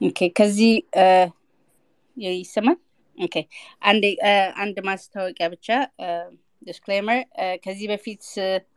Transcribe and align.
okay 0.00 0.18
ከዚህ 0.38 0.72
ይሰማል? 2.16 2.76
okay 3.18 3.34
አንድ 3.82 4.04
አንድ 4.62 4.76
ማስታወቂያ 4.88 5.46
ብቻ 5.54 5.68
disclaimer 6.62 7.18
ከዚህ 7.64 7.86
በፊት 7.92 8.24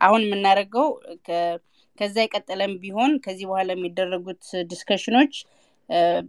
አሁን 0.01 0.21
የምናደርገው 0.25 0.87
ከዛ 1.97 2.15
የቀጠለም 2.23 2.73
ቢሆን 2.83 3.11
ከዚህ 3.25 3.45
በኋላ 3.49 3.69
የሚደረጉት 3.75 4.43
discussion 4.69 5.15
ኦች 5.15 5.33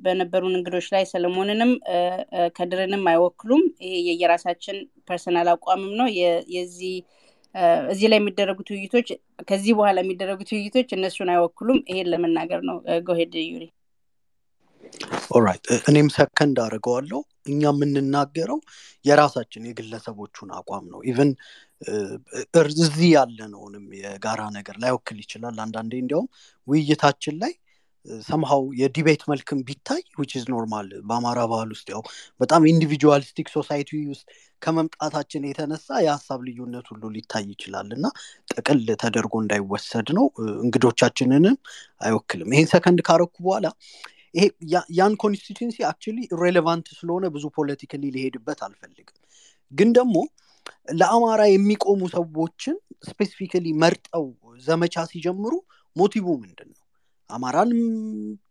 በነበሩን 0.03 0.55
እንግዶች 0.59 0.87
ላይ 0.95 1.03
ሰለሞንንም 1.11 1.73
ከድርንም 2.57 3.03
አይወክሉም። 3.13 3.63
ይሄ 3.85 3.95
የየራሳችን 4.09 4.77
personal 5.09 5.49
አቋምም 5.55 5.93
ነው። 6.01 6.09
የዚህ 6.57 6.95
እዚህ 7.89 8.09
ላይ 8.11 8.19
የሚደረጉት 8.21 8.69
ውይይቶች 8.75 9.09
ከዚህ 9.49 9.73
በኋላ 9.79 9.99
የሚደረጉት 10.05 10.51
ውይይቶች 10.57 10.89
እነሱን 10.97 11.31
አይወክሉም። 11.35 11.81
ይሄን 11.91 12.11
ለመናገር 12.13 12.63
ነው። 12.71 12.77
go 13.09 13.16
ahead 13.16 13.35
ዩሪ። 13.47 13.65
alright 15.31 15.65
እኔም 15.91 16.09
ሰከንድ 16.17 16.57
አድርገዋለሁ። 16.65 17.21
እኛ 17.47 17.63
የምንናገረው 17.71 18.59
የራሳችን 19.05 19.69
የግለሰቦቹን 19.69 20.51
አቋም 20.59 20.85
ነው። 20.93 21.01
even 21.11 21.31
እዚህ 22.81 23.09
ያለነውንም 23.15 23.87
የጋራ 24.01 24.41
ነገር 24.57 24.77
ላይወክል 24.83 25.19
ይችላል። 25.23 25.57
አንዳንዴ 25.65 25.93
እንዲያውም 26.03 26.29
ውይይታችን 26.69 27.37
ላይ 27.43 27.53
somehow 28.23 28.63
የ 28.79 28.90
debate 28.90 29.23
መልክም 29.31 29.59
ቢታይ 29.67 30.03
which 30.19 30.31
is 30.39 30.45
normal 30.53 30.87
በአማራ 31.09 31.41
ባህል 31.51 31.71
ውስጥ 31.75 31.87
ያው 31.93 32.03
በጣም 32.41 32.69
individualistic 32.71 33.49
society 33.55 33.91
ውስጥ 34.13 34.25
ከመምጣታችን 34.63 35.47
የተነሳ 35.49 35.89
የሀሳብ 36.05 36.41
ልዩነት 36.47 36.87
ሁሉ 36.93 37.03
ሊታይ 37.17 37.45
ይችላል 37.53 37.91
እና 37.97 38.07
ጥቅል 38.53 38.81
ተደርጎ 39.03 39.35
እንዳይወሰድ 39.43 40.09
ነው። 40.19 40.27
እንግዶቻችንንም 40.61 41.57
አይወክልም። 42.01 42.53
ይሄን 42.55 42.71
ሰከንድ 42.73 43.01
ካረኩ 43.09 43.35
በኋላ 43.47 43.67
ይሄ 44.35 44.45
ያን 44.99 45.15
constituency 45.23 45.77
actually 45.89 46.19
relevant 46.43 46.87
ስለሆነ 46.99 47.25
ብዙ 47.35 47.45
politically 47.57 48.05
ሊሄድበት 48.17 48.61
አልፈልግም። 48.67 49.17
ግን 49.73 49.89
ደግሞ 49.99 50.17
ለአማራ 50.99 51.41
የሚቆሙ 51.49 52.01
ሰዎችን 52.15 52.77
specifically 53.09 53.67
መርጠው 53.83 54.27
ዘመቻ 54.63 55.05
ሲጀምሩ 55.11 55.53
motive 55.97 56.27
ምንድን 56.43 56.69
ነው? 56.71 56.77
አማራን 57.31 57.71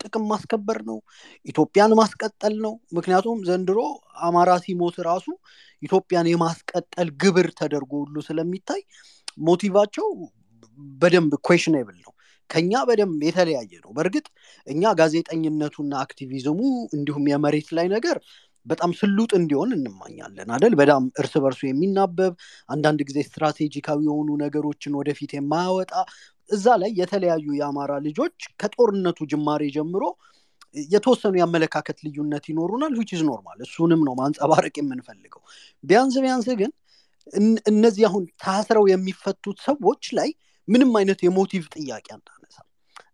ጥቅም 0.01 0.23
ማስከበር 0.31 0.77
ነው? 0.89 0.97
ኢትዮጵያን 1.45 1.91
ማስቀጠል 1.99 2.53
ነው? 2.65 2.73
ምክንያቱም 2.93 3.39
ዘንድሮ 3.47 3.79
አማራ 4.27 4.51
ሲሞት 4.65 4.97
ራሱ 5.09 5.27
ኢትዮጵያን 5.81 6.29
የማስቀጠል 6.31 7.09
ግብር 7.21 7.47
ተደርጎ 7.59 7.91
ሁሉ 8.03 8.15
ስለሚታይ 8.27 8.81
motive 9.41 9.72
ኣቸው 9.72 10.07
በደንብ 10.99 11.33
questionable 11.45 11.97
ነው። 12.05 12.13
ከኛ 12.49 12.81
በደንብ 12.87 13.21
የተለያየ 13.27 13.71
ነው። 13.83 13.91
በእርግጥ 13.97 14.25
እኛ 14.67 14.91
ጋዜጠኝነቱና 14.99 15.93
activism 16.03 16.48
ኡ 16.48 16.59
እንዲሁም 16.97 17.25
የመሬት 17.31 17.69
ላይ 17.77 17.87
ነገር 17.95 18.17
በጣም 18.65 18.91
ስሉጥ 18.99 19.31
እንዲሆን 19.37 19.69
እንመኛለን 19.75 20.49
አደል? 20.55 20.73
በጣም 20.81 21.03
እርስ 21.21 21.33
በርሱ 21.43 21.61
የሚናበብ 21.67 22.33
አንዳንድ 22.69 22.99
ጊዜ 23.09 23.19
ስትራቴጂካዊ 23.27 23.99
የሆኑ 24.07 24.29
ነገሮችን 24.43 24.97
ወደፊት 24.99 25.31
የማያወጣ 25.35 25.93
እዛ 26.49 26.65
ላይ 26.81 26.91
የተለያዩ 26.99 27.47
የአማራ 27.57 27.93
ልጆች 28.05 28.35
ከጦርነቱ 28.61 29.27
ጅማሬ 29.31 29.63
ጀምሮ 29.75 30.03
የተወሰኑ 30.89 31.33
የአመለካከት 31.39 31.97
ልዩነት 32.05 32.45
ይኖሩናል 32.51 32.93
which 32.99 33.11
normal 33.29 33.59
እሱንም 33.65 34.01
ነው 34.07 34.13
ማንጸባረቅ 34.19 34.75
የምንፈልገው 34.79 35.41
ቢያንስ 35.83 36.15
ቢያንስ 36.23 36.47
ግን 36.61 36.71
እነዚህ 37.71 38.03
አሁን 38.09 38.23
ታስረው 38.43 38.85
የሚፈቱት 38.91 39.57
ሰዎች 39.65 40.03
ላይ 40.19 40.29
ምንም 40.67 40.91
አይነት 40.99 41.19
የ 41.25 41.35
motive 41.35 41.63
ጥያቄ 41.75 42.07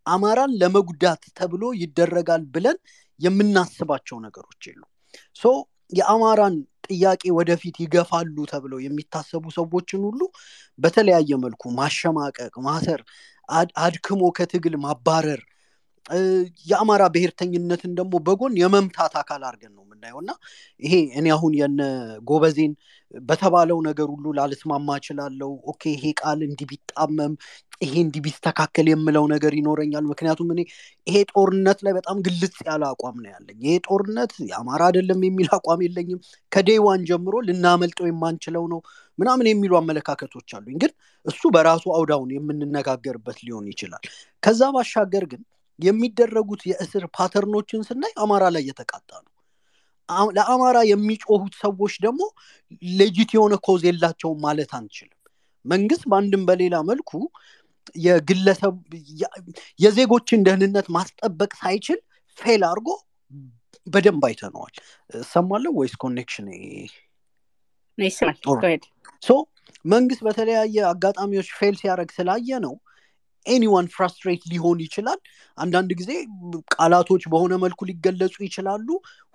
አማራን 0.06 0.52
ለመጉዳት 0.62 1.24
ተብሎ 1.40 1.64
ይደረጋል 1.82 2.44
ብለን 2.56 2.78
የምናስባቸው 3.20 4.18
ነገሮች 4.26 4.62
የሉ 4.70 4.82
so 5.36 5.52
የአማራን 5.92 6.56
ጥያቄ 6.88 7.24
ወደፊት 7.38 7.76
ይገፋሉ 7.84 8.38
ተብለው 8.52 8.80
የሚታሰቡ 8.84 9.44
ሰዎችን 9.58 10.02
ሁሉ 10.10 10.22
በተለያየ 10.80 11.38
መልኩ 11.44 11.64
ማሸማቀቅ 11.78 12.54
ማሰር 12.68 13.02
አዳክሞ 13.86 14.22
ከትግል 14.38 14.76
ማባረር 14.86 15.42
የአማራ 16.70 17.04
ብሔርተኝነትን 17.14 17.92
ደግሞ 18.00 18.16
በጎን 18.26 18.54
የመምታት 18.60 19.14
አካል 19.22 19.42
አድርገን 19.48 19.74
ነው 19.76 19.84
የምናየው። 19.86 20.20
እና 20.24 20.32
ይሄ 20.80 20.94
እኔ 21.20 21.28
አሁን 21.36 21.54
የነ 21.60 21.82
ጎበዜን 22.30 22.74
በተባለው 23.24 23.80
ነገር 23.88 24.08
ሁሉ 24.14 24.26
ላልስማማ 24.38 24.98
እችላለሁ። 25.00 25.52
okay 25.72 25.84
ይሄ 25.94 26.06
ቃል 26.22 26.40
እንዲህ 26.48 26.68
ቢጣመም 26.72 27.34
ይሄ 27.82 27.94
እንዲህ 28.04 28.22
ቢስተካከል 28.26 28.88
የምለው 28.92 29.26
ነገር 29.34 29.54
ይኖረኛል። 29.60 30.06
ምክንያቱም 30.12 30.50
እኔ 30.54 30.62
ይሄ 31.08 31.18
ጦርነት 31.32 31.80
ላይ 31.86 31.94
በጣም 31.98 32.18
ግልጽ 32.28 32.56
ያለ 32.68 32.84
አቋም 32.92 33.18
ነው 33.24 33.30
ያለኝ። 33.34 33.58
ይሄ 33.66 33.76
ጦርነት 33.88 34.34
የአማራ 34.50 34.82
አይደለም 34.90 35.22
የሚል 35.28 35.50
አቋም 35.58 35.82
የለኝም። 35.86 36.22
ከዴዋን 36.52 37.04
ጀምሮ 37.10 37.36
ልናመልጠው 37.48 38.08
የማንችለው 38.10 38.66
ነው 38.74 38.82
ምናምን 39.20 39.50
የሚሉ 39.50 39.74
አመለካከቶች 39.80 40.50
አሉኝ። 40.58 40.78
ግን 40.84 40.94
እሱ 41.26 41.42
በራሱ 41.54 41.86
አውዱን 41.98 42.32
የምንነጋገርበት 42.36 43.38
ሊሆን 43.46 43.68
ይችላል። 43.72 44.04
ከዛ 44.44 44.62
ባሻገር 44.76 45.26
ግን 45.32 45.44
የሚደረጉት 45.80 46.62
የእስር 46.70 47.04
pattern 47.18 47.52
ኦችን 47.52 47.82
ስናይ 47.88 48.14
አማራ 48.24 48.44
ላይ 48.56 48.64
የተቃጣ 48.70 49.10
ነው። 49.24 49.32
ለአማራ 50.38 50.78
የሚጮሁት 50.90 51.54
ሰዎች 51.62 51.94
ደግሞ 52.04 52.22
legit 52.98 53.32
የሆነ 53.36 53.54
cause 53.66 53.84
የላቸውም 53.88 54.40
ማለት 54.46 54.72
አንችልም። 54.80 55.20
መንግስት 55.66 56.04
በአንድም 56.12 56.44
በሌላ 56.50 56.76
መልኩ 56.90 57.12
የግለሰብ 58.04 58.76
የዜጎችን 59.80 60.44
ደህንነት 60.46 60.88
ማስጠበቅ 60.96 61.52
ሳይችል 61.60 62.00
fail 62.38 62.62
አድርጎ 62.70 62.90
በደንብ 63.88 64.24
አይተነዋል። 64.28 64.76
ይሰማል 65.32 65.72
ወይስ 65.80 65.96
connection 66.02 66.48
so 69.24 69.38
መንግስት 69.86 70.22
በተለያየ 70.28 70.78
አጋጣሚዎች 70.92 71.50
fail 71.58 71.76
ሲያደረግ 71.82 72.10
ስላየ 72.16 72.60
ነው 72.66 72.74
anyone 73.46 73.88
frustrate 73.94 74.44
ሊሆን 74.52 74.80
ይችላል። 74.86 75.20
አንዳንድ 75.58 75.92
ጊዜ 76.00 76.12
ቃላቶች 76.76 77.24
በሆነ 77.32 77.54
መልኩ 77.64 77.80
ሊገለጹ 77.90 78.36
ይችላሉ። 78.46 78.88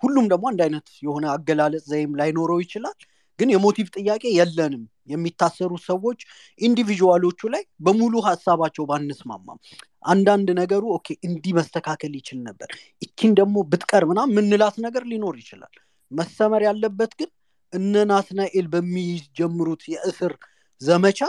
ሁሉም 0.03 0.27
ደግሞ 0.31 0.45
አንድ 0.51 0.61
አይነት 0.65 0.87
የሆነ 1.05 1.25
አገላለጽ 1.33 1.85
ዘይም 1.91 2.17
ላይኖረው 2.19 2.59
ይችላል። 2.63 2.97
ግን 3.39 3.51
የ 3.53 3.62
motive 3.62 3.87
ጥያቄ 3.97 4.23
የለንም። 4.33 4.81
የሚታሰሩት 5.09 5.83
ሰዎች 5.85 6.19
individual 6.59 7.23
ኦቹ 7.23 7.49
ላይ 7.53 7.63
በሙሉ 7.85 8.13
ሀሳባቸው 8.27 8.83
ባንስማማም። 8.89 9.59
አንዳንድ 10.05 10.49
ነገሩ 10.59 10.83
okay 10.95 11.07
እንዲህ 11.27 11.53
መስተካከል 11.57 12.13
ይችል 12.19 12.39
ነበር 12.47 12.69
እቺን 13.01 13.31
ደግሞ 13.39 13.57
ብትቀር 13.71 14.05
ምናምን 14.11 14.21
ምንላት 14.35 14.75
ነገር 14.85 15.03
ሊኖር 15.11 15.35
ይችላል። 15.41 15.73
መሰመር 16.11 16.61
ያለበት 16.67 17.11
ግን 17.19 17.29
እነ 17.73 18.03
ናትናኤል 18.09 18.65
በሚጀምሩት 18.71 19.83
የእስር 19.93 20.33
ዘመቻ 20.81 21.19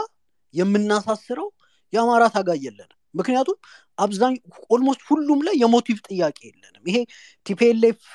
የምናሳስረው 0.53 1.49
የአማራ 1.93 2.23
ታጋይ 2.33 2.59
የለንም። 2.65 2.99
ምክንያቱም 3.15 3.57
አብዛኛው 3.97 4.35
almost 4.69 5.01
ሁሉም 5.09 5.39
ላይ 5.47 5.55
የ 5.61 5.70
motive 5.70 5.97
ጥያቄ 6.09 6.37
የለንም። 6.47 6.83
ይሄ 6.85 6.97
TPLF 7.45 8.05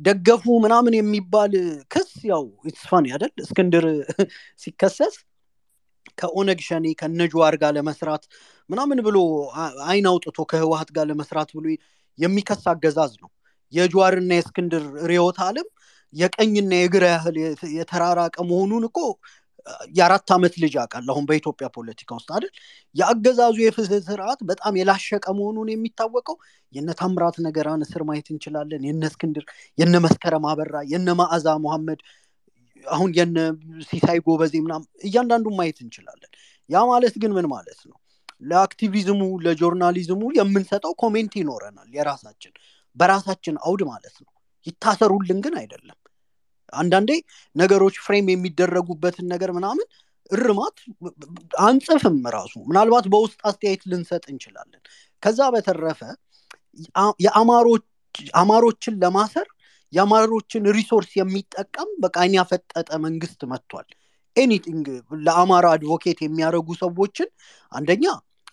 ደገፉ 0.00 0.44
ምናምን 0.64 0.94
የሚባል 0.98 1.52
ክስ 1.92 2.10
ያው 2.30 2.42
it's 2.66 2.88
fun 2.88 3.04
ያደል 3.12 3.32
እስክንድር 3.44 3.84
ሲከሰስ 4.62 5.16
ከኦነግ 6.18 6.60
ሸኔ 6.66 6.86
ከነጅዋር 7.00 7.54
ጋር 7.62 7.72
ለመስራት 7.76 8.22
ምናምን 8.70 8.98
ብሎ 9.06 9.18
አይን 9.86 10.06
አውጥቶ 10.10 10.38
ከህወሀት 10.50 10.90
ጋር 10.96 11.06
ለመስራት 11.10 11.50
ብሎ 11.56 11.66
የሚከስ 12.18 12.64
አገዛዝ 12.72 13.12
ነው። 13.22 13.30
የጅዋርና 13.72 14.30
የእስክንድር 14.36 14.82
ርዮት 15.10 15.38
አለም 15.46 15.68
የቀኝና 16.14 16.72
የግራ 16.78 17.04
ያህል 17.12 17.36
የተራራቀ 17.76 18.36
መሆኑን 18.48 18.84
እኮ 18.88 18.98
የአራት 19.94 20.30
ዓመት 20.36 20.54
ልጅ 20.62 20.74
አውቃል 20.82 21.06
አሁን 21.12 21.24
በኢትዮጵያ 21.28 21.66
ፖለቲካ 21.76 22.10
ውስጥ 22.18 22.28
አይደል? 22.36 22.52
የአገዛዙ 22.94 23.56
የፍትህ 23.64 24.00
ስርዓት 24.08 24.40
በጣም 24.50 24.78
የላሸቀ 24.80 25.26
መሆኑን 25.38 25.68
የሚታወቀው 25.72 26.36
የነ 26.72 26.90
ታምራት 27.00 27.36
ነገራን 27.46 27.84
እስር 27.86 28.04
ማየት 28.08 28.28
እንችላለን 28.32 28.84
የነ 28.88 29.02
እስክንድር 29.10 29.44
የነ 29.78 29.94
መስከረም 30.06 30.46
አበራ 30.50 30.76
የነ 30.92 31.14
ማዕዛ 31.20 31.56
መሐመድ 31.64 32.02
አሁን 32.86 33.10
የነ 33.16 33.38
ሲሳይ 33.88 34.18
ጎበዜ 34.26 34.54
ምናም 34.64 34.84
እያንዳንዱን 35.06 35.56
ማየት 35.58 35.78
እንችላለን። 35.84 36.30
ያ 36.70 36.84
ማለት 36.90 37.14
ግን 37.22 37.32
ምን 37.36 37.46
ማለት 37.52 37.80
ነው? 37.88 37.96
ለአክቲቪዝሙ 38.42 39.22
ለጆርናሊዝሙ 39.44 40.22
የምንሰጠው 40.36 40.92
comment 41.02 41.32
ይኖረናል 41.40 41.88
የራሳችን 41.96 42.52
በራሳችን 42.96 43.56
አውድ 43.66 43.82
ማለት 43.90 44.16
ነው። 44.24 44.30
ይታሰሩልን 44.66 45.38
ግን 45.44 45.54
አይደለም 45.60 45.96
አንዳንዴ 46.72 47.10
ነገሮች 47.56 47.96
frame 48.04 48.26
የሚደረጉበትን 48.32 49.26
ነገር 49.32 49.50
ምናምን 49.52 49.86
እርማት 50.30 50.76
አንጽፍም 51.62 52.18
ራሱ። 52.34 52.54
ምናልባት 52.68 53.06
በውስጥ 53.12 53.40
አስተያየት 53.48 53.82
ልንሰጥ 53.92 54.24
እንችላለን። 54.32 54.82
ከዛ 55.22 55.40
በተረፈ 55.54 56.00
አማሮችን 58.40 58.94
ለማሰር 59.02 59.48
የአማሮችን 59.92 60.64
resource 60.76 61.10
የሚጠቀም 61.18 61.90
በቃ 62.00 62.16
አይን 62.22 62.34
ያፈጠጠ 62.38 62.90
መንግስት 63.06 63.40
መጥቷል። 63.52 63.88
anything 64.36 64.86
ለአማራ 65.26 65.66
advocate 65.76 66.18
የሚያደርጉ 66.24 66.68
ሰዎችን 66.82 67.28
አንደኛ 67.72 68.04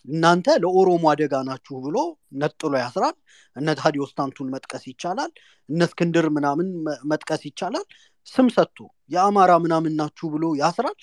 እናንተ 0.04 0.56
ለኦሮሞ 0.62 1.04
አደጋ 1.12 1.34
ናችሁ 1.48 1.76
ብሎ 1.84 1.96
ነጥሎ 2.40 2.72
ያስራል። 2.82 3.16
እነ 3.56 3.68
ታዲዮስ 3.80 4.10
ታንቱን 4.18 4.48
መጥቀስ 4.54 4.84
ይቻላል። 4.90 5.30
እነ 5.68 5.80
እስክንድር 5.88 6.26
ምናምን 6.36 6.68
መጥቀስ 7.10 7.42
ይቻላል። 7.48 7.86
ስም 8.26 8.48
ሰጥቶ 8.56 8.78
የአማራ 9.10 9.52
ምናምን 9.64 9.92
ናችሁ 10.00 10.28
ብሎ 10.34 10.44
ያስራል። 10.60 10.96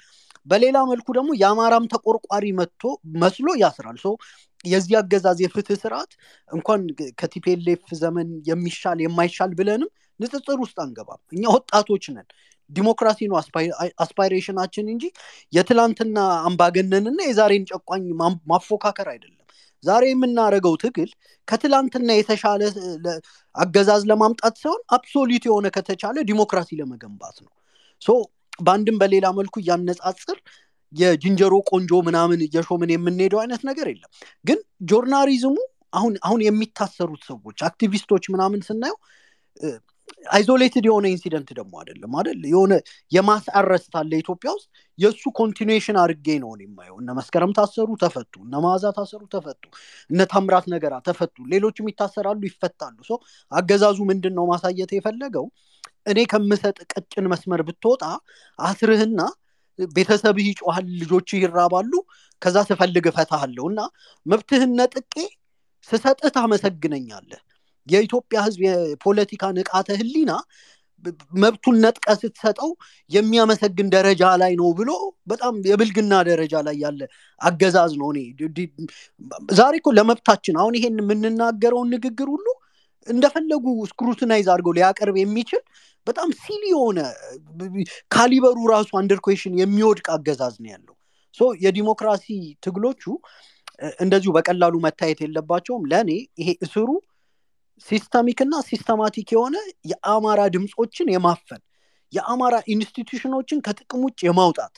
በሌላ 0.47 0.77
መልኩ 0.89 1.07
ደግሞ 1.17 1.31
የአማራም 1.39 1.85
ተቆርቋሪ 1.93 2.45
መጥቶ 2.57 2.83
መስሎ 3.17 3.47
ያስራል። 3.61 3.97
so 4.03 4.09
የዚህ 4.65 4.95
አገዛዝ 4.99 5.39
የፍትህ 5.43 5.77
ስርዓት 5.81 6.11
እንኳን 6.49 6.81
ከ 7.19 7.40
TPLF 7.40 7.83
ዘመን 7.99 8.29
የሚሻል 8.49 8.99
የማይሻል 9.05 9.51
ብለንም 9.59 9.89
ንጽጽር 10.19 10.57
ውስጥ 10.63 10.77
አንገባም። 10.83 11.21
እኛ 11.33 11.43
ወጣቶች 11.55 12.05
ነን። 12.13 12.27
ዲሞክራሲ 12.69 13.19
ነው 13.29 13.37
aspiration 13.99 14.50
ኣችን 14.50 14.85
እንጂ 14.93 15.05
የትላንትና 15.53 16.17
አምባገነንና 16.47 17.19
የዛሬን 17.27 17.65
ጨቋኝ 17.71 18.05
ማፎካከር 18.51 19.09
አይደለም። 19.13 19.41
ዛሬ 19.83 20.03
የምናደርገው 20.09 20.75
ትግል 20.83 21.09
ከትላንትና 21.47 22.09
የተሻለ 22.17 22.61
አገዛዝ 23.55 24.03
ለማምጣት 24.11 24.55
ሳይሆን 24.61 24.81
absolute 24.95 25.43
የሆነ 25.49 25.67
ከተቻለ 25.75 26.17
ዲሞክራሲ 26.29 26.69
ለመገንባት 26.79 27.37
ነው። 27.45 27.51
so 28.01 28.15
በአንድም 28.59 28.97
በሌላ 29.01 29.27
መልኩ 29.39 29.55
እያነጻጸርን 29.61 30.37
የዝንጀሮ 30.93 31.53
ቆንጆ 31.69 31.93
ምናምን 32.07 32.39
እየሾምን 32.45 32.91
የምንሄደው 32.93 33.39
አይነት 33.41 33.61
ነገር 33.69 33.87
የለም። 33.91 34.11
ግን 34.45 34.59
journalism 34.89 35.44
ኡ 35.44 35.55
አሁን 35.93 36.13
አሁን 36.27 36.41
የሚታሰሩት 36.45 37.21
ሰዎች 37.29 37.57
አክቲቪስቶች 37.67 38.23
ምናምን 38.33 38.61
ስናየው 38.67 38.97
isolated 40.27 40.85
የሆነ 40.87 41.05
incident 41.11 41.49
ደግሞ 41.57 41.73
አይደለም 41.81 42.11
አይደል? 42.19 42.39
የሆነ 42.51 42.73
የ 43.11 43.22
mass 43.22 43.45
arrest 43.59 43.93
ኢትዮጵያ 44.19 44.49
ውስጥ። 44.55 44.67
የእሱ 44.99 45.23
continuation 45.37 45.97
አድርጌ 46.01 46.27
ነው 46.43 46.51
የማየው። 46.63 46.97
እነ 47.01 47.13
መስከረም 47.19 47.51
ታሰሩ 47.57 47.89
ተፈቱ። 48.03 48.33
እነ 48.45 48.55
መዓዛ 48.65 48.91
ታሰሩ 48.97 49.21
ተፈቱ። 49.33 49.63
እነ 50.09 50.27
ታምራት 50.33 50.67
ነገራ 50.73 50.93
ተፈቱ። 51.07 51.35
ሌሎችም 51.53 51.89
ይታሰራሉ 51.91 52.41
ይፈታሉ። 52.49 52.97
so 53.09 53.13
አገዛዙ 53.51 53.97
ምንድን 54.11 54.35
ነው 54.39 54.45
ማሳየት 54.51 54.93
የፈለገው? 54.97 55.47
እኔ 56.07 56.19
ከምሰጥህ 56.31 56.77
ቀጭን 56.93 57.25
መስመር 57.31 57.61
ብትወጣ 57.67 58.03
አስርህና 58.59 59.21
ቤተሰብህ 59.79 60.45
ይጮሃል 60.49 60.85
ልጆችህ 60.99 61.39
ይራባሉ 61.43 61.91
ከዛ 62.41 62.57
ስፈልግ 62.69 63.05
እፈታሃለሁ። 63.11 63.65
እና 63.71 63.81
መብትህን 64.25 64.71
ነጥቄ 64.79 65.13
ስሰጥህ 65.87 66.29
ታመሰግነኛለህ 66.35 67.41
የኢትዮጵያ 67.87 68.37
ህዝብ 68.45 68.61
የፖለቲካ 68.67 69.43
ንቃተ 69.57 69.89
ህሊና 69.99 70.31
መብቱን 71.41 71.75
ነጥቀ 71.83 72.05
ስትሰጠው 72.19 72.69
የሚያመሰግን 73.11 73.87
ደረጃ 73.95 74.23
ላይ 74.41 74.53
ነው 74.61 74.69
ብሎ 74.79 74.91
በጣም 75.27 75.55
የብልግና 75.69 76.13
ደረጃ 76.29 76.53
ላይ 76.67 76.75
ያለ 76.83 77.01
አገዛዝ 77.41 77.91
ነው። 78.01 78.07
እኔ 78.13 78.19
ዛሬ 79.53 79.73
እኮ 79.81 79.91
ለመብታችን 79.97 80.57
አሁን 80.61 80.75
ይሄን 80.79 80.97
የምንናገረውን 81.03 81.91
ንግግር 81.95 82.29
ሁሉ 82.35 82.47
እንደፈለጉ 83.07 83.65
ስክሩትናይዝ 83.89 84.47
አድርገው 84.53 84.75
ሊያቀርብ 84.77 85.17
የሚችል 85.21 85.61
በጣም 86.07 86.29
silly 86.41 86.63
የሆነ 86.71 86.99
caliber 88.11 88.47
ኡ 88.47 88.57
ራሱ 88.71 88.89
under 88.99 89.19
question 89.25 89.53
የሚወድቅ 89.61 90.07
አገዛዝ 90.15 90.55
ነው 90.63 90.69
ያለው። 90.73 90.95
so 91.35 91.47
የዲሞክራሲ 91.63 92.25
ትግሎቹ 92.63 93.03
እንደዚሁ 93.99 94.31
በቀላሉ 94.35 94.75
መታየት 94.85 95.19
የለባቸውም። 95.23 95.83
ለእኔ 95.91 96.11
ይሄ 96.41 96.49
እስሩ 96.65 96.89
systemic 97.85 98.39
እና 98.45 98.55
systematic 98.67 99.29
የሆነ 99.33 99.55
የአማራ 99.91 100.41
ድምፆችን 100.53 101.11
የማፈን 101.13 101.61
የአማራ 102.13 102.55
institution 102.71 103.31
ኦችን 103.31 103.63
ከጥቅም 103.65 104.03
ውጭ 104.05 104.19
የማውጣት 104.27 104.75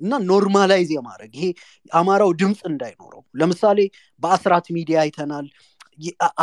እና 0.00 0.14
normalize 0.28 0.88
የማድረግ 0.94 1.32
ይሄ 1.38 1.46
አማራው 1.92 2.30
ድምፅ 2.40 2.60
እንዳይኖረው። 2.70 3.22
ለምሳሌ 3.40 3.78
በአስራት 4.22 4.66
ሚዲያ 4.76 4.96
አይተናል። 5.04 5.46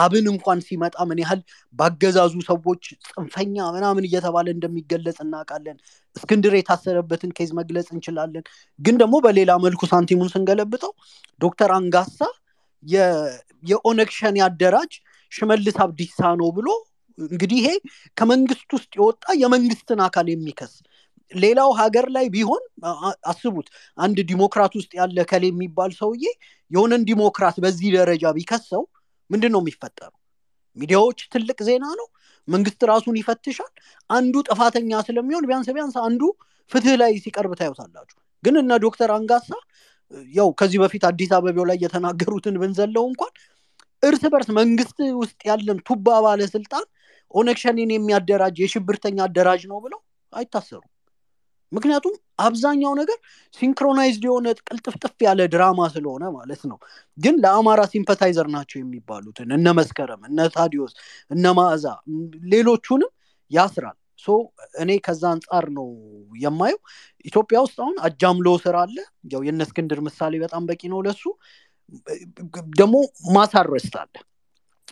አብን 0.01 0.25
እንኳን 0.31 0.59
ሲመጣ 0.68 0.95
ምን 1.07 1.19
ያህል 1.21 1.39
ባገዛዙ 1.75 2.33
ሰዎች 2.48 2.83
ጽንፈኛ 3.07 3.56
ምናምን 3.75 4.06
እየተባለ 4.07 4.48
እንደሚገለጽ 4.53 5.18
እናውቃለን። 5.25 5.77
እስክንድር 6.15 6.53
የታሰረበትን 6.57 7.33
case 7.38 7.51
መግለጽ 7.59 7.88
እንችላለን። 7.95 8.45
ግን 8.80 8.95
ደግሞ 9.01 9.18
በሌላ 9.25 9.51
መልኩ 9.65 9.81
ሳንቲሙን 9.92 10.31
ስንገለብጠው 10.33 10.94
ዶክተር 11.42 11.71
አንጋሳ 11.77 12.19
የኦነግ 13.63 14.12
አደራጅ 14.45 14.94
ሽመልስ 15.31 15.77
አብዲሳ 15.85 16.19
ነው 16.41 16.49
ብሎ 16.57 16.67
እንግዲህ 17.17 17.57
ይሄ 17.61 17.69
ከመንግስት 18.17 18.69
ውስጥ 18.75 18.91
የወጣ 18.99 19.25
የመንግስትን 19.41 19.99
አካል 20.05 20.27
የሚከስ 20.31 20.73
ሌላው 21.31 21.69
ሀገር 21.79 22.05
ላይ 22.15 22.25
ቢሆን 22.33 22.63
አስቡት 23.31 23.67
አንድ 23.97 24.17
ዲሞክራት 24.31 24.73
ውስጥ 24.79 24.91
ያለ 24.99 25.19
ከሌ 25.29 25.45
የሚባል 25.51 25.91
ሰውዬ 25.99 26.23
የሆነን 26.71 27.03
ዲሞክራት 27.09 27.57
በዚህ 27.63 27.89
ደረጃ 27.97 28.23
ቢከሰው 28.37 28.83
ምንድን 29.29 29.51
ነው 29.55 29.61
የሚፈጠረው? 29.63 30.17
ሚዲያዎች 30.77 31.19
ትልቅ 31.33 31.57
ዜና 31.67 31.85
ነው 31.99 32.07
መንግስት 32.47 32.81
ራሱን 32.91 33.15
ይፈትሻል 33.19 33.71
አንዱ 34.09 34.35
ጥፋተኛ 34.47 34.99
ስለሚሆን 35.07 35.47
ቢያንስ 35.49 35.67
ቢያንስ 35.75 35.95
አንዱ 36.05 36.21
ፍትህ 36.71 36.95
ላይ 37.01 37.13
ሲቀርብ 37.23 37.53
ታዩታላችሁ። 37.59 38.17
ግን 38.43 38.55
እነ 38.61 38.71
ዶክተር 38.85 39.09
አንጋሳ 39.17 39.49
ያው 40.33 40.49
ከዚህ 40.59 40.79
በፊት 40.83 41.03
አዲስ 41.09 41.29
አበባው 41.35 41.65
ላይ 41.69 41.77
የተናገሩትን 41.83 42.55
ብንዘለው 42.61 43.03
እንኳን 43.11 43.31
እርስ 44.03 44.24
በርስ 44.33 44.50
መንግስት 44.57 44.98
ውስጥ 45.19 45.39
ያለን 45.50 45.80
ቱባ 45.88 46.07
ባለስልጣን 46.25 46.86
ኦነግ 47.33 47.59
የሚያደራጅ 47.94 48.56
የሽብርተኛ 48.62 49.19
አደራጅ 49.27 49.62
ነው 49.71 49.80
ብለው 49.83 50.00
አይታሰሩም። 50.33 50.89
ምክንያቱም 51.71 52.13
አብዛኛው 52.45 52.94
ነገር 53.00 53.18
synchronized 53.53 54.23
የሆነ 54.27 54.48
ቅልጥፍጥፍ 54.62 55.15
ያለ 55.25 55.42
ድራማ 55.53 55.88
ስለሆነ 55.94 56.24
ማለት 56.38 56.62
ነው። 56.71 56.77
ግን 57.18 57.36
ለአማራ 57.44 57.81
sympathizer 57.91 58.47
ናቸው 58.56 58.77
የሚባሉትን 58.80 59.50
እነ 59.57 59.68
መስከረም 59.80 60.21
እነ 60.30 60.48
ታዲዮስ 60.56 60.94
እነ 61.31 61.53
ማዕዛ 61.59 61.86
ሌሎቹንም 62.51 63.12
ያስራል። 63.51 63.98
so 64.19 64.33
እኔ 64.81 64.92
ከዛ 65.06 65.24
አንጻር 65.33 65.65
ነው 65.77 65.88
የማየው። 66.38 66.80
ኢትዮጵያ 67.25 67.57
ውስጥ 67.65 67.77
አሁን 67.83 67.95
አጃምሎ 68.07 68.48
ስራ 68.65 68.75
አለ። 68.86 68.98
ያው 69.31 69.42
የነ 69.48 69.62
እስክንድር 69.68 70.00
ምሳሌ 70.07 70.33
በጣም 70.44 70.63
በቂ 70.69 70.81
ነው 70.94 71.00
ለሱ 71.07 71.24
ደግሞ 72.75 72.95
mass 73.35 73.59
arrest 73.59 73.95
አለ 74.01 74.13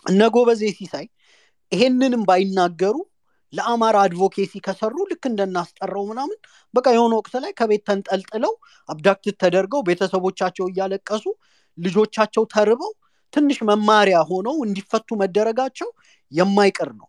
እነ 0.06 0.20
ጎበዜ 0.34 0.62
ሲሳይ 0.78 1.06
ይሄንንም 1.72 2.22
ባይናገሩ 2.28 2.96
ለአማራ 3.52 3.96
advocacy 4.06 4.52
ከሰሩ 4.66 4.96
ልክ 5.10 5.24
እንደናስጠራው 5.30 6.04
ምናምን 6.10 6.38
በቃ 6.74 6.86
የሆነ 6.96 7.12
ወቅት 7.20 7.34
ላይ 7.44 7.52
ከቤት 7.52 7.82
ተንጠልጥለው 7.88 8.52
abducted 8.88 9.36
ተደርገው 9.42 9.80
ቤተሰቦቻቸው 9.88 10.66
እያለቀሱ 10.70 11.24
ልጆቻቸው 11.78 12.44
ተርበው 12.54 12.92
ትንሽ 13.32 13.58
መማሪያ 13.62 14.18
ሆነው 14.30 14.56
እንዲፈቱ 14.66 15.08
መደረጋቸው 15.22 15.88
የማይቀር 16.32 16.90
ነው። 17.00 17.06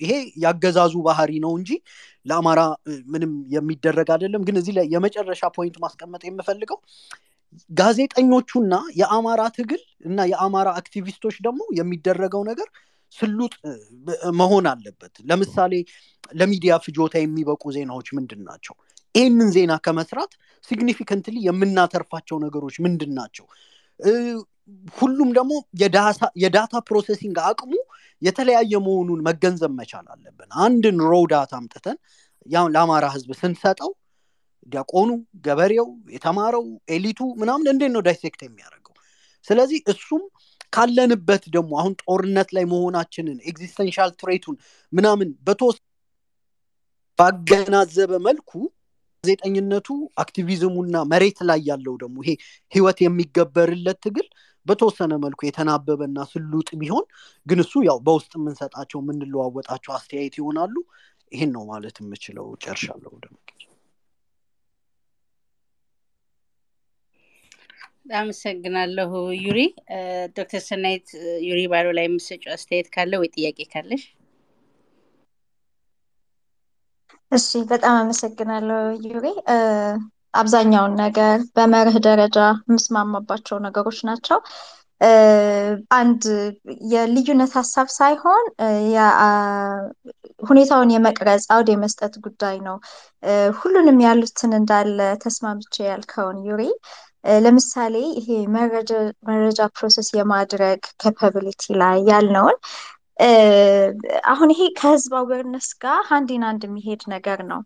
ይሄ 0.00 0.12
ያገዛዙ 0.42 0.94
ባህሪ 1.06 1.32
ነው 1.44 1.52
እንጂ 1.58 1.70
ለአማራ 2.26 2.60
ምንም 3.12 3.32
የሚደረግ 3.54 4.08
አይደለም። 4.14 4.42
ግን 4.46 4.56
እዚህ 4.60 4.74
ላይ 4.78 4.86
የመጨረሻ 4.94 5.42
point 5.56 5.76
ማስቀመጥ 5.84 6.22
የምፈልገው 6.28 6.78
ጋዜጠኞቹና 7.70 8.74
የአማራ 9.00 9.42
ትግል 9.56 9.82
እና 10.04 10.26
የአማራ 10.32 10.68
አክቲቪስቶች 10.80 11.36
ደግሞ 11.46 11.62
የሚደረገው 11.78 12.42
ነገር 12.50 12.68
ስሉጥ 13.12 13.54
መሆን 14.40 14.66
አለበት። 14.72 15.14
ለምሳሌ 15.24 15.74
ለሚዲያ 16.32 16.72
ፍጆታ 16.84 17.14
የሚበቁ 17.20 17.62
ዜናዎች 17.76 18.08
ምንድን 18.18 18.40
ናቸው? 18.48 18.74
ይህንን 19.14 19.48
ዜና 19.54 19.72
ከመስራት 19.86 20.32
significantly 20.68 21.36
የምናተርፋቸው 21.44 22.36
ነገሮች 22.44 22.76
ምንድን 22.86 23.12
ናቸው? 23.18 23.46
ሁሉም 24.96 25.28
ደግሞ 25.38 25.52
የ 26.42 26.53
data 26.53 26.74
processing 26.88 27.36
አቅሙ 27.48 27.72
የተለያየ 28.22 28.72
መሆኑን 28.86 29.20
መገንዘብ 29.28 29.72
መቻል 29.78 30.06
አለብን። 30.14 30.50
አንድን 30.64 30.98
raw 31.10 31.24
data 31.32 31.52
አምጥተን 31.60 31.98
ለአማራ 32.74 33.06
ህዝብ 33.14 33.30
ስንሰጠው 33.40 33.90
ዲያቆኑ 34.72 35.10
ገበሬው 35.44 35.86
የተማረው 36.10 36.64
elite 36.88 37.11
ኡ 37.11 37.20
ምናምን 37.40 37.70
እንዴት 37.72 37.92
ነው 37.94 38.02
dissect 38.08 38.40
የሚያደርገው? 38.44 38.94
ስለዚህ 39.46 39.80
እሱም 39.92 40.22
ካለንበት 40.72 41.44
ደግሞ 41.54 41.72
አሁን 41.80 41.92
ጦርነት 42.02 42.48
ላይ 42.56 42.64
መሆናችንን 42.72 43.38
existential 43.50 44.10
threat 44.20 44.42
ኡን 44.42 44.56
ምናምን 44.92 45.28
በተወስ 45.46 45.78
ባገናዘበ 47.18 48.12
መልኩ 48.26 48.50
ጋዜጠኝነቱ 49.24 49.88
activism 50.22 50.67
ኡና 50.67 50.96
መሬት 51.12 51.38
ላይ 51.48 51.60
ያለው 51.70 51.94
ደግሞ 52.02 52.16
ይሄ 52.24 52.32
ህይወት 52.72 52.98
የሚገበርለት 53.04 53.98
ትግል 54.04 54.26
በተወሰነ 54.66 55.12
መልኩ 55.24 55.40
የተናበበና 55.46 56.18
ስሉጥ 56.32 56.68
ቢሆን 56.80 57.04
ግን 57.46 57.60
እሱ 57.64 57.82
ያው 57.88 57.98
በውስጥ 58.06 58.32
የምንሰጣቸው 58.38 58.98
የምንለዋወጣቸው 59.02 59.92
አስተያየት 59.98 60.36
ይሆናሉ። 60.40 60.74
ይህን 61.32 61.50
ነው 61.56 61.64
ማለት 61.70 61.96
የምችለው። 62.02 62.46
ጨርሻለሁ 62.64 63.12
ደግሞ 63.24 63.36
አመሰግናለሁ 68.08 69.10
ዩሪ 69.38 69.58
ዶክተር 70.36 70.62
ሰናይት 70.66 71.06
ዩሪ 71.44 71.60
ባሮ 71.70 71.86
ላይ 71.96 72.06
የምሰጨው 72.08 72.54
አስተያየት 72.56 72.88
ካለ 72.94 73.12
ወይ 73.20 73.30
ጥያቄ 73.34 73.58
ካለሽ 73.70 74.04
እሺ 77.32 77.48
በጣም 77.70 77.94
አመሰግናለሁ 77.98 78.78
ዩሪ 79.06 79.26
አብዛኛውን 80.34 80.94
ነገር 81.02 81.38
በመርህ 81.56 81.96
ደረጃ 82.06 82.38
የምስማማባቸው 82.64 83.56
ነገሮች 83.66 83.98
ናቸው። 84.08 84.38
አንድ 85.96 86.22
የልዩነት 86.92 87.52
ሀሳብ 87.58 87.88
ሳይሆን 87.96 88.44
ሁኔታውን 90.42 90.92
የመቅረጽ 90.94 91.44
አውድ 91.48 91.68
የመስጠት 91.72 92.14
ጉዳይ 92.26 92.56
ነው። 92.66 92.76
ሁሉንም 93.58 93.98
ያሉትን 94.04 94.52
እንዳለ 94.58 94.98
ተስማምቼ 95.24 95.74
ያልከውን 95.88 96.38
ዩሪ 96.48 96.62
ለምሳሌ 97.44 97.94
ይሄ 98.18 98.28
መረጃ 99.28 99.60
process 99.76 100.08
የማድረግ 100.18 100.80
capability 101.02 101.62
ላይ 101.82 101.98
ያልነውን 102.10 102.58
አሁን 104.32 104.50
ይሄ 104.54 104.62
ከህዝብ 104.78 105.12
awareness 105.20 105.68
ጋር 105.82 106.00
hand 106.10 106.30
in 106.36 106.44
hand 106.50 106.62
የሚሄድ 106.66 107.02
ነገር 107.14 107.40
ነው። 107.50 107.60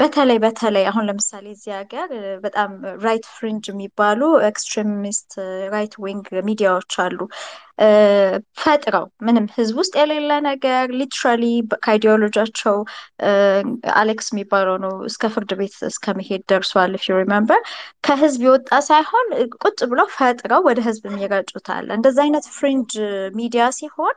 በተለይ 0.00 0.38
በተለይ 0.42 0.84
አሁን 0.90 1.04
ለምሳሌ 1.08 1.44
እዚህ 1.54 1.72
ሀገር 1.78 2.10
በጣም 2.44 2.70
right 3.04 3.24
fringe 3.32 3.64
የሚባሉ 3.70 4.20
extremist 4.48 5.30
right 5.72 5.94
wing 6.04 6.26
ሚዲያዎች 6.48 6.94
አሉ። 7.04 7.18
ፈጥረው 8.58 9.06
ምንም 9.26 9.46
ህዝብ 9.56 9.74
ውስጥ 9.80 9.94
የሌለ 10.00 10.32
ነገር 10.46 10.84
literally 11.00 11.44
ከ 11.84 11.95
ideology 11.95 12.38
ያቸው 12.38 12.76
አሌክስ 13.96 14.28
የሚባለው 14.32 14.76
ነው 14.84 14.94
እስከ 15.10 15.30
ፍርድ 15.34 15.52
ቤት 15.60 15.76
እስከ 15.90 16.14
ደርሷል። 16.50 16.94
if 17.02 17.18
you 17.18 17.30
remember 17.30 17.60
ከህዝብ 18.06 18.42
የወጣ 18.46 18.80
ሳይሆን 18.88 19.28
ቁጭ 19.62 19.78
ብለው 19.92 20.08
ፈጥረው 20.16 20.62
ወደ 20.68 20.80
ህዝብ 20.88 21.04
የሚረጩታል። 21.10 21.86
እንደዚ 21.96 22.18
አይነት 22.26 22.46
fringe 22.56 22.92
media 23.36 23.66
ሲሆን 23.78 24.16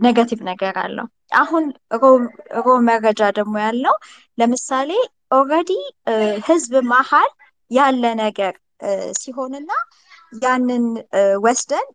negative 0.00 0.40
ነገር 0.50 0.74
አለው። 0.82 1.06
አሁን 1.40 1.64
raw 2.60 2.68
መረጃ 2.88 3.20
ደግሞ 3.38 3.54
ያለው 3.64 3.94
ለምሳሌ 4.38 4.90
already 5.32 5.70
ህዝብ 6.48 6.72
መሀል 6.92 7.30
ያለ 7.70 8.02
ነገር 8.22 8.54
ሲሆንና 9.20 9.70
ያንን 10.42 10.84
ወስደን 11.44 11.86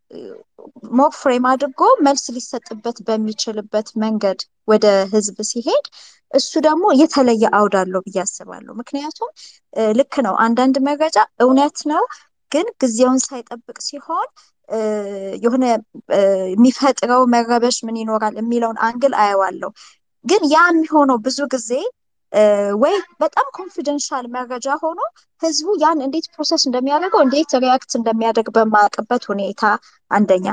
more 0.98 1.12
frame 1.20 1.46
አድርጎ 1.52 1.82
መልስ 2.06 2.26
ሊሰጥበት 2.36 2.98
በሚችልበት 3.08 3.88
መንገድ 4.04 4.40
ወደ 4.68 4.86
ህዝብ 5.14 5.38
ሲሄድ 5.52 5.86
እሱ 6.32 6.52
ደግሞ 6.66 6.86
የተለየ 7.02 7.44
አውድ 7.58 7.76
አለው 7.82 8.02
ብዬ 8.06 8.18
አስባለሁ። 8.24 8.74
ምክንያቱም 8.82 9.30
ልክ 10.00 10.14
ነው፣ 10.26 10.36
አንዳንድ 10.46 10.76
መረጃ 10.88 11.18
እውነት 11.44 11.80
ነው፣ 11.92 12.04
ግን 12.52 12.68
ጊዜውን 12.82 13.20
ሳይጠብቅ 13.26 13.78
ሲሆን 13.86 14.28
የሆነ 15.43 15.63
የሚፈጥረው 16.51 17.22
መረበሽ 17.34 17.77
ምን 17.88 17.98
ይኖራል 18.01 18.36
የሚለውን 18.39 18.77
angle 18.88 19.13
አየዋለሁ። 19.24 19.70
ግን 20.25 20.41
ያ 20.51 20.60
የሚሆነው 20.70 21.17
ብዙ 21.25 21.39
ጊዜ 21.53 21.72
ወይ 22.82 22.93
በጣም 23.24 23.48
confidential 23.58 24.25
መረጃ 24.36 24.67
ሆኖ 24.84 25.00
ህዝቡ 25.41 25.67
ያን 25.82 26.00
እንዴት 26.05 26.27
process 26.34 26.63
እንደሚያደርገው 26.67 27.22
እንዴት 27.25 27.51
react 27.63 27.92
እንደሚያደርግ 28.00 28.48
በማያውቅበት 28.55 29.24
ሁኔታ 29.32 29.63
አንደኛ። 30.12 30.48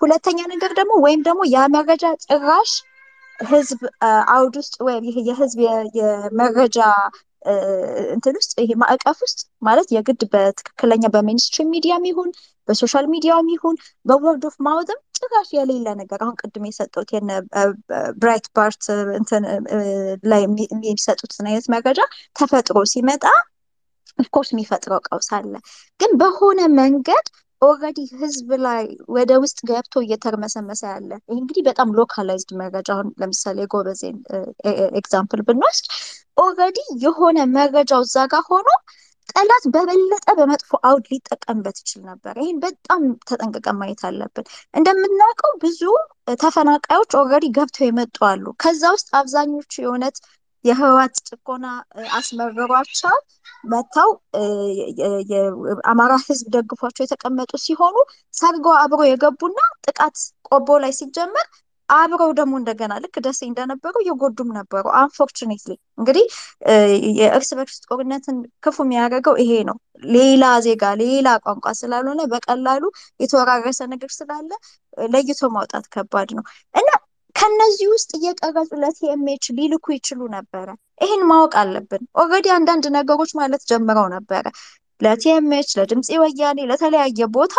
ሁለተኛ 0.00 0.38
ነገር 0.52 0.72
ደግሞ 0.78 0.92
ወይም 1.04 1.20
ደግሞ 1.26 1.42
ያ 1.54 1.66
መረጃ 1.74 2.04
ጭራሽ 2.26 2.72
ህዝብ 3.38 3.80
አውድ 4.32 4.54
ውስጥ 4.60 4.74
ወይም 4.86 5.04
ይሄ 5.08 5.18
የህዝብ 5.28 5.58
የመረጃ 5.98 6.78
እንትን 8.14 8.34
ውስጥ 8.40 8.52
ይሄ 8.62 8.70
ማዕቀፍ 8.82 9.18
ውስጥ 9.24 9.38
ማለት 9.66 9.88
የግድ 9.94 10.22
በትክክለኛ 10.32 11.04
በ 11.14 11.23
mainstream 11.23 11.70
ሚዲያም 11.74 12.04
ይሁን 12.10 12.30
በ 12.70 12.79
social 12.79 13.06
ሚዲያውም 13.12 13.48
ይሁን 13.54 13.76
በ 14.06 14.19
word 14.19 14.44
of 14.48 14.56
mouth 14.66 14.90
ም 14.90 15.00
ጭራሽ 15.18 15.48
የሌለ 15.56 15.88
ነገር 16.00 16.20
አሁን 16.24 16.36
ቅድም 16.40 16.66
የሰጠሁት 16.68 17.10
የነ 17.14 17.30
Breitbart 18.20 18.84
ላይ 20.30 20.42
የሚሰጡትን 20.84 21.48
አይነት 21.50 21.68
መረጃ 21.74 22.00
ተፈጥሮ 22.36 22.78
ሲመጣ 22.92 23.24
of 24.18 24.26
course 24.26 24.48
የሚፈጥረው 24.52 25.00
ቀውስ 25.08 25.28
አለ። 25.36 25.52
ግን 26.00 26.12
በሆነ 26.20 26.60
መንገድ 26.78 27.26
already 27.62 28.00
ህዝብ 28.20 28.48
ላይ 28.64 28.84
ወደ 29.16 29.32
ውስጥ 29.42 29.58
ገብቶ 29.68 29.94
እየተርመሰመሰ 30.04 30.82
ያለ 30.92 31.10
ይህ 31.24 31.38
እንግዲህ 31.40 31.62
በጣም 31.66 31.88
localized 31.98 32.50
መረጃ 32.60 32.88
አሁን 32.94 33.08
ለምሳሌ 33.22 33.66
ጎበዜን 33.74 34.16
example 35.00 35.42
ብንወስድ 35.48 35.86
already 36.36 36.78
የሆነ 37.04 37.38
መረጃው 37.56 38.02
እዛ 38.06 38.24
ጋር 38.32 38.44
ሆኖ 38.48 38.68
ጠላት 39.30 39.64
በበለጠ 39.74 40.26
በመጥፎ 40.38 40.70
አውድ 40.88 41.06
ሊጠቀምበት 41.12 41.76
ይችል 41.82 42.02
ነበር። 42.08 42.34
ይህን 42.42 42.58
በጣም 42.64 43.00
ተጠንቅቀን 43.28 43.78
ማየት 43.80 44.02
አለብን። 44.08 44.46
እንደምናውቀው 44.74 45.52
ብዙ 45.64 45.80
ተፈናቃዮች 46.42 47.12
already 47.20 47.46
ገብተው 47.56 47.86
የመጡ 47.88 48.18
አሉ። 48.30 48.44
ከዛ 48.62 48.82
ውስጥ 48.96 49.08
አብዛኞቹ 49.20 49.72
የእውነት 49.80 50.18
የህወሓት 50.64 51.14
ጭቆና 51.28 51.66
አስመርሯቸው 52.16 53.16
መጥተው 53.64 54.10
የአማራ 55.30 56.12
ህዝብ 56.26 56.46
ደግፏቸው 56.56 57.04
የተቀመጡ 57.04 57.52
ሲሆኑ 57.64 57.96
ሰርገው 58.34 58.74
አብረው 58.82 59.08
የገቡና 59.10 59.58
ጥቃት 59.86 60.16
ቆቦ 60.50 60.78
ላይ 60.84 60.92
ሲጀመር 60.98 61.46
አብረው 61.90 62.30
ደግሞ 62.38 62.52
እንደገና 62.60 62.92
ልክ 63.04 63.16
ደሴ 63.24 63.40
እንደነበሩ 63.48 63.94
የጎዱም 64.06 64.50
ነበሩ። 64.58 64.84
አንፎርቹኔትሊ 65.00 65.70
እንግዲህ 65.98 66.24
የእርስ 67.18 67.50
በርስ 67.58 67.76
ጦርነትን 67.86 68.36
ክፉ 68.64 68.76
የሚያደርገው 68.86 69.36
ይሄ 69.42 69.52
ነው። 69.70 69.76
ሌላ 70.12 70.44
ዜጋ 70.66 70.84
ሌላ 71.02 71.28
ቋንቋ 71.44 71.66
ስላልሆነ 71.80 72.20
በቀላሉ 72.32 72.82
የተወራረሰ 73.20 73.80
ነገር 73.92 74.12
ስላለ 74.18 74.50
ለይቶ 75.08 75.40
ማውጣት 75.56 75.86
ከባድ 75.94 76.30
ነው 76.38 76.44
እና 76.74 76.88
ከነዚህ 77.36 77.88
ውስጥ 77.92 78.10
እየቀረጹ 78.18 78.70
ለ 78.82 79.07
TMH 79.07 79.44
ሊልኩ 79.58 79.86
ይችሉ 79.96 80.20
ነበረ። 80.34 80.68
ይህን 81.00 81.22
ማወቅ 81.28 81.52
አለብን። 81.60 82.02
already 82.20 82.48
አንዳንድ 82.56 82.84
ነገሮች 82.96 83.30
ማለት 83.38 83.62
ጀምረው 83.70 84.08
ነበረ 84.16 84.44
ለ 85.00 85.23
TMH፣ 85.23 85.70
ለድምፂ 85.78 86.08
ወያነ፣ 86.22 86.58
ለተለያየ 86.70 87.28
ቦታ 87.36 87.54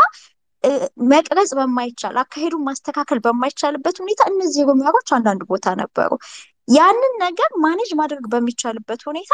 መቅረጽ 1.11 1.51
በማይቻል 1.59 2.15
አካሄዱን 2.21 2.65
ማስተካከል 2.67 3.19
በማይቻልበት 3.25 3.95
ሁኔታ 4.01 4.21
እነዚህ 4.31 4.67
rumor 4.69 4.91
ኦች 4.91 5.09
አንዳንድ 5.17 5.41
ቦታ 5.51 5.73
ነበሩ። 5.81 6.11
ያንን 6.71 7.13
ነገር 7.23 7.49
manage 7.63 7.91
ማድረግ 8.01 8.25
በሚቻልበት 8.33 9.01
ሁኔታ 9.09 9.33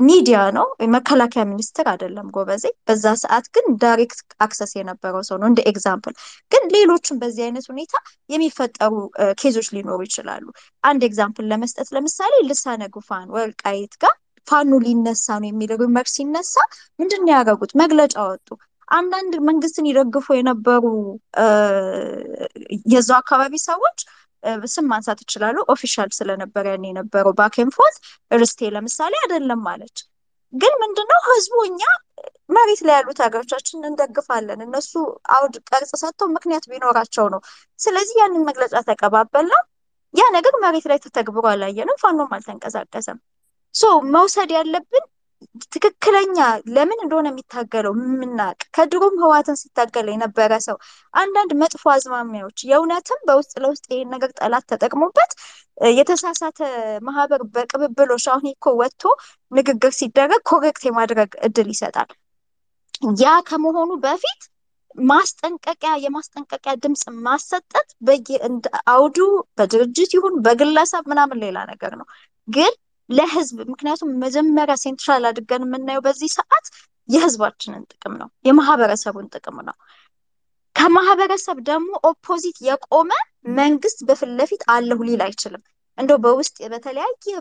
ሚዲያ 0.00 0.40
ነው፣ 0.56 0.66
መከላከያ 0.94 1.42
ሚኒስትር 1.50 1.86
አይደለም 1.92 2.26
ጎበዜ። 2.34 2.64
በዛ 2.88 3.04
ሰዓት 3.22 3.46
ግን 3.54 3.64
direct 3.82 4.20
access 4.44 4.72
የነበረው 4.78 5.22
ሰው 5.28 5.36
ነው 5.40 5.48
እንደ 5.50 5.60
example። 5.70 6.14
ግን 6.52 6.62
ሌሎችም 6.74 7.16
በዚህ 7.22 7.42
አይነት 7.46 7.66
ሁኔታ 7.72 7.94
የሚፈጠሩ 8.30 8.92
ኬዞች 9.40 9.68
ሊኖሩ 9.76 9.98
ይችላሉ። 10.08 10.44
አንድ 10.84 11.02
ኤግዛምፕል 11.08 11.46
ለመስጠት 11.52 11.90
ለምሳሌ 11.96 12.32
ልሳነ 12.50 12.82
ጉፋን 12.96 13.28
ወልቃይት 13.36 13.94
ጋር 14.04 14.14
ፋኖ 14.46 14.72
ሊነሳ 14.84 15.26
ነው 15.40 15.48
የሚል 15.50 15.72
ሩመር 15.80 16.06
ሲነሳ 16.12 16.54
ምንድን 16.98 17.22
ነው 17.24 17.32
ያደረጉት? 17.34 17.72
መግለጫ 17.82 18.14
ወጡ። 18.28 18.48
አንዳንድ 18.88 19.32
መንግስትን 19.48 19.88
ይደግፉ 19.88 20.26
የነበሩ 20.36 20.84
የዛው 22.92 23.18
አካባቢ 23.20 23.54
ሰዎች 23.66 23.98
ስም 24.72 24.86
ማንሳት 24.90 25.18
ይችላሉ። 25.24 25.56
ኦፊሻል 25.72 26.10
ስለነበረ 26.18 26.64
ያን 26.72 26.84
የነበረው 26.88 27.32
ባኬንፎት 27.38 27.96
ርስቴ 28.30 28.70
ለምሳሌ 28.74 29.14
አይደለም 29.22 29.60
ማለች። 29.66 29.98
ግን 30.52 30.74
ምንድነው 30.82 31.20
ህዝቡ 31.28 31.54
እኛ 31.68 31.80
መሬት 32.50 32.80
ላይ 32.86 32.94
ያሉት 32.96 33.18
ሀገሮቻችን 33.24 33.88
እንደግፋለን 33.88 34.60
እነሱ 34.66 34.92
አውድ 35.34 35.56
ቅርጽ 35.68 35.90
ሰጥተው 36.02 36.28
ምክንያት 36.36 36.64
ቢኖራቸው 36.70 37.26
ነው። 37.34 37.40
ስለዚህ 37.78 38.16
ያንን 38.22 38.46
መግለጫ 38.48 38.74
ተቀባበልና 38.88 39.54
ያ 40.14 40.24
ነገር 40.36 40.54
መሬት 40.62 40.86
ላይ 40.90 40.98
ተተግብሮ 41.04 41.44
አላየንም፣ 41.50 42.00
ፋኖም 42.02 42.30
አልተንቀሳቀሰም። 42.36 43.18
ሶ 43.74 43.84
መውሰድ 44.14 44.50
ያለብን 44.56 45.04
ትክክለኛ 45.74 46.36
ለምን 46.74 46.98
እንደሆነ 47.04 47.26
የሚታገለው 47.30 47.92
የምናውቅ 48.02 48.60
ከድሮም 48.76 49.16
ህዋትን 49.22 49.58
ሲታገል 49.60 50.08
የነበረ 50.12 50.52
ሰው 50.66 50.76
አንዳንድ 51.14 51.52
መጥፎ 51.62 51.82
አዝማሚያዎች 51.94 52.58
የእውነትም 52.70 53.20
በውስጥ 53.28 53.54
ለውስጥ 53.64 53.86
ይሄን 53.92 54.12
ነገር 54.14 54.30
ጠላት 54.38 54.66
ተጠቅሞበት 54.72 55.32
የተሳሳተ 55.94 56.60
ማህበር 57.02 57.42
በቅብብሎች 57.54 58.26
አሁን 58.30 58.46
እኮ 58.52 58.74
ወጥቶ 58.80 59.02
ንግግር 59.52 59.92
ሲደረግ 59.98 60.42
correct 60.50 60.84
የማድረግ 60.88 61.32
እድል 61.48 61.68
ይሰጣል። 61.74 62.10
ያ 63.20 63.34
ከመሆኑ 63.48 63.90
በፊት 64.04 64.40
ማስጠንቀቂያ 65.08 65.90
የማስጠንቀቂያ 66.04 66.72
ድምፅ 66.82 67.02
ማሰጠት 67.26 67.88
አውዱ 68.92 69.18
በድርጅት 69.58 70.10
ይሁን 70.16 70.34
በግለሰብ 70.44 71.04
ምናምን 71.12 71.40
ሌላ 71.44 71.58
ነገር 71.70 71.92
ነው 72.00 72.06
ግን 72.48 72.72
ለህዝብ 73.10 73.58
ምክንያቱም 73.70 74.10
መጀመሪያ 74.24 74.76
central 74.82 75.24
አድርገን 75.28 75.64
የምናየው 75.66 76.04
በዚህ 76.06 76.30
ሰዓት 76.34 76.66
የህዝባችንን 77.08 77.84
ጥቅም 77.92 78.14
ነው፣ 78.20 78.28
የማህበረሰቡን 78.44 79.30
ጥቅም 79.34 79.58
ነው። 79.68 79.76
ከማህበረሰብ 80.76 81.58
ደግሞ 81.68 81.90
opposite 82.08 82.58
የቆመ 82.66 83.10
መንግስት 83.58 83.98
በፊት 84.08 84.30
ለፊት 84.38 84.62
አለሁ 84.74 84.98
ሊል 85.08 85.22
አይችልም። 85.26 85.62
እንደው 85.98 86.18
በውስጥ 86.24 86.56
በተለያየ 86.72 87.32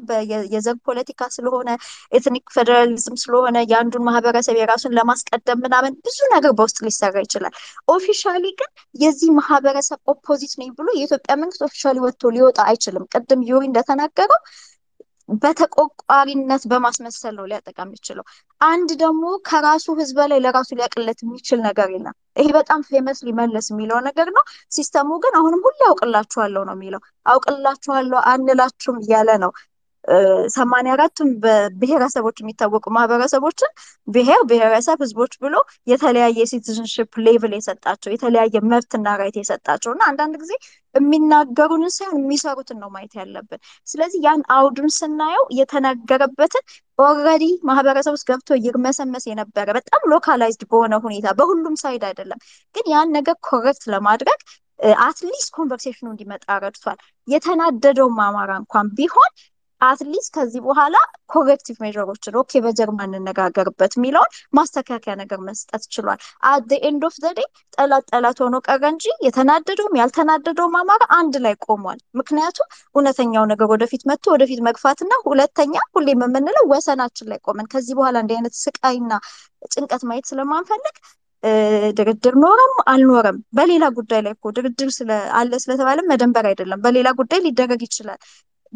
የዘር 0.54 0.78
ፖለቲካ 0.88 1.22
ስለሆነ 1.36 1.70
ethnic 2.12 2.46
federalism 2.56 3.18
ስለሆነ 3.24 3.58
የአንዱን 3.72 4.06
ማህበረሰብ 4.08 4.56
የራሱን 4.60 4.96
ለማስቀደም 4.98 5.62
ምናምን 5.66 5.94
ብዙ 6.06 6.18
ነገር 6.34 6.54
በውስጥ 6.58 6.80
ሊሰራ 6.86 7.16
ይችላል። 7.26 7.54
officially 7.88 8.44
ግን 8.62 8.72
የዚህ 8.96 9.30
ማህበረሰብ 9.40 10.00
opposite 10.14 10.56
ነኝ 10.62 10.72
ብሎ 10.80 10.88
የኢትዮጵያ 10.98 11.36
መንግስት 11.42 11.64
officially 11.68 11.98
ወጥቶ 12.06 12.32
ሊወጣ 12.36 12.60
አይችልም። 12.68 13.06
ቅድም 13.14 13.44
ዩሪ 13.50 13.64
እንደተናገረው 13.70 14.42
በተቆርቋሪነት 15.30 16.64
በማስመሰል 16.72 17.34
ነው 17.38 17.46
ሊያጠቃ 17.50 17.78
የሚችለው። 17.86 18.26
አንድ 18.62 18.90
ደግሞ 19.02 19.24
ከራሱ 19.48 19.96
ህዝብ 20.00 20.20
ላይ 20.32 20.40
ለራሱ 20.46 20.70
ሊያቅለት 20.78 21.20
የሚችል 21.24 21.60
ነገር 21.66 21.90
የለም። 21.96 22.16
ይሄ 22.38 22.48
በጣም 22.58 22.82
famous 22.90 23.20
ሊመለስ 23.28 23.68
የሚለው 23.72 24.00
ነገር 24.08 24.30
ነው። 24.32 24.44
ሲስተሙ 24.72 25.10
ግን 25.24 25.36
አሁንም 25.40 25.64
ሁሌ 25.68 25.80
አውቅላችኋለሁ 25.90 26.64
ነው 26.70 26.76
የሚለው። 26.78 27.02
አውቅላችኋለሁ 27.26 28.20
አንላችሁም 28.34 29.00
እያለ 29.04 29.30
ነው። 29.44 29.52
ሰማንያ 30.56 30.92
አራቱም 30.96 31.30
በብሔረሰቦች 31.44 32.38
የሚታወቁ 32.42 32.86
ማህበረሰቦችን 32.96 33.72
ብሔር 34.08 34.42
ብሔረሰብ 34.50 34.98
ህዝቦች 35.04 35.34
ብሎ 35.44 35.56
የተለያየ 35.88 36.46
citizenship 36.52 37.12
level 37.26 37.54
የሰጣቸው 37.58 38.12
የተለያየ 38.14 38.62
መብትና 38.72 39.16
right 39.22 39.38
የሰጣቸው 39.42 39.92
እና 39.96 40.04
አንዳንድ 40.12 40.36
ጊዜ 40.44 40.54
የሚናገሩንን 40.96 41.94
ሳይሆን 41.98 42.22
የሚሰሩትን 42.22 42.80
ነው 42.84 42.90
ማየት 42.94 43.16
ያለብን። 43.20 43.62
ስለዚህ 43.88 44.20
ያን 44.26 44.44
አውዱን 44.56 44.92
ስናየው 44.98 45.46
የተናገረበትን 45.60 46.64
already 47.00 47.46
ማህበረሰብ 47.70 48.14
ውስጥ 48.16 48.28
ገብቶ 48.30 48.52
ይርመሰመስ 48.64 49.26
የነበረ 49.30 49.68
በጣም 49.78 50.08
localized 50.14 50.64
በሆነ 50.72 50.96
ሁኔታ 51.04 51.28
በሁሉም 51.40 51.76
side 51.82 52.06
አይደለም፣ 52.10 52.40
ግን 52.76 52.86
ያን 52.94 53.12
ነገር 53.18 53.36
correct 53.48 53.84
ለማድረግ 53.94 54.40
at 55.04 55.17
least 55.17 55.50
conversation 55.56 56.00
ኑ 56.00 56.08
እንዲመጣ 56.12 56.46
ረድቷል። 56.64 56.98
የተናደደውም 57.28 58.18
አማራ 58.26 58.52
እንኳን 58.62 58.88
ቢሆን 58.98 59.32
at 59.82 59.95
least 59.95 60.30
ከዚህ 60.36 60.62
በኋላ 60.66 60.96
corrective 61.34 61.78
measure 61.84 62.13
ኦችን 62.13 62.38
okay 62.42 62.62
በጀርማ 62.66 63.00
እንነጋገርበት 63.08 63.94
የሚለውን 63.98 64.32
ማስተካከያ 64.58 65.14
ነገር 65.22 65.40
መስጠት 65.48 65.84
ችሏል። 65.96 66.20
at 66.52 66.72
end 66.82 67.04
of 67.08 67.16
the 67.24 67.34
day 67.38 67.48
ጠላት 67.78 68.06
ጠላት 68.12 68.40
ሆኖ 68.44 68.56
ቀረ 68.68 68.84
እንጂ 68.94 69.06
የተናደደውም 69.28 69.98
ያልተናደደውም 70.02 70.78
አማራ 70.82 71.04
አንድ 71.20 71.36
ላይ 71.46 71.56
ቆሟል። 71.68 72.00
ምክንያቱም 72.22 72.68
እውነተኛው 72.96 73.46
ነገር 73.52 73.70
ወደፊት 73.74 74.04
መጥቶ 74.12 74.26
ወደፊት 74.36 74.62
መግፋትና 74.70 75.14
ሁለተኛ 75.28 75.76
ሁሌም 75.92 76.24
የምንለው 76.26 76.66
ወሰናችን 76.74 77.30
ላይ 77.32 77.40
ቆመን 77.48 77.70
ከዚህ 77.74 77.96
በኋላ 78.00 78.18
እንዲህ 78.24 78.38
አይነት 78.40 78.56
ስቃይና 78.64 79.12
ጭንቀት 79.72 80.04
ማየት 80.10 80.28
ስለማንፈልግ 80.32 80.98
ድርድር 81.98 82.36
ኖረም 82.44 82.74
አልኖረም 82.92 83.38
በሌላ 83.58 83.86
ጉዳይ 83.98 84.22
ላይ 84.26 84.34
እኮ 84.36 84.52
ድርድር 84.56 84.90
አለ 85.40 85.52
ስለተባለ 85.64 86.00
መደንበር 86.10 86.46
አይደለም። 86.50 86.80
በሌላ 86.86 87.08
ጉዳይ 87.20 87.40
ሊደረግ 87.46 87.82
ይችላል። 87.88 88.20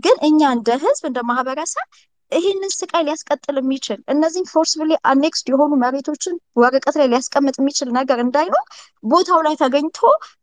ግን 0.05 0.17
እኛ 0.29 0.41
እንደ 0.57 0.69
ህዝብ 0.83 1.03
እንደ 1.09 1.19
ማህበረሰብ 1.29 1.87
ይህንን 2.31 2.71
ስቃይ 2.75 3.03
ሊያስቀጥል 3.05 3.57
የሚችል 3.59 3.99
እነዚህን 4.13 4.47
forcibly 4.51 4.91
annexed 5.11 5.47
የሆኑ 5.51 5.71
መሬቶችን 5.81 6.35
ወረቀት 6.61 6.95
ላይ 6.99 7.07
ሊያስቀምጥ 7.11 7.55
የሚችል 7.59 7.89
ነገር 7.97 8.19
እንዳይኖር 8.23 8.63
ቦታው 9.03 9.39
ላይ 9.47 9.55
ተገኝቶ 9.61 9.99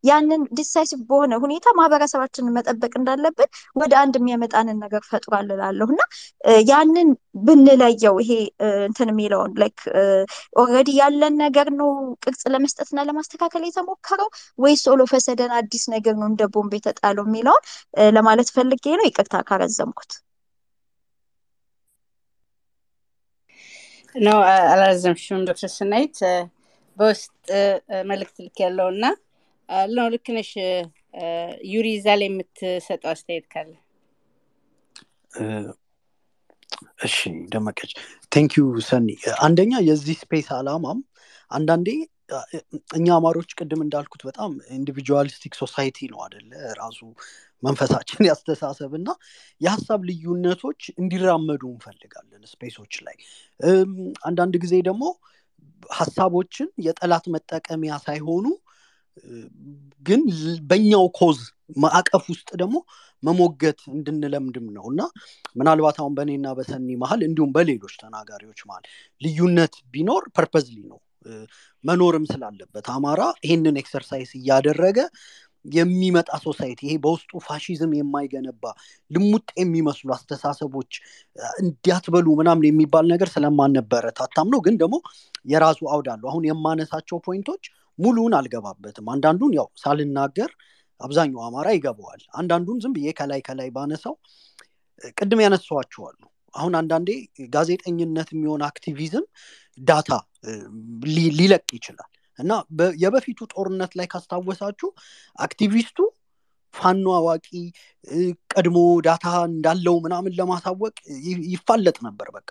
ያንን 0.09 0.43
decisive 0.59 1.01
በሆነ 1.11 1.35
ሁኔታ 1.45 1.67
ማህበረሰባችንን 1.79 2.55
መጠበቅ 2.59 2.93
እንዳለብን 3.01 3.51
ወደ 3.77 3.93
አንድ 4.03 4.17
የሚያመጣንን 4.21 4.79
ነገር 4.85 5.03
ፈጥሯል 5.11 5.49
እላለሁ 5.57 5.89
እና 5.95 6.03
ያንን 6.69 7.11
ብንለየው 7.47 8.17
ይሄ 8.23 8.33
እንትን 8.87 9.11
የሚለውን 9.13 9.53
ላይክ 9.63 9.81
ኦልሬዲ 10.61 10.91
ያለን 11.01 11.35
ነገር 11.45 11.69
ነው 11.81 11.91
ቅርጽ 12.25 12.43
ለመስጠትና 12.55 13.05
ለማስተካከል 13.09 13.65
የተሞከረው 13.69 14.31
ወይስ 14.59 14.85
ኦሎ 14.93 15.03
ፈሰደን 15.13 15.53
አዲስ 15.59 15.85
ነገር 15.97 16.17
ነው 16.21 16.29
እንደ 16.33 16.45
ቦምብ 16.55 16.75
የተጣለው 16.79 17.27
የሚለውን 17.29 17.63
ለማለት 18.17 18.51
ፈልጌ 18.57 18.85
ነው። 18.99 19.07
ይቅርታ 19.09 19.37
ካረዘምኩት። 19.49 20.13
ነው? 24.15 24.39
አላረዘምሽም 24.67 25.41
ዶክተር 25.49 25.71
ስናይት 25.71 26.19
በውስጥ 26.97 27.33
መልእክት 28.09 28.37
ልክ 28.45 28.59
ያለው 28.65 28.89
እና 28.95 29.05
ነው 29.91 30.07
ልክ 30.15 30.27
ነሽ። 30.37 30.51
ዩሪ 31.71 31.87
እዛ 31.99 32.07
ላይ 32.21 32.29
የምትሰጠው 32.31 33.11
አስተያየት 33.13 33.47
ካለ። 33.53 33.71
እሺ 37.07 37.17
ደመቀች። 37.53 37.93
thank 38.33 38.53
you 38.53 38.65
ሰኒ። 38.89 39.09
አንደኛ 39.41 39.73
የዚህ 39.89 40.17
space 40.23 40.49
አላማም 40.59 40.99
አንዳንዴ 41.51 41.89
እኛ 42.97 43.07
አማሮች 43.15 43.51
ቅድም 43.59 43.81
እንዳልኩት 43.85 44.23
በጣም 44.29 44.53
individualistic 44.77 45.55
society 45.61 46.09
ነው 46.13 46.21
አደለ 46.25 46.51
ራሱ 46.81 47.01
መንፈሳችን 47.63 48.21
ያስተሳሰብ 48.31 48.93
እና 48.99 49.09
የሀሳብ 49.61 50.01
ልዩነቶች 50.09 50.83
እንዲራመዱ 50.97 51.63
እንፈልጋለን 51.73 52.43
space 52.53 52.76
ኦች 52.76 52.95
ላይ። 53.07 53.17
አንዳንድ 54.29 54.57
ጊዜ 54.65 54.75
ደግሞ 54.89 55.05
ሀሳቦችን 55.93 56.69
የጠላት 56.87 57.27
መጠቀሚያ 57.35 57.95
ሳይሆኑ 58.07 58.47
ግን 60.07 60.21
በኛው 60.69 61.05
cause 61.19 61.39
ማዕቀፍ 61.77 62.25
ውስጥ 62.33 62.49
ደግሞ 62.61 62.77
መሞገት 63.23 63.81
እንድንለምድም 63.95 64.67
ነው። 64.77 64.85
እና 64.93 65.01
ምናልባት 65.57 65.97
አሁን 66.01 66.13
በእኔና 66.19 66.49
በሰኒ 66.59 66.97
መሀል 67.03 67.21
እንዲሁም 67.29 67.51
በሌሎች 67.57 67.95
ተናጋሪዎች 68.03 68.61
መሀል 68.69 68.85
ልዩነት 69.21 69.75
ቢኖር 69.95 70.25
purposely 70.37 70.79
ነው 70.93 70.99
መኖርም 71.85 72.25
ስላለበት 72.31 72.87
አማራ 72.95 73.23
ይህንን 73.45 73.79
exercise 73.83 74.31
እያደረገ 74.39 74.99
የሚመጣ 75.65 76.31
society 76.45 76.81
ይሄ 76.87 76.95
በውስጡ 77.05 77.31
ፋሽዝም 77.47 77.93
የማይገነባ 77.97 78.65
ልሙጥ 79.11 79.49
የሚመስሉ 79.61 80.09
አስተሳሰቦች 80.17 80.93
እንዲያትበሉ 81.63 82.27
ምናምን 82.41 82.67
የሚባል 82.69 83.07
ነገር 83.13 83.29
ስለማነበረታታም 83.35 84.49
ነው። 84.55 84.61
ግን 84.67 84.77
ደግሞ 84.83 84.97
የራሱ 85.53 85.81
አውድ 85.93 86.09
አለው። 86.15 86.31
አሁን 86.33 86.47
የማነሳቸው 86.49 87.19
point 87.27 87.48
ኦች 87.48 87.65
ሙሉውን 87.99 88.35
አልገባበትም። 88.39 89.09
አንዳንዱን 89.15 89.53
ያው 89.59 89.69
ሳልናገር 89.83 90.51
አብዛኛው 91.01 91.43
አማራ 91.49 91.69
ይገባዋል። 91.75 92.23
አንዳንዱን 92.35 92.79
ዝም 92.85 92.95
ብዬ 92.97 93.09
ከላይ 93.19 93.41
ከላይ 93.49 93.69
ባነሳው 93.77 94.15
ቅድም 95.17 95.41
ያነሷቸዋሉ። 95.45 96.21
አሁን 96.55 96.75
አንዳንዴ 96.81 97.11
ጋዜጠኝነት 97.55 98.29
የሚሆን 98.35 98.63
አክቲቪዝም 98.69 99.25
data 99.81 100.11
ሊለቅ 101.37 101.67
ይችላል። 101.77 102.11
እና 102.39 102.53
የበፊቱ 103.03 103.41
ጦርነት 103.53 103.93
ላይ 103.99 104.07
ካስታወሳችሁ 104.13 104.89
አክቲቪስቱ 105.39 105.99
ፋኖ 106.75 107.07
አዋቂ 107.19 107.47
ቀድሞ 108.53 108.77
data 109.07 109.27
እንዳለው 109.49 109.97
ምናምን 110.05 110.35
ለማሳወቅ 110.39 110.95
ይፋለጥ 111.53 111.97
ነበር 112.07 112.29
በቃ። 112.37 112.51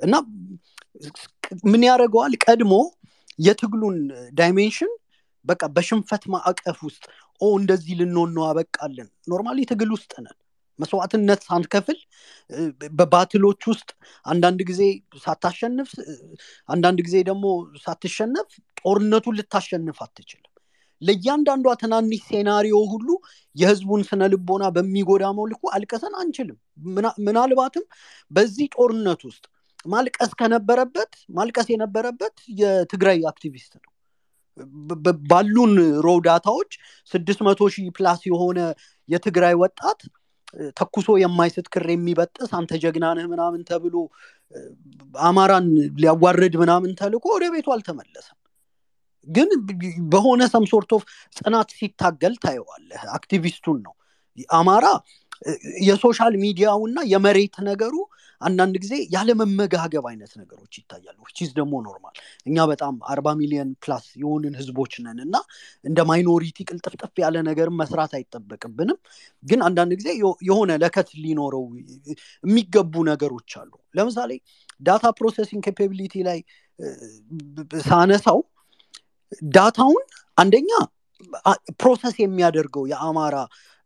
እና 0.00 0.14
ምን 1.66 1.82
ያደርገዋል? 1.88 2.34
ቀድሞ 2.44 2.74
የትግሉን 3.38 3.96
dimension 4.38 4.92
በቃ 5.46 5.62
በሽንፈት 5.74 6.22
ማዕቀፍ 6.32 6.78
ውስጥ 6.86 7.04
ኦ 7.40 7.48
እንደዚህ 7.58 7.94
ልንሆን 8.00 8.30
ነው 8.36 8.44
አበቃለን 8.48 9.08
normally 9.30 9.58
ትግል 9.70 9.90
ውስጥ 9.96 10.12
ነን 10.18 10.36
መስዋዕትነት 10.78 11.40
ሳንከፍል 11.46 11.98
በ 12.92 13.04
battle 13.04 13.39
ኦች 13.39 13.62
ውስጥ 13.70 13.88
አንዳንድ 14.26 14.60
ጊዜ 14.70 14.82
ሳታሸንፍ 15.22 15.90
አንዳንድ 16.68 17.00
ጊዜ 17.06 17.16
ደግሞ 17.30 17.46
ሳትሸነፍ 17.84 18.48
ጦርነቱን 18.82 19.36
ልታሸንፍ 19.38 19.98
አትችልም። 20.04 20.52
ለእያንዳንዷ 21.02 21.72
ትናንሽ 21.80 22.20
scenario 22.28 22.76
ሁሉ 22.92 23.08
የህዝቡን 23.56 24.02
ስነ 24.08 24.28
ልቦና 24.32 24.64
በሚጎዳ 24.76 25.24
መልኩ 25.38 25.62
አልቀሰን 25.76 26.14
አንችልም። 26.22 26.58
ምናልባትም 27.26 27.84
በዚህ 28.30 28.68
ጦርነት 28.76 29.20
ውስጥ 29.28 29.44
ማልቀስ 29.86 30.30
ከነበረበት 30.38 31.12
ማልቀስ 31.36 31.68
የነበረበት 31.72 32.36
የትግራይ 32.60 33.20
አክቲቪስት 33.30 33.74
ነው። 33.76 33.92
ባሉን 35.30 35.72
raw 36.04 36.10
data 36.26 36.48
ዎች 36.48 36.70
ስድስት 37.12 37.40
መቶ 37.46 37.68
ሺህ 37.74 37.88
plus 37.96 38.20
የሆነ 38.28 38.58
የትግራይ 39.08 39.54
ወጣት 39.62 40.00
ተኩሶ 40.78 41.08
የማይስት 41.20 41.66
ክር 41.74 41.86
የሚበጥስ 41.92 42.50
አንተ 42.58 42.72
ጀግናንህ 42.82 43.26
ምናምን 43.32 43.62
ተብሎ 43.68 43.94
አማራን 45.14 45.66
ሊያዋርድ 45.96 46.54
ምናምን 46.62 46.90
ተልኮ 47.00 47.24
ወደ 47.34 47.46
ቤቱ 47.54 47.68
አልተመለሰም። 47.74 48.38
ግን 49.28 49.48
በሆነ 50.10 50.42
some 50.52 50.64
sort 50.70 50.90
ጽናት 51.36 51.70
ሲታገል 51.78 52.34
ታየዋለህ። 52.42 53.02
አክቲቪስቱን 53.16 53.78
ነው። 53.86 53.94
አማራ 54.58 54.86
የ 55.86 55.98
social 55.98 56.34
media 56.42 56.70
ውና 56.70 56.98
የመሬት 57.12 57.56
ነገሩ 57.68 57.94
አንዳንድ 58.40 58.74
ጊዜ 58.82 58.94
ያለመመጋገብ 59.14 60.04
አይነት 60.10 60.32
ነገሮች 60.40 60.72
ይታያሉ። 60.78 61.18
which 61.36 61.46
is 61.46 61.50
ደግሞ 61.58 61.74
normal 61.84 62.16
እኛ 62.46 62.66
በጣም 62.70 62.94
አርባ 63.12 63.28
ሚሊዮን 63.38 63.70
plus 63.84 64.06
የሆንን 64.22 64.54
ህዝቦች 64.60 64.94
ነን 65.04 65.18
እና 65.24 65.36
እንደ 65.84 65.98
minority 66.10 66.58
ቅልጥፍጥፍ 66.68 67.14
ያለ 67.24 67.36
ነገር 67.48 67.70
መስራት 67.80 68.12
አይጠበቅብንም። 68.18 68.98
ግን 69.42 69.62
አንዳንድ 69.68 69.94
ጊዜ 70.00 70.08
የሆነ 70.48 70.72
ለከት 70.82 71.10
ሊኖረው 71.24 71.64
የሚገቡ 72.44 73.04
ነገሮች 73.10 73.52
አሉ። 73.62 73.72
ለምሳሌ 73.94 74.32
data 74.80 75.06
processing 75.18 75.64
capability 75.68 76.14
ላይ 76.28 76.38
ሳነሳው 77.86 78.40
data 79.54 79.79
ውን 79.79 80.04
አንደኛ 80.38 80.70
process 81.80 82.16
የሚያደርገው 82.22 82.84
የአማራ 82.90 83.36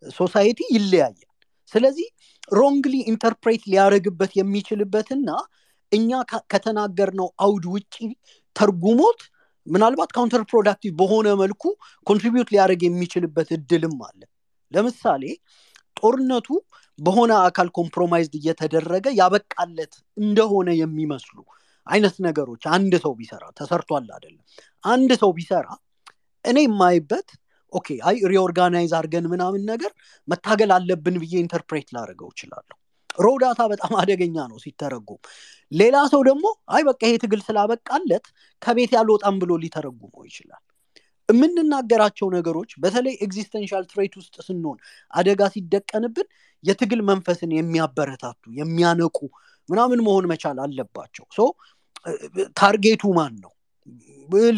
society 0.03 0.61
ይለያያል 0.75 1.27
ስለዚህ 1.73 2.09
wrongly 2.53 2.95
interpret 3.11 3.63
ሊያደረግበት 3.71 4.33
የሚችልበትና 4.39 5.29
እኛ 5.93 6.11
ከተናገርነው 6.53 7.29
አውድ 7.45 7.65
ውጭ 7.75 7.95
ተርጉሞት 8.57 9.21
ምናልባት 9.67 10.11
counter 10.17 10.43
productive 10.51 10.93
በሆነ 11.01 11.29
መልኩ 11.41 11.63
contribute 12.07 12.49
ሊያደረግ 12.53 12.83
የሚችልበት 12.87 13.49
እድልም 13.57 13.97
አለ። 14.09 14.21
ለምሳሌ 14.73 15.25
ጦርነቱ 15.97 16.49
በሆነ 16.99 17.33
አካል 17.49 17.69
compromised 17.79 18.35
እየተደረገ 18.39 19.07
ያበቃለት 19.21 19.95
እንደሆነ 20.17 20.71
የሚመስሉ 20.81 21.39
አይነት 21.87 22.17
ነገሮች 22.27 22.63
አንድ 22.77 22.93
ሰው 23.05 23.13
ቢሰራ 23.19 23.45
ተሰርቷል 23.59 24.09
አይደለም? 24.17 24.43
አንድ 24.85 25.11
ሰው 25.23 25.31
ቢሰራ 25.39 25.69
እኔ 26.45 26.59
የማይበት 26.67 27.29
okay 27.73 27.89
አይ 28.09 28.17
reorganize 28.31 28.93
አድርገን 28.99 29.27
ምናምን 29.33 29.63
ነገር 29.69 29.93
መታገል 30.29 30.71
አለብን 30.77 31.17
ብዬ 31.23 31.35
interpret 31.43 31.89
ላደርገው 31.95 32.31
እችላለሁ። 32.33 32.77
raw 33.19 33.37
data 33.37 33.61
በጣም 33.73 33.93
አደገኛ 34.01 34.37
ነው 34.51 34.59
ሲተረጎም። 34.65 35.21
ሌላ 35.73 35.97
ሰው 36.13 36.21
ደግሞ 36.29 36.45
አይ 36.71 36.83
በቃ 36.89 37.01
ይሄ 37.09 37.15
ትግል 37.23 37.41
ስላበቃለት 37.47 38.27
ከቤት 38.63 38.93
ያልወጣም 38.97 39.37
ብሎ 39.43 39.53
ሊተረጉመው 39.63 40.25
ይችላል። 40.29 40.63
የምንናገራቸው 41.29 42.29
ነገሮች 42.37 42.71
በተለይ 42.83 43.15
existential 43.25 43.85
threat 43.91 44.15
ውስጥ 44.21 44.35
ስንሆን 44.47 44.79
አደጋ 45.11 45.41
ሲደቀንብን 45.55 46.29
የትግል 46.65 47.01
መንፈስን 47.11 47.51
የሚያበረታቱ 47.57 48.43
የሚያነቁ 48.59 49.19
ምናምን 49.69 50.01
መሆን 50.07 50.25
መቻል 50.33 50.59
አለባቸው። 50.65 51.27
so 51.33 51.41
target 52.59 52.92
ኡ 52.92 53.03
ማን 53.17 53.35
ነው? 53.45 53.53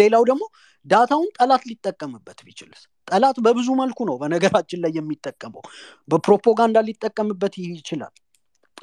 ሌላው 0.01 0.23
ደግሞ 0.31 0.43
data 0.87 1.08
ውን 1.08 1.29
ጠላት 1.39 1.63
ሊጠቀምበት 1.69 2.39
ቢችልስ 2.47 2.83
ጠላት 3.09 3.37
በብዙ 3.45 3.69
መልኩ 3.81 3.99
ነው 4.09 4.17
በነገራችን 4.21 4.83
ላይ 4.85 4.93
የሚጠቀመው። 4.99 5.63
በፕሮፓጋንዳ 6.09 6.79
ሊጠቀምበት 6.89 7.55
ይችላል። 7.71 8.15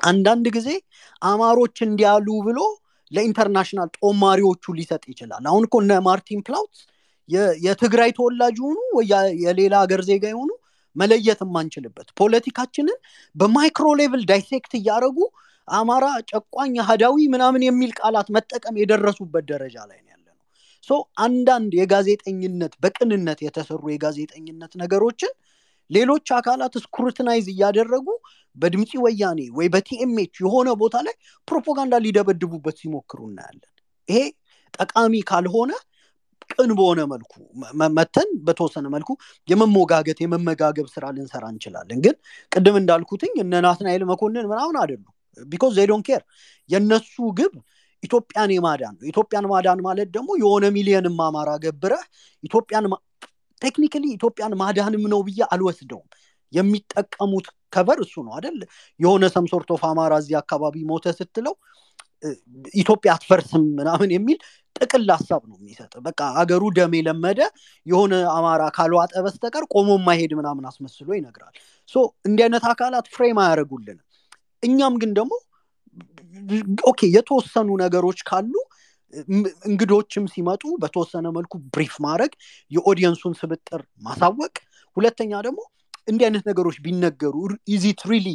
አንዳንድ 0.10 0.46
ጊዜ 0.58 0.70
አማሮች 1.22 1.78
እንዲያሉ 1.88 2.28
ብሎ 2.48 2.60
ለ 3.12 3.22
international 3.22 3.90
ጦማሪዎቹ 4.00 4.74
ሊሰጥ 4.78 5.04
ይችላል። 5.12 5.44
አሁን 5.52 5.64
እኮ 5.68 5.76
እነ 5.84 5.94
ማርቲን 6.08 6.42
ፕላውት 6.48 6.74
የትግራይ 7.64 8.12
ተወላጅ 8.18 8.58
የሆኑ 8.62 8.78
የሌላ 9.44 9.76
ሀገር 9.84 10.02
ዜጋ 10.10 10.24
የሆኑ 10.32 10.52
መለየት 10.96 11.42
የማንችልበት 11.44 12.08
ፖለቲካችንን 12.20 12.98
በ 13.36 13.51
micro 13.51 13.88
level 14.00 14.22
dissect 14.32 14.74
እያደረጉ 14.80 15.18
አማራ 15.68 16.06
ጨቋኝ 16.32 16.76
ሀዳዊ 16.88 17.18
ምናምን 17.34 17.66
የሚል 17.66 17.92
ቃላት 18.00 18.28
መጠቀም 18.36 18.80
የደረሱበት 18.82 19.46
ደረጃ 19.52 19.78
ላይ 19.90 20.00
ነው 20.02 20.09
so 20.90 20.94
አንዳንድ 21.24 21.72
የጋዜጠኝነት 21.80 22.74
በቅንነት 22.84 23.40
የተሰሩ 23.46 23.82
የጋዜጠኝነት 23.92 24.74
ነገሮችን 24.82 25.34
ሌሎች 25.90 26.28
አካላት 26.38 26.74
scrutinize 26.84 27.46
እያደረጉ 27.54 28.08
በድምፂ 28.58 28.92
ወያኔ 29.06 29.40
ወይ 29.58 29.68
በ 29.74 29.98
TMH 29.98 30.36
የሆነ 30.44 30.70
ቦታ 30.82 30.98
ላይ 31.08 31.16
ፕሮፓጋንዳ 31.48 31.96
ሊደበድቡበት 32.06 32.76
ሲሞክሩ 32.82 33.20
እናያለን። 33.30 33.72
ይሄ 34.10 34.20
ጠቃሚ 34.74 35.14
ካልሆነ 35.30 35.72
ቅን 36.54 36.72
በሆነ 36.78 37.00
መልኩ 37.12 37.34
መተን 37.98 38.30
በተወሰነ 38.46 38.86
መልኩ 38.94 39.10
የመሞጋገት 39.48 40.20
የመመጋገብ 40.24 40.88
ስራ 40.94 41.06
ልንሰራ 41.16 41.46
እንችላለን። 41.54 42.00
ግን 42.06 42.16
ቅድም 42.52 42.78
እንዳልኩትኝ 42.82 43.34
እነ 43.44 43.62
ናትናኤል 43.66 44.04
መኮንን 44.12 44.48
ምናምን 44.52 44.78
አይደሉም። 44.82 45.14
because 45.48 45.74
they 45.80 45.89
don't 45.89 46.02
care 46.08 46.22
የእነሱ 46.70 47.16
ግብ 47.40 47.54
ኢትዮጵያን 48.04 48.52
የማዳን 48.56 48.94
ነው። 48.96 49.06
ኢትዮጵያን 49.12 49.46
ማዳን 49.52 49.80
ማለት 49.88 50.10
ደግሞ 50.16 50.30
የሆነ 50.42 50.66
ሚሊየንም 50.76 51.18
አማራ 51.26 51.50
ገብረህ 51.64 52.04
ኢትዮጵያን 52.44 52.86
technically 53.62 54.06
ኢትዮጵያን 54.18 54.54
ማዳንም 54.60 55.04
ነው 55.14 55.22
ብዬ 55.28 55.40
አልወስደውም። 55.54 56.08
የሚጠቀሙት 56.54 57.48
cover 57.74 58.00
እሱ 58.04 58.16
ነው 58.28 58.34
አይደል? 58.38 58.60
የሆነ 59.00 59.24
some 59.34 59.52
sort 59.52 59.70
አማራ 59.90 60.14
እዚህ 60.22 60.36
አካባቢ 60.42 60.76
ሞተ 60.90 61.12
ስትለው 61.20 61.56
ኢትዮጵያ 62.74 63.10
አትፈርስም 63.16 63.66
ምናምን 63.78 64.10
የሚል 64.16 64.38
ጥቅል 64.76 65.06
ሀሳብ 65.14 65.42
ነው 65.50 65.58
የሚሰጥ 65.60 65.94
በቃ 66.08 66.20
አገሩ 66.40 66.64
ደም 66.78 66.94
የለመደ 66.98 67.40
የሆነ 67.86 68.14
አማራ 68.34 68.64
ካልዋጠ 68.76 69.14
በስተቀር 69.26 69.64
ቆሞ 69.74 69.98
ማሄድ 70.06 70.32
ምናምን 70.40 70.66
አስመስሎ 70.70 71.08
ይነግራል። 71.18 71.54
so 71.90 71.96
እንዲህ 72.28 72.44
አይነት 72.48 72.66
አካላት 72.72 73.08
frame 73.14 73.40
አያደርጉልንም። 73.44 74.00
እኛም 74.64 74.96
ግን 75.02 75.12
ደግሞ 75.20 75.34
okay 76.90 77.02
የተወሰኑ 77.16 77.70
ነገሮች 77.84 78.20
ካሉ 78.30 78.54
እንግዶችም 79.68 80.26
ሲመጡ 80.34 80.64
በተወሰነ 80.82 81.28
መልኩ 81.38 81.54
brief 81.74 81.94
ማድረግ 82.06 82.32
የ 82.72 82.81
audience 82.81 83.16
ኡን 83.16 83.34
ስብጥር 83.40 83.82
ማሳወቅ። 84.04 84.54
ሁለተኛ 84.98 85.32
ደግሞ 85.48 85.60
እንዲህ 86.08 86.26
አይነት 86.28 86.44
ነገሮች 86.50 86.78
ቢነገሩ 86.86 87.36
is 87.70 87.86
it 87.86 88.02
really 88.12 88.28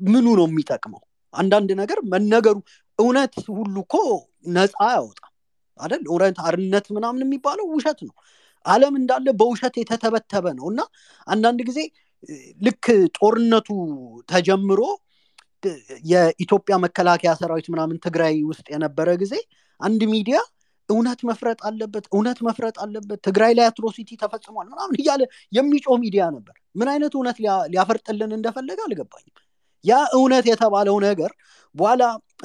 ምኑ 0.00 0.26
ነው 0.38 0.46
የሚጠቅመው? 0.48 1.02
አንዳንድ 1.34 1.70
ነገር 1.80 1.98
መነገሩ 2.12 2.56
እውነት 2.98 3.34
ሁሉ 3.56 3.74
እኮ 3.84 3.94
ነፃ 4.48 4.76
ያወጣ 4.94 5.20
አይደል? 5.80 6.02
እውነት 6.10 6.38
አርነት 6.46 6.86
ምናምን 6.96 7.24
የሚባለው 7.24 7.66
ውሸት 7.74 8.00
ነው። 8.08 8.14
አለም 8.66 8.94
እንዳለ 9.00 9.26
በውሸት 9.38 9.74
የተተበተበ 9.80 10.46
ነው። 10.58 10.66
እና 10.72 10.80
አንዳንድ 11.26 11.60
ጊዜ 11.68 11.78
ልክ 12.62 12.84
ጦርነቱ 13.16 13.68
ተጀምሮ 14.28 14.80
የኢትዮጵያ 16.04 16.74
መከላከያ 16.84 17.32
ሰራዊት 17.40 17.66
ምናምን 17.74 17.96
ትግራይ 18.06 18.34
ውስጥ 18.50 18.66
የነበረ 18.74 19.08
ጊዜ 19.22 19.34
አንድ 19.80 20.02
ሚዲያ 20.12 20.38
እውነት 20.88 21.20
መፍረጥ 21.28 21.58
አለበት 21.68 22.04
እውነት 22.12 22.38
መፍረጥ 22.46 22.76
አለበት 22.84 23.20
ትግራይ 23.26 23.52
ላይ 23.58 23.66
atrocity 23.68 24.10
ተፈጽሟል 24.22 24.66
ምናምን 24.72 24.96
እያለ 24.98 25.22
የሚጮህ 25.52 25.98
ሚዲያ 26.04 26.22
ነበር። 26.36 26.56
ምን 26.74 26.88
አይነት 26.92 27.12
እውነት 27.18 27.36
ሊያፈርጥልን 27.72 28.32
እንደፈለገ 28.38 28.78
አልገባኝም። 28.86 29.34
ያ 29.84 30.00
እውነት 30.18 30.44
የተባለው 30.50 30.96
ነገር 31.06 31.30
በኋላ 31.74 32.02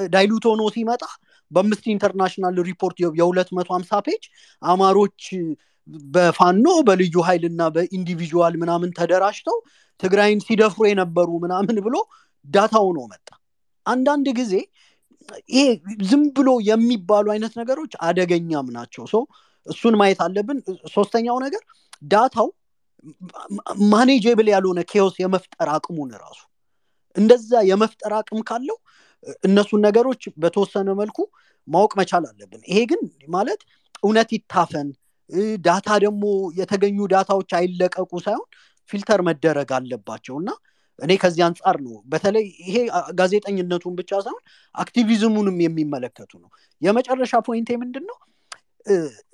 dilute 0.09 0.45
ሆኖ 0.49 0.61
ሲመጣ 0.75 1.03
በአምስት 1.51 1.85
international 1.93 2.55
ሪፖርት 2.69 2.97
የሁለት 3.19 3.49
መቶ 3.57 3.69
ሀምሳ 3.75 3.99
page 4.05 4.23
አማሮች 4.61 5.21
በፋኖ 6.13 6.67
በልዩ 6.87 7.15
ኃይል 7.27 7.43
እና 7.49 7.61
በ 7.75 7.88
individual 7.88 8.55
ምናምን 8.63 8.89
ተደራጅተው 8.97 9.57
ትግራይን 9.99 10.39
ሲደፍሩ 10.47 10.81
የነበሩ 10.89 11.29
ምናምን 11.45 11.77
ብሎ 11.85 11.95
data 12.47 12.74
ው 12.74 12.87
ነው 12.97 13.05
መጣ። 13.11 13.27
አንዳንድ 13.85 14.27
ጊዜ 14.39 14.53
ይሄ 15.51 15.63
ዝም 16.09 16.23
ብሎ 16.35 16.49
የሚባሉ 16.67 17.27
አይነት 17.33 17.53
ነገሮች 17.61 17.93
አደገኛም 18.07 18.67
ናቸው። 18.75 19.03
ሰው 19.13 19.23
እሱን 19.67 19.95
ማየት 19.99 20.19
አለብን። 20.25 20.59
ሶስተኛው 20.93 21.37
ነገር 21.45 21.63
data 22.11 22.47
ው 23.91 24.00
manageable 24.00 24.47
ያልሆነ 24.53 24.79
chaos 24.91 25.15
የመፍጠር 25.21 25.67
አቅሙን 25.73 26.11
ራሱ 26.21 26.39
እንደዛ 27.15 27.51
የመፍጠር 27.69 28.13
አቅም 28.17 28.39
ካለው 28.47 28.77
እነሱን 29.45 29.81
ነገሮች 29.85 30.23
በተወሰነ 30.37 30.89
መልኩ 30.99 31.17
ማወቅ 31.67 31.91
መቻል 31.99 32.23
አለብን። 32.29 32.61
ይሄ 32.69 32.79
ግን 32.91 33.01
ማለት 33.29 33.61
እውነት 34.03 34.29
ይታፈን 34.35 34.89
data 35.59 35.89
ደግሞ 36.03 36.23
የተገኙ 36.59 36.99
data 37.13 37.32
ዎች 37.32 37.51
አይለቀቁ 37.57 38.11
ሳይሆን 38.25 38.47
filter 38.89 39.21
መደረግ 39.27 39.69
አለባቸው 39.77 40.35
እና 40.41 40.49
እኔ 40.99 41.11
ከዚህ 41.21 41.41
አንጻር 41.47 41.77
ነው። 41.83 41.95
በተለይ 42.11 42.45
ይሄ 42.63 42.75
ጋዜጠኝነቱን 43.19 43.95
ብቻ 43.99 44.11
ሳይሆን 44.25 44.43
አክቲቪዝሙንም 44.75 45.57
የሚመለከቱ 45.65 46.31
ነው። 46.43 46.49
የመጨረሻ 46.81 47.33
point 47.47 47.61
ኤ 47.61 47.69
ምንድን 47.81 48.05
ነው 48.09 48.17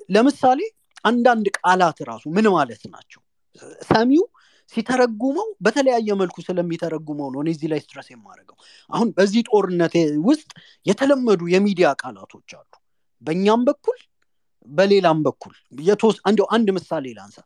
ለምሳሌ 0.10 0.60
አንዳንድ 1.06 1.46
ቃላት 1.58 1.98
ራሱ 2.10 2.24
ምን 2.36 2.46
ማለት 2.56 2.84
ናቸው? 2.94 3.22
ሰሚው 3.90 4.24
ሲተረጉመው 4.74 5.48
በተለያየ 5.66 6.10
መልኩ 6.22 6.38
ስለሚተረጉመው 6.46 7.28
ነው 7.34 7.40
እኔ 7.44 7.50
እዚህ 7.56 7.68
ላይ 7.72 7.80
stress 7.84 8.08
የማደርገው። 8.12 8.58
አሁን 8.90 9.10
በዚህ 9.18 9.42
ጦርነት 9.50 9.96
ውስጥ 10.28 10.50
የተለመዱ 10.86 11.42
የሚዲያ 11.54 11.90
ቃላቶች 12.02 12.52
አሉ። 12.60 12.72
በእኛም 13.24 13.62
በኩል 13.70 14.00
በሌላም 14.70 15.20
በኩል። 15.26 15.56
አንድ 16.52 16.68
ምሳሌ 16.78 17.06
ላንሳ። 17.18 17.38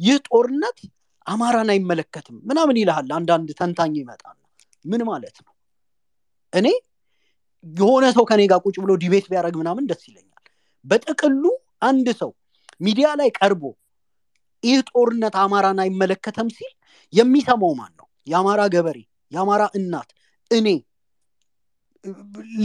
ይህ 0.00 0.16
ጦርነት 0.28 0.78
አማራን 1.30 1.68
አይመለከትም 1.72 2.36
ምናምን 2.48 2.78
ይልሃል። 2.80 3.08
አንዳንድ 3.18 3.48
ተንታኝ 3.58 3.94
ይመጣና 4.00 4.38
ምን 4.84 5.02
ማለት 5.08 5.36
ነው? 5.44 5.52
እኔ 6.52 6.66
የሆነ 7.64 8.04
ሰው 8.16 8.24
ከኔ 8.30 8.42
ጋር 8.50 8.60
ቁጭ 8.66 8.76
ብሎ 8.84 8.92
ዲቤት 9.02 9.26
ቢያደረግ 9.30 9.54
ምናምን 9.60 9.84
ደስ 9.90 10.02
ይለኛል። 10.08 10.44
በጥቅሉ 10.84 11.44
አንድ 11.82 12.06
ሰው 12.20 12.30
ሚዲያ 12.80 13.08
ላይ 13.20 13.28
ቀርቦ 13.38 13.62
ይህ 14.62 14.78
ጦርነት 14.90 15.34
አማራን 15.42 15.78
አይመለከተም 15.84 16.48
ሲል 16.56 16.72
የሚሰማው 17.12 17.72
ማን 17.78 17.92
ነው? 17.92 18.06
የአማራ 18.26 18.60
ገበሬ 18.74 18.98
የአማራ 19.32 19.62
እናት 19.78 20.08
እኔ 20.50 20.66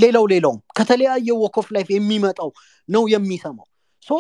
ሌላው 0.01 0.25
ሌላውም 0.31 0.59
ከተለያየ 0.77 1.29
walk 1.41 1.59
of 1.59 1.67
life 1.75 1.87
የሚመጣው 1.93 2.49
ነው 2.89 3.03
የሚሰማው። 3.13 3.67
so 4.07 4.17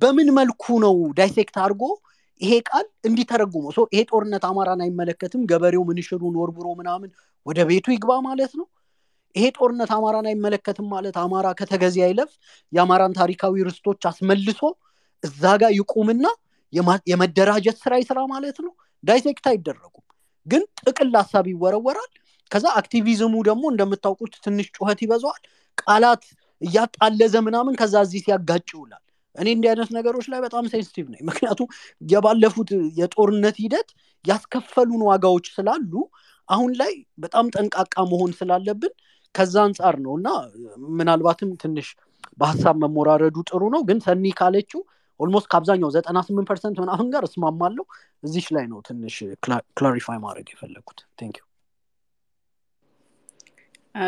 በምን 0.00 0.28
መልኩ 0.38 0.64
ነው 0.84 0.96
dissect 1.18 1.56
አድርጎ 1.62 1.82
ይሄ 2.40 2.52
ቃል 2.68 2.86
እንዲተረጉመው 3.08 3.72
so 3.76 3.82
ይሄ 3.92 4.00
ጦርነት 4.10 4.44
አማራን 4.48 4.80
አይመለከትም 4.84 5.42
ገበሬው 5.50 5.82
ምንሽሩን 5.88 6.34
ወርብሮ 6.40 6.66
ምናምን 6.80 7.10
ወደ 7.46 7.58
ቤቱ 7.68 7.86
ይግባ 7.94 8.12
ማለት 8.26 8.52
ነው። 8.60 8.66
ይሄ 9.34 9.46
ጦርነት 9.56 9.90
አማራን 9.96 10.26
አይመለከትም 10.30 10.86
ማለት 10.92 11.16
አማራ 11.22 11.46
ከተከዜ 11.58 11.96
አይለፍ 12.06 12.30
የአማራን 12.72 13.16
ታሪካዊ 13.20 13.64
ርስቶች 13.68 14.02
አስመልሶ 14.10 14.60
እዛ 15.24 15.42
ጋር 15.62 15.72
ይቁምና 15.78 16.26
የመደራጀት 17.10 17.76
ስራ 17.84 17.92
ይስራ 18.02 18.18
ማለት 18.32 18.58
ነው። 18.64 18.72
dissect 19.04 19.46
አይደረጉም። 19.50 20.04
ግን 20.46 20.62
ጥቅል 20.82 21.12
ሀሳብ 21.20 21.46
ይወረወራል። 21.52 22.10
ከዛ 22.50 22.66
አክቲቪዝሙ 22.80 23.34
ደግሞ 23.48 23.64
እንደምታውቁት 23.72 24.34
ትንሽ 24.44 24.66
ጩኸት 24.76 25.00
ይበዛዋል። 25.04 25.42
ቃላት 25.78 26.22
እያጣለዘ 26.62 27.34
ምናምን 27.46 27.74
ከዛ 27.80 27.94
እዚህ 28.06 28.20
ሲያጋጭ 28.24 28.66
ይውላል 28.74 29.02
እኔ 29.38 29.48
እንዲህ 29.54 29.68
አይነት 29.72 29.90
ነገሮች 29.96 30.26
ላይ 30.32 30.40
በጣም 30.44 30.64
sensitive 30.72 31.06
ነኝ። 31.12 31.22
ምክንያቱም 31.28 31.68
የባለፉት 32.06 32.70
የጦርነት 32.98 33.56
ሂደት 33.64 33.88
ያስከፈሉን 34.24 35.02
ዋጋዎች 35.08 35.46
ስላሉ 35.56 35.92
አሁን 36.48 36.70
ላይ 36.80 36.92
በጣም 37.24 37.46
ጠንቃቃ 37.54 37.94
መሆን 38.12 38.30
ስላለብን 38.38 38.92
ከዛ 39.34 39.56
አንጻር 39.66 39.96
ነው። 40.04 40.12
እና 40.18 40.28
ምናልባትም 40.92 41.50
ትንሽ 41.62 41.88
በሀሳብ 42.38 42.76
መሞራረዱ 42.84 43.36
ጥሩ 43.50 43.62
ነው። 43.74 43.82
ግን 43.88 43.98
ሰኒ 44.06 44.24
ካለችው 44.38 44.80
almost 45.20 45.46
ከአብዛኛው 45.52 45.90
ዘጠና 45.94 46.18
ስምንት 46.26 46.48
percent 46.50 46.76
ምናምን 46.82 47.06
ጋር 47.14 47.22
እስማማለሁ። 47.28 47.84
እዚች 48.22 48.48
ላይ 48.56 48.64
ነው 48.72 48.78
ትንሽ 48.88 49.16
clarify 49.76 50.18
ማድረግ 50.24 50.48
የፈለግኩት 50.52 51.00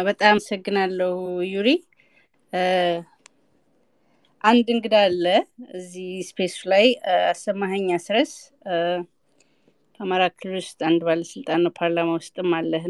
በጣም 0.05 0.33
አመሰግናለሁ 0.33 1.13
ዩሪ 1.53 1.69
አንድ 4.45 4.67
እንግዳ 4.75 4.95
አለ 5.07 5.25
እዚህ 5.79 6.11
space 6.29 6.55
ላይ። 6.71 6.87
አሰማኸኝ 7.25 7.89
አስረስ። 7.97 8.33
ከአማራ 10.01 10.23
ክልል 10.35 10.55
ውስጥ 10.61 10.79
አንድ 10.89 11.01
ባለስልጣን 11.09 11.61
ነው 11.65 11.73
ፓርላማ 11.79 12.11
ውስጥም 12.17 12.53
አለህ 12.59 12.85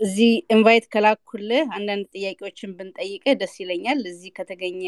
እዚህ 0.00 0.32
invite 0.54 0.84
ከላኩልህ 0.92 1.62
አንዳንድ 1.76 2.04
ጥያቄዎችን 2.16 2.74
ብንጠይቅህ 2.76 3.24
ደስ 3.40 3.54
ይለኛል። 3.62 4.00
እዚህ 4.10 4.30
ከተገኘ 4.36 4.82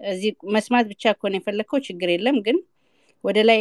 እዚህ 0.00 0.30
መስማት 0.54 0.86
ብቻ 0.92 1.04
ከሆነ 1.16 1.34
የፈለግከው 1.38 1.80
ችግር 1.86 2.10
የለም። 2.14 2.38
ግን 2.46 2.58
ወደ 3.24 3.38
ላይ 3.48 3.60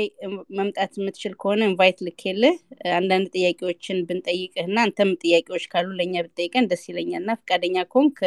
መምጣት 0.58 0.94
የምትችል 1.00 1.34
ከሆነ 1.42 1.62
invite 1.70 2.00
ልኬልህ። 2.08 2.56
አንዳንድ 2.96 3.28
ጥያቄዎችን 3.36 4.00
ብንጠይቅህ 4.08 4.66
እና 4.70 4.78
አንተም 4.86 5.12
ጥያቄዎች 5.24 5.66
ካሉ 5.74 5.90
ለእኛ 6.00 6.16
ብትጠይቀን 6.28 6.70
ደስ 6.72 6.86
ይለኛል 6.92 7.22
እና 7.24 7.34
ፈቃደኛ 7.42 7.78
ከሆንክ 7.92 8.20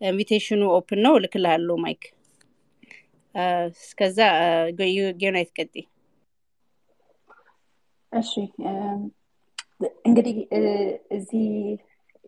invitation 0.00 0.52
ኑ 0.52 0.62
open 0.76 1.02
ነው። 1.06 1.14
እልክልሃለሁ 1.20 1.76
mic 1.84 2.04
እስከዛ 3.72 4.18
ሰናይት 5.20 5.50
ቀጥዪ 5.58 5.74
እሺ 8.12 8.32
እንግዲህ 10.08 10.36
እዚህ 11.16 11.46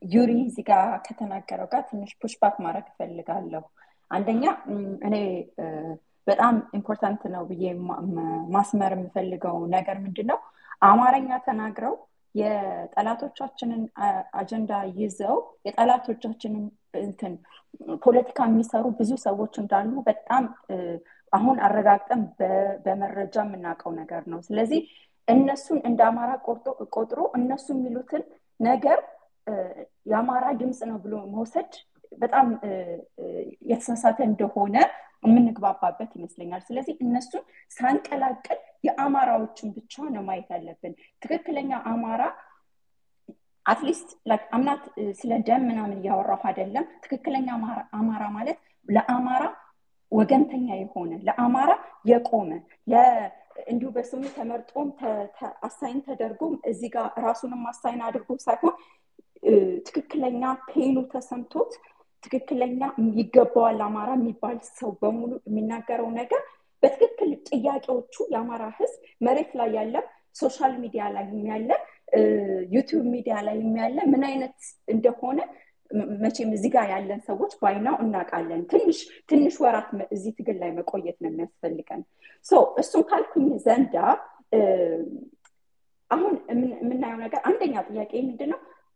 ዩሪ 0.03 0.33
እዚህ 0.43 0.65
ጋር 0.69 0.85
ከተናገረው 1.07 1.69
ጋር 1.73 1.83
ትንሽ 1.89 2.11
pushback 2.21 2.55
ማድረግ 2.65 2.87
እፈልጋለሁ። 2.91 3.65
አንደኛ 4.11 4.45
እኔ 5.07 5.17
በጣም 6.27 6.55
important 6.79 7.23
ነው 7.35 7.43
ብዬ 7.51 7.65
ማስመር 8.55 8.93
የምፈልገው 8.97 9.57
ነገር 9.75 9.97
ምንድን 10.05 10.29
ነው 10.33 10.39
አማርኛ 10.83 11.31
ተናግረው 11.47 11.95
የጠላቶቻችንን 12.35 13.83
አጀንዳ 14.41 14.73
ይዘው 14.99 15.37
የጠላቶቻችንን 15.67 16.65
እንትን 16.95 17.33
ፖለቲካ 18.05 18.39
የሚሰሩ 18.49 18.87
ብዙ 18.99 19.11
ሰዎች 19.25 19.55
እንዳሉ 19.63 19.93
በጣም 20.09 20.45
አሁን 21.33 21.57
አረጋግጠን 21.67 22.23
በመረጃ 22.85 23.37
የምናውቀው 23.45 23.93
ነገር 24.01 24.23
ነው። 24.33 24.41
ስለዚህ 24.49 24.81
እነሱን 25.29 25.79
እንደ 25.89 26.01
አማራ 26.09 26.31
ቆጥሮ 26.97 27.21
እነሱ 27.39 27.67
የሚሉትን 27.75 28.23
ነገር 28.61 28.99
የአማራ 30.11 30.47
ድምፅ 30.61 30.81
ነው 30.91 30.99
ብሎ 31.05 31.15
መውሰድ 31.35 31.71
በጣም 32.19 32.47
የተሳሳተ 33.71 34.19
እንደሆነ 34.29 34.77
የምንግባባበት 35.25 36.11
ይመስለኛል። 36.19 36.63
ስለዚህ 36.69 36.95
እነሱን 37.05 37.43
ሳንቀላቅል 37.71 38.59
የአማራዎችን 38.87 39.69
ብቻ 39.77 39.95
ነው 40.15 40.23
ማየት 40.29 40.49
ያለብን። 40.55 40.95
ትክክለኛ 41.23 41.71
አማራ 41.91 42.23
at 43.67 43.79
least 43.79 44.09
I'm 44.53 44.68
not 44.68 44.83
ስለ 45.19 45.33
ደም 45.49 45.63
ምናምን 45.69 45.97
እያወራሁ 45.99 46.43
አይደለም። 46.51 46.87
ትክክለኛ 47.05 47.49
አማራ 47.99 48.23
ማለት 48.37 48.59
ለአማራ 48.89 49.43
ወገንተኛ 50.13 50.69
የሆነ 50.79 51.13
ለአማራ 51.27 51.71
የቆመ 52.11 52.51
እንዲሁ 53.67 53.89
በስሙ 53.95 54.23
ተመርጦም 54.37 54.89
assign 55.67 55.99
ተደርጎም 56.07 56.55
እዚህ 56.71 56.91
ጋር 56.95 57.07
ራሱንም 57.27 57.63
assign 57.71 58.01
አድርጎ 58.07 58.37
ሳይሆን 58.45 58.75
ትክክለኛ 59.87 60.43
pain 60.69 60.88
ኑ 60.88 60.97
ተሰምቶት 61.13 61.73
ትክክለኛ 62.23 62.81
ይገባዋል 63.19 63.79
አማራ 63.87 64.11
የሚባል 64.19 64.57
ሰው 64.79 64.91
በሙሉ 65.03 65.31
የሚናገረው 65.49 66.09
ነገር 66.19 66.43
በትክክል 66.83 67.31
ጥያቄዎቹ 67.49 68.15
የአማራ 68.33 68.65
ህዝብ 68.79 68.97
መሬት 69.21 69.51
ላይ 69.61 69.71
ያለ 69.79 69.95
social 70.41 70.75
media 70.83 71.05
ላይ 71.15 71.25
ያለ 71.51 71.71
ዩቲዩብ 72.73 73.05
ሚዲያ 73.13 73.35
ላይ 73.47 73.59
ያለ 73.79 73.99
ምን 74.13 74.23
አይነት 74.25 74.57
እንደሆነ 74.89 75.39
መቼም 76.21 76.51
እዚህ 76.57 76.71
ጋር 76.75 76.87
ያለን 76.93 77.21
ሰዎች 77.29 77.53
by 77.63 77.77
now 77.77 77.97
እናውቃለን። 78.03 78.61
ትንሽ 78.73 78.99
ትንሽ 79.29 79.55
ወራት 79.65 79.89
እዚህ 80.17 80.33
ትግል 80.39 80.57
ላይ 80.63 80.71
መቆየት 80.77 81.17
ነው 81.23 81.31
የሚያስፈልገን። 81.31 82.03
እሱን 82.83 83.03
ካልኩኝ 83.11 83.49
ዘንዳ 83.65 83.97
አሁን 86.11 86.35
የምናየው 86.83 87.19
ነገር 87.25 87.41
አንደኛ 87.49 87.75
ጥያቄ 87.89 88.13
ምንድን 88.29 88.53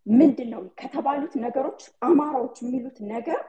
ምንድን 0.06 0.48
ነው 0.54 0.62
ከተባሉት 0.80 1.34
ነገሮች 1.44 1.82
አማራዎች 2.02 2.56
የሚሉት 2.62 2.98
ነገር 3.12 3.40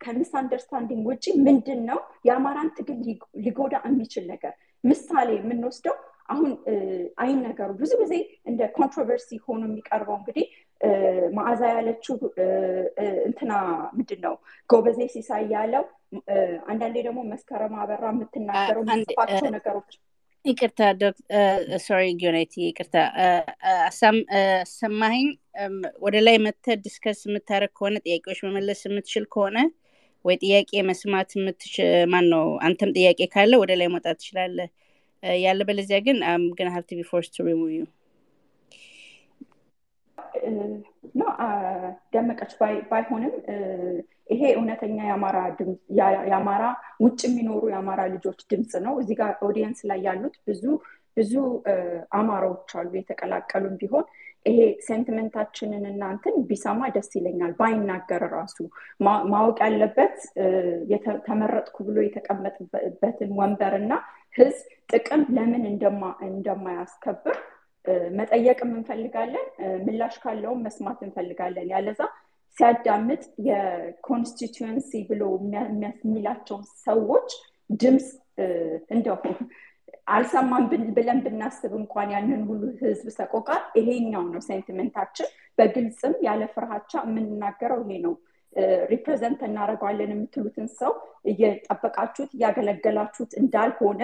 ከ 0.00 0.30
misunderstanding 0.40 1.04
ውጭ 1.10 1.24
ምንድን 1.46 1.80
ነው 1.90 1.98
የአማራን 2.26 2.70
ትግል 2.76 2.98
ሊጎዳ 3.44 3.74
የሚችል 3.86 4.24
ነገር? 4.32 4.52
ምሳሌ 4.84 5.28
የምንወስደው 5.36 5.96
አሁን 6.30 6.50
አይን 7.22 7.38
ነገሩ 7.46 7.70
ብዙ 7.78 7.92
ጊዜ 8.02 8.14
እንደ 8.50 8.60
controversy 8.76 9.38
ሆኖ 9.46 9.62
የሚቀርበው 9.68 10.16
እንግዲህ 10.18 10.46
መዓዛ 11.36 11.62
ያለችው 11.72 12.14
እንትና 13.28 13.52
ምንድን 13.96 14.20
ነው 14.26 14.34
ጎበዜ 14.70 15.00
ሲሳይ 15.14 15.44
ያለው 15.54 15.84
አንዳንዴ 16.68 16.96
ደግሞ 17.06 17.20
መስከረም 17.32 17.74
አበራ 17.82 18.04
የምትናገረው 18.12 18.82
የምትጽፋቸው 18.84 19.48
ነገሮች። 19.56 19.92
ይቅርታ 20.44 20.80
ሶሪ 21.84 22.04
ጊዮናይቲ 22.20 22.54
ይቅርታ። 22.62 22.94
አሰማኸኝ 23.88 25.26
ወደ 26.04 26.16
ላይ 26.26 26.36
መተ 26.46 26.76
ዲስከስ 26.84 27.20
የምታደረግ 27.26 27.72
ከሆነ 27.78 27.96
ጥያቄዎች 28.06 28.40
መመለስ 28.46 28.80
የምትችል 28.86 29.26
ከሆነ 29.34 29.58
ወይ 30.24 30.36
ጥያቄ 30.42 30.70
መስማት 30.88 31.30
ማን 32.12 32.26
ነው 32.32 32.46
አንተም 32.66 32.90
ጥያቄ 32.96 33.20
ካለ 33.34 33.52
ወደ 33.62 33.72
ላይ 33.80 33.88
መውጣት 33.94 34.18
ትችላለህ 34.20 34.68
ያለ 35.40 35.60
በለዚያ 35.68 35.98
ግን 36.06 36.18
ግን 36.58 36.68
ሀብ 36.74 36.84
ቢ 36.90 37.02
ፎርስ 37.10 37.28
ቱ 37.34 37.46
ሪሙቭ 37.48 37.70
ዩ 37.72 37.82
ደመቀች 42.12 42.52
ባይሆንም 42.90 43.34
ይሄ 44.30 44.42
እውነተኛ 44.56 44.96
የአማራ 46.28 46.64
ውጭ 47.04 47.20
የሚኖሩ 47.28 47.62
የአማራ 47.72 48.00
ልጆች 48.14 48.40
ድምፅ 48.50 48.72
ነው። 48.84 48.94
እዚህ 49.02 49.16
ጋር 49.20 49.30
audience 49.46 49.80
ላይ 49.90 50.00
ያሉት 50.06 50.36
ብዙ 50.48 50.62
ብዙ 51.16 51.32
አማራዎች 52.18 52.70
አሉ 52.80 52.90
የተቀላቀሉም 52.98 53.74
ቢሆን 53.80 54.04
ይሄ 54.46 54.58
sentiment 54.86 55.35
ኣችንን 55.35 55.84
እናንትን 55.90 56.34
ቢሰማ 56.50 56.88
ደስ 56.94 57.10
ይለኛል 57.16 57.52
ባይናገር 57.58 58.22
ራሱ። 58.34 58.56
ማወቅ 59.32 59.58
ያለበት 59.66 60.14
ተመረጥኩ 61.26 61.76
ብሎ 61.88 61.98
የተቀመጥበትን 62.06 63.32
ወንበር 63.40 63.74
እና 63.82 63.92
ህዝብ 64.34 64.58
ጥቅም 64.90 65.22
ለምን 65.36 65.64
እንደማያስከብር 66.28 67.36
መጠየቅም 68.18 68.72
እንፈልጋለን 68.76 69.46
ምላሽ 69.86 70.14
ካለውም 70.22 70.64
መስማት 70.66 70.98
እንፈልጋለን። 71.06 71.68
ያለዛ 71.72 72.00
ሲያዳምጥ 72.56 73.22
የ 73.48 73.68
constituency 73.68 74.90
ብሎ 75.10 75.22
የሚላቸው 75.44 76.58
ሰዎች 76.86 77.28
ድምፅ 77.80 78.08
እንደው 78.94 79.16
አልሰማም 80.06 80.64
ብለን 80.96 81.18
ብናስብ 81.24 81.72
እንኳን 81.80 82.08
ያንን 82.14 82.40
ሁሉ 82.48 82.62
ህዝብ 82.80 83.08
ሰቆቃ 83.18 83.48
ይሄኛው 83.78 84.24
ነው 84.32 84.40
sentiment 84.46 84.89
ኣችን። 84.89 85.28
በግልጽም 85.58 86.14
ያለ 86.26 86.42
ፍርሃቻ 86.54 86.92
የምንናገረው 87.06 87.80
ይሄ 87.84 87.98
ነው 88.06 88.14
represent 88.92 89.40
እናደረገዋለን 89.48 90.12
የምትሉትን 90.14 90.68
ሰው 90.80 90.92
እየጠበቃችሁት 91.24 92.30
እያገለገላችሁት 92.36 93.32
እንዳልሆነ 93.42 94.02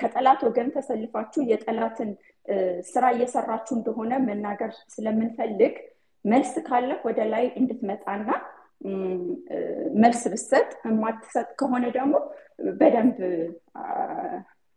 ከጠላት 0.00 0.40
ወገን 0.46 0.68
ተሰልፋችሁ 0.76 1.42
የጠላትን 1.48 2.10
ስራ 2.90 3.04
እየሰራችሁ 3.14 3.74
እንደሆነ 3.78 4.12
መናገር 4.28 4.70
ስለምንፈልግ 4.94 5.74
መልስ 6.24 6.54
ካለ 6.66 6.90
ወደ 7.06 7.20
ላይ 7.32 7.44
እንድትመጣና 7.60 8.28
መልስ 10.02 10.22
ብትሰጥ 10.32 10.68
የማትሰጥ 10.86 11.48
ከሆነ 11.60 11.84
ደግሞ 11.96 12.14
በደንብ 12.78 13.18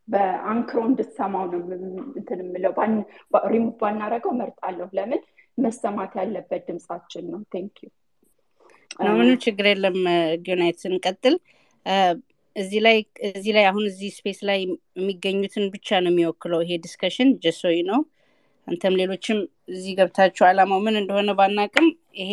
በአንክሮ 0.08 0.80
እንድትሰማው 0.90 1.46
ነው 1.54 1.62
እንትን 2.18 2.40
የምለው። 2.44 2.74
ሪሙቭ 3.54 3.74
ባናረገው 3.82 4.34
መርጣለሁ 4.42 4.88
ለምን? 4.98 5.22
መሰማት 5.58 6.14
ያለበት 6.20 6.64
ድምፃችን 6.70 7.26
ነው። 7.34 7.42
thank 7.54 7.76
you 7.84 7.90
ምንም 9.14 9.38
ችግር 9.46 9.66
የለም። 9.70 9.98
ጊዮናይት 10.48 10.78
ስንቀጥል 10.84 11.36
እዚህ 12.56 12.80
ላይ 12.86 12.98
እዚህ 13.30 13.52
ላይ 13.56 13.66
አሁን 13.70 13.86
እዚህ 13.90 14.10
space 14.18 14.38
ላይ 14.50 14.60
የሚገኙትን 14.98 15.66
ብቻ 15.74 15.98
ነው 16.04 16.12
የሚወክለው 16.12 16.60
ይሄ 16.66 16.78
discussion 16.86 17.30
just 17.44 17.80
so 17.90 17.92
you 17.92 17.95
know 17.95 18.00
አንተም 18.68 18.96
ሌሎችም 19.00 19.40
እዚህ 19.70 19.92
ገብታችሁ 19.98 20.44
አላማው 20.48 20.80
ምን 20.86 20.96
እንደሆነ 21.02 21.32
ባናቅም 21.40 21.88
ይሄ 22.22 22.32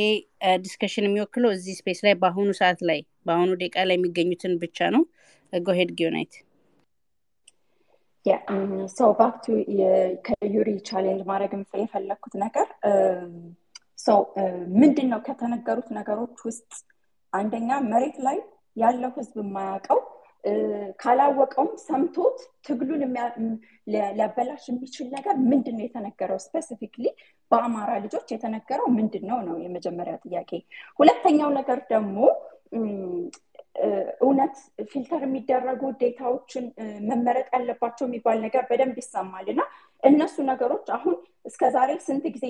discussion 0.62 1.06
የሚወክለው 1.08 1.50
እዚህ 1.56 1.74
space 1.80 2.00
ላይ 2.06 2.14
በአሁኑ 2.22 2.50
ሰዓት 2.60 2.80
ላይ 2.90 3.00
በአሁኑ 3.26 3.50
ደቂቃ 3.60 3.84
ላይ 3.88 3.96
የሚገኙትን 3.98 4.54
ብቻ 4.62 4.90
ነው። 4.94 5.02
go 5.52 5.63
ahead 5.63 5.90
ጊዮናይት። 5.98 6.34
so 8.96 9.10
back 9.18 9.35
to 9.35 9.44
ከዩሪ 10.26 10.68
challenge 10.88 11.22
ማድረግ 11.30 11.52
የፈለግኩት 11.80 12.34
ነገር 12.44 12.68
so 14.06 14.20
ምንድን 14.80 15.08
ነው 15.12 15.20
ከተነገሩት 15.26 15.88
ነገሮች 15.98 16.38
ውስጥ 16.46 16.70
አንደኛ 17.32 17.70
መሬት 17.92 18.16
ላይ 18.26 18.38
ያለው 18.76 19.10
ህዝብ 19.16 19.36
የማያውቀው 19.42 20.00
ካላወቀውም 21.02 21.70
ሰምቶት 21.84 22.38
ትግሉን 22.66 23.02
ሊያበላሽ 23.92 24.64
የሚችል 24.70 25.06
ነገር 25.16 25.34
ምንድን 25.50 25.76
ነው 25.78 25.84
የተነገረው? 25.86 26.38
specifically 26.44 27.04
በአማራ 27.50 27.90
ልጆች 28.04 28.28
የተነገረው 28.34 28.88
ምንድን 28.96 29.24
ነው 29.30 29.38
ነው 29.48 29.56
የመጀመሪያ 29.64 30.14
ጥያቄ። 30.24 30.50
ሁለተኛው 30.98 31.50
ነገር 31.58 31.80
ደግሞ 31.90 32.16
እውነት 34.20 34.56
filter 34.90 35.22
የሚደረጉ 35.24 35.82
data 36.00 36.26
ዎችን 36.26 36.64
መመረጥ 37.08 37.46
ያለባቸው 37.54 38.04
የሚባል 38.06 38.38
ነገር 38.44 38.64
በደንብ 38.70 38.96
ይሰማል። 39.02 39.46
እና 39.52 39.62
እነሱ 40.02 40.36
ነገሮች 40.50 40.86
አሁን 40.96 41.14
እስከ 41.44 41.70
ዛሬ 41.76 41.90
ስንት 42.06 42.24
ጊዜ 42.34 42.44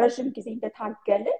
ረዥም 0.00 0.28
ጊዜ 0.36 0.48
እንደታገልን 0.54 1.38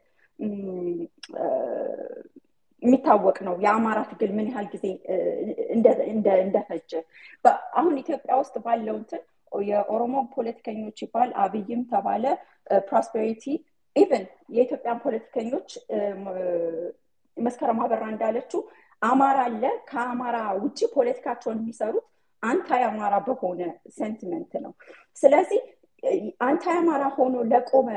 የሚታወቅ 2.82 3.38
ነው። 3.46 3.54
የአማራ 3.64 3.98
ትግል 4.10 4.30
ምን 4.36 4.48
ያህል 4.50 4.68
ጊዜ 4.74 4.84
እንደፈጀ። 6.42 6.90
አሁን 7.78 7.94
ኢትዮጵያ 8.02 8.34
ውስጥ 8.42 8.56
ባለው 8.66 8.96
እንትን 9.00 9.22
የኦሮሞ 9.68 10.14
ፖለቲከኞች 10.34 10.98
ይባል 11.04 11.30
አብይም 11.42 11.82
ተባለ 11.92 12.24
ፕሮስፔሪቲ 12.88 13.44
even 13.96 14.24
የኢትዮጵያን 14.56 14.98
ፖለቲከኞች 15.04 15.68
መስከረም 17.38 17.80
አበራ 17.84 18.04
እንዳለችው 18.12 18.60
አማራ 19.02 19.38
አለ። 19.48 19.62
ከአማራ 19.90 20.36
ውጭ 20.62 20.80
ፖለቲካቸውን 20.94 21.60
የሚሰሩት 21.60 22.06
anti 22.42 22.82
አማራ 22.88 23.14
በሆነ 23.26 23.62
sentiment 23.96 24.52
ነው። 24.64 24.72
ስለዚህ 25.16 25.60
anti 26.46 26.76
አማራ 26.80 27.04
ሆኖ 27.16 27.36
ለቆመ 27.52 27.88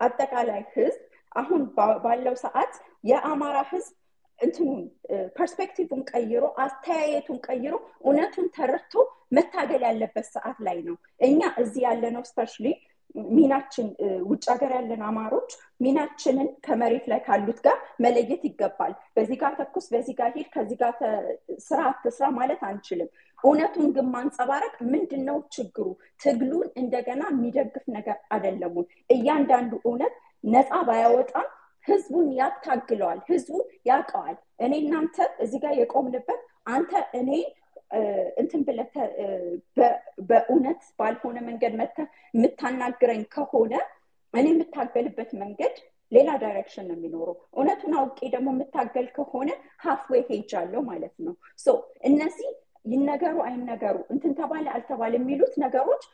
አጠቃላይ 0.00 0.62
ህዝብ 0.74 1.00
አሁን 1.32 1.60
ባለው 2.04 2.36
ሰዓት 2.42 2.72
የአማራ 3.10 3.58
ህዝብ 3.70 3.92
እንትኑን 4.38 4.80
perspective 5.36 5.90
ን 5.90 6.00
ቀይሮ 6.10 6.44
አስተያየቱን 6.62 7.38
ቀይሮ 7.46 7.74
እውነቱን 8.04 8.46
ተረድቶ 8.56 8.94
መታገል 9.36 9.82
ያለበት 9.88 10.26
ሰዓት 10.34 10.58
ላይ 10.66 10.78
ነው። 10.88 10.96
እኛ 11.20 11.40
እዚህ 11.62 11.82
ያለነው 11.86 12.24
especially 12.30 12.66
ሚናችን 13.32 13.86
ውጭ 14.28 14.44
ሀገር 14.52 14.70
ያለን 14.76 15.02
አማሮች 15.08 15.50
ሚናችንን 15.80 16.48
ከመሬት 16.66 17.04
ላይ 17.12 17.20
ካሉት 17.26 17.58
ጋር 17.66 17.76
መለየት 18.04 18.42
ይገባል። 18.48 18.92
በዚህ 19.16 19.38
ጋር 19.42 19.52
ተኩስ 19.60 19.86
በዚህ 19.92 20.14
ጋር 20.20 20.30
ሂድ 20.36 20.48
ከዚህ 20.54 20.78
ጋር 20.82 20.92
ስራ 21.66 21.80
አትስራ 21.90 22.28
ማለት 22.38 22.62
አንችልም። 22.68 23.10
እውነቱን 23.44 23.88
ግን 23.96 24.06
ማንጸባረቅ 24.14 24.74
ምንድን 24.92 25.22
ነው 25.28 25.38
ችግሩ? 25.54 25.86
ትግሉን 26.20 26.68
እንደገና 26.76 27.22
የሚደግፍ 27.32 27.86
ነገር 27.96 28.18
አደለሙ 28.30 28.74
እያንዳንዱ 29.10 29.72
እውነት 29.84 30.14
ነፃ 30.44 30.70
ባያወጣም 30.88 31.48
ህዝቡን 31.84 32.26
ያታግለዋል 32.38 33.20
ህዝቡ 33.28 33.52
ያውቀዋል። 33.88 34.36
እኔ 34.64 34.72
እናንተ 34.82 35.16
እዚህ 35.44 35.60
ጋር 35.64 35.72
የቆምንበት 35.78 36.40
አንተ 36.68 36.90
እኔ 37.20 37.30
እንትን 38.40 38.60
ብለ 38.66 38.80
በእውነት 40.28 40.82
ባልሆነ 40.98 41.38
መንገድ 41.48 41.74
መተ 41.80 41.96
የምታናግረኝ 42.34 43.22
ከሆነ 43.34 43.74
እኔ 44.34 44.46
የምታገልበት 44.52 45.30
መንገድ 45.42 45.74
ሌላ 46.12 46.30
direction 46.42 46.86
ነው 46.88 46.96
የሚኖረው። 46.96 47.36
እውነቱን 47.54 47.94
አውቄ 48.00 48.18
ደግሞ 48.34 48.48
የምታገል 48.54 49.06
ከሆነ 49.16 49.50
halfway 49.84 50.22
ሄጃለሁ 50.30 50.80
ማለት 50.88 51.14
ነው። 51.26 51.34
እነዚህ 52.10 52.50
ይነገሩ 52.92 53.36
አይነገሩ 53.48 53.96
እንትን 54.14 54.32
ተባለ 54.38 54.66
አልተባለ 54.74 55.12
የሚሉት 55.18 55.54
ነገሮች 55.64 56.04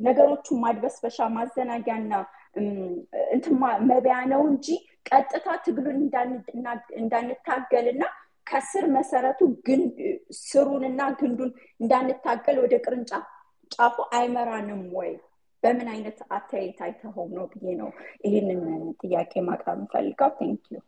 ነገሮቹን 0.00 0.58
ማድበስበሻ 0.64 1.26
ማዘናጊያና 1.36 2.12
እንትን 3.34 3.54
መቢያ 3.90 4.16
ነው 4.32 4.42
እንጂ 4.50 4.66
ቀጥታ 5.08 5.46
ትግሉን 5.64 5.98
እንዳንታገልና 6.98 8.02
ከስር 8.46 8.84
መሰረቱ 8.94 9.40
ስሩንና 10.40 11.00
ግንዱን 11.20 11.50
እንዳንታገል 11.80 12.56
ወደ 12.64 12.74
ቅርንጫፍ 12.84 13.24
ጫፉ 13.70 13.96
አይመራንም 14.16 14.82
ወይ? 14.96 15.12
በምን 15.62 15.88
አይነት 15.92 16.18
አተያየት 16.36 16.78
አይተኸው 16.86 17.26
ነው 17.36 17.44
ብዬ 17.52 17.66
ነው 17.80 17.90
ይህንን 18.26 18.60
ጥያቄ 19.02 19.32
ማቅረብ 19.46 19.78
እንፈልገው 19.78 20.30
thank 20.40 20.64
you 20.72 20.80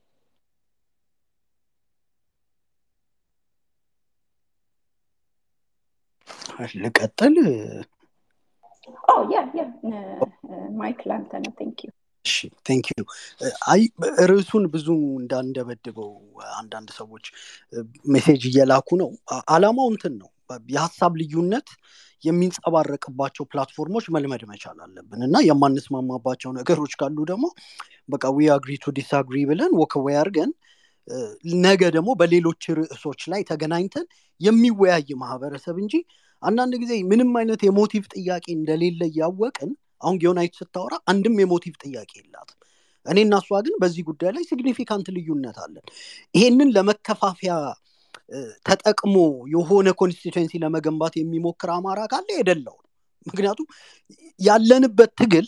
ልቀጥል? 6.76 7.36
yeah 9.32 9.40
yeah 9.54 9.62
mic 10.78 11.00
ላንተ 11.08 11.32
ነው. 11.44 11.52
thank 11.58 11.78
you 11.84 11.90
እሺ 12.26 12.34
thank 12.66 12.86
you 12.92 13.02
አይ 13.72 13.82
ርዕሱን 14.30 14.64
ብዙ 14.74 14.86
እንዳንደበድበው 15.20 16.10
አንዳንድ 16.56 16.88
ሰዎች 16.98 17.26
message 18.12 18.42
እየላኩ 18.50 18.88
ነው። 19.02 19.10
አላማው 19.54 19.88
እንትን 19.92 20.14
ነው። 20.22 20.30
የሀሳብ 20.70 21.12
ልዩነት 21.20 21.68
የሚንጸባረቅባቸው 22.22 23.44
platform 23.50 23.86
ኦች 23.86 24.04
መልመድ 24.14 24.42
መቻል 24.50 24.78
አለብን 24.84 25.20
እና 25.26 25.36
የማንስማማባቸው 25.46 26.50
ነገሮች 26.58 26.92
ካሉ 27.00 27.16
ደግሞ 27.30 27.46
በቃ 28.08 28.24
we 28.36 28.48
agree 28.54 28.74
to 28.84 28.94
disagree 28.98 29.38
ብለን 29.50 29.72
walk 29.80 29.98
away 29.98 30.16
አድርገን 30.20 30.52
ነገ 31.64 31.82
ደግሞ 31.96 32.10
በሌሎች 32.20 32.62
ርዕሶች 32.78 33.20
ላይ 33.32 33.42
ተገናኝተን 33.50 34.06
የሚወያይ 34.40 35.10
ማህበረሰብ 35.20 35.76
እንጂ 35.82 35.94
አንዳንድ 36.42 36.74
ጊዜ 36.82 36.92
ምንም 37.10 37.30
አይነት 37.40 37.60
የ 37.66 37.76
motive 37.76 38.04
ጥያቄ 38.14 38.46
እንደሌለ 38.56 39.00
እያወቅን 39.10 39.70
አሁን 40.00 40.16
ጊዮናይት 40.22 40.54
ስታወራ 40.60 40.94
አንድም 41.10 41.36
የ 41.42 41.50
motive 41.50 41.74
ጥያቄ 41.84 42.10
የላትም። 42.18 42.58
እኔ 43.06 43.18
እና 43.26 43.34
እሷ 43.42 43.58
ግን 43.66 43.74
በዚህ 43.82 44.02
ጉዳይ 44.08 44.30
ላይ 44.36 44.44
significant 44.48 45.06
ልዩነት 45.16 45.58
አለን። 45.64 45.84
ይሄንን 46.34 46.70
ለመከፋፊያ 46.76 47.52
ተጠቅሞ 48.68 49.16
የሆነ 49.52 49.88
constituency 50.00 50.52
ለመገንባት 50.62 51.14
የሚሞክር 51.18 51.70
አማራ 51.74 52.00
ካለ 52.12 52.28
የደላው 52.38 52.76
ምክንያቱም 53.26 53.66
ያለንበት 54.40 55.10
ትግል 55.20 55.46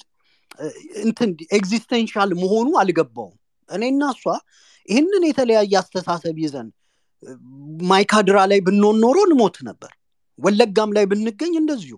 እንትን 1.02 1.30
existential 1.56 2.30
መሆኑ 2.42 2.68
አልገባውም። 2.80 3.36
እኔና 3.68 4.02
እሷ 4.14 4.24
ይህንን 4.88 5.24
የተለያየ 5.28 5.74
አስተሳሰብ 5.80 6.36
ይዘን 6.44 6.68
ማይካድራ 7.90 8.38
ላይ 8.50 8.60
ብንሆን 8.66 8.96
ኖሮ 9.04 9.18
እንሞት 9.26 9.56
ነበር። 9.68 9.92
ወለጋም 10.38 10.90
ላይ 10.96 11.04
ብንገኝ 11.10 11.54
እንደዚሁ 11.60 11.96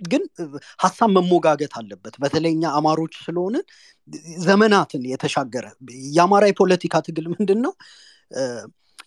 ግን 0.00 0.22
ሀሳብ 0.80 1.10
መሞጋገት 1.16 1.74
አለበት። 1.78 2.14
በተለይ 2.22 2.46
እኛ 2.46 2.64
አማሮች 2.78 3.14
ስለሆንን 3.24 3.64
ዘመናትን 4.44 5.02
የተሻገረ 5.12 5.66
የአማራ 6.16 6.44
የፖለቲካ 6.50 6.94
ትግል 7.06 7.26
ምንድን 7.34 7.60
ነው 7.66 7.72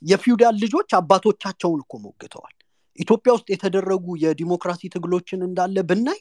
የፊውዳል 0.04 0.56
ልጆች 0.64 0.90
አባቶቻቸውን 1.00 1.80
እኮ 1.84 1.94
ሞግተዋል። 2.04 2.56
ኢትዮጵያ 3.00 3.32
ውስጥ 3.36 3.48
የተደረጉ 3.54 4.06
የዲሞክራሲ 4.24 4.82
ትግሎችን 4.94 5.46
እንዳለ 5.48 5.78
ብናይ 5.90 6.20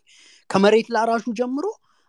ከመሬት 0.50 0.88
ላራሹ 0.94 1.26
ጀምሮ 1.38 1.66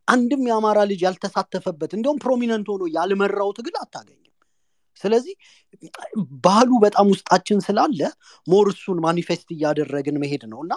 አንድም 0.07 0.43
የአማራ 0.49 0.79
ልጅ 0.91 1.01
ያልተሳተፈበት 1.05 1.91
እንዲሁም 1.95 2.19
prominent 2.23 2.67
ሆኖ 2.73 2.83
ያልመራው 2.95 3.49
ትግል 3.57 3.75
አታገኝም 3.81 4.28
ስለዚህ 5.01 5.35
ባህሉ 6.45 6.71
በጣም 6.85 7.07
ውስጣችን 7.13 7.59
ስላለ 7.67 7.99
more 8.47 8.67
እሱን 8.73 8.97
manifest 9.05 9.47
እያደረግን 9.55 10.17
መሄድ 10.23 10.43
ነው። 10.51 10.59
እና 10.65 10.73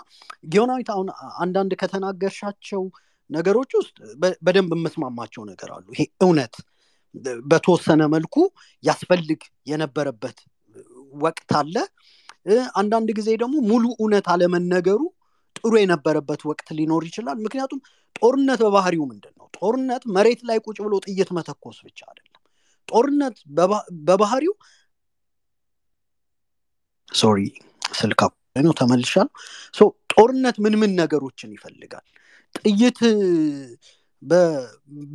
ጊዮናዊት 0.48 0.90
አሁን 0.94 1.08
አንዳንድ 1.38 1.72
ከተናገርሻቸው 1.80 2.85
ነገሮች 3.30 3.72
ውስጥ 3.78 3.96
በደንብ 4.44 4.72
የምስማማቸው 4.76 5.42
ነገር 5.50 5.70
አሉ። 5.76 5.87
ይሄ 5.94 6.04
እውነት 6.20 6.54
በተወሰነ 7.44 8.02
መልኩ 8.12 8.37
ያስፈልግ 8.85 9.40
የነበረበት 9.70 10.38
ወቅት 11.22 11.50
አለ። 11.61 11.74
አንዳንድ 12.80 13.08
ጊዜ 13.18 13.28
ደግሞ 13.42 13.56
ሙሉ 13.70 13.85
እውነት 13.96 14.26
አለመነገሩ 14.32 15.00
ጥሩ 15.56 15.72
የነበረበት 15.78 16.40
ወቅት 16.50 16.68
ሊኖር 16.78 17.02
ይችላል። 17.08 17.38
ምክንያቱም 17.44 17.80
ጦርነት 18.16 18.61
በባህሪው 18.64 19.04
ምንድን 19.11 19.35
ነው? 19.35 19.46
ጦርነት 19.58 20.02
መሬት 20.16 20.40
ላይ 20.48 20.58
ቁጭ 20.64 20.78
ብሎ 20.87 20.94
ጥይት 21.06 21.30
መተኮስ 21.37 21.78
ብቻ 21.87 22.00
አይደለም 22.11 22.32
ጦርነት 22.88 23.37
በባህሪው? 24.06 24.54
ሶሪ 27.11 27.38
ስልካ 27.92 28.21
ነው 28.59 28.73
ተመልሻል 28.73 29.29
ጦርነት 30.13 30.56
ምን 30.65 30.75
ምን 30.81 30.90
ነገሮችን 31.00 31.50
ይፈልጋል? 31.56 32.04
ጥይት 32.54 32.98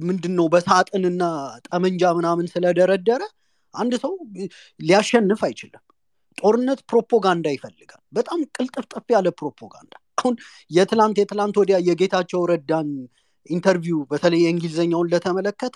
ምንድን 0.02 0.34
ነው 0.38 0.46
በሳጥንና 0.54 1.24
ጠመንጃ 1.68 2.04
ምናምን 2.18 2.48
ስለደረደረ 2.54 3.22
አንድ 3.74 3.94
ሰው 4.04 4.14
ሊያሸንፍ 4.80 5.42
አይችልም። 5.48 5.84
ጦርነት 6.38 6.80
ፕሮፓጋንዳ 6.90 7.48
ይፈልጋል። 7.56 8.02
በጣም 8.14 8.40
ቅልጥፍጥፍ 8.56 9.06
ያለ 9.16 9.28
ፕሮፓጋንዳ። 9.40 9.94
አሁን 10.20 10.36
የትላንት 10.72 11.18
የትላንት 11.22 11.56
ወዲያ 11.62 11.78
የጌታቸው 11.88 12.42
ረዳን 12.52 12.90
interview 13.50 14.00
በተለይ 14.12 14.42
የእንግሊዝኛውን 14.46 15.12
ለተመለከተ 15.14 15.76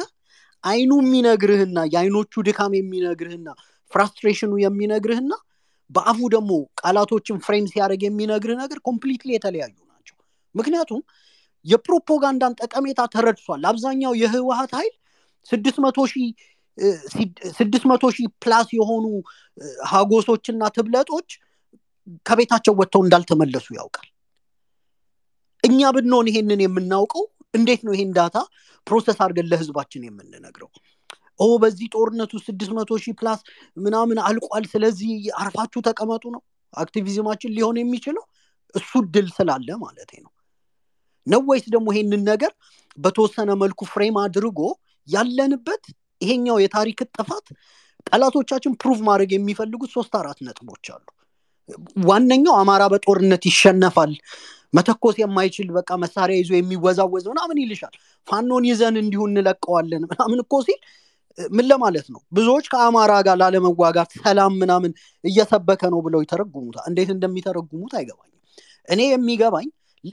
አይኑ 0.64 0.92
የሚነግርህና 1.02 1.80
የአይኖቹ 1.94 2.44
ድካም 2.48 2.74
የሚነግርህና 2.78 3.48
frustration 3.92 4.42
ኑ 4.42 4.52
የሚነግርህና 4.64 5.32
በአፉ 5.90 6.20
ደግሞ 6.36 6.52
ቃላቶችን 6.82 7.38
frame 7.46 7.66
ሲያደርግ 7.72 8.02
የሚነግርህ 8.06 8.58
ነገር 8.62 8.80
completely 8.88 9.30
የተለያዩ 9.34 9.76
ናቸው። 9.92 10.16
ምክንያቱም 10.56 11.02
የፕሮፓጋንዳን 11.66 12.54
ጠቀሜታ 12.62 13.02
ተረድቷል። 13.14 13.64
አብዛኛው 13.72 14.14
የህወሀት 14.22 14.72
ኃይል 14.78 14.94
ስድስት 15.50 15.78
መቶ 15.84 16.00
ሺህ 16.12 16.30
ሺህ 18.16 18.28
plus 18.44 18.70
የሆኑ 18.78 19.06
ሀጎሶችና 19.92 20.64
ትብለጦች 20.76 21.30
ከቤታቸው 22.26 22.74
ወጥተው 22.80 23.02
እንዳልተመለሱ 23.06 23.68
ያውቃል። 23.78 24.08
እኛ 25.64 25.90
ብንሆን 25.96 26.30
ይሄንን 26.32 26.62
የምናውቀው 26.64 27.26
እንዴት 27.54 27.82
ነው 27.86 27.94
ይሄን 27.96 28.12
data 28.18 28.38
process 28.88 29.18
አድርገን 29.24 29.48
ለህዝባችን 29.52 30.06
የምንነግረው? 30.08 30.70
ኦ 31.40 31.48
በዚህ 31.62 31.88
ጦርነቱ 31.94 32.34
ስድስት 32.46 32.72
መቶ 32.78 32.98
ሺህ 33.04 33.14
plus 33.20 33.40
ምናምን 33.78 34.18
አልቋል 34.28 34.66
ስለዚህ 34.74 35.12
አርፋችሁ 35.42 35.82
ተቀመጡ 35.88 36.24
ነው 36.36 36.42
activism 36.74 37.16
ኣችን 37.16 37.54
ሊሆን 37.58 37.78
የሚችለው? 37.82 38.24
እሱ 38.76 38.92
ድል 39.14 39.28
ስላለ 39.38 39.70
ማለት 39.84 40.12
ነው። 40.24 40.32
ነው 41.28 41.42
ወይስ 41.50 41.66
ደግሞ 41.74 41.88
ይሄንን 41.94 42.22
ነገር 42.32 42.52
በተወሰነ 42.98 43.50
መልኩ 43.64 43.82
frame 43.92 44.16
አድርጎ 44.24 44.60
ያለንበት 45.08 45.84
ይሄኛው 46.22 46.58
የታሪክ 46.62 47.00
ጥፋት 47.14 47.46
ጠላቶቻችን 48.08 48.74
prove 48.82 49.00
ማድረግ 49.08 49.32
የሚፈልጉት 49.36 49.92
ሶስት 49.96 50.14
አራት 50.20 50.40
ነጥቦች 50.48 50.86
አሉ። 50.96 51.06
ዋነኛው 52.08 52.56
አማራ 52.62 52.84
በጦርነት 52.94 53.44
ይሸነፋል 53.50 54.14
መተኮስ 54.74 55.16
የማይችል 55.22 55.70
በቃ 55.78 55.90
መሳሪያ 56.04 56.36
ይዞ 56.40 56.52
የሚወዛወዝ 56.58 57.26
ምናምን 57.32 57.58
ይልሻል። 57.62 57.94
ፋኖን 58.28 58.66
ይዘን 58.70 58.96
እንዲሁ 59.02 59.22
እንለቀዋለን 59.30 60.04
ምናምን 60.12 60.40
እኮ 60.44 60.54
ሲል 60.68 60.80
ምን 61.38 61.66
ለማለት 61.70 62.08
ነው? 62.14 62.22
ብዙዎች 62.32 62.66
ከአማራ 62.72 63.12
ጋር 63.28 63.36
ላለመዋጋት 63.42 64.10
ሰላም 64.18 64.54
ምናምን 64.62 64.92
እየሰበከ 65.24 65.82
ነው 65.94 66.00
ብለው 66.06 66.20
ይተረጉሙታል። 66.24 66.86
እንዴት 66.90 67.10
እንደሚተረጉሙት 67.16 67.94
አይገባኝም። 68.00 68.38
እኔ 68.88 69.02
የሚገባኝ 69.10 69.68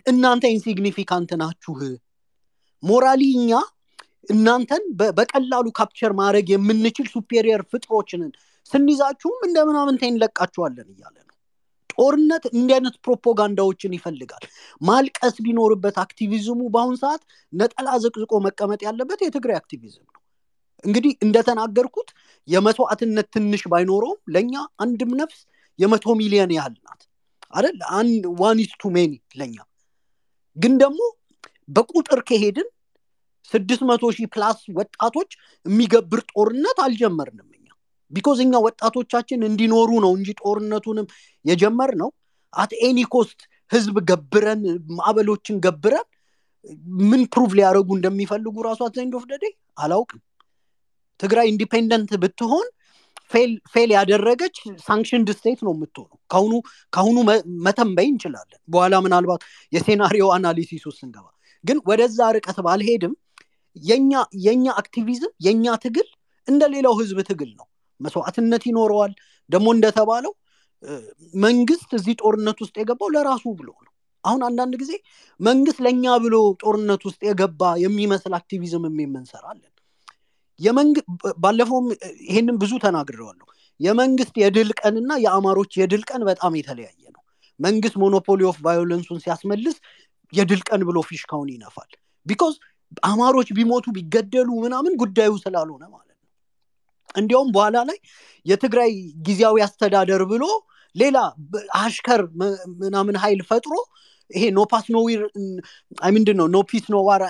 እናንተ 0.06 0.44
insignificant 0.54 1.30
ናችሁ። 1.40 1.76
morally 2.82 3.22
እኛ 3.38 3.52
እናንተን 4.32 4.82
በቀላሉ 5.18 5.66
capture 5.76 6.12
ማድረግ 6.18 6.46
የምንችል 6.54 7.06
superior 7.12 7.62
ፍጡሮች 7.70 8.13
ነን 8.13 8.32
ስንይዛችሁም 8.70 9.38
እንደ 9.46 9.58
ምናምንተ 9.68 10.02
እንለቃችኋለን 10.10 10.88
እያለ 10.92 11.16
ነው 11.20 11.34
ጦርነት 11.98 12.44
እንዲህ 12.50 12.74
አይነት 12.76 12.96
ፕሮፓጋንዳዎችን 13.04 13.96
ይፈልጋል። 13.96 14.44
ማልቀስ 14.80 15.36
ቢኖርበት 15.46 15.96
activism 16.04 16.49
ኡ 16.49 16.60
በአሁን 16.74 16.96
ሰዓት 17.02 17.22
ነጠላ 17.52 17.88
ዘቅዝቆ 18.04 18.32
መቀመጥ 18.46 18.80
ያለበት 18.86 19.20
የትግራይ 19.24 19.58
activism 19.60 20.06
ነው። 20.06 20.22
እንግዲህ 20.84 21.12
እንደተናገርኩት 21.24 22.08
የመስዋዕትነት 22.48 23.28
ትንሽ 23.34 23.62
ባይኖረውም 23.70 24.18
ለእኛ 24.34 24.54
አንድም 24.78 25.12
ነፍስ 25.20 25.40
የመቶ 25.78 26.06
ሚሊዮን 26.20 26.52
ያህል 26.56 26.74
ናት 26.84 27.00
አይደል? 27.52 27.76
one 28.40 28.58
too 28.80 28.90
many 28.94 29.12
ለኛ። 29.38 29.56
ግን 30.56 30.72
ደግሞ 30.82 31.00
በቁጥር 31.68 32.20
ከሄድን 32.28 32.68
ስድስት 33.50 33.82
መቶ 33.88 34.04
ሺህ 34.16 34.26
plus 34.34 34.58
ወጣቶች 34.78 35.30
የሚገብር 35.66 36.20
ጦርነት 36.32 36.78
አልጀመርንም 36.84 37.46
because 38.12 38.38
እኛ 38.44 38.54
ወጣቶቻችን 38.66 39.40
እንዲኖሩ 39.48 39.90
ነው 40.04 40.12
እንጂ 40.18 40.28
ጦርነቱንም 40.40 41.06
የጀመርነው 41.44 42.10
at 42.52 42.72
any 42.86 43.00
cost 43.14 43.40
ህዝብ 43.70 43.96
ገብረን 44.10 44.62
ማዕበሎችን 44.98 45.56
ገብረን 45.64 46.06
ምን 47.10 47.22
prove 47.32 47.50
ሊያደረጉ 47.58 47.88
እንደሚፈልጉ 47.96 48.56
ራሱ 48.66 48.80
at 48.86 48.93
the 48.93 49.04
end 49.04 49.14
አላውቅም። 49.78 50.20
ትግራይ 51.20 51.46
independent 51.52 52.10
ብትሆን 52.22 52.66
fail 53.72 53.90
ያደረገች 53.94 54.56
sanctioned 54.84 55.28
state 55.38 55.60
ነው 55.66 55.72
የምትሆነው። 55.74 56.18
ካሁኑ 56.32 56.52
ካሁኑ 56.92 57.16
መተንበይ 57.66 58.06
እንችላለን። 58.12 58.60
በኋላ 58.68 58.94
ምናልባት 59.06 59.42
የ 59.72 59.83
scenario 59.83 60.26
analysis 60.36 60.84
ውስጥ 60.88 61.00
ስንገባ። 61.02 61.26
ግን 61.64 61.78
ወደዛ 61.90 62.28
ርቀት 62.36 62.58
ባልሄድም 62.66 63.14
የኛ 64.46 64.66
አክቲቪዝም 64.80 65.32
የኛ 65.46 65.74
ትግል 65.84 66.08
እንደ 66.48 66.62
ሌላው 66.74 66.94
ህዝብ 67.00 67.18
ትግል 67.28 67.50
ነው 67.58 67.66
መስዋዕትነት 68.00 68.62
ይኖረዋል። 68.68 69.12
ደግሞ 69.50 69.68
እንደተባለው 69.76 70.32
መንግስት 71.40 71.90
እዚህ 71.98 72.14
ጦርነት 72.22 72.58
ውስጥ 72.64 72.74
የገባው 72.80 73.08
ለራሱ 73.14 73.44
ብሎ 73.58 73.68
ነው። 73.78 73.92
አሁን 74.24 74.40
አንዳንድ 74.48 74.74
ጊዜ 74.82 74.92
መንግስት 75.40 75.78
ለእኛ 75.84 76.14
ብሎ 76.24 76.34
ጦርነት 76.62 77.02
ውስጥ 77.08 77.20
የገባ 77.28 77.70
የሚመስል 77.84 78.32
አክቲቪዝም 78.38 78.84
የምንሰራለን 79.00 79.72
ባለፈውም 81.38 81.86
ይሄንን 82.26 82.56
ብዙ 82.62 82.72
ተናግሬዋለሁ። 82.84 83.46
የመንግስት 83.80 84.34
የድል 84.42 84.70
ቀንና 84.80 85.10
የአማሮች 85.24 85.72
የድል 85.80 86.02
ቀን 86.08 86.22
በጣም 86.28 86.52
የተለያየ 86.58 87.02
ነው። 87.08 87.22
መንግስት 87.60 87.96
monopoly 88.02 88.40
of 88.50 88.56
violence 88.66 89.01
ኡን 89.01 89.18
ሲያስመልስ 89.24 89.76
የድል 90.32 90.60
ቀን 90.68 90.80
ብሎ 90.88 90.98
ፊሽካውን 91.08 91.48
ይነፋል። 91.54 91.90
because 92.26 92.54
አማሮች 93.08 93.48
ቢሞቱ 93.56 93.86
ቢገደሉ 93.96 94.50
ምናምን 94.64 94.92
ጉዳዩ 95.02 95.32
ስላልሆነ 95.44 95.84
ማለት 95.88 96.07
እንዲያውም 97.14 97.50
በኋላ 97.54 97.76
ላይ 97.88 97.98
የትግራይ 98.46 98.90
ጊዜያዊ 99.22 99.56
አስተዳደር 99.66 100.22
ብሎ 100.32 100.44
ሌላ 100.96 101.18
አሽከር 101.78 102.20
ምናምን 102.82 103.16
ኃይል 103.22 103.40
ፈጥሮ 103.48 103.74
ይሄ 104.30 104.44
no 104.56 104.65
peace 104.65 104.86
no 104.94 105.05
war 105.05 105.20
ምንድን 106.08 106.36
ነው 106.40 106.46
no 106.54 106.64
peace 106.64 106.86
no 106.94 107.06
war 107.06 107.22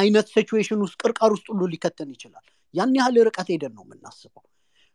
አይነት 0.00 0.26
situation 0.34 0.82
ውስጥ 0.84 0.96
ቅርቃር 1.02 1.30
ውስጥ 1.34 1.46
ሁሉ 1.52 1.62
ሊከተን 1.72 2.10
ይችላል። 2.14 2.44
ያን 2.74 2.92
ያህል 2.98 3.16
ርቀት 3.28 3.48
ሄደን 3.54 3.72
ነው 3.76 3.84
የምናስበው። 3.86 4.44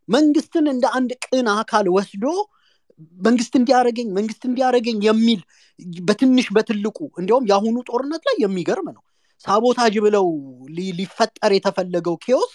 መንግስትን 0.09 0.65
እንደ 0.73 0.85
አንድ 0.97 1.11
ቅን 1.25 1.47
አካል 1.55 1.87
ወስዶ 1.95 2.25
መንግስት 3.19 3.53
እንዲያደረገኝ 3.59 4.07
መንግስት 4.17 4.43
እንዲያደረገኝ 4.49 4.97
የሚል 5.07 5.39
በትንሽ 6.01 6.47
በትልቁ 6.55 6.97
እንዲያውም 7.19 7.47
የአሁኑ 7.49 7.77
ጦርነት 7.89 8.23
ላይ 8.29 8.35
የሚገርም 8.43 8.87
ነው። 8.95 9.03
ሳቦታጅ 9.45 9.95
ብለው 10.05 10.27
ሊፈጠር 10.99 11.51
የተፈለገው 11.55 12.15
ኬዎስ 12.25 12.51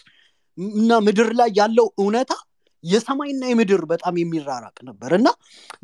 እና 0.59 0.99
ምድር 1.07 1.31
ላይ 1.39 1.51
ያለው 1.59 1.87
እውነታ 2.01 2.33
የሰማይና 2.85 3.43
የምድር 3.49 3.83
በጣም 3.91 4.15
የሚራራቅ 4.21 4.77
ነበር። 4.89 5.11
እና 5.19 5.29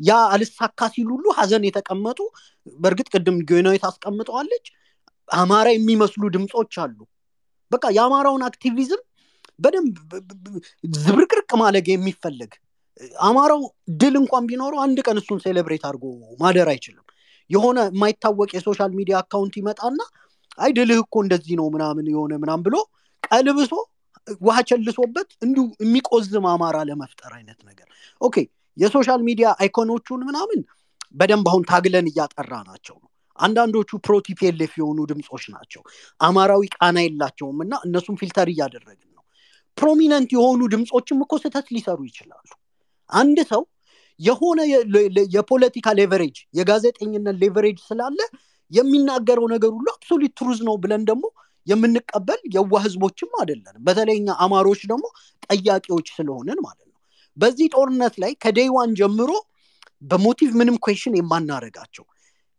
ያ 0.07 0.19
አልሳካ 0.33 0.89
ሲል 0.93 1.07
ሁሉ 1.13 1.25
ሀዘን 1.37 1.63
የተቀመጡ 1.67 2.19
በእርግጥ 2.77 3.07
ቅድም 3.13 3.37
ጊዮናዊት 3.49 3.83
አስቀምጠዋለች 3.89 4.65
አማራ 5.29 5.67
የሚመስሉ 5.73 6.23
ድምፆች 6.35 6.75
አሉ። 6.83 6.97
በቃ 7.71 7.85
የአማራውን 7.97 8.43
activism 8.47 9.01
በደንብ 9.59 9.95
ዝብርቅርቅ 10.97 11.51
ማድረግ 11.61 11.85
የሚፈለግ 11.91 12.51
አማራው 13.27 13.61
ድል 14.01 14.15
እንኳን 14.19 14.43
ቢኖረው 14.49 14.79
አንድ 14.83 14.97
ቀን 15.07 15.17
እሱን 15.21 15.39
celebrate 15.45 15.83
አድርጎ 15.87 16.03
ማደር 16.41 16.67
አይችልም። 16.73 17.05
የሆነ 17.49 17.79
የማይታወቅ 17.89 18.49
የ 18.55 18.64
social 18.64 18.91
media 18.99 19.15
account 19.21 19.55
ይመጣና 19.59 19.99
አይ 20.57 20.71
ድልህ 20.77 20.99
እኮ 21.03 21.15
እንደዚህ 21.23 21.55
ነው 21.59 21.67
ምናምን 21.75 22.05
የሆነ 22.11 22.33
ምናምን 22.43 22.63
ብሎ 22.67 22.75
ቀልብሶ 23.23 23.71
ውሃ 24.41 24.57
ቸልሶበት 24.69 25.29
እንዲሁ 25.41 25.63
የሚቆዝም 25.83 26.45
አማራ 26.51 26.77
ለመፍጠር 26.89 27.31
አይነት 27.37 27.59
ነገር። 27.69 27.87
okay 28.21 28.35
የ 28.77 28.88
social 28.88 29.21
media 29.27 29.47
icon 29.59 29.84
ኦቹን 29.84 30.21
ምናምን 30.29 30.61
በደንብ 31.15 31.47
አሁን 31.51 31.63
ታግለን 31.71 32.05
እያጠራ 32.11 32.53
ናቸው 32.69 32.95
ነው። 33.03 33.09
አንዳንዶቹ 33.39 33.89
pro-TPLF 34.07 34.73
የሆኑ 34.79 34.99
ድምፆች 35.11 35.43
ናቸው። 35.53 35.81
አማራዊ 36.19 36.63
ቃና 36.75 36.97
የላቸውም 37.05 37.59
እና 37.65 37.73
እነሱም 37.87 38.17
filter 38.21 38.49
እያደረግን 38.53 39.09
ነው። 39.09 39.23
prominent 39.77 40.31
የሆኑ 40.35 40.61
ድምፆችም 40.73 41.21
እኮ 41.25 41.33
ስህተት 41.43 41.67
ሊሰሩ 41.75 41.99
ይችላሉ። 42.09 42.49
አንድ 43.09 43.39
ሰው 43.51 43.63
የሆነ 44.19 44.59
የፖለቲካ 45.35 45.87
leverage 45.99 46.37
የጋዜጠኝነት 46.57 47.37
leverage 47.43 47.79
ስላለ 47.89 48.19
የሚናገረው 48.71 49.45
ነገር 49.53 49.71
ሁሉ 49.77 49.87
absolute 49.95 50.33
truth 50.39 50.59
ነው 50.67 50.75
ብለን 50.83 51.01
ደግሞ 51.09 51.25
የምንቀበል 51.67 52.41
የዋ 52.55 52.79
ህዝቦችም 52.85 53.31
አይደለን 53.41 53.75
በተለይኛ 53.85 54.35
አማሮች 54.45 54.81
ደግሞ 54.91 55.05
ጠያቂዎች 55.47 56.07
ስለሆንን 56.17 56.59
ማለት 56.65 56.85
ነው። 56.85 56.97
በዚህ 57.37 57.67
ጦርነት 57.75 58.15
ላይ 58.23 58.31
ከ 58.43 58.55
day 58.55 58.73
one 58.73 58.91
ጀምሮ 58.99 59.31
በ 60.03 60.15
motive 60.15 60.51
ምንም 60.59 60.77
question 60.83 61.15
የማናረጋቸው 61.19 62.05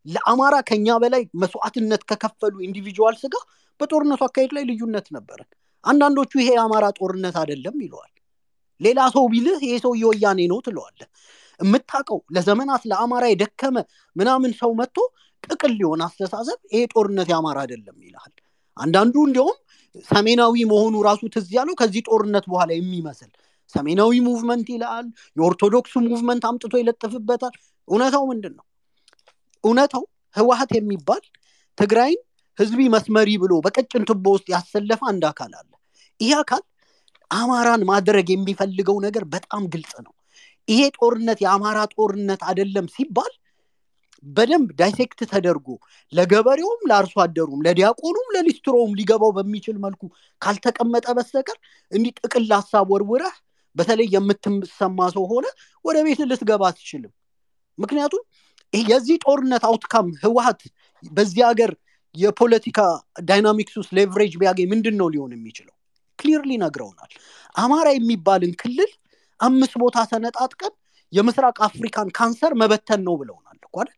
ለአማራ 0.07 0.55
ከኛ 0.69 0.97
በላይ 1.03 1.23
መስዋዕትነት 1.43 2.03
ከከፈሉ 2.11 2.55
individuals 2.67 3.23
ጋር 3.35 3.45
በጦርነቱ 3.81 4.23
አካሄድ 4.27 4.51
ላይ 4.57 4.65
ልዩነት 4.71 5.07
ነበረን። 5.17 5.49
አንዳንዶቹ 5.85 6.33
ይሄ 6.41 6.49
የአማራ 6.57 6.85
ጦርነት 6.99 7.37
አይደለም 7.41 7.77
ይለዋል። 7.85 8.11
ሌላ 8.81 9.01
ሰው 9.15 9.25
ቢልህ 9.33 9.59
ይሄ 9.67 9.75
ሰው 9.85 9.93
የወያኔ 10.01 10.41
ነው 10.53 10.59
ትለዋለ 10.67 11.01
የምታውቀው 11.61 12.21
ለዘመናት 12.37 12.83
ለአማራ 12.91 13.25
የደከመ 13.31 13.77
ምናምን 14.17 14.53
ሰው 14.61 14.71
መጥቶ 14.81 14.97
ጥቅል 15.45 15.73
ሊሆን 15.79 16.01
አስተሳሰብ 16.07 16.59
ይሄ 16.73 16.83
ጦርነት 16.95 17.29
የአማራ 17.33 17.59
አይደለም 17.65 17.97
ይልሃል 18.07 18.33
አንዳንዱ 18.77 19.15
እንዲያውም 19.27 19.59
ሰሜናዊ 20.09 20.55
መሆኑ 20.71 20.95
ራሱ 21.07 21.23
ትዝ 21.35 21.49
ያለው 21.57 21.75
ከዚህ 21.81 22.03
ጦርነት 22.09 22.45
በኋላ 22.53 22.71
የሚመስል 22.75 23.31
ሰሜናዊ 23.75 24.15
movement 24.27 24.69
ይላል 24.75 25.07
የኦርቶዶክሱ 25.37 25.95
movement 26.07 26.43
አምጥቶ 26.49 26.75
ይለጥፍበታል። 26.81 27.55
እውነታው 27.89 28.25
ምንድን 28.31 28.55
ነው 28.59 28.65
እውነታው 29.65 30.05
ህወሀት 30.37 30.71
የሚባል 30.77 31.23
ትግራይን 31.79 32.21
ህዝቢ 32.59 32.81
መስመሪ 32.95 33.31
ብሎ 33.43 33.53
በቀጭን 33.65 34.03
ቱቦ 34.09 34.25
ውስጥ 34.35 34.47
ያሰለፈ 34.55 35.01
አንድ 35.11 35.25
አካል 35.31 35.53
አለ። 35.61 35.71
ይህ 36.21 36.35
አካል 36.41 36.63
አማራን 37.31 37.83
ማድረግ 37.89 38.27
የሚፈልገው 38.33 38.99
ነገር 39.07 39.25
በጣም 39.35 39.63
ግልጽ 39.73 39.95
ነው። 40.07 40.13
ይሄ 40.69 40.81
ጦርነት 40.97 41.39
የአማራ 41.45 41.79
ጦርነት 41.95 42.43
አይደለም 42.49 42.87
ሲባል 42.95 43.33
በደንብ 44.27 44.69
dissect 44.81 45.21
ተደርጎ 45.33 45.67
ለገበሬውም 46.13 46.81
ለአርሶ 46.91 47.15
አደሩም 47.25 47.63
ለዲያቆኑም 47.67 48.29
ለሊስትሮውም 48.35 48.93
ሊገባው 48.99 49.31
በሚችል 49.37 49.77
መልኩ 49.85 50.03
ካልተቀመጠ 50.43 51.07
በስተቀር 51.19 51.59
እንዲህ 51.93 52.13
ጥቅል 52.21 52.47
ሀሳብ 52.57 52.89
ወርውረህ 52.95 53.37
በተለይ 53.77 54.09
የምትሰማ 54.15 54.99
ሰው 55.15 55.25
ሆነ 55.33 55.47
ወደ 55.85 55.97
ቤት 56.07 56.21
ልትገባ 56.31 56.63
አትችልም። 56.71 57.13
ምክንያቱም 57.79 58.23
የዚህ 58.73 59.17
ጦርነት 59.25 59.65
outcome 59.69 60.07
ህወሀት 60.23 60.61
በዚህ 61.11 61.43
ሀገር 61.49 61.71
የፖለቲካ 62.15 62.81
dynamics 63.25 63.75
ውስጥ 63.81 63.91
leverage 63.99 64.33
ቢያገኝ 64.41 64.67
ምንድን 64.73 64.97
ነው 65.01 65.09
ሊሆን 65.13 65.33
የሚችለው? 65.35 65.75
clearly 66.19 66.51
ነግረውናል። 66.63 67.13
አማራ 67.55 67.89
የሚባልን 67.95 68.53
ክልል 68.61 68.91
አምስት 69.41 69.75
ቦታ 69.83 69.99
ሰነጣጥቀን 70.11 70.73
የምስራቅ 71.13 71.57
አፍሪካን 71.67 72.09
ካንሰር 72.17 72.53
መበተን 72.61 73.01
ነው 73.07 73.15
ብለውናል 73.21 73.55
አይደል 73.75 73.91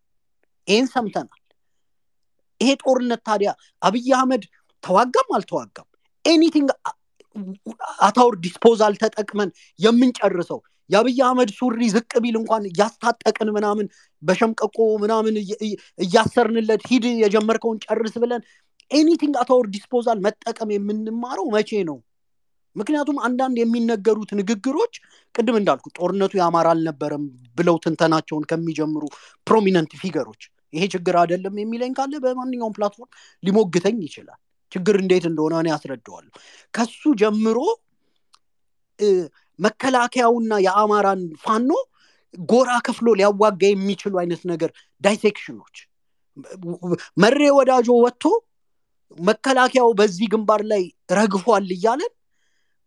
ይህን 0.68 0.86
ሰምተናል። 0.92 1.40
ይሄ 2.60 2.70
ጦርነት 2.82 3.20
ታዲያ 3.26 3.50
አብይ 3.82 4.08
አህመድ 4.18 4.44
ተዋጋም 4.84 5.28
አልተዋጋም? 5.36 5.88
anything 6.24 6.68
at 8.06 8.17
our 8.17 8.34
disposal 8.44 8.94
ተጠቅመን 9.02 9.50
የምንጨርሰው? 9.78 10.60
የአብይ 10.90 11.18
አህመድ 11.26 11.50
ሱሪ 11.56 11.80
ዝቅ 11.94 12.12
ቢል 12.24 12.36
እንኳን 12.40 12.64
እያስታጠቅን 12.70 13.48
ምናምን 13.56 13.86
በሸምቀቆ 14.22 14.76
ምናምን 15.02 15.34
እያሰርንለት 16.04 16.82
ሂድ 16.90 17.04
የጀመርከውን 17.22 17.80
ጨርስ 17.86 18.14
ብለን 18.22 18.42
anything 18.90 19.34
at 19.40 19.51
our 19.51 19.66
disposal 19.74 20.18
መጠቀም 20.26 20.70
የምንማረው 20.74 21.46
መቼ 21.54 21.70
ነው? 21.88 21.96
ምክንያቱም 22.76 23.18
አንዳንድ 23.26 23.56
የሚነገሩት 23.60 24.30
ንግግሮች 24.40 24.94
ቅድም 25.34 25.56
እንዳልኩ 25.60 25.86
ጦርነቱ 25.98 26.32
የአማራ 26.38 26.68
አልነበረም 26.74 27.24
ብለው 27.58 27.76
ትንተናቸውን 27.84 28.44
ከሚጀምሩ 28.50 29.04
prominent 29.46 29.92
figure 30.00 30.25
ኦች 30.25 30.42
ይሄ 30.76 30.84
ችግር 30.94 31.14
አይደለም 31.20 31.54
የሚለኝ 31.60 31.92
ካለ 31.98 32.14
በማንኛውም 32.24 32.74
platform 32.76 33.10
ሊሞግተኝ 33.42 33.98
ይችላል። 34.06 34.40
ችግር 34.72 34.96
እንዴት 35.02 35.24
እንደሆነ 35.30 35.54
እኔ 35.62 35.68
ያስረደዋለሁ 35.72 36.32
ከሱ 36.74 37.02
ጀምሮ 37.20 37.58
መከላከያውና 39.58 40.52
የአማራን 40.64 41.22
ፋኖ 41.42 41.70
ጎራ 42.34 42.70
ከፍሎ 42.86 43.08
ሊያዋጋ 43.18 43.62
የሚችሉ 43.68 44.14
አይነት 44.22 44.42
ነገር 44.52 44.70
dissection 45.02 45.51
ኦች። 45.51 45.76
መሬ 47.22 47.40
ወዳጆ 47.58 47.88
ወጥቶ 48.04 48.24
መከላከያው 49.18 49.90
በዚህ 49.98 50.26
ግንባር 50.32 50.62
ላይ 50.72 50.82
ረግፏል 51.18 51.68
እያለን 51.76 52.12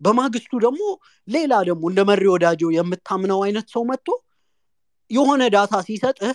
በማግስቱ 0.02 0.52
ደግሞ 0.66 0.82
ሌላ 1.28 1.54
ደግሞ 1.70 1.84
እንደ 1.92 2.02
መሪ 2.10 2.24
ወዳጆ 2.34 2.62
የምታምነው 2.76 3.40
አይነት 3.46 3.68
ሰው 3.74 3.84
መጥቶ 3.90 4.08
የሆነ 5.12 5.44
data 5.56 5.74
ሲሰጥህ 5.88 6.34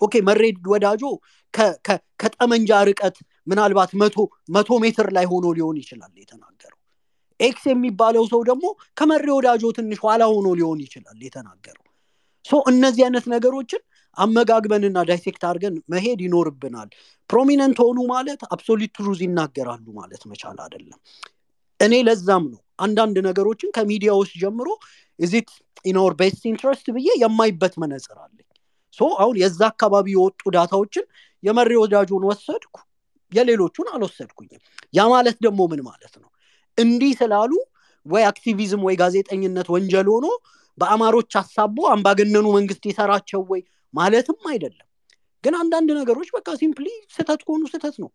okay 0.00 0.14
መሬ 0.28 0.42
ወዳጆ 0.72 1.02
ከጠመንጃ 2.22 2.70
ርቀት 2.88 3.16
ምናልባት 3.46 3.90
መቶ 4.56 4.70
ሜትር 4.84 5.08
ላይ 5.16 5.26
ሆኖ 5.32 5.46
ሊሆን 5.56 5.76
ይችላል 5.82 6.12
የተናገረው። 6.22 6.78
X 7.40 7.64
የሚባለው 7.70 8.24
ሰው 8.32 8.40
ደግሞ 8.48 8.66
ከመሬ 8.96 9.26
ወዳጆ 9.36 9.62
ትንሽ 9.78 9.98
ኋላ 10.04 10.22
ሆኖ 10.32 10.48
ሊሆን 10.58 10.80
ይችላል 10.86 11.18
የተናገረው። 11.26 11.84
so 12.44 12.60
እነዚህ 12.70 13.02
አይነት 13.06 13.24
ነገሮችን 13.32 13.82
አመጋግበንና 14.16 14.98
dissect 15.08 15.42
አድርገን 15.48 15.74
መሄድ 15.92 16.20
ይኖርብናል። 16.24 16.88
prominent 17.30 17.78
ሆኑ 17.84 17.98
ማለት 18.12 18.40
absolute 18.54 18.92
truth 18.96 19.20
ይናገራሉ 19.26 19.86
ማለት 19.98 20.22
መቻል 20.30 20.58
አይደለም። 20.64 20.98
እኔ 21.80 21.94
ለዛም 22.08 22.44
ነው 22.52 22.60
አንዳንድ 22.78 23.16
ነገሮችን 23.28 23.74
ከሚዲያ 23.76 24.10
ውስጥ 24.20 24.34
ጀምሮ 24.42 24.68
is 25.18 25.34
it 25.34 25.50
in 25.84 25.95
our 25.95 26.12
best 26.20 26.42
interest 26.50 26.86
ብዬ 26.96 27.08
የማይበት 27.22 27.74
መነጽር 27.82 28.16
አለኝ 28.24 28.46
አሁን 29.18 29.36
የዛ 29.42 29.60
አካባቢ 29.72 30.06
የወጡ 30.12 30.42
data 30.54 30.74
ዎችን 30.74 31.04
የመሬ 31.42 31.72
ወዳጆን 31.82 32.24
ወሰድኩ 32.30 32.76
የሌሎቹን 33.32 33.88
አልወሰድኩኝም። 33.92 34.62
ያ 34.94 35.02
ማለት 35.12 35.36
ደግሞ 35.44 35.60
ምን 35.72 35.80
ማለት 35.84 36.14
ነው? 36.22 36.28
እንዲህ 36.78 37.12
ስላሉ 37.20 37.52
ወይ 38.06 38.22
activism 38.26 38.82
ወይ 38.86 38.94
ጋዜጠኝነት 38.96 39.68
ወንጀል 39.74 40.08
ሆኖ 40.14 40.26
በአማሮች 40.78 41.32
አሳቦ 41.40 41.78
አምባገነኑ 41.92 42.46
መንግስት 42.58 42.84
የሰራቸው 42.88 43.40
ወይ 43.50 43.60
ማለትም 43.94 44.38
አይደለም 44.50 44.86
ግን 45.44 45.54
አንዳንድ 45.60 45.90
ነገሮች 45.98 46.28
በቃ 46.34 46.48
simply 46.58 46.86
ስህተት 47.14 47.40
ከሆኑ 47.46 47.62
ስህተት 47.70 47.94
ነው። 48.02 48.08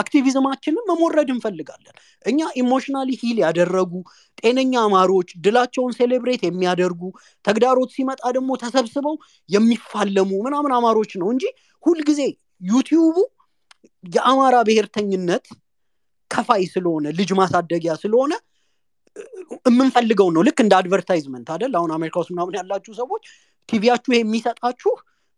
activism 0.00 0.41
ኣችንን 0.41 0.86
መሞረድ 0.90 1.28
እንፈልጋለን። 1.34 1.94
እኛ 2.24 2.48
emotionally 2.60 3.10
heal 3.22 3.38
ያደረጉ 3.44 3.92
ጤነኛ 4.40 4.74
አማሮች 4.86 5.30
ድላቸውን 5.44 5.92
celebrate 5.98 6.42
የሚያደርጉ 6.46 7.02
ተግዳሮት 7.44 7.92
ሲመጣ 7.96 8.22
ደግሞ 8.36 8.50
ተሰብስበው 8.62 9.16
የሚፋለሙ 9.48 10.30
ምናምን 10.46 10.74
አማሮች 10.78 11.12
ነው 11.22 11.30
እንጂ 11.34 11.44
ሁልጊዜ 11.84 12.20
YouTube 12.68 13.05
ኡ 13.05 13.16
የአማራ 14.04 14.56
ብሔርተኝነት 14.66 15.46
ከፋይ 16.30 16.62
ስለሆነ 16.72 17.06
ልጅ 17.18 17.30
ማሳደጊያ 17.38 17.92
ስለሆነ 18.02 18.32
የምንፈልገው 19.66 20.28
ነው። 20.34 20.42
ልክ 20.46 20.58
እንደ 20.62 20.72
advertisement 20.78 21.48
አደል 21.54 21.74
አሁን 21.78 21.90
አሜሪካ 21.96 22.16
ውስጥ 22.22 22.30
ምናምን 22.34 22.56
ያላችሁ 22.58 22.92
ሰዎች 23.00 23.24
ቲቪያችሁ 23.68 24.12
የሚሰጣችሁ 24.14 24.92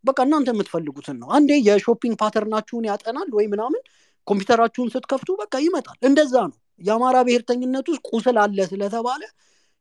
በቃ 0.07 0.19
እናንተ 0.27 0.49
የምትፈልጉትን 0.53 1.17
ነው። 1.23 1.29
አንዴ 1.37 1.51
የ 1.67 1.76
shopping 1.76 2.14
pattern 2.23 2.50
ኣችሁን 2.50 2.85
ያጠናል 2.91 3.29
ወይ 3.37 3.47
ምናምን 3.53 3.83
ኮምፒውተራችሁን 4.27 4.89
ስትከፍቱ 4.95 5.31
በቃ 5.43 5.55
ይመጣል። 5.65 5.99
እንደዛ 6.09 6.35
ነው። 6.51 6.57
የአማራ 6.81 7.17
ብሔርተኝነት 7.27 7.87
ውስጥ 7.93 8.05
ቁስል 8.11 8.37
አለ 8.43 8.59
ስለተባለ 8.71 9.23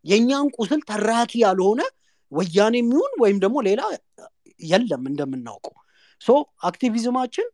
የእኛን 0.05 0.47
ቁስል 0.57 0.81
ተራኪ 0.89 1.33
ያልሆነ 1.43 1.81
ወያኔ 2.31 2.75
የሚሆን 2.81 3.13
ወይም 3.23 3.37
ደግሞ 3.43 3.57
ሌላ 3.67 3.81
የለም 4.61 5.03
እንደምናውቀው። 5.11 5.75
so 6.21 6.31
activism 6.67 7.10
ኣችን 7.10 7.47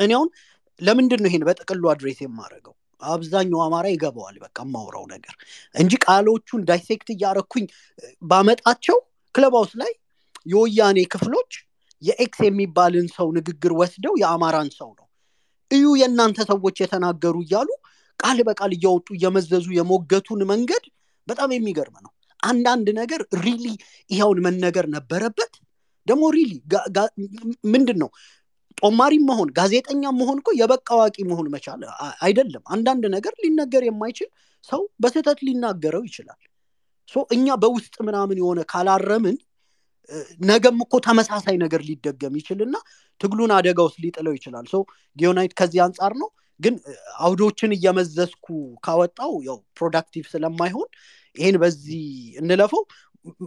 እኔ 0.00 0.12
አሁን 0.16 0.28
ለምንድን 0.80 1.20
ነው 1.22 1.28
ይሄን 1.30 1.44
በጥቅሉ 1.48 1.82
address 1.92 2.18
የማደርገው? 2.22 2.74
አብዛኛው 3.00 3.60
አማራ 3.64 3.86
ይገባዋል 3.92 4.36
በቃ 4.42 4.56
የማውራው 4.66 5.04
ነገር 5.12 5.34
እንጂ 5.74 5.92
ቃሎቹን 6.04 6.62
dissect 6.68 7.08
እያረኩኝ 7.14 7.64
ባመጣቸው 8.22 8.98
clubhouse 9.34 9.72
ላይ 9.82 9.92
የወያኔ 10.46 10.98
ክፍሎች 11.12 11.52
የ 12.02 12.27
X 12.27 12.40
የሚባልን 12.46 13.06
ሰው 13.16 13.28
ንግግር 13.38 13.72
ወስደው 13.80 14.14
የአማራን 14.20 14.70
ሰው 14.78 14.90
ነው። 14.98 15.06
እዩ 15.70 15.86
የእናንተ 16.00 16.38
ሰዎች 16.50 16.76
የተናገሩ 16.82 17.36
እያሉ 17.44 17.68
ቃል 18.20 18.38
በቃል 18.48 18.72
እያወጡ 18.76 19.08
እየመዘዙ 19.16 19.66
የሞገቱን 19.76 20.40
መንገድ 20.50 20.84
በጣም 21.28 21.50
የሚገርም 21.54 21.96
ነው። 22.06 22.12
አንዳንድ 22.42 22.86
ነገር 23.00 23.20
really 23.44 23.64
ይኸውን 24.10 24.38
መነገር 24.46 24.86
ነበረበት። 24.94 25.52
ደግሞ 26.06 26.24
really 26.36 26.52
ምንድን 27.72 27.98
ነው? 28.02 28.10
ጦማሪም 28.78 29.24
መሆን 29.30 29.48
ጋዜጠኛ 29.56 30.02
መሆን 30.18 30.38
እኮ 30.40 30.50
የበቃ 30.58 30.88
አዋቂ 30.96 31.16
መሆን 31.30 31.48
መቻል 31.54 31.80
አይደለም። 32.22 32.62
አንዳንድ 32.74 33.04
ነገር 33.16 33.34
ሊነገር 33.42 33.82
የማይችል 33.86 34.28
ሰው 34.68 34.82
በስህተት 35.02 35.38
ሊናገረው 35.46 36.02
ይችላል። 36.08 36.40
እኛ 37.30 37.46
በውስጥ 37.62 37.94
ምናምን 38.08 38.36
የሆነ 38.40 38.60
ካላረምን 38.72 39.36
ነገም 40.46 40.78
እኮ 40.84 40.94
ተመሳሳይ 41.06 41.56
ነገር 41.62 41.80
ሊደገም 41.88 42.34
ይችልና 42.40 42.76
ትግሉን 43.20 43.52
አደጋ 43.56 43.78
ውስጥ 43.86 43.98
ሊጥለው 44.04 44.34
ይችላል። 44.36 44.66
so 44.68 44.78
ጊዮናይት 45.16 45.52
ከዚህ 45.60 45.80
አንጻር 45.86 46.14
ነው። 46.22 46.30
ግን 46.60 46.74
አውዶችን 47.20 47.70
እየመዘዝኩ 47.76 48.46
ካወጣው 48.84 49.32
ያው 49.46 49.58
productive 49.78 50.24
ስለማይሆን 50.32 50.88
ይሄን 51.36 51.56
በዚህ 51.62 52.02
እንለፈው። 52.40 52.82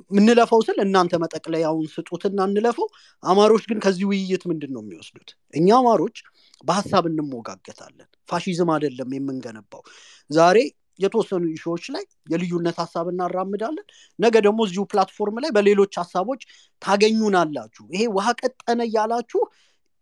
የምንለፈው 0.10 0.60
ስል 0.66 0.78
እናንተ 0.84 1.14
መጠቅለያውን 1.22 1.86
ስጡትና 1.94 2.40
እንለፈው። 2.50 2.88
አማሮች 3.24 3.64
ግን 3.70 3.80
ከዚህ 3.86 4.06
ውይይት 4.10 4.44
ምንድን 4.50 4.72
ነው 4.76 4.82
የሚወስዱት? 4.84 5.30
እኛ 5.54 5.68
አማሮች 5.80 6.18
በሀሳብ 6.64 7.06
እንሞጋገታለን። 7.10 8.10
fascism 8.30 8.70
አይደለም 8.76 9.10
የምንገነባው። 9.18 9.82
ዛሬ 10.30 10.58
የተወሰኑ 11.00 11.44
issue 11.54 11.72
ዎች 11.72 11.86
ላይ 11.96 12.04
የልዩነት 12.32 12.78
ሀሳብ 12.84 13.08
እናራምዳለን። 13.12 13.86
ነገ 14.20 14.36
ደግሞ 14.46 14.60
እዚሁ 14.68 14.84
platform 14.92 15.38
ላይ 15.44 15.52
በሌሎች 15.58 15.94
ሀሳቦች 16.02 16.42
ታገኙናላችሁ። 16.82 17.86
ይሄ 17.94 18.04
ውሃ 18.16 18.28
ቀጠነ 18.42 18.80
እያላችሁ 18.90 19.42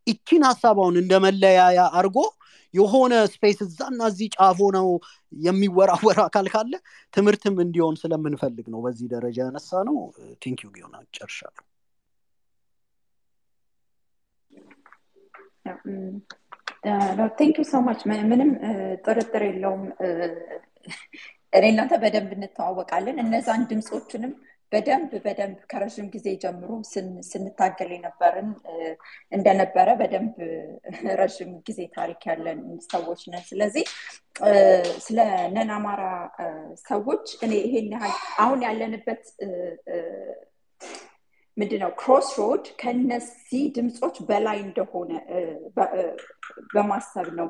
ይቺን 0.07 0.43
ሀሳባውን 0.49 0.95
እንደ 1.01 1.13
መለያያ 1.25 1.81
አርጎ 1.99 2.17
የሆነ 2.73 3.13
space 3.31 3.59
እዛና 3.65 4.01
እዚህ 4.11 4.27
ጫፎ 4.35 4.59
ነው 4.75 4.87
የሚወራወር 5.39 6.19
አካል 6.25 6.47
ካለ 6.53 6.73
ትምህርትም 7.13 7.57
እንዲሆን 7.65 7.95
ስለምንፈልግ 8.01 8.67
ነው። 8.73 8.79
በዚህ 8.85 9.09
ደረጃ 9.13 9.37
ያነሳ 9.45 9.81
ነው 9.89 9.97
thank 10.43 10.59
you 10.59 10.69
ጊሆን 10.75 10.93
ጨርሻለሁ 11.17 11.65
Thank 17.37 17.55
you 17.59 17.65
so 17.65 17.81
much። 17.85 18.01
ምንም 18.31 18.49
ጥርጥር 19.05 19.43
የለውም 19.47 19.83
እኔ 21.53 21.65
እናንተ 21.71 21.93
በደንብ 22.03 22.31
እንተዋወቃለን 22.35 23.17
እነዛን 23.23 23.63
ድምፆችንም 23.69 24.33
በደንብ 24.71 25.11
በደንብ 25.23 25.57
ከረዥም 25.71 26.05
ጊዜ 26.13 26.27
ጀምሮ 26.43 26.69
ስንታገል 27.29 27.89
የነበርን 27.93 28.49
እንደነበረ 29.31 29.87
በደንብ 29.99 30.35
ረዥም 31.19 31.51
ጊዜ 31.67 31.79
ታሪክ 31.97 32.21
ያለን 32.29 32.61
ሰዎች 32.87 33.21
ነን። 33.31 33.43
ስለዚህ 33.49 33.85
ስለ 35.05 35.19
ነን 35.55 35.71
አማራ 35.77 36.03
ሰዎች 36.85 37.25
እኔ 37.45 37.53
ይሄን 37.65 37.89
ያህል 37.95 38.13
አሁን 38.43 38.61
ያለንበት 38.67 39.23
ምንድነው 41.57 41.91
crossroad 41.99 42.65
ከነዚህ 42.81 43.63
ድምፆች 43.75 44.17
በላይ 44.27 44.59
እንደሆነ 44.65 45.11
በማሰብ 46.73 47.27
ነው። 47.39 47.49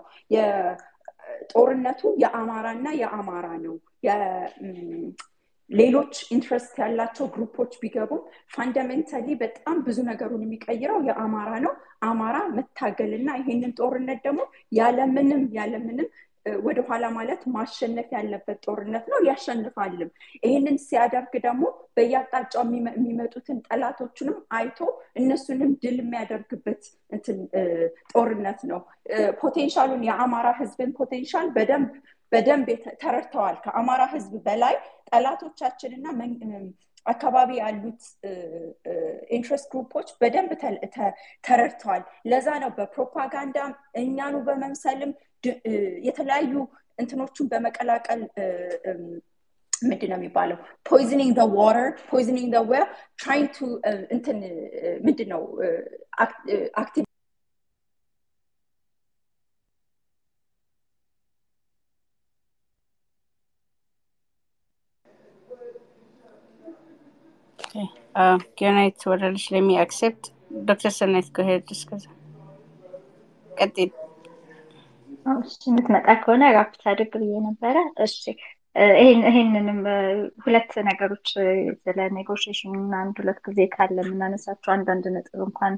ጦርነቱ 1.54 2.02
የአማራና 2.24 2.88
የአማራ 3.02 3.48
ነው። 3.66 3.76
ሌሎች 5.70 6.14
interest 6.36 6.74
ያላቸው 6.82 7.26
group 7.34 7.56
ኦች 7.56 7.74
ቢገቡም 7.82 8.22
fundamentally 8.56 9.28
በጣም 9.42 9.78
ብዙ 9.86 9.98
ነገሩን 10.10 10.42
የሚቀይረው 10.46 11.00
የአማራ 11.08 11.52
ነው። 11.66 11.74
አማራ 12.08 12.38
መታገልና 12.58 13.30
ይሄንን 13.42 13.72
ጦርነት 13.80 14.20
ደግሞ 14.26 14.42
ያለምንም 14.80 15.44
ያለምንም 15.58 16.10
ወደኋላ 16.62 17.06
ማለት 17.16 17.42
ማሸነፍ 17.56 18.08
ያለበት 18.16 18.60
ጦርነት 18.66 19.06
ነው። 19.12 19.20
ያሸንፋልም። 19.28 20.10
ይህንን 20.44 20.78
ሲያደርግ 20.86 21.34
ደግሞ 21.46 21.64
በየአቅጣጫው 21.98 22.64
የሚመጡትን 22.96 23.58
ጠላቶችንም 23.68 24.38
አይቶ 24.58 24.80
እነሱንም 25.22 25.72
ድል 25.84 25.98
የሚያደርግበት 26.02 26.82
ጦርነት 28.14 28.62
ነው። 28.72 28.82
Potential 29.42 29.85
ኡን 29.85 30.04
የአማራ 30.10 30.48
ህዝብን 30.60 30.92
potential 31.00 31.50
በደንብ 31.58 31.92
በደንብ 32.32 32.68
ተረድተዋል። 33.02 33.56
ከአማራ 33.64 34.02
ህዝብ 34.12 34.34
በላይ 34.46 34.76
ጠላቶቻችንና 35.10 36.06
አካባቢ 37.06 37.52
ያሉት 37.60 38.02
interest 39.36 39.68
group 39.72 39.93
ኦች 39.93 40.10
በደንብ 40.22 40.52
ተረድተዋል። 41.44 42.02
ለዛ 42.32 42.48
ነው 42.64 42.72
በፕሮፓጋንዳም 42.78 43.72
እኛኑ 44.02 44.36
በመምሰልም 44.48 45.12
የተለያዩ 46.08 46.54
እንትኖቹን 47.00 47.50
በመቀላቀል 47.52 48.22
ምንድን 49.90 50.10
ነው 50.12 50.18
የሚባለው 50.20 50.58
poisoning 50.90 51.32
the 51.40 51.44
water 51.58 51.88
poisoning 52.12 52.50
the 52.56 52.60
well 52.72 52.86
trying 53.22 53.48
to 53.58 53.70
እንትን 54.16 54.38
ምንድን 55.08 55.30
ነው 55.34 55.42
active 56.82 57.06
Okay. 67.60 67.88
Uh, 68.14 68.38
Gihonite, 68.58 69.02
what 69.06 69.24
else? 69.24 69.50
Let 69.52 69.62
me 69.62 69.78
accept. 69.78 70.32
Dr. 70.66 70.90
Senait, 70.90 71.32
go 71.32 71.42
ahead. 71.44 71.66
Discuss. 71.66 72.04
ቀጥል። 73.52 73.90
የምትመጣ 75.66 76.08
ከሆነ 76.22 76.44
wrap 76.56 76.73
it 76.73 76.82
አድርግ 76.92 77.14
ብዬ 77.22 77.34
ነበረ። 77.48 77.76
እሺ 78.06 78.18
ይህንንም 79.04 79.80
ሁለት 80.44 80.72
ነገሮች 80.90 81.28
ስለ 81.82 82.00
negotiation 82.18 82.74
አንድ 83.02 83.16
ሁለት 83.22 83.40
ጊዜ 83.48 83.60
ካለ 83.74 83.98
የምናነሳቸው 84.04 84.72
አንዳንድ 84.76 85.06
ነጥብ 85.16 85.42
እንኳን 85.48 85.74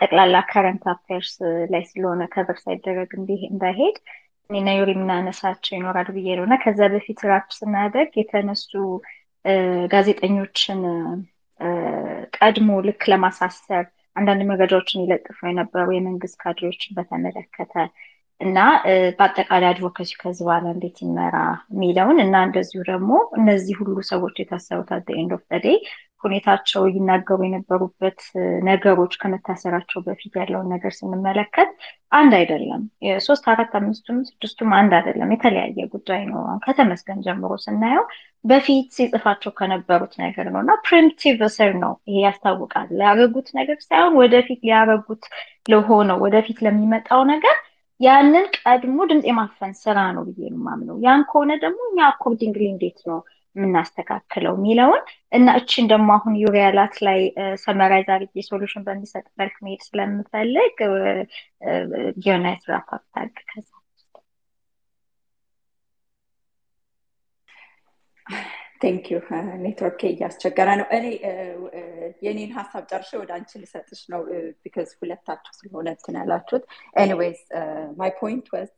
ጠቅላላ 0.00 0.36
current 0.50 0.84
affairs 0.92 1.32
ላይ 1.72 1.82
ስለሆነ 1.90 2.22
cover 2.34 2.58
ሳይደረግ 2.62 3.10
እንዳይሄድ 3.50 3.96
እኔና 4.50 4.68
ዩሪ 4.76 4.90
የምናነሳቸው 4.94 5.74
ይኖራሉ 5.76 6.08
ብዬ 6.16 6.28
ነው 6.38 6.44
እና 6.46 6.54
ከዛ 6.62 6.80
በፊት 6.94 7.20
wrap 7.30 7.48
ስናደርግ 7.58 8.12
የተነሱ 8.20 8.70
ጋዜጠኞችን 9.92 10.80
ቀድሞ 12.38 12.70
ልክ 12.86 13.02
ለማሳሰር 13.12 13.84
አንዳንድ 14.16 14.42
መረጃዎችን 14.50 15.02
ይለጥፉ 15.04 15.38
የነበሩ 15.48 15.88
የመንግስት 15.94 16.36
ካድሬዎችን 16.42 16.96
በተመለከተ 16.96 17.74
እና 18.40 18.58
በአጠቃላይ 19.18 19.68
advocacy 19.70 20.12
ከዚህ 20.20 20.44
በኋላ 20.46 20.66
እንዴት 20.74 20.98
ይመራ 21.04 21.36
የሚለውን 21.72 22.18
እና 22.24 22.36
እንደዚሁ 22.46 22.80
ደግሞ 22.88 23.10
እነዚህ 23.38 23.74
ሁሉ 23.80 23.96
ሰዎች 24.10 24.36
የታሰሩት 24.40 24.90
at 24.96 25.08
end 25.16 25.32
of 25.36 25.44
day 25.64 25.76
ሁኔታቸው 26.24 26.82
ይናገሩ 26.90 27.38
የነበሩበት 27.44 28.18
ነገሮች 28.68 29.12
ከመታሰራቸው 29.20 30.00
በፊት 30.06 30.32
ያለውን 30.40 30.68
ነገር 30.74 30.92
ስንመለከት 30.98 31.70
አንድ 32.12 32.32
አይደለም። 32.38 32.82
ሶስት 33.26 33.44
አራት 33.52 33.72
አምስቱም 33.78 34.18
ስድስቱም 34.28 34.70
አንድ 34.78 34.92
አይደለም፣ 34.98 35.32
የተለያየ 35.34 35.86
ጉዳይ 35.94 36.22
ነው። 36.30 36.42
ከተመስገን 36.66 37.22
ጀምሮ 37.26 37.52
ስናየው 37.64 38.04
በፊት 38.44 38.86
ሲጽፋቸው 38.96 39.52
ከነበሩት 39.58 40.14
ነገር 40.24 40.46
ነው 40.52 40.60
እና 40.64 40.74
preemptive 40.86 41.40
እስር 41.48 41.72
ነው። 41.82 41.94
ይሄ 42.10 42.18
ያስታውቃል። 42.26 42.88
ሊያረጉት 42.98 43.48
ነገር 43.58 43.78
ሳይሆን 43.88 44.14
ወደፊት 44.20 44.60
ሊያረጉት 44.68 45.24
ለሆነው 45.70 46.18
ወደፊት 46.26 46.60
ለሚመጣው 46.66 47.22
ነገር 47.32 47.56
ያንን 48.00 48.46
ቀድሞ 48.60 48.98
ድምፅ 49.10 49.26
የማፈን 49.28 49.72
ስራ 49.80 49.98
ነው 50.16 50.22
ብዬ 50.28 50.40
ነው 50.46 50.58
የማምነው። 50.58 50.96
ያን 51.04 51.22
ከሆነ 51.30 51.50
ደግሞ 51.64 51.80
እኛ 51.90 52.00
አኮርዲንግሊ 52.08 52.64
እንዴት 52.72 53.00
ነው 53.10 53.18
የምናስተካክለው 53.56 54.54
የሚለውን 54.58 55.02
እና 55.32 55.54
እችን 55.60 55.86
ደግሞ 55.92 56.08
አሁን 56.16 56.34
ዩሪያላት 56.42 56.94
ላይ 57.06 57.20
ሰመራይዝ 57.64 58.08
አድርጌ 58.14 58.44
ሶሉሽን 58.48 58.86
በሚሰጥ 58.86 59.26
መልክ 59.40 59.56
መሄድ 59.64 59.82
ስለምፈልግ 59.88 60.76
ጊዮናይት 62.20 62.64
ራፓፕ 62.72 63.02
ታርግ 68.82 69.04
ከዛ 69.04 69.04
ቴንክ 69.04 69.04
ዩ 69.10 69.18
ኔትወርክ 69.62 70.00
እያስቸገረ 70.08 70.68
ነው። 70.80 70.86
እኔ 70.96 71.06
የኔን 72.22 72.52
ሀሳብ 72.58 72.84
ጨርሼ 72.90 73.10
ወደ 73.18 73.30
አንቺ 73.36 73.50
ልሰጥሽ 73.58 74.00
ነው 74.08 74.20
because 74.62 74.90
ሁለታችሁ 75.00 75.52
ስለሆነ 75.58 75.88
እንትን 75.96 76.18
ያላችሁት። 76.20 76.64
anyways 76.96 77.40
my 77.98 78.12
point 78.20 78.48
was 78.54 78.72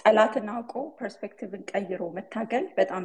ጠላትን 0.00 0.46
አውቆ 0.52 0.72
perspective 0.98 1.52
ን 1.52 1.62
ቀይሮ 1.72 2.02
መታገል 2.16 2.64
በጣም 2.78 3.04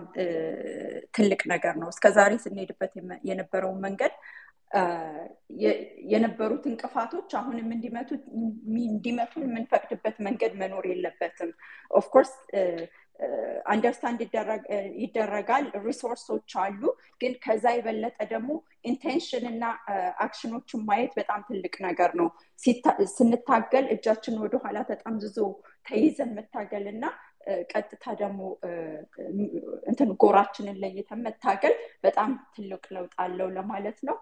ትልቅ 1.16 1.42
ነገር 1.54 1.76
ነው። 1.82 1.90
እስከዛሬ 1.94 2.32
ስንሄድበት 2.46 2.94
የነበረውን 3.30 3.82
መንገድ 3.86 4.14
የነበሩት 6.12 6.64
እንቅፋቶች 6.70 7.32
አሁንም 7.40 7.70
እንዲመቱን 8.88 9.44
የምንፈቅድበት 9.46 10.16
መንገድ 10.28 10.54
መኖር 10.62 10.86
የለበትም። 10.92 11.52
of 11.92 12.02
course 12.02 12.32
understand 13.72 14.20
ይደረጋል፣ 15.02 15.66
resource 15.86 16.30
ኦች 16.30 16.52
አሉ። 16.64 16.82
ግን 17.22 17.34
ከዛ 17.44 17.66
የበለጠ 17.76 18.18
ደግሞ 18.32 18.50
intention 18.86 19.46
እና 19.52 19.64
action 20.26 20.56
ኦችን 20.56 20.86
ማየት 20.88 21.14
በጣም 21.20 21.42
ትልቅ 21.50 21.76
ነገር 21.88 22.12
ነው። 22.22 22.30
ስንታገል 23.16 23.86
እጃችን 23.96 24.42
ወደኋላ 24.44 24.80
ተጠምዝዞ 24.90 25.38
ተይዘን 25.88 26.32
መታገል 26.38 26.88
እና 26.94 27.04
ቀጥታ 27.72 28.04
ደግሞ 28.20 28.42
እንትን 29.90 30.10
ጎራችንን 30.22 30.80
ለይተን 30.84 31.22
መታገል 31.28 31.76
በጣም 32.04 32.32
ትልቅ 32.56 32.84
ለውጥ 32.96 33.14
አለው 33.24 33.50
ለማለት 33.56 34.00
ነው። 34.10 34.18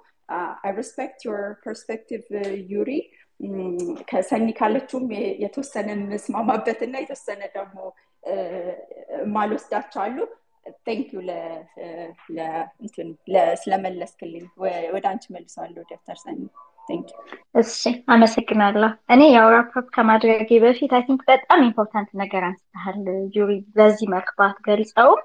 I 0.64 0.72
respect 0.78 1.20
your 1.28 1.42
perspective 1.64 2.24
ዩሪ 2.72 2.90
ከሰኒ 4.10 4.48
ካለችውም 4.58 5.06
የተወሰነ 5.44 5.90
የምስማማበት 5.96 6.80
እና 6.88 6.96
የተወሰነ 7.04 7.42
ደግሞ 7.56 7.78
ማልወስዳቸው 9.34 10.02
አሉ። 10.04 10.18
thank 10.86 11.08
you 11.14 11.20
ስለመለስክልኝ። 13.62 14.46
ወደ 14.96 15.06
አንቺ 15.12 15.26
መልሰዋለሁ 15.36 15.84
ዶክተር 15.92 16.18
ሰኒ። 16.24 16.42
እሺ 17.56 17.80
አመሰግናለሁ። 18.08 18.90
እኔ 19.14 19.22
ያው 19.34 19.48
wrap 19.54 19.74
ከማድረጌ 19.96 20.52
በፊት 20.64 20.92
I 20.98 21.04
think 21.08 21.22
በጣም 21.28 21.60
important 21.66 22.12
ነገር 22.22 22.44
አንስተሃል 22.48 22.98
ዩሪ፣ 23.36 23.52
በዚህ 23.76 24.08
መልክ 24.14 24.30
ባትገልጸውም 24.40 25.22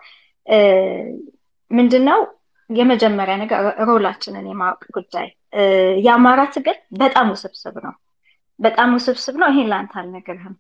ምንድነው 1.70 2.20
የመጀመሪያ 2.70 3.34
ነገር 3.40 3.60
role 3.88 4.06
ኣችንን 4.06 4.46
የማወቅ 4.50 4.82
ጉዳይ። 4.96 5.28
የአማራ 6.04 6.40
ትግል 6.54 6.78
በጣም 6.98 7.26
ውስብስብ 7.34 7.76
ነው። 7.84 7.94
በጣም 8.60 8.88
ውስብስብ 8.96 9.36
ነው። 9.42 9.48
ይሄን 9.50 9.68
ለአንተ 9.70 9.94
አልነግርህም። 10.00 10.54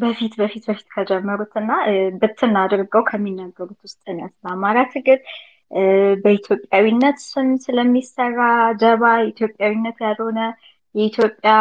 በፊት 0.00 0.32
በፊት 0.40 0.64
በፊት 0.68 0.86
ከጀመሩት 0.94 1.52
እና 1.60 1.70
ብትን 2.20 2.54
አድርገው 2.62 3.02
ከሚናገሩት 3.10 3.80
ውስጥ 3.86 4.02
ነው 4.18 4.28
ስለ 4.36 4.86
ትግል 4.94 5.20
በኢትዮጵያዊነት 6.24 7.18
ስም 7.28 7.48
ስለሚሰራ 7.64 8.40
ደባ 8.82 9.02
ኢትዮጵያዊነት 9.30 9.98
ያልሆነ 10.06 10.40
የኢትዮጵያ 10.94 11.52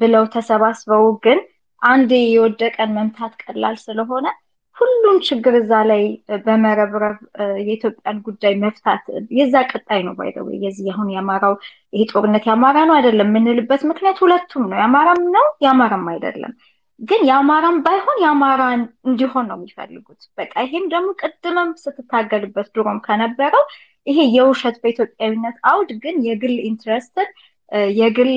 ብለው 0.00 0.24
ተሰባስበው 0.34 1.04
ግን 1.24 1.40
አንድ 1.82 2.10
የወደቀን 2.26 2.90
መምታት 2.96 3.32
ቀላል 3.42 3.76
ስለሆነ 3.84 4.26
ሁሉም 4.76 5.16
ችግር 5.26 5.54
እዛ 5.58 5.72
ላይ 5.88 6.02
በመረብረብ 6.44 7.16
የኢትዮጵያን 7.64 8.16
ጉዳይ 8.26 8.54
መፍታት 8.62 9.04
የዛ 9.38 9.54
ቀጣይ 9.70 10.00
ነው። 10.06 10.14
by 10.18 10.25
the 10.25 10.36
way 10.36 10.46
የዚህ 10.64 10.86
አሁን 10.94 11.08
የአማራው 11.14 11.54
ይሄ 11.92 12.04
ጦርነት 12.12 12.46
የአማራ 12.48 12.78
ነው 12.88 12.94
አይደለም 12.96 13.30
የምንልበት 13.30 13.82
ምክንያት 13.90 14.20
ሁለቱም 14.24 14.64
ነው። 14.70 14.78
የአማራም 14.80 15.22
ነው 15.36 15.46
የአማራም 15.64 16.06
አይደለም። 16.14 16.54
ግን 17.00 17.20
የአማራን 17.28 17.78
ባይሆን 17.84 18.18
የአማራን 18.22 18.80
እንዲሆን 19.08 19.46
ነው 19.50 19.56
የሚፈልጉት። 19.58 20.20
በቃ 20.38 20.52
ይሄም 20.66 20.84
ደግሞ 20.92 21.08
ቅድምም 21.22 21.70
ስትታገልበት 21.82 22.68
ድሮም 22.74 22.98
ከነበረው 23.06 23.64
ይሄ 24.06 24.18
የውሸት 24.36 24.76
በኢትዮጵያዊነት 24.82 25.56
አውድ 25.70 25.90
ግን 26.02 26.16
የግል 26.28 26.56
interest 26.68 27.16
ን 27.16 27.28
የግል 27.96 28.32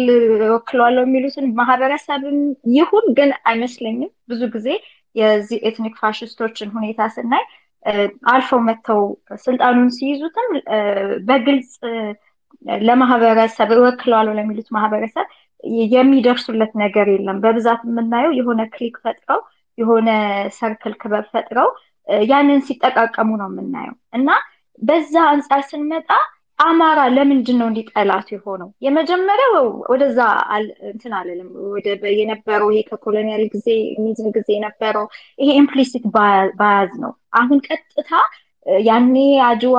ወክለዋለሁ 0.53 1.01
የሚሉትን 1.05 1.45
ማህበረሰብም 1.57 2.38
ይሁን 2.75 3.05
ግን 3.17 3.31
አይመስለኝም። 3.49 4.11
ብዙ 4.29 4.41
ጊዜ 4.55 4.67
የዚህ 5.16 5.60
ethnic 5.68 5.95
fascist 6.01 6.38
ኦችን 6.38 6.70
ሁኔታ 6.76 7.10
ስናይ 7.16 7.43
አልፈው 8.32 8.60
መጥተው 8.68 9.01
ስልጣኑን 9.43 9.89
ሲይዙትም 9.97 10.47
በግልጽ 11.28 11.74
ለማህበረሰብ 12.82 13.70
እወክለዋለሁ 13.76 14.34
ለሚሉት 14.39 14.70
ማህበረሰብ 14.76 15.28
የሚደርሱለት 15.93 16.74
ነገር 16.84 17.08
የለም። 17.14 17.38
በብዛት 17.43 17.82
የምናየው 17.88 18.34
የሆነ 18.39 18.62
clique 18.74 18.95
ፈጥረው 19.03 19.39
የሆነ 19.78 20.10
circle 20.57 20.93
ክበብ 21.01 21.26
ፈጥረው 21.34 21.70
ያንን 22.28 22.60
ሲጠቃቀሙ 22.68 23.30
ነው 23.41 23.47
የምናየው 23.51 23.95
እና 24.18 24.30
በዛ 24.80 25.14
አንጻር 25.32 25.62
ስንመጣ 25.70 26.10
አማራ 26.60 26.99
ለምንድን 27.16 27.58
ነው 27.60 27.68
እንደ 27.70 27.94
ጠላት 27.94 28.28
የሆነው? 28.34 28.70
የመጀመሪያው 28.86 29.53
ወደዛ 29.91 30.20
እንትን 30.89 31.14
አለለም 31.18 31.49
የነበረው 32.16 32.70
ይሄ 32.74 32.82
ከ 32.89 33.00
colonial 33.00 33.43
ጊዜ 33.53 33.68
ሚዝም 34.03 34.30
ጊዜ 34.38 34.49
የነበረው 34.55 35.05
ይሄ 35.39 35.49
implicit 35.61 36.05
bias 36.59 36.91
ነው። 37.03 37.12
አሁን 37.41 37.60
ቀጥታ 37.68 38.12
ያኔ 38.86 39.16
አድዋ 39.47 39.78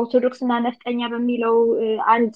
ኦርቶዶክስ 0.00 0.40
እና 0.44 0.52
ነፍጠኛ 0.66 1.00
በሚለው 1.12 1.56
አንድ 2.14 2.34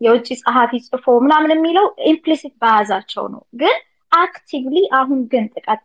የውጭ 0.00 0.28
ጸሐፊ 0.42 0.72
ጽፎ 0.86 1.06
ምናምን 1.24 1.52
የሚለው 1.54 1.86
implicit 2.12 2.54
bias 2.62 2.84
ኣቸው 2.84 3.24
ነው። 3.34 3.42
ግን 3.60 3.76
actively 4.12 4.76
አሁን 4.98 5.18
ግን 5.32 5.44
ጥቃት 5.54 5.82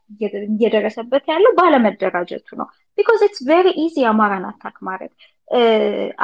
እየደረሰበት 0.49 1.25
ያለው 1.31 1.51
ባለመደራጀቱ 1.59 2.47
ነው። 2.61 2.67
because 2.97 3.21
it's 3.27 3.41
very 3.49 3.67
easy 3.83 4.05
አማራን 4.11 4.45
attack 4.49 4.77
ማድረግ። 4.87 5.13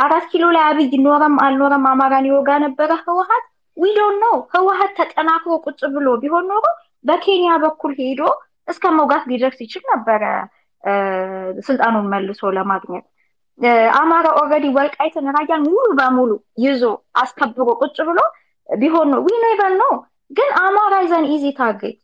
አራት 0.04 0.26
ኪሎ 0.32 0.44
ላይ 0.56 0.64
አብይ 0.70 0.96
ኖረም 1.06 1.36
አልኖረም 1.46 1.84
አማራን 1.92 2.28
ይወጋ 2.30 2.50
ነበረ 2.64 2.92
ህወሀት 3.04 3.46
we 3.78 3.92
don't 3.98 4.18
know። 4.24 4.26
ህወሀት 4.54 4.92
ተጠናክሮ 5.00 5.52
ቁጭ 5.66 5.82
ብሎ 5.96 6.08
ቢሆን 6.24 6.46
ኖሮ 6.52 6.66
በኬንያ 7.06 7.52
በኩል 7.64 7.94
ሄዶ 8.00 8.22
እስከ 8.72 8.84
መውጋት 8.98 9.24
ሊደርስ 9.32 9.60
ይችል 9.66 9.84
ነበረ 9.92 10.24
ስልጣኑን 11.68 12.06
መልሶ 12.14 12.52
ለማግኘት። 12.58 13.06
አማራ 14.00 14.28
already 14.40 14.68
ወልቃይትን 14.78 15.28
ራያን 15.36 15.64
ሙሉ 15.68 15.88
በሙሉ 16.00 16.32
ይዞ 16.64 16.84
አስከብሮ 17.22 17.68
ቁጭ 17.82 17.98
ብሎ 18.08 18.20
ቢሆን 18.70 19.08
ነው 19.14 19.20
we 19.26 19.38
never 19.44 19.74
know። 19.82 19.94
ግን 20.32 20.50
አማራ 20.64 20.94
is 21.06 21.16
an 21.16 21.26
easy 21.34 21.46
target 21.58 21.98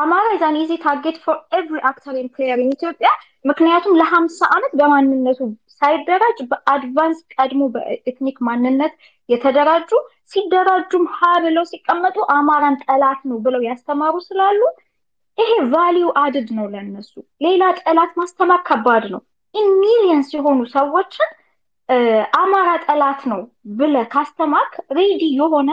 አማራ 0.00 0.26
is 0.36 0.46
an 0.46 0.56
easy 0.62 0.72
target 0.84 1.16
for 1.24 1.36
every 1.58 1.78
actor 1.90 2.14
and 2.20 2.28
player 2.34 2.58
in 2.62 2.72
ኢትዮጵያ። 2.76 3.10
ምክንያቱም 3.44 3.96
ለሀምሳ 4.00 4.38
ዓመት 4.56 4.72
በማንነቱ 4.80 5.40
ሳይደራጅ 5.82 6.38
በ 6.50 6.65
advance 6.65 7.18
ቀድሞ 7.34 7.62
በ 7.74 7.90
ethnic 7.90 8.38
ማንነት 8.48 8.94
የተደራጁ 9.28 9.90
ሲደራጁም 10.32 11.04
ሀ 11.14 11.30
ብለው 11.44 11.64
ሲቀመጡ 11.70 12.16
አማራን 12.34 12.76
ጠላት 12.84 13.20
ነው 13.30 13.38
ብለው 13.44 13.62
ያስተማሩ 13.68 14.14
ስላሉ 14.28 14.60
ይሄ 15.38 15.50
value 15.72 16.06
add 16.22 16.48
ነው 16.58 16.66
ለነሱ። 16.72 17.12
ሌላ 17.44 17.62
ጠላት 17.80 18.12
ማስተማር 18.20 18.60
ከባድ 18.68 19.04
ነው። 19.14 19.20
in 19.54 19.68
millions 19.82 20.28
የሆኑ 20.36 20.60
ሰዎችን 20.74 21.30
አማራ 22.38 22.70
ጠላት 22.84 23.20
ነው 23.30 23.40
ብለህ 23.78 23.96
ካስተማርክ 24.12 24.74
ready 24.98 25.22
የሆነ 25.38 25.70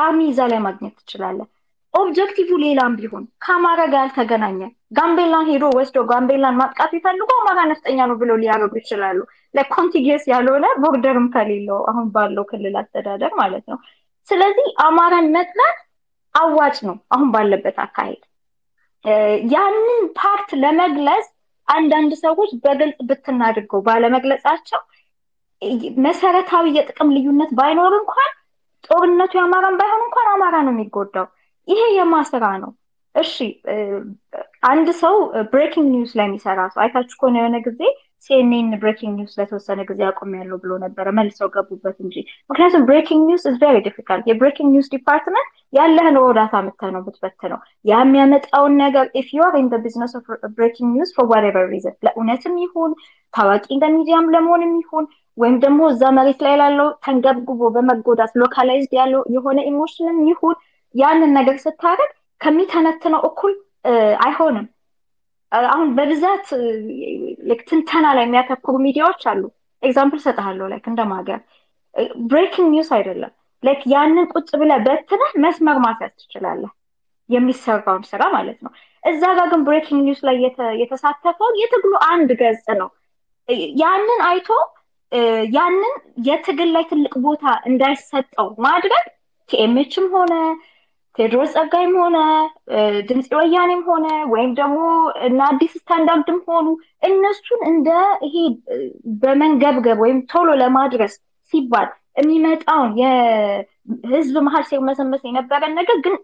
army 0.00 0.20
እዛ 0.32 0.40
ላይ 0.52 0.60
ማግኘት 0.66 0.94
ትችላለህ። 1.00 1.48
objective 1.94 2.50
ሌላም 2.62 2.92
ቢሆን 2.98 3.24
ከአማራ 3.44 3.80
ጋር 3.92 4.02
ያልተገናኘ 4.02 4.60
ጋምቤላን 4.98 5.48
ሄዶ 5.50 5.64
ወስዶ 5.76 5.98
ጋምቤላን 6.10 6.58
ማጥቃት 6.60 6.90
ቢፈልጉ 6.94 7.28
አማራ 7.38 7.60
ነፍጠኛ 7.70 7.98
ነው 8.10 8.16
ብለው 8.20 8.36
ሊያደርጉ 8.42 8.74
ይችላሉ። 8.80 9.18
ለኮንቲጊየስ 9.54 10.24
ያልሆነ 10.32 10.66
ቦርደርም 10.82 11.26
ከሌለው 11.34 11.80
አሁን 11.90 12.06
ባለው 12.14 12.44
ክልል 12.50 12.76
አስተዳደር 12.82 13.32
ማለት 13.40 13.64
ነው። 13.72 13.78
ስለዚህ 14.28 14.68
አማራን 14.86 15.28
መጥላት 15.36 15.78
አዋጭ 16.34 16.76
ነው 16.88 16.96
አሁን 17.14 17.28
ባለበት 17.34 17.78
አካሄድ። 17.84 18.22
ያንን 19.52 19.90
ፓርት 20.18 20.50
ለመግለጽ 20.62 21.26
አንዳንድ 21.68 22.12
ሰዎች 22.24 22.50
በግልጽ 22.64 22.98
ብትናድርገው 23.08 23.80
ባለመግለጻቸው 23.86 24.80
መሰረታዊ 26.04 26.66
የጥቅም 26.76 27.08
ልዩነት 27.16 27.50
ባይኖር 27.58 27.94
እንኳን 27.98 28.30
ጦርነቱ 28.84 29.32
የአማራን 29.38 29.76
ባይሆን 29.80 30.02
እንኳን 30.06 30.28
አማራ 30.32 30.56
ነው 30.66 30.72
የሚጎዳው። 30.74 31.26
ይሄ 31.70 31.80
የማስራ 31.96 32.44
ነው። 32.62 32.70
እሺ 33.14 33.34
አንድ 34.70 34.88
ሰው 35.00 35.14
breaking 35.52 35.88
news 35.94 36.12
ላይ 36.18 36.26
የሚሰራ 36.28 36.60
ሰው 36.74 36.80
አይታችሁ 36.84 37.16
ከሆነ 37.20 37.36
የሆነ 37.40 37.58
ጊዜ 37.64 37.80
ሲኤንኤን 38.26 38.68
breaking 38.80 39.12
news 39.18 39.34
ለተወሰነ 39.38 39.80
ጊዜ 39.88 40.00
አቁሜያለሁ 40.08 40.56
ብሎ 40.62 40.72
ነበረ፣ 40.82 41.06
መልሰው 41.18 41.48
ገቡበት 41.54 41.96
እንጂ። 42.04 42.16
ምክንያቱም 42.50 42.82
breaking 42.88 43.22
news 43.28 43.44
is 43.50 43.56
very 43.62 43.76
difficult። 43.86 44.26
የ 44.30 44.38
breaking 44.38 44.70
news 44.74 44.88
ዲፓርትመንት 44.94 45.48
ያለህን 45.72 46.16
ሮዳታ 46.22 46.54
ምተህ 46.66 46.90
ነው 46.94 47.02
ብትበትነው 47.06 47.60
ያ 47.84 48.00
የሚያመጣውን 48.00 48.74
ነገር 48.82 49.06
if 49.20 49.28
you 49.36 49.42
are 49.46 49.56
in 49.60 49.68
business 49.84 50.14
of 50.18 50.26
breaking 50.56 50.90
news 50.96 51.12
for 51.16 51.26
whatever 51.32 51.66
reason 51.72 51.96
ለእውነትም 52.06 52.56
ይሁን 52.64 52.92
ታዋቂ 53.34 53.64
እንደ 53.74 53.84
ሚዲያም 53.96 54.30
ለመሆንም 54.34 54.74
ይሁን 54.80 55.06
ወይም 55.38 55.56
ደግሞ 55.64 55.80
እዛ 55.92 56.02
መሬት 56.14 56.40
ላይ 56.46 56.54
ላለው 56.60 56.88
ተንገብግቦ 57.04 57.70
በመጎዳት 57.74 58.32
localized 58.40 58.92
ያለው 58.98 59.22
የሆነ 59.34 59.58
emotion 59.70 60.07
ም 60.07 60.18
ይሁን 60.30 60.56
ያንን 60.94 61.32
ነገር 61.38 61.56
ስታደርግ 61.64 62.12
ከሚተነትነው 62.40 63.20
እኩል 63.28 63.52
አይሆንም። 64.24 64.66
አሁን 65.68 65.88
በብዛት 65.96 66.48
ትንተና 67.68 68.06
ላይ 68.16 68.24
የሚያተኩሩ 68.26 68.74
ሚዲያዎች 68.84 69.22
አሉ። 69.30 69.42
example 69.82 70.20
ሰጥሃለሁ። 70.26 70.66
like 70.72 70.86
እንደማገር 70.90 71.40
breaking 72.30 72.68
news 72.74 72.90
አይደለም። 72.96 73.32
like 73.62 73.80
ያንን 73.92 74.26
ቁጭ 74.32 74.48
ብለህ 74.60 74.78
በትነህ 74.86 75.32
መስመር 75.44 75.78
ማስያዝ 75.84 76.12
ትችላለህ፣ 76.20 76.70
የሚሰራውን 77.28 78.04
ስራ 78.10 78.22
ማለት 78.36 78.58
ነው። 78.64 78.72
እዛ 79.02 79.22
ጋር 79.38 79.46
ግን 79.52 79.60
breaking 79.66 80.00
news 80.06 80.20
ላይ 80.28 80.36
የተሳተፈው 80.82 81.50
የትግሉ 81.60 81.92
አንድ 82.10 82.30
ገጽ 82.40 82.66
ነው። 82.80 82.90
ያንን 83.80 84.20
አይቶ 84.28 84.48
ያንን 85.54 85.94
የትግል 86.26 86.68
ላይ 86.74 86.84
ትልቅ 86.90 87.14
ቦታ 87.24 87.44
እንዳይሰጠው 87.68 88.48
ማድረግ 88.66 89.04
TMH 89.50 89.84
ም 89.84 90.06
ሆነ 90.12 90.34
ቴዎድሮስ 91.18 91.50
ጸጋይም 91.56 91.94
ሆነ 92.00 92.18
ድምፂ 93.08 93.28
ወያኔም 93.38 93.80
ሆነ 93.88 94.06
ወይም 94.32 94.50
ደግሞ 94.58 94.78
እና 95.26 95.40
አዲስ 95.48 95.72
ስታንዳርድም 95.78 96.38
ሆኑ 96.48 96.66
እነሱን 97.08 97.62
እንደ 97.70 97.88
ይሄ 98.26 98.36
በመንገብገብ 99.22 99.98
ወይም 100.04 100.20
ቶሎ 100.32 100.50
ለማድረስ 100.62 101.14
ሲባል 101.52 101.88
የሚመጣውን 102.20 102.90
የህዝብ 103.00 104.36
መሀል 104.46 104.64
ሲርመሰመስ 104.70 105.22
የነበረን 105.26 105.76
ነገር 105.78 105.98
ግን 106.04 106.14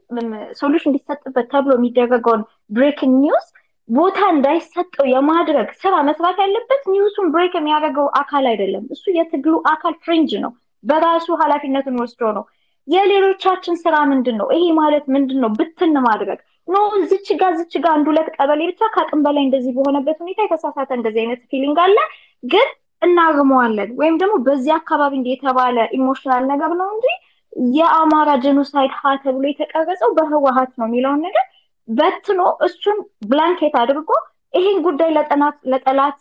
solution 0.60 0.90
እንዲሰጥበት 0.90 1.46
ተብሎ 1.52 1.72
የሚደረገውን 1.76 2.42
breaking 2.76 3.14
news 3.22 3.46
ቦታ 3.88 4.18
እንዳይሰጠው 4.34 5.06
የማድረግ 5.10 5.68
ስራ 5.82 5.94
መስራት 6.08 6.38
ያለበት 6.44 6.82
news 6.92 7.09
ኡን 7.09 7.26
break 7.34 7.52
የሚያደርገው 7.56 8.06
አካል 8.20 8.46
አይደለም። 8.52 8.84
እሱ 8.94 9.04
የትግሉ 9.16 9.54
አካል 9.72 9.94
fringe 10.04 10.32
ነው። 10.44 10.52
በራሱ 10.84 11.26
ኃላፊነትን 11.42 12.00
ወስዶ 12.02 12.32
ነው። 12.36 12.44
የሌሎቻችን 12.88 13.76
ስራ 13.82 13.96
ምንድን 14.10 14.36
ነው? 14.40 14.48
ይሄ 14.54 14.64
ማለት 14.78 15.04
ምንድን 15.14 15.38
ነው? 15.44 15.50
ብትን 15.58 15.94
ማድረግ 16.06 16.38
no 16.68 16.76
እዝች 17.10 17.28
ጋ 17.40 17.50
ዝች 17.58 17.74
ጋ 17.78 17.86
አንድ 17.96 18.06
ሁለት 18.10 18.28
ቀበሌ 18.36 18.60
ብቻ 18.70 18.82
ከአቅም 18.94 19.20
በላይ 19.26 19.42
እንደዚህ 19.46 19.72
በሆነበት 19.76 20.16
ሁኔታ 20.22 20.38
የተሳሳተ 20.44 20.90
እንደዚህ 20.96 21.20
አይነት 21.24 21.40
feeling 21.50 21.78
አለ፣ 21.84 21.96
ግን 22.44 22.68
እናርመዋለን 23.02 23.90
ወይም 24.00 24.14
ደግሞ 24.20 24.34
በዚህ 24.46 24.72
አካባቢ 24.78 25.12
እንደ 25.18 25.28
የተባለ 25.32 25.76
emotional 25.98 26.44
ነገር 26.52 26.72
ነው 26.80 26.88
እንጂ 26.94 27.06
የአማራ 27.74 28.30
genocide 28.42 28.92
ሀ 28.98 29.12
ተብሎ 29.22 29.44
የተቀረጸው 29.50 30.10
በህወሀት 30.16 30.72
ነው 30.80 30.86
የሚለውን 30.88 31.22
ነገር 31.26 31.44
በትኖ 31.88 32.40
እሱን 32.66 32.98
blanket 33.30 33.76
አድርጎ 33.82 34.10
ይሄን 34.54 34.78
ጉዳይ 34.86 35.10
ለጠላት 35.72 36.18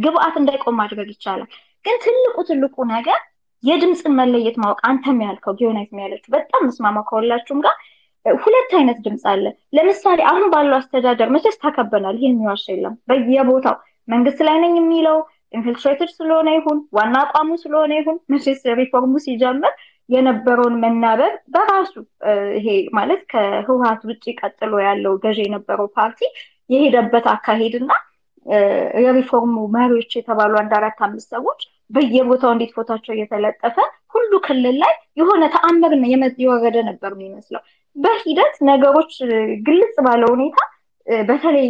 ግብአት 0.00 0.34
እንዳይቆም 0.40 0.76
ማድረግ 0.80 1.08
ይቻላል። 1.14 1.48
ግን 1.84 1.96
ትልቁ 2.04 2.36
ትልቁ 2.50 2.76
ነገር 2.92 3.20
የድምፅን 3.64 4.14
መለየት 4.20 4.56
ማወቅ 4.62 4.80
አንተም 4.88 5.18
ያልከው 5.24 5.54
ጊዮናይት 5.58 5.90
ያለችው 6.02 6.32
በጣም 6.34 6.64
መስማማ 6.66 6.98
ከሁላችሁም 7.08 7.60
ጋር 7.66 7.76
ሁለት 8.26 8.70
አይነት 8.78 8.98
ድምፅ 9.04 9.24
አለ። 9.32 9.44
ለምሳሌ 9.76 10.20
አሁን 10.30 10.44
ባለው 10.52 10.76
አስተዳደር 10.78 11.28
መቼስ 11.34 11.56
ተከበናል። 11.64 12.16
ይህን 12.18 12.34
የሚዋሽ 12.34 12.64
የለም። 12.70 12.94
በየቦታው 13.10 13.76
መንግስት 14.08 14.40
ላይ 14.46 14.56
ነኝ 14.62 14.74
የሚለው 14.78 15.18
infiltrated 15.54 16.10
ስለሆነ 16.16 16.48
ይሁን 16.56 16.78
ዋና 16.96 17.16
አቋሙ 17.24 17.50
ስለሆነ 17.62 17.92
ይሁን 17.98 18.16
መቼስ 18.32 18.62
ሪፎርሙ 18.80 19.14
ሲጀምር 19.26 19.74
የነበረውን 20.08 20.74
መናበብ 20.82 21.34
በራሱ 21.54 21.92
ይሄ 22.56 22.66
ማለት 22.96 23.20
ከህወሀት 23.32 24.02
ውጭ 24.10 24.24
ቀጥሎ 24.40 24.72
ያለው 24.86 25.14
ገዢ 25.22 25.38
የነበረው 25.46 25.88
ፓርቲ 25.96 26.20
የሄደበት 26.70 27.26
አካሄድና 27.34 27.92
የሪፎርሙ 29.04 29.56
መሪዎች 29.76 30.10
የተባሉ 30.18 30.54
አንድ 30.62 30.72
አራት 30.78 30.98
አምስት 31.06 31.28
ሰዎች 31.36 31.60
በየቦታው 31.94 32.52
እንዴት 32.54 32.72
ፎታቸው 32.76 33.12
እየተለጠፈ 33.14 33.76
ሁሉ 34.14 34.32
ክልል 34.46 34.76
ላይ 34.82 34.92
የሆነ 35.20 35.44
ተአምር 35.54 35.92
የወረደ 36.44 36.76
ነበር 36.88 37.12
የሚመስለው። 37.16 37.62
በሂደት 37.96 38.54
ነገሮች 38.70 39.12
ግልጽ 39.66 39.96
ባለ 40.06 40.22
ሁኔታ 40.34 40.58
በተለይ 41.26 41.66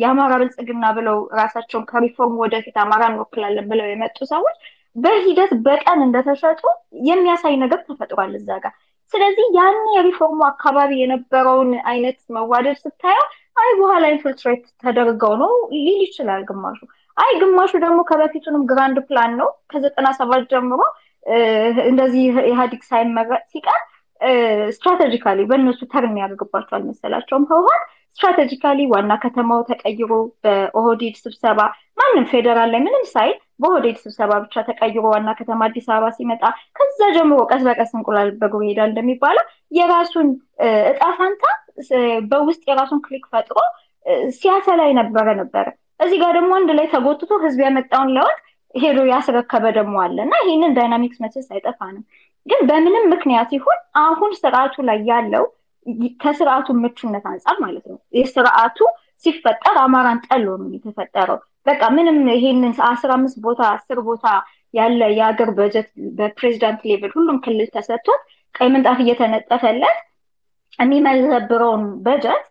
የአማራ 0.00 0.32
ብልጽግና 0.40 0.84
ብለው 0.98 1.16
ራሳቸውን 1.38 1.86
ከሪፎርም 1.88 2.36
ወደፊት 2.42 2.76
አማራ 2.82 3.02
እንወክላለን 3.10 3.66
ብለው 3.70 3.86
የመጡ 3.88 4.18
ሰዎች 4.32 4.58
በሂደት 4.96 5.50
በቀን 5.66 6.00
እንደተሸጡ 6.04 6.60
የሚያሳይ 7.08 7.56
ነገር 7.62 7.80
ተፈጥሯል 7.88 8.32
እዛ 8.38 8.50
ጋር። 8.64 8.74
ስለዚህ 9.14 9.46
ያን 9.56 9.76
የሪፎርሙ 9.94 10.40
አካባቢ 10.50 10.90
የነበረውን 11.00 11.70
አይነት 11.90 12.18
መዋደድ 12.36 12.78
ስታየው 12.82 13.26
አይ 13.56 13.70
በኋላ 13.78 14.04
infiltrate 14.14 14.64
ተደርገው 14.82 15.34
ነው 15.42 15.52
ሊል 15.76 16.00
ይችላል 16.06 16.42
ግማሹ። 16.50 16.80
አይ 17.18 17.32
ግማሹ 17.40 17.72
ደግሞ 17.84 18.00
ከበፊቱንም 18.08 18.64
grand 18.70 18.98
plan 19.08 19.32
ነው 19.40 19.48
ከዘጠና 19.72 20.08
ሰባት 20.18 20.44
ጀምሮ 20.52 20.80
እንደዚህ 21.88 22.20
ኢህአዲግ 22.50 22.82
ሳይመረጥ 22.90 23.42
ሲቀር 23.52 23.80
strategically 24.74 25.40
በእነሱ 25.50 25.80
turn 25.92 26.16
ያደርግባቸው 26.20 26.74
አልመሰላቸውም። 26.78 27.44
ህወሓት 27.50 27.84
strategically 28.18 28.80
ዋና 28.92 29.12
ከተማው 29.22 29.60
ተቀይሮ 29.68 30.12
በኦህዴድ 30.44 31.16
ስብሰባ 31.22 31.58
ማንም 31.98 32.24
ፌዴራል 32.32 32.70
ላይ 32.74 32.80
ምንም 32.86 33.04
ሳይል 33.12 33.34
በኦህዴድ 33.62 33.96
ስብሰባ 34.02 34.32
ብቻ 34.44 34.64
ተቀይሮ 34.68 35.04
ዋና 35.14 35.30
ከተማ 35.40 35.66
አዲስ 35.68 35.86
አበባ 35.94 36.10
ሲመጣ 36.16 36.42
ከዛ 36.78 37.00
ጀምሮ 37.16 37.38
ቀስ 37.50 37.62
በቀስ 37.68 37.92
እንቁላል 37.96 38.30
በእግሩ 38.40 38.60
ይሄዳል 38.66 38.90
እንደሚባለው 38.92 39.44
የራሱን 39.78 40.30
እጣ 40.90 41.02
ፋንታ 41.18 41.44
በውስጥ 42.30 42.62
የራሱን 42.70 43.02
clique 43.04 43.26
ፈጥሮ 43.34 43.58
ሲያሰላ 44.36 44.80
የነበረ 44.90 45.28
ነበረ። 45.40 45.66
እዚህ 46.00 46.18
ጋር 46.22 46.32
ደግሞ 46.36 46.50
አንድ 46.58 46.70
ላይ 46.78 46.86
ተጎትቶ 46.92 47.32
ህዝብ 47.42 47.60
ያመጣውን 47.64 48.10
ለውጥ 48.16 48.36
ሄዶ 48.74 48.98
ያስረከበ 49.10 49.64
ደግሞ 49.78 49.96
አለ 50.04 50.16
እና 50.26 50.34
ይህንን 50.42 50.74
dynamics 50.78 51.20
መቼስ 51.24 51.46
አይጠፋንም። 51.54 52.04
ግን 52.46 52.60
በምንም 52.68 53.06
ምክንያት 53.12 53.50
ይሁን 53.56 53.78
አሁን 54.02 54.30
ስርዓቱ 54.40 54.74
ላይ 54.88 54.98
ያለው 55.10 55.44
ከስርዓቱ 56.22 56.68
ምቹነት 56.82 57.24
አንጻር 57.30 57.56
ማለት 57.64 57.84
ነው። 57.90 57.98
የስርዓቱ 58.18 58.78
ሲፈጠር 59.24 59.76
አማራን 59.84 60.18
ጠሎ 60.26 60.46
ነው 60.60 60.68
የተፈጠረው። 60.74 61.38
በቃ 61.66 61.82
ምንም 61.96 62.18
ይሄንን 62.34 62.74
አስራ 62.90 63.10
አምስት 63.16 63.38
ቦታ 63.46 63.60
አስር 63.74 63.98
ቦታ 64.08 64.26
ያለ 64.74 65.00
የሀገር 65.12 65.50
በጀት 65.58 65.88
በፕሬዚዳንት 66.18 66.80
level 66.88 67.10
ሁሉም 67.16 67.38
ክልል 67.44 67.68
ተሰጥቶት 67.76 68.22
ቀይ 68.54 68.68
ምንጣፍ 68.74 68.98
እየተነጠፈለት 69.04 69.98
የሚመዘብረውን 70.78 71.84
በጀት 72.04 72.44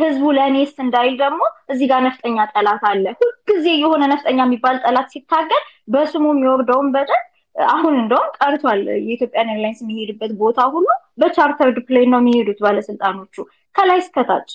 ህዝቡ 0.00 0.24
ለእኔስ 0.36 0.72
እንዳይል 0.84 1.14
ደግሞ 1.22 1.40
እዚህ 1.72 1.86
ጋር 1.90 2.00
ነፍጠኛ 2.06 2.46
ጠላት 2.52 2.84
አለ። 2.90 3.04
ሁልጊዜ 3.20 3.66
የሆነ 3.80 4.02
ነፍጠኛ 4.12 4.38
የሚባል 4.46 4.76
ጠላት 4.84 5.08
ሲታገል 5.14 5.62
በስሙ 5.94 6.24
የሚወርደውን 6.32 6.88
በጀት 6.94 7.26
አሁን 7.56 7.94
እንደውም 8.00 8.28
ቀርቷል። 8.38 8.80
የ 9.00 9.10
Ethiopian 9.10 9.52
Airlines 9.54 9.80
የሚሄድበት 9.84 10.32
ቦታ 10.42 10.60
ሁሉ 10.74 10.86
በ 11.22 11.32
chartered 11.32 11.78
plane 11.86 12.10
ነው 12.14 12.20
የሚሄዱት 12.22 12.58
ባለስልጣኖቹ 12.64 13.36
ከላይ 13.74 13.98
እስከታች 14.02 14.48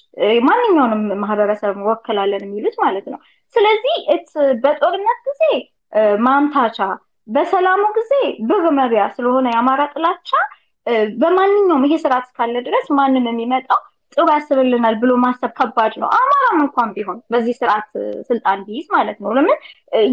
ማንኛውንም 0.48 1.04
ማህበረሰብ 1.22 1.76
ወክላለን 1.90 2.44
የሚሉት 2.48 2.76
ማለት 2.84 3.06
ነው። 3.14 3.20
ስለዚህ 3.56 3.98
በጦርነት 4.64 5.20
ጊዜ 5.30 5.44
ማምታቻ፣ 6.26 6.78
በሰላሙ 7.28 7.84
ጊዜ 7.98 8.12
ብር 8.50 8.66
መቢያ 8.80 9.04
ስለሆነ 9.16 9.46
የአማራ 9.52 9.82
ጥላቻ 9.94 10.30
በማንኛውም 11.22 11.86
ይሄ 11.88 11.96
ስርዓት 12.04 12.26
እስካለ 12.28 12.56
ድረስ 12.68 12.88
ማንም 12.98 13.28
የሚመጣው 13.30 13.80
ጥሩ 14.14 14.26
ያስብልናል 14.32 14.96
ብሎ 15.00 15.12
ማሰብ 15.24 15.52
ከባድ 15.58 15.94
ነው። 16.02 16.10
አማራም 16.18 16.60
እንኳን 16.66 16.90
ቢሆን 16.96 17.18
በዚህ 17.32 17.56
ስርዓት 17.60 17.88
ስልጣን 18.30 18.60
ቢይዝ 18.68 18.86
ማለት 18.96 19.18
ነው። 19.24 19.32
ለምን 19.38 19.58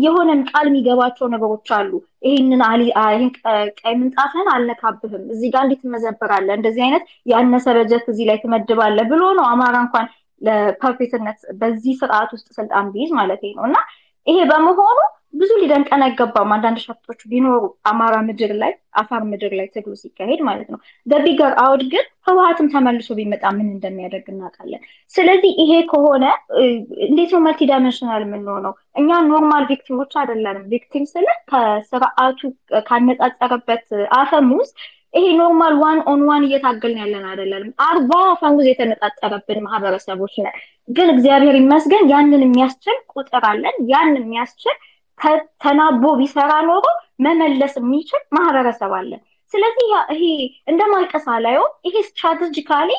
የሆነም 0.02 0.40
ቃል 0.50 0.66
የሚገባቸው 0.70 1.26
ነገሮች 1.34 1.70
አሉ። 1.78 1.92
ይህንን 2.26 2.62
ይህን 2.82 3.28
ቀይ 3.80 3.94
ምንጣፍን 4.00 4.48
አልነካብህም፣ 4.54 5.24
እዚህ 5.34 5.48
ጋር 5.54 5.64
እንዴት 5.66 5.82
ትመዘብራለህ፣ 5.84 6.56
እንደዚህ 6.58 6.84
አይነት 6.86 7.04
ያነሰ 7.32 7.66
በጀት 7.78 8.06
እዚህ 8.12 8.28
ላይ 8.30 8.38
ትመድባለህ 8.44 9.06
ብሎ 9.12 9.22
ነው 9.38 9.46
አማራ 9.52 9.76
እንኳን 9.86 10.08
ለ 10.40 10.56
perfect 10.56 11.10
ነት 11.10 11.40
በዚህ 11.60 11.92
ስርዓት 12.00 12.30
ውስጥ 12.36 12.48
ስልጣን 12.58 12.86
ቢይዝ 12.94 13.10
ማለት 13.18 13.42
ነው 13.50 13.64
እና 13.68 13.76
ይሄ 14.26 14.38
በመሆኑ 14.50 14.98
ብዙ 15.34 15.50
ሊደንቀን 15.60 16.02
አይገባም። 16.06 16.50
አንዳንድ 16.54 16.78
ሸፍቶች 16.82 17.20
ቢኖሩ 17.30 17.60
አማራ 17.90 18.14
ምድር 18.26 18.52
ላይ 18.62 18.72
አፋር 19.00 19.22
ምድር 19.30 19.52
ላይ 19.58 19.66
ትግሉ 19.74 19.92
ሲካሄድ 20.00 20.40
ማለት 20.48 20.68
ነው። 20.72 20.78
በ 21.06 21.18
bigger 21.18 21.52
አውድ 21.62 21.82
ግን 21.92 22.06
ህወሓትም 22.28 22.66
ተመልሶ 22.72 23.08
ቢመጣ 23.18 23.44
ምን 23.56 23.68
እንደሚያደርግ 23.72 24.26
እናውቃለን። 24.32 24.82
ስለዚህ 25.14 25.52
ይሄ 25.62 25.72
ከሆነ 25.92 26.24
እንዴት 27.08 27.30
ነው 27.34 27.42
multi 27.46 27.60
dimensional 27.70 28.24
የምንሆነው? 28.26 28.72
እኛ 29.00 29.10
normal 29.30 29.66
victim 29.72 29.96
ኦች 29.96 30.12
አይደለንም። 30.22 30.66
victim 30.72 31.06
ስለ 31.12 31.26
ከስርዓቱ 31.50 32.40
ካነጻጸረበት 32.88 33.86
አፈሙዝ 34.18 34.68
ይሄ 35.14 35.24
normal 35.38 35.74
one 35.80 35.98
on 36.10 36.20
one 36.28 36.44
እየታገልን 36.46 37.00
ያለን 37.00 37.24
አይደለንም። 37.30 37.72
አርባ 37.86 38.12
አፈሙዝ 38.30 38.66
የተነጣጠረብን 38.68 39.58
ማህበረሰቦች 39.66 40.34
ነን። 40.44 40.56
ግን 40.88 41.08
እግዚአብሔር 41.14 41.56
ይመስገን 41.58 42.04
ያንን 42.12 42.44
የሚያስችል 42.46 42.96
ቁጥር 43.14 43.44
አለን። 43.50 43.76
ያን 43.90 44.16
የሚያስችል 44.18 44.76
ተናቦ 45.62 46.04
ቢሰራ 46.20 46.52
ኖሮ 46.68 46.84
መመለስ 47.24 47.74
የሚችል 47.80 48.22
ማህበረሰብ 48.36 48.92
አለን። 48.98 49.20
ስለዚህ 49.54 49.88
ይሄ 50.14 50.22
እንደ 50.70 50.82
ማልቀስ 50.92 51.26
አላየው። 51.32 51.66
ይሄ 51.88 51.96
strategically 52.08 52.90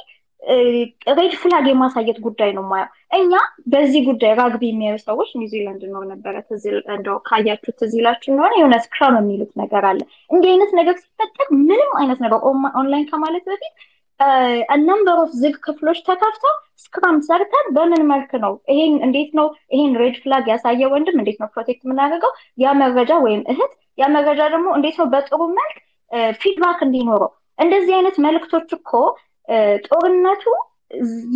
red 1.18 1.34
flag 1.42 1.66
የማሳየት 1.70 2.18
ጉዳይ 2.26 2.52
ነው 2.56 2.64
ማየው። 2.70 2.90
እኛ 3.18 3.34
በዚህ 3.74 4.02
ጉዳይ 4.10 4.32
rugby 4.40 4.64
የሚያዩ 4.70 4.98
ሰዎች 5.06 5.30
ኒውዚላንድ 5.40 5.84
ነው 5.94 6.02
ነበረ 6.12 6.36
እንደው 6.96 7.18
ካያችሁ 7.28 7.74
ትዝ 7.80 7.94
ይላችሁ 8.00 8.30
እንደሆነ 8.34 8.54
የሆነ 8.60 8.78
scrum 8.86 9.16
የሚሉት 9.20 9.52
ነገር 9.62 9.86
አለ። 9.92 10.02
እንዲህ 10.30 10.50
አይነት 10.54 10.72
ነገር 10.80 10.96
ሲፈጠር 11.04 11.48
ምንም 11.62 11.92
አይነት 12.02 12.22
ነገር 12.26 12.40
ኦንላይን 12.76 13.10
ከማለት 13.12 13.46
በፊት 13.52 13.74
number 14.84 15.18
of 15.22 15.32
ዝግ 15.42 15.56
ክፍሎች 15.66 16.00
ተከፍተው 16.08 16.54
scrum 16.84 17.18
ሰርተን 17.28 17.68
በምን 17.76 18.04
መልክ 18.12 18.32
ነው 18.44 18.54
ይሄን 18.72 18.96
እንዴት 19.06 19.32
ነው 19.40 19.48
ይሄን 19.74 19.94
red 20.02 20.16
flag 20.24 20.46
ያሳየ 20.52 20.90
ወንድም 20.94 21.18
እንዴት 21.22 21.38
ነው 21.42 21.50
protect 21.54 21.82
የምናደርገው? 21.86 22.32
ያ 22.58 22.74
መረጃ 22.82 23.12
ወይም 23.26 23.42
እህት 23.54 23.72
ያ 23.98 24.08
መረጃ 24.16 24.42
ደግሞ 24.54 24.68
እንዴት 24.78 24.96
ነው 25.02 25.08
በጥሩ 25.14 25.42
መልክ 25.60 25.78
feedback 26.42 26.80
እንዲኖረው? 26.86 27.32
እንደዚህ 27.60 27.94
አይነት 27.98 28.16
መልእክቶች 28.26 28.70
እኮ 28.78 28.92
ጦርነቱ 29.88 30.44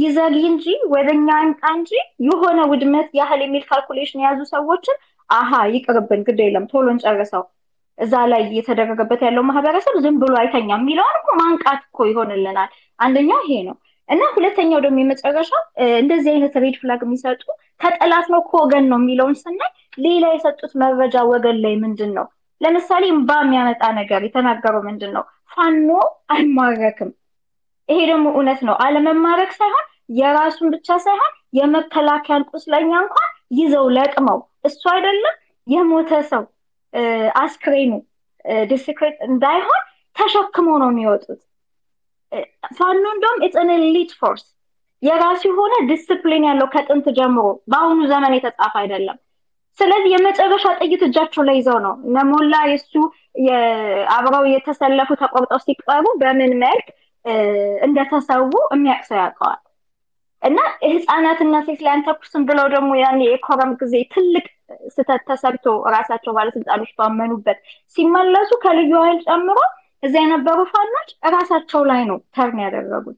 ይዘግይ 0.01 0.45
እንጂ 0.49 0.65
ወደኛ 0.93 1.27
ይምጣ 1.43 1.63
እንጂ 1.77 1.91
የሆነ 2.27 2.59
ውድመት 2.71 3.09
ያህል 3.19 3.41
የሚል 3.45 3.63
calculation 3.69 4.21
የያዙ 4.21 4.41
ሰዎችን 4.53 4.97
አሀ 5.29 5.51
ይቅርብን፣ 5.73 6.21
ግድ 6.27 6.39
የለም 6.43 6.65
ቶሎ 6.71 6.85
እንጨርሰው 6.93 7.43
እዛ 7.97 8.13
ላይ 8.31 8.41
እየተደረገበት 8.47 9.21
ያለው 9.27 9.43
ማህበረሰብ 9.47 9.95
ዝም 10.03 10.17
ብሎ 10.21 10.33
አይተኛም 10.41 10.81
የሚለውን 10.81 11.15
እኮ 11.19 11.29
ማንቃት 11.39 11.81
እኮ 11.87 12.07
ይሆንልናል። 12.09 12.69
አንደኛው 12.99 13.39
ይሄ 13.45 13.53
ነው 13.67 13.75
እና 14.09 14.23
ሁለተኛው 14.35 14.79
ደግሞ 14.85 14.97
የመጨረሻው 15.01 15.61
እንደዚህ 16.01 16.29
አይነት 16.33 16.53
ሬድ 16.63 16.75
ፍላግ 16.81 17.01
የሚሰጡ 17.05 17.41
ከጠላት 17.81 18.27
ነው 18.33 18.41
ከወገን 18.49 18.85
ነው 18.91 18.99
የሚለውን 19.01 19.35
ስናይ 19.41 19.71
ሌላ 19.97 20.25
የሰጡት 20.31 20.73
መረጃ 20.81 21.15
ወገን 21.31 21.57
ላይ 21.63 21.73
ምንድን 21.83 22.11
ነው? 22.17 22.25
ለምሳሌ 22.61 23.03
እምባ 23.13 23.31
የሚያመጣ 23.41 23.83
ነገር 23.99 24.21
የተናገረው 24.25 24.81
ምንድን 24.87 25.11
ነው? 25.17 25.23
ፋኖ 25.51 25.89
አይማረክም። 26.33 27.11
ይሄ 27.89 27.99
ደግሞ 28.11 28.27
እውነት 28.33 28.61
ነው። 28.67 28.75
አለመማረክ 28.85 29.51
ሳይሆን 29.59 29.85
የራሱን 30.17 30.67
ብቻ 30.75 30.97
ሳይሆን 31.05 31.33
የመከላከያን 31.57 32.47
ቁስለኛ 32.51 32.91
እንኳን 33.03 33.29
ይዘው 33.57 33.85
ለቅመው 33.95 34.39
እሱ 34.67 34.81
አይደለም 34.93 35.35
የሞተ 35.67 36.11
ሰው 36.31 36.43
አስክሬኑ 37.41 37.91
discredit 38.69 39.17
እንዳይሆን 39.27 39.81
ተሸክመው 40.15 40.75
ነው 40.81 40.89
የሚወጡት። 40.91 41.41
ፋኖ 42.77 43.03
እንደውም 43.15 43.41
it's 43.45 43.57
elite 43.77 44.11
force 44.19 44.45
የራሱ 45.03 45.41
የሆነ 45.49 45.73
ዲስፕሊን 45.89 46.43
ያለው 46.47 46.67
ከጥንት 46.73 47.07
ጀምሮ 47.17 47.41
በአሁኑ 47.71 47.99
ዘመን 48.11 48.35
የተጻፈ 48.37 48.73
አይደለም። 48.81 49.17
ስለዚህ 49.79 50.11
የመጨረሻ 50.13 50.65
ጥይት 50.79 51.01
እጃቸው 51.07 51.43
ላይ 51.47 51.55
ይዘው 51.59 51.77
ነው 51.83 51.93
እነሞላ 52.07 52.53
የእሱ 52.69 52.93
አብረው 54.15 54.43
የተሰለፉ 54.51 55.09
ተቆርጠው 55.21 55.59
ሲቀሩ 55.65 56.05
በምን 56.21 56.53
መልክ 56.63 56.87
እንደተሰዉ 57.85 58.41
የሚያውቅ 58.73 59.05
ሰው 59.09 59.17
ያውቀዋል። 59.19 59.61
እና 60.41 60.57
ህፃናትና 60.87 61.55
ሴት 61.67 61.81
ላይ 61.85 61.93
አንተኩስም 61.95 62.43
ብለው 62.49 62.67
ደግሞ 62.75 62.89
ያን 62.99 63.19
የኮረም 63.25 63.71
ጊዜ 63.81 63.95
ትልቅ 64.13 64.45
ስህተት 64.93 65.21
ተሰርቶ 65.29 65.65
እራሳቸው 65.89 66.35
ባለስልጣኖች 66.37 66.91
ባመኑበት 66.99 67.59
ሲመለሱ 67.97 68.51
ከልዩ 68.63 68.93
ኃይል 69.03 69.19
ጨምሮ 69.27 69.59
እዛ 70.03 70.15
የነበሩ 70.23 70.59
ፋኖች 70.71 71.09
እራሳቸው 71.27 71.81
ላይ 71.91 72.01
ነው 72.09 72.17
turn 72.35 72.59
ያደረጉት። 72.65 73.17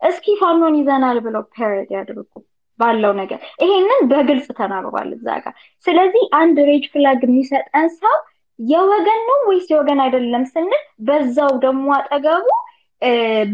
እስኪ 0.00 0.34
ፋኖን 0.40 0.74
ይዘናል 0.78 1.18
ብለው 1.24 1.42
parade 1.54 1.90
ያድርጉ 1.96 2.30
ባለው 2.78 3.12
ነገር 3.18 3.40
ይሄንን 3.62 4.02
በግልጽ 4.10 4.46
ተናግሯል 4.60 5.08
እዛ 5.16 5.28
ጋር። 5.44 5.54
ስለዚህ 5.86 6.22
አንድ 6.38 6.58
red 6.68 6.84
flag 6.92 7.20
የሚሰጠን 7.26 7.88
ሰው 7.98 8.14
የወገን 8.58 9.20
ነው 9.28 9.38
ወይስ 9.48 9.66
የወገን 9.72 10.00
አይደለም 10.04 10.44
ስንል 10.50 10.72
በዛው 11.08 11.52
ደግሞ 11.64 11.86
አጠገቡ 11.98 12.46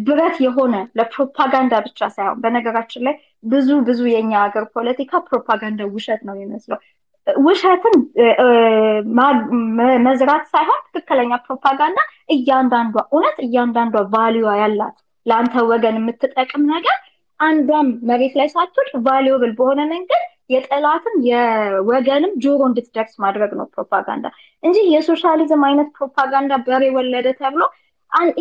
ብረት 0.06 0.36
የሆነ 0.44 0.76
ለፕሮፓጋንዳ 0.98 1.74
ብቻ 1.84 2.08
ሳይሆን 2.14 2.40
በነገራችን 2.44 3.04
ላይ 3.06 3.14
ብዙ 3.44 3.68
ብዙ 3.88 4.00
የኛ 4.12 4.32
ሀገር 4.44 4.64
ፖለቲካ 4.74 5.20
ፕሮፓጋንዳ 5.28 5.82
ውሸት 5.92 6.22
ነው 6.28 6.34
የሚመስለው። 6.36 6.78
ውሸትን 7.26 7.94
መዝራት 10.06 10.44
ሳይሆን 10.52 10.80
ትክክለኛ 10.86 11.32
ፕሮፓጋንዳ 11.46 11.98
እያንዳንዷ 12.34 12.96
እውነት 13.08 13.38
እያንዳንዷ 13.46 14.02
value 14.14 14.50
ያላት 14.60 14.96
ለአንተ 15.26 15.64
ወገን 15.70 15.98
የምትጠቅም 16.00 16.64
ነገር 16.74 16.98
አንዷም 17.40 17.88
መሬት 18.08 18.34
ላይ 18.38 18.48
ሳትወድቅ 18.52 18.94
valuable 19.06 19.52
በሆነ 19.58 19.80
መንገድ 19.90 20.22
የጠላትም 20.50 21.14
የወገንም 21.28 22.32
ጆሮ 22.44 22.60
እንድትደርስ 22.68 23.14
ማድረግ 23.24 23.50
ነው 23.58 23.66
ፕሮፓጋንዳ 23.74 24.26
እንጂ 24.62 24.76
የሶሻሊዝም 24.92 25.64
አይነት 25.68 25.88
ፕሮፓጋንዳ 25.98 26.54
በሬ 26.66 26.84
ወለደ 26.96 27.28
ተብሎ 27.40 27.62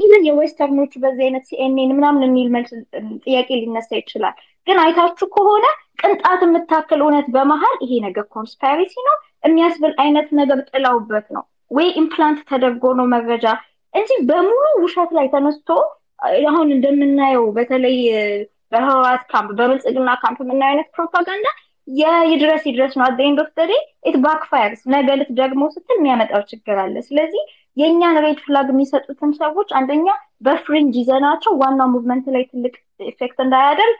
even 0.02 0.24
የ 0.28 0.38
western 0.38 0.73
ኖቹ 0.73 0.94
በዚህ 1.04 1.24
አይነት 1.28 1.44
CNN 1.50 1.92
ምናምን 1.98 2.24
የሚል 2.26 2.50
መልስ 2.56 2.72
ጥያቄ 3.26 3.48
ሊነሳ 3.62 3.90
ይችላል። 4.00 4.36
ግን 4.68 4.78
አይታችሁ 4.84 5.28
ከሆነ 5.36 5.66
ቅንጣት 6.00 6.42
የምታክል 6.46 7.00
እውነት 7.04 7.28
በመሀል 7.36 7.76
ይሄ 7.84 7.94
ነገር 8.06 8.26
conspiracy 8.36 8.94
ነው። 9.08 9.16
የሚያስብል 9.46 9.94
አይነት 10.04 10.28
ነገር 10.40 10.60
ጥለውበት 10.70 11.28
ነው። 11.36 11.44
ወይ 11.72 11.88
implant 12.02 12.40
ተደርጎ 12.50 12.94
ነው 13.00 13.06
መረጃ 13.14 13.46
እንጂ 13.94 14.10
በሙሉ 14.30 14.64
ውሸት 14.84 15.12
ላይ 15.18 15.28
ተነስቶ 15.34 15.70
አሁን 16.50 16.68
እንደምናየው 16.76 17.46
በተለይ 17.58 17.98
በህወሓት 18.72 19.24
ካምፕ 19.32 19.50
በብልጽግና 19.60 20.10
ካምፕ 20.24 20.40
የምናየው 20.44 20.72
አይነት 20.72 20.88
ፕሮፓጋንዳ 20.96 21.48
የይድረስ 21.98 22.64
ይድረስ 22.68 22.94
ነው። 23.00 23.08
the 23.12 23.66
day 23.66 23.80
it 24.10 24.18
backfires 24.24 24.82
ነገ 24.94 25.08
ልትደግመው 25.20 25.64
ስትል 25.74 25.98
የሚያመጣው 26.00 26.42
ችግር 26.52 26.78
አለ። 26.84 26.96
ስለዚህ 27.08 27.44
የእኛን 27.78 28.18
red 28.24 28.40
flag 28.44 28.68
የሚሰጡትን 28.72 29.32
ሰዎች 29.40 29.70
አንደኛ 29.80 30.08
በ 30.46 30.58
fringe 30.58 30.96
ይዘናቸው 31.00 31.52
ዋናው 31.62 31.88
movement 31.94 32.26
ላይ 32.36 32.44
ትልቅ 32.52 32.74
effect 33.10 33.38
እንዳያደርግ 33.44 33.96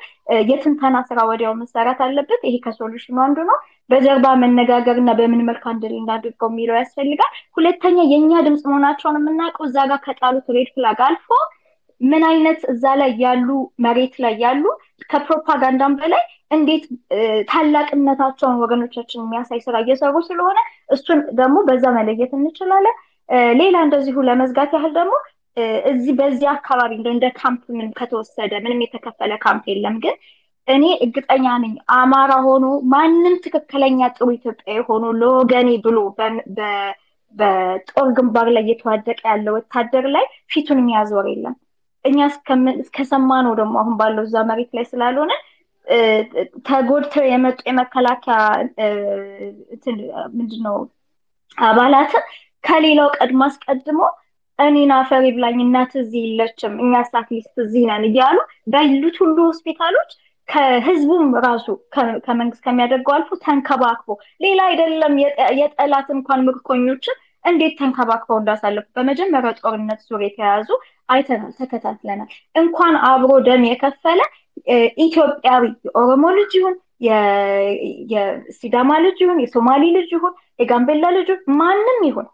የትንተና 0.50 0.98
ስራ 1.10 1.20
ወዲያው 1.30 1.54
መሰራት 1.62 2.00
አለበት። 2.06 2.42
ይሄ 2.48 2.56
ከ 2.66 2.74
solution 2.74 3.09
ኑ 3.09 3.18
አንዱ 3.26 3.38
ነው። 3.50 3.58
በጀርባ 3.90 4.28
መነጋገር 4.44 4.98
እና 5.02 5.12
በምን 5.20 5.42
መልክ 5.50 5.64
አንድ 5.72 5.84
ላይ 5.88 6.00
እናድርገው 6.02 6.50
የሚለው 6.52 6.78
ያስፈልጋል። 6.80 7.34
ሁለተኛ 7.58 7.98
የእኛ 8.12 8.42
ድምፅ 8.46 8.64
መሆናቸውን 8.70 9.20
የምናውቀው 9.20 9.66
እዛ 9.70 9.78
ጋር 9.92 10.00
ከጣሉት 10.06 10.48
red 10.58 10.72
flag 10.76 11.02
አልፎ 11.08 11.28
ምን 12.02 12.24
አይነት 12.30 12.62
እዛ 12.72 12.86
ላይ 13.02 13.12
ያሉ 13.22 13.50
መሬት 13.86 14.16
ላይ 14.24 14.34
ያሉ 14.42 14.64
ከፕሮፓጋንዳም 15.10 15.94
በላይ 16.00 16.24
እንዴት 16.52 16.84
ታላቅነታቸውን 17.52 18.60
ወገኖቻችን 18.64 19.22
የሚያሳይ 19.22 19.60
ስራ 19.66 19.76
እየሰሩ 19.84 20.16
ስለሆነ 20.28 20.58
እሱን 20.90 21.20
ደግሞ 21.40 21.58
በዛ 21.68 21.86
መለየት 21.98 22.32
እንችላለን። 22.38 22.96
ሌላ 23.60 23.76
እንደዚሁ 23.86 24.24
ለመዝጋት 24.28 24.72
ያህል 24.76 24.92
ደግሞ 24.98 25.14
እዚህ 25.92 26.14
በዚህ 26.20 26.48
አካባቢ 26.54 26.92
እንደ 27.10 27.26
ካምፕ 27.38 27.64
ምን 27.78 27.88
ከተወሰደ 28.00 28.54
ምንም 28.64 28.82
የተከፈለ 28.86 29.34
ካምፕ 29.46 29.66
የለም። 29.72 29.96
ግን 30.04 30.16
እኔ 30.68 30.84
እርግጠኛ 31.06 31.46
ነኝ 31.64 31.74
አማራ 31.96 32.34
ሆኖ 32.46 32.66
ማንም 32.94 33.36
ትክክለኛ 33.44 34.08
ጥሩ 34.16 34.28
ኢትዮጵያዊ 34.38 34.80
ሆኖ 34.88 35.06
ለወገኔ 35.20 35.70
ብሎ 35.86 35.98
በጦር 37.36 38.08
ግንባር 38.18 38.48
ላይ 38.56 38.64
እየተዋደቀ 38.66 39.22
ያለ 39.30 39.48
ወታደር 39.56 40.06
ላይ 40.16 40.26
ፊቱን 40.52 40.80
የሚያዞር 40.82 41.26
የለም። 41.32 41.56
እኛ 42.06 42.18
እስከሰማ 42.82 43.30
ነው 43.46 43.54
ደግሞ 43.60 43.76
አሁን 43.82 43.96
ባለው 44.00 44.24
እዛ 44.28 44.44
መሬት 44.50 44.72
ላይ 44.78 44.86
ስላልሆነ 44.92 45.32
ተጎድተው 46.68 47.26
የመጡ 47.30 47.60
የመከላከያ 47.68 48.38
ምንድነው 50.36 50.78
አባላትን 51.58 52.24
ከሌላው 52.66 53.10
ቀድሞ 53.18 53.42
አስቀድሞ 53.48 54.02
እኔን 54.60 54.92
አፈር 54.98 55.26
ይብላኝ 55.36 55.58
እናት 55.64 55.94
እዚህ 56.02 56.22
የለችም 56.26 56.74
እኛ 56.84 56.92
at 57.14 57.26
least 57.26 57.56
እዚህ 57.64 57.84
ነን 57.90 58.04
እያሉ 58.10 58.38
ባሉት 58.74 59.18
ሁሉ 59.24 59.38
ሆስፒታሎች 59.50 60.12
ከህዝቡም 60.50 61.28
ራሱ 61.46 61.68
ከመንግስት 62.26 62.64
ከሚያደርገው 62.66 63.14
አልፎ 63.16 63.38
ተንከባክቦ 63.46 64.08
ሌላ 64.44 64.60
አይደለም 64.70 65.14
የጠላት 65.60 66.10
እንኳን 66.16 66.44
ምርኮኞችን 66.48 67.18
እንዴት 67.46 67.74
ተንከባክበው 67.80 68.38
እንዳሳለፉ 68.42 68.86
በመጀመሪያው 68.98 69.56
ጦርነት 69.62 70.00
ዙር 70.08 70.22
የተያዙ 70.26 70.70
አይተናል፣ 71.10 71.52
ተከታትለናል። 71.60 72.30
እንኳን 72.56 72.96
አብሮ 73.10 73.32
ደም 73.48 73.64
የከፈለ 73.70 74.22
ኢትዮጵያዊ 75.06 75.64
የኦሮሞ 75.88 76.26
ልጅ 76.38 76.54
ይሁን 76.60 76.76
የሲዳማ 78.14 78.92
ልጅ 79.06 79.18
ይሁን 79.24 79.42
የሶማሌ 79.44 79.84
ልጅ 79.98 80.10
ይሁን 80.16 80.34
የጋምቤላ 80.62 81.06
ልጅ 81.18 81.30
ይሁን 81.34 81.58
ማንም 81.60 82.00
ይሁን 82.10 82.28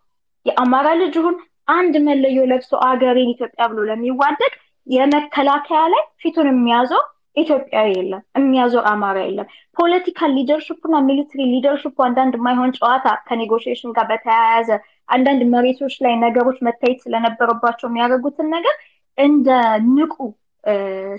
የአማራ 0.46 0.88
ልጅ 1.02 1.14
ይሁን 1.20 1.36
አንድ 1.72 1.96
መለዮ 2.06 2.38
ለብሶ 2.52 2.72
አገሬን 2.88 3.32
ኢትዮጵያ 3.34 3.66
ብሎ 3.72 3.82
ለሚዋደቅ 3.89 4.54
የመከላከያ 4.88 5.82
ላይ 5.94 6.04
ፊቱን 6.22 6.48
የሚያዘው 6.52 7.02
ኢትዮጵያዊ 7.38 7.89
የለም፣ 7.94 8.24
የሚያዘው 8.38 8.82
አማራ 8.92 9.18
የለም። 9.26 9.48
political 9.78 10.32
leadership 10.38 10.80
እና 10.88 10.96
military 11.06 11.41
leadership 11.52 11.95
አንዳንድ 12.08 12.34
የማይሆን 12.38 12.74
ጨዋታ 12.78 13.08
ከ 13.28 13.38
negotiation 13.38 13.93
ጋር 13.98 14.06
በተያያዘ 14.10 14.70
አንዳንድ 15.10 15.42
መሬቶች 15.54 15.96
ላይ 16.06 16.14
ነገሮች 16.26 16.58
መታየት 16.68 17.00
ስለነበረባቸው 17.06 17.88
የሚያደርጉትን 17.89 18.50
ነገር 18.56 18.76
እንደ 19.18 19.48
ንቁ 19.92 20.16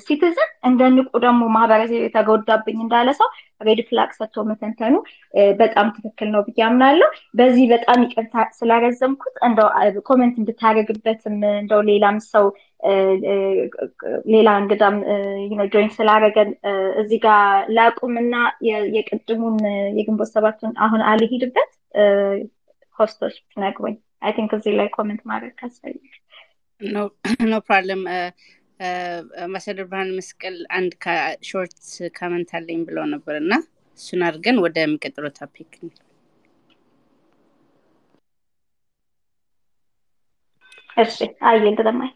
citizen 0.04 0.50
እንደ 0.68 0.80
ንቁ 0.94 1.10
ደግሞ 1.24 1.42
ማህበረሰብ 1.54 1.98
የተጎዳብኝ 1.98 2.76
እንዳለ 2.82 3.10
ሰው 3.20 3.28
red 3.66 3.80
flag 3.88 4.10
ሰጥቶ 4.18 4.44
መተንተኑ 4.48 4.94
በጣም 5.60 5.86
ትክክል 5.96 6.28
ነው 6.34 6.42
ብዬ 6.46 6.60
አምናለሁ። 6.66 7.08
በዚህ 7.38 7.64
በጣም 7.72 7.98
ይቅርታ 8.04 8.44
ስላረዘምኩት 8.58 9.36
እንደው 9.48 9.68
comment 10.08 10.36
እንድታደርግበትም 10.40 11.36
እንደው 11.54 11.82
ሌላም 11.90 12.18
ሰው 12.28 12.46
ሌላ 14.32 14.48
እንግዳም 14.60 14.96
join 15.72 15.90
ስላረገን 15.96 16.50
እዚህ 17.02 17.20
ጋር 17.26 17.42
ላቁምና 17.76 18.34
የቅድሙን 18.96 19.58
የግንቦት 19.98 20.32
ሰባቱን 20.34 20.74
አሁን 20.86 21.02
አልሄድበት 21.10 21.70
host 22.96 23.16
ኦች 23.16 23.36
ነግሮኝ 23.62 23.94
I 24.22 24.32
think 24.36 24.50
እዚህ 24.56 24.74
ላይ 24.80 24.88
comment 24.96 25.22
ማድረግ 25.30 25.54
ካስፈልግ 25.60 26.10
no 27.46 27.56
problem 27.66 28.02
አምባሳደር 29.42 29.86
ብርሃን 29.88 30.10
መስቀል 30.16 30.56
አንድ 30.78 30.92
short 31.44 31.76
comment 32.16 32.50
አለኝ 32.58 32.80
ብለው 32.88 33.06
ነበር 33.12 33.36
እና 33.40 33.52
እሱን 33.98 34.22
አድርገን 34.26 34.62
ወደሚቀጥለው 34.64 35.32
topic 35.38 35.72
እሺ 40.96 41.16
አየ 41.48 41.64
እንደተማይ 41.70 42.10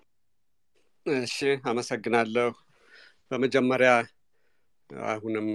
እሺ 1.07 1.37
አመሰግናለሁ። 1.71 2.49
በመጀመሪያ 3.31 3.91
አሁንም 5.11 5.47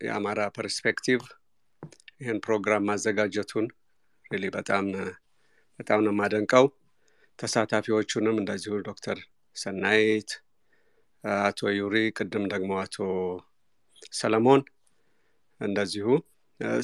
የአማራ 0.00 0.40
perspective 0.56 1.20
ይህን 2.20 2.38
ፕሮግራም 2.46 2.86
ማዘጋጀቱን 2.88 3.66
really 4.30 4.46
በጣም 4.56 4.86
በጣም 5.80 6.00
ነው 6.04 6.12
የማደንቀው 6.14 6.64
ተሳታፊዎቹንም 7.40 8.36
እንደዚሁ 8.40 8.74
ዶክተር 8.88 9.18
ሰናይት 9.56 10.30
አቶ 11.40 11.70
ዩሪ 11.78 11.96
ቅድም 12.18 12.44
ደግሞ 12.52 12.70
አቶ 12.82 12.96
ሰለሞን 14.12 14.62
እንደዚሁ። 15.60 16.06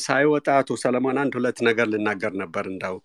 ሳይወጣ 0.04 0.48
አቶ 0.60 0.70
ሰለሞን 0.82 1.16
አንድ 1.22 1.32
ሁለት 1.38 1.58
ነገር 1.68 1.86
ልናገር 1.92 2.32
ነበር። 2.42 2.64
እንዳው 2.72 2.96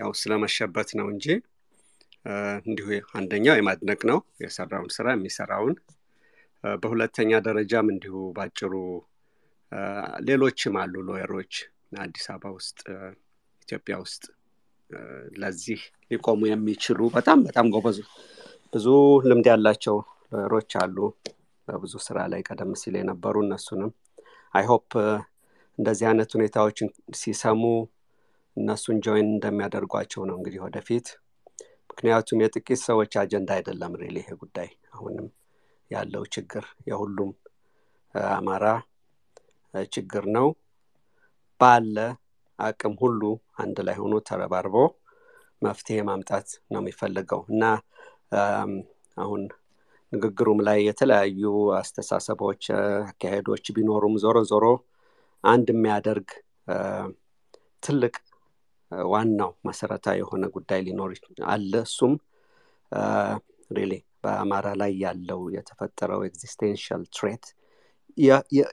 ያው 0.00 0.10
ስለመሸበት 0.20 0.90
ነው 0.98 1.06
እንጂ 1.14 1.26
እንዲሁ 2.66 2.86
አንደኛው 3.18 3.56
የማድነቅ 3.58 4.00
ነው። 4.10 4.18
የሰራውን 4.44 4.90
ስራ 4.96 5.06
የሚሰራውን 5.14 5.74
በሁለተኛ 6.78 7.32
ደረጃም 7.46 7.90
እንዲሁ 7.94 8.16
ባጭሩ 8.36 8.72
ሌሎችም 10.26 10.74
አሉ 10.82 10.94
lawyer 11.08 11.36
ኦች 11.36 11.54
አዲስ 12.02 12.26
አበባ 12.32 12.52
ውስጥ 12.56 12.78
ኢትዮጵያ 13.62 13.94
ውስጥ 14.04 14.24
ለዚህ 15.36 15.80
ሊቆሙ 16.10 16.40
የሚችሉ 16.48 17.00
በጣም 17.14 17.38
በጣም 17.46 17.66
ጎበዙ 17.74 17.98
ብዙ 18.72 18.86
ልምድ 19.26 19.46
ያላቸው 19.50 19.96
lawyer 20.32 20.56
ኦች 20.56 20.72
አሉ። 20.80 20.96
በብዙ 21.68 21.94
ስራ 22.04 22.18
ላይ 22.32 22.40
ቀደም 22.48 22.72
ሲል 22.80 22.94
የነበሩ 22.98 23.36
እነሱንም 23.44 23.90
I 24.54 24.61
hope 24.61 24.90
እንደዚህ 25.78 26.06
አይነት 26.10 26.30
ሁኔታዎችን 26.36 26.88
ሲሰሙ 27.18 27.62
እነሱን 28.56 28.98
join 29.04 29.28
እንደሚያደርጓቸው 29.32 30.22
ነው 30.28 30.36
እንግዲህ 30.38 30.60
ወደፊት። 30.66 31.08
ምክንያቱም 31.90 32.42
የጥቂት 32.42 32.80
ሰዎች 32.86 33.12
አጀንዳ 33.20 33.50
አይደለም 33.56 33.92
really 34.00 34.16
ይሄ 34.22 34.30
ጉዳይ። 34.40 34.68
አሁንም 34.92 35.26
ያለው 35.90 36.22
ችግር 36.34 36.64
የሁሉም 36.88 37.30
አማራ 38.32 38.66
ችግር 39.92 40.24
ነው። 40.36 40.46
ባለ 41.60 41.96
አቅም 42.58 42.94
ሁሉ 43.00 43.22
አንድ 43.56 43.78
ላይ 43.86 43.96
ሆኖ 44.02 44.14
ተረባርቦ 44.28 44.74
መፍትሄ 45.62 45.98
ማምጣት 46.08 46.48
ነው 46.72 46.80
የሚፈልገው። 46.82 47.42
እና 47.52 47.62
አሁን 49.16 49.42
ንግግሩም 50.12 50.58
ላይ 50.66 50.78
የተለያዩ 50.88 51.44
አስተሳሰቦች 51.78 52.62
አካሄዶች 53.06 53.64
ቢኖሩም 53.76 54.14
ዞሮ 54.24 54.38
ዞሮ 54.50 54.66
አንድ 55.44 55.68
የሚያደርግ 55.72 56.28
ትልቅ 57.82 58.14
ዋናው 59.10 59.50
መሰረታዊ 59.68 60.16
የሆነ 60.20 60.44
ጉዳይ 60.56 60.80
ሊኖር 60.86 61.12
አለ። 61.48 61.72
እሱም 61.88 62.12
really 63.70 63.92
በአማራ 64.22 64.66
ላይ 64.80 64.92
ያለው 65.04 65.40
የተፈጠረው 65.56 66.20
existential 66.28 67.02
threat 67.16 67.46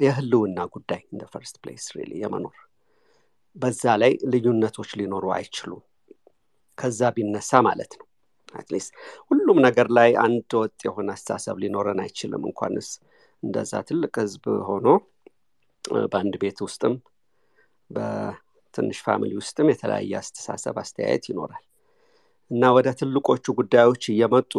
የህልውና 0.04 0.60
ጉዳይ 0.76 1.02
in 1.12 1.16
the 1.16 1.24
first 1.34 1.56
place 1.62 1.86
really 1.98 2.12
የመኖር 2.22 2.58
በዛ 3.56 3.84
ላይ 4.02 4.14
ልዩነቶች 4.32 4.92
ሊኖሩ 5.00 5.26
አይችሉም። 5.36 5.82
ከዛ 6.78 7.10
ቢነሳ 7.16 7.62
ማለት 7.68 7.92
ነው። 8.00 8.08
at 8.54 8.64
least 8.64 8.92
ሁሉም 9.30 9.58
ነገር 9.66 9.88
ላይ 9.98 10.10
አንድ 10.24 10.52
ወጥ 10.60 10.80
የሆነ 10.88 11.10
አስተሳሰብ 11.16 11.56
ሊኖረን 11.64 12.00
አይችልም። 12.04 12.44
እንኳንስ 12.50 12.90
እንደዛ 13.44 13.74
ትልቅ 13.88 14.14
ህዝብ 14.22 14.44
ሆኖ 14.68 14.88
በአንድ 16.06 16.36
ቤት 16.42 16.60
ውስጥም 16.66 16.94
በትንሽ 17.90 19.00
family 19.06 19.32
ውስጥም 19.42 19.68
የተለያየ 19.72 20.14
አስተሳሰብ 20.22 20.76
አስተያየት 20.84 21.26
ይኖራል። 21.32 21.64
እና 22.52 22.72
ወደ 22.78 22.88
ትልቆቹ 23.00 23.46
ጉዳዮች 23.60 24.04
እየመጡ 24.14 24.54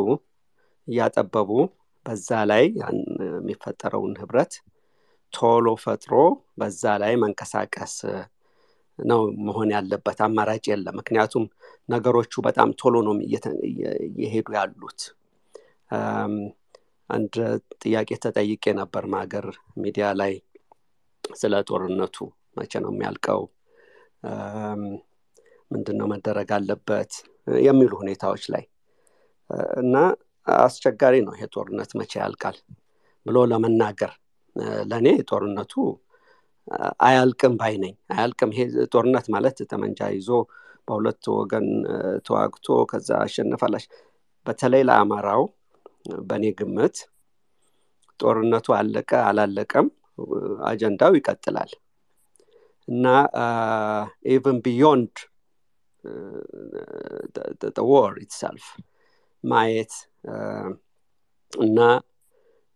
እያጠበቡ 0.89 1.51
በዛ 2.07 2.29
ላይ 2.51 2.65
የሚፈጠረውን 2.81 4.15
ህብረት 4.21 4.55
ቶሎ 5.33 5.67
ፈጥሮ 5.85 6.13
በዛ 6.59 6.83
ላይ 7.03 7.13
መንቀሳቀስ 7.23 7.95
ነው 8.99 9.21
መሆን 9.47 9.69
ያለበት 9.75 10.19
አማራጭ 10.27 10.65
የለም። 10.71 10.97
ምክንያቱም 11.01 11.45
ነገሮቹ 11.89 12.33
በጣም 12.47 12.69
ቶሎ 12.81 12.95
ነው 13.07 13.15
እየሄዱ 14.15 14.49
ያሉት። 14.57 15.01
አንድ 17.11 17.35
ጥያቄ 17.83 18.11
ተጠይቄ 18.25 18.65
ነበር 18.81 19.05
ማገር 19.15 19.47
ሚዲያ 19.83 20.07
ላይ 20.21 20.33
ስለ 21.25 21.55
ጦርነቱ 21.69 22.17
መቼ 22.57 22.73
ነው 22.85 22.91
የሚያልቀው? 22.93 23.43
ምንድን 25.71 25.97
ነው 26.01 26.07
መደረግ 26.13 26.51
አለበት? 26.57 27.13
የሚሉ 27.63 27.93
ሁኔታዎች 28.03 28.45
ላይ። 28.55 28.65
እና 29.81 29.97
አስቸጋሪ 30.47 31.15
ነው 31.27 31.33
ይሄ 31.37 31.45
ጦርነት 31.55 31.91
መቼ 32.01 32.13
ያልቃል 32.23 32.57
ብሎ 33.27 33.37
ለመናገር። 33.51 34.13
ለእኔ 34.91 35.07
ጦርነቱ 35.31 35.73
አያልቅም 37.03 37.55
ባይ 37.61 37.75
ነኝ። 37.83 37.95
አያልቅም። 38.13 38.53
ይሄ 38.55 38.63
ጦርነት 38.93 39.27
ማለት 39.35 39.57
ጠመንጃ 39.71 40.09
ይዞ 40.15 40.29
በሁለት 40.89 41.25
ወገን 41.35 41.67
ተዋግቶ 42.27 42.67
ከዛ 42.91 43.11
አሸነፋላሽ 43.25 43.85
በተለይ 44.47 44.83
ለአማራው 44.89 45.43
በእኔ 46.23 46.45
ግምት 46.59 46.97
ጦርነቱ 48.21 48.67
አለቀ 48.79 49.11
አላለቀም 49.29 49.87
አጀንዳው 50.69 51.13
ይቀጥላል። 51.19 51.71
እና 52.89 53.05
even 54.31 54.59
beyond 54.65 55.15
war 57.91 58.13
itself 58.25 58.67
ማየት 59.45 59.93
እና 61.53 61.79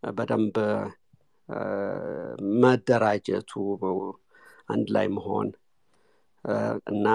በደንብ 0.03 0.57
መደራጀቱ 2.63 3.53
አንድ 4.69 4.89
ላይ 4.97 5.07
መሆን 5.17 5.49
እና 6.91 7.07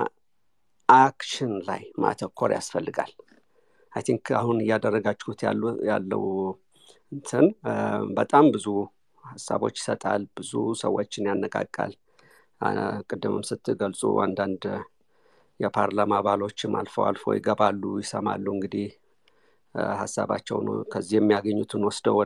action 0.90 1.54
ላይ 1.68 1.82
ማተኮር 2.02 2.52
ያስፈልጋል። 2.56 3.12
I 3.94 4.04
think 4.08 4.28
አሁን 4.40 4.58
እያደረጋችሁት 4.64 5.40
ያለው 5.90 6.24
እንትን 7.12 7.46
በጣም 8.18 8.46
ብዙ 8.56 8.68
ሀሳቦች 9.24 9.76
ይሰጣል 9.82 10.24
ብዙ 10.38 10.52
ሰዎችን 10.82 11.28
ያነቃቃል። 11.30 11.94
ቅድምም 13.10 13.44
ስትገልጹ 13.50 14.02
አንዳንድ 14.26 14.64
የፓርላማ 15.60 16.14
አባሎችም 16.20 16.74
አልፎ 16.80 16.96
አልፎ 17.10 17.34
ይገባሉ 17.38 17.84
ይሰማሉ። 18.02 18.46
እንግዲህ 18.56 18.88
ሀሳባቸውን 19.98 20.68
ከዚህ 20.92 21.18
የሚያገኙትን 21.20 21.86
ወስደው 21.88 22.18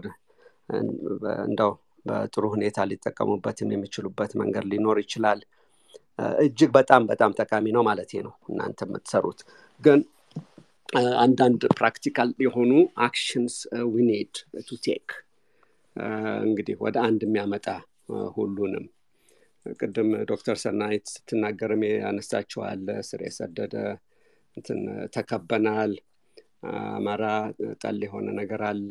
እንደው 1.45 1.71
በጥሩ 2.07 2.43
ሁኔታ 2.53 2.85
ሊጠቀሙበትም 2.89 3.71
የሚችሉበት 3.73 4.31
መንገድ 4.41 4.65
ሊኖር 4.71 4.99
ይችላል። 5.03 5.39
እጅግ 6.43 6.69
በጣም 6.77 7.01
በጣም 7.09 7.31
ጠቃሚ 7.39 7.65
ነው 7.75 7.83
ማለት 7.89 8.11
ነው 8.19 8.33
እናንተ 8.49 8.79
የምትሰሩት። 8.87 9.41
ግን 9.81 9.99
አንዳንድ 11.19 11.61
practical 11.79 12.29
የሆኑ 12.43 12.71
actions 13.05 13.55
we 13.93 14.06
need 14.06 14.33
to 14.67 14.77
take 14.85 15.07
እንግዲህ 16.45 16.75
ወደ 16.85 16.97
አንድ 17.07 17.21
የሚያመጣ 17.25 17.67
ሁሉንም 18.35 18.85
ቅድም 19.79 20.09
ዶክተር 20.29 20.57
ሰናይት 20.63 21.05
ስትናገርም 21.13 21.81
ያነሳችኋል 21.87 22.83
ስር 23.07 23.21
የሰደደ 23.25 23.75
እንትን 24.57 24.79
ተከበናል 25.15 25.91
አማራ 26.91 27.25
ጠል 27.81 27.99
የሆነ 28.05 28.27
ነገር 28.39 28.61
አለ 28.69 28.89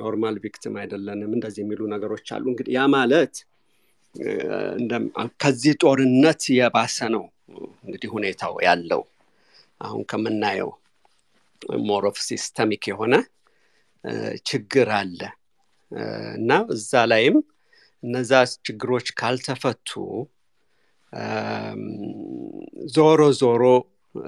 normal 0.00 0.36
victim 0.44 0.74
አይደለንም 0.80 1.32
እንደዚህ 1.36 1.62
የሚሉ 1.64 1.80
ነገሮች 1.92 2.28
አሉ። 2.36 2.44
እንግዲህ 2.52 2.72
ያ 2.76 2.84
ማለት 2.94 3.34
ከዚህ 5.42 5.74
ጦርነት 5.82 6.42
የባሰ 6.56 6.98
ነው 7.14 7.24
እንግዲህ 7.84 8.08
ሁኔታው 8.14 8.54
ያለው። 8.66 9.02
አሁን 9.80 10.02
ከምናየው 10.10 10.70
more 11.86 12.04
of 12.10 12.18
systemic 12.26 12.84
የሆነ 12.90 13.14
ችግር 14.50 14.88
አለ 14.98 15.20
እና 16.36 16.50
እዛ 16.74 17.02
ላይም 17.10 17.36
እነዛ 18.02 18.32
ችግሮች 18.66 19.08
ካልተፈቱ 19.20 19.90
ዞሮ 22.94 23.20
ዞሮ 23.40 23.62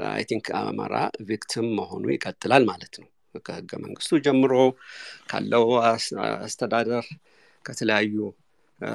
I 0.09 0.23
think 0.31 0.47
አማራ 0.61 0.97
victim 1.29 1.69
መሆኑ 1.79 2.05
ይቀጥላል 2.15 2.65
ማለት 2.71 2.95
ነው 3.01 3.09
ከህገ 3.41 3.71
መንግስቱ 3.85 4.19
ጀምሮ 4.27 4.55
ካለው 5.31 5.67
አስተዳደር 6.45 7.07
ከተለያዩ 7.65 8.17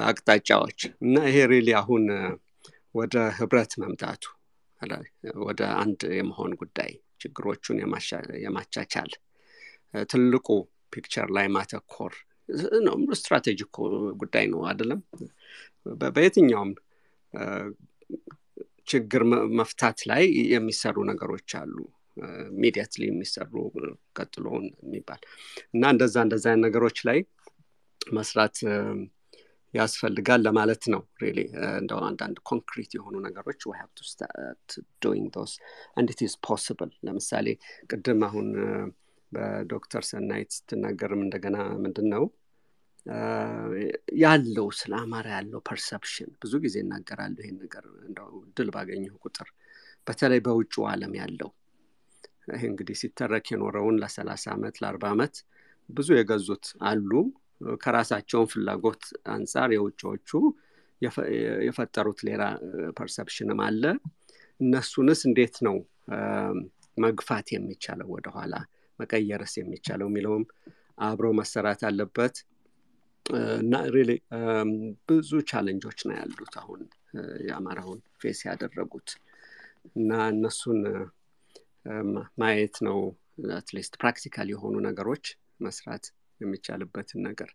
አቅጣጫዎች 0.06 0.80
እና 1.02 1.16
ይሄ 1.28 1.38
really 1.46 1.68
አሁን 1.74 2.04
ወደ 2.94 3.16
ህብረት 3.38 3.72
መምጣቱ 3.82 4.24
ወደ 5.46 5.62
አንድ 5.82 6.00
የመሆን 6.18 6.52
ጉዳይ 6.54 6.90
ችግሮቹን 7.20 7.78
የማቻቻል 8.44 9.12
ትልቁ 10.10 10.48
picture 10.92 11.28
ላይ 11.28 11.46
ማተኮር 11.48 12.12
strategic 13.12 13.74
ጉዳይ 14.16 14.44
ነው 14.46 14.60
አይደለም? 14.66 15.00
በየትኛውም 16.14 16.70
ችግር 18.88 19.22
መፍታት 19.58 19.98
ላይ 20.06 20.22
የሚሰሩ 20.52 20.96
ነገሮች 21.04 21.50
አሉ 21.54 21.76
immediately 22.52 23.02
የሚሰሩ 23.08 23.52
ቀጥሎን 24.18 24.66
የሚባል 24.84 25.22
እና 25.74 25.90
እንደዛ 25.94 26.16
እንደዛ 26.26 26.54
ነገሮች 26.66 27.00
ላይ 27.08 27.20
መስራት 28.00 28.56
ያስፈልጋል 29.74 30.40
ለማለት 30.46 30.82
ነው 30.92 31.02
really 31.22 31.38
እንደው 31.80 31.98
አንዳንድ 32.08 32.36
ኮንክሪት 32.50 32.92
የሆኑ 32.96 33.16
ነገሮች 33.26 33.60
we 33.68 33.72
have 33.80 33.90
to 35.02 35.44
ለምሳሌ 37.02 37.46
ቅድም 37.90 38.22
አሁን 38.28 38.48
በዶክተር 39.32 40.02
ሰናይት 40.10 40.50
ስትናገርም 40.56 41.22
እንደገና 41.26 41.56
ምንድን 41.84 42.08
ነው 42.14 42.24
ያለው 44.18 44.66
ስለ 44.78 44.92
አማራ 45.02 45.28
ያለው 45.36 45.60
perception 45.68 46.30
ብዙ 46.42 46.54
ጊዜ 46.64 46.76
እናገራለሁ 46.84 47.42
ይሄን 47.44 47.58
ነገር 47.64 47.84
እንደው 48.08 48.32
ድል 48.56 48.70
ባገኘሁ 48.74 49.14
ቁጥር 49.22 49.48
በተለይ 50.06 50.40
በውጭ 50.46 50.74
ዓለም 50.90 51.14
ያለው 51.16 51.50
ይሄ 52.48 52.62
እንግዲህ 52.70 52.96
ሲተረክ 53.00 53.46
የኖረውን 53.52 53.96
ለሰላሳ 54.02 54.44
ዓመት 54.54 54.76
ለአርባ 54.82 55.04
ዓመት 55.14 55.34
ብዙ 55.88 56.08
የገዙት 56.16 56.66
አሉ። 56.88 57.10
ከራሳቸውን 57.80 58.48
ፍላጎት 58.52 59.04
አንጻር 59.32 59.70
የውጭዎቹ 59.76 60.30
የፈጠሩት 61.66 62.20
ሌላ 62.28 62.42
perception 62.98 63.50
ም 63.50 63.60
አለ። 63.66 63.82
እነሱንስ 64.60 65.20
እንዴት 65.28 65.56
ነው 65.66 65.76
መግፋት 66.98 67.48
የሚቻለው? 67.54 68.08
ወደኋላ 68.14 68.54
መቀየርስ 68.98 69.52
የሚቻለው? 69.60 70.06
የሚለውም 70.10 70.44
አብሮ 71.00 71.26
መሰራት 71.40 71.82
አለበት። 71.88 72.36
እና 73.56 73.74
ብዙ 75.08 75.30
challenge 75.50 75.83
ኦች 75.83 75.98
ነው 76.08 76.14
ያሉት 76.18 76.54
አሁን 76.60 76.80
የአማራውን 77.46 78.00
face 78.20 78.40
ያደረጉት። 78.48 79.10
እና 79.96 80.12
እነሱን 80.32 80.80
ማየት 82.40 82.76
ነው። 82.88 82.98
at 83.56 83.66
least 83.66 83.92
practical 84.00 84.48
የሆኑ 84.52 84.76
ነገሮች 84.86 85.26
መስራት 85.60 86.04
የሚቻልበትን 86.40 87.20
ነገር። 87.28 87.50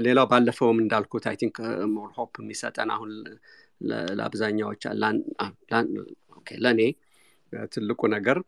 ሌላው 0.00 0.26
ባለፈውም 0.30 0.78
እንዳልኩት 0.82 1.24
I 1.30 1.36
think 1.40 1.56
more 1.94 2.10
hope 2.16 2.34
የሚሰጠን 2.42 2.90
አሁን 2.94 3.10
ለአብዛኛዎች 4.14 4.82
ለእኔ 6.64 6.80
ትልቁ 7.72 8.00
ነገር 8.14 8.38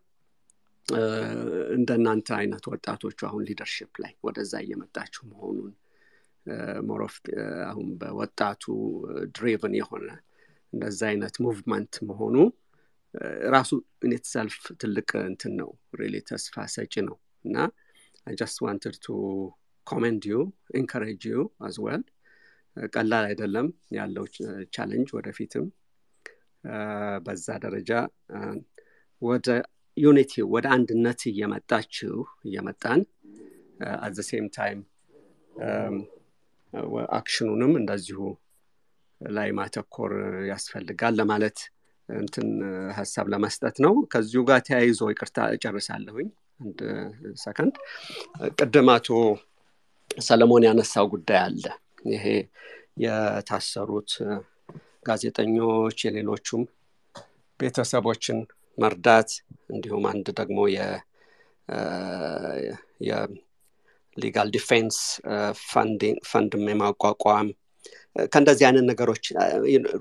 እንደናንተ 1.75 2.27
አይነት 2.37 2.63
ወጣቶቹ 2.71 3.19
አሁን 3.27 3.43
leadership 3.49 3.91
ላይ 4.03 4.13
ወደዛ 4.27 4.53
እየመጣችሁ 4.63 5.23
መሆኑን 5.31 5.71
more 6.81 7.04
of 7.04 7.15
አሁን 7.67 7.87
በወጣቱ 8.01 8.63
driven 9.35 9.73
የሆነ 9.79 10.07
እንደዛ 10.73 11.01
አይነት 11.11 11.35
movement 11.45 11.93
መሆኑ 12.09 12.35
ራሱ 13.49 13.69
in 14.03 14.14
it 14.14 14.25
ትልቅ 14.81 15.09
እንትን 15.23 15.53
ነው። 15.61 15.69
really 15.99 16.15
ተስፋ 16.29 16.65
ሰጪ 16.75 16.93
ነው። 17.07 17.15
እና 17.45 17.55
I 18.27 18.35
wanted 18.61 18.95
to 19.03 19.15
commend 19.87 20.23
you 20.31 20.37
encourage 20.79 21.23
you 21.29 21.37
as 21.67 21.77
well 21.85 22.03
ቀላል 22.91 23.23
አይደለም 23.29 23.67
ያለው 23.97 24.25
challenge 24.75 25.09
ወደፊትም። 25.17 25.65
በዛ 27.25 27.47
ደረጃ 27.65 27.91
ወደ 29.21 29.47
unity 29.97 30.33
ወደ 30.53 30.65
አንድነት 30.75 31.21
እየመጣችው 31.31 32.15
እየመጣን 32.47 33.01
at 33.97 34.03
the 34.03 34.13
same 34.17 34.45
time 34.57 34.79
action 37.17 37.45
ኑንም 37.45 37.73
እንደዚሁ 37.79 38.19
ላይ 39.21 39.49
ማተኮር 39.51 40.11
ያስፈልጋል 40.51 41.13
ለማለት 41.19 41.57
እንትን 42.17 42.47
ሀሳብ 42.97 43.25
ለመስጠት 43.33 43.75
ነው። 43.85 43.93
ከዚሁ 44.11 44.41
ጋር 44.49 44.59
ተያይዞ 44.67 45.01
ይቅርታ 45.11 45.47
እጨርሳለሁኝ። 45.55 46.29
አንድ 46.59 46.79
ሰከንድ። 47.41 47.75
ቅድም 48.57 48.89
አቶ 48.95 49.07
ሰለሞን 50.21 50.65
ያነሳው 50.67 51.05
ጉዳይ 51.13 51.39
አለ። 51.43 51.63
ይሄ 52.11 52.25
የታሰሩት 53.03 54.11
ጋዜጠኞች 55.07 55.97
የሌሎቹም 56.05 56.63
ቤተሰቦችን 57.59 58.37
መርዳት 58.77 59.29
እንዲሁም 59.69 60.03
አንድ 60.11 60.27
ደግሞ 60.39 60.59
የ 63.07 63.48
legal 63.48 64.49
defense 64.55 64.97
fund 66.29 66.53
ም 66.53 66.65
የማቋቋም 66.71 67.49
ከእንደዚህ 68.15 68.65
አይነት 68.67 68.85
ነገሮች 68.91 69.25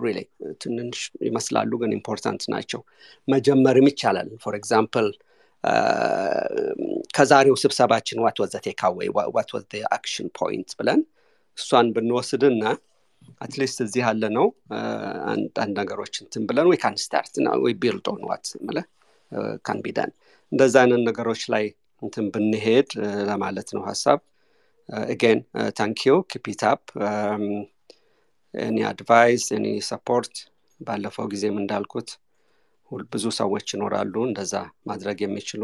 really 0.03 0.19
ትንንሽ 0.63 1.01
ይመስላሉ 1.23 1.71
ግን 1.83 1.91
important 1.99 2.43
ናቸው። 2.55 2.81
መጀመርም 3.29 3.89
ይቻላል። 3.91 4.29
for 4.45 4.55
example 4.61 5.09
ከዛሬው 7.17 7.57
ስብሰባችን 7.63 8.21
what 8.25 8.37
was 8.43 8.55
the 8.67 8.78
takeaway 8.78 9.09
what 9.37 9.51
was 9.57 9.65
the 9.97 10.07
action 10.07 10.29
point 10.39 10.71
ብለን 10.79 11.01
እሷን 11.59 11.89
ብንወስድና 11.97 12.65
at 13.41 13.52
least 13.52 13.79
እዚህ 13.85 14.03
ያለ 14.07 14.25
ነው 14.37 14.47
አንዳንድ 15.33 15.73
ነገሮች 15.81 16.15
እንትን 16.25 16.43
ብለን 16.49 16.69
we 16.71 16.79
can 16.83 16.97
start 17.05 17.35
we 17.65 17.75
build 17.83 18.07
on 18.13 18.23
what 18.31 18.47
more 18.69 18.79
can 19.65 19.81
be 19.85 19.93
done 19.93 20.11
እንደዛ 20.53 20.75
አይነት 20.85 21.03
ነገሮች 21.09 21.43
ላይ 21.55 21.65
እንትን 22.03 22.27
ብንሄድ 22.35 22.91
ለማለት 23.31 23.71
ነው 23.77 23.83
ሀሳብ። 23.89 24.19
again 24.89 25.45
uh, 25.55 25.71
thank 25.71 26.07
any 28.55 28.83
advice 28.85 29.47
any 29.53 29.75
support? 29.83 30.31
ባለፈው 30.81 31.27
ጊዜም 31.33 31.57
እንዳልኩት 31.61 32.09
ብዙ 33.13 33.25
ሰዎች 33.39 33.67
ይኖራሉ 33.75 34.15
እንደዛ 34.27 34.53
ማድረግ 34.89 35.19
የሚችሉ። 35.25 35.63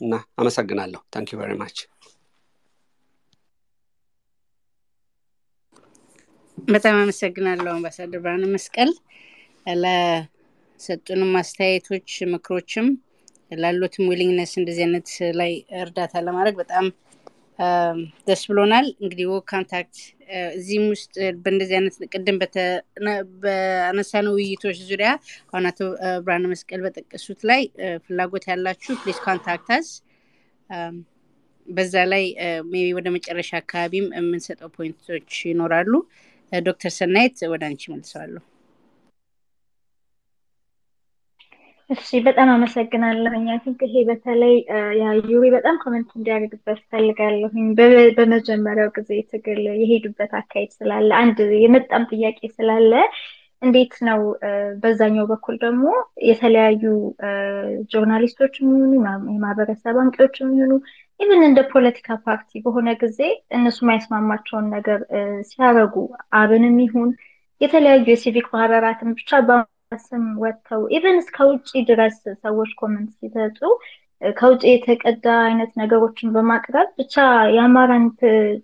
እና 0.00 0.12
አመሰግናለሁ። 0.40 1.00
thank 1.14 1.28
you 1.32 1.38
very 1.40 1.52
much 1.60 1.78
በጣም 6.68 6.96
አመሰግናለሁ 7.02 7.70
አምባሳደር 7.74 8.20
ብርሃነ 8.24 8.46
መስቀል 8.54 8.90
ለሰጡንም 9.82 11.32
አስተያየቶች 11.40 12.10
ምክሮችም 12.32 12.86
ላሉትም 13.58 14.08
willingness 14.10 14.52
እንደዚህ 14.60 14.84
አይነት 14.86 15.10
ላይ 15.40 15.52
እርዳታ 15.82 16.14
ለማድረግ 16.26 16.56
በጣም 16.62 16.86
ደስ 18.28 18.42
ብሎናል። 18.50 18.86
እንግዲህ 19.00 19.26
we 19.30 19.36
contact 19.50 19.96
እዚህም 20.56 20.84
ውስጥ 20.92 21.14
በእንደዚህ 21.38 21.76
አይነት 21.78 21.94
ቅድም 22.12 22.36
በአነሳነው 23.42 24.34
ውይይቶች 24.38 24.78
ዙሪያ 24.90 25.10
አሁን 25.48 25.66
አቶ 25.70 25.80
ብርሃነ 26.24 26.44
መስቀል 26.52 26.82
በጠቀሱት 26.86 27.40
ላይ 27.50 27.62
ፍላጎት 28.04 28.46
ያላችሁ 28.50 28.94
please 29.02 29.18
contact 29.26 29.74
us 29.74 29.88
በዛ 31.68 31.94
ላይ 32.12 32.24
maybe 32.70 32.86
ወደ 32.98 33.08
መጨረሻ 33.16 33.50
አካባቢም 33.60 34.06
የምንሰጠው 34.18 34.70
point 34.76 35.07
ኦች 35.07 35.32
ይኖራሉ። 35.50 35.92
ዶክተር 36.52 36.92
ሰናይት 36.98 37.38
ወደ 37.52 37.62
አንቺ 37.68 37.82
መልሰዋለሁ 37.92 38.42
እሺ 41.90 42.18
በጣም 42.26 42.48
አመሰግናለሁኝ 42.52 43.44
I 43.52 43.58
think 43.62 43.80
ይሄ 43.86 43.94
በተለይ 44.08 44.54
ዩሪ 45.30 45.44
በጣም 45.54 45.76
comment 45.82 46.08
እንዲያደርግበት 46.16 46.80
ፈልጋለሁኝ 46.90 47.66
በመጀመሪያው 48.18 48.90
ጊዜ 48.98 49.10
ትግል 49.30 49.60
የሄዱበት 49.82 50.32
አካሄድ 50.40 50.70
ስላለ 50.78 51.10
አንድ 51.22 51.38
የመጣም 51.62 52.04
ጥያቄ 52.12 52.40
ስላለ 52.56 52.92
እንዴት 53.62 53.94
ነው? 54.08 54.20
በዛኛው 54.82 55.24
በኩል 55.30 55.54
ደግሞ 55.64 55.84
የተለያዩ 56.28 56.82
journalist 57.92 58.36
ኦች 58.36 58.54
የሚሆኑ 58.60 58.92
የማህበረሰብ 59.32 59.96
አንቂዎች 60.02 60.36
የሚሆኑ 60.42 60.72
even 61.20 61.42
እንደ 61.46 61.60
ፖለቲካ 61.72 62.18
ፓርቲ 62.26 62.60
በሆነ 62.64 62.88
ጊዜ 63.00 63.20
እነሱ 63.56 63.78
ማይስማማቸውን 63.88 64.66
ነገር 64.76 65.00
ሲያረጉ 65.50 65.94
አብንም 66.40 66.76
ይሁን 66.84 67.10
የተለያዩ 67.60 68.04
የሲቪክ 68.10 68.46
ማህበራትን 68.54 69.10
ብቻ 69.18 69.30
ስም 69.92 70.24
ወጥተው 70.42 70.82
even 70.96 71.18
እስከ 71.22 71.36
ውጭ 71.48 71.70
ድረስ 71.90 72.16
ሰዎች 72.42 72.70
comment 72.80 73.10
ሲሰጡ 73.18 73.58
ከውጭ 74.22 74.62
የተቀዳ 74.68 75.26
አይነት 75.44 75.72
ነገሮችን 75.80 76.32
በማቅረብ 76.34 76.88
ብቻ 77.00 77.14
የአማራን 77.56 78.04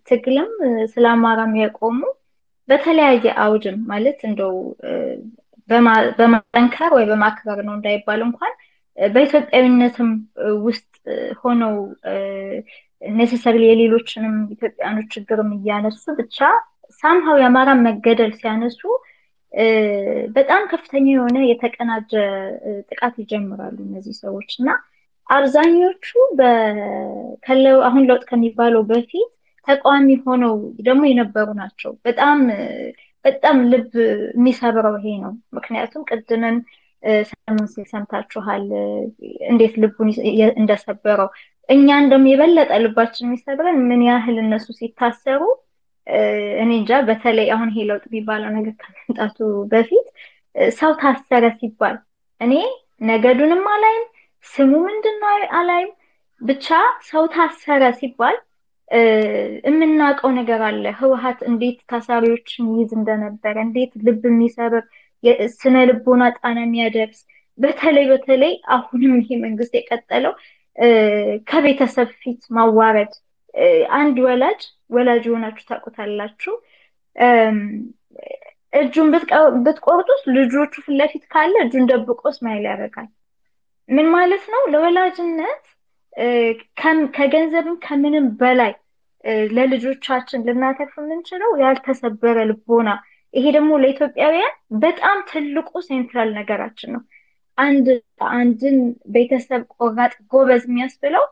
ትግልም 0.09 0.51
ስለ 0.93 1.05
አማራም 1.13 1.53
የቆሙ 1.61 2.01
በተለያየ 2.69 3.25
አውድም 3.45 3.79
ማለት 3.91 4.21
እንደው 4.29 4.55
በማጠንከር 6.19 6.93
ወይ 6.97 7.05
በማክበር 7.11 7.59
ነው 7.67 7.75
እንዳይባል 7.77 8.21
እንኳን 8.27 8.55
በኢትዮጵያዊነትም 8.99 10.11
ውስጥ 10.67 10.91
ሆነው 11.41 11.75
ኔሴሰሪ 13.03 13.57
የሌሎችንም 13.65 14.37
ኢትዮጵያኖች 14.55 15.09
ችግርም 15.17 15.51
እያነሱ 15.57 16.05
ብቻ 16.21 16.39
ሳምሃው 17.03 17.37
የአማራን 17.41 17.85
መገደል 17.87 18.33
ሲያነሱ 18.39 18.81
በጣም 20.37 20.63
ከፍተኛ 20.71 21.07
የሆነ 21.13 21.39
የተቀናጀ 21.49 22.13
ጥቃት 22.89 23.15
ይጀምራሉ 23.23 23.77
እነዚህ 23.87 24.15
ሰዎች 24.23 24.51
እና 24.61 24.69
አብዛኞቹ 25.29 26.07
አሁን 27.89 28.03
ለውጥ 28.09 28.25
ከሚባለው 28.31 28.83
በፊት 28.91 29.31
ተቃዋሚ 29.69 30.09
ሆነው 30.25 30.55
ደግሞ 30.83 31.03
የነበሩ 31.09 31.49
ናቸው። 31.61 31.93
በጣም 32.07 32.39
በጣም 33.25 33.57
ልብ 33.71 33.93
የሚሰብረው 34.35 34.97
ይሄ 34.99 35.15
ነው። 35.23 35.33
ምክንያቱም 35.57 36.03
ቅድምም 36.11 36.57
ሲል 37.71 37.87
ሰምታችኋል 37.93 38.65
እንዴት 39.51 39.75
ልቡን 39.83 40.11
እንደሰበረው። 40.61 41.29
እኛን 41.69 42.05
ደግሞ 42.13 42.27
የበለጠ 42.31 42.73
ልባችን 42.85 43.27
የሚሰብረን 43.27 43.79
ምን 43.89 44.01
ያህል 44.09 44.37
እነሱ 44.43 44.67
ሲታሰሩ 44.79 45.41
እኔ 46.57 46.71
እንጃ 46.79 46.93
በተለይ 47.09 47.49
አሁን 47.55 47.69
ይሄ 47.73 47.85
ለውጥ 47.91 48.05
የሚባለው 48.09 48.51
ነገር 48.57 48.75
ከመምጣቱ 48.83 49.39
በፊት 49.73 50.07
ሰው 50.77 50.93
ታሰረ 51.01 51.45
ሲባል 51.61 51.97
እኔ 52.41 52.53
ነገዱንም 53.09 53.65
አላይም 53.75 54.05
ስሙ 54.47 54.73
ምንድን 54.87 55.19
አላይም። 55.59 55.93
ብቻ 56.41 56.67
ሰው 57.09 57.25
ታሰረ 57.35 57.85
ሲባል 57.99 58.37
የምናውቀው 59.69 60.31
ነገር 60.39 60.61
አለ። 60.69 60.85
ህወሀት 60.99 61.39
እንዴት 61.51 61.79
ታሳሪዎችን 61.91 62.67
ይይዝ 62.73 62.91
እንደነበረ 62.99 63.57
እንዴት 63.67 63.93
ልብ 64.07 64.25
የሚሰብር 64.29 64.83
ስነ 65.55 65.77
ልቦና 65.91 66.25
ጣና 66.37 66.59
የሚያደርስ 66.65 67.21
በተለይ 67.59 68.07
በተለይ 68.13 68.53
አሁንም 68.75 69.15
ይሄ 69.21 69.37
መንግስት 69.45 69.73
የቀጠለው 69.79 70.33
ከቤተሰብ 71.49 72.09
ፊት 72.23 72.43
ማዋረድ 72.57 73.13
አንድ 73.97 74.17
ወላጅ 74.27 74.61
ወላጅ 74.91 75.23
የሆናችሁ 75.29 75.65
ታውቁታላችሁ። 75.69 76.55
እጁን 78.73 79.09
ብትቆርጡት 79.65 80.23
ልጆቹ 80.37 80.73
ፊት 81.13 81.25
ካለ 81.33 81.55
እጁን 81.65 81.85
ደብቆ 81.91 82.23
ስማይል 82.37 82.65
ያደርጋል። 82.71 83.09
ምን 83.89 84.07
ማለት 84.15 84.45
ነው? 84.53 84.63
ለወላጅነት 84.73 85.63
ከገንዘብም 87.17 87.77
ከምንም 87.85 88.27
በላይ 88.41 88.73
ለልጆቻችን 89.57 90.45
ልናተርፍ 90.47 90.95
የምንችለው 91.01 91.51
ያልተሰበረ 91.63 92.39
ልቦና። 92.51 92.91
ይሄ 93.35 93.45
ደግሞ 93.57 93.73
ለኢትዮጵያውያን 93.83 94.53
በጣም 94.83 95.19
ትልቁ 95.31 95.71
ሴንትራል 95.87 96.29
ነገራችን 96.37 96.91
ነው። 96.95 97.03
አንድ 97.59 97.87
አንድን 98.35 98.77
ቤተሰብ 99.15 99.63
ቆራጥ 99.77 100.15
ጎበዝ 100.33 100.63
የሚያስብለው 100.69 101.25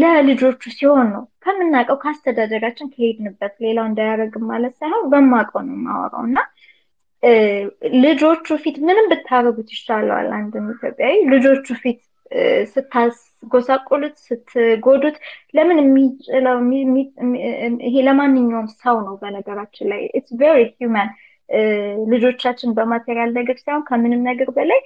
ለልጆቹ 0.00 0.62
ሲሆን 0.76 1.08
ነው። 1.14 1.24
ከምናውቀው 1.44 1.98
ከአስተዳደጋችን 2.02 2.90
ከሄድንበት 2.94 3.54
ሌላው 3.64 3.86
እንዳያደርግም 3.90 4.44
ማለት 4.50 4.74
ሳይሆን 4.80 5.04
በማውቀው 5.12 5.62
ነው 5.66 5.74
የማወራው። 5.76 6.24
እና 6.28 6.38
ልጆቹ 8.04 8.56
ፊት 8.62 8.76
ምንም 8.86 9.06
ብታረጉት 9.12 9.68
ይሻለዋል 9.74 10.28
አንድን 10.38 10.66
ኢትዮጵያዊ። 10.74 11.14
ልጆቹ 11.32 11.66
ፊት 11.82 12.00
ስታስጎሳቁሉት 12.72 14.16
ስትጎዱት 14.24 15.16
ለምን 15.54 15.78
የሚችለው 15.82 16.56
ይሄ 17.86 17.94
ለማንኛውም 18.08 18.68
ሰው 18.82 18.96
ነው። 19.06 19.14
በነገራችን 19.22 19.88
ላይ 19.92 20.02
it's 20.18 20.32
very 20.40 20.60
human 20.74 21.10
ልጆቻችን 22.12 22.70
በ 22.76 22.87
material 22.87 23.32
ነገር 23.38 23.56
ሳይሆን 23.64 23.82
ከምንም 23.88 24.22
ነገር 24.28 24.50
በላይ 24.56 24.80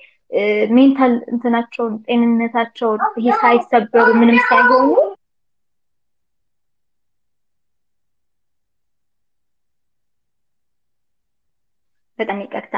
mental 0.72 1.14
እንትናቸውን 1.32 1.94
ጤንነታቸውን 2.06 3.00
ይሄ 3.18 3.36
ሳይሰበሩ 3.42 4.06
ምንም 4.20 4.40
ሳይሆኑ 4.48 4.90
በጣም 12.18 12.38
ይቅርታ 12.42 12.76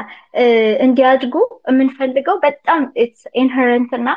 እንዲያድጉ 0.85 1.35
የምንፈልገው 1.69 2.35
በጣም 2.43 2.81
inherent 3.41 3.91
እና 3.97 4.09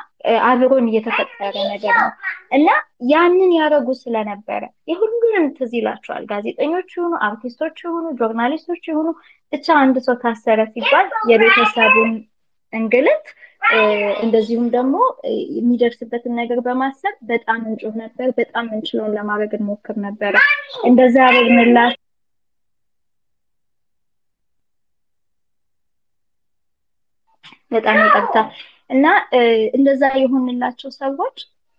አብሮን 0.49 0.89
እየተፈጠረ 0.91 1.55
ነገር 1.71 1.95
ነው 2.01 2.11
እና 2.53 2.69
ያንን 3.13 3.53
ያደረጉ 3.59 3.89
ስለነበረ 4.03 4.63
የሁሉንም 4.91 5.47
ትዝ 5.57 5.73
ይላቸዋል። 5.79 6.25
ጋዜጠኞች 6.31 6.91
ይሁኑ፣ 6.97 7.15
አርቲስቶች 7.29 7.79
ይሁኑ፣ 7.87 8.05
journalist 8.21 8.66
ኦች 8.66 8.85
ይሁኑ 8.91 9.09
ብቻ 9.53 9.67
አንድ 9.83 9.99
ሰው 10.07 10.17
ታሰረ 10.23 10.61
ሲባል 10.75 11.09
የቤተሰቡን 11.31 12.13
እንግልት 12.75 13.27
እንደዚሁም 14.25 14.67
ደግሞ 14.75 14.97
የሚደርስበትን 15.57 16.33
ነገር 16.41 16.59
በማሰብ 16.67 17.15
በጣም 17.31 17.61
እንጮህ 17.69 17.95
ነበር። 18.03 18.29
በጣም 18.41 18.67
እንችለውን 18.75 19.17
ለማድረግ 19.19 19.53
እንሞክር 19.59 19.97
ነበረ። 20.07 20.35
እንደዛ 20.85 21.17
ያደረግንላት 21.27 21.97
በጣም 27.73 27.99
ይቅርታ 28.03 28.37
እና 28.91 29.07
እንደዛ 29.75 30.03
የሆንላቸው 30.21 30.91
ሰዎች 30.99 31.37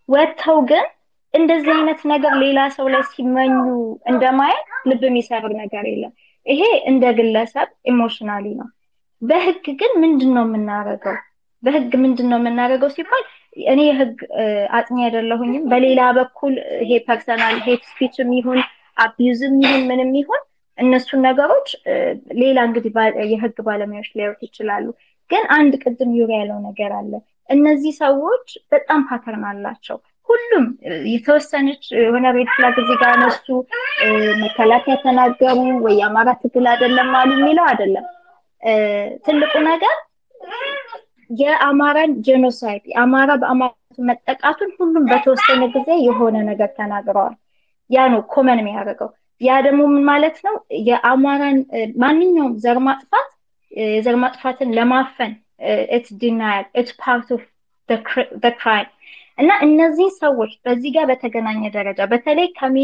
ወጥተው 0.09 0.57
ግን 0.69 0.85
እንደዚህ 1.33 1.71
አይነት 1.75 2.01
ነገር 2.11 2.33
ሌላ 2.43 2.59
ሰው 2.75 2.87
ላይ 2.93 3.03
ሲመኙ 3.11 3.53
እንደማየት 4.11 4.61
ልብ 4.89 5.01
የሚሰብር 5.07 5.51
ነገር 5.61 5.85
የለም። 5.89 6.13
ይሄ 6.45 6.61
እንደ 6.91 7.05
ግለሰብ 7.17 7.69
emotionally 7.91 8.45
ነው። 8.59 8.67
በህግ 9.21 9.65
ግን 9.79 9.93
ምንድን 10.01 10.31
ነው 10.35 10.43
የምናደርገው? 10.47 11.15
በህግ 11.63 11.91
ምንድን 12.03 12.27
ነው 12.31 12.39
የምናደርገው 12.39 12.89
ሲባል 12.95 13.23
እኔ 13.67 13.79
የህግ 13.87 14.17
አጥኚ 14.77 14.97
አይደለሁኝም። 15.05 15.63
በሌላ 15.71 16.01
በኩል 16.17 16.53
ይሄ 16.83 16.91
personal 17.07 17.55
hate 17.65 17.83
speech 17.91 18.21
ም 18.21 18.31
ይሁን 18.37 18.59
abuse 18.97 19.39
ም 19.39 19.55
ይሁን 19.63 19.83
ምንም 19.89 20.11
ይሁን 20.19 20.41
እነሱን 20.77 21.21
ነገሮች 21.27 21.69
ሌላ 22.41 22.57
እንግዲህ 22.67 22.91
የህግ 23.31 23.57
ባለሙያዎች 23.67 24.09
ሊያዩት 24.15 24.41
ይችላሉ። 24.47 24.85
ግን 25.29 25.43
አንድ 25.57 25.73
ቅድም 25.83 26.11
ዩሪ 26.17 26.31
ያለው 26.35 26.59
ነገር 26.67 26.91
አለ። 26.97 27.11
እነዚህ 27.49 27.93
ሰዎች 28.01 28.45
በጣም 28.71 28.99
pattern 29.09 29.45
አላቸው። 29.49 29.97
ሁሉም 30.29 30.65
የተወሰነች 31.11 31.83
የሆነ 31.97 32.27
red 32.37 32.49
flag 32.53 32.77
እዚህ 32.83 32.97
ጋር 33.01 33.11
እነሱ 33.17 33.47
መከላከያ 34.43 34.95
ተናገሩ 35.03 35.57
ወይ 35.85 35.95
የአማራ 35.99 36.29
ትግል 36.41 36.67
አይደለም 36.71 37.09
አሉ 37.19 37.31
የሚለው 37.37 37.65
አይደለም። 37.71 38.05
ትልቁ 39.25 39.53
ነገር 39.67 39.95
የአማራን 41.29 42.11
genocide 42.25 42.83
የአማራ 42.91 43.31
በአማራ 43.41 43.71
መጠቃቱን 44.07 44.71
ሁሉም 44.77 45.03
በተወሰነ 45.11 45.61
ጊዜ 45.75 45.89
የሆነ 46.05 46.37
ነገር 46.49 46.69
ተናግረዋል። 46.77 47.35
ያ 47.89 48.05
ነው 48.13 48.21
common 48.33 48.59
የሚያደርገው። 48.61 49.09
ያ 49.41 49.55
ደግሞ 49.65 49.81
ምን 49.93 50.03
ማለት 50.09 50.37
ነው? 50.45 50.55
የአማራን 50.87 51.57
ማንኛውም 52.03 52.53
ዘር 52.63 52.79
ማጥፋት 52.87 53.29
የዘር 53.71 54.17
ማጥፋትን 54.21 54.69
ለማፈን 54.77 55.33
it's 55.95 56.11
denial 56.21 56.65
it's 56.79 56.93
part 57.01 57.29
of 57.35 57.43
crime 58.57 58.89
እና 59.37 59.51
እነዚህ 59.65 60.09
ሰዎች 60.21 60.51
በዚህ 60.65 60.91
ጋር 60.95 61.05
በተገናኘ 61.09 61.63
ደረጃ 61.75 62.01
በተለይ 62.11 62.47
ከ 62.59 62.66
May 62.66 62.77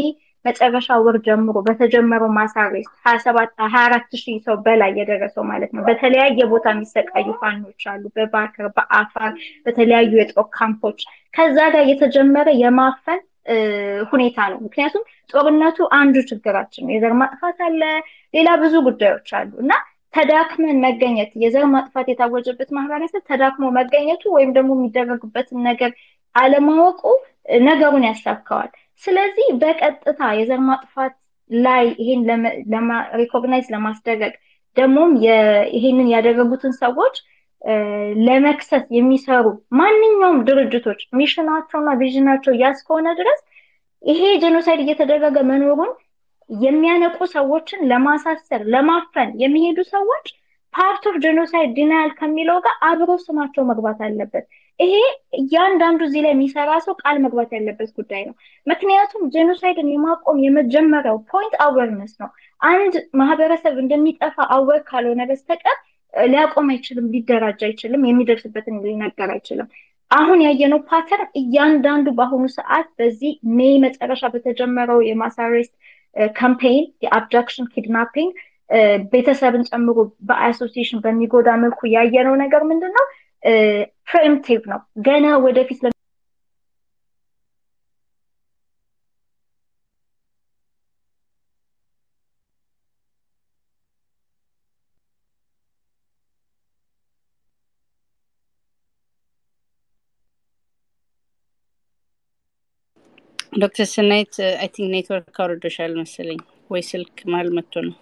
መጨረሻ 0.44 0.96
ወር 1.04 1.16
ጀምሮ 1.26 1.56
በተጀመረው 1.66 2.30
mass 2.36 2.56
arrest 2.56 2.86
ሀያ 3.04 3.16
ሰባት 3.24 3.50
ሀያ 3.64 3.82
አራት 3.86 4.08
ሺህ 4.20 4.38
ሰው 4.46 4.56
በላይ 4.64 4.90
የደረሰው 4.98 5.44
ማለት 5.50 5.70
ነው። 5.76 5.82
በተለያየ 5.88 6.46
ቦታ 6.52 6.66
የሚሰቃዩ 6.74 7.28
ፋኖች 7.40 7.84
አሉ፣ 7.92 8.04
በባከር 8.16 8.68
በአፋር 8.76 9.32
በተለያዩ 9.66 10.12
የጦር 10.20 10.48
ካምፖች 10.56 11.00
ከዛ 11.34 11.58
ጋር 11.74 11.84
የተጀመረ 11.90 12.48
የማፈን 12.62 13.20
ሁኔታ 14.10 14.38
ነው። 14.50 14.58
ምክንያቱም 14.64 15.04
ጦርነቱ 15.32 15.78
አንዱ 15.98 16.16
ችግራችን 16.28 16.84
ነው። 16.86 16.92
የዘር 16.94 17.14
ማጥፋት 17.22 17.58
አለ፣ 17.66 17.82
ሌላ 18.34 18.48
ብዙ 18.62 18.74
ጉዳዮች 18.88 19.30
አሉ 19.38 19.50
እና 19.64 19.72
ተዳክመን 20.14 20.78
መገኘት 20.84 21.30
የዘር 21.42 21.66
ማጥፋት 21.72 22.06
የታወጀበት 22.10 22.70
ማህበረሰብ 22.76 23.22
ተዳክሞ 23.30 23.66
መገኘቱ 23.78 24.22
ወይም 24.34 24.50
ደግሞ 24.56 24.72
የሚደረግበትን 24.76 25.60
ነገር 25.68 25.92
አለማወቁ 26.34 27.00
ነገሩን 27.64 28.04
ያሳካዋል። 28.08 28.70
ስለዚህ 29.02 29.46
በቀጥታ 29.62 30.20
የዘር 30.38 30.60
ማጥፋት 30.68 31.14
ላይ 31.50 31.84
ይሄን 32.02 32.22
recognize 33.20 33.66
ለማስደረግ 33.74 34.32
ደግሞም 34.76 35.10
ይሄንን 35.74 36.08
ያደረጉትን 36.14 36.74
ሰዎች 36.82 37.16
ለመክሰስ 38.26 38.84
የሚሰሩ 38.96 39.46
ማንኛውም 39.80 40.38
ድርጅቶች 40.48 41.00
mission 41.18 41.48
ኣቸውና 41.48 41.90
vision 42.00 42.24
ኣቸው 42.24 42.52
ያ 42.62 42.70
እስከሆነ 42.76 43.08
ድረስ 43.20 43.40
ይሄ 44.04 44.22
genocide 44.42 44.80
እየተደረገ 44.84 45.36
መኖሩን 45.50 45.92
የሚያነቁ 46.50 47.18
ሰዎችን 47.34 47.86
ለማሳሰር 47.90 48.62
ለማፈን 48.74 49.30
የሚሄዱ 49.42 49.78
ሰዎች 49.92 50.26
part 50.74 51.02
of 51.10 51.16
genocide 51.24 51.70
denial 51.76 52.10
ከሚለው 52.18 52.58
ጋር 52.66 52.74
አብሮ 52.88 53.10
ስማቸው 53.24 53.62
መግባት 53.70 53.98
አለበት። 54.06 54.44
ይሄ 54.82 54.94
እያንዳንዱ 55.38 56.00
እዚህ 56.06 56.22
ላይ 56.24 56.32
የሚሰራ 56.34 56.70
ሰው 56.84 56.94
ቃል 57.02 57.16
መግባት 57.24 57.50
ያለበት 57.56 57.90
ጉዳይ 57.98 58.22
ነው። 58.28 58.34
ምክንያቱም 58.66 59.22
genocide 59.34 59.77
ን 59.77 59.88
የማቆም 59.92 60.38
የመጀመሪያው 60.44 61.18
point 61.30 61.54
awareness 61.64 62.12
ነው። 62.22 62.30
አንድ 62.60 62.94
ማህበረሰብ 63.20 63.74
እንደሚጠፋ 63.82 64.36
aware 64.56 64.80
ካልሆነ 64.90 65.22
በስተቀር 65.30 65.78
ሊያቆም 66.14 66.68
አይችልም፣ 66.72 67.06
ሊደራጅ 67.14 67.60
አይችልም፣ 67.68 68.02
የሚደርስበትን 68.08 68.76
ሊነገር 68.84 69.30
አይችልም። 69.36 69.68
አሁን 70.10 70.38
ያየነው 70.44 70.80
pattern 70.88 71.30
እያንዳንዱ 71.40 72.06
በአሁኑ 72.16 72.44
ሰዓት 72.56 72.88
በዚህ 72.98 73.30
May 73.58 73.74
መጨረሻ 73.84 74.22
በተጀመረው 74.34 74.98
የ 75.06 75.17
mass 75.17 75.40
arrest 75.40 75.74
campaign 76.36 76.86
የ 77.04 77.16
abduction 77.16 77.70
kidnapping 77.74 78.32
ቤተሰብን 79.12 79.62
ጨምሮ 79.70 79.96
በ 80.28 80.39
association 80.39 81.02
በሚጎዳ 81.04 81.48
መልኩ 81.62 81.80
ያየነው 81.94 82.34
ነገር 82.42 82.62
ምንድን 82.70 82.92
ነው? 82.98 83.06
preemptive 84.08 84.62
ነው። 84.72 84.80
ገና 85.06 85.26
ወደፊት 85.44 85.80
ዶክተር 103.62 103.86
ሰናይት 103.90 104.32
I 104.54 104.68
think 104.74 104.90
network 104.92 105.38
አውርዶሻል 105.42 105.92
መሰለኝ 105.98 106.40
ወይ 106.70 106.82
ስልክ 106.88 107.16
መሀል 107.30 107.48
መጥቶ 107.56 107.74
ነው። 107.86 107.96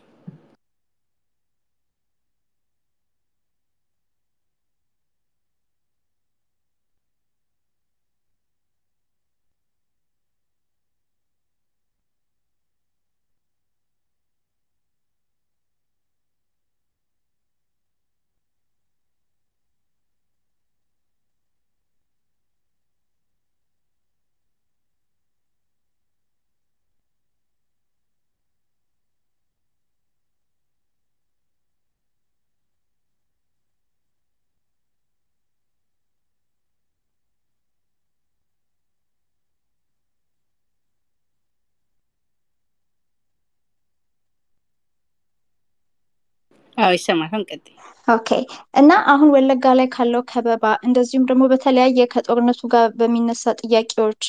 አዎ 46.80 46.90
ይሰማል። 46.96 47.44
ቀጥይ። 47.50 47.74
okay 48.08 48.28
እና 48.74 48.92
አሁን 49.12 49.28
ወለጋ 49.34 49.64
ላይ 49.78 49.88
ካለው 49.94 50.22
ከበባ 50.30 50.64
እንደዚሁም 50.86 51.24
ደግሞ 51.30 51.42
በተለያየ 51.52 52.06
ከጦርነቱ 52.14 52.60
ጋር 52.72 52.86
በሚነሳ 53.00 53.52
ጥያቄዎች 53.62 54.22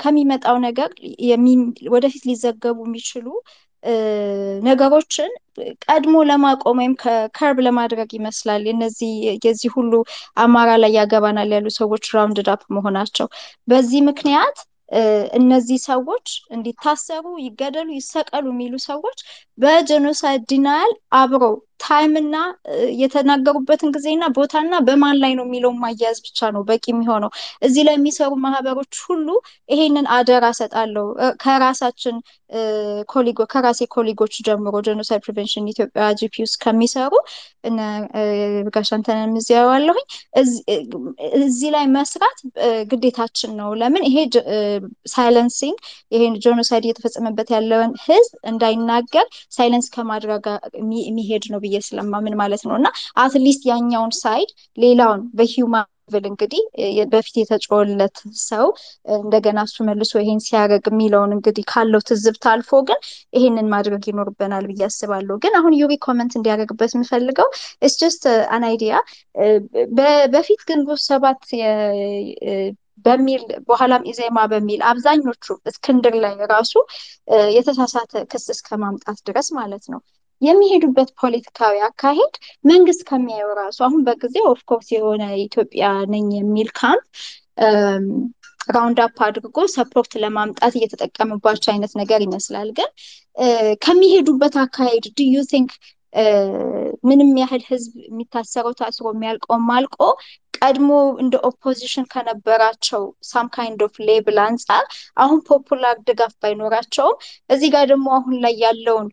ከሚመጣው 0.00 0.56
ነገር 0.66 0.90
ወደፊት 1.94 2.22
ሊዘገቡ 2.28 2.78
የሚችሉ 2.86 3.26
ነገሮችን 4.66 5.30
ቀድሞ 5.86 6.14
ለማቆም 6.28 6.78
ወይም 6.80 6.94
ከ 7.02 7.21
curb 7.21 7.58
ለማድረግ 7.66 8.08
ይመስላል 8.16 8.64
እነዚህ 8.72 9.12
የዚህ 9.44 9.70
ሁሉ 9.76 9.92
አማራ 10.42 10.70
ላይ 10.82 10.92
ያገባናል 10.98 11.52
ያሉ 11.56 11.68
ሰዎች 11.78 12.04
rounded 12.16 12.48
up 12.54 12.64
መሆናቸው። 12.76 13.28
በዚህ 13.68 14.00
ምክንያት 14.08 14.56
እነዚህ 15.38 15.78
ሰዎች 15.86 16.26
እንዲታሰሩ፣ 16.50 17.24
ይገደሉ፣ 17.42 17.88
ይሰቀሉ 17.96 18.44
የሚሉ 18.52 18.74
ሰዎች 18.84 19.18
በ 19.58 19.75
genocide 19.75 20.42
denial 20.50 20.92
አብረው 21.20 21.56
time 21.80 22.12
ና 22.12 22.36
የተናገሩበትን 23.00 23.92
ጊዜና 23.96 24.24
ቦታና 24.36 24.74
በማን 24.86 25.16
ላይ 25.22 25.32
ነው 25.38 25.44
የሚለውን 25.46 25.80
ማያያዝ 25.82 26.18
ብቻ 26.26 26.48
ነው 26.54 26.62
በቂ 26.68 26.84
የሚሆነው። 26.92 27.30
እዚህ 27.62 27.82
ላይ 27.88 27.96
የሚሰሩ 27.98 28.32
ማህበሮች 28.44 28.94
ሁሉ 29.06 29.28
ይሄንን 29.68 30.06
አደራ 30.16 30.46
ሰጣለሁ 30.60 31.06
ከራሳችን 31.42 32.16
colleague 33.08 33.40
ከራሴ 33.52 33.80
colleague 33.94 34.22
ኦች 34.22 34.34
ጀምሮ 34.46 34.74
Genocide 34.86 35.22
Prevention 35.26 35.70
ኢትዮጵያ 35.72 36.04
GP 36.18 36.34
ውስጥ 36.44 36.56
ከሚሰሩ 36.64 37.12
ጋሻንተንም 38.76 39.32
እዚያ 39.40 39.56
ያዋለሁኝ 39.62 40.06
እዚህ 41.40 41.68
ላይ 41.74 41.86
መስራት 41.96 42.38
ግዴታችን 42.90 43.52
ነው። 43.60 43.70
ለምን 43.80 44.04
ይሄ 44.08 44.16
silencing 45.14 45.78
ይሄን 46.12 46.34
genocide 46.44 46.86
እየተፈጸመበት 46.86 47.48
ያለውን 47.56 47.92
ህዝብ 48.06 48.32
እንዳይናገር 48.50 49.26
silence 49.56 49.88
ከማድረግ 49.96 50.46
የሚሄድ 51.06 51.44
ነው 51.52 51.60
ብዬ 51.66 51.82
ስለማምን 51.88 52.36
ማለት 52.42 52.64
ነው 52.68 52.76
እና 52.80 52.88
at 53.22 53.34
least 53.34 53.64
ያኛውን 53.72 54.14
side 54.22 54.50
ሌላውን 54.78 55.22
በ 55.38 55.52
human 55.52 55.86
ብል 56.10 56.24
እንግዲህ 56.28 56.60
በፊት 57.12 57.36
የተጮለት 57.40 58.16
ሰው 58.42 58.66
እንደገና 59.16 59.58
እሱ 59.66 59.76
መልሶ 59.88 60.12
ይሄን 60.20 60.40
ሲያደርግ 60.44 60.84
የሚለውን 60.90 61.32
እንግዲህ 61.36 61.64
ካለው 61.72 62.00
ትዝብት 62.08 62.44
አልፎ 62.52 62.80
ግን 62.88 63.00
ይሄንን 63.32 63.68
ማድረግ 63.74 64.02
ይኖርብናል 64.10 64.66
ብዬ 64.70 64.82
አስባለሁ። 64.88 65.36
ግን 65.44 65.54
አሁን 65.60 65.74
ዩሪ 65.80 65.94
comment 66.06 66.34
እንዲያደርግበት 66.38 66.92
የምፈልገው 66.96 67.48
is 67.82 67.96
just 68.02 68.24
an 68.56 68.66
idea 68.70 68.94
በፊት 70.34 70.62
ግንቦት 70.70 71.02
ሰባት 71.08 71.42
በሚል 73.04 73.42
በኋላም 73.68 74.06
ኢዜማ 74.10 74.38
በሚል 74.52 74.80
አብዛኞቹ 74.90 75.46
እስክንድር 75.70 76.14
ላይ 76.22 76.34
ራሱ 76.52 76.72
የተሳሳተ 77.56 78.22
ክስ 78.32 78.46
እስከ 78.54 78.78
ማምጣት 78.82 79.18
ድረስ 79.28 79.48
ማለት 79.58 79.84
ነው 79.92 80.00
የሚሄዱበት 80.42 81.10
ፖለቲካዊ 81.20 81.76
አካሄድ 81.86 82.34
መንግስት 82.64 83.02
ከሚያየው 83.08 83.52
ራሱ 83.60 83.78
አሁን 83.86 84.00
በጊዜው 84.08 84.46
of 84.52 84.61
course 84.61 84.88
የሆነ 84.96 85.22
ኢትዮጵያ 85.44 85.84
ነኝ 86.14 86.26
የሚል 86.38 86.70
camp 86.78 87.04
round 88.68 88.98
up 89.04 89.18
አድርጎ 89.26 89.58
support 89.74 90.12
ለማምጣት 90.22 90.72
እየተጠቀምባቸው 90.78 91.70
አይነት 91.72 91.92
ነገር 92.00 92.20
ይመስላል። 92.26 92.70
ግን 92.78 92.88
ከሚሄዱበት 93.84 94.54
አካሄድ 94.64 95.04
do 95.16 95.28
you 95.34 95.44
think 95.52 95.70
ምንም 97.08 97.30
ያህል 97.40 97.62
ህዝብ 97.70 97.92
የሚታሰረው 98.04 98.72
ታስሮ 98.78 99.06
የሚያልቀውም 99.12 99.66
አልቆ 99.74 99.98
ቀድሞ 100.58 100.90
እንደ 101.22 101.34
opposition 101.48 102.06
ከነበራቸው 102.12 103.02
some 103.28 103.46
kind 103.54 103.80
of 103.86 103.94
level 104.08 104.38
አንጻር 104.44 104.84
አሁን 105.16 105.38
popular 105.48 105.96
ድጋፍ 106.08 106.32
ባይኖራቸውም 106.42 107.16
እዚህ 107.50 107.68
ጋር 107.74 107.84
ደግሞ 107.92 108.06
አሁን 108.18 108.34
ላይ 108.44 108.54
ያለውን 108.64 109.08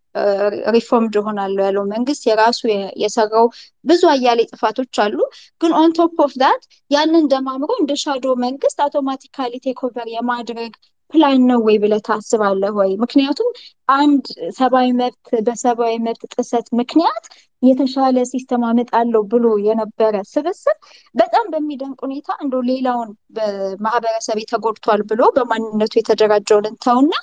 reformed 0.75 1.17
ሆናለሁ 1.25 1.63
ያለው 1.67 1.85
መንግስት 1.93 2.23
የራሱ 2.29 2.61
የሰራው 3.03 3.47
ብዙ 3.85 4.01
አያሌ 4.13 4.41
ጥፋቶች 4.51 4.95
አሉ። 5.03 5.17
ግን 5.61 5.71
on 5.79 5.93
top 5.97 6.17
of 6.25 6.33
that 6.41 6.63
ያንን 6.91 7.25
ደማምሮ 7.33 7.71
እንደ 7.81 7.93
shadow 8.03 8.25
መንግስት 8.45 8.77
automatically 8.85 9.53
takeover 9.65 10.09
የማድረግ 10.13 10.73
ፕላን 11.13 11.41
ነው 11.49 11.59
ወይ 11.65 11.75
ብለህ 11.81 12.01
ታስባለህ 12.07 12.71
ወይ? 12.77 12.91
ምክንያቱም 13.03 13.49
አንድ 13.95 14.23
ሰብአዊ 14.57 14.87
መብት 14.99 15.17
በሰብአዊ 15.47 15.95
መብት 16.05 16.23
ጥሰት 16.35 16.67
ምክንያት 16.79 17.25
የተሻለ 17.63 18.17
system 18.31 18.63
አመጣለሁ 18.69 19.21
ብሎ 19.31 19.45
የነበረ 19.65 20.15
ስብስብ 20.31 20.77
በጣም 21.15 21.45
በሚደንቅ 21.53 21.99
ሁኔታ 22.05 22.29
እንደ 22.43 22.61
ሌላውን 22.69 23.09
በማህበረሰብ 23.35 24.39
ተጎድቷል 24.51 25.01
ብሎ 25.11 25.21
በማንነቱ 25.37 25.93
የተደራጀውን 25.99 26.67
እንተውና 26.71 27.13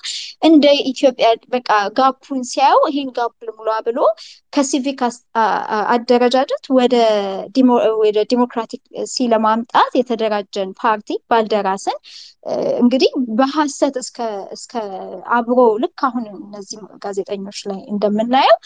እንደ 0.42 0.64
ኢትዮጵያ 0.90 1.28
በቃ 1.48 1.68
gap 1.98 2.17
ኡን 2.17 2.42
ሲያየው 2.50 2.82
ይሄን 2.90 3.10
gap 3.18 3.34
ልሙላ 3.48 3.70
ብሎ 3.88 3.98
ከሲቪክ 4.52 5.00
አደረጃጀት 5.94 6.64
ወደ 6.78 6.96
ዲሞክራቲክ 8.30 8.82
ሲ 9.12 9.28
ለማምጣት 9.32 9.92
የተደራጀን 10.00 10.70
ፓርቲ 10.82 11.18
ባልደራስን 11.30 11.98
እንግዲህ 12.82 13.10
በሀሰት 13.38 13.96
እስከ 14.54 14.74
አብሮ 15.38 15.58
ልክ 15.82 16.00
አሁን 16.08 16.24
እነዚህ 16.36 16.78
ጋዜጠኞች 17.04 17.58
ላይ 17.70 17.80
እንደምናየው 17.92 18.56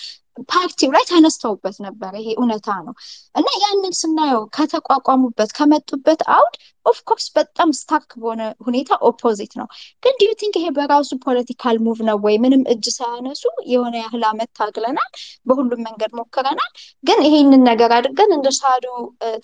ፓርቲው 0.48 0.90
ላይ 0.94 1.04
ተነስተውበት 1.10 1.76
ነበር። 1.84 2.12
ይሄ 2.20 2.28
እውነታ 2.36 2.68
ነው 2.86 2.94
እና 3.34 3.48
ያንን 3.64 3.94
ስናየው 3.98 4.42
ከተቋቋሙበት 4.56 5.50
ከመጡበት 5.58 6.22
አውድ 6.36 6.54
of 6.86 6.96
course 6.96 7.26
በጣም 7.36 7.68
stark 7.78 8.08
በሆነ 8.16 8.42
ሁኔታ 8.66 8.98
opposite 9.08 9.52
ነው። 9.60 9.66
ግን 10.02 10.14
do 10.20 10.30
you 10.40 10.45
think 10.45 10.54
ይሄ 10.60 10.66
በራሱ 10.76 11.10
political 11.24 11.76
move 11.86 11.98
ነው 12.08 12.18
ወይ? 12.24 12.36
ምንም 12.44 12.62
እጅ 12.72 12.84
ሳያነሱ 12.96 13.42
የሆነ 13.72 13.94
ያህል 14.02 14.24
አመት 14.30 14.50
ታግለናል፣ 14.58 15.10
በሁሉም 15.46 15.82
መንገድ 15.88 16.12
ሞክረናል። 16.20 16.70
ግን 17.04 17.20
ይሄንን 17.26 17.64
ነገር 17.70 17.92
አድርገን 17.98 18.32
እንደ 18.38 18.48
shadow 18.58 18.86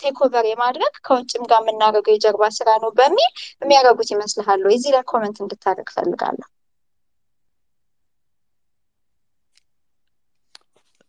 takeover 0.03 0.47
የማድረግ 0.51 0.93
ከውጭም 1.07 1.45
ጋር 1.51 1.61
የምናደርገው 1.63 2.15
የጀርባ 2.15 2.49
ስራ 2.59 2.69
ነው 2.83 2.91
በሚል 2.99 3.31
የሚያደርጉት 3.61 4.11
ይመስልሃል? 4.15 4.49
እዚህ 4.73 4.91
ላይ 4.95 5.05
comment 5.11 5.37
እንድታደርግ 5.43 5.89
ፈልጋለሁ። 5.97 6.49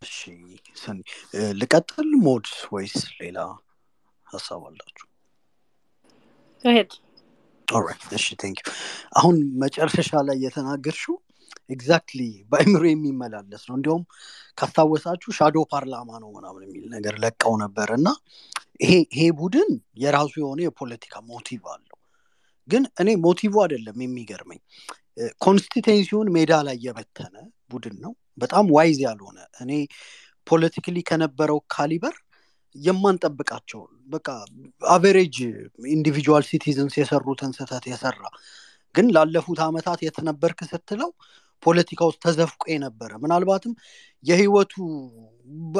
እሺ 0.02 0.16
ሰኒ 0.76 0.98
ልቀጥል 1.60 2.10
ሞድ 2.24 2.46
ወይስ 2.72 2.94
ሌላ 3.20 3.38
ሀሳብ 4.26 4.60
አላችሁ? 4.68 5.06
እሺ 8.16 8.26
thank 8.40 8.58
you 8.60 8.70
አሁን 9.18 9.36
መጨረሻ 9.62 10.10
ላይ 10.28 10.36
የተናገርሽው 10.44 11.16
exactly 11.70 12.20
በአይምሮ 12.50 12.82
የሚመላለስ 12.88 13.62
ነው። 13.68 13.76
እንዲሁም 13.78 14.02
ካስታወሳችሁ 14.58 15.30
shadow 15.38 15.58
ፓርላማ 15.70 16.10
ነው 16.22 16.30
ምናምን 16.36 16.62
የሚል 16.66 16.84
ነገር 16.94 17.14
ለቀው 17.22 17.54
ነበር 17.62 17.90
እና 17.98 18.08
ይሄ 18.82 18.92
ይሄ 19.12 19.24
ቡድን 19.38 19.70
የራሱ 20.02 20.32
የሆነ 20.42 20.60
የፖለቲካ 20.66 21.14
motive 21.28 21.62
አለው። 21.74 21.98
ግን 22.68 22.84
እኔ 23.02 23.08
motive 23.24 23.54
አይደለም 23.62 23.98
የሚገርመኝ 24.04 24.60
constituency 25.44 26.07
ውን 26.07 26.28
ሜዳ 26.36 26.52
ላይ 26.66 26.76
የበተነ 26.84 27.34
ቡድን 27.70 27.96
ነው። 28.04 28.12
በጣም 28.38 28.66
wise 28.76 28.98
ያልሆነ 29.06 29.38
እኔ 29.62 29.72
politically 30.46 30.98
ከነበረው 31.08 31.58
caliber 31.74 32.14
የማንጠብቃቸውን 32.76 33.92
በቃ 34.10 34.28
average 34.92 35.36
individual 35.94 36.44
citizens 36.48 36.94
የሰሩትን 37.00 37.52
ስህተት 37.58 37.84
የሰራ 37.90 38.22
ግን 38.94 39.06
ላለፉት 39.14 39.60
አመታት 39.66 40.00
የተነበርክ 40.06 40.60
ስትለው 40.70 41.10
ፖለቲካ 41.62 42.00
ውስጥ 42.08 42.20
ተዘፍቆ 42.24 42.62
የነበረ 42.72 43.10
ምናልባትም 43.22 43.74
የህይወቱ 44.24 44.72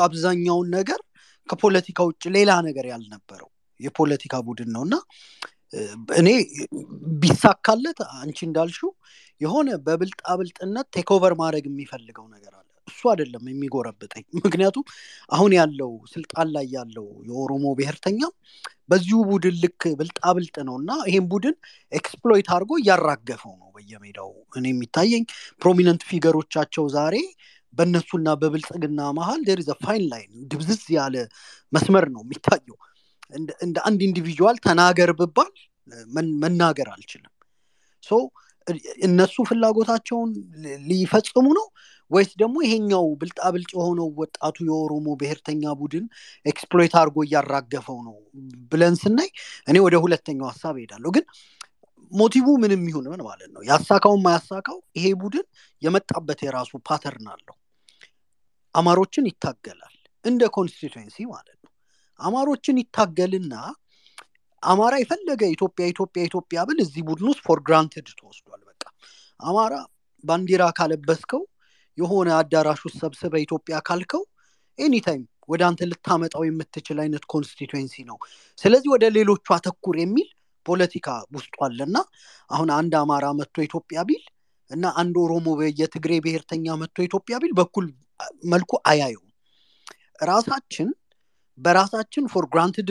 አብዛኛውን 0.05 0.69
ነገር 0.77 1.01
ከፖለቲካ 1.49 2.01
ውጭ 2.09 2.25
ሌላ 2.37 2.51
ነገር 2.69 2.85
ያልነበረው 2.93 3.49
የፖለቲካ 3.81 4.35
ቡድን 4.47 4.71
ነው። 4.75 4.83
እና 4.87 4.95
እኔ 6.17 6.29
ቢሳካለት 7.23 7.99
አንቺ 8.17 8.39
እንዳልሽው 8.49 8.91
የሆነ 9.41 9.69
በብልጣብልጥነት 9.87 10.87
ቴክኦቨር 10.97 11.33
ማድረግ 11.41 11.65
የሚፈልገው 11.69 12.27
ነገር 12.35 12.53
አለ። 12.53 12.67
እሱ 12.89 13.01
አይደለም 13.13 13.45
የሚጎረብጠኝ። 13.51 14.25
ምክንያቱም 14.39 14.85
አሁን 15.31 15.53
ያለው 15.59 15.91
ስልጣን 16.15 16.49
ላይ 16.57 16.67
ያለው 16.77 17.07
የኦሮሞ 17.29 17.65
ብሔርተኛም 17.79 18.33
በዚሁ 18.89 19.19
ቡድን 19.31 19.57
ልክ 19.63 19.83
ብልጣብልጥ 19.99 20.57
ነው 20.69 20.77
እና 20.81 20.93
ይሄን 21.09 21.27
ቡድን 21.33 21.57
exploit 21.93 22.49
አድርጎ 22.55 22.73
እያራገፈው 22.81 23.55
ነው 23.63 23.69
በየሜዳው። 23.77 24.31
እኔ 24.59 24.67
የሚታየኝ 24.73 25.25
prominent 25.63 26.03
figure 26.11 26.41
ኦቻቸው 26.41 26.87
ዛሬ 26.97 27.17
በእነሱና 27.75 28.29
በብልጽግና 28.41 29.01
መሀል 29.19 29.41
there 29.47 29.61
fine 29.85 30.05
line 30.11 30.33
ድብዝዝ 30.51 30.83
ያለ 30.97 31.17
መስመር 31.73 32.07
ነው 32.15 32.23
የሚታየው 32.25 32.77
እንደ 33.63 33.77
አንድ 33.89 34.01
individual 34.07 34.57
ተናገር 34.67 35.11
ብባል 35.21 35.53
መናገር 36.43 36.89
አልችልም። 36.95 37.33
so 38.03 38.19
እነሱ 39.07 39.35
ፍላጎታቸውን 39.49 40.31
ሊፈጽሙ 40.89 41.47
ነው 41.59 41.67
ወይስ 42.11 42.31
ደግሞ 42.41 42.57
ይሄኛው 42.65 43.07
ብልጣብልጭ 43.21 43.71
የሆነው 43.75 44.09
ወጣቱ 44.21 44.57
የኦሮሞ 44.69 45.07
ብሔርተኛ 45.21 45.73
ቡድን 45.81 46.05
exploit 46.47 46.95
አድርጎ 47.01 47.19
እያራገፈው 47.27 47.99
ነው 48.09 48.17
ብለን 48.73 48.97
ስናይ 49.03 49.31
እኔ 49.69 49.77
ወደ 49.87 49.97
ሁለተኛው 50.05 50.49
ሀሳብ 50.53 50.77
ሄዳለሁ 50.83 51.11
ግን 51.17 51.25
motive 52.13 52.47
ምንም 52.63 52.83
ይሁን 52.91 53.07
ምን 53.13 53.21
ማለት 53.27 53.51
ነው? 53.55 53.63
ያሳካውን 53.69 54.21
ማያሳካው 54.25 54.79
ይሄ 54.99 55.07
ቡድን 55.21 55.47
የመጣበት 55.83 56.41
የራሱ 56.47 56.73
pattern 56.89 57.29
አለው። 57.35 57.57
አማሮችን 58.75 59.29
ይታገላል 59.31 59.95
እንደ 60.25 60.43
constituency 60.57 61.17
ማለት 61.33 61.57
ነው 61.57 61.62
አማሮችን 62.23 62.81
ይታገልና 62.83 63.55
አማራ 64.63 64.95
የፈለገ 65.01 65.43
ኢትዮጵያ 65.55 65.85
ኢትዮጵያ 65.93 66.23
ኢትዮጵያ 66.29 66.59
ብል 66.69 66.79
እዚህ 66.85 67.03
ቡድን 67.09 67.29
ውስጥ 67.31 67.43
for 67.47 67.61
granted 67.69 68.09
ተወስዷል። 68.19 68.61
በቃ 68.69 68.83
አማራ 69.41 69.75
ባንዲራ 70.25 70.65
ካለበስከው 70.79 71.43
የሆነ 71.99 72.29
አዳራሽ 72.39 72.81
ውስጥ 72.87 72.99
ሰብስበ 73.03 73.35
ኢትዮጵያ 73.45 73.77
ካልከው 73.89 74.23
anytime 74.79 75.23
ወደ 75.49 75.63
አንተ 75.69 75.89
ልታመጣው 75.91 76.43
የምትችል 76.47 76.99
አይነት 77.03 77.25
constituency 77.33 78.05
ነው። 78.11 78.17
ስለዚህ 78.59 78.89
ወደ 78.95 79.05
ሌሎቹ 79.17 79.47
አተኩር 79.57 79.97
የሚል 80.03 80.29
ፖለቲካ 80.67 81.07
ውስጡ 81.37 81.55
አለና 81.67 81.97
አሁን 82.51 82.69
አንድ 82.77 82.93
አማራ 83.01 83.27
መጥቶ 83.39 83.57
ኢትዮጵያ 83.67 84.01
ቢል 84.09 84.23
እና 84.71 84.93
አንድ 85.01 85.15
ኦሮሞ 85.23 85.47
የትግሬ 85.81 86.13
ብሔርተኛ 86.25 86.75
መጥቶ 86.83 86.99
ኢትዮጵያ 87.09 87.37
ቢል 87.43 87.53
በእኩል 87.61 87.87
መልኩ 88.53 88.73
አያየውም 88.91 89.29
ራሳችን 90.29 90.89
በራሳችን 91.59 92.25
for 92.33 92.45
granted 92.53 92.89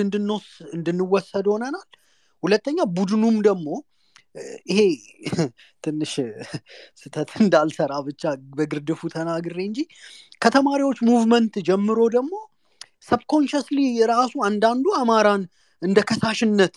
እንድንወሰድ 0.73 1.47
ሆነናል። 1.53 1.87
ሁለተኛ 2.43 2.79
ቡድኑም 2.95 3.37
ደግሞ 3.47 3.67
ይሄ 4.69 4.79
ትንሽ 5.83 6.11
ስህተት 7.01 7.31
እንዳልሰራ 7.41 7.93
ብቻ 8.07 8.23
በግርድፉ 8.53 9.09
ተናግሬ 9.15 9.57
እንጂ 9.69 9.79
ከተማሪዎች 10.41 10.99
movement 11.07 11.55
ጀምሮ 11.67 11.99
ደግሞ 12.15 12.33
subconsciously 13.09 13.77
ራሱ 14.11 14.33
አንዳንዱ 14.47 14.85
አማራን 14.99 15.43
እንደ 15.81 15.99
ከሳሽነት 16.09 16.75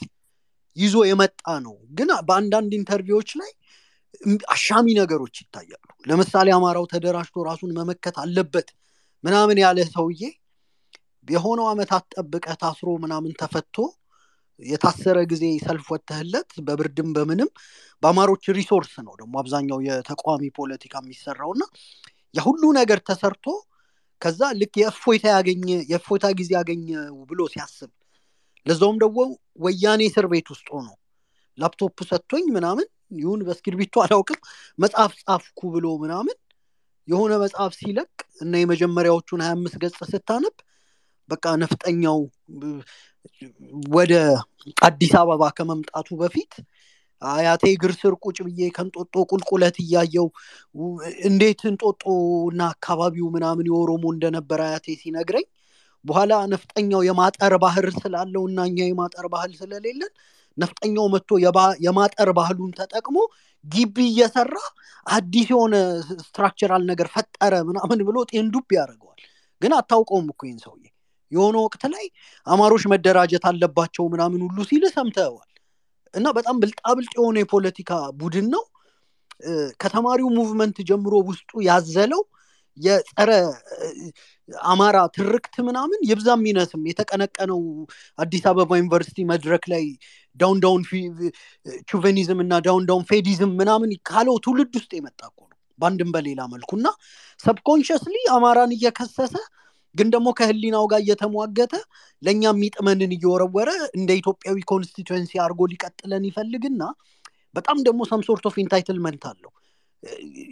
ይዞ 0.76 0.96
የመጣ 1.08 1.42
ነው። 1.66 1.74
ግን 1.98 2.08
በአንዳንድ 2.28 2.72
interview 2.78 3.14
ኦች 3.14 3.30
ላይ 3.40 3.50
አሻሚ 4.54 4.86
ነገሮች 4.98 5.36
ይታያሉ። 5.42 5.80
ለምሳሌ 6.04 6.48
አማራው 6.56 6.84
ተደራጅቶ 6.92 7.44
ራሱን 7.48 7.70
መመከት 7.78 8.16
አለበት 8.24 8.68
ምናምን 9.24 9.58
ያለ 9.64 9.78
ሰውዬ 9.92 10.22
የሆነው 11.28 11.66
አመታት 11.70 12.04
ጠብቀ 12.14 12.46
ታስሮ 12.62 12.90
ምናምን 13.04 13.32
ተፈቶ 13.40 13.76
የታሰረ 14.62 15.18
ጊዜ 15.30 15.44
ሰልፍ 15.64 15.86
ወጥተህለት 15.92 16.50
በብርድም 16.66 17.08
በምንም 17.16 17.48
በአማሮች 18.02 18.44
resource 18.58 18.92
ነው 19.06 19.14
ደግሞ 19.20 19.34
አብዛኛው 19.42 19.78
የተቃዋሚ 19.86 20.50
ፖለቲካ 20.58 20.94
የሚሰራው 21.02 21.50
እና 21.56 21.64
የሁሉ 22.34 22.62
ነገር 22.78 22.98
ተሰርቶ 23.08 23.46
ከዛ 24.22 24.42
ልክ 24.60 24.74
የእፎይታ 24.80 25.24
ያገኘ 25.34 25.68
የእፎይታ 25.90 26.26
ጊዜ 26.38 26.50
ያገኘ 26.58 26.86
ብሎ 27.30 27.40
ሲያስብ 27.52 27.90
ለዛውም 28.66 28.98
ደግሞ 29.02 29.18
ወያኔ 29.64 30.02
እስር 30.10 30.26
ቤት 30.32 30.46
ውስጥ 30.54 30.68
ሆኖ 30.76 30.88
ላፕቶፕ 31.58 31.98
ሰጥቶኝ 32.10 32.46
ምናምን 32.56 32.86
ይሁን 33.18 33.40
በእስክርቢቶ 33.46 33.94
አላውቅም 34.04 34.38
መጽሐፍ 34.78 35.12
ጻፍኩ 35.20 35.60
ብሎ 35.74 35.86
ምናምን 36.04 36.36
የሆነ 37.08 37.32
መጽሐፍ 37.42 37.72
ሲለቅ 37.80 38.10
እና 38.40 38.52
የመጀመሪያዎቹን 38.62 39.42
ሀያ 39.44 39.54
አምስት 39.56 39.76
ገጽ 39.82 39.98
ስታነብ 40.12 40.54
በቃ 41.28 41.44
ነፍጠኛው 41.62 42.18
ወደ 43.94 44.12
አዲስ 44.86 45.12
አበባ 45.20 45.42
ከመምጣቱ 45.56 46.08
በፊት 46.20 46.52
አያቴ 47.22 47.64
እግር 47.74 47.92
ስር 48.00 48.14
ቁጭ 48.24 48.38
ብዬ 48.46 48.60
ከእንጦጦ 48.76 49.14
ቁልቁለት 49.30 49.76
እያየው 49.84 50.26
እንዴት 51.28 51.60
እንጦጦ 51.70 52.02
እና 52.50 52.62
አካባቢው 52.74 53.26
ምናምን 53.36 53.68
የኦሮሞ 53.70 54.04
እንደነበረ 54.14 54.60
አያቴ 54.68 54.96
ሲነግረኝ 55.02 55.46
በኋላ 56.04 56.32
ነፍጠኛው 56.52 57.02
የማጠር 57.08 57.54
ባህል 57.62 57.86
ስላለው 58.00 58.42
እና 58.50 58.60
እኛ 58.70 58.78
የማጠር 58.84 59.26
ባህል 59.34 59.52
ስለሌለን 59.60 60.12
ነፍጠኛው 60.58 61.06
መጥቶ 61.14 61.30
የማጠር 61.86 62.30
ባህሉን 62.38 62.72
ተጠቅሞ 62.78 63.16
ግቢ 63.64 63.96
እየሰራ 64.10 64.56
አዲስ 65.06 65.46
የሆነ 65.52 65.74
structural 66.20 66.82
ነገር 66.90 67.08
ፈጠረ 67.14 67.54
ምናምን 67.70 68.00
ብሎ 68.08 68.16
ጤንዱብ 68.32 68.68
ያደርገዋል። 68.78 69.22
ግን 69.62 69.72
አታውቀውም 69.78 70.28
እኮ 70.32 70.40
ይህን 70.46 70.60
ሰውዬ 70.64 70.84
የሆነ 71.34 71.56
ወቅት 71.64 71.82
ላይ 71.92 72.06
አማሮች 72.46 72.84
መደራጀት 72.92 73.44
አለባቸው 73.50 74.06
ምናምን 74.14 74.40
ሁሉ 74.46 74.58
ሲል 74.70 74.84
ሰምተዋል 74.94 75.50
እና 76.14 76.26
በጣም 76.36 76.56
ብልጣብልጥ 76.62 77.12
የሆነ 77.18 77.36
የፖለቲካ 77.42 77.90
ቡድን 78.20 78.48
ነው። 78.54 78.64
ከተማሪው 79.82 80.28
movement 80.36 80.76
ጀምሮ 80.88 81.14
ውስጡ 81.28 81.50
ያዘለው 81.66 82.22
የጸረ 82.78 83.30
አማራ 84.68 84.98
ትርክት 85.16 85.54
ምናምን 85.66 86.00
ይብዛም 86.08 86.42
ይነስም 86.48 86.82
የተቀነቀነው 86.90 87.60
አዲስ 88.18 88.44
አበባ 88.50 88.70
ዩኒቨርሲቲ 88.80 89.18
መድረክ 89.30 89.64
ላይ 89.72 89.84
down 90.40 90.58
down 90.64 90.82
chauvinism 91.90 92.40
እና 92.44 92.54
down 92.66 92.86
down 92.88 93.04
feudalism 93.10 93.52
ምናምን 93.60 93.90
ካለው 94.08 94.38
ትውልድ 94.46 94.72
ውስጥ 94.78 94.92
የመጣ 94.98 95.20
ነው 95.32 95.46
በአንድም 95.78 96.10
በሌላ 96.14 96.40
መልኩ። 96.50 96.70
እና 96.78 96.88
subconsciously 97.44 98.16
አማራን 98.34 98.74
እየከሰሰ 98.76 99.34
ግን 99.94 100.08
ደግሞ 100.14 100.28
ከህሊናው 100.38 100.84
ጋር 100.92 101.00
እየተሟገተ 101.04 101.74
ለእኛ 102.22 102.42
የሚጥመንን 102.50 103.12
እየወረወረ 103.16 103.70
እንደ 103.98 104.10
ኢትዮጵያዊ 104.20 104.58
constituency 104.70 105.32
አድርጎ 105.44 105.66
ሊቀጥለን 105.72 106.24
ይፈልግና 106.30 106.82
በጣም 107.54 107.78
ደግሞ 107.86 108.00
some 108.10 108.27
sort 108.27 108.44
of 108.50 108.56
entitlement 108.62 109.24
አለው። 109.30 109.50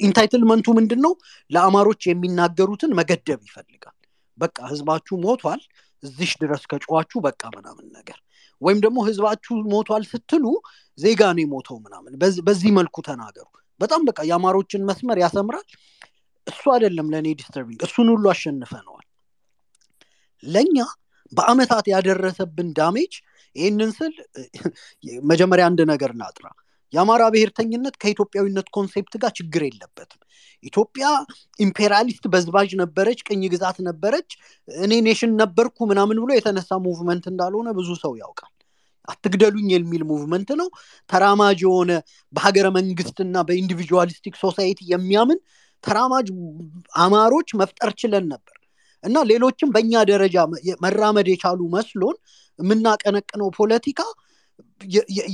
entitlement 0.07 0.58
ኡ 0.58 0.67
ምንድን 0.79 1.01
ነው 1.07 1.13
ለአማሮች 1.51 2.03
የሚናገሩትን 2.09 2.93
መገደብ 2.99 3.41
ይፈልጋል። 3.49 3.97
በቃ 4.39 4.59
ህዝባችሁ 4.71 5.15
ሞቷል 5.25 5.61
እዚህ 6.03 6.33
ድረስ 6.43 6.63
ከጨዋችሁ 6.71 7.19
በቃ 7.27 7.43
ምናምን 7.57 7.87
ነገር። 7.97 8.19
ወይም 8.63 8.79
ደግሞ 8.85 8.99
ህዝባችሁ 9.09 9.55
ሞቷል 9.73 10.03
ስትሉ 10.11 10.45
ዜጋ 10.99 11.23
ነው 11.37 11.43
የሞተው 11.45 11.77
ምናምን። 11.85 12.13
በዚህ 12.47 12.71
መልኩ 12.79 12.97
ተናገሩ። 13.09 13.47
በጣም 13.81 14.03
በቃ 14.09 14.21
የአማሮችን 14.29 14.87
መስመር 14.89 15.19
ያሰምራል። 15.23 15.67
እሱ 16.47 16.63
አይደለም 16.75 17.09
ለእኔ 17.13 17.29
disturbing 17.41 17.81
እሱን 17.87 18.09
ሁሉ 18.13 18.25
አሸንፈነዋል 18.33 19.02
ለእኛ 20.43 20.79
በአመታት 21.33 21.87
ያደረሰብን 21.93 22.69
damage 22.79 23.13
ይህንን 23.57 23.91
ስል 23.97 24.15
መጀመሪያ 25.25 25.65
አንድ 25.71 25.81
ነገር 25.91 26.13
ላጥራ 26.21 26.47
የአማራ 26.93 27.23
ብሔርተኝነት 27.35 27.95
ከኢትዮጵያዊነት 28.03 28.67
concept 28.75 29.15
ጋር 29.23 29.31
ችግር 29.39 29.63
የለበትም። 29.67 30.21
ኢትዮጵያ 30.65 31.07
imperialist 31.59 32.25
በዝባዥ 32.33 32.71
ነበረች 32.83 33.21
ቅኝ 33.29 33.43
ግዛት 33.53 33.79
ነበረች 33.89 34.31
እኔ 34.69 34.93
nation 35.07 35.33
ነበርኩ 35.41 35.87
ምናምን 35.91 36.21
ብሎ 36.25 36.31
የተነሳ 36.35 36.79
movement 36.85 37.25
እንዳልሆነ 37.33 37.69
ብዙ 37.79 37.91
ሰው 38.05 38.13
ያውቃል። 38.21 38.53
አትግደሉኝ 39.09 39.69
የሚል 39.75 40.03
movement 40.11 40.51
ነው። 40.61 40.69
ተራማጅ 41.11 41.61
የሆነ 41.67 41.93
በሀገረ 42.33 42.67
መንግስትና 42.77 43.37
በ 43.49 43.59
individualistic 43.59 44.35
society 44.45 44.81
የሚያምን 44.93 45.41
ተራማጅ 45.85 46.27
አማሮች 47.03 47.49
መፍጠር 47.61 47.91
ችለን 48.01 48.27
ነበር 48.35 48.57
እና 49.05 49.19
ሌሎችም 49.31 49.73
በእኛ 49.75 50.03
ደረጃ 50.11 50.37
መራመድ 50.85 51.29
የቻሉ 51.33 51.61
መስሎን 51.75 52.17
የምናቀነቅነው 52.59 53.49
ፖለቲካ 53.59 54.01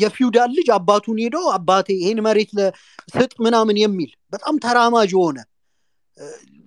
የፊውዳል 0.01 0.51
ልጅ 0.57 0.69
አባቱን 0.77 1.19
ሄዶ 1.23 1.36
አባቴ 1.55 1.89
ይህን 2.01 2.19
መሬት 2.27 2.51
ስጥ 3.15 3.32
ምናምን 3.45 3.77
የሚል 3.82 4.11
በጣም 4.32 4.57
ተራማጅ 4.65 5.11
የሆነ 5.15 5.39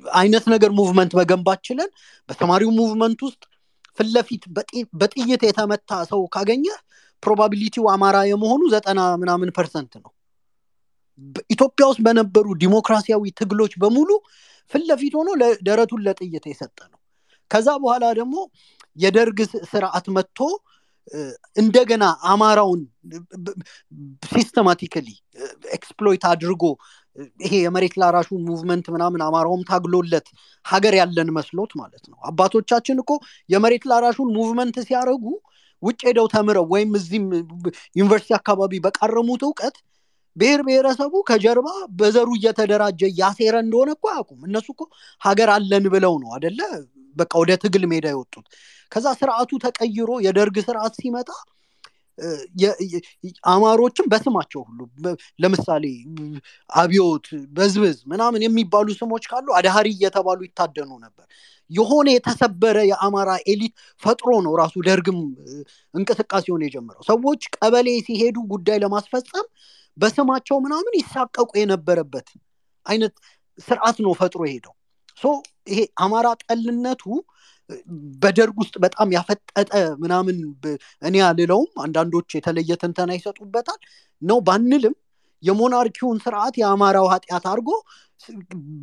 አይነት 0.06 0.46
ነገር 0.54 0.72
movement 0.78 1.12
መገንባት 1.20 1.60
ችለን 1.68 1.90
በተማሪው 2.30 2.72
movement 2.78 3.20
ውስጥ 3.28 3.42
ፊት 3.98 4.16
ለፊት 4.16 4.44
በጥይት 4.96 5.42
የተመታ 5.48 5.92
ሰው 6.12 6.22
ካገኘ 6.36 6.66
probability 7.24 7.76
ው 7.76 7.86
አማራ 7.94 8.18
የመሆኑ 8.30 8.62
ዘጠና 8.74 9.02
ምናምን 9.22 9.50
percent 9.58 9.94
ነው። 10.04 10.12
ኢትዮጵያ 11.54 11.86
ውስጥ 11.90 12.02
በነበሩ 12.06 12.46
ዲሞክራሲያዊ 12.62 13.24
ትግሎች 13.40 13.74
በሙሉ 13.82 14.10
ፊት 14.72 14.88
ለፊት 14.88 15.14
ሆኖ 15.20 15.30
ደረቱን 15.68 16.04
ለጥይት 16.06 16.46
የሰጠ 16.50 16.78
ነው። 16.92 17.00
ከዛ 17.52 17.70
በኋላ 17.84 18.06
ደግሞ 18.20 18.36
የደርግ 18.98 19.40
ስርዓት 19.72 20.06
መጥቶ 20.16 20.40
እንደገና 21.58 22.04
አማራውን 22.32 22.82
systematically 24.32 25.08
exploit 25.78 26.24
አድርጎ 26.30 26.64
ይሄ 27.42 27.54
የመሬት 27.64 27.96
ላራሹ 28.02 28.30
movement 28.48 28.86
ምናምን 28.96 29.22
አማራውም 29.28 29.64
ታግሎለት 29.70 30.28
ሀገር 30.66 30.96
ያለን 31.00 31.30
መስሎት 31.38 31.72
ማለት 31.82 32.04
ነው። 32.12 32.18
አባቶቻችን 32.30 33.00
እኮ 33.04 33.12
የመሬት 33.50 33.86
ላራሹን 33.92 34.30
movement 34.38 34.70
ን 34.70 34.78
ሲያደርጉ 34.88 35.26
ውጭ 35.84 36.02
ሄደው 36.08 36.28
ተምረው 36.34 36.66
ወይም 36.74 36.92
እዚህም 37.00 37.26
ዩኒቨርሲቲ 37.96 38.34
አካባቢ 38.40 38.80
በቃረሙት 38.86 39.44
እውቀት 39.48 39.78
ብሔር 40.36 40.62
ብሔረሰቡ 40.68 41.14
ከጀርባ 41.30 41.68
በዘሩ 42.00 42.30
እየተደራጀ 42.38 43.02
እያሴረ 43.12 43.56
እንደሆነ 43.64 43.90
እኮ 43.96 44.06
አያውቁም። 44.12 44.42
እነሱ 44.48 44.68
እኮ 44.76 44.84
ሀገር 45.22 45.50
አለን 45.56 45.88
ብለው 45.94 46.14
ነው 46.24 46.30
አደለ 46.38 46.60
በቃ 47.16 47.32
ወደ 47.42 47.52
ትግል 47.64 47.86
ሜዳ 47.92 48.06
የወጡት። 48.14 48.46
ከዛ 48.92 49.08
ስርዓቱ 49.20 49.52
ተቀይሮ 49.66 50.12
የደርግ 50.26 50.56
ስርዓት 50.68 50.94
ሲመጣ 51.00 51.30
አማሮችን 53.52 54.06
በስማቸው 54.12 54.62
ሁሉ 54.68 54.80
ለምሳሌ 55.40 55.86
አብዮት 56.70 57.28
በዝብዝ 57.56 57.98
ምናምን 58.12 58.42
የሚባሉ 58.46 58.88
ስሞች 59.00 59.24
ካሉ 59.32 59.48
አዳሃሪ 59.58 59.88
እየተባሉ 59.96 60.40
ይታደኑ 60.48 60.92
ነበር። 61.06 61.26
የሆነ 61.72 62.08
የተሰበረ 62.14 62.78
የአማራ 62.88 63.32
ኤሊት 63.52 63.74
ፈጥሮ 64.02 64.32
ነው 64.46 64.54
ራሱ 64.62 64.76
ደርግም 64.88 65.20
እንቅስቃሴውን 65.94 66.64
የጀመረው። 66.66 67.04
ሰዎች 67.10 67.42
ቀበሌ 67.58 67.88
ሲሄዱ 68.08 68.38
ጉዳይ 68.52 68.78
ለማስፈጸም 68.84 69.48
በስማቸው 70.02 70.58
ምናምን 70.66 70.94
ይሳቀቁ 71.00 71.50
የነበረበት 71.60 72.28
አይነት 72.86 73.14
ስርዓት 73.60 73.98
ነው 74.06 74.14
ፈጥሮ 74.20 74.42
የሄደው። 74.48 74.74
ይሄ 75.68 75.80
አማራ 76.04 76.28
ጠልነቱ 76.44 77.04
በደርግ 78.24 78.56
ውስጥ 78.62 78.76
በጣም 78.84 79.10
ያፈጠጠ 79.16 79.72
ምናምን 80.02 80.38
እኔ 81.02 81.16
አልለውም 81.28 81.70
አንዳንዶች 81.84 82.30
የተለየ 82.38 82.78
ትንተና 82.82 83.12
ይሰጡበታል 83.18 83.80
ነው 84.22 84.40
ባንልም 84.48 84.96
የ 85.44 85.54
monarchy 85.54 85.97
ውን 85.97 86.18
ስርዓት 86.24 86.56
የአማራው 86.62 87.08
ኃጢአት 87.14 87.46
አድርጎ 87.52 87.70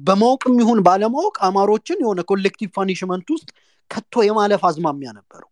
በማወቅም 0.07 0.55
ይሁን 0.63 0.79
ባለማወቅ 0.87 1.37
አማሮችን 1.49 2.01
የሆነ 2.03 2.21
collective 2.31 2.71
punishment 2.79 3.29
ውስጥ 3.35 3.49
ከቶ 3.91 4.25
የማለፍ 4.27 4.63
አዝማሚያ 4.69 5.11
ነበረው። 5.19 5.51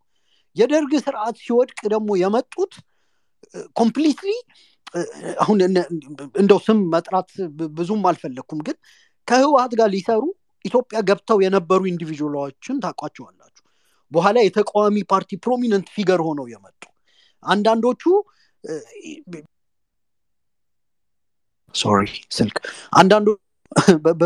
የደርግ 0.56 0.92
ስርዓት 1.04 1.36
ሲወድቅ 1.42 1.78
ደግሞ 1.92 2.10
የመጡት 2.22 2.72
completely 3.76 4.30
አሁን 5.40 5.58
እንደው 6.40 6.58
ስም 6.66 6.78
መጥራት 6.92 7.30
ብዙም 7.76 8.02
አልፈለግኩም 8.10 8.60
ግን 8.66 8.76
ከህወሀት 9.28 9.72
ጋር 9.78 9.88
ሊሰሩ 9.94 10.22
ኢትዮጵያ 10.64 10.98
ገብተው 11.08 11.38
የነበሩ 11.44 11.80
individual 11.90 12.44
ኦችን 12.44 12.76
ታውቋቸዋላችሁ። 12.84 13.64
በኋላ 14.12 14.36
የተቃዋሚ 14.44 14.96
ፓርቲ 15.12 15.30
prominent 15.44 15.88
figure 15.94 16.20
ሆነው 16.26 16.46
የመጡ 16.52 16.82
አንዳንዶቹ 17.42 18.02
sorry 21.74 22.06
ስልክ 22.32 22.56
አንዳንዱ 22.92 23.28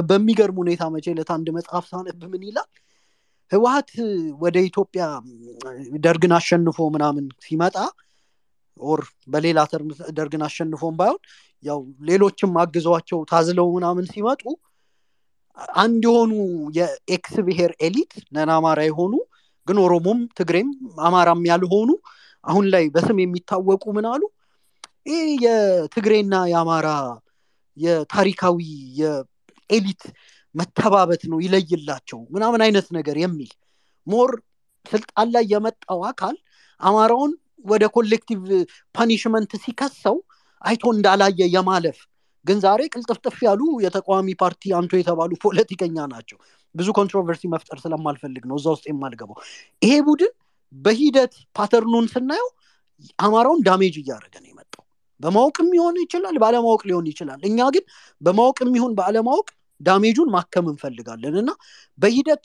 በሚገርም 0.09 0.59
ሁኔታ 0.63 0.83
መቼ 0.95 1.07
ዕለት 1.15 1.31
አንድ 1.35 1.47
መጽሐፍ 1.57 1.85
ሳነብ 1.91 2.21
ምን 2.33 2.43
ይላል? 2.49 2.69
ህወሀት 3.53 3.89
ወደ 4.41 4.57
ኢትዮጵያ 4.69 5.05
ደርግን 6.05 6.33
አሸንፎ 6.37 6.79
ምናምን 6.95 7.25
ሲመጣ 7.47 7.77
or 8.81 9.01
በሌላ 9.29 9.59
term 9.71 9.89
ደርግን 10.19 10.43
አሸንፎም 10.47 10.97
ባይሆን 10.99 11.21
ያው 11.65 11.79
ሌሎችም 12.01 12.53
አግዘዋቸው 12.63 13.21
ታዝለው 13.31 13.69
ምናምን 13.77 14.05
ሲመጡ 14.13 14.43
አንድ 15.79 16.03
የሆኑ 16.09 16.33
የ 16.77 17.16
X 17.16 17.35
ብሔር 17.47 17.73
elite 17.87 18.13
ነን 18.37 18.51
አማራ 18.55 18.81
የሆኑ 18.87 19.15
ግን 19.67 19.79
ኦሮሞም 19.85 20.21
ትግሬም 20.39 20.69
አማራም 21.01 21.43
ያልሆኑ 21.51 21.91
አሁን 22.45 22.67
ላይ 22.73 22.85
በስም 22.95 23.19
የሚታወቁ 23.21 23.85
ምን 23.97 24.07
አሉ? 24.11 24.23
ይህ 25.07 25.27
የትግሬና 25.45 26.35
የአማራ 26.53 26.89
የታሪካዊ 27.77 28.59
የ 29.01 29.30
elite 29.30 30.03
መተባበት 30.55 31.23
ነው 31.31 31.39
ይለይላቸው 31.45 32.21
ምናምን 32.35 32.61
አይነት 32.67 32.87
ነገር 32.97 33.17
የሚል 33.19 33.51
more 34.07 34.31
ስልጣን 34.87 35.29
ላይ 35.35 35.45
የመጣው 35.53 36.01
አካል 36.11 36.37
አማራውን 36.81 37.33
ወደ 37.65 37.85
collective 37.95 38.41
punishment 38.95 39.53
ሲከሰው 39.65 40.17
አይቶ 40.63 40.85
እንዳላየ 40.95 41.41
የማለፍ 41.55 41.99
ግን 42.47 42.59
ዛሬ 42.65 42.81
ቅልጥፍጥፍ 42.93 43.37
ያሉ 43.47 43.63
የተቃዋሚ 43.85 44.29
ፓርቲ 44.43 44.73
አንቶ 44.79 44.93
የተባሉ 45.01 45.33
ፖለቲከኛ 45.45 46.07
ናቸው። 46.13 46.39
ብዙ 46.75 46.89
controversy 46.99 47.43
መፍጠር 47.55 47.79
ስለማልፈልግ 47.85 48.45
ነው 48.51 48.57
እዛ 48.61 48.67
ውስጥ 48.75 48.87
የማልገባው። 48.91 49.39
ይሄ 49.83 49.93
ቡድን 50.07 50.33
በሂደት 50.73 51.35
pattern 51.57 51.89
ኡን 51.89 52.07
ስናየው 52.13 52.49
አማራውን 53.19 53.61
damage 53.69 53.95
እያደረገ 54.01 54.35
ነው 54.43 54.51
የመጣው። 54.51 54.85
በማወቅም 55.21 55.69
ሊሆን 55.75 55.97
ይችላል 56.05 56.37
ባለማወቅ 56.43 56.83
ሊሆን 56.89 57.07
ይችላል። 57.13 57.41
እኛ 57.49 57.69
ግን 57.75 57.85
በማወቅም 58.21 58.71
ይሁን 58.79 58.93
ባለማወቅ 59.01 59.49
damage 59.81 60.10
ኡን 60.10 60.29
ማከም 60.35 60.67
እንፈልጋለን 60.73 61.37
እና 61.43 61.51
በሂደት 61.99 62.45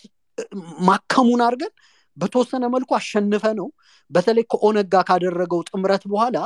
ማከሙን 0.88 1.42
አድርገን 1.46 1.74
በተወሰነ 2.18 2.64
መልኩ 2.74 2.90
አሸንፈነው። 2.98 3.68
በተለይ 4.12 4.46
ከኦነግ 4.52 4.88
ጋር 4.94 5.04
ካደረገው 5.10 5.62
ጥምረት 5.70 6.04
በኋላ 6.12 6.38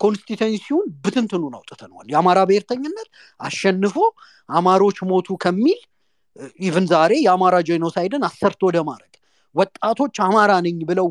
constituency 0.00 0.65
ውን 0.65 0.86
ብትንትኑን 1.02 1.54
አውጥተነዋል። 1.58 2.06
የአማራ 2.12 2.38
ብሔርተኝነት 2.48 3.08
አሸንፎ 3.40 3.96
አማሮች 4.48 4.98
ሞቱ 5.10 5.28
ከሚል 5.42 5.80
even 6.60 6.86
ዛሬ 6.92 7.12
የአማራ 7.24 7.56
genocide 7.68 8.11
ን 8.11 8.22
አሰርቶ 8.28 8.62
ወደ 8.68 8.78
ማድረግ 8.88 9.06
ወጣቶች 9.54 10.16
አማራ 10.26 10.52
ነኝ 10.66 10.78
ብለው 10.88 11.06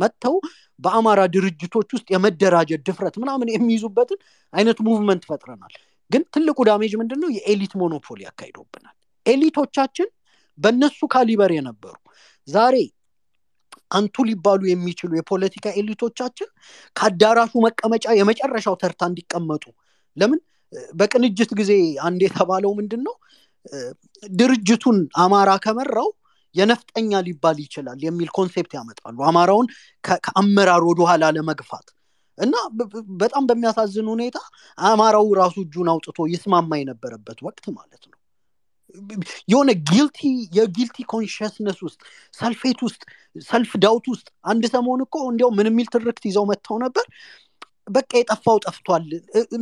መጥተው 0.00 0.36
በአማራ 0.78 1.20
ድርጅቶች 1.34 1.88
ውስጥ 1.96 2.06
የመደራጀት 2.14 2.80
ድፍረት 2.86 3.16
ምናምን 3.22 3.48
የሚይዙበትን 3.54 4.18
አይነት 4.52 4.78
movement 4.86 5.24
ፈጥረናል። 5.28 5.74
ግን 6.10 6.22
ትልቁ 6.34 6.58
damage 6.68 6.92
ምንድን 7.00 7.20
ነው 7.24 7.30
የ 7.36 7.47
elite 7.47 7.74
monopoly 7.80 8.18
ያካሂዶብናል 8.26 8.96
elite 9.26 9.55
ኦቻችን 9.55 10.08
በእነሱ 10.58 11.00
caliber 11.12 11.50
የነበሩ 11.56 11.94
ዛሬ 12.48 12.76
አንቱ 13.92 14.24
ሊባሉ 14.28 14.62
የሚችሉ 14.68 15.10
የፖለቲካ 15.18 15.66
elite 15.78 16.03
ኦቻችን 16.03 16.48
ከአዳራሹ 16.96 17.52
መቀመጫ 17.66 18.14
የመጨረሻው 18.18 18.76
ተርታ 18.82 19.02
እንዲቀመጡ። 19.10 19.64
ለምን? 20.16 20.40
በቅንጅት 20.92 21.50
ጊዜ 21.58 21.72
አንድ 22.06 22.20
የተባለው 22.26 22.70
ምንድን 22.78 23.02
ነው 23.06 23.14
ድርጅቱን 24.32 24.98
አማራ 25.22 25.50
ከመራው 25.64 26.08
የነፍጠኛ 26.54 27.20
ሊባል 27.26 27.58
ይችላል 27.64 27.98
የሚል 28.06 28.30
concept 28.36 28.72
ያመጣሉ። 28.78 29.16
አማራውን 29.28 29.66
ከአመራር 30.04 30.82
ወደኋላ 30.88 31.24
ለመግፋት 31.36 31.86
እና 32.38 32.54
በጣም 33.20 33.44
በሚያሳዝን 33.48 34.08
ሁኔታ 34.12 34.38
አማራው 34.78 35.26
ራሱ 35.40 35.56
እጁን 35.64 35.88
አውጥቶ 35.92 36.18
ይስማማ 36.32 36.78
የነበረበት 36.80 37.38
ወቅት 37.46 37.66
ማለት 37.78 38.02
ነው። 38.06 38.18
የሆነ 39.50 39.70
guilty 39.88 40.20
የ 40.56 40.66
guilty 40.66 40.96
consciousness 41.12 41.78
ውስጥ 41.86 42.00
self-hate 42.34 42.80
ውስጥ 42.86 43.02
self-doubt 43.46 44.06
ውስጥ 44.12 44.26
አንድ 44.44 44.64
ሰሞን 44.72 45.00
እኮ 45.04 45.16
እንዲያው 45.28 45.50
ምን 45.56 45.68
የሚል 45.70 45.86
ትርክት 45.94 46.24
ይዘው 46.28 46.44
መጥተው 46.50 46.76
ነበር። 46.82 47.06
በቃ 47.88 48.10
የጠፋው 48.18 48.58
ጠፍቷል። 48.64 49.06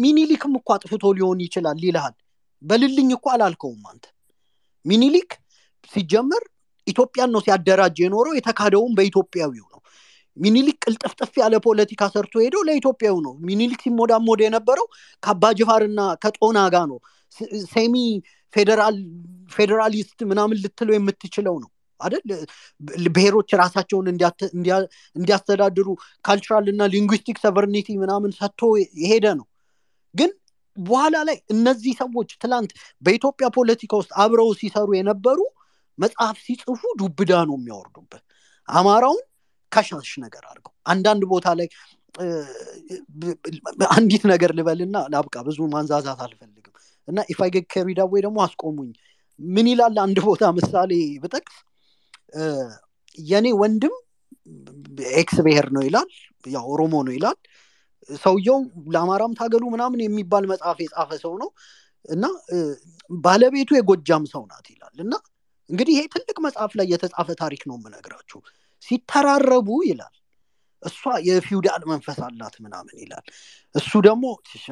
ሚኒሊክም 0.02 0.54
እኮ 0.58 0.68
አጥፍቶ 0.74 1.12
ሊሆን 1.16 1.38
ይችላል 1.46 1.78
ይልሃል። 1.84 2.14
በልልኝ 2.62 3.10
እኮ 3.16 3.26
አላልከውም 3.34 3.84
አንተ። 3.90 4.04
ሚኒሊክ 4.84 5.30
ሲጀመር 5.92 6.42
ኢትዮጵያን 6.86 7.30
ነው 7.34 7.40
ሲያደራጅ 7.46 7.96
የኖረው 8.02 8.34
የተካደውም 8.36 8.92
በኢትዮጵያዊው 8.98 9.66
ነው። 9.66 9.80
ሚኒሊክ 10.36 10.76
ቅልጥፍጥፍ 10.84 11.32
ያለ 11.40 11.54
ፖለቲካ 11.64 12.02
ሰርቶ 12.12 12.34
ሄደው 12.44 12.62
ለኢትዮጵያዊ 12.68 13.16
ነው። 13.26 13.32
ሚኒሊክ 13.48 13.80
ሲሞዳሞድ 13.86 14.40
የነበረው 14.44 14.86
ከአባ 15.22 15.52
ጅፋርና 15.58 16.00
ከጦና 16.22 16.58
ጋር 16.74 16.84
ነው። 16.92 16.98
semi 17.72 17.94
federalist 19.52 20.18
ምናምን 20.30 20.60
ልትለው 20.62 20.94
የምትችለው 20.96 21.56
ነው 21.64 21.70
አይደል? 22.00 22.22
ብሔሮች 23.14 23.50
ራሳቸውን 23.62 24.06
እንዲያስተዳድሩ 25.16 25.88
cultural 26.24 26.66
እና 26.72 26.88
linguistic 26.94 27.38
sovereignty 27.44 27.88
ምናምን 28.02 28.32
ሰጥቶ 28.38 28.62
የሄደ 29.02 29.26
ነው። 29.40 29.46
ግን 30.14 30.30
በኋላ 30.76 31.16
ላይ 31.28 31.36
እነዚህ 31.54 31.94
ሰዎች 32.00 32.30
ትላንት 32.42 32.70
በኢትዮጵያ 33.02 33.46
ፖለቲካ 33.56 33.92
ውስጥ 34.00 34.12
አብረው 34.22 34.50
ሲሰሩ 34.60 34.88
የነበሩ 34.98 35.38
መጽሐፍ 35.98 36.36
ሲጽፉ 36.44 36.80
ዱብዳ 37.00 37.32
ነው 37.48 37.56
የሚያወርዱበት። 37.58 38.22
አማራውን 38.68 39.24
ከሻሽ 39.72 40.10
ነገር 40.22 40.44
አድርገው 40.50 40.72
አንዳንድ 40.86 41.22
ቦታ 41.32 41.48
ላይ 41.58 41.68
አንዲት 43.90 44.24
ነገር 44.32 44.50
ልበልና 44.58 44.96
ላብቃ 45.12 45.36
ብዙ 45.48 45.58
ማንዛዛት 45.74 46.20
አልፈልግም። 46.24 46.74
እና 47.08 47.20
if 47.32 47.40
I 47.40 47.44
get 47.44 47.56
carried 47.72 48.00
away 48.12 48.20
ደግሞ 48.26 48.38
አስቆሙኝ። 48.44 48.90
ምን 49.40 49.66
ይላል 49.70 49.96
አንድ 50.04 50.18
ቦታ 50.26 50.44
ምሳሌ 50.56 50.92
ብጠቅስ 51.22 51.56
የኔ 53.18 53.46
ወንድም 53.60 53.94
X 55.16 55.36
ብሔር 55.46 55.66
ነው 55.76 55.82
ይላል 55.86 56.08
ያው 56.46 56.64
ኦሮሞ 56.72 56.94
ነው 57.06 57.12
ይላል። 57.16 57.38
ሰውየው 58.20 58.58
ለአማራም 58.94 59.32
ታገሉ 59.38 59.64
ምናምን 59.74 60.00
የሚባል 60.04 60.44
መጽሐፍ 60.52 60.78
የጻፈ 60.82 61.10
ሰው 61.24 61.34
ነው 61.42 61.50
እና 62.08 62.24
ባለቤቱ 63.20 63.70
የጎጃም 63.76 64.24
ሰው 64.32 64.42
ናት 64.50 64.66
ይላል። 64.72 64.94
እና 65.04 65.12
እንግዲህ 65.70 65.94
ይሄ 65.96 66.04
ትልቅ 66.14 66.36
መጽሐፍ 66.46 66.72
ላይ 66.78 66.86
የተጻፈ 66.92 67.28
ታሪክ 67.42 67.62
ነው 67.70 67.76
የምነግራችሁ። 67.78 68.40
ሲተራረቡ 68.82 69.68
ይላል 69.88 70.14
እሷ 70.82 70.98
የፊውዳል 71.26 71.82
መንፈስ 71.90 72.18
አላት 72.26 72.54
ምናምን 72.64 72.96
ይላል። 73.02 73.24
እሱ 73.74 73.90
ደግሞ 74.06 74.24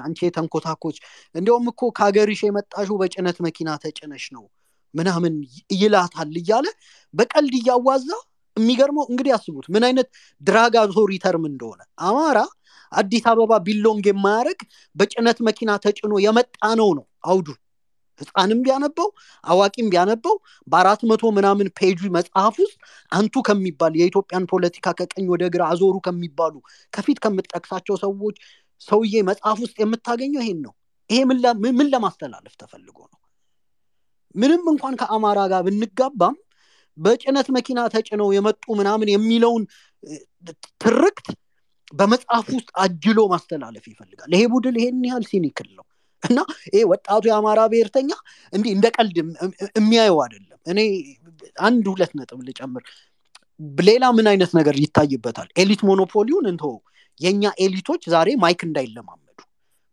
አንቺ 0.05 0.19
የተንኮታኮች 0.27 0.97
እንዲያውም 1.35 1.67
እኮ 1.73 1.91
ከሀገርሽ 1.97 2.41
የመጣሹ 2.47 2.89
በጭነት 3.03 3.39
መኪና 3.47 3.71
ተጭነሽ 3.83 4.27
ነው 4.37 4.45
ምናምን 4.94 5.35
ይላታል 5.77 6.35
እያለ 6.40 6.66
በቀልድ 7.15 7.55
እያዋዛ 7.60 8.09
የሚገርመው 8.56 9.05
እንግዲህ 9.10 9.32
አስቡት 9.36 9.66
ምን 9.74 9.82
አይነት 9.89 10.09
ድራጋቶሪ 10.43 11.12
ተርም 11.24 11.44
እንደሆነ። 11.51 11.81
አማራ 12.06 12.39
አዲስ 12.93 13.24
አበባ 13.31 13.52
ቢሎንግ 13.66 14.05
የማያደርግ 14.10 14.60
በጭነት 14.97 15.39
መኪና 15.48 15.70
ተጭኖ 15.85 16.12
የመጣ 16.24 16.60
ነው 16.81 16.90
ነው 16.98 17.05
አውዱ። 17.28 17.48
ህፃንም 18.20 18.60
ቢያነበው 18.65 19.09
አዋቂም 19.44 19.90
ቢያነበው 19.93 20.35
በአራት 20.69 21.02
መቶ 21.10 21.31
ምናምን 21.36 21.69
ፔጁ 21.78 22.01
መጽሐፍ 22.16 22.56
ውስጥ 22.65 22.77
አንቱ 23.12 23.43
ከሚባል 23.48 23.93
የኢትዮጵያን 24.01 24.48
ፖለቲካ 24.52 24.94
ከቀኝ 24.98 25.27
ወደ 25.35 25.44
ግራ 25.55 25.62
አዞሩ 25.73 25.97
ከሚባሉ 26.06 26.55
ከፊት 26.93 27.20
ከምጠቅሳቸው 27.24 27.97
ሰዎች 28.05 28.39
ሰውዬ 28.82 29.23
መጽሐፍ 29.31 29.59
ውስጥ 29.65 29.77
የምታገኘው 29.82 30.43
ይሄን 30.44 30.60
ነው። 30.66 30.74
ይሄ 31.10 31.20
ምን 31.73 31.89
ለማስተላለፍ 31.93 32.55
ተፈልጎ 32.62 32.98
ነው 33.06 33.19
ምንም 34.35 34.63
እንኳን 34.73 34.95
ከአማራ 35.01 35.39
ጋር 35.53 35.63
ብንጋባም 35.67 36.37
በጭነት 36.99 37.49
መኪና 37.57 37.81
ተጭነው 37.95 38.29
የመጡ 38.37 38.65
ምናምን 38.79 39.09
የሚለውን 39.13 39.65
ትርክት 40.83 41.29
በመጽሐፍ 41.93 42.47
ውስጥ 42.57 42.71
አጅሎ 42.83 43.19
ማስተላለፍ 43.33 43.85
ይፈልጋል። 43.91 44.31
ይሄ 44.35 44.43
ቡድን 44.53 44.77
ይሄን 44.81 45.05
ያህል 45.09 45.25
ሲኒክል 45.31 45.69
ነው። 45.79 45.85
እና 46.23 46.39
ይሄ 46.69 46.81
ወጣቱ 46.91 47.23
የአማራ 47.29 47.61
ብሔርተኛ 47.73 48.11
እንዲህ 48.53 48.71
እንደ 48.77 48.87
ቀልድ 48.97 49.17
የሚያየው 49.77 50.19
አይደለም። 50.25 50.59
እኔ 50.67 50.81
አንድ 51.63 51.85
ሁለት 51.93 52.13
ነጥብ 52.19 52.41
ልጨምር። 52.49 52.85
ሌላ 53.83 54.05
ምን 54.17 54.27
አይነት 54.33 54.51
ነገር 54.59 54.75
ይታይበታል? 54.83 55.49
elite 55.59 55.81
monopoly 55.89 56.27
ውን 56.27 56.47
እንቶ 56.53 56.65
የእኛ 57.21 57.45
elite 57.61 57.84
ኦች 57.84 58.03
ዛሬ 58.15 58.29
mic 58.43 58.61
እንዳይለማመዱ 58.67 59.28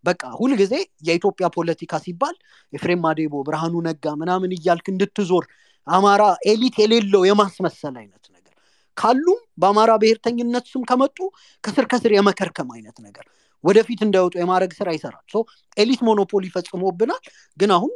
በቃ 0.06 0.24
ሁልጊዜ 0.40 0.74
የኢትዮጵያ 1.08 1.46
ፖለቲካ 1.56 1.94
ሲባል 2.04 2.36
ኤፍሬም 2.74 3.02
ማዴቦ 3.06 3.44
ብርሃኑ 3.48 3.76
ነጋ 3.88 4.16
ምናምን 4.22 4.52
እያልክ 4.58 4.88
እንድትዞር 4.94 5.46
አማራ 5.88 6.24
elite 6.48 6.76
የሌለው 6.82 7.24
የማስመሰል 7.30 7.96
አይነት 8.02 8.24
ነገር 8.30 8.54
ካሉም 8.98 9.40
በአማራ 9.62 9.92
ብሔርተኝነት 10.02 10.68
ስም 10.72 10.84
ከመጡ 10.90 11.18
ከስር 11.64 11.86
ከስር 11.92 12.12
የመከርከም 12.16 12.70
አይነት 12.76 12.98
ነገር 13.08 13.26
ወደፊት 13.64 14.00
እንዳይወጡ 14.06 14.36
የማድረግ 14.40 14.72
ስራ 14.78 14.90
ይሰራል። 14.96 15.26
elite 15.78 16.02
monopoly 16.08 16.46
ፈጽሞብናል። 16.56 17.24
ግን 17.58 17.72
አሁን 17.78 17.92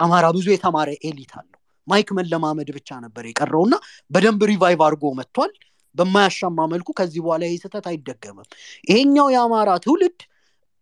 አማራ 0.00 0.26
ብዙ 0.36 0.46
የተማረ 0.52 0.90
elite 1.04 1.32
አለው። 1.38 1.58
mic 1.88 2.10
መለማመድ 2.18 2.68
ብቻ 2.76 2.90
ነበር 3.04 3.24
የቀረውና 3.28 3.74
በደንብ 4.10 4.42
revive 4.50 4.80
አድርጎ 4.86 5.04
መጥቷል። 5.18 5.52
በማያሻማ 5.94 6.60
መልኩ 6.72 6.88
ከዚህ 6.98 7.20
በኋላ 7.24 7.42
ይህ 7.46 7.58
ስህተት 7.62 7.86
አይደገምም። 7.90 8.48
ይሄኛው 8.88 9.26
የአማራ 9.34 9.70
ትውልድ 9.84 10.18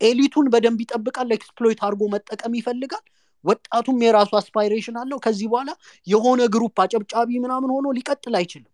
elite 0.03 0.27
ኡን 0.27 0.47
በደንብ 0.53 0.81
ይጠብቃል 0.85 1.31
exploit 1.37 1.81
አድርጎ 1.87 2.03
መጠቀም 2.15 2.55
ይፈልጋል። 2.59 3.05
ወጣቱም 3.45 3.97
የራሱ 4.05 4.31
aspiration 4.41 4.97
አለው። 5.01 5.19
ከዚህ 5.25 5.47
በኋላ 5.53 5.71
የሆነ 6.07 6.41
group 6.55 6.77
አጨብጫቢ 6.85 7.31
ምናምን 7.45 7.71
ሆኖ 7.75 7.87
ሊቀጥል 7.97 8.35
አይችልም። 8.41 8.71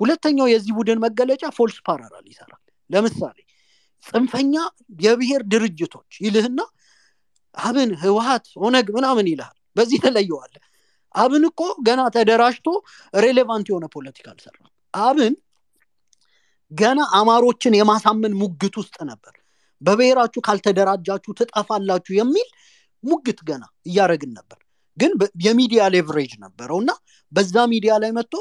ሁለተኛው 0.00 0.46
የዚህ 0.50 0.72
ቡድን 0.78 0.98
መገለጫ 1.04 1.44
false 1.56 1.78
parallel 1.86 2.26
ይሰራል። 2.32 2.62
ለምሳሌ 2.90 3.36
ጽንፈኛ 4.04 4.54
የብሔር 5.04 5.42
ድርጅቶች 5.52 6.10
ይልህና 6.24 6.60
አብን 7.54 7.90
ህወሀት 8.02 8.46
ኦነግ 8.62 8.88
ምናምን 8.96 9.28
ይልሃል። 9.30 9.56
በዚህ 9.76 9.98
ትለየዋለህ 10.04 10.54
አብን 11.14 11.44
እኮ 11.48 11.60
ገና 11.86 12.00
ተደራጅቶ 12.14 12.66
relevant 13.18 13.66
የሆነ 13.70 13.84
ፖለቲካ 13.94 14.26
አልሰራም 14.32 14.70
አብን 14.94 15.34
ገና 16.72 17.00
አማሮችን 17.18 17.76
የማሳመን 17.78 18.32
ሙግት 18.40 18.74
ውስጥ 18.80 18.96
ነበር 19.10 19.34
በብሔራችሁ 19.82 20.40
ካልተደራጃችሁ 20.46 21.32
ትጠፋላችሁ 21.40 22.14
የሚል 22.16 22.48
ሙግት 23.04 23.40
ገና 23.48 23.64
እያደረግን 23.88 24.32
ነበር። 24.38 24.58
ግን 24.98 25.12
የሚዲያ 25.46 25.82
leverage 25.94 26.32
ነበረው 26.44 26.78
እና 26.82 26.92
በዛ 27.32 27.54
ሚዲያ 27.72 27.94
ላይ 28.02 28.10
መጥቶ 28.18 28.34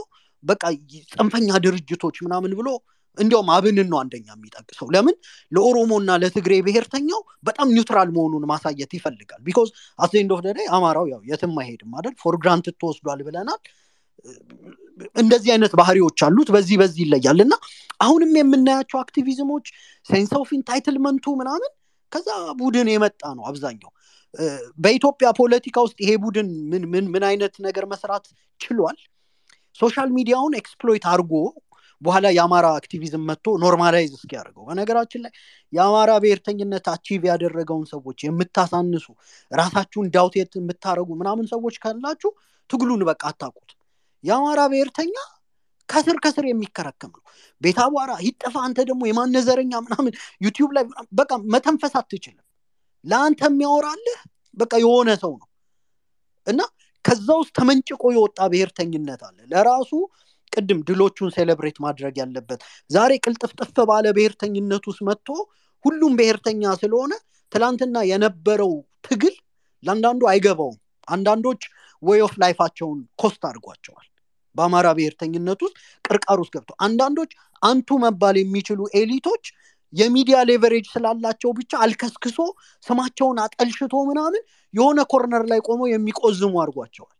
በቃ 0.44 0.64
ጽንፈኛ 1.12 1.50
ድርጅቶች 1.66 2.18
ምናምን 2.26 2.52
ብሎ 2.60 2.70
እንዲያውም 3.18 3.50
አብንን 3.56 3.88
ነው 3.92 3.98
አንደኛ 4.02 4.28
የሚጠቅሰው። 4.34 4.88
ለምን? 4.96 5.16
ለኦሮሞና 5.52 6.10
ለትግሬ 6.22 6.54
ብሔርተኛው 6.66 7.20
በጣም 7.44 7.68
neutral 7.76 8.10
መሆኑን 8.16 8.44
ማሳየት 8.52 8.92
ይፈልጋል። 8.98 9.42
because 9.46 9.70
at 10.00 10.08
the 10.08 10.20
end 10.20 10.32
of 10.36 10.42
አማራው 10.72 11.06
ያው 11.14 11.22
የትም 11.30 11.56
አይሄድም 11.62 11.94
አይደል? 11.98 12.16
for 12.24 12.36
granted 12.44 12.76
ተወስዷል 12.82 13.22
ብለናል 13.28 13.62
እንደዚህ 15.16 15.50
አይነት 15.54 15.74
ባህሪዎች 15.80 16.20
አሉት። 16.28 16.50
በዚህ 16.56 16.76
በዚህ 16.82 17.02
ይለያል። 17.06 17.40
እና 17.46 17.54
አሁንም 18.00 18.32
የምናያቸው 18.40 18.98
activism 19.02 19.45
ኦች 19.45 19.66
sense 20.06 20.32
of 20.40 20.50
entitlement 20.58 21.24
ኡ 21.24 21.36
ምናምን 21.42 21.72
ከዛ 22.12 22.30
ቡድን 22.60 22.88
የመጣ 22.92 23.22
ነው 23.38 23.46
አብዛኛው። 23.50 23.92
በኢትዮጵያ 24.80 25.28
ፖለቲካ 25.40 25.78
ውስጥ 25.86 25.98
ይሄ 26.04 26.12
ቡድን 26.24 26.48
ምን 26.72 26.84
ምን 26.94 27.06
ምን 27.14 27.24
አይነት 27.30 27.54
ነገር 27.68 27.86
መስራት 27.94 28.26
ችሏል? 28.60 28.98
social 29.80 30.10
media 30.18 30.38
ውን 30.38 30.54
exploit 30.60 31.06
አድርጎ 31.12 31.34
በኋላ 32.02 32.26
የአማራ 32.36 32.66
activism 32.80 33.24
መጥቶ 33.30 33.56
normalize 33.64 34.12
እስኪያደርገው። 34.18 34.64
በነገራችን 34.70 35.22
ላይ 35.26 35.32
የአማራ 35.74 36.12
ብሔርተኝነት 36.24 36.86
achieve 36.94 37.22
ያደረገውን 37.32 37.86
ሰዎች 37.94 38.20
የምታሳንሱ 38.26 39.06
ራሳችሁን 39.52 40.12
ዳውቴት 40.16 40.54
የምታደረጉ 40.60 41.10
ምናምን 41.22 41.48
ሰዎች 41.54 41.78
ካላችሁ 41.84 42.32
ትግሉን 42.70 43.04
በቃ 43.10 43.24
አታቁት 43.32 43.72
የአማራ 44.24 44.62
ብሔርተኛ 44.72 45.16
ከስር 45.90 46.18
ከስር 46.24 46.46
የሚከረከም 46.48 47.12
ነው። 47.16 47.24
ቤት 47.62 47.80
አቧራ 47.84 48.12
ይጠፋ 48.26 48.56
አንተ 48.66 48.80
ደግሞ 48.90 49.02
የማነዘረኛ 49.08 49.74
ምናምን 49.86 50.14
YouTube 50.42 50.72
ላይ 50.78 50.84
በቃ 51.20 51.32
መተንፈስ 51.54 51.94
አትችልም። 52.00 52.46
ለአንተ 53.06 53.42
የሚያወራልህ 53.48 54.20
በቃ 54.58 54.74
የሆነ 54.84 55.10
ሰው 55.24 55.34
ነው። 55.42 55.48
እና 56.48 56.62
ከዛ 57.06 57.28
ውስጥ 57.40 57.54
ተመንጭቆ 57.58 58.04
የወጣ 58.14 58.40
ብሔርተኝነት 58.52 59.22
አለ። 59.28 59.38
ለራሱ 59.52 59.92
ቅድም 60.54 60.80
ድሎቹን 60.88 61.30
celebrate 61.36 61.78
ማድረግ 61.86 62.16
ያለበት 62.22 62.60
ዛሬ 62.90 63.12
ቅልጥፍጥፍ 63.24 63.78
ባለ 63.90 64.06
ብሔርተኝነት 64.18 64.84
ውስጥ 64.90 65.02
መጥቶ 65.10 65.28
ሁሉም 65.86 66.14
ብሔርተኛ 66.20 66.74
ስለሆነ 66.82 67.14
ትላንትና 67.52 67.98
የነበረው 68.10 68.74
ትግል 69.08 69.36
ለአንዳንዱ 69.84 70.22
አይገባውም። 70.32 70.78
አንዳንዶች 71.08 71.64
way 72.06 72.20
of 72.26 72.34
life 72.42 72.60
ኣቸውን 72.60 73.00
cost 73.22 73.42
አድርጓቸዋል። 73.50 74.08
በአማራ 74.56 74.88
ብሔርተኝነት 74.98 75.60
ውስጥ 75.66 75.76
ቅርቃር 76.06 76.40
ውስጥ 76.42 76.54
ገብቶ 76.56 76.72
አንዳንዶች 76.86 77.32
አንቱ 77.62 77.98
መባል 78.04 78.36
የሚችሉ 78.40 78.80
elite 79.00 79.25
ኦች 79.25 79.46
የሚዲያ 79.94 80.38
leverage 80.50 80.86
ስላላቸው 80.94 81.50
ብቻ 81.58 81.72
አልከስክሶ 81.84 82.38
ስማቸውን 82.86 83.38
አጠልሽቶ 83.44 83.96
ምናምን 84.10 84.42
የሆነ 84.74 85.00
corner 85.12 85.44
ላይ 85.52 85.60
ቆመው 85.68 85.88
የሚቆዝሙ 85.92 86.54
አድርጓቸዋል። 86.64 87.14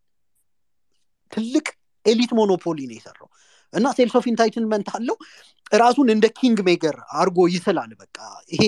ትልቅ 1.32 1.66
elite 2.04 2.32
monopoly 2.38 2.78
ነው 2.88 2.96
የሰራው። 2.98 3.28
እና 3.72 3.86
sense 3.96 4.14
of 4.18 4.26
entitlement 4.30 4.88
አለው። 4.96 5.16
ራሱን 5.76 6.08
እንደ 6.14 6.26
king 6.36 6.58
maker 6.66 6.96
አድርጎ 7.16 7.46
ይስላል። 7.54 7.92
በቃ 8.02 8.18
ይሄ 8.52 8.62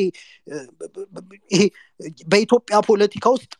በኢትዮጵያ 2.27 2.79
ፖለቲካ 2.89 3.27
ውስጥ 3.37 3.53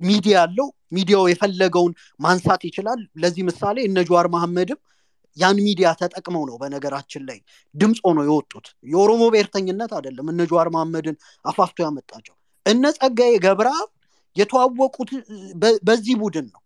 ሚዲያ 0.00 0.36
አለው። 0.42 0.68
ሚዲያው 0.92 1.24
የፈለገውን 1.30 1.92
ማንሳት 2.20 2.62
ይችላል። 2.68 3.00
ለዚህ 3.22 3.42
ምሳሌ 3.48 3.76
እነ 3.88 3.98
ጀዋር 4.08 4.26
መሐመድም 4.34 4.80
ያን 5.36 5.58
ሚዲያ 5.66 5.88
ተጠቅመው 6.00 6.44
ነው 6.48 6.56
በነገራችን 6.62 7.22
ላይ 7.28 7.38
ድምፅ 7.74 7.98
ሆኖ 8.06 8.18
የወጡት። 8.26 8.66
የኦሮሞ 8.92 9.22
ብሔርተኝነት 9.34 9.92
አይደለም 9.98 10.26
እነ 10.32 10.40
ጀዋር 10.50 10.68
መሐመድን 10.74 11.16
አፋፍቶ 11.44 11.78
ያመጣቸው። 11.86 12.34
እነ 12.66 12.84
ጸጋዬ 12.98 13.34
ገብረአብ 13.44 13.88
የተዋወቁት 14.36 15.10
በዚህ 15.86 16.14
ቡድን 16.20 16.46
ነው። 16.52 16.60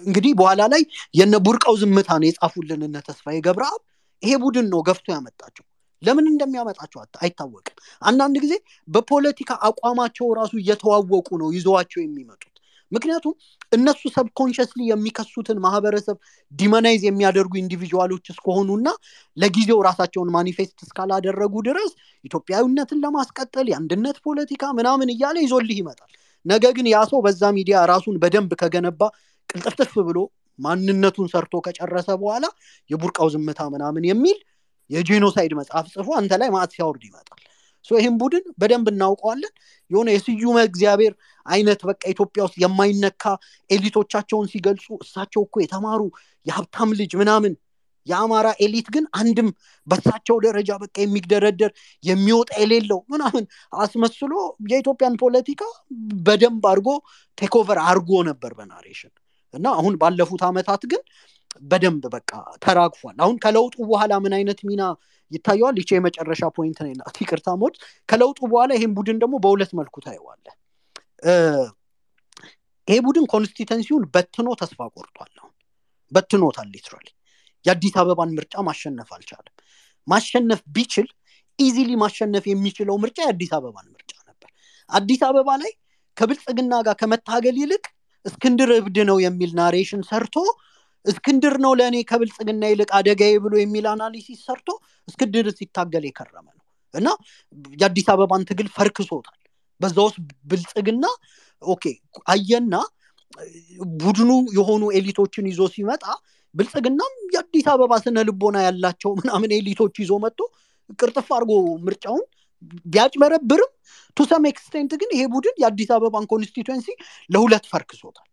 እንግዲህ 0.00 0.32
በኋላ 0.38 0.62
ላይ 0.72 0.82
የነ 1.14 1.34
ቡርቀው 1.46 1.74
ዝምታን 1.80 2.22
የጻፉልን 2.26 2.82
እነ 2.86 2.96
ተስፋዬ 3.08 3.38
ገብረአብ 3.46 3.80
ይሄ 4.22 4.32
ቡድን 4.42 4.66
ነው 4.72 4.80
ገፍቶ 4.88 5.06
ያመጣቸው 5.14 5.64
ለምን 6.02 6.26
እንደሚያመጣቸው 6.30 7.00
አይታወቅም። 7.20 7.76
አንዳንድ 8.02 8.36
ጊዜ 8.44 8.54
በፖለቲካ 8.88 9.50
አቋማቸው 9.68 10.28
ራሱ 10.38 10.52
እየተዋወቁ 10.62 11.28
ነው 11.42 11.50
ይዘዋቸው 11.56 12.00
የሚመጡት። 12.02 12.54
ምክንያቱም 12.92 13.32
እነሱ 13.72 14.02
subconsciously 14.14 14.80
የሚከሱትን 14.88 15.58
ማህበረሰብ 15.64 16.16
demonize 16.52 17.02
የሚያደርጉ 17.06 17.52
individual 17.60 18.06
ኦች 18.06 18.24
እስከሆኑና 18.32 18.88
ለጊዜው 19.36 19.80
ራሳቸውን 19.88 20.32
manifest 20.36 20.78
እስካላደረጉ 20.86 21.54
ድረስ 21.68 21.90
ኢትዮጵያዊነትን 22.24 23.02
ለማስቀጠል 23.04 23.66
የአንድነት 23.70 24.18
ፖለቲካ 24.26 24.72
ምናምን 24.78 25.12
እያለ 25.14 25.36
ይዞልህ 25.44 25.78
ይመጣል። 25.82 26.10
ነገ 26.46 26.64
ግን 26.76 26.86
ያ 26.90 26.98
ሰው 27.10 27.20
በዛ 27.24 27.42
ሚዲያ 27.56 27.78
ራሱን 27.92 28.16
በደንብ 28.22 28.52
ከገነባ 28.60 29.00
ቅልጥፍጥፍ 29.48 29.94
ብሎ 30.08 30.18
ማንነቱን 30.58 31.26
ሰርቶ 31.32 31.54
ከጨረሰ 31.66 32.08
በኋላ 32.20 32.46
የቡርቃው 32.90 33.28
ዝምታ 33.34 33.60
ምናምን 33.74 34.04
የሚል 34.08 34.38
የጄኖሳይድ 34.90 35.52
መጽሐፍ 35.58 35.86
ጽፎ 35.94 36.08
አንተ 36.18 36.32
ላይ 36.40 36.50
ማዕት 36.54 36.72
ሲያወርድ 36.76 37.04
ይመጣል። 37.08 37.40
ይህም 37.90 38.16
ቡድን 38.20 38.44
በደንብ 38.60 38.86
እናውቀዋለን። 38.90 39.52
የሆነ 39.90 40.08
የስዩመ 40.14 40.56
እግዚአብሔር 40.68 41.12
አይነት 41.46 41.80
በቃ 41.88 42.02
ኢትዮጵያ 42.12 42.40
ውስጥ 42.46 42.56
የማይነካ 42.62 43.22
elite 43.70 43.95
ኦቻቸውን 43.95 44.50
ሲገልጹ 44.52 44.86
እሳቸው 45.04 45.42
እኮ 45.46 45.56
የተማሩ 45.62 46.00
የሀብታም 46.46 46.90
ልጅ 47.00 47.12
ምናምን 47.20 47.52
የአማራ 48.06 48.48
elite 48.64 48.86
ግን 48.94 49.04
አንድም 49.20 49.48
በሳቸው 49.86 50.36
ደረጃ 50.44 50.70
በቃ 50.82 50.94
የሚደረደር 51.02 51.72
የሚወጣ 52.04 52.50
የሌለው 52.62 53.00
ምናምን 53.12 53.44
አስመስሎ 53.78 54.32
የኢትዮጵያን 54.68 55.18
ፖለቲካ 55.22 55.62
በደንብ 56.26 56.64
አድርጎ 56.70 56.90
take 57.38 57.59
over 57.59 57.80
አድርጎ 57.84 58.20
ነበር 58.30 58.52
በ 58.58 58.67
narration። 58.67 59.12
እና 59.54 59.66
አሁን 59.78 59.94
ባለፉት 60.00 60.42
አመታት 60.48 60.82
ግን 60.90 61.02
በደንብ 61.64 62.04
በቃ 62.14 62.30
ተራግፏል 62.64 63.16
አሁን 63.18 63.36
ከለውጡ 63.44 63.76
በኋላ 63.90 64.12
ምን 64.24 64.32
አይነት 64.38 64.60
ሚና 64.68 64.82
ይታየዋል? 65.32 65.76
ይቺ 65.80 65.90
የመጨረሻ 65.96 66.42
point 66.56 66.78
ናት 66.98 67.16
ይቅርታ 67.22 67.48
ሞድ 67.60 67.74
ከለውጡ 68.08 68.38
በኋላ 68.52 68.70
ይህም 68.78 68.92
ቡድን 68.98 69.18
ደግሞ 69.22 69.34
በሁለት 69.44 69.72
መልኩ 69.78 69.94
ታየዋለህ። 70.06 70.44
ይሄ 72.88 72.98
ቡድን 73.06 73.24
constituency 73.32 73.86
ውን 73.86 74.04
በትኖ 74.14 74.48
ተስፋ 74.60 74.80
ቆርጧል። 74.94 75.32
አሁን 75.40 75.52
በትኖታል 76.12 76.68
literally። 76.74 77.08
የአዲስ 77.64 77.94
አበባን 78.00 78.30
ምርጫ 78.36 78.54
ማሸነፍ 78.66 79.08
አልቻለም። 79.16 79.54
ማሸነፍ 80.06 80.60
ቢችል 80.74 81.08
easily 81.58 81.90
ማሸነፍ 82.02 82.44
የሚችለው 82.50 82.96
ምርጫ 83.02 83.18
የአዲስ 83.24 83.50
አበባን 83.56 83.86
ምርጫ 83.94 84.12
ነበር። 84.28 84.50
አዲስ 84.90 85.22
አበባ 85.28 85.48
ላይ 85.62 85.72
ከብልጽግና 86.16 86.74
ጋር 86.86 86.96
ከመታገል 87.00 87.56
ይልቅ 87.62 87.84
እስክንድር 88.24 88.70
እብድ 88.78 88.96
ነው 89.10 89.18
የሚል 89.24 89.50
narration 89.58 90.02
ሰርቶ 90.08 90.36
እስክንድር 91.08 91.54
ነው 91.64 91.72
ለእኔ 91.78 91.96
ከብልጽግና 92.10 92.62
ይልቅ 92.72 92.90
አደጋዬ 92.98 93.34
ብሎ 93.44 93.54
የሚል 93.60 93.86
analysis 93.92 94.38
ሰርቶ 94.46 94.68
እስክንድር 95.08 95.46
ሲታገል 95.58 96.04
የከረመ 96.08 96.46
ነው። 96.48 96.64
እና 96.94 97.08
የአዲስ 97.74 98.06
አበባን 98.12 98.46
ትግል 98.50 98.68
ፈርክሶታል። 98.76 99.36
በዛ 99.80 99.96
ውስጥ 100.06 100.18
ብልጽግና 100.50 101.04
okay 101.62 101.84
አየና 102.32 102.74
ቡድኑ 104.00 104.30
የሆኑ 104.56 104.84
elite 104.98 105.21
ኦችን 105.21 105.48
ይዞ 105.50 105.62
ሲመጣ 105.74 106.04
ብልጽግናም 106.54 107.14
የአዲስ 107.34 107.66
አበባ 107.72 107.92
ስነ 108.04 108.24
ልቦና 108.28 108.58
ያላቸው 108.66 109.10
ምናምን 109.20 109.50
elite 109.58 109.79
ኦች 109.79 109.96
ይዞ 110.02 110.12
መጥቶ 110.24 110.40
ቅርጥፍ 110.98 111.28
አድርጎ 111.36 111.52
ምርጫውን 111.86 112.24
ቢያጭበረብርም 112.86 113.72
to 114.16 114.26
some 114.30 114.44
extent 114.50 114.92
ግን 115.00 115.10
ይሄ 115.14 115.22
ቡድን 115.34 115.56
የአዲስ 115.62 115.90
አበባን 115.96 116.24
constituency 116.32 116.86
ለሁለት 117.30 117.66
ፈርክሶታል 117.72 118.27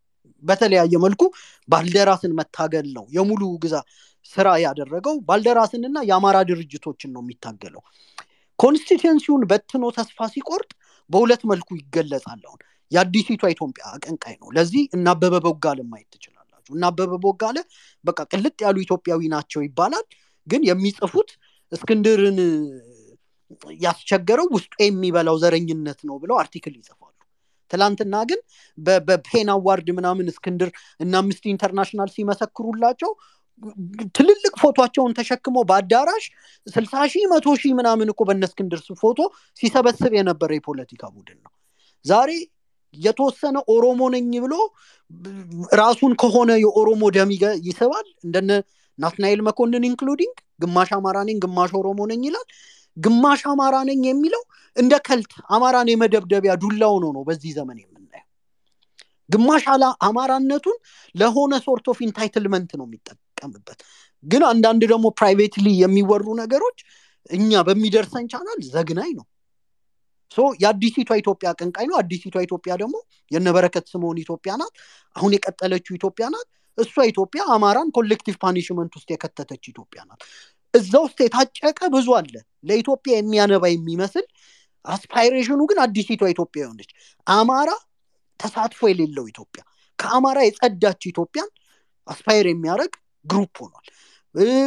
በተለያየ 0.45 0.95
መልኩ 1.05 1.23
ባልደራስን 1.69 2.33
መታገል 2.39 2.87
ነው። 2.97 3.05
የሙሉ 3.15 3.41
ጊዜ 3.63 3.75
ስራ 4.33 4.47
ያደረገው 4.63 5.15
ባልደራስንና 5.27 5.97
የአማራ 6.09 6.37
ድርጅቶችን 6.49 7.11
ነው 7.15 7.21
የሚታገለው። 7.23 7.81
constituency 8.59 9.22
ውን 9.22 9.43
በትኖ 9.49 9.85
ተስፋ 9.97 10.27
ሲቆርጥ 10.33 10.71
በሁለት 11.09 11.41
መልኩ 11.51 11.69
ይገለጻል። 11.79 12.41
አሁን 12.47 12.61
የአዲሲቷ 12.91 13.43
ኢትዮጵያ 13.53 13.83
አቀንቃኝ 13.93 14.35
ነው። 14.41 14.49
ለዚህ 14.55 14.83
እነ 14.95 15.11
አበበ 15.11 15.35
ቦጋለን 15.45 15.87
ማየት 15.91 16.09
ትችላላችሁ። 16.15 16.73
እና 16.75 16.85
አበበ 16.91 17.13
ቦጋለ 17.25 17.57
በቃ 18.05 18.19
ቅልጥ 18.31 18.57
ያሉ 18.65 18.77
ኢትዮጵያዊ 18.85 19.21
ናቸው 19.33 19.61
ይባላል። 19.65 20.05
ግን 20.47 20.61
የሚጽፉት 20.69 21.29
እስክንድርን 21.71 22.39
ያስቸገረው 23.81 24.47
ውስጡ 24.55 24.73
የሚበላው 24.83 25.35
ዘረኝነት 25.43 25.99
ነው 26.09 26.15
ብለው 26.23 26.35
article 26.41 26.73
ይጽፋሉ 26.79 27.14
ትላንትና 27.71 28.15
ግን 28.29 28.39
በ 29.07 29.24
PEN 29.24 29.49
Award 29.55 29.87
ምናምን 29.97 30.29
እስክንድር 30.31 30.69
እና 30.99 31.13
አምነስቲ 31.21 31.45
ኢንተርናሽናል 31.53 32.09
ሲመሰክሩላቸው 32.15 33.11
ትልልቅ 34.15 34.53
ፎቶቸውን 34.61 35.15
ተሸክመው 35.17 35.63
በአዳራሽ 35.69 36.23
ስልሳ 36.67 37.03
ሺህ 37.11 37.25
መቶ 37.33 37.47
ሺህ 37.61 37.73
ምናምን 37.79 38.07
እኮ 38.13 38.21
በነ 38.29 38.45
ፎቶ 39.01 39.19
ሲሰበስብ 39.59 40.13
የነበረ 40.17 40.51
የፖለቲካ 40.57 41.03
ቡድን 41.15 41.39
ነው። 41.45 41.51
ዛሬ 42.05 42.31
የተወሰነ 42.93 43.57
ኦሮሞ 43.73 44.01
ነኝ 44.13 44.31
ብሎ 44.43 44.55
ራሱን 45.75 46.11
ከሆነ 46.21 46.51
የኦሮሞ 46.63 47.03
ደም 47.15 47.31
ይስባል። 47.67 48.07
እንደነ 48.25 48.51
ናትናኤል 48.99 49.39
መኮንን 49.47 49.87
including 49.89 50.35
ግማሽ 50.63 50.89
አማራ 50.97 51.17
ነኝ 51.29 51.37
ግማሽ 51.45 51.71
ኦሮሞ 51.79 51.99
ነኝ 52.11 52.21
ይላል 52.27 52.47
ግማሽ 52.97 53.41
አማራ 53.51 53.75
ነኝ 53.89 54.01
የሚለው 54.07 54.43
እንደ 54.77 54.93
cult 55.07 55.33
አማራን 55.49 55.89
የመደብደቢያ 55.91 56.53
ዱላው 56.63 56.95
ነው 57.03 57.11
ነው 57.15 57.23
በዚህ 57.27 57.51
ዘመን 57.57 57.77
የምናየው። 57.81 58.27
ግማሽ 59.29 59.63
አማራነቱን 60.07 60.77
ለሆነ 61.15 61.53
sort 61.65 61.85
of 61.91 61.99
entitlement 62.07 62.71
ነው 62.79 62.85
የሚጠቀምበት። 62.87 63.79
ግን 64.25 64.43
አንዳንድ 64.51 64.83
ደግሞ 64.91 65.07
privately 65.17 65.67
የሚወሩ 65.81 66.27
ነገሮች 66.41 66.79
እኛ 67.29 67.61
በሚደርሰን 67.67 68.25
ቻናል 68.33 68.59
ዘግናኝ 68.69 69.13
ነው። 69.19 69.25
የአዲሲቷ 70.61 71.09
ኢትዮጵያ 71.19 71.47
አቀንቃኝ 71.53 71.87
ነው። 71.91 71.97
አዲሲቷ 72.01 72.35
ኢትዮጵያ 72.45 72.73
ደግሞ 72.81 72.95
የነበረከት 73.31 73.85
ስምዖን 73.93 74.17
ኢትዮጵያ 74.23 74.53
ናት። 74.61 74.73
አሁን 75.15 75.31
የቀጠለችው 75.35 75.93
ኢትዮጵያ 75.99 76.25
ናት። 76.33 76.47
እሷ 76.77 76.95
ኢትዮጵያ 77.11 77.41
አማራን 77.55 77.89
collective 77.97 78.35
punishment 78.41 78.93
ውስጥ 78.97 79.09
የከተተች 79.13 79.63
ኢትዮጵያ 79.71 80.01
ናት። 80.09 80.21
እዛ 80.73 80.93
ውስጥ 81.03 81.17
የታጨቀ 81.23 81.79
ብዙ 81.93 82.07
አለ 82.17 82.33
ለኢትዮጵያ 82.65 83.13
የሚያነባ 83.17 83.65
የሚመስል 83.71 84.25
aspiration 84.85 85.49
ኑ 85.49 85.61
ግን 85.69 85.77
አዲሲቷ 85.83 86.23
ኢትዮጵያ 86.33 86.61
የሆነች 86.63 86.91
አማራ 87.27 87.69
ተሳትፎ 88.39 88.81
የሌለው 88.91 89.25
ኢትዮጵያ 89.31 89.61
ከአማራ 89.99 90.39
የጸዳች 90.45 91.03
ኢትዮጵያን 91.11 91.49
aspire 92.07 92.47
የሚያደርግ 92.49 92.93
group 93.25 93.55
ሆኗል። 93.63 93.85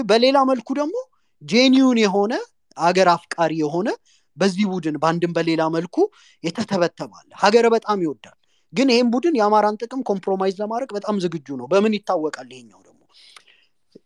በሌላ 0.09 0.39
መልኩ 0.51 0.69
ደግሞ 0.79 0.97
genuine 1.43 1.99
የሆነ 2.03 2.35
አገር 2.77 3.09
አፍቃሪ 3.15 3.53
የሆነ 3.61 3.89
በዚህ 4.37 4.67
ቡድን 4.73 4.97
በአንድም 5.03 5.33
በሌላ 5.37 5.63
መልኩ 5.77 5.97
የተተበተባለ 6.45 7.29
ሀገር 7.43 7.67
በጣም 7.75 7.99
ይወዳል። 8.05 8.37
ግን 8.73 8.89
ይህም 8.93 9.09
ቡድን 9.13 9.35
የአማራን 9.39 9.79
ጥቅም 9.83 10.01
compromise 10.09 10.57
ለማድረግ 10.63 10.91
በጣም 10.97 11.17
ዝግጁ 11.25 11.57
ነው። 11.61 11.67
በምን 11.73 11.93
ይታወቃል 11.97 12.49
ይሄኛው 12.53 12.81
ደግሞ? 12.81 13.01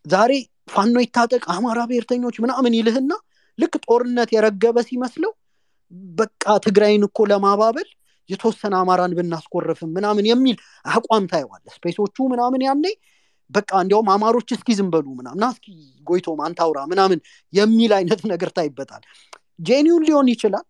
ዛሬ 0.07 0.33
ፋኖ 0.73 0.97
ይታጠቅ 1.05 1.43
አማራ 1.55 1.81
ብሔርተኞች 1.91 2.37
ምናምን 2.45 2.77
ይልህና 2.79 3.13
ልክ 3.59 3.75
ጦርነት 3.85 4.31
የረገበ 4.35 4.79
ሲመስለው 4.89 5.33
በቃ 6.19 6.45
ትግራይን 6.67 7.03
እኮ 7.09 7.27
ለማባበል 7.31 7.89
የተወሰነ 8.31 8.75
አማራን 8.81 9.15
ብናስኮርፍም 9.19 9.91
ምናምን 9.97 10.25
የሚል 10.31 10.57
አቋም 10.91 11.25
ታየዋለህ 11.33 11.65
space 11.77 11.99
ኦቹ 11.99 12.17
ምናምን 12.33 12.61
ያኔ 12.67 12.85
በቃ 13.51 13.71
እንዲያውም 13.83 14.09
አማሮች 14.15 14.51
እስኪ 14.57 14.69
ዝም 14.79 14.89
ምናምን 15.17 15.45
እስኪ 15.49 15.67
ጎይቶም 16.07 16.41
አንታውራ 16.47 16.81
ምናምን 16.93 17.19
የሚል 17.53 17.93
አይነት 17.99 18.21
ነገር 18.33 18.51
ታይበታል። 18.57 19.03
genuine 19.61 20.05
ሊሆን 20.09 20.29
ይችላል 20.33 20.67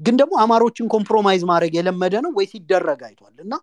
ግን 0.00 0.14
ደግሞ 0.20 0.34
አማሮችን 0.42 0.86
compromise 0.94 1.42
ማድረግ 1.50 1.72
የለመደ 1.78 2.14
ነው 2.24 2.32
ወይ 2.36 2.46
ሲደረግ 2.52 3.00
አይቷል። 3.08 3.36
እና 3.44 3.54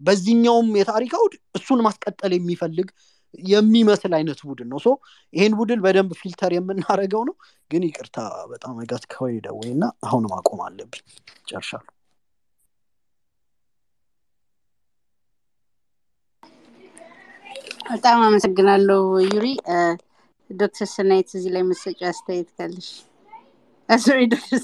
በዚህኛውም 0.00 0.68
የታሪክ 0.80 1.12
አውድ 1.18 1.34
እሱን 1.58 1.80
ማስቀጠል 1.86 2.32
የሚፈልግ 2.36 2.88
የሚመስል 3.34 4.12
አይነት 4.18 4.40
ቡድን 4.46 4.68
ነው። 4.72 4.78
so 4.78 4.90
ይሄን 5.34 5.54
ቡድን 5.58 5.80
በደንብ 5.84 6.12
filter 6.20 6.52
የምናደርገው 6.56 7.22
ነው። 7.28 7.36
ግን 7.70 7.84
ይቅርታ 7.88 8.18
በጣም 8.52 8.76
got 8.90 9.06
carried 9.12 9.48
away 9.58 9.70
እና 9.74 9.84
አሁን 10.06 10.26
ማቆም 10.32 10.62
አለብኝ። 10.66 11.04
ጨርሻለሁ 11.50 11.86
በጣም 17.90 18.18
አመሰግናለሁ 18.24 18.98
ዩሪ። 19.26 19.46
ዶክተር 20.50 20.88
ሰናይት 20.92 21.28
እዚህ 21.36 21.50
ላይ 21.54 21.62
መሰጫ 21.68 22.00
አስተያየት 22.10 22.50
ካለሽ? 22.56 22.88
ዶክተር 24.28 24.58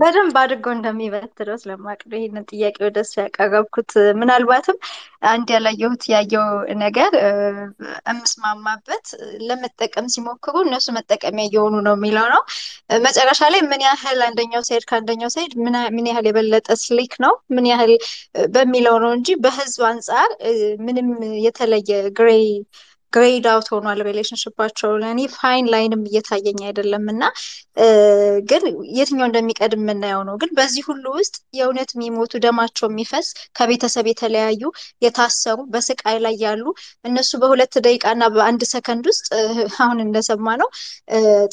በደንብ 0.00 0.36
አድርጎ 0.40 0.66
እንደሚበትረው 0.74 1.56
ስለማውቅ 1.62 2.00
ነው 2.04 2.16
ይህንን 2.18 2.46
ጥያቄ 2.50 2.76
ወደሱ 2.86 3.12
ያቀረብኩት። 3.20 3.90
ምናልባትም 4.20 4.78
አንድ 5.30 5.48
ያላየሁት 5.54 6.02
ያየው 6.12 6.46
ነገር 6.82 7.12
የምስማማበት 8.08 9.06
ለመጠቀም 9.48 10.08
ሲሞክሩ 10.14 10.54
እነሱ 10.66 10.86
መጠቀሚያ 10.98 11.44
እየሆኑ 11.48 11.74
ነው 11.86 11.94
የሚለው 11.98 12.26
ነው። 12.34 12.42
መጨረሻ 13.06 13.40
ላይ 13.54 13.62
ምን 13.70 13.82
ያህል 13.86 14.20
አንደኛው 14.28 14.64
side 14.68 14.84
ከአንደኛው 14.90 15.32
side 15.36 15.54
ምን 15.96 16.06
ያህል 16.10 16.26
የበለጠ 16.30 16.68
slick 16.84 17.14
ነው 17.24 17.34
ምን 17.56 17.66
ያህል 17.72 17.92
በሚለው 18.54 18.96
ነው 19.04 19.12
እንጂ 19.16 19.38
በህዝብ 19.44 19.82
አንጻር 19.90 20.30
ምንም 20.86 21.08
የተለየ 21.46 21.90
gray 22.18 22.46
grayed 23.16 23.46
out 23.52 23.68
ሆኗል 23.74 24.00
relationship 24.08 24.60
ኣቸው 24.60 24.90
ለእኔ 25.02 25.20
fine 25.36 25.66
line 25.72 25.92
ም 25.92 26.02
እየታየኝ 26.08 26.58
አይደለም 26.68 27.04
እና 27.12 27.22
ግን 28.48 28.62
የትኛው 28.96 29.26
እንደሚቀድም 29.28 29.82
የምናየው 29.84 30.22
ነው። 30.28 30.36
ግን 30.42 30.50
በዚህ 30.58 30.84
ሁሉ 30.90 31.04
ውስጥ 31.18 31.36
የእውነት 31.58 31.90
የሚሞቱ 31.94 32.32
ደማቸው 32.44 32.86
የሚፈስ 32.90 33.26
ከቤተሰብ 33.58 34.06
የተለያዩ 34.10 34.62
የታሰሩ 35.04 35.58
በስቃይ 35.74 36.18
ላይ 36.24 36.36
ያሉ 36.44 36.64
እነሱ 37.04 37.30
በሁለት 37.42 37.74
ደቂቃ 37.86 38.06
እና 38.16 38.26
በአንድ 38.34 38.62
ሰከንድ 38.72 39.06
ውስጥ 39.12 39.26
አሁን 39.78 39.98
እንደሰማ 40.06 40.56
ነው 40.62 40.68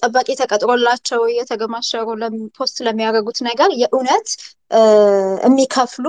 ጠባቂ 0.02 0.27
ተቀጥሮላቸው 0.41 1.22
የተገማሸሩ 1.38 2.07
post 2.57 2.77
ለሚያደርጉት 2.85 3.40
ነገር 3.49 3.69
የእውነት 3.81 4.30
የሚከፍሉ 5.43 6.05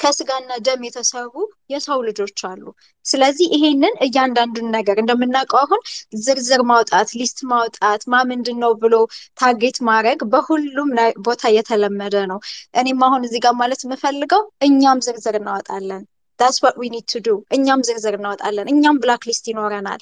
ከስጋና 0.00 0.52
ደም 0.66 0.80
የተሰሩ 0.86 1.32
የሰው 1.72 1.98
ልጆች 2.06 2.38
አሉ። 2.48 2.62
ስለዚህ 3.06 3.46
ይሄንን 3.54 3.94
እያንዳንዱን 4.06 4.68
ነገር 4.76 4.96
እንደምናውቀው 5.02 5.60
አሁን 5.62 5.80
ዝርዝር 6.22 6.62
ማውጣት 6.70 7.10
list 7.20 7.40
ማውጣት 7.52 8.02
ማ 8.06 8.22
ምንድን 8.30 8.58
ነው 8.64 8.72
ብሎ 8.82 8.94
target 9.38 9.78
ማድረግ 9.88 10.20
በሁሉም 10.32 10.90
ቦታ 11.26 11.52
የተለመደ 11.56 12.16
ነው። 12.32 12.40
እኔም 12.76 13.04
አሁን 13.08 13.26
እዚህ 13.28 13.42
ጋር 13.44 13.54
ማለት 13.62 13.82
የምፈልገው 13.86 14.42
እኛም 14.66 15.04
ዝርዝር 15.06 15.36
እናወጣለን 15.40 16.02
that's 16.42 16.56
what 16.64 16.76
we 16.80 16.88
need 16.94 17.06
to 17.12 17.22
do 17.22 17.36
እኛም 17.56 17.80
ዝርዝር 17.88 18.16
እናወጣለን። 18.18 18.70
እኛም 18.72 18.96
black 19.02 19.22
list 19.28 19.46
ይኖረናል 19.50 20.00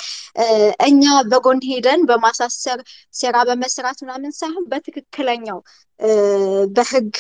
እኛ 0.88 1.02
በጎን 1.30 1.60
ሄደን 1.68 2.02
በማሳሰር 2.10 2.80
ሴራ 3.14 3.36
በመስራት 3.48 3.98
ምናምን 4.04 4.32
ሳይሆን 4.40 4.64
በትክክለኛው 4.72 5.60
በህግ 6.76 7.12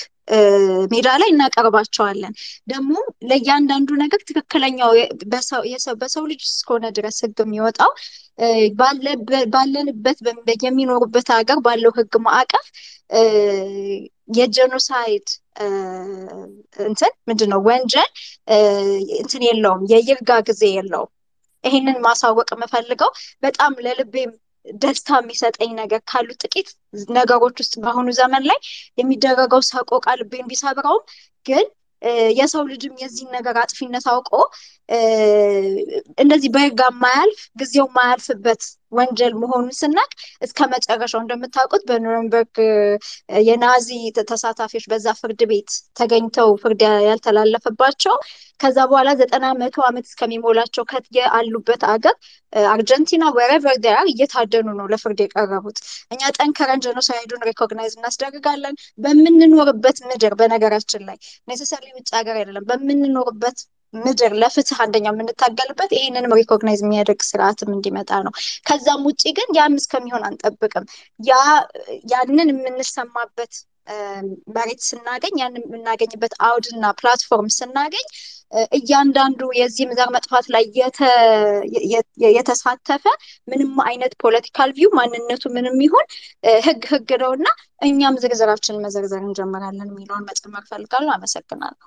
ሜዳ 0.92 1.08
ላይ 1.20 1.28
እናቀርባቸዋለን። 1.32 2.34
ደግሞ 2.68 2.92
ለእያንዳንዱ 3.30 3.88
ነገር 4.02 4.20
ትክክለኛው 4.28 4.90
በሰው 6.02 6.24
ልጅ 6.30 6.42
እስከሆነ 6.48 6.86
ድረስ 6.98 7.18
ህግ 7.24 7.38
የሚወጣው 7.44 7.90
ባለንበት 9.54 10.18
የሚኖሩበት 10.64 11.28
ሀገር 11.36 11.58
ባለው 11.66 11.92
ህግ 11.98 12.14
ማዕቀፍ 12.26 12.66
የጀኖሳይድ 14.38 15.28
እንትን 16.84 17.12
ምንድን 17.28 17.50
ነው 17.52 17.60
ወንጀል 17.68 18.10
እንትን 19.20 19.42
የለውም 19.48 19.82
የይርጋ 19.92 20.30
ጊዜ 20.48 20.62
የለውም። 20.76 21.10
ይሄንን 21.64 21.98
ማሳወቅ 22.04 22.48
የምፈልገው 22.54 23.10
በጣም 23.42 23.72
ለልቤም 23.86 24.30
ደስታ 24.66 25.18
የሚሰጠኝ 25.18 25.70
ነገር 25.80 26.00
ካሉ 26.10 26.28
ጥቂት 26.42 26.68
ነገሮች 27.16 27.56
ውስጥ 27.62 27.74
በአሁኑ 27.82 28.08
ዘመን 28.18 28.42
ላይ 28.50 28.58
የሚደረገው 28.98 29.62
ሰቆቃ 29.70 30.06
ልቤን 30.20 30.48
ቢሰብረውም 30.50 31.02
ግን 31.46 31.66
የሰው 32.38 32.62
ልጅም 32.70 32.94
የዚህን 33.02 33.32
ነገር 33.36 33.56
አጥፊነት 33.62 34.04
አውቆ 34.12 34.30
እንደዚህ 36.18 36.50
በህግ 36.54 36.80
ማያልፍ 37.02 37.40
ጊዜው 37.60 37.86
ማያልፍበት 37.96 38.62
ወንጀል 38.92 39.34
መሆኑን 39.40 39.72
ስናቅ 39.78 40.10
እስከ 40.46 40.68
መጨረሻው 40.72 41.20
እንደምታውቁት 41.22 41.82
በኑረንበርግ 41.88 42.54
የናዚ 43.46 43.88
ተሳታፊዎች 44.30 44.86
በዛ 44.92 45.14
ፍርድ 45.20 45.42
ቤት 45.50 45.70
ተገኝተው 46.00 46.50
ፍርድ 46.62 46.80
ያልተላለፈባቸው 47.06 48.16
ከዛ 48.60 48.78
በኋላ 48.88 49.10
ዘጠና 49.20 49.46
መቶ 49.60 49.76
ዓመት 49.86 50.06
እስከሚሞላቸው 50.08 50.84
አሉበት 51.32 51.82
አገር 51.92 52.16
አርጀንቲና 52.72 53.24
wherever 53.36 53.76
they're 53.84 54.06
እየታደኑ 54.12 54.68
ነው 54.78 54.86
ለፍርድ 54.92 55.20
የቀረቡት። 55.24 55.78
እኛ 56.12 56.22
ጠንከረን 56.36 56.82
ጀኖሳይዱን 56.86 57.44
recognize 57.50 57.94
እናስደርጋለን። 57.98 58.74
በምንኖርበት 59.04 59.98
ምድር 60.10 60.34
በነገራችን 60.40 61.04
ላይ 61.08 61.18
necessary 61.48 61.86
ውጭ 61.96 62.08
ሀገር 62.18 62.36
አይደለም 62.40 62.66
በምንኖርበት 62.70 63.58
ምድር 63.94 64.32
ለፍትህ 64.40 64.78
አንደኛው 64.84 65.14
የምንታገልበት 65.14 65.90
ይህንንም 65.96 66.36
recognize 66.40 66.82
የሚያደርግ 66.84 67.22
ስርዓትም 67.28 67.72
እንዲመጣ 67.76 68.20
ነው 68.26 68.32
ከዛም 68.68 69.02
ውጭ 69.08 69.22
ግን 69.38 69.50
ያም 69.58 69.74
እስከሚሆን 69.80 70.26
አንጠብቅም 70.28 70.86
ያንን 72.12 72.50
የምንሰማበት 72.52 73.52
መሬት 74.56 74.80
ስናገኝ 74.88 75.34
ያንን 75.40 75.62
የምናገኝበት 75.66 76.34
አውድና 76.46 76.86
platform 76.98 77.48
ስናገኝ 77.56 78.04
እያንዳንዱ 78.76 79.40
የዚህም 79.58 79.94
ዘር 79.98 80.08
መጥፋት 80.16 80.46
ላይ 80.54 80.64
የተሳተፈ 82.28 83.04
ምንም 83.48 83.72
አይነት 83.86 84.14
political 84.22 84.72
view 84.76 84.90
ማንነቱ 84.98 85.52
ምንም 85.56 85.78
ይሁን 85.86 86.06
ህግ 86.66 86.84
ህግ 86.92 87.10
ነው 87.22 87.32
እና 87.38 87.48
እኛም 87.82 88.20
ዝርዝራችንን 88.22 88.84
መዘርዘር 88.86 89.22
እንጀምራለን 89.22 89.88
የሚለውን 89.90 90.28
መጨመር 90.30 90.64
ፈልጋለሁ። 90.70 91.12
አመሰግናለሁ። 91.16 91.86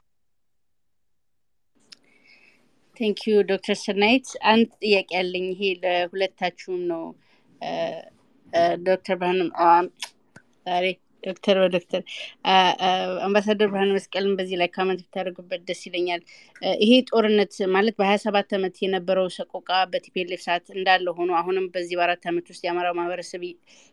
thank 2.98 3.20
you 3.28 3.36
ዶክተር 3.50 3.78
ሰናይት 3.82 4.28
አንድ 4.52 4.68
ጥያቄ 4.82 5.10
ያለኝ 5.18 5.46
ይሄ 5.54 5.72
ለሁለታችሁም 5.84 6.82
ነው። 6.92 7.04
ዶክተር 8.88 9.16
ብርሃኑ 9.20 9.40
ዛሬ 10.66 10.86
ዶክተር 11.24 11.56
በዶክተር 11.62 12.02
አምባሳደር 13.26 13.68
ብርሃኑ 13.72 13.90
መስቀልን 13.98 14.34
በዚህ 14.40 14.58
ላይ 14.62 14.70
comment 14.74 15.02
ብታደርጉበት 15.04 15.62
ደስ 15.68 15.82
ይለኛል። 15.88 16.22
ይሄ 16.82 16.92
ጦርነት 17.10 17.54
ማለት 17.76 17.96
በሀያ 18.00 18.18
ሰባት 18.26 18.52
ዓመት 18.58 18.76
የነበረው 18.84 19.28
ሰቆቃ 19.38 19.70
በ 19.92 20.08
TPLF 20.08 20.42
ሰዓት 20.48 20.66
እንዳለ 20.76 21.08
ሆኖ 21.20 21.32
አሁንም 21.42 21.68
በዚህ 21.76 21.98
በአራት 22.00 22.26
ዓመት 22.32 22.48
ውስጥ 22.54 22.62
የአማራው 22.66 22.96
ማህበረሰብ 23.00 23.44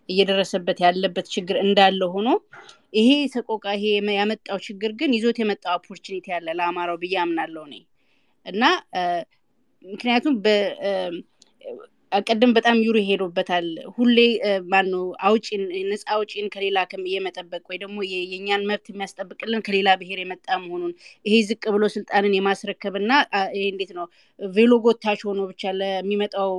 እየደረሰበት 0.09 0.81
ያለበት 0.87 1.29
ችግር 1.35 1.59
እንዳለ 1.65 2.03
ሆኖ 2.17 2.29
ይሄ 2.99 3.09
ሰቆቃ 3.35 3.65
ይሄ 3.79 3.87
ያመጣው 4.19 4.61
ችግር 4.67 4.93
ግን 5.01 5.15
ይዞት 5.17 5.39
የመጣው 5.43 5.77
opportunity 5.81 6.27
ያለ 6.35 6.49
ለአማራው 6.61 6.99
ብዬ 7.03 7.17
አምናለሁ 7.25 7.65
እኔ 7.69 7.77
እና 8.47 8.63
ምክንያቱም 9.85 10.35
ቅድም 12.23 12.53
በጣም 12.57 12.77
ዩሪ 12.85 12.99
ሄዶበታል። 13.09 13.67
ሁሌ 13.95 14.17
ማነው 14.71 15.05
አውጪን 15.27 15.61
ነፃ 15.91 16.03
አውጪን 16.15 16.47
ከሌላ 16.55 16.79
የመጠበቅ 17.13 17.63
ወይ 17.71 17.79
ደግሞ 17.83 17.99
የእኛን 18.13 18.67
መብት 18.71 18.87
የሚያስጠብቅልን 18.93 19.63
ከሌላ 19.67 19.89
ብሔር 20.01 20.21
የመጣ 20.23 20.49
መሆኑን 20.65 20.93
ይሄ 21.25 21.35
ዝቅ 21.49 21.63
ብሎ 21.75 21.85
ስልጣንን 21.95 22.35
የማስረከብ 22.37 22.97
እና 23.01 23.13
ይሄ 23.57 23.65
እንዴት 23.73 23.93
ነው 23.99 24.07
ቬሎ 24.41 24.73
ጎታች 24.87 25.23
ሆኖ 25.29 25.41
ብቻ 25.51 25.73
ለሚመጣው 25.81 26.53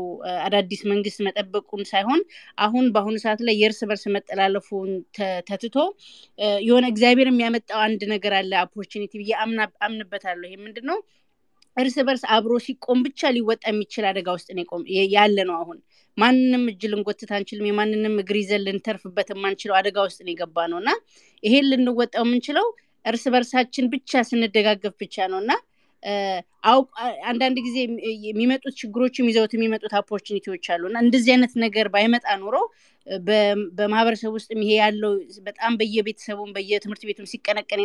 አዳዲስ 0.45 0.83
መንግስት 0.91 1.19
መጠበቁን 1.27 1.83
ሳይሆን 1.91 2.23
አሁን 2.65 2.87
በአሁኑ 2.95 3.15
ሰዓት 3.25 3.41
ላይ 3.47 3.57
የእርስ 3.61 3.81
በርስ 3.89 4.05
መጠላለፉን 4.15 4.91
ተትቶ 5.49 5.77
የሆነ 6.63 6.85
እግዚአብሔር 6.93 7.29
የሚያመጣው 7.31 7.81
አንድ 7.85 8.03
ነገር 8.13 8.35
አለ 8.39 8.53
opportunity 8.65 9.13
ብዬ 9.21 9.31
አምንበታለሁ። 9.81 10.47
ይሄ 10.49 10.57
ምንድን 10.65 10.87
ነው? 10.91 10.99
እርስ 11.77 11.95
በርስ 12.07 12.23
አብሮ 12.35 12.53
ሲቆም 12.65 12.99
ብቻ 13.05 13.29
ሊወጣ 13.35 13.63
የሚችል 13.69 14.05
አደጋ 14.09 14.27
ውስጥ 14.37 14.49
ያለ 15.13 15.37
ነው። 15.49 15.55
አሁን 15.61 15.77
ማንንም 16.17 16.63
እጅ 16.71 16.81
ልንጎትት 16.91 17.31
አንችልም። 17.37 17.67
የማንንም 17.69 18.15
እግር 18.21 18.37
ይዘን 18.41 18.63
ልንተርፍበት 18.65 19.29
የማንችለው 19.33 19.75
አደጋ 19.79 19.97
ውስጥ 20.07 20.19
የገባ 20.31 20.65
ነው 20.71 20.79
እና 20.83 20.91
ይሄን 21.43 21.67
ልንወጣው 21.71 22.25
የምንችለው 22.25 22.67
እርስ 23.05 23.23
በርሳችን 23.33 23.85
ብቻ 23.93 24.21
ስንደጋገፍ 24.29 24.95
ብቻ 25.03 25.27
ነው 25.31 25.39
እና 25.43 25.51
አንዳንድ 27.29 27.57
ጊዜ 27.65 27.77
የሚመጡት 28.27 28.73
ችግሮችም 28.79 29.27
ይዘውት 29.29 29.51
የሚመጡት 29.55 29.93
ኦፖርቹኒቲዎች 29.99 30.65
አሉ 30.73 30.83
እና 30.89 30.97
እንደዚህ 31.05 31.31
አይነት 31.35 31.53
ነገር 31.63 31.87
ባይመጣ 31.93 32.25
ኖሮ 32.43 32.55
በማህበረሰብ 33.77 34.31
ውስጥ 34.35 34.49
ይሄ 34.57 34.71
ያለው 34.77 35.13
በጣም 35.45 35.77
በየቤተሰቡም 35.79 36.51
በየትምህርት 36.55 37.03
ቤቱም 37.09 37.29
ሲቀነቀን 37.31 37.81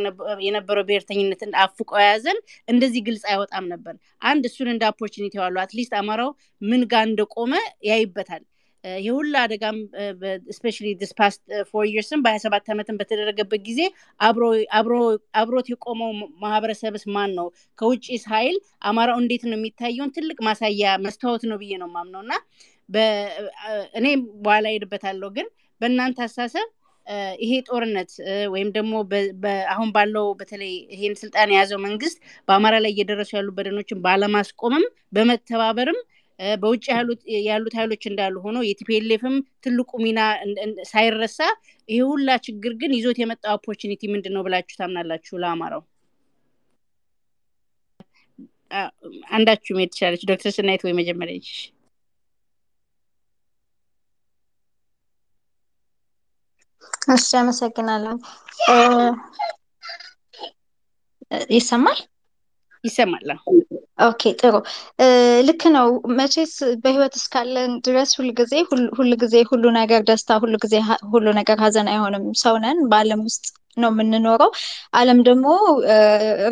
የነበረው 0.46 0.84
ብሔርተኝነትን 0.88 1.52
አፍቆ 1.62 1.90
የያዘን 2.00 2.38
እንደዚህ 2.68 3.02
ግልጽ 3.06 3.24
አይወጣም 3.30 3.66
ነበር። 3.72 3.94
አንድ 4.22 4.44
እሱን 4.50 4.70
እንደ 4.74 4.84
opportunity 4.92 5.34
ዋሉ 5.42 5.56
at 5.64 5.73
least 5.73 5.94
አማራው 6.00 6.30
ምን 6.62 6.84
ጋር 6.92 7.04
እንደቆመ 7.08 7.52
ያይበታል። 7.88 8.44
የሁላ 9.00 9.36
አደጋም 9.44 9.78
specially 10.56 10.88
this 11.00 11.12
past 11.18 11.40
four 11.70 11.84
years 11.90 12.12
ም 12.12 12.20
በሀያ 12.24 12.40
ሰባት 12.44 12.66
ዓመትም 12.72 12.98
በተደረገበት 13.00 13.60
ጊዜ 13.68 13.80
አብሮት 15.40 15.66
የቆመው 15.72 16.10
ማህበረሰብስ 16.44 17.04
ማን 17.14 17.32
ነው? 17.38 17.46
ከውጭስ 17.78 18.24
ኃይል 18.32 18.56
አማራው 18.84 19.18
እንዴት 19.22 19.44
ነው 19.48 19.56
የሚታየውን 19.58 20.14
ትልቅ 20.16 20.38
ማሳያ 20.48 20.92
መስታወት 21.06 21.44
ነው 21.50 21.58
ብዬ 21.62 21.72
ነው 21.82 21.90
ማምነው 21.96 22.22
እና 22.24 22.34
እኔ 23.98 24.06
በኋላ 24.42 24.66
ሄድበታለሁ። 24.74 25.28
ግን 25.36 25.46
በእናንተ 25.80 26.18
አሳሰብ 26.26 26.68
ይሄ 27.42 27.52
ጦርነት 27.68 28.12
ወይም 28.52 28.68
ደግሞ 28.76 28.92
አሁን 29.72 29.88
ባለው 29.96 30.26
በተለይ 30.40 30.72
ይሄን 30.94 31.14
ስልጣን 31.20 31.52
የያዘው 31.52 31.80
መንግስት 31.84 32.16
በአማራ 32.48 32.76
ላይ 32.84 32.92
እየደረሱ 32.94 33.30
ያሉ 33.36 33.50
በደሎችን 33.58 34.02
ባለማስቆምም 34.06 34.84
በመተባበርም 35.12 35.98
በውጭ 36.58 36.84
ያሉት 37.46 37.74
ኃይሎች 37.78 38.02
እንዳሉ 38.10 38.34
ሆኖ 38.46 38.58
የ 38.66 38.84
TPLF 38.84 39.19
ም 39.19 39.36
ትልቁ 39.64 39.90
ሚና 40.04 40.20
ሳይረሳ 40.90 41.38
ይሄ 41.88 42.00
ሁላ 42.10 42.30
ችግር 42.46 42.72
ግን 42.80 42.94
ይዞት 42.98 43.18
የመጣው 43.22 43.54
opportunity 43.58 44.02
ምንድን 44.14 44.34
ነው 44.36 44.44
ብላችሁ 44.46 44.76
ታምናላችሁ? 44.80 45.34
ለአማራው 45.42 45.82
አንዳችሁ 49.36 49.72
መሄድ 49.76 49.90
ትችላለች። 49.92 50.22
ዶክተር 50.30 50.52
ሰናይት 50.56 50.82
ወይ 50.86 50.94
መጀመሪያ 51.00 51.36
እሺ፣ 57.08 57.26
አመሰግናለሁ። 57.38 58.14
ይሰማል? 61.54 61.98
ይሰማል። 62.84 63.28
okay 64.06 64.22
ጥሩ 64.40 64.54
ልክ 65.48 65.62
ነው። 65.76 65.86
መቼስ 66.18 66.52
በህይወት 66.82 67.14
እስካለን 67.20 67.70
ድረስ 67.86 68.10
ሁልጊዜ 68.18 68.52
ሁልጊዜ 68.98 69.34
ሁሉ 69.50 69.64
ነገር 69.78 70.00
ደስታ፣ 70.10 70.38
ሁልጊዜ 70.44 70.74
ሁሉ 71.12 71.26
ነገር 71.40 71.56
ሀዘን 71.64 71.88
አይሆንም። 71.92 72.24
ሰው 72.42 72.56
ነን፣ 72.64 72.80
በአለም 72.90 73.22
ውስጥ 73.28 73.44
ነው 73.76 73.90
የምንኖረው። 73.92 74.50
አለም 74.98 75.18
ደግሞ 75.26 75.46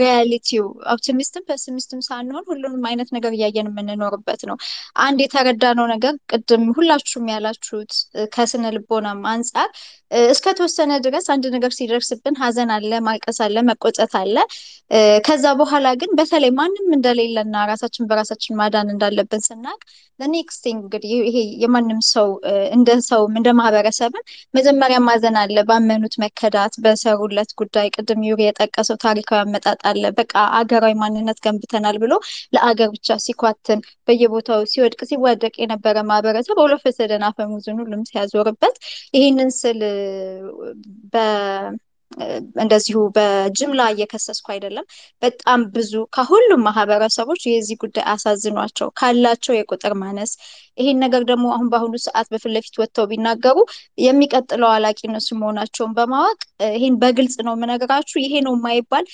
reality 0.02 0.64
ው 0.94 1.02
optimist 1.02 1.36
ም 1.36 1.44
pessimist 1.50 1.91
ም 1.91 2.00
ሳንሆን 2.08 2.44
ሁሉንም 2.50 2.84
አይነት 2.90 3.08
ነገር 3.16 3.32
እያየን 3.36 3.68
የምንኖርበት 3.70 4.42
ነው። 4.50 4.56
አንድ 5.04 5.20
የተረዳነው 5.24 5.86
ነገር 5.94 6.14
ቅድም 6.32 6.64
ሁላችሁም 6.76 7.28
ያላችሁት 7.34 7.92
ከስነ 8.34 8.64
ልቦናም 8.76 9.20
አንጻር 9.32 9.68
እስከ 10.30 10.46
ተወሰነ 10.56 10.92
ድረስ 11.04 11.26
አንድ 11.34 11.44
ነገር 11.54 11.72
ሲደርስብን 11.76 12.34
ሀዘን 12.40 12.70
አለ፣ 12.74 12.92
ማልቀስ 13.06 13.38
አለ፣ 13.44 13.56
መቆጨት 13.68 14.12
አለ። 14.20 14.36
ከዛ 15.26 15.44
በኋላ 15.60 15.86
ግን 16.00 16.10
በተለይ 16.18 16.52
ማንም 16.58 16.88
እንደሌለና 16.96 17.64
ራሳችን 17.70 18.08
በራሳችን 18.10 18.58
ማዳን 18.60 18.92
እንዳለብን 18.94 19.42
ስናቅ 19.46 19.80
ለኔክስት 20.20 20.64
እንግዲህ 20.74 21.12
ይሄ 21.28 21.36
የማንም 21.62 22.00
ሰው 22.10 22.28
እንደ 22.76 22.90
ሰውም 23.08 23.34
እንደ 23.40 23.48
ማህበረሰብን 23.58 24.24
መጀመሪያ 24.54 24.98
ማዘን 25.06 25.38
አለ፣ 25.40 25.56
ባመኑት 25.68 26.14
መከዳት፣ 26.24 26.74
በሰሩለት 27.16 27.50
ጉዳይ 27.60 27.86
ቅድም 27.94 28.20
ዩሪ 28.26 28.40
የጠቀሰው 28.44 28.96
ታሪካዊ 29.04 29.38
አመጣጥ 29.42 29.78
አለ። 29.90 30.04
በቃ 30.18 30.32
አገራዊ 30.58 30.94
ማንነት 31.00 31.38
ገንብተናል 31.44 31.96
ብሎ 32.02 32.12
ለአገር 32.54 32.88
ብቻ 32.94 33.16
ሲኳትን 33.24 33.80
በየቦታው 34.08 34.62
ሲወድቅ 34.72 35.00
ሲወደቅ 35.10 35.54
የነበረ 35.62 35.96
ማህበረሰብ 36.10 36.58
ኦሎፈሰደን 36.64 37.24
አፈሙዝን 37.28 37.80
ሁሉም 37.82 38.02
ሲያዞርበት 38.10 38.76
ይህንን 39.16 39.50
ስል 39.60 39.80
እንደዚሁ 42.62 42.98
በጅምላ 43.16 43.82
እየከሰስኩ 43.92 44.46
አይደለም። 44.54 44.86
በጣም 45.22 45.60
ብዙ 45.74 45.92
ከሁሉም 46.16 46.62
ማህበረሰቦች 46.68 47.42
የዚህ 47.48 47.78
ጉዳይ 47.82 48.04
አሳዝኗቸው 48.12 48.88
ካላቸው 48.98 49.54
የቁጥር 49.56 49.94
ማነስ 50.02 50.32
ይሄን 50.78 50.98
ነገር 51.02 51.22
ደግሞ 51.28 51.46
አሁን 51.54 51.68
በአሁኑ 51.72 51.94
ሰዓት 52.04 52.26
በፊት 52.32 52.52
ለፊት 52.54 52.74
ወጥተው 52.80 53.06
ቢናገሩ 53.10 53.56
የሚቀጥለው 54.04 54.68
አላቂ 54.72 54.98
እነሱ 55.08 55.28
መሆናቸውን 55.40 55.92
በማወቅ 55.98 56.38
ይሄን 56.74 56.94
በግልጽ 57.02 57.36
ነው 57.46 57.54
የምነግራችሁ። 57.56 58.16
ይሄ 58.24 58.34
ነው 58.46 58.54
የማይባል 58.56 59.04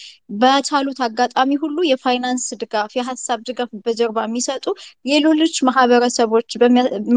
በቻሉት 0.40 1.00
አጋጣሚ 1.06 1.50
ሁሉ 1.62 1.78
የፋይናንስ 1.90 2.46
ድጋፍ፣ 2.62 2.92
የሀሳብ 2.98 3.40
ድጋፍ 3.48 3.70
በጀርባ 3.86 4.18
የሚሰጡ 4.26 4.66
የሌሎች 5.10 5.56
ማህበረሰቦች 5.68 6.48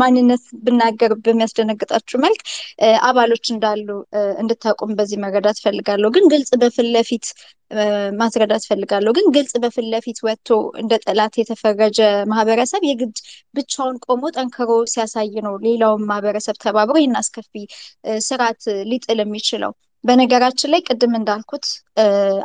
ማንነት 0.01 0.43
ብናገር 0.65 1.13
በሚያስደነግጣችሁ 1.25 2.17
መልክ 2.25 2.41
አባሎች 3.07 3.45
እንዳሉ 3.53 3.87
እንድታቁም 4.43 4.91
በዚህ 4.97 5.17
መረዳት 5.23 5.57
ፈልጋለሁ። 5.73 6.09
ግን 6.15 6.25
ግልጽ 6.33 6.51
በፊት 6.61 6.87
ለፊት 6.95 7.25
ማስረዳት 8.19 8.63
ፈልጋለሁ። 8.69 9.11
ግን 9.17 9.27
ግልጽ 9.35 9.53
በፊት 9.63 9.85
ለፊት 9.93 10.17
ወጥቶ 10.25 10.49
እንደ 10.81 10.93
ጠላት 11.05 11.33
የተፈረጀ 11.39 11.99
ማህበረሰብ 12.31 12.83
የግድ 12.89 13.15
ብቻውን 13.57 13.97
ቆሞ 14.05 14.23
ጠንክሮ 14.35 14.71
ሲያሳይ 14.93 15.33
ነው 15.47 15.55
ሌላውን 15.65 16.03
ማህበረሰብ 16.11 16.57
ተባብሮ 16.63 16.95
ይህን 17.01 17.17
አስከፊ 17.21 17.53
ስርዓት 18.27 18.61
ሊጥል 18.91 19.21
የሚችለው። 19.23 19.73
በነገራችን 20.03 20.71
ላይ 20.73 20.81
ቅድም 20.87 21.13
እንዳልኩት 21.17 21.65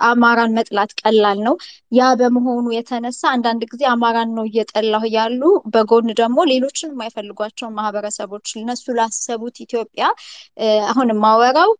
አማራን 0.09 0.55
መጥላት 0.59 0.90
ቀላል 1.01 1.39
ነው። 1.47 1.55
ያ 1.93 2.10
በመሆኑ 2.20 2.66
የተነሳ 2.74 3.20
አንዳንድ 3.32 3.62
ጊዜ 3.72 3.82
አማራን 3.93 4.30
ነው 4.36 4.44
እየጠላሁ 4.48 5.05
ያሉ፣ 5.14 5.43
በጎን 5.74 6.09
ደግሞ 6.20 6.39
ሌሎችን 6.52 6.93
የማይፈልጓቸውን 6.93 7.76
ማህበረሰቦች 7.78 8.48
እነሱ 8.59 8.86
ላሰቡት 8.98 9.56
ኢትዮጵያ 9.66 10.05
አሁን 10.90 11.10
የማወራው 11.14 11.72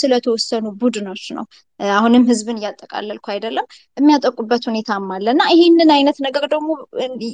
ስለተወሰኑ 0.00 0.66
ቡድኖች 0.80 1.24
ነው። 1.38 1.46
አሁንም 1.92 2.24
ህዝብን 2.30 2.58
እያጠቃለልኩ 2.60 3.26
አይደለም፣ 3.34 3.66
የሚያጠቁበት 3.96 4.62
ሁኔታም 4.70 5.06
አለ 5.14 5.26
እና 5.34 5.42
ይህንን 5.54 5.90
አይነት 5.96 6.18
ነገር 6.26 6.44
ደግሞ 6.52 6.68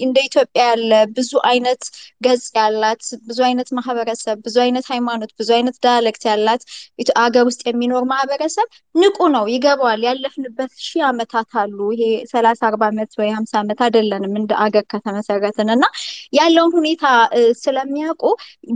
እንደ 0.05 0.17
ኢትዮጵያ 0.29 0.65
ያለ 0.71 0.91
ብዙ 1.17 1.33
አይነት 1.51 1.83
ገጽ 2.27 2.47
ያላት 2.59 3.03
ብዙ 3.27 3.39
አይነት 3.49 3.69
ማህበረሰብ፣ 3.79 4.37
ብዙ 4.47 4.57
አይነት 4.65 4.87
ሃይማኖት፣ 4.93 5.33
ብዙ 5.41 5.51
አይነት 5.57 5.77
ዳያሌክት 5.85 6.25
ያላት 6.31 6.63
አገር 7.25 7.45
ውስጥ 7.49 7.63
የሚኖር 7.69 8.05
ማህበረሰብ 8.11 8.69
ንቁ 8.95 9.19
ነው፣ 9.35 9.45
ይገባዋል። 9.55 10.03
ያለፍንበት 10.09 10.73
ሺህ 10.87 11.03
ዓመታት 11.09 11.51
አሉ። 11.63 11.79
ይሄ 11.95 12.03
ሰላሳ 12.33 12.61
አርባ 12.69 12.83
ዓመት 12.91 13.13
ወይ 13.21 13.31
ሀምሳ 13.37 13.53
ዓመት 13.63 13.81
አይደለንም 13.87 14.35
እንደ 14.41 14.53
አገር 14.65 14.85
ከተመሰረትን 14.93 15.71
እና 15.75 15.85
ያለውን 16.39 16.73
ሁኔታ 16.79 17.05
ስለሚያውቁ 17.63 18.23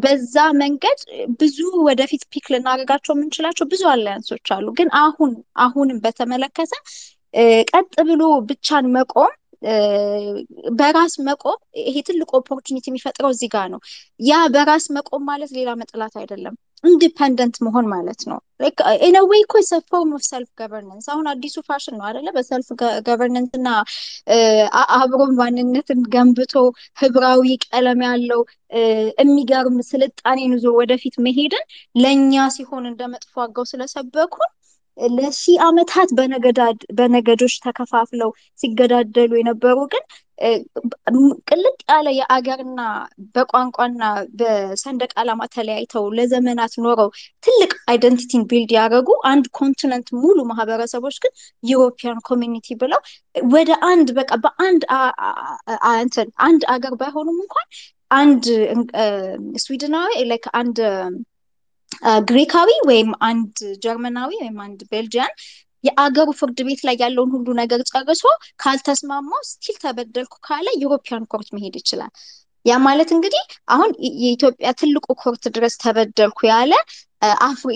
በዛ 0.02 0.34
መንገድ 0.60 1.00
ብዙ 1.40 1.58
ወደፊት 1.88 2.22
ፒክ 2.32 2.46
ልናደርጋቸው 2.54 3.14
የምንችላቸው 3.14 3.66
ብዙ 3.72 3.82
አላያንሶች 3.92 4.48
አሉ። 4.56 4.66
ግን 4.78 4.88
አሁን 5.02 5.32
አሁንም 5.60 6.00
በተመለከተ 6.04 6.72
ቀጥ 7.72 7.94
ብሎ 8.08 8.22
ብቻን 8.48 8.86
መቆም 8.94 9.32
በራስ 10.78 11.14
መቆም 11.26 11.58
ይሄ 11.82 11.96
ትልቅ 12.06 12.28
opportunity 12.38 12.84
የሚፈጥረው 12.90 13.30
እዚህ 13.34 13.48
ጋር 13.54 13.66
ነው። 13.74 13.80
ያ 14.20 14.38
በራስ 14.54 14.84
መቆም 14.96 15.22
ማለት 15.30 15.50
ሌላ 15.56 15.70
መጥላት 15.80 16.14
አይደለም፣ 16.20 16.54
independent 16.84 17.56
መሆን 17.66 17.86
ማለት 17.92 18.20
ነው። 18.30 18.38
anyway 19.06 19.40
እኮ 19.44 19.54
form 19.90 20.10
of 20.16 20.22
self 20.28 20.48
governance 20.60 21.06
አሁን 21.12 21.26
አዲሱ 21.32 21.56
ፋሽን 21.68 21.94
ነው 21.98 22.04
አደለ? 22.10 22.26
በ 22.36 22.47
self 22.47 22.68
governance 23.06 23.52
እና 23.58 23.68
አብሮ 24.98 25.20
ማንነትን 25.40 26.00
ገንብቶ 26.14 26.54
ህብራዊ 27.00 27.44
ቀለም 27.66 28.00
ያለው 28.08 28.40
የሚገርም 29.20 29.76
ስልጣኔን 29.90 30.54
ይዞ 30.56 30.66
ወደፊት 30.78 31.16
መሄድን 31.26 31.66
ለእኛ 31.96 32.46
ሲሆን 32.56 32.86
እንደ 32.90 33.02
መጥፎ 33.14 33.34
አድርገው 33.44 33.66
ስለሰበኩን 33.72 34.50
ለሺህ 35.08 35.56
ዓመታት 35.60 36.08
በነገዶች 36.92 37.54
ተከፋፍለው 37.58 38.30
ሲገዳደሉ 38.60 39.32
የነበሩ 39.36 39.78
ግን 39.88 40.04
ቅልጥ 41.44 41.78
ያለ 41.90 42.08
የአገርና 42.10 42.80
በቋንቋና 43.34 44.02
በሰንደቅ 44.34 45.10
ዓላማ 45.16 45.46
ተለያይተው 45.46 46.10
ለዘመናት 46.10 46.74
ኖረው 46.76 47.10
ትልቅ 47.44 47.72
identity 47.86 48.31
ን 48.31 48.42
build 48.42 48.72
ያደረጉ 48.72 49.10
አንድ 49.22 49.46
continent 49.50 50.08
ሙሉ 50.12 50.38
ማህበረሰቦች 50.44 51.18
ግን 51.18 51.32
European 51.64 52.20
community 52.20 52.74
ብለው 52.74 53.02
ወደ 53.50 53.70
አንድ 53.82 54.10
በቃ 54.10 54.32
በአንድ 54.36 54.84
አንድ 56.38 56.62
አገር 56.66 56.94
ባይሆኑም 56.94 57.40
እንኳን 57.40 57.68
አንድ 58.10 58.44
ስዊድናዊ 59.56 60.40
አንድ 60.52 60.78
ግሪካዊ 62.28 62.70
ወይም 62.88 63.10
አንድ 63.28 63.54
ጀርመናዊ 63.84 64.30
ወይም 64.42 64.58
አንድ 64.66 64.80
Belgian 64.92 65.32
የአገሩ 65.84 66.28
ፍርድ 66.38 66.58
ቤት 66.66 66.80
ላይ 66.86 66.96
ያለውን 67.02 67.30
ሁሉ 67.34 67.48
ነገር 67.60 67.80
ጨርሶ 67.90 68.22
ካልተስማማው 68.62 69.42
still 69.50 69.76
ተበደልኩ 69.84 70.34
ካለ 70.46 70.66
European 70.82 71.24
court 71.32 71.48
መሄድ 71.56 71.76
ይችላል። 71.80 72.12
ያ 72.66 72.74
ማለት 72.86 73.10
እንግዲህ 73.16 73.42
አሁን 73.68 73.90
የኢትዮጵያ 74.22 74.70
ትልቁ 74.80 75.06
court 75.22 75.44
ድረስ 75.54 75.74
ተበደልኩ 75.84 76.40
ያለ 76.50 76.72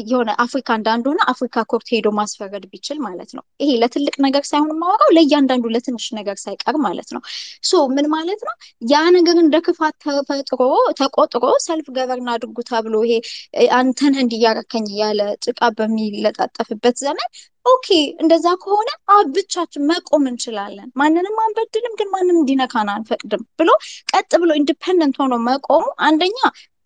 የሆነ 0.05 0.31
አፍሪካ 0.45 0.69
እንዳንደሆነ 0.79 1.21
አፍሪካ 1.33 1.65
court 1.71 1.89
ሄዶ 1.93 2.09
ማስፈረድ 2.19 2.65
ቢችል 2.73 2.99
ማለት 3.07 3.31
ነው። 3.37 3.45
ይሄ 3.61 3.71
ለትልቅ 3.83 4.15
ነገር 4.27 4.45
ሳይሆን 4.51 4.71
የማወራው 4.75 5.11
ለእያንዳንዱ 5.17 5.65
ለትንሽ 5.75 6.07
ነገር 6.19 6.37
ሳይቀር 6.45 6.77
ማለት 6.87 7.09
ነው። 7.17 7.23
so 7.65 7.83
ምን 7.95 8.07
ማለት 8.15 8.41
ነው? 8.49 8.55
ያ 8.87 9.03
ነገር 9.17 9.37
እንደ 9.45 9.57
ክፋት 9.67 9.97
ተፈጥሮ 10.05 10.61
ተቆጥሮ 11.01 11.45
self 11.67 11.89
govern 11.97 12.31
አድርጉ 12.35 12.59
ተብሎ 12.71 12.95
ይሄ 13.07 13.15
አንተን 13.79 14.15
እንዲህ 14.23 14.39
እያረከኝ 14.41 14.87
ያለ 15.01 15.21
ጭቃ 15.47 15.61
በሚለጣጠፍበት 15.79 16.97
ዘመን 17.05 17.29
okay 17.67 17.89
እንደዛ 18.23 18.47
ከሆነ 18.63 18.89
ብቻችንን 19.37 19.87
መቆም 19.91 20.25
እንችላለን፣ 20.31 20.89
ማንንም 21.01 21.37
አንበድልም፣ 21.45 21.95
ግን 22.01 22.09
ማንም 22.15 22.39
እንዲነካን 22.41 22.89
አንፈቅድም 22.95 23.43
ብሎ 23.61 23.71
ቀጥ 24.13 24.31
ብሎ 24.43 24.51
independent 24.61 25.17
ሆኖ 25.23 25.35
መቆሙ 25.47 25.85
አንደኛ 26.09 26.39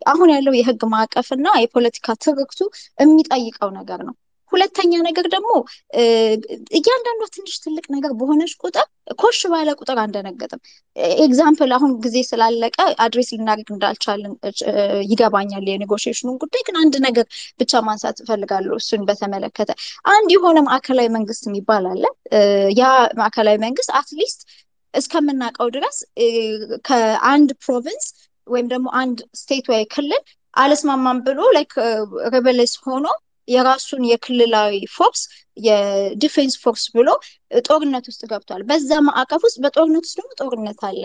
አሁን 0.05 0.29
ያለው 0.33 0.55
የህግ 0.57 0.81
ማዕቀፍ 0.93 1.29
እና 1.35 1.47
የፖለቲካ 1.61 2.15
ትርክቱ 2.23 2.59
የሚጠይቀው 2.99 3.71
ነገር 3.77 4.01
ነው። 4.07 4.15
ሁለተኛ 4.51 4.91
ነገር 5.07 5.25
ደግሞ 5.33 5.49
እያንዳንዷ 6.77 7.23
ትንሽ 7.35 7.55
ትልቅ 7.65 7.83
ነገር 7.95 8.11
በሆነች 8.19 8.53
ቁጥር 8.61 8.85
ኮሽ 9.17 9.39
ባለ 9.51 9.69
ቁጥር 9.79 9.97
አንደነገጥም። 10.03 10.61
example 11.17 11.71
አሁን 11.77 11.91
ጊዜ 12.05 12.17
ስላለቀ 12.29 12.77
address 13.05 13.29
ልናደርግ 13.35 13.69
እንዳልቻልን 13.75 14.33
ይገባኛል 15.11 15.67
የ 15.71 15.79
negotiation 15.79 16.23
ኑን 16.23 16.39
ጉዳይ። 16.43 16.63
ግን 16.67 16.77
አንድ 16.83 16.95
ነገር 17.07 17.27
ብቻ 17.59 17.81
ማንሳት 17.87 18.17
እፈልጋለሁ። 18.23 18.77
እሱን 18.81 19.03
በተመለከተ 19.09 19.71
አንድ 20.11 20.29
የሆነ 20.35 20.57
ማዕከላዊ 20.67 21.09
መንግስት 21.17 21.45
የሚባል 21.49 21.85
አለ። 21.91 22.03
ያ 22.79 22.85
ማዕከላዊ 23.21 23.57
መንግስት 23.65 23.91
at 23.99 24.11
least 24.11 24.41
እስከምናውቀው 24.93 25.67
ድረስ 25.75 25.97
ከአንድ 26.87 27.49
province 27.63 28.05
ወይም 28.49 28.67
ደግሞ 28.71 28.87
አንድ 29.01 29.17
state 29.39 29.65
ወይ 29.71 29.83
ክልል 29.93 30.21
አልስማማም 30.53 31.17
ብሎ 31.25 31.39
like 31.55 31.73
rebellious 32.33 32.73
ሆኖ 32.85 33.07
የራሱን 33.47 34.03
የክልላዊ 34.09 34.73
force 34.95 35.21
የ 35.57 35.79
defense 35.79 36.55
force 36.63 36.83
ብሎ 36.95 37.09
ጦርነት 37.61 38.05
ውስጥ 38.09 38.21
ገብቷል። 38.31 38.61
በዛ 38.69 38.99
ማዕቀፍ 39.07 39.41
ውስጥ 39.47 39.57
በጦርነት 39.63 40.03
ውስጥ 40.07 40.17
ደግሞ 40.19 40.31
ጦርነት 40.41 40.81
አለ። 40.89 41.01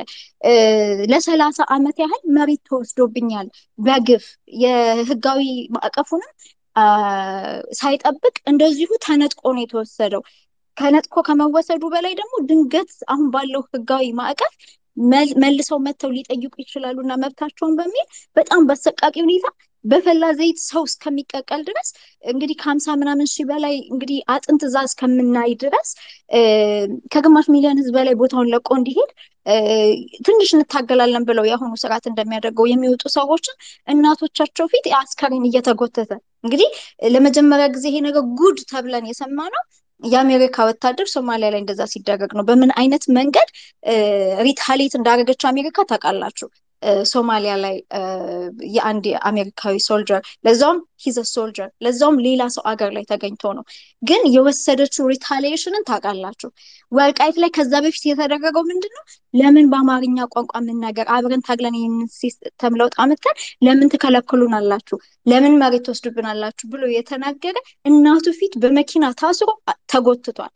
ለሰላሳ 1.12 1.66
ዓመት 1.74 1.96
ያህል 2.04 2.22
መሬት 2.36 2.62
ተወስዶብኛል 2.68 3.48
በግፍ 3.78 4.26
የህጋዊ 4.62 5.42
ማዕቀፉንም 5.76 6.32
ሳይጠብቅ 7.78 8.36
እንደዚሁ 8.50 8.90
ተነጥቆ 9.04 9.42
ነው 9.54 9.62
የተወሰደው። 9.64 10.22
ተነጥቆ 10.76 11.16
ከመወሰዱ 11.26 11.82
በላይ 11.92 12.14
ደግሞ 12.20 12.34
ድንገት 12.48 12.92
አሁን 13.12 13.26
ባለው 13.34 13.62
ህጋዊ 13.68 14.06
ማዕቀፍ 14.18 14.54
መልሰው 15.42 15.78
መጥተው 15.86 16.10
ሊጠይቁ 16.16 16.54
ይችላሉ 16.62 16.96
እና 17.04 17.14
መብታቸውን 17.22 17.76
በሚል 17.78 18.06
በጣም 18.36 18.62
በአሰቃቂ 18.68 19.14
ሁኔታ 19.20 19.46
በፈላ 19.84 20.24
ዘይት 20.38 20.58
ሰው 20.68 20.82
እስከሚቀቀል 20.88 21.62
ድረስ 21.66 21.88
እንግዲህ 22.24 22.56
ከሀምሳ 22.60 22.94
ምናምን 23.00 23.26
ሺህ 23.32 23.46
በላይ 23.50 23.74
እንግዲህ 23.92 24.18
አጥንት 24.34 24.62
እዛ 24.68 24.76
እስከምናይ 24.88 25.52
ድረስ 25.64 25.88
ከግማሽ 27.14 27.46
ሚሊዮን 27.54 27.80
ህዝብ 27.82 27.94
በላይ 27.98 28.14
ቦታውን 28.22 28.50
ለቆ 28.54 28.68
እንዲሄድ 28.78 29.10
ትንሽ 30.26 30.50
እንታገላለን 30.56 31.26
ብለው 31.28 31.46
የአሁኑ 31.48 31.72
ስርዓት 31.82 32.04
እንደሚያደርገው 32.10 32.68
የሚወጡ 32.70 33.04
ሰዎችን 33.16 33.56
እናቶቻቸው 33.88 34.68
ፊት 34.72 34.86
አስከሬን 35.00 35.44
እየተጎተተ 35.50 36.12
እንግዲህ 36.44 36.70
ለመጀመሪያ 37.14 37.66
ጊዜ 37.74 37.84
ይሄ 37.90 37.98
ነገር 38.06 38.24
ጉድ 38.40 38.58
ተብለን 38.72 39.06
የሰማነው 39.10 39.62
የአሜሪካ 40.02 40.56
ወታደር 40.68 41.08
ሶማሊያ 41.12 41.48
ላይ 41.50 41.60
እንደዛ 41.60 41.82
ሲደረግ 41.92 42.30
ነው። 42.38 42.44
በምን 42.44 42.70
አይነት 42.76 43.04
መንገድ 43.18 43.48
retaliate 44.40 44.94
እንዳደረገች 44.98 45.42
አሜሪካ 45.50 45.86
ታውቃላችሁ። 45.90 46.48
ሶማሊያ 47.10 47.52
ላይ 47.62 47.76
የአንድ 48.74 49.06
አሜሪካዊ 49.28 49.76
ሶልጀር 49.86 50.20
ለዛውም 50.46 50.78
he's 51.04 51.18
a 51.32 51.37
soldier 51.37 51.68
ለዛውም 51.84 52.16
ሌላ 52.26 52.42
ሰው 52.54 52.62
አገር 52.70 52.90
ላይ 52.96 53.04
ተገኝቶ 53.10 53.52
ነው። 53.58 53.64
ግን 54.02 54.22
የወሰደችው 54.34 55.08
retaliation 55.12 55.75
ን 55.75 55.86
ታውቃላችሁ። 55.88 56.50
ወልቃይት 56.92 57.36
ላይ 57.42 57.50
ከዛ 57.56 57.72
በፊት 57.84 58.04
የተደረገው 58.06 58.64
ምንድን 58.70 58.92
ነው? 58.96 59.04
ለምን 59.34 59.66
በአማርኛ 59.72 60.18
ቋንቋ 60.34 60.52
የምናገር 60.62 61.06
አብረን 61.14 61.44
ታግለን 61.46 61.76
ይህንን 61.78 62.08
ለውጥ 62.80 62.94
አመጥተን 63.02 63.36
ለምን 63.66 63.90
ትከለክሉናላችሁ? 63.94 64.96
ለምን 65.26 65.54
መሬት 65.62 65.84
ትወስዱብናላችሁ? 65.86 66.64
ብሎ 66.72 66.84
የተናገረ 66.96 67.56
እናቱ 67.84 68.26
ፊት 68.38 68.54
በመኪና 68.62 69.04
ታስሮ 69.20 69.48
ተጎትቷል። 69.92 70.52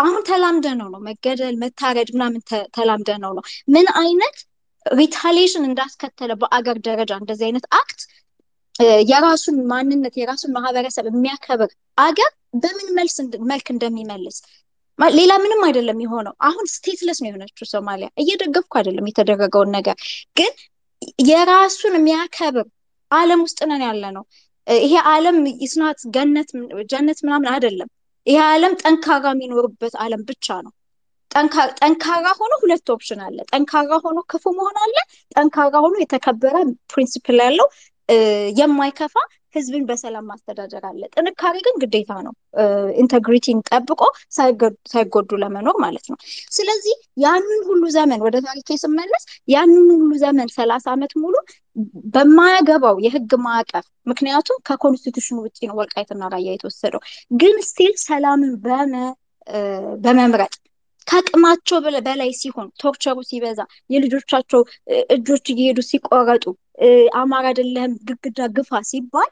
አሁን 0.00 0.20
ተላምደነው 0.28 0.66
ነው 0.78 1.00
መገደል 1.06 1.56
መታረድ 1.62 2.08
ምናምን 2.14 2.40
ተላምደነው 2.76 3.10
ነው 3.24 3.44
ምን 3.74 3.86
አይነት 4.00 4.36
retaliation 4.86 5.64
እንዳስከተለ 5.68 6.32
በአገር 6.40 6.76
ደረጃ 6.86 7.12
እንደዚህ 7.20 7.46
አይነት 7.48 7.66
act 7.78 8.00
የራሱን 9.10 9.58
ማንነት 9.70 10.14
የራሱን 10.20 10.54
ማህበረሰብ 10.56 11.04
የሚያከብር 11.10 11.70
አገር 11.98 12.30
በምን 12.62 12.88
መልስ 12.98 13.16
መልክ 13.50 13.66
እንደሚመልስ 13.74 14.38
ሌላ 14.98 15.32
ምንም 15.42 15.60
አይደለም 15.66 15.98
የሆነው። 16.02 16.34
አሁን 16.48 16.66
stateless 16.74 17.18
ነው 17.22 17.28
የሆነችው 17.28 17.66
ሶማሊያ። 17.72 18.08
እየደገፍኩ 18.22 18.72
አይደለም 18.80 19.08
የተደረገውን 19.10 19.70
ነገር፣ 19.76 19.96
ግን 20.36 20.52
የራሱን 21.26 21.94
የሚያከብር 21.98 22.66
ዓለም 23.10 23.40
ውስጥ 23.46 23.60
ነን 23.70 23.82
ያለነው። 23.86 24.24
ይሄ 24.66 24.94
ዓለም 25.10 25.36
is 25.66 25.80
not 25.80 26.00
ገነት 26.14 26.48
ጀነት 26.90 27.18
ምናምን 27.26 27.48
አይደለም። 27.52 27.90
ይሄ 28.26 28.38
ዓለም 28.46 28.72
ጠንካራ 28.82 29.26
የሚኖርበት 29.34 29.94
ዓለም 30.04 30.22
ብቻ 30.30 30.46
ነው። 30.64 30.72
ጠንካራ 31.30 32.26
ሆኖ 32.38 32.52
ሁለት 32.62 32.90
option 32.94 33.20
አለ። 33.26 33.38
ጠንካራ 33.50 33.92
ሆኖ 34.04 34.18
ክፉ 34.32 34.44
መሆን 34.58 34.76
አለ። 34.84 34.96
ጠንካራ 35.34 35.74
ሆኖ 35.84 35.94
የተከበረ 36.02 36.54
principle 36.92 37.40
ያለው 37.44 37.68
የማይከፋ 38.58 39.14
ህዝብን 39.54 39.84
በሰላም 39.88 40.26
ማስተዳደር 40.30 40.84
አለ። 40.88 41.02
ጥንካሬ 41.14 41.56
ግን 41.66 41.76
ግዴታ 41.82 42.10
ነው፣ 42.26 42.32
integrity 43.02 43.48
ን 43.48 43.58
ጠብቆ 43.70 44.00
ሳይጎዱ 44.92 45.30
ለመኖር 45.42 45.76
ማለት 45.84 46.06
ነው። 46.12 46.18
ስለዚህ 46.56 46.94
ያንን 47.24 47.62
ሁሉ 47.68 47.82
ዘመን 47.96 48.20
ወደ 48.26 48.36
ታሪክ 48.46 48.70
ስመለስ 48.84 49.24
ያንን 49.48 49.88
ሁሉ 49.94 50.10
ዘመን 50.24 50.50
ሰላሳ 50.56 50.86
ዓመት 50.94 51.14
ሙሉ 51.22 51.34
በማያገባው 52.14 52.96
የህግ 53.06 53.32
ማዕቀፍ 53.46 53.86
ምክንያቱም 54.10 54.60
ከ 54.68 54.77
constitution 54.77 55.29
ኡ 55.29 55.38
ውጭ 55.46 55.58
ነው 55.70 55.76
ወልቃይትና 55.80 56.28
ራያ 56.34 56.48
የተወሰደው፣ 56.52 57.02
ግን 57.36 57.56
still 57.70 57.94
ሰላምን 58.06 58.54
በመምረጥ 60.04 60.54
ከአቅማቸው 61.06 61.78
በላይ 62.06 62.30
ሲሆን 62.40 62.68
torture 62.80 63.10
ሩ 63.10 63.18
ሲበዛ 63.28 63.60
የልጆቻቸው 63.90 64.62
እጆች 65.16 65.46
እየሄዱ 65.52 65.78
ሲቆረጡ 65.88 66.44
አማራ 67.16 67.44
አይደለህም 67.50 67.92
ግድግዳ 68.08 68.48
ግፋ 68.56 68.80
ሲባል 68.90 69.30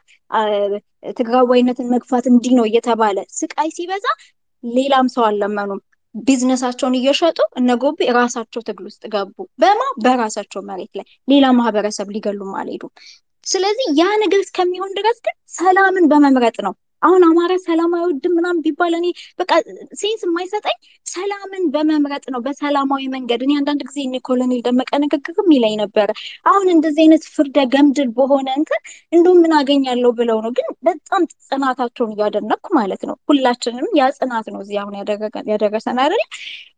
ትግራዋይነትን 1.17 1.91
መግፋት 1.95 2.25
እንዲህ 2.31 2.53
ነው 2.59 2.65
እየተባለ 2.69 3.17
ስቃይ 3.39 3.69
ሲበዛ 3.75 4.05
ሌላም 4.63 5.07
ሰው 5.15 5.23
አልለመኑም። 5.27 5.81
ቢዝነሳቸውን 6.15 6.97
እየሸጡ 6.99 7.39
እነ 7.59 7.69
ራሳቸው 8.17 8.61
ትግል 8.67 8.85
ውስጥ 8.89 9.03
ገቡ። 9.13 9.33
በማ 9.59 9.81
በራሳቸው 10.03 10.61
መሬት 10.69 10.91
ላይ 10.99 11.07
ሌላ 11.27 11.45
ማህበረሰብ 11.57 12.07
ሊገሉም 12.15 12.53
አልሄዱም። 12.61 12.93
ስለዚህ 13.45 13.87
ያ 13.97 14.05
ነገር 14.23 14.39
እስከሚሆን 14.45 14.91
ድረስ 14.97 15.17
ግን 15.25 15.35
ሰላምን 15.57 16.05
በመምረጥ 16.07 16.57
ነው። 16.67 16.73
አሁን 17.05 17.23
አማራ 17.27 17.53
ሰላም 17.65 17.91
አይወድም 17.97 18.33
ምናምን 18.37 18.61
ቢባል 18.65 18.93
እኔ 18.99 19.07
በቃ 19.39 19.51
sense 19.99 20.21
የማይሰጠኝ 20.25 20.77
ሰላምን 21.05 21.63
በመምረጥ 21.73 22.25
ነው፣ 22.33 22.41
በሰላማዊ 22.45 23.03
መንገድ። 23.13 23.41
እኔ 23.45 23.53
አንዳንድ 23.59 23.81
ጊዜ 23.87 23.97
እኔ 24.05 24.15
ኮሎኔል 24.27 24.61
ደመቀ 24.65 24.91
ንግግርም 25.03 25.49
ይለኝ 25.55 25.75
ነበረ። 25.81 26.09
አሁን 26.45 26.67
እንደዚህ 26.75 27.03
አይነት 27.05 27.23
ፍርደ 27.35 27.57
ገምድል 27.73 28.09
በሆነ 28.17 28.47
እንትን 28.59 28.81
እንደው 29.13 29.35
ምን 29.41 29.53
አገኛለሁ 29.59 30.11
ብለው 30.19 30.39
ነው። 30.45 30.53
ግን 30.57 30.67
በጣም 30.87 31.21
ጽናታቸውን 31.47 32.13
እያደነኩ 32.15 32.65
ማለት 32.79 33.03
ነው። 33.09 33.17
ሁላችንም 33.29 33.89
ያ 33.95 34.09
ጽናት 34.17 34.47
ነው 34.53 34.61
እዚህ 34.65 34.79
አሁን 34.83 34.95
ያደረሰን 35.53 35.99
አይደለ 36.05 36.21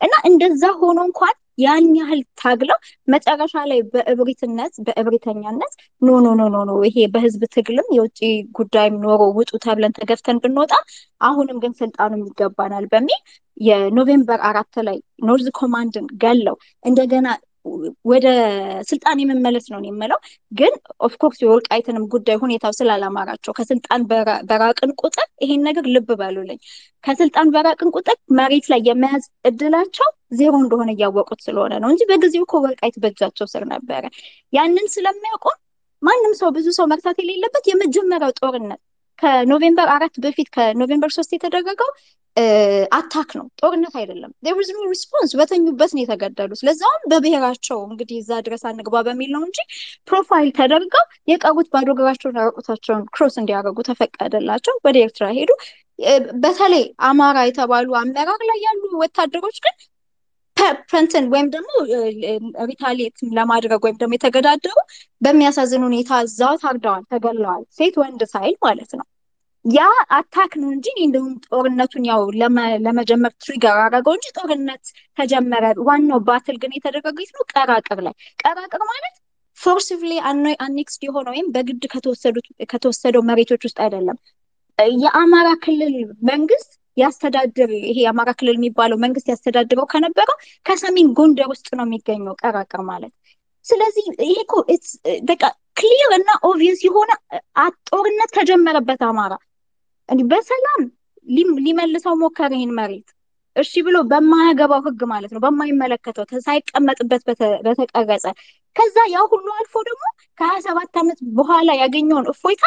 እና 0.02 0.14
እንደዛ 0.30 0.64
ሆኖ 0.82 1.00
እንኳን 1.10 1.36
ያን 1.58 1.88
ያህል 1.98 2.22
ታግለው 2.42 2.78
መጨረሻ 3.08 3.56
ላይ 3.72 3.80
በእብሪትነት 3.94 4.74
በእብሪተኛነት 4.88 5.74
no 6.02 6.18
no 6.26 6.48
no 6.48 6.62
no 6.64 6.76
ይሄ 6.88 7.06
በህዝብ 7.14 7.44
ትግልም 7.56 7.88
የውጭ 7.98 8.20
ጉዳይም 8.58 8.96
ኖሮ 9.06 9.22
ውጡ 9.38 9.52
ተብለን 9.66 9.96
ተገፍተን 10.00 10.42
ብንወጣ 10.44 10.74
አሁንም 11.22 11.60
ግን 11.64 11.74
ስልጣኑም 11.82 12.24
ይገባናል 12.30 12.88
በሚል 12.92 13.22
የ 13.62 13.77
November 13.77 14.40
አራት 14.50 14.76
ላይ 14.88 14.98
North 15.24 15.48
Command 15.60 15.97
ን 15.97 16.08
ገለው 16.24 16.56
እንደገና 16.86 17.28
ወደ 18.08 18.28
ስልጣን 18.90 19.22
የመመለስ 19.22 19.66
ነው 19.74 19.80
የምለው። 19.88 20.20
ግን 20.52 20.74
of 21.08 21.16
course 21.16 21.40
የወልቃይትንም 21.44 22.06
ጉዳይ 22.14 22.38
ሁኔታው 22.44 22.74
ስላላማራቸው 22.78 23.56
ከስልጣን 23.58 24.02
በራቅን 24.50 24.92
ቁጥር 25.02 25.28
ይሄን 25.44 25.66
ነገር 25.68 25.86
ልብ 25.96 26.10
በሉልኝ፣ 26.22 26.60
ከስልጣን 27.04 27.52
በራቅን 27.56 27.92
ቁጥር 27.96 28.18
መሬት 28.40 28.68
ላይ 28.74 28.82
የመያዝ 28.88 29.26
እድላቸው 29.50 30.10
ዜሮ 30.32 30.54
እንደሆነ 30.62 30.90
እያወቁት 30.96 31.40
ስለሆነ 31.46 31.74
ነው 31.82 31.90
እንጂ 31.94 32.04
በጊዜው 32.10 32.44
እኮ 32.46 32.56
ወልቃይት 32.66 32.98
በእጃቸው 33.04 33.48
ስር 33.54 33.64
ነበረ። 33.72 34.04
ያንን 34.54 34.88
ስለሚያውቁ 34.96 35.46
ማንም 36.02 36.34
ሰው 36.40 36.50
ብዙ 36.58 36.68
ሰው 36.78 36.86
መርሳት 36.92 37.18
የሌለበት 37.22 37.66
የመጀመሪያው 37.70 38.34
ጦርነት 38.42 38.82
ከ 39.20 39.33
November 39.33 39.88
አራት 39.94 40.16
በፊት 40.24 40.48
ከ 40.56 40.67
November 40.67 41.12
ሶስት 41.16 41.32
የተደረገው 41.36 41.90
attack 42.92 43.30
ነው፣ 43.38 43.46
ጦርነት 43.62 43.94
አይደለም። 44.00 44.32
there's 44.46 44.70
no 44.76 44.84
response 44.92 45.32
በተኙበት 45.40 45.92
ነው 45.96 46.02
የተገደሉት። 46.04 46.62
ለዛውም 46.68 47.04
በብሔራቸው 47.12 47.80
እንግዲህ 47.88 48.18
እዛ 48.22 48.32
ድረስ 48.46 48.64
አንግባ 48.70 49.02
በሚል 49.08 49.32
ነው 49.36 49.44
እንጂ 49.48 49.58
profile 50.10 50.50
ተደርገው 50.58 51.04
የቀሩት 51.32 51.70
ባዶ 51.74 51.88
እግራቸውን 51.96 52.38
ራቁታቸውን 52.42 53.04
cross 53.16 53.38
እንዲያደርጉ 53.42 53.78
ተፈቀደላቸው። 53.90 54.76
ወደ 54.88 54.98
ኤርትራ 55.06 55.28
ሄዱ። 55.38 55.52
በተለይ 56.42 56.84
አማራ 57.08 57.38
የተባሉ 57.48 57.90
አመራር 58.02 58.42
ላይ 58.50 58.60
ያሉ 58.66 58.84
ወታደሮች 59.04 59.58
ግን 59.64 59.76
ፐንትን 60.92 61.26
ወይም 61.34 61.48
ደግሞ 61.54 61.70
retaliate 62.70 63.18
ለማድረግ 63.38 63.82
ወይም 63.86 63.98
ደግሞ 64.02 64.14
የተገዳደሩ 64.18 64.76
በሚያሳዝን 65.22 65.86
ሁኔታ 65.88 66.20
እዛው 66.26 66.56
ታርደዋል፣ 66.64 67.04
ተገለዋል። 67.14 67.64
ሴት 67.78 67.96
ወንድ 68.02 68.24
ሳይል 68.34 68.56
ማለት 68.66 68.92
ነው። 69.00 69.06
ያ 69.66 69.86
attack 70.18 70.52
ነው 70.62 70.70
እንጂ 70.74 70.88
እንደውም 71.06 71.32
ጦርነቱን 71.48 72.04
ያው 72.10 72.22
ለመጀመር 72.86 73.32
trigger 73.42 73.78
አደረገው 73.86 74.14
እንጂ 74.18 74.28
ጦርነት 74.38 74.84
ተጀመረ። 75.18 75.64
ዋናው 75.88 76.20
battle 76.28 76.58
ግን 76.62 76.76
የተደረገው 76.76 77.24
የት 77.24 77.32
ነው? 77.38 77.44
ቀራቅር 77.54 78.02
ላይ። 78.08 78.16
ቀራቅር 78.44 78.84
ማለት 78.92 79.16
forcefully 79.58 80.12
annexed 80.64 81.02
የሆነ 81.08 81.28
ወይም 81.34 81.48
በግድ 81.54 81.84
ከተወሰደው 82.72 83.24
መሬቶች 83.30 83.62
ውስጥ 83.68 83.78
አይደለም። 83.86 84.18
የአማራ 84.98 85.48
ክልል 85.64 85.96
መንግስት 86.28 86.72
ያስተዳድር 86.98 87.72
ይሄ 87.82 87.98
የአማራ 88.00 88.30
ክልል 88.40 88.56
የሚባለው 88.58 88.98
መንግስት 89.04 89.28
ያስተዳድረው 89.32 89.86
ከነበረው 89.92 90.38
ከሰሜን 90.66 91.10
ጎንደር 91.18 91.50
ውስጥ 91.54 91.68
ነው 91.78 91.86
የሚገኘው 91.88 92.38
ቀራቅር 92.42 92.84
ማለት። 92.90 93.14
ስለዚህ 93.66 94.06
ይሄ 94.24 94.34
እኮ 94.44 94.54
በቃ 95.30 95.44
clear 95.80 96.12
እና 96.18 96.30
obvious 96.50 96.80
የሆነ 96.88 97.12
ጦርነት 97.90 98.32
ተጀመረበት 98.38 99.02
አማራ። 99.10 99.34
በሰላም 100.30 100.82
ሊመልሰው 101.66 102.14
ሞከረ 102.22 102.52
ይህን 102.58 102.74
መሬት። 102.78 103.08
እሺ 103.56 103.82
ብሎ 103.86 103.98
በማያገባው 104.10 104.82
ህግ 104.88 105.02
ማለት 105.12 105.32
ነው 105.36 105.42
በማይመለከተው 105.46 106.26
ሳይቀመጥበት 106.46 107.22
በተቀረጸ። 107.66 108.26
ከዛ 108.76 108.96
ያ 109.14 109.20
ሁሉ 109.32 109.48
አልፎ 109.58 109.76
ደግሞ 109.88 110.04
ከሀያ 110.40 110.58
ሰባት 110.66 110.98
ዓመት 111.02 111.20
በኋላ 111.38 111.70
ያገኘውን 111.82 112.30
እፎይታ 112.34 112.64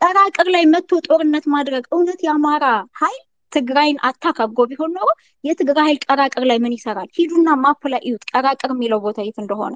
ቀራቅር 0.00 0.48
ላይ 0.54 0.64
መጥቶ 0.72 1.00
ጦርነት 1.06 1.46
ማድረግ። 1.54 1.84
እውነት 1.94 2.20
የአማራ 2.26 2.64
ኃይል 3.00 3.22
ትግራይን 3.52 3.98
attack 4.08 4.38
ቢሆን 4.70 4.92
ኖሮ 4.96 5.08
የትግራይ 5.44 5.86
ኃይል 5.88 5.98
ቀራቅር 6.06 6.44
ላይ 6.50 6.58
ምን 6.64 6.76
ይሰራል? 6.76 7.08
ሂዱና 7.18 7.48
map 7.62 7.82
ላይ 7.92 8.02
እዩት፣ 8.08 8.24
ቀራቅር 8.32 8.72
የሚለው 8.74 9.00
ቦታ 9.04 9.18
የት 9.24 9.38
እንደሆነ። 9.42 9.74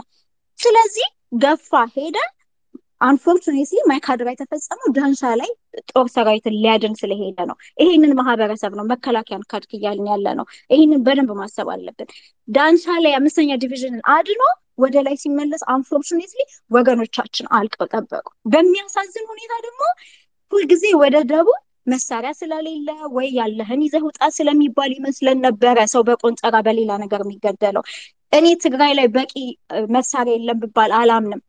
ስለዚህ 0.59 1.09
ገፋ 1.43 1.71
ሄደ። 1.95 2.17
unfortunately 3.01 3.79
ማይካድራ 3.91 4.29
የተፈጸመው 4.33 4.89
ዳንሻ 4.97 5.31
ላይ 5.41 5.51
ጦር 5.91 6.07
ሰራዊትን 6.15 6.55
ሊያድን 6.57 6.95
ስለሄደ 7.01 7.39
ነው። 7.51 7.57
ይሄንን 7.79 8.13
ማህበረሰብ 8.19 8.73
ነው 8.79 8.85
መከላከያን 8.93 9.47
ካድክ 9.51 9.71
እያልን 9.79 10.07
ያለነው። 10.13 10.45
ይሄንን 10.71 11.01
በደንብ 11.07 11.31
ማሰብ 11.41 11.69
አለብን። 11.75 12.11
ዳንሻ 12.49 12.85
ላይ 13.05 13.15
አምስተኛ 13.19 13.57
division 13.63 13.96
ን 13.96 14.05
አድኖ 14.15 14.43
ወደ 14.79 14.97
ላይ 15.07 15.17
ሲመለስ 15.23 15.63
unfortunately 15.73 16.41
ወገኖቻችን 16.71 17.49
አልቀው 17.59 17.89
ጠበቁ። 17.93 18.25
በሚያሳዝን 18.53 19.27
ሁኔታ 19.33 19.53
ደግሞ 19.67 19.83
ሁልጊዜ 20.53 20.85
ወደ 21.03 21.17
ደቡብ 21.31 21.59
መሳሪያ 21.87 22.31
ስለሌለ 22.39 22.89
ወይ 23.15 23.29
ያለህን 23.39 23.81
ይዘህ 23.87 24.03
ውጣ 24.09 24.21
ስለሚባል 24.37 24.91
ይመስለን 24.97 25.39
ነበረ 25.47 25.79
ሰው 25.93 26.03
በቆንጸራ 26.09 26.57
በሌላ 26.67 26.93
ነገር 27.03 27.23
የሚገደለው። 27.25 27.85
እኔ 28.33 28.47
ትግራይ 28.65 28.93
ላይ 28.99 29.09
በቂ 29.17 29.33
መሳሪያ 29.95 30.35
የለም 30.37 30.61
ብባል 30.63 30.93
አላምንም። 31.01 31.41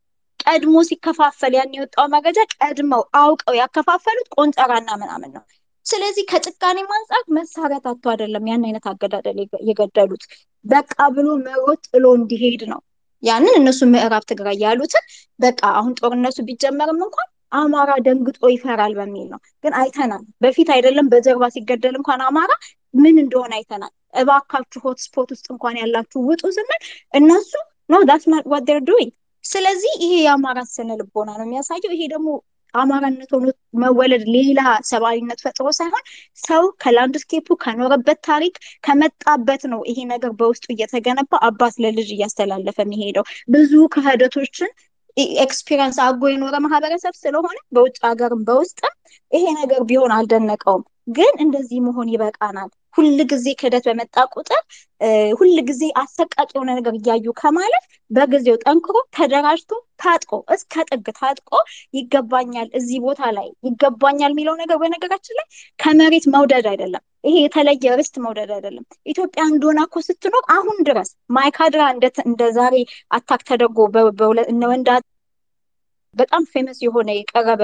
ቀድሞ 0.44 0.76
ሲከፋፈል 0.88 1.52
ያን 1.56 1.76
የወጣው 1.76 2.06
መረጃ 2.14 2.38
ቀድመው 2.56 3.02
አውቀው 3.20 3.54
ያከፋፈሉት 3.60 4.28
ቆንጸራና 4.36 4.88
ምናምን 5.02 5.30
ነው። 5.36 5.44
ስለዚህ 5.86 6.24
ከጭካኔ 6.30 6.78
አንጻር 6.96 7.22
መሳሪያ 7.36 7.78
ታቶ 7.84 8.04
አይደለም 8.12 8.48
ያን 8.50 8.64
አይነት 8.68 8.84
አገዳደል 8.90 9.38
የገደሉት። 9.68 10.22
በቃ 10.64 10.96
ብሎ 11.16 11.28
መሮጥ 11.46 11.80
ጥሎ 11.88 12.04
እንዲሄድ 12.18 12.62
ነው። 12.72 12.80
ያንን 13.22 13.54
እነሱ 13.58 13.80
ምዕራብ 13.92 14.24
ትግራይ 14.30 14.56
ያሉትን 14.64 15.04
በቃ 15.40 15.60
አሁን 15.78 15.92
ጦርነቱ 16.00 16.38
ቢጀመርም 16.48 17.00
እንኳን 17.06 17.28
አማራ 17.54 17.90
ደንግጦ 18.06 18.40
ይፈራል 18.52 18.92
በሚል 18.98 19.26
ነው። 19.32 19.40
ግን 19.64 19.72
አይተናል። 19.80 20.22
በፊት 20.42 20.68
አይደለም 20.74 21.06
በጀርባ 21.12 21.48
ሲገደል 21.54 21.94
እንኳን 22.00 22.22
አማራ 22.28 22.52
ምን 22.94 23.16
እንደሆነ 23.22 23.52
አይተናል። 23.58 23.92
እባካችሁ 24.14 24.80
hotspot 24.86 25.28
ውስጥ 25.34 25.46
እንኳን 25.54 25.76
ያላችሁ 25.80 26.20
ውጡ 26.28 26.42
ስንል 26.56 26.80
እነሱ 27.14 27.52
no 27.90 28.02
that's 28.08 28.26
not 28.32 28.44
what 28.52 28.64
they're 28.68 28.80
doing 28.88 29.12
ስለዚህ 29.44 29.92
ይሄ 30.04 30.12
የአማራ 30.20 30.58
ስነ 30.70 30.90
ልቦና 31.00 31.30
ነው 31.38 31.46
የሚያሳየው። 31.46 31.94
ይሄ 31.96 32.02
ደግሞ 32.12 32.28
አማራነት 32.74 33.30
ሆኖ 33.34 33.44
መወለድ 33.82 34.22
ሌላ 34.36 34.60
ሰብአዊነት 34.90 35.40
ፈጥሮ 35.44 35.66
ሳይሆን 35.78 36.04
ሰው 36.42 36.64
ከ 36.82 36.93
landscape 36.93 37.45
ኡ 37.45 37.56
ከኖረበት 37.62 38.18
ታሪክ 38.28 38.54
ከመጣበት 38.84 39.62
ነው 39.72 39.80
ይሄ 39.90 39.98
ነገር 40.12 40.32
በውስጡ 40.40 40.66
እየተገነባ 40.74 41.40
አባት 41.48 41.76
ለልጅ 41.84 42.08
እያስተላለፈ 42.14 42.78
የሚሄደው 42.84 43.26
ብዙ 43.48 43.72
ክህደቶችን 43.94 44.72
experience 45.44 45.98
አድርጎ 46.04 46.30
የኖረ 46.30 46.56
ማህበረሰብ 46.64 47.14
ስለሆነ 47.20 47.56
በውጭ 47.74 47.96
ሀገርም 48.06 48.42
በውስጥም 48.48 48.94
ይሄ 49.32 49.44
ነገር 49.60 49.80
ቢሆን 49.88 50.14
አልደነቀውም። 50.16 50.84
ግን 51.10 51.34
እንደዚህ 51.44 51.78
መሆን 51.86 52.10
ይበቃናል። 52.12 52.68
ሁል 52.96 53.18
ጊዜ 53.32 53.46
ክህደት 53.60 53.84
በመጣ 53.88 54.16
ቁጥር 54.34 54.60
ሁል 55.38 55.56
ጊዜ 55.68 55.82
አሰቃቂ 56.02 56.48
የሆነ 56.54 56.70
ነገር 56.78 56.94
እያዩ 56.98 57.32
ከማለት 57.40 57.84
በጊዜው 58.10 58.56
ጠንክሮ 58.64 58.96
ተደራጅቶ 59.16 59.70
ታጥቆ 60.02 60.32
እስከ 60.54 60.84
ጥግ 60.90 61.06
ታጥቆ 61.18 61.50
ይገባኛል 61.98 62.68
እዚህ 62.78 63.00
ቦታ 63.06 63.30
ላይ 63.38 63.48
ይገባኛል 63.68 64.32
የሚለው 64.34 64.56
ነገር 64.62 64.78
በነገራችን 64.82 65.38
ላይ 65.40 65.46
ከመሬት 65.78 66.26
መውደድ 66.34 66.68
አይደለም። 66.72 67.04
ይሄ 67.24 67.34
የተለየ 67.42 67.94
ርስት 67.98 68.14
መውደድ 68.24 68.50
አይደለም። 68.56 68.84
ኢትዮጵያ 69.06 69.42
እንደሆነ 69.50 69.80
እኮ 69.86 69.98
ስትኖር 70.06 70.44
አሁን 70.56 70.78
ድረስ 70.88 71.10
ማይካድራ 71.36 71.82
እንደ 72.24 72.42
ዛሬ 72.56 72.74
attack 73.10 73.42
ተደርጎ 73.48 73.78
እነ 74.48 74.62
ወንዳ 74.72 74.88
በጣም 76.16 76.42
famous 76.52 76.78
የሆነ 76.84 77.10
የቀረበ 77.16 77.62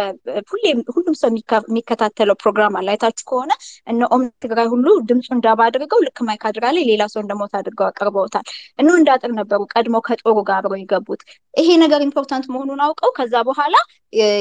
ሁሌም 0.51 0.79
ሁሉም 0.95 1.15
ሰው 1.21 1.29
የሚከታተለው 1.65 2.37
ፕሮግራም 2.43 2.77
አለ። 2.79 2.89
አይታችሁ 2.95 3.25
ከሆነ 3.31 3.53
እነ 3.87 4.09
ኦም 4.15 4.25
ትግራይ 4.45 4.69
ሁሉ 4.73 4.87
ድምፁን 5.11 5.43
ዳባ 5.47 5.61
አድርገው 5.69 6.01
ልክ 6.07 6.21
ማይካድራ 6.29 6.65
ላይ 6.77 6.85
ሌላ 6.91 7.03
ሰው 7.13 7.21
እንደሞት 7.25 7.55
አድርገው 7.61 7.87
አቅርበውታል። 7.89 8.47
እነ 8.79 8.89
እንዳጥር 9.01 9.33
ነበሩ 9.41 9.61
ቀድሞ 9.75 9.97
ከጦሩ 10.09 10.37
ጋር 10.43 10.57
አብረው 10.61 10.81
የገቡት። 10.81 11.23
ይሄ 11.55 11.69
ነገር 11.85 12.01
important 12.07 12.47
መሆኑን 12.53 12.83
አውቀው 12.87 13.13
ከዛ 13.17 13.35
በኋላ 13.49 13.75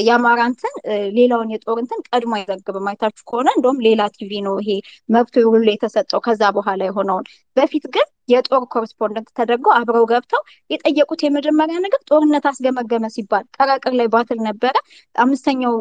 የአማራ 0.07 0.39
እንትን 0.51 0.73
ሌላውን 1.17 1.51
የጦር 1.53 1.77
እንትን 1.81 1.99
ቀድሞ 2.09 2.33
አይዘግብም። 2.39 2.87
አይታችሁ 2.91 3.23
ከሆነ 3.29 3.49
እንደውም 3.57 3.81
ሌላ 3.87 4.01
ቲቪ 4.15 4.31
ነው 4.47 4.55
ይሄ 4.61 4.71
መብቱ 5.09 5.35
ሁሉ 5.49 5.67
የተሰጠው 5.71 6.21
ከዛ 6.27 6.41
በኋላ 6.57 6.81
የሆነውን። 6.89 7.27
በፊት 7.57 7.85
ግን 7.95 8.07
የጦር 8.29 8.63
correspondent 8.73 9.29
ተደርገው 9.37 9.73
አብረው 9.77 10.05
ገብተው 10.11 10.41
የጠየቁት 10.69 11.21
የመጀመሪያ 11.25 11.77
ነገር 11.85 12.01
ጦርነት 12.09 12.45
አስገመገመ 12.51 13.05
ሲባል 13.15 13.45
ቀረቅር 13.57 13.95
ላይ 13.99 14.09
battle 14.13 14.41
ነበረ። 14.49 14.75
አምስተኛው 15.15 15.75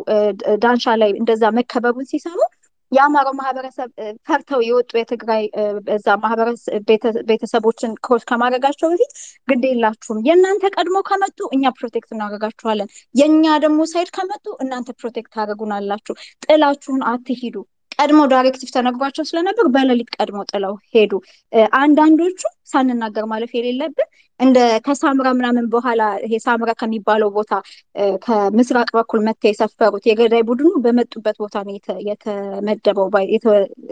ዳንሻ 0.65 0.97
ላይ 1.03 1.13
እንደዛ 1.21 1.45
መከበቡን 1.59 2.09
ሲሰሙ 2.13 2.39
የአማራው 2.93 3.35
ማህበረሰብ 3.39 3.89
ፈርተው 4.29 4.61
የወጡ 4.67 4.91
የትግራይ 4.99 5.43
በዛ 5.87 6.07
ማህበረሰብ 6.23 6.85
ቤተሰቦችን 7.31 7.93
cross 8.05 8.23
ከማድረጋቸው 8.31 8.89
በፊት 8.93 9.13
ግድ 9.49 9.65
የላችሁም፣ 9.69 10.21
የእናንተ 10.29 10.71
ቀድሞ 10.77 10.99
ከመጡ 11.09 11.39
እኛ 11.57 11.73
protect 11.79 12.11
እናደርጋችኋለን፣ 12.15 12.91
የእኛ 13.15 13.57
ደግሞ 13.65 13.81
side 13.93 14.11
ከመጡ 14.17 14.47
እናንተ 14.65 14.97
protect 15.01 15.33
ታደርጉናላችሁ፣ 15.37 16.17
ጥላችሁን 16.47 17.03
አትሂዱ። 17.13 17.57
ቀድሞ 17.99 18.21
directive 18.33 18.71
ተነግሯቸው 18.75 19.25
ስለነበር 19.29 19.67
በሌሊት 19.75 20.11
ቀድሞ 20.17 20.41
ጥለው 20.51 20.75
ሄዱ። 20.95 21.13
አንዳንዶቹ 21.79 22.41
ሳንናገር 22.73 23.25
ማለፍ 23.31 23.53
የሌለብን 23.57 24.09
እንደ 24.41 24.57
ከሳምራ 24.87 25.29
ምናምን 25.39 25.65
በኋላ 25.73 26.03
ይሄ 26.25 26.35
ሳምራ 26.45 26.71
ከሚባለው 26.81 27.31
ቦታ 27.37 27.53
ከምስራቅ 28.25 28.89
በኩል 28.99 29.21
መጥተው 29.27 29.51
የሰፈሩት 29.51 30.05
የገዳይ 30.11 30.43
ቡድኑ 30.49 30.71
በመጡበት 30.85 31.37
ቦታ 31.43 31.57
ነው 31.67 31.73
የተመደበው 32.09 33.09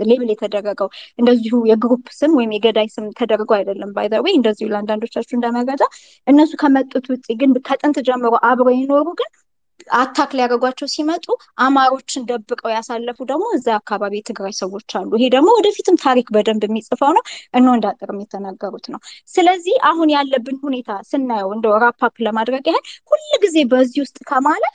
label 0.06 0.28
የተደረገው። 0.33 0.91
እንደዚሁ 1.19 1.62
የ 1.70 1.81
group 1.81 2.06
ስም 2.19 2.35
ወይም 2.39 2.53
የገዳይ 2.57 2.89
ስም 2.95 3.07
ተደርጎ 3.19 3.51
አይደለም። 3.59 3.91
by 3.97 4.09
the 4.12 4.23
way 4.24 4.35
እንደዚሁ 4.39 4.69
ለአንዳንዶቻችሁ 4.73 5.37
እንደመረጃ 5.39 5.83
እነሱ 6.27 6.53
ከመጡት 6.62 7.07
ውጭ 7.15 7.27
ግን 7.41 7.53
ከጥንት 7.69 7.99
ጀምሮ 8.09 8.35
አብረው 8.51 8.74
የኖሩ 8.77 9.09
ግን 9.20 9.31
attack 9.97 10.31
ሊያደርጓቸው 10.36 10.89
ሲመጡ 10.93 11.27
አማሮችን 11.65 12.27
ደብቀው 12.31 12.70
ያሳለፉ 12.74 13.19
ደግሞ 13.31 13.44
እዛ 13.57 13.66
አካባቢ 13.81 14.15
የትግራይ 14.19 14.55
ሰዎች 14.61 14.89
አሉ። 14.98 15.11
ይሄ 15.19 15.27
ደግሞ 15.35 15.48
ወደፊትም 15.59 15.98
ታሪክ 16.05 16.28
በደንብ 16.36 16.65
የሚጽፈው 16.66 17.12
ነው። 17.16 17.24
እነ 17.55 17.66
እንዳጥርም 17.77 18.23
የተናገሩት 18.23 18.86
ነው። 18.94 19.01
ስለዚህ 19.35 19.77
አሁን 19.90 20.11
ያለብን 20.16 20.59
ሁኔታ 20.65 20.98
ስናየው 21.11 21.53
እንደ 21.57 21.77
wrap 21.85 22.06
up 22.06 22.16
ለማድረግ 22.27 22.65
ያህል 22.70 22.82
ሁል 23.12 23.24
ጊዜ 23.44 23.57
በዚህ 23.73 24.01
ውስጥ 24.05 24.19
ከማለፍ 24.31 24.74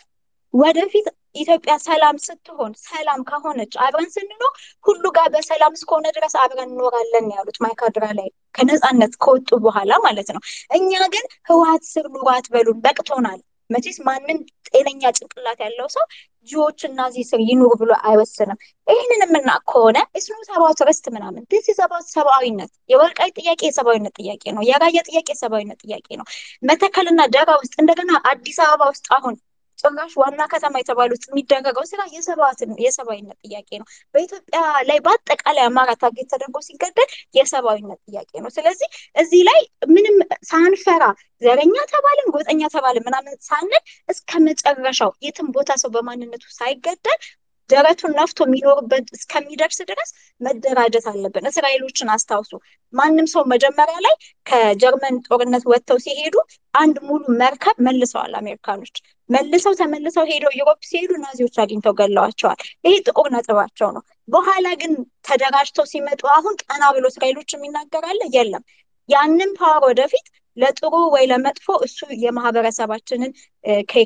ወደፊት 0.53 1.05
ኢትዮጵያ 1.35 1.73
ሰላም 1.85 2.15
ስትሆን 2.23 2.71
ሰላም 2.85 3.21
ከሆነች 3.27 3.73
አብረን 3.83 4.09
ስንኖር 4.15 4.51
ሁሉ 4.85 5.03
ጋር 5.17 5.27
በሰላም 5.35 5.75
እስከሆነ 5.77 6.07
ድረስ 6.17 6.33
አብረን 6.41 6.67
እንኖራለን 6.67 7.27
ያሉት 7.35 7.57
ማይካድራ 7.65 8.05
ላይ 8.17 8.27
ከነፃነት 8.55 9.13
ከወጡ 9.23 9.59
በኋላ 9.65 9.91
ማለት 10.05 10.29
ነው። 10.35 10.41
እኛ 10.71 10.91
ግን 11.13 11.25
ህወሀት 11.49 11.85
ስር 11.91 12.07
ኑሮ 12.15 12.27
አትበሉን፣ 12.33 12.81
በቅቶናል። 12.85 13.39
መቼስ 13.71 13.97
ማንም 14.07 14.39
ጤነኛ 14.69 15.03
ጭንቅላት 15.17 15.59
ያለው 15.65 15.87
ሰው 15.95 16.05
Jew 16.49 16.79
ኦች 16.87 16.99
ናዚ 17.09 17.25
ስር 17.29 17.39
ይኑሩ 17.47 17.71
ብሎ 17.81 17.91
አይወስንም። 18.07 18.57
ይህንን 18.87 19.21
የምናውቅ 19.25 19.63
ከሆነ 19.71 19.97
it's 20.19 20.30
not 20.30 20.37
about 20.49 20.79
ርስት 20.87 21.05
ምናምን 21.15 21.43
this 21.51 21.67
is 21.79 21.87
about 21.87 22.05
ሰብአዊነት 22.13 22.71
የወልቃይት 22.89 23.35
ጥያቄ 23.39 23.61
የሰብአዊነት 23.67 24.15
ጥያቄ 24.21 24.43
ነው። 24.55 24.63
የራያ 24.69 24.99
ጥያቄ 25.09 25.27
የሰብአዊነት 25.33 25.79
ጥያቄ 25.85 26.07
ነው። 26.19 26.25
መተከልና 26.69 27.21
ደራ 27.35 27.49
ውስጥ 27.61 27.75
እንደገና 27.83 28.11
አዲስ 28.31 28.59
አበባ 28.65 28.89
ውስጥ 28.93 29.07
አሁን 29.17 29.35
ጭራሽ 29.81 30.13
ዋና 30.21 30.41
ከተማ 30.51 30.73
የተባሉት 30.79 31.23
የሚደረገው 31.29 31.85
ስራ 31.91 32.01
የሰብአዊነት 32.81 33.37
ጥያቄ 33.45 33.69
ነው። 33.81 33.85
በኢትዮጵያ 34.15 34.59
ላይ 34.89 34.99
በአጠቃላይ 35.05 35.65
አማራ 35.67 35.91
target 36.01 36.29
ተደርጎ 36.33 36.57
ሲገደል 36.67 37.09
የሰብአዊነት 37.35 37.99
ጥያቄ 38.07 38.31
ነው። 38.43 38.51
ስለዚህ 38.57 38.87
እዚህ 39.15 39.43
ላይ 39.49 39.61
ምንም 39.91 40.17
ሳንፈራ 40.49 41.03
ዘረኛ 41.41 41.75
ተባልን 41.91 42.27
ጎጠኛ 42.33 42.61
ተባልን 42.73 43.05
ምናምን 43.07 43.35
ሳንል 43.41 43.83
እስከ 44.09 44.31
መጨረሻው 44.47 45.11
የትም 45.25 45.47
ቦታ 45.55 45.71
ሰው 45.81 45.91
በማንነቱ 45.95 46.43
ሳይገደል 46.57 47.19
ደረቱን 47.71 48.13
ነፍቶ 48.17 48.39
የሚኖርበት 48.45 49.05
እስከሚደርስ 49.17 49.79
ድረስ 49.89 50.09
መደራጀት 50.41 51.05
አለብን። 51.11 51.49
እስራኤሎችን 51.51 52.11
አስታውሱ። 52.15 52.51
ማንም 52.93 53.27
ሰው 53.33 53.43
መጀመሪያ 53.53 53.97
ላይ 54.05 54.15
ከጀርመን 54.45 55.17
ጦርነት 55.27 55.65
ወጥተው 55.71 55.99
ሲሄዱ 56.05 56.35
አንድ 56.73 56.97
ሙሉ 57.07 57.23
መርከብ 57.41 57.77
መልሰዋል 57.87 58.33
አሜሪካኖች። 58.41 58.95
መልሰው 59.29 59.73
ተመልሰው 59.79 60.25
ሄደው 60.31 60.53
Europe 60.57 60.79
ሲሄዱ 60.87 61.11
ናዚዎች 61.23 61.57
አግኝተው 61.63 61.93
ገለዋቸዋል። 61.99 62.57
ይሄ 62.85 62.93
ጥቁር 63.07 63.27
ነጥባቸው 63.35 63.89
ነው። 63.95 64.03
በኋላ 64.27 64.67
ግን 64.81 64.93
ተደራጅተው 65.27 65.85
ሲመጡ 65.91 66.21
አሁን 66.35 66.55
ቀና 66.63 66.83
ብሎ 66.95 67.05
እስራኤሎች 67.11 67.49
የሚናገር 67.53 68.21
የለም። 68.35 68.63
ያንን 69.09 69.51
power 69.57 69.83
ወደፊት 69.87 70.25
ለጥሩ 70.57 70.93
ወይ 71.13 71.23
ለመጥፎ 71.31 71.67
እሱ 71.85 71.99
የማህበረሰባችንን 72.23 73.31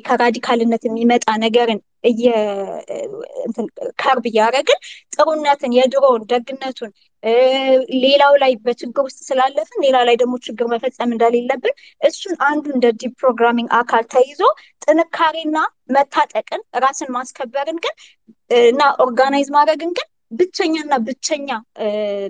ከ 0.06 0.18
radical 0.18 0.59
ነት 0.59 0.82
የሚመጣ 0.88 1.26
ነገርን 1.44 1.80
curb 4.00 4.24
እያደረግን 4.30 4.78
ጥሩነትን፣ 5.14 5.72
የድሮውን፣ 5.76 6.22
ደግነቱን 6.32 6.90
ሌላው 8.02 8.32
ላይ 8.42 8.52
በችግር 8.64 9.02
ውስጥ 9.06 9.18
ስላለፍን 9.28 9.80
ሌላ 9.84 9.96
ላይ 10.08 10.16
ደግሞ 10.20 10.34
ችግር 10.46 10.66
መፈጸም 10.72 11.12
እንደሌለብን 11.14 11.74
እሱን 12.02 12.34
አንዱ 12.48 12.64
እንደ 12.76 12.86
deprogramming 13.02 13.70
አካል 13.80 14.04
ተይዞ 14.14 14.40
ጥንካሬና 14.84 15.56
መታጠቅን 15.96 16.62
ራስን 16.84 17.10
ማስከበርን 17.16 17.80
ግን 17.84 17.94
እና 18.64 18.82
organize 19.04 19.50
ማድረግን 19.56 19.92
ግን 19.98 20.08
ብቸኛና 20.30 20.94
ብቸኛ 21.06 21.48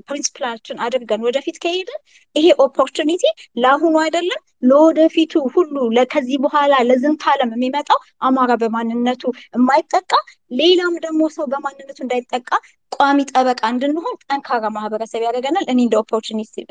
principle 0.08 0.49
ኣችን 0.49 0.80
አድርገን 0.86 1.24
ወደፊት 1.26 1.56
ከሄድን 1.64 2.00
ይሄ 2.36 2.46
opportunity 2.64 3.24
ለአሁኑ 3.56 3.94
አይደለም 3.98 4.42
ለወደፊቱ 4.62 5.34
ሁሉ 5.54 5.74
ከዚህ 6.12 6.38
በኋላ 6.44 6.74
ለዝንተ 6.88 7.22
ዓለም 7.32 7.52
የሚመጣው 7.56 7.98
አማራ 8.22 8.52
በማንነቱ 8.62 9.22
የማይጠቃ 9.54 10.12
ሌላም 10.52 10.94
ደግሞ 11.04 11.22
ሰው 11.36 11.46
በማንነቱ 11.52 11.98
እንዳይጠቃ 12.02 12.48
ቋሚ 12.92 13.18
ጠበቃ 13.30 13.60
እንድንሆን 13.72 14.14
ጠንካራ 14.24 14.64
ማህበረሰብ 14.74 15.20
ያደርገናል። 15.26 15.64
እኔ 15.72 15.80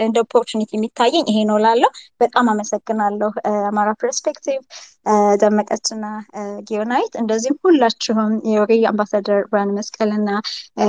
እንደ 0.05 0.17
opportunity 0.25 0.71
የሚታየኝ 0.75 1.25
ይሄ 1.31 1.39
ነው 1.49 1.57
ላለው 1.65 1.91
በጣም 2.21 2.45
አመሰግናለሁ። 2.53 3.29
አማራ 3.69 3.89
Perspective 4.01 4.59
ደመቀችና 5.41 6.05
ጊዮናይት፣ 6.69 7.13
እንደዚሁም 7.21 7.59
ሁላችሁም 7.67 8.33
የወሬ 8.51 8.71
አምባሳደር 8.91 9.41
ብርሃነ 9.51 9.71
መስቀልና 9.79 10.29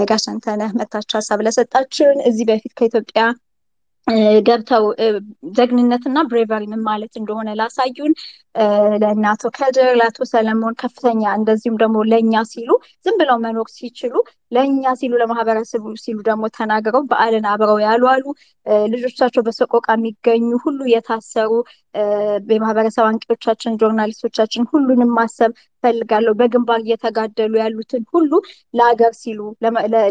ጋሸንተነህ 0.09 0.73
መታችሁ 0.81 1.16
ሀሳብ 1.20 1.43
ለሰጣችሁን 1.47 2.20
እዚህ 2.31 2.47
በፊት 2.51 2.73
ከኢትዮጵያ 2.78 3.24
ገብተው 4.47 4.85
ጀግንነትና 5.57 6.19
bravery 6.28 6.65
ምን 6.73 6.83
ማለት 6.89 7.15
እንደሆነ 7.20 7.49
ላሳዩን። 7.61 8.12
ለእነ 9.03 9.24
አቶ 9.31 9.45
ከድር 9.57 9.89
ለአቶ 9.99 10.19
ሰለሞን 10.31 10.74
ከፍተኛ 10.83 11.23
እንደዚሁም 11.39 11.77
ደግሞ 11.83 11.97
ለእኛ 12.11 12.43
ሲሉ 12.53 12.70
ዝም 13.07 13.16
ብለው 13.20 13.39
መኖር 13.43 13.69
ሲችሉ 13.74 14.15
ለእኛ 14.53 14.95
ሲሉ 15.01 15.12
ለማህበረሰቡ 15.23 15.85
ሲሉ 16.05 16.19
ደግሞ 16.28 16.45
ተናግረው 16.57 17.03
በዓልን 17.11 17.47
አብረው 17.53 17.78
ያሉ 17.85 18.05
ልጆቻቸው 18.95 19.43
በሰቆቃ 19.47 19.87
የሚገኙ 19.97 20.49
ሁሉ 20.65 20.81
የታሰሩ 20.93 21.51
የማህበረሰብ 22.51 23.05
አንቂዎቻችን፣ 23.09 23.78
ጆርናሊስቶቻችን 23.81 24.68
ሁሉንም 24.73 25.10
ማሰብ 25.18 25.52
ፈልጋለሁ። 25.85 26.32
በግንባር 26.40 26.81
እየተጋደሉ 26.82 27.52
ያሉትን 27.60 28.02
ሁሉ 28.12 28.31
ለሀገር 28.74 29.12
ሲሉ 29.20 29.40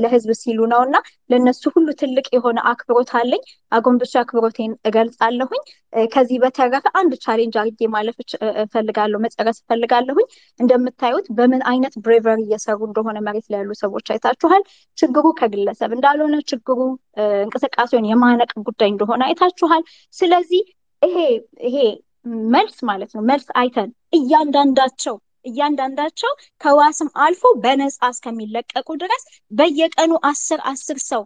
ለህዝብ 0.04 0.32
ሲሉ 0.42 0.60
ነው 0.74 0.82
እና 0.88 0.96
ለእነሱ 1.30 1.64
ሁሉ 1.76 1.88
ትልቅ 2.02 2.26
የሆነ 2.36 2.60
አክብሮት 2.72 3.12
አለኝ። 3.20 3.44
አጎንብቻ 3.72 4.14
አክብሮቴን 4.22 4.74
እገልጻለሁኝ። 4.90 5.64
ከዚህ 6.14 6.38
በተረፈ 6.44 6.64
አንድ 7.00 7.14
challenge 7.26 7.56
አድርጌ 7.62 7.82
ማለፍ 7.94 8.18
እፈልጋለሁ 8.64 9.20
መጨረስ 9.26 9.58
እፈልጋለሁኝ። 9.64 10.28
እንደምታዩት 10.60 11.28
በምን 11.38 11.62
አይነት 11.72 11.94
bravery 12.06 12.42
እየሰሩ 12.46 12.80
እንደሆነ 12.90 13.18
መሬት 13.28 13.48
ላይ 13.52 13.60
ያሉ 13.62 13.72
ሰዎች 13.84 14.08
አይታችኋል። 14.16 14.64
ችግሩ 14.98 15.26
ከግለሰብ 15.40 15.92
እንዳልሆነ 15.98 16.36
ችግሩ 16.52 16.80
እንቅስቃሴውን 17.44 18.10
የማነቅ 18.12 18.52
ጉዳይ 18.68 18.90
እንደሆነ 18.92 19.22
አይታችኋል። 19.30 19.84
ስለዚህ 20.16 20.64
ይሄ 21.06 21.18
ይሄ 21.68 21.78
መልስ 22.54 22.78
ማለት 22.90 23.12
ነው 23.16 23.24
መልስ 23.30 23.48
አይተን 23.62 23.90
እያንዳንዳቸው 24.18 25.16
እያንዳንዳቸው 25.46 26.32
ከዋስም 26.62 27.10
አልፎ 27.24 27.44
በነፃ 27.64 28.00
እስከሚለቀቁ 28.14 28.88
ድረስ 29.04 29.24
በየቀኑ 29.52 30.14
አስር 30.30 30.60
አስር 30.72 31.00
ሰው 31.10 31.24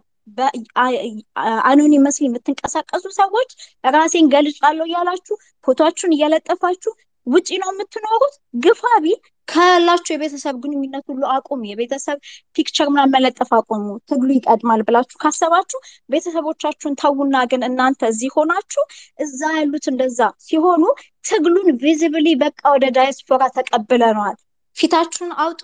anonymously 1.70 2.24
የምትንቀሳቀሱ 2.26 3.04
ሰዎች 3.20 3.50
ራሴን 3.94 4.26
ገልጫለሁ 4.34 4.86
እያላችሁ 4.88 5.36
ፎቶችሁን 5.66 6.14
እየለጠፋችሁ 6.16 6.92
ውጪ 7.26 7.48
ነው 7.62 7.70
የምትኖሩት። 7.72 8.34
ግፋ 8.64 8.82
ቢል 9.04 9.18
ካላችሁ 9.50 10.12
የቤተሰብ 10.14 10.54
ግንኙነት 10.62 11.04
ሁሉ 11.10 11.22
አቁሙ፣ 11.34 11.60
የቤተሰብ 11.68 12.18
picture 12.56 12.88
ምናምን 12.92 13.12
መለጠፍ 13.16 13.50
አቁሙ፣ 13.58 13.80
ትግሉ 14.10 14.28
ይቀድማል 14.36 14.80
ብላችሁ 14.88 15.16
ካሰባችሁ 15.24 15.78
ቤተሰቦቻችሁን 16.10 16.94
ተዉና፣ 17.02 17.36
ግን 17.50 17.62
እናንተ 17.68 18.10
እዚህ 18.12 18.30
ሆናችሁ 18.36 18.84
እዛ 19.24 19.40
ያሉት 19.56 19.86
እንደዛ 19.92 20.18
ሲሆኑ 20.46 20.82
ትግሉን 21.24 21.70
visibly 21.82 22.28
በቃ 22.42 22.60
ወደ 22.74 22.84
ዳያስፖራ 22.96 23.42
ተቀብለነዋል፣ 23.56 24.36
ፊታችሁን 24.76 25.32
አውጡ፣ 25.42 25.62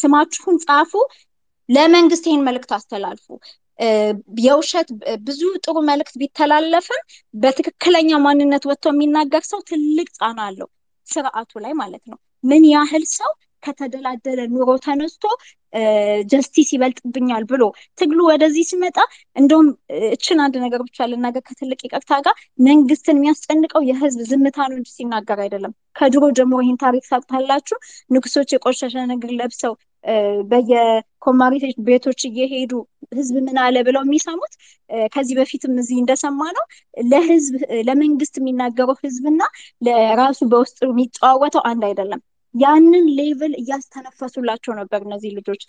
ስማችሁን 0.00 0.56
ጻፉ፣ 0.64 0.92
ለመንግስት 1.68 2.24
ይህን 2.28 2.44
መልእክት 2.46 2.72
አስተላልፉ። 2.76 3.26
የውሸት 4.42 4.88
ብዙ 5.26 5.40
ጥሩ 5.64 5.76
መልእክት 5.88 6.14
ቢተላለፍም 6.20 7.02
በትክክለኛ 7.34 8.10
ማንነት 8.26 8.64
ወጥቶ 8.70 8.86
የሚናገር 8.92 9.44
ሰው 9.50 9.60
ትልቅ 9.70 10.08
ጫና 10.18 10.38
አለው 10.48 10.68
ስርዓቱ 11.06 11.52
ላይ 11.64 11.74
ማለት 11.80 12.04
ነው። 12.10 12.18
ምን 12.44 12.64
ያህል 12.72 13.04
ሰው 13.16 13.32
ከተደላደለ 13.62 14.40
ኑሮ 14.54 14.70
ተነስቶ 14.84 15.24
ጀስቲስ 16.30 16.68
ይበልጥብኛል 16.74 17.44
ብሎ 17.50 17.62
ትግሉ 17.98 18.18
ወደዚህ 18.28 18.64
ሲመጣ 18.68 18.98
እንደውም 19.36 19.68
እችን 20.10 20.38
አንድ 20.44 20.54
ነገር 20.64 20.80
ብቻ 20.86 21.06
ልናገር 21.10 21.42
ከትልቅ 21.48 21.80
ይቅርታ 21.86 22.18
ጋር 22.26 22.34
መንግስትን 22.66 23.18
የሚያስጨንቀው 23.18 23.82
የህዝብ 23.88 24.20
ዝምታ 24.30 24.58
ነው 24.70 24.76
እንጂ 24.78 24.88
ሲናገር 24.96 25.40
አይደለም። 25.44 25.72
ከድሮ 25.96 26.24
ጀምሮ 26.38 26.60
ይህን 26.64 26.78
ታሪክ 26.84 27.04
ታውቃላችሁ። 27.10 27.78
ንጉሶች 28.10 28.52
የቆሸሸ 28.54 28.94
ነገር 29.12 29.32
ለብሰው 29.40 29.74
በየኮማሪት 30.50 31.64
ቤቶች 31.86 32.20
እየሄዱ 32.28 32.72
ህዝብ 33.12 33.36
ምን 33.46 33.58
አለ 33.64 33.76
ብለው 33.86 34.02
የሚሰሙት 34.04 34.54
ከዚህ 35.14 35.34
በፊትም 35.38 35.74
እዚህ 35.82 35.96
እንደሰማ 36.02 36.40
ነው። 36.56 36.64
ለህዝብ 37.04 37.54
ለመንግስት 37.88 38.34
የሚናገረው 38.40 38.96
ህዝብና 39.04 39.40
ለራሱ 39.82 40.40
በውስጥ 40.52 40.78
የሚጨዋወተው 40.86 41.64
አንድ 41.70 41.84
አይደለም። 41.88 42.22
ያንን 42.54 43.06
level 43.18 43.52
እያስተነፈሱላቸው 43.60 44.72
ነበር 44.80 45.00
እነዚህ 45.06 45.30
ልጆች 45.38 45.62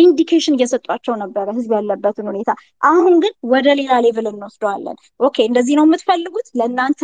indication 0.00 0.56
እየሰጧቸው 0.56 1.14
ነበረ 1.22 1.46
ህዝብ 1.56 1.70
ያለበትን 1.76 2.26
ሁኔታ። 2.30 2.50
አሁን 2.82 3.14
ግን 3.22 3.32
ወደ 3.52 3.68
ሌላ 3.80 3.92
level 4.04 4.26
እንወስደዋለን። 4.30 4.96
okay 5.20 5.36
እንደዚህ 5.48 5.74
ነው 5.78 5.86
የምትፈልጉት? 5.88 6.48
ለእናንተ 6.58 7.00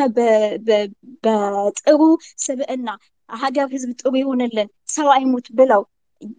በጥሩ 1.25 2.01
ስብዕና 2.39 2.89
ሀገር 3.29 3.67
ህዝብ 3.75 3.91
ጥሩ 4.01 4.13
ይሁንልን፣ 4.21 4.69
ሰው 4.89 5.09
አይሙት 5.17 5.49
ብለው 5.59 5.83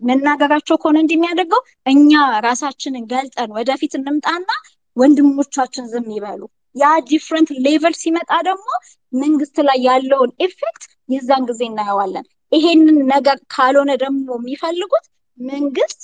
መናገራቸው 0.07 0.77
ከሆነ 0.81 0.97
እንዲህ 1.03 1.17
የሚያደርገው 1.17 1.61
እኛ 1.85 2.11
ራሳችንን 2.47 3.05
ገልጠን 3.11 3.51
ወደፊት 3.57 3.93
እንምጣና 3.99 4.49
ወንድሞቻችን 4.97 5.85
ዝም 5.91 6.07
ይበሉ። 6.15 6.41
ያ 6.75 6.89
different 7.07 7.49
level 7.65 7.95
ሲመጣ 8.01 8.31
ደግሞ 8.47 8.67
መንግስት 9.13 9.57
ላይ 9.67 9.79
ያለውን 9.87 10.31
effect 10.45 10.83
የዛን 11.09 11.43
ጊዜ 11.49 11.61
እናየዋለን። 11.69 12.25
ይሄንን 12.51 12.97
ነገር 13.13 13.37
ካልሆነ 13.53 13.91
ደግሞ 14.03 14.27
የሚፈልጉት 14.39 15.05
መንግስት 15.39 16.01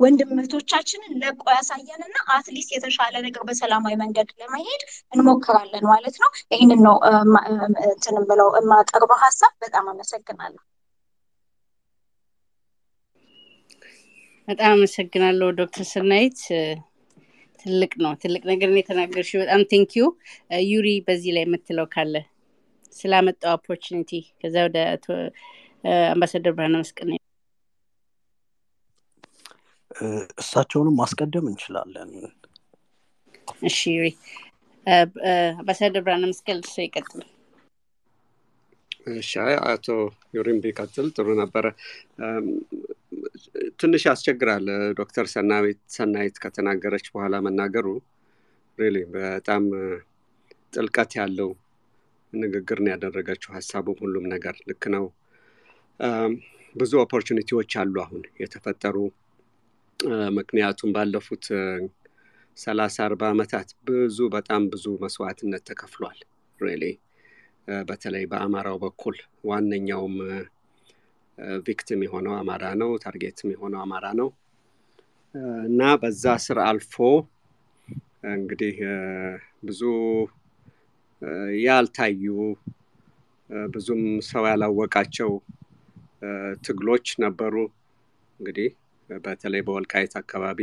ወንድም 0.00 0.30
እህቶቻችንን 0.34 1.12
ለቆ 1.22 1.42
ያሳየንና 1.56 2.16
at 2.36 2.46
least 2.46 2.70
የተሻለ 2.74 3.14
ነገር 3.26 3.42
በሰላማዊ 3.48 3.94
መንገድ 4.00 4.28
ለመሄድ 4.40 4.82
እንሞክራለን 5.12 5.84
ማለት 5.90 6.16
ነው። 6.22 6.30
ይህንን 6.54 6.80
ነው 6.86 6.96
እንትን 7.86 8.18
ብለው 8.30 8.50
የማቀርበው 8.58 9.20
ሀሳብ። 9.24 9.52
በጣም 9.64 9.86
አመሰግናለሁ። 9.92 10.62
በጣም 14.48 14.70
አመሰግናለሁ 14.72 15.48
ዶክተር 15.58 15.84
ሰናይት 15.90 16.40
ትልቅ 17.60 17.92
ነው 18.02 18.12
ትልቅ 18.22 18.42
ነገር 18.50 18.68
ነው 18.70 18.80
የተናገርሽው። 18.80 19.42
በጣም 19.42 19.60
thank 19.72 19.92
you 19.92 20.04
ዩሪ። 20.68 20.88
በዚህ 21.06 21.32
ላይ 21.36 21.44
የምትለው 21.46 21.86
ካለ 21.92 22.14
ስላመጣው 22.96 23.52
opportunity 23.58 24.10
ከዛ 24.40 24.56
ወደ 24.66 24.78
አምባሳደር 26.10 26.54
ብርሃነ 26.56 26.76
መስቀል 26.82 27.10
እሳቸውንም 30.42 30.96
ማስቀደም 31.00 31.46
እንችላለን። 31.50 32.10
እሺ 33.68 33.80
ዩሪ። 33.96 34.08
አምባሳደር 35.56 36.02
ብርሃነ 36.06 36.24
መስቀል 36.30 36.60
እሱ 36.64 36.76
ይቀጥል። 36.84 37.22
እሺ 39.14 39.30
አቶ 39.66 39.86
ዩሪም 40.36 40.58
ቢቀጥል 40.64 41.06
ጥሩ 41.16 41.28
ነበረ። 41.40 41.64
ትንሽ 43.80 44.02
ያስቸግራል። 44.08 44.66
ዶክተር 44.98 45.26
ሰናይት 45.94 46.36
ከተናገረች 46.42 47.06
በኋላ 47.14 47.36
መናገሩ 47.46 47.86
really 48.78 48.96
በጣም 49.14 49.64
ጥልቀት 50.72 51.12
ያለው 51.18 51.50
ንግግር 52.32 52.78
ነው 52.84 52.90
ያደረገችው። 52.94 53.50
ሀሳቡም 53.56 53.98
ሁሉም 54.02 54.24
ነገር 54.34 54.54
ልክ 54.68 54.84
ነው። 54.94 55.04
ብዙ 56.74 56.92
opportunity 57.02 57.53
ዎች 57.53 57.72
አሉ 57.80 57.96
አሁን 58.04 58.22
የተፈጠሩ። 58.42 58.96
ምክንያቱም 60.38 60.92
ባለፉት 60.94 61.44
ሰላሳ 62.56 62.96
አርባ 63.04 63.22
ዓመታት 63.32 63.68
ብዙ 63.88 64.18
በጣም 64.34 64.62
ብዙ 64.72 64.86
መስዋዕትነት 65.02 65.62
ተከፍሏል 65.68 66.18
በተለይ 67.88 68.24
በአማራው 68.30 68.76
በኩል 68.82 69.16
ዋነኛውም 69.44 70.16
victim 71.66 72.00
የሆነው 72.06 72.34
አማራ 72.38 72.64
ነው፣ 72.80 72.90
target 73.02 73.38
ም 73.38 73.50
የሆነው 73.52 73.80
አማራ 73.84 74.06
ነው 74.20 74.28
እና 75.66 75.82
በዛ 76.00 76.24
ስር 76.44 76.58
አልፎ 76.66 76.96
እንግዲህ 78.32 78.76
ብዙ 79.64 79.80
ያልታዩ 81.64 82.24
ብዙም 83.70 84.02
ሰው 84.28 84.44
ያላወቃቸው 84.50 85.30
ትግሎች 86.64 87.06
ነበሩ። 87.24 87.54
እንግዲህ 88.40 88.68
በተለይ 89.08 89.62
በወልቃይት 89.66 90.12
አካባቢ 90.20 90.60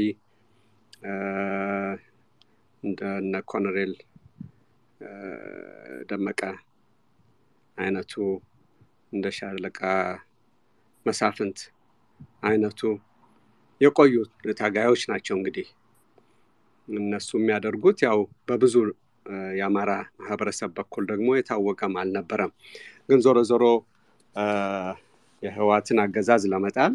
እንደነ 2.84 3.36
ኮሎኔል 3.52 3.94
ደመቀ 6.10 6.42
አይነቱ 7.78 8.14
እንደ 9.14 9.28
ሻለቃ 9.38 9.80
መሳፍንት 11.06 11.60
አይነቱ 12.44 12.82
የቆዩ 13.82 14.14
ታጋዮች 14.60 15.04
ናቸው። 15.12 15.36
እንግዲህ 15.38 15.68
እነሱ 16.88 17.30
የሚያደርጉት 17.40 18.00
ያው 18.08 18.20
በብዙ 18.48 18.76
የአማራ 19.58 19.92
ማህበረሰብ 20.20 20.70
በኩል 20.78 21.04
ደግሞ 21.12 21.30
የታወቀም 21.38 21.94
አልነበረም። 22.02 22.52
ግን 23.10 23.20
ዞሮ 23.26 23.40
ዞሮ 23.50 23.66
የህዋትን 25.44 26.00
አገዛዝ 26.04 26.44
ለመጣል 26.54 26.94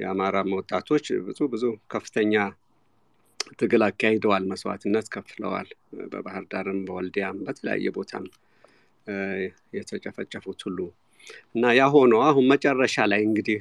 የአማራ 0.00 0.36
ወጣቶች 0.52 1.06
ብዙ 1.26 1.40
ብዙ 1.52 1.64
ከፍተኛ 1.92 2.34
ትግል 3.58 3.82
አካሂደዋል፣ 3.86 4.44
መስዋዕትነት 4.50 5.06
ከፍለዋል። 5.14 5.68
በባህር 6.12 6.44
ዳርም 6.52 6.80
በወልዲያም 6.86 7.36
በተለያየ 7.46 7.90
ቦታም 7.96 8.24
የተጨፈጨፉት 9.76 10.60
ሁሉ 10.66 10.78
እና 11.54 11.72
ያ 11.76 11.84
ሆኖ 11.94 12.14
አሁን 12.26 12.44
መጨረሻ 12.52 13.04
ላይ 13.12 13.20
እንግዲህ 13.28 13.60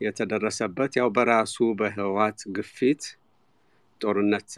የተደረሰበት 0.00 0.92
ያው 0.98 1.08
በራሱ 1.16 1.56
በህዋት 1.80 2.40
ግፊት 2.56 3.02
ጦርነት 4.00 4.50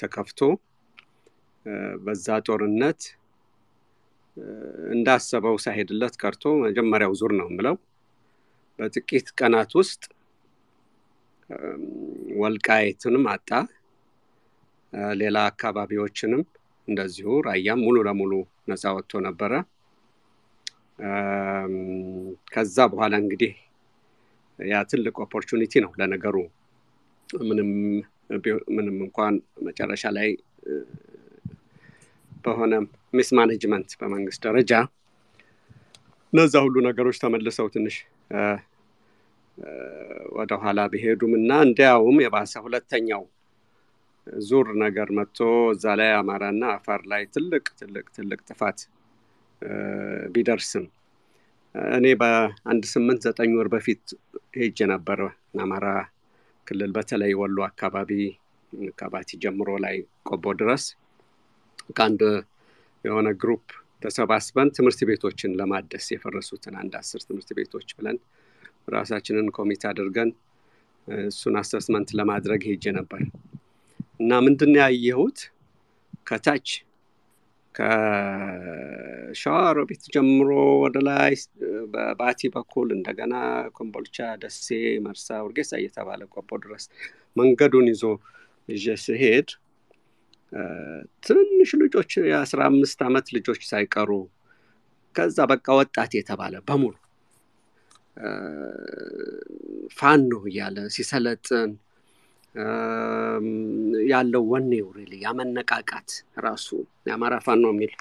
ተከፍቶ 0.00 0.40
በዛ 2.04 2.26
ጦርነት 2.46 3.00
እንዳሰበው 4.92 5.56
ሳይሄድለት 5.64 6.14
ቀርቶ 6.22 6.52
መጀመሪያው 6.64 7.12
ዙር 7.20 7.32
ነው 7.38 7.48
የምለው 7.50 7.76
በጥቂት 8.78 9.26
ቀናት 9.38 9.72
ውስጥ 9.80 10.02
ወልቃይትንም 12.42 13.24
አጣ፣ 13.32 13.50
ሌላ 15.20 15.38
አካባቢዎችንም 15.50 16.42
እንደዚሁ 16.88 17.28
ራያም 17.46 17.80
ሙሉ 17.84 17.96
ለሙሉ 18.08 18.32
ነፃ 18.70 18.92
ወጥቶ 18.96 19.20
ነበረ። 19.26 19.52
ከዛ 22.52 22.76
በኋላ 22.92 23.14
እንግዲህ 23.22 23.52
ያ 24.58 24.80
ትልቅ 24.90 25.14
opportunity 25.24 25.72
ነው 25.84 25.92
ለነገሩ። 26.00 26.36
ምንም 28.70 28.96
እንኳን 29.02 29.34
መጨረሻ 29.66 30.04
ላይ 30.16 30.28
በሆነ 32.44 32.74
mismanagement 33.14 33.90
በመንግስት 34.00 34.40
ደረጃ 34.46 34.72
እነዛ 36.32 36.54
ሁሉ 36.66 36.76
ነገሮች 36.86 37.16
ተመልሰው 37.22 37.66
ትንሽ 37.74 37.96
ወደኋላ 40.36 40.80
ቢሄዱም 40.92 41.32
እና 41.38 41.52
እንዲያውም 41.66 42.18
የባሰ 42.24 42.52
ሁለተኛው 42.66 43.22
ዙር 44.46 44.68
ነገር 44.82 45.08
መጥቶ 45.18 45.38
እዛ 45.74 45.94
ላይ 46.00 46.10
አማራና 46.18 46.64
አፋር 46.76 47.00
ላይ 47.12 47.22
ትልቅ 47.34 47.64
ትልቅ 47.80 48.06
ትልቅ 48.16 48.40
ጥፋት 48.48 48.78
ቢደርስም። 50.34 50.84
እኔ 51.94 52.06
በአንድ 52.20 52.82
ስምንት 52.92 53.20
ዘጠኝ 53.26 53.50
ወር 53.58 53.68
በፊት 53.74 54.02
ሄጄ 54.56 54.78
ነበረ 54.92 55.20
አማራ 55.62 55.86
ክልል 56.66 56.90
በተለይ 56.96 57.32
ወሎ 57.40 57.58
አካባቢ 57.68 58.10
ከባቲ 58.98 59.30
ጀምሮ 59.42 59.70
ላይ 59.84 59.96
ቆቦ 60.28 60.44
ድረስ። 60.60 60.84
ከአንድ 61.96 62.20
የሆነ 63.04 63.28
group 63.40 63.64
ተሰባስበን 64.02 64.68
ትምህርት 64.76 65.00
ቤቶችን 65.08 65.56
ለማደስ 65.58 66.06
የፈረሱትን 66.14 66.74
አንድ 66.80 66.94
አስር 67.00 67.20
ትምህርት 67.26 67.50
ቤቶች 67.58 67.88
ብለን 67.98 68.16
ራሳችንን 68.94 69.48
ኮሚቴ 69.56 69.82
አድርገን 69.90 70.30
እሱን 71.26 71.56
assessment 71.60 72.08
ለማድረግ 72.18 72.62
ሄጄ 72.68 72.84
ነበር። 72.98 73.20
እና 74.20 74.32
ምንድን 74.46 74.72
ያየሁት? 74.80 75.38
ከታች 76.26 76.66
ከሸዋሮቢት 79.14 79.62
ጀምሮ 80.14 80.48
ወደ 80.82 80.96
ላይ 81.08 81.32
በባቲ 81.92 82.40
በኩል 82.56 82.88
እንደገና 82.96 83.34
ኮምቦልቻ፣ 83.76 84.16
ደሴ፣ 84.42 84.66
መርሳ፣ 85.06 85.28
ውርጌሳ 85.44 85.72
እየተባለ 85.80 86.20
ቆቦ 86.34 86.50
ድረስ 86.64 86.84
መንገዱን 87.36 87.86
ይዞ 87.92 88.04
ይዤ 88.68 88.86
ስሄድ 89.04 89.48
ትንሽ 91.26 91.70
ልጆች 91.82 92.10
የአስራ 92.30 92.60
አምስት 92.70 92.98
ዓመት 93.06 93.26
ልጆች 93.36 93.60
ሳይቀሩ 93.70 94.10
ከዛ 95.14 95.38
በቃ 95.50 95.66
ወጣት 95.78 96.12
የተባለ 96.18 96.54
በሙሉ 96.68 96.94
ፋኖ 99.96 100.30
እያለ 100.48 100.76
ሲሰለጥን 100.94 101.70
ያለው 104.10 104.42
ወኔው 104.52 104.88
really 104.96 105.12
ያመነቃቃት 105.22 106.10
ራሱ 106.46 106.68
የአማራ 107.08 107.34
ፋኖ 107.46 107.64
የሚል 107.72 107.92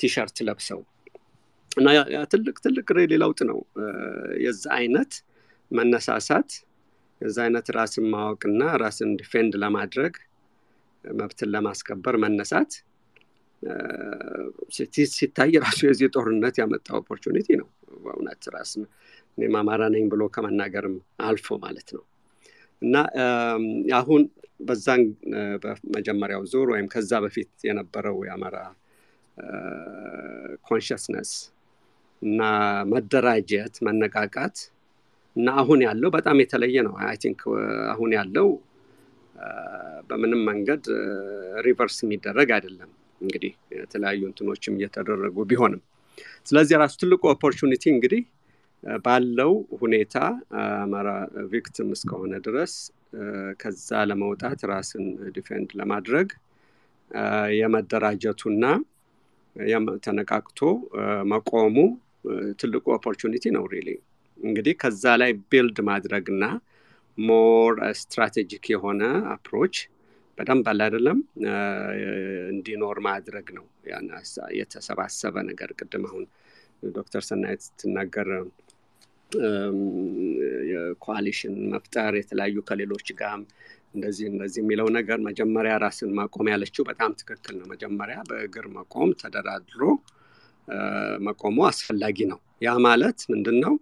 ቲሸርት 0.00 0.36
ለብሰው 0.46 0.80
እና 1.72 1.86
ትልቅ 2.32 2.56
ትልቅ 2.64 2.86
really 2.98 3.12
ለውጥ 3.22 3.40
ነው። 3.50 3.58
የዛ 4.44 4.64
አይነት 4.78 5.12
መነሳሳት 5.70 6.50
የዛ 7.20 7.36
አይነት 7.46 7.66
ራስን 7.76 8.06
ማወቅና 8.14 8.62
ራስን 8.82 9.10
defend 9.20 9.52
ለማድረግ 9.62 10.14
መብትን 11.04 11.50
ለማስከበር 11.54 12.16
መነሳት 12.24 12.72
ሲታይ 15.14 15.52
ራሱ 15.64 15.80
የዚህ 15.88 16.08
ጦርነት 16.14 16.56
ያመጣው 16.60 16.96
opportunity 17.00 17.48
ነው። 17.60 17.68
በእውነት 18.04 18.44
ራሱ 18.54 18.70
እኔም 19.38 19.54
አማራ 19.60 19.82
ነኝ 19.94 20.04
ብሎ 20.12 20.22
ከመናገርም 20.34 20.96
አልፎ 21.26 21.56
ማለት 21.64 21.88
ነው 21.96 22.02
እና 22.82 22.96
አሁን 23.98 24.22
በዛን 24.60 25.02
በመጀመሪያው 25.62 26.42
ዙር 26.52 26.68
ወይም 26.74 26.86
ከዛ 26.92 27.12
በፊት 27.24 27.50
የነበረው 27.68 28.16
የአማራ 28.26 28.56
consciousness 30.66 31.30
እና 32.22 32.40
መደራጀት 32.92 33.76
መነቃቃት 33.86 34.56
እና 35.36 35.48
አሁን 35.60 35.80
ያለው 35.86 36.10
በጣም 36.16 36.36
የተለየ 36.42 36.78
ነው። 36.88 36.94
I 37.04 37.16
think 37.22 37.40
አሁን 37.92 38.10
ያለው 38.18 38.48
በምንም 40.10 40.42
መንገድ 40.48 40.84
reverse 41.66 41.96
የሚደረግ 42.04 42.48
አይደለም። 42.56 42.90
እንግዲህ 43.20 43.52
የተለያዩ 43.76 44.22
እንትኖችም 44.30 44.76
እየተደረጉ 44.78 45.44
ቢሆንም 45.50 45.82
ስለዚህ 46.46 46.76
ራሱ 46.82 46.94
ትልቁ 47.02 47.22
opportunity 47.32 47.84
እንግዲህ 47.94 48.22
ባለው 49.04 49.52
ሁኔታ 49.80 50.16
አማራ 50.62 51.08
victim 51.52 51.90
እስከሆነ 51.96 52.34
ድረስ 52.46 52.72
ከዛ 53.60 53.88
ለመውጣት 54.10 54.60
ራስን 54.70 55.04
defend 55.36 55.70
ለማድረግ 55.80 56.28
የመደራጀቱና 57.58 58.64
ተነቃቅቶ 60.04 60.60
መቆሙ 61.32 61.76
ትልቁ 62.60 62.84
opportunity 62.96 63.44
ነው 63.56 63.64
really። 63.72 63.88
እንግዲህ 64.38 64.74
ከዛ 64.82 65.04
ላይ 65.22 65.32
build 65.50 65.78
ማድረግና 65.90 66.44
more 67.18 67.72
strategic 68.00 68.64
የሆነ 68.72 69.02
approach 69.34 69.74
በደንብ 70.38 70.66
አለ 70.70 70.80
አይደለም? 70.86 71.18
እንዲኖር 72.52 72.98
ማድረግ 73.08 73.46
ነው 73.56 73.64
የተሰባሰበ 74.60 75.34
ነገር። 75.50 75.70
ቅድም 75.80 76.04
አሁን 76.08 76.24
ዶክተር 76.92 77.22
ሰናይት 77.28 77.60
ስትናገር 77.66 78.28
የኮሊሽን 80.72 81.54
መፍጠር 81.72 82.12
የተለያዩ 82.18 82.56
ከሌሎች 82.68 83.08
ጋርም 83.20 83.44
እንደዚህ 83.94 84.26
እንደዚህ 84.30 84.60
የሚለው 84.62 84.88
ነገር 84.96 85.18
መጀመሪያ 85.26 85.72
ራስን 85.82 86.10
ማቆም 86.18 86.46
ያለችው 86.52 86.82
በጣም 86.90 87.10
ትክክል 87.20 87.54
ነው። 87.60 87.66
መጀመሪያ 87.72 88.18
በእግር 88.28 88.66
መቆም 88.76 89.10
ተደራድሮ 89.20 89.82
መቆሙ 91.26 91.58
አስፈላጊ 91.68 92.18
ነው። 92.32 92.38
ያ 92.62 92.72
ማለት 92.86 93.20
ምንድን 93.32 93.58
ነው? 93.64 93.74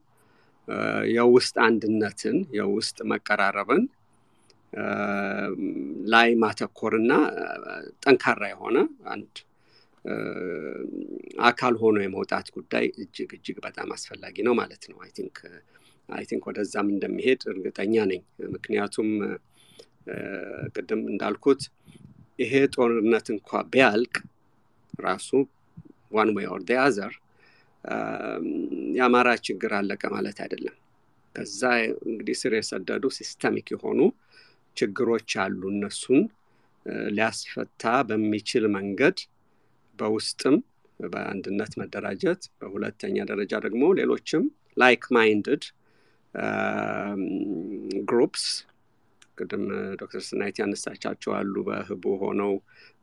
የውስጥ 1.14 1.56
አንድነትን 1.66 2.36
የውስጥ 2.56 2.98
መቀራረብን 3.12 3.82
ላይ 6.06 6.28
ማተኮርና 6.42 7.12
ጠንካራ 8.04 8.42
የሆነ 8.52 8.76
አንድ 9.08 9.32
አካል 11.44 11.74
ሆኖ 11.80 11.96
የመውጣት 12.02 12.46
ጉዳይ 12.56 12.84
እጅግ 13.02 13.30
እጅግ 13.36 13.56
በጣም 13.66 13.88
አስፈላጊ 13.96 14.36
ነው 14.46 14.54
ማለት 14.60 14.84
ነው። 14.90 14.98
I 15.04 15.10
think 15.16 15.38
I 16.08 16.24
think 16.30 16.44
ወደዛም 16.48 16.88
እንደሚሄድ 16.94 17.42
እርግጠኛ 17.52 17.94
ነኝ። 18.10 18.22
ምክንያቱም 18.54 19.10
ቅድም 20.74 21.02
እንዳልኩት 21.12 21.62
ይሄ 22.40 22.52
ጦርነት 22.74 23.26
እንኳ 23.34 23.60
ቢያልቅ 23.72 24.14
ራሱ 25.00 25.28
one 26.12 26.30
way 26.36 26.46
or 26.52 26.62
other 26.82 27.12
የአማራ 28.96 29.28
ችግር 29.46 29.72
አለቀ 29.78 30.02
ማለት 30.14 30.38
አይደለም። 30.44 30.76
ከዛ 31.34 31.60
እንግዲህ 32.08 32.36
ስር 32.40 32.52
የሰደዱ 32.56 33.04
systemic 33.18 33.68
የሆኑ 33.74 34.00
ችግሮች 34.76 35.30
አሉ። 35.42 35.60
እነሱን 35.74 36.22
ሊያስፈታ 37.16 37.84
በሚችል 38.08 38.64
መንገድ 38.76 39.18
በውስጥም 40.00 40.56
በአንድነት 41.00 41.72
መደራጀት፣ 41.80 42.42
በሁለተኛ 42.60 43.16
ደረጃ 43.30 43.52
ደግሞ 43.66 43.84
ሌሎችም 43.98 44.42
like-minded 44.76 45.62
groups 48.10 48.44
ቅድም 49.38 49.62
ዶክተር 50.00 50.22
ሰናይት 50.26 50.56
ያነሳቻቸው 50.60 51.32
አሉ 51.36 51.54
በህቡዕ 51.68 52.04
ሆነው 52.22 52.52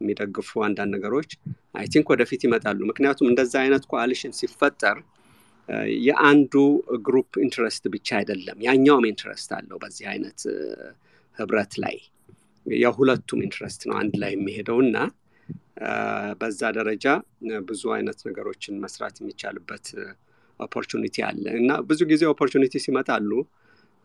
የሚደግፉ 0.02 0.60
አንዳንድ 0.68 0.91
ነገሮች 0.98 1.32
I 1.76 1.85
think 1.93 2.07
ወደፊት 2.14 2.41
ይመጣሉ። 2.48 2.80
ምክንያቱም 2.90 3.30
እንደዛ 3.32 3.53
አይነት 3.64 3.86
coalition 3.91 4.34
ሲፈጠር 4.40 4.98
የአንዱ 6.03 6.53
group 7.07 7.31
interest 7.45 7.85
ብቻ 7.95 8.10
አይደለም፣ 8.19 8.60
ያኛውም 8.68 9.07
interest 9.09 9.49
አለው 9.57 9.80
በዚህ 9.84 10.06
አይነት 10.14 10.40
ህብረት 11.38 11.74
ላይ 11.84 11.98
የሁለቱም 12.65 13.41
interest 13.45 13.81
ነው 13.90 13.95
አንድ 14.02 14.14
ላይ 14.22 14.32
የሚሄደው 14.36 14.80
እና 14.86 14.95
በዛ 16.39 16.61
ደረጃ 16.77 17.05
ብዙ 17.67 17.83
አይነት 17.95 18.19
ነገሮችን 18.27 18.75
መስራት 18.83 19.15
የሚቻልበት 19.21 19.85
opportunity 20.59 21.15
አለ 21.27 21.45
እና 21.59 21.71
ብዙ 21.89 22.01
ጊዜ 22.11 22.23
opportunity 22.34 22.76
ሲመጣሉ 22.85 23.31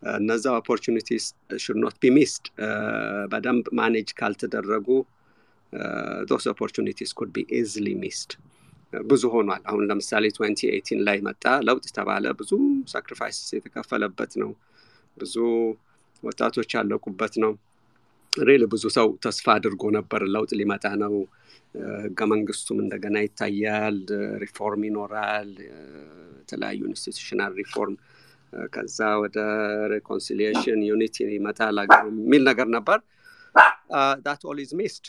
እነዛ 0.03 0.45
opportunities 0.61 1.25
should 1.57 1.77
not 1.83 1.97
be 2.03 2.11
missed 2.17 2.45
በደንብ 3.33 3.67
manage 3.81 4.09
ካልተደረጉ 4.21 4.89
those 6.31 6.45
opportunities 6.53 7.11
could 7.19 7.31
be 7.35 7.45
easily 7.59 7.89
missed 8.03 8.33
ብዙ 8.93 9.23
ሆኗል። 9.35 9.63
አሁን 9.71 9.83
ለምሳሌ 9.91 10.25
2018 10.33 11.05
ላይ 11.09 11.19
መጣ 11.29 11.45
ለውጥ 11.69 11.87
ተባለ። 11.99 12.25
ብዙ 12.41 12.51
sacrifice 12.93 13.39
የተከፈለበት 13.57 14.33
ነው። 14.43 14.51
ብዙ 15.17 15.35
ወጣቶች 16.23 16.71
ያለቁበት 16.77 17.35
ነው። 17.45 17.53
real 18.33 18.63
ብዙ 18.73 18.85
ሰው 18.97 19.09
ተስፋ 19.25 19.47
አድርጎ 19.55 19.83
ነበር። 19.97 20.23
ለውጥ 20.35 20.51
ሊመጣ 20.61 20.85
ነው፣ 21.03 21.15
ህገ 22.01 22.21
መንግስቱም 22.33 22.79
እንደገና 22.83 23.17
ይታያል፣ 23.25 23.99
ሪፎርም 24.43 24.83
ይኖራል፣ 24.89 25.51
የተለያዩ 26.39 26.81
institutional 26.91 27.53
reform 27.61 27.97
ከዛ 28.73 28.99
ወደ 29.23 29.39
reconciliation 29.93 30.81
unity 30.89 31.17
ይመጣል 31.37 31.77
የሚል 32.07 32.43
ነገር 32.51 32.69
ነበር። 32.77 32.99
that 34.25 34.43
all 34.51 34.59
is 34.65 34.73
missed 34.81 35.07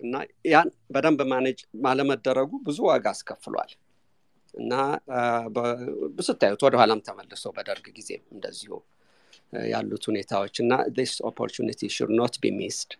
እና 0.00 0.14
ያን 0.52 0.68
በደንብ 0.94 1.20
manage 1.32 1.58
ባለመደረጉ 1.84 2.50
ብዙ 2.66 2.78
ዋጋ 2.88 3.06
አስከፍሏል። 3.14 3.70
እና 4.54 4.72
ስታዩት 6.26 6.62
ወደኋላም 6.66 7.00
ተመልሶ 7.06 7.44
በደርግ 7.56 7.86
ጊዜም 7.96 8.22
እንደዚሁ 8.34 8.72
ያሉት 9.70 10.04
ሁኔታዎች 10.10 10.56
እና 10.62 10.72
this 10.96 11.12
opportunity 11.28 11.88
should 11.96 12.10
not 12.18 12.34
be 12.42 12.50
missed 12.58 12.90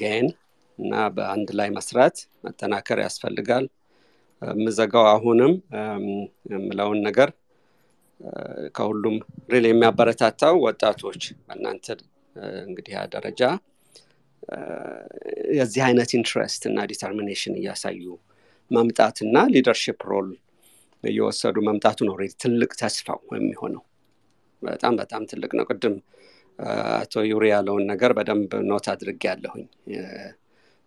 again 0.00 0.26
እና 0.78 0.94
በአንድ 1.16 1.48
ላይ 1.58 1.68
መስራት 1.76 2.16
መጠናከር 2.44 2.98
ያስፈልጋል። 3.04 3.64
የምዘጋው 4.42 5.06
አሁንም 5.12 5.52
የምለውን 6.52 6.98
ነገር 7.06 7.30
ከሁሉም 8.76 9.16
really 9.52 9.64
የሚያበረታታው 9.68 10.54
ወጣቶች 10.66 11.22
በእናንተ 11.40 11.86
እንግዲህ 12.66 12.94
ደረጃ 13.14 13.42
የዚህ 15.58 15.82
አይነት 15.88 16.10
interest 16.18 16.62
እና 16.70 16.84
determination 16.92 17.54
እያሳዩ 17.60 18.02
መምጣትና 18.70 19.36
leadership 19.54 20.00
role 20.10 20.28
እየወሰዱ 21.04 21.56
መምጣቱ 21.68 21.98
ነው 22.08 22.14
ትልቅ 22.42 22.70
ተስፋው 22.80 23.20
የሚሆነው። 23.36 23.82
በጣም 24.62 24.94
በጣም 25.00 25.22
ትልቅ 25.30 25.50
ነው። 25.58 25.64
ቅድም 25.70 25.94
አቶ 26.96 27.14
ዩሪ 27.26 27.44
ያለውን 27.52 27.84
ነገር 27.90 28.12
በደንብ 28.18 28.52
note 28.70 28.86
አድርጌ 28.92 29.22
ያለሁኝ 29.30 29.64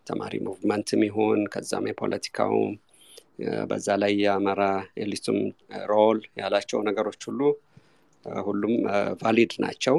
ተማሪ 0.08 0.34
movement 0.46 0.91
ም 0.91 1.02
ይሁን 1.08 1.42
ከዛም 1.54 1.86
የፖለቲካውም 1.90 2.72
በዛ 3.70 3.88
ላይ 4.02 4.14
የአማራ 4.22 4.64
elite 5.02 5.22
ኡም 5.22 5.38
role 5.92 6.20
ያላቸው 6.42 6.80
ነገሮች 6.90 7.22
ሁሉ 7.30 7.40
ሁሉም 8.44 8.74
valid 9.22 9.54
ናቸው። 9.64 9.96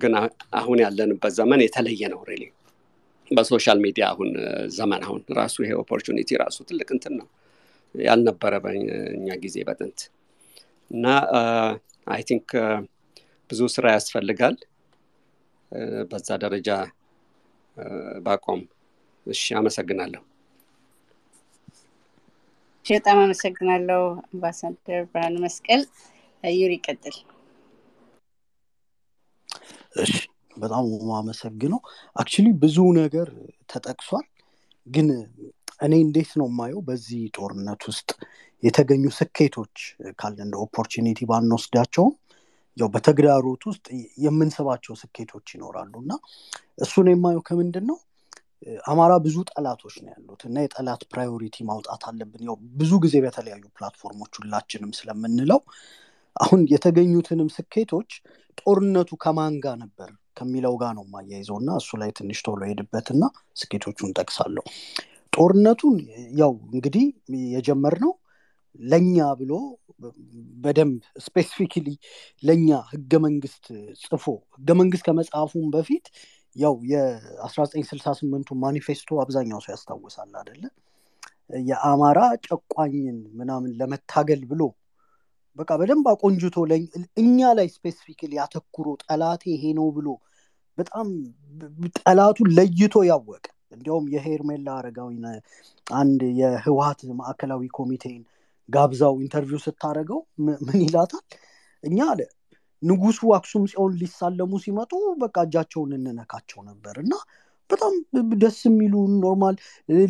ግን 0.00 0.12
አሁን 0.58 0.78
ያለንበት 0.84 1.32
ዘመን 1.38 1.60
የተለየ 1.64 2.02
ነው። 2.12 2.20
really 2.30 2.42
በ 3.30 3.42
social 3.42 3.78
media 3.84 4.04
አሁን 4.12 4.30
ዘመን 4.76 5.02
አሁን 5.06 5.20
ራሱ 5.38 5.56
ይሄ 5.64 5.72
opportunity 5.82 6.38
ራሱ 6.42 6.58
ትልቅ 6.68 6.88
እንትን 6.96 7.14
ነው 7.20 7.28
ያልነበረ 7.94 8.54
በእኛ 8.64 9.28
ጊዜ 9.44 9.56
በጥንት 9.68 10.00
እና 10.90 11.06
I 12.06 12.22
think 12.28 12.48
ብዙ 13.50 13.60
ስራ 13.74 13.86
ያስፈልጋል። 13.94 14.56
በዛ 16.10 16.28
ደረጃ 16.44 16.68
ባቆም። 18.24 18.60
እሺ፣ 19.26 19.42
አመሰግናለሁ። 19.58 20.22
በጣም 22.86 23.18
አመሰግናለሁ 23.22 24.00
አምባሳደር 24.24 25.02
ብርሃኑ 25.10 25.34
መስቀል። 25.44 25.82
ዩሪ 26.44 26.72
ይቀጥል። 26.78 27.16
እሺ 29.96 30.12
በጣም 30.56 30.84
የማመሰግነው 30.94 31.80
actually 32.16 32.46
ብዙ 32.62 32.76
ነገር 33.00 33.28
ተጠቅሷል። 33.72 34.26
ግን 34.86 35.08
እኔ 35.80 35.92
እንዴት 36.04 36.30
ነው 36.40 36.46
የማየው 36.50 36.80
በዚህ 36.88 37.20
ጦርነት 37.36 37.82
ውስጥ 37.90 38.10
የተገኙ 38.62 39.04
ስኬቶች 39.16 39.76
ካለ 40.18 40.36
እንደ 40.46 40.56
opportunity 40.64 41.20
ባንወስዳቸውም 41.30 42.14
ያው 42.76 42.88
በተግዳሮት 42.94 43.62
ውስጥ 43.70 43.86
የምናስባቸው 44.24 44.94
ስኬቶች 45.00 45.46
ይኖራሉ 45.54 45.92
እና 46.02 46.12
እሱን 46.84 47.08
የማየው 47.12 47.42
ከምንድን 47.48 47.84
ነው 47.90 47.98
አማራ 48.84 49.12
ብዙ 49.24 49.36
ጠላቶች 49.50 49.94
ነው 50.00 50.10
ያሉት 50.14 50.42
እና 50.48 50.56
የጠላት 50.64 51.02
priority 51.12 51.56
ማውጣት 51.68 52.02
አለብን። 52.08 52.42
ያው 52.48 52.56
ብዙ 52.80 52.92
ጊዜ 53.04 53.16
በተለያዩ 53.24 53.64
platform 53.76 54.13
ኦች 54.13 54.32
ሁላችንም 54.40 54.90
ስለምንለው 54.98 55.60
አሁን 56.36 56.60
የተገኙትንም 56.72 57.48
ስኬቶች 57.56 58.10
ጦርነቱ 58.58 59.10
ከማን 59.24 59.54
ጋር 59.64 59.76
ነበር 59.84 60.10
ከሚለው 60.36 60.74
ጋር 60.82 60.92
ነው 60.98 61.04
የማያይዘው 61.06 61.56
እና 61.62 61.70
እሱ 61.80 61.96
ላይ 62.02 62.10
ትንሽ 62.18 62.38
ቶሎ 62.46 62.60
ልሄድበትና 62.68 63.22
ስኬቶቹን 63.60 64.12
እጠቅሳለሁ። 64.18 64.64
ጦርነቱን 65.32 65.96
ያው 66.40 66.52
እንግዲህ 66.72 67.04
የጀመርነው 67.54 68.12
ለኛ 68.84 69.16
ብሎ 69.40 69.52
በደንብ 70.64 70.98
specifically 71.24 71.88
ለኛ 72.42 72.68
ህገ 72.92 73.12
መንግስት 73.26 73.64
ጽፎ 74.02 74.24
ህገ 74.58 74.70
መንግስት 74.80 75.04
ከመጽሐፉም 75.08 75.66
በፊት 75.74 76.06
ያው 76.56 76.74
የ1968ቱ 76.92 78.56
ማኒፌስቶ 78.62 79.18
አብዛኛው 79.22 79.60
ሰው 79.64 79.72
ያስታውሳል 79.74 80.32
አደለ? 80.40 80.62
የአማራ 81.68 82.18
ጨቋኝን 82.46 83.18
ምናምን 83.38 83.70
ለመታገል 83.80 84.42
ብሎ 84.50 84.62
በቃ 85.58 85.70
በደንብ 85.80 86.06
አቆንጅቶ 86.12 86.56
እኛ 87.22 87.38
ላይ 87.58 87.68
specifically 87.76 88.32
አተኩሮ 88.40 88.88
ጠላቴ 89.04 89.42
ይሄ 89.54 89.64
ነው 89.78 89.88
ብሎ 89.96 90.08
በጣም 90.78 91.06
ጠላቱን 91.98 92.48
ለይቶ 92.58 92.96
ያወቀ 93.08 93.44
እንዲያውም 93.74 94.06
የሄርሜላ 94.14 94.68
አረጋዊ 94.76 95.10
አንድ 95.86 96.20
የህወሀት 96.40 97.00
ማዕከላዊ 97.20 97.62
ኮሚቴን 97.78 98.22
ጋብዛው 98.70 99.14
interview 99.22 99.60
ስታደረገው 99.64 100.20
ምን 100.66 100.78
ይላታል? 100.84 101.24
እኛ 101.84 101.98
አለ 102.12 102.20
ንጉሱ 102.82 103.20
አክሱም 103.36 103.64
ጽዮን 103.70 103.92
ሊሳለሙ 104.00 104.52
ሲመጡ 104.64 104.92
በቃ 105.22 105.36
እጃቸውን 105.46 105.90
እንነካቸው 105.98 106.60
ነበር 106.68 106.94
እና 107.02 107.12
በጣም 107.70 107.92
ደስ 108.42 108.58
የሚሉ 108.66 108.94
normal 109.18 109.56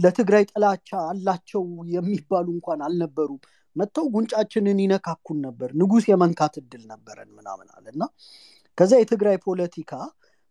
ለትግራይ 0.05 0.45
ጥላቻ 0.51 0.91
አላቸው 1.11 1.63
የሚባሉ 1.95 2.47
እንኳን 2.57 2.81
አልነበሩም። 2.87 3.41
መጥተው 3.77 4.07
ጉንጫችንን 4.15 4.79
ይነካኩን 4.85 5.39
ነበር። 5.47 5.71
ንጉስ 5.81 6.05
የመንካት 6.11 6.55
እድል 6.61 6.83
ነበረን 6.93 7.31
ምናምን 7.39 7.69
አለ 7.77 7.85
እና 7.95 8.03
ከዛ 8.79 8.93
የትግራይ 9.01 9.37
ፖለቲካ 9.47 9.93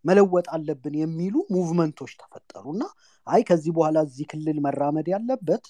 መለወጥ 0.06 0.48
አለብን 0.56 0.96
የሚሉ 1.00 1.36
movement 1.56 1.93
ኦች 1.93 2.12
ተፈጠሩ 2.22 2.66
እና 2.76 2.84
አይ 3.28 3.42
ከዚህ 3.50 3.72
በኋላ 3.78 4.00
እዚህ 4.08 4.28
ክልል 4.32 4.58
መራመድ 4.66 5.08
ያለበት 5.14 5.66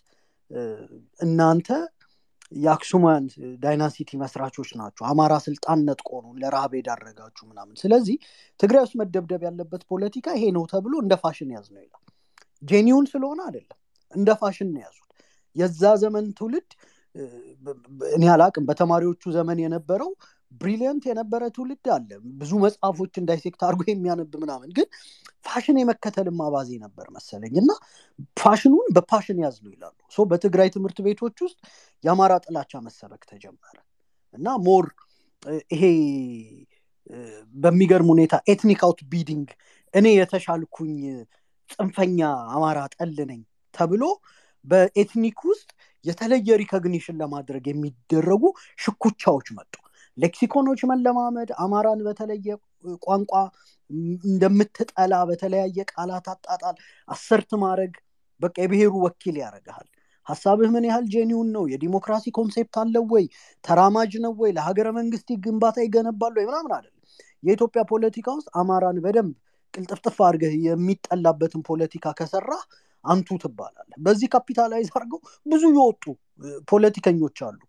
እናንተ 1.19 1.69
የ 2.51 2.69
Axuman 2.69 3.23
dynasty 3.63 4.09
መስራቾች 4.21 4.69
ናቸው። 4.79 5.03
አማራ 5.09 5.33
ስልጣን 5.45 5.79
ነጥቆ 5.87 6.09
ነው 6.25 6.31
ለረሃብ 6.41 6.71
የዳረጋችሁ 6.77 7.43
ምናምን። 7.49 7.75
ስለዚህ 7.81 8.15
ትግራይ 8.59 8.83
ውስጥ 8.85 8.95
መደብደብ 9.01 9.41
ያለበት 9.47 9.83
ፖለቲካ 9.91 10.27
ይሄ 10.37 10.45
ነው 10.57 10.63
ተብሎ 10.71 10.93
እንደ 11.03 11.15
ፋሽን 11.23 11.51
ያዝ 11.55 11.67
ነው 11.75 11.81
ይላል። 11.83 12.03
genuine 12.63 13.05
ስለሆነ 13.11 13.39
አይደለም፣ 13.47 13.77
እንደ 14.13 14.29
ፋሽን 14.41 14.69
ነው 14.73 14.81
ያዙት። 14.85 15.05
የዛ 15.55 15.83
ዘመን 16.01 16.25
ትውልድ 16.39 16.69
እኔ 18.15 18.23
አላቅም፣ 18.33 18.65
በተማሪዎቹ 18.69 19.23
ዘመን 19.35 19.59
የነበረው 19.63 20.11
brilliant 20.51 21.03
የነበረ 21.07 21.41
ትውልድ 21.55 21.87
አለ። 21.95 22.09
ብዙ 22.39 22.51
መጽሐፎችን 22.63 23.27
dissect 23.29 23.61
አድርጎ 23.67 23.83
የሚያነብ 23.89 24.33
ምናምን፣ 24.43 24.69
ግን 24.77 24.87
ፋሽን 25.45 25.77
የመከተልም 25.81 26.39
አባዜ 26.45 26.69
ነበር 26.83 27.07
መሰለኝ 27.15 27.53
እና 27.61 27.71
fashion 28.41 28.70
ኡን 28.70 28.87
በ 28.95 29.05
passion 29.05 29.39
ያዝነው 29.43 29.71
ይላሉ። 29.75 29.95
በትግራይ 30.31 30.69
ትምህርት 30.75 30.97
ቤቶች 31.05 31.37
ውስጥ 31.45 31.59
የአማራ 32.03 32.33
ጥላቻ 32.45 32.81
መሰበክ 32.87 33.23
ተጀመረ 33.31 33.77
እና 34.35 34.47
more 34.65 34.87
ይሄ 35.73 35.83
በሚገርም 37.55 38.09
ሁኔታ 38.13 38.35
ethnic 38.51 38.81
outbidding 38.87 39.47
እኔ 39.93 40.07
የተሻልኩኝ 40.15 40.95
ጽንፈኛ 41.69 42.19
አማራ 42.55 42.79
ጠል 42.95 43.15
ነኝ 43.29 43.41
ተብሎ 43.73 44.03
በ 44.65 44.84
ethnic 44.84 45.39
ውስጥ 45.49 45.69
የተለየ 46.05 46.57
recognition 46.61 47.19
ለማድረግ 47.21 47.63
የሚደረጉ 47.69 48.43
ሽኩቻዎች 48.83 49.47
መጡ። 49.57 49.73
lexicon 50.19 50.59
ኦች 50.59 50.81
መለማመድ፣ 50.91 51.49
አማራን 51.63 52.01
በተለየ 52.07 52.47
ቋንቋ 53.03 53.33
እንደምትጠላ 54.25 55.13
በተለያየ 55.29 55.85
ቃላት 55.91 56.27
አጣጣል 56.33 56.75
assert 57.09 57.51
ማድረግ 57.63 57.93
በቃ 58.41 58.55
የብሔሩ 58.63 58.93
ወኪል 59.05 59.37
ያደርግሃል። 59.41 59.87
ሀሳብህ 60.27 60.69
ምን 60.73 60.85
ያህል 60.89 61.05
genuine 61.13 61.47
ነው? 61.55 61.63
የዲሞክራሲ 61.71 62.25
concept 62.37 62.75
አለው 62.81 63.05
ወይ? 63.13 63.25
ተራማጅ 63.63 64.11
ነው 64.25 64.33
ወይ? 64.41 64.51
ለሀገረ 64.57 64.87
መንግስት 64.99 65.29
ግንባታ 65.45 65.77
ይገነባሉ 65.85 66.35
ወይ? 66.39 66.47
ምናምን 66.49 66.73
አይደለም። 66.77 66.95
የኢትዮጵያ 67.43 67.81
ፖለቲካ 67.91 68.27
ውስጥ 68.37 68.49
አማራን 68.61 68.97
በደንብ 69.05 69.33
ቅልጥፍጥፍ 69.73 70.17
አድርገህ 70.27 70.53
የሚጠላበትን 70.67 71.61
ፖለቲካ 71.67 72.05
ከሰራ 72.19 72.51
አንቱ 73.05 73.37
ትባላለህ። 73.43 73.97
በዚህ 74.05 74.27
capitalize 74.33 74.87
አድርገው 74.93 75.19
ብዙ 75.45 75.63
የወጡ 75.75 76.03
ፖለቲከኞች 76.71 77.37
አሉ። 77.47 77.59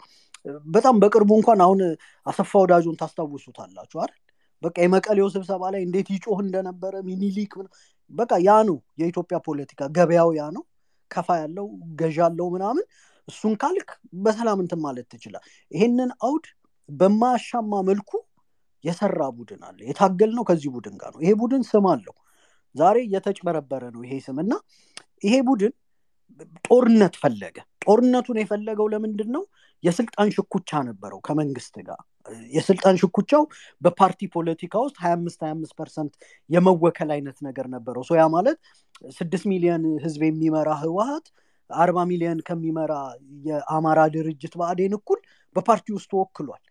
በጣም 0.67 0.95
በቅርቡ 1.03 1.31
እንኳን 1.39 1.61
አሁን 1.61 1.81
አሰፋ 2.27 2.53
ወዳጆን 2.63 2.97
ታስታውሱታላችሁ 2.97 3.99
አይደል? 4.01 4.19
በቃ 4.63 4.77
የመቀሌው 4.85 5.29
ስብሰባ 5.35 5.63
ላይ 5.75 5.83
እንዴት 5.87 6.09
ይጮህ 6.15 6.39
እንደነበረ 6.45 6.95
ሚኒሊክ 7.07 7.53
በቃ 8.11 8.33
ያ 8.47 8.57
ነው 8.69 8.79
የኢትዮጵያ 9.01 9.39
ፖለቲካ። 9.47 9.89
ገበያው 9.97 10.31
ያ 10.39 10.45
ነው። 10.57 10.65
ከፋ 11.11 11.29
ያለው 11.41 11.67
ገዣ 12.01 12.19
ያለው 12.21 12.49
ምናምን 12.55 12.85
እሱን 13.29 13.55
ካልክ 13.57 13.89
በሰላም 14.25 14.59
እንትን 14.65 14.81
ማለት 14.85 15.07
ትችላል። 15.13 15.45
ይሄንን 15.73 16.11
አውድ 16.27 16.47
በማያሻማ 16.89 17.73
መልኩ 17.89 18.11
የሰራ 18.85 19.21
ቡድን 19.37 19.63
አለ። 19.69 19.79
የታገል 19.89 20.31
ነው 20.37 20.45
ከዚህ 20.49 20.71
ቡድን 20.75 20.95
ጋር 21.01 21.11
ነው። 21.15 21.23
ይሄ 21.25 21.33
ቡድን 21.41 21.63
ስም 21.71 21.87
አለው። 21.93 22.15
ዛሬ 22.75 22.97
እየተጭበረበረ 23.07 23.83
ነው 23.95 24.03
ይሄ 24.07 24.15
ስም 24.27 24.39
እና 24.45 24.53
ይሄ 25.25 25.35
ቡድን 25.49 25.73
ጦርነት 26.69 27.15
ፈለገ። 27.23 27.57
ጦርነቱን 27.85 28.39
የፈለገው 28.41 28.87
ለምንድን 28.93 29.31
ነው? 29.37 29.43
የስልጣን 29.83 30.29
ሽኩቻ 30.35 30.71
ነበረው 30.89 31.21
ከመንግስት 31.27 31.75
ጋር። 31.87 32.01
የስልጣን 32.55 32.97
ሽኩቻው 33.03 33.43
በፓርቲ 33.83 34.21
ፖለቲካ 34.35 34.75
ውስጥ 34.85 34.97
ሀያ 35.03 35.13
አምስት 35.19 35.41
ሀያ 35.45 35.53
አምስት 35.57 35.75
percent 35.79 36.13
የመወከል 36.51 37.11
አይነት 37.17 37.39
ነገር 37.47 37.69
ነበረው። 37.75 38.03
ያ 38.19 38.27
ማለት 38.35 38.59
ስድስት 39.19 39.47
ሚሊዮን 39.53 39.85
ህዝብ 40.05 40.23
የሚመራ 40.27 40.71
ህወሀት 40.83 41.29
አርባ 41.71 41.99
ሚሊዮን 42.11 42.39
ከሚመራ 42.47 42.93
የአማራ 43.49 44.01
ድርጅት 44.15 44.55
ብአዴን 44.61 44.95
እኩል 44.99 45.21
በፓርቲ 45.57 45.87
ውስጥ 45.97 46.09
ተወክሏል። 46.13 46.63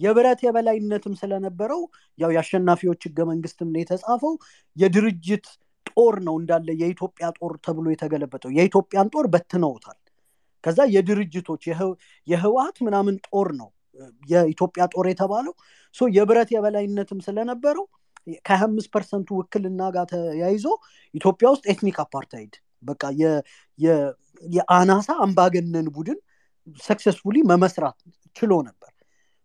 የብረት 0.00 0.40
የበላይነትም 0.44 1.14
ስለነበረው 1.20 1.80
ያው 2.18 2.30
የአሸናፊዎች 2.34 3.00
ህገ 3.08 3.18
መንግስትም 3.30 3.70
ነው 3.72 3.80
የተጻፈው። 3.82 4.34
የድርጅት 4.76 5.46
ጦር 5.90 6.14
ነው 6.26 6.34
እንዳለ 6.40 6.68
የኢትዮጵያ 6.80 7.26
ጦር 7.38 7.52
ተብሎ 7.66 7.86
የተገለበጠው። 7.92 8.50
የኢትዮጵያን 8.56 9.10
ጦር 9.14 9.26
በትነውታል። 9.32 9.98
ከዛ 10.64 10.78
የድርጅቶች 10.94 11.62
የህወሀት 12.28 12.76
ምናምን 12.86 13.16
ጦር 13.28 13.48
ነው 13.60 13.68
የኢትዮጵያ 14.30 14.82
ጦር 14.94 15.06
የተባለው። 15.10 15.54
የብረት 16.14 16.48
የበላይነትም 16.54 17.20
ስለነበረው 17.26 17.84
ከሀያ 18.46 18.64
አምስት 18.66 18.88
percent 18.94 19.20
ኡ 19.20 19.28
ውክልና 19.38 19.82
ጋር 19.94 20.04
ተያይዞ 20.10 20.64
ኢትዮጵያ 21.14 21.46
ውስጥ 21.54 21.64
ethnic 21.72 21.96
apartheid 22.04 22.54
በቃ 22.82 23.02
የአናሳ 24.48 25.08
አምባገነን 25.24 25.88
ቡድን 25.94 26.18
successfully 26.80 27.36
መመስረት 27.50 27.98
ችሎ 28.36 28.52
ነበር። 28.68 28.92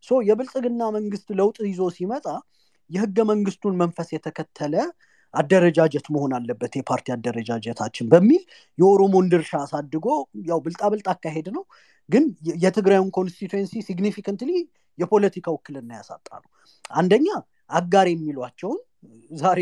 so 0.03 0.19
የብልጽግና 0.27 0.83
መንግስት 0.95 1.27
ለውጥ 1.39 1.57
ይዞ 1.67 1.81
ሲመጣ 1.95 2.25
የህገ 2.89 3.17
መንግስቱን 3.29 3.75
መንፈስ 3.81 4.09
የተከተለ 4.15 4.73
አደረጃጀት 5.33 6.05
መሆን 6.15 6.31
አለበት 6.37 6.73
የፓርቲ 6.79 7.07
አደረጃጀታችን 7.15 8.09
በሚል 8.13 8.43
የኦሮሞን 8.77 9.29
ድርሻ 9.33 9.51
አሳድጎ 9.61 10.07
ያው 10.49 10.59
ብልጣብልጥ 10.65 11.07
አካሄድ 11.13 11.47
ነው። 11.55 11.63
ግን 12.09 12.23
የትግራዩን 12.63 13.09
constituency 13.15 13.81
significantly 13.87 14.51
የፖለቲካ 14.99 15.47
ውክልና 15.55 15.91
ያሳጣ 15.99 16.27
ነው። 16.43 16.49
አንደኛ 16.95 17.27
አጋር 17.71 18.07
የሚሏቸውን 18.11 18.79
ዛሬ 19.37 19.59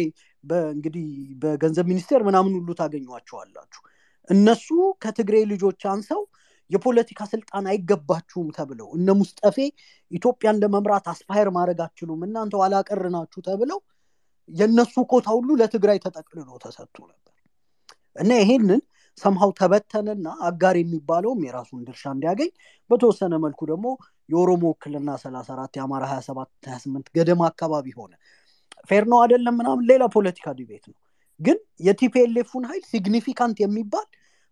እንግዲህ 0.71 1.07
በገንዘብ 1.41 1.85
ሚኒስቴር 1.91 2.21
ምናምን 2.23 2.53
ሁሉ 2.57 2.69
ታገኟቸዋላችሁ። 2.79 3.81
እነሱ 4.29 4.67
ከትግሬ 5.01 5.37
ልጆች 5.51 5.81
አንሰው 5.91 6.21
የፖለቲካ 6.71 7.21
ስልጣን 7.31 7.65
አይገባችሁም 7.71 8.49
ተብለው 8.57 8.87
እነ 8.97 9.13
ሙስጠፌ 9.19 9.57
ኢትዮጵያን 10.11 10.59
ለመምራት 10.61 11.05
aspire 11.13 11.49
ማድረግ 11.55 11.79
አትችሉም 11.85 12.21
እናንተ 12.27 12.53
ኋላቀር 12.61 13.01
ናችሁ 13.15 13.41
ተብለው 13.47 13.79
የእነሱ 14.51 14.95
ኮታ 15.11 15.27
ሁሉ 15.37 15.49
ለትግራይ 15.61 15.99
ተጠቅልሎ 16.05 16.49
ተሰጥቶ 16.63 16.97
ነበር። 17.03 17.33
እና 18.15 18.31
ይሄንን 18.41 18.81
ሰምሃው 19.17 19.51
ተበተነና 19.59 20.27
አጋር 20.47 20.75
የሚባለውም 20.79 21.41
የራሱን 21.47 21.81
ድርሻ 21.87 22.03
እንዲያገኝ 22.15 22.49
በተወሰነ 22.89 23.33
መልኩ 23.45 23.61
ደግሞ 23.71 23.87
የኦሮሞ 24.29 24.63
ውክልና 24.73 25.09
ሰላሳ 25.23 25.49
አራት 25.55 25.73
የአማራ 25.77 26.03
ሀያ 26.11 26.21
ሰባት 26.27 26.49
ሀያ 26.67 26.77
ስምንት 26.83 27.07
ገደማ 27.17 27.41
አካባቢ 27.51 27.87
ሆነ። 27.97 28.13
fair 28.89 29.05
ነው 29.11 29.19
አይደለም 29.23 29.55
ምናምን 29.59 29.83
ሌላ 29.91 30.03
ፖለቲካ 30.15 30.47
debate 30.59 30.85
ነው። 30.91 30.97
ግን 31.39 31.57
የ 31.87 32.02
TPLF 32.02 32.33
ኡን 32.33 32.63
ኃይል 32.69 32.83
significant 32.91 33.57
የሚባል 33.63 34.07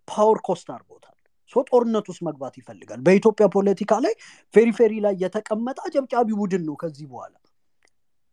power 0.07 0.39
cost 0.47 0.67
አድርጎታል። 0.75 1.15
so 1.53 1.63
ጦርነት 1.69 2.05
ውስጥ 2.11 2.21
መግባት 2.27 2.55
ይፈልጋል። 2.57 2.99
በኢትዮጵያ 3.05 3.45
ፖለቲካ 3.55 3.91
ላይ 4.05 4.13
periphery 4.53 4.93
ላይ 5.05 5.15
የተቀመጠ 5.23 5.77
አጨብጫቢ 5.87 6.29
ቡድን 6.41 6.63
ነው 6.67 6.75
ከዚህ 6.75 7.05
በኋላ 7.11 7.33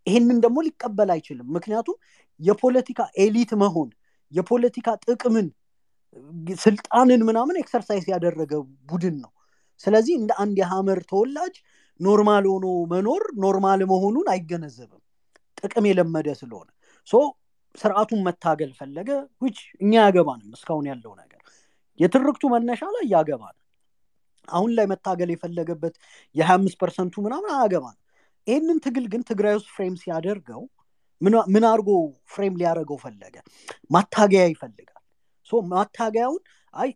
ይህንን 0.06 0.38
ደግሞ 0.44 0.58
ሊቀበል 0.66 1.10
አይችልም። 1.14 1.48
ምክንያቱም 1.56 1.96
የፖለቲካ 2.40 3.00
elite 3.18 3.52
መሆን 3.62 3.88
የፖለቲካ 4.32 4.88
ጥቅምን 5.04 5.46
ስልጣንን 6.60 7.22
ምናምን 7.28 7.56
exercise 7.62 8.04
ያደረገ 8.12 8.52
ቡድን 8.90 9.16
ነው። 9.24 9.32
ስለዚህ 9.80 10.14
እንደ 10.20 10.32
አንድ 10.42 10.56
የሀመር 10.62 11.00
ተወላጅ 11.10 11.54
normal 12.00 12.44
ሆኖ 12.52 12.66
መኖር 12.92 13.22
normal 13.44 13.80
መሆኑን 13.90 14.26
አይገነዘብም። 14.32 15.02
ጥቅም 15.60 15.84
የለመደ 15.88 16.28
ስለሆነ 16.40 16.68
so 17.08 17.20
ስርዓቱን 17.74 18.20
መታገል 18.26 18.70
ፈለገ 18.78 19.10
which 19.42 19.58
እኛ 19.80 19.92
ያገባንም 20.04 20.50
እስካሁን 20.56 20.86
ያለው 20.90 21.12
ነገር። 21.20 21.40
የትርክቱ 22.00 22.44
መነሻ 22.54 22.82
ላይ 22.94 23.04
ያገባል 23.12 23.56
አሁን 24.48 24.70
ላይ 24.76 24.86
መታገል 24.90 25.30
የፈለገበት 25.32 25.94
የሀያ 26.34 26.56
አምስት 26.58 26.76
percent 26.82 27.07
ኡ 27.07 27.14
ምናምን 27.24 27.50
አያገባን 27.54 27.96
ይህንን 28.46 28.78
ትግል 28.84 29.06
ግን 29.12 29.22
ትግራይ 29.30 29.54
ውስጥ 29.58 29.68
frame 29.76 29.94
ሲያደርገው 30.02 30.62
ምን 31.50 31.64
አድርጎ 31.66 31.90
frame 32.26 32.54
ሊያደርገው 32.60 32.98
ፈለገ? 33.04 33.36
ማታገያ 33.90 34.42
ይፈልጋል። 34.52 34.92
ማታገያውን 35.70 36.40
አይ 36.74 36.88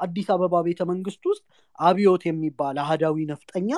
አዲስ 0.00 0.28
አበባ 0.34 0.54
ቤተ 0.66 0.80
መንግስት 0.90 1.22
ውስጥ 1.30 1.42
አብዮት 1.78 2.22
የሚባል 2.28 2.76
አህዳዊ 2.82 3.16
ነፍጠኛ 3.32 3.70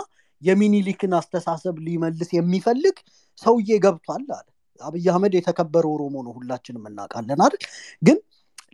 የሚኒሊክን 0.43 1.13
አስተሳሰብ 1.19 1.77
ሊመልስ 1.87 2.31
የሚፈልግ 2.37 2.97
ሰውዬ 3.43 3.71
ገብቷል 3.85 4.27
አለ። 4.37 4.47
አብይ 4.81 5.07
አህመድ 5.13 5.33
የተከበረ 5.37 5.85
ኦሮሞ 5.95 6.15
ነው 6.27 6.33
ሁላችንም 6.39 6.85
እናውቃለን 6.91 7.41
አይደል? 7.47 7.65
ግን 8.03 8.19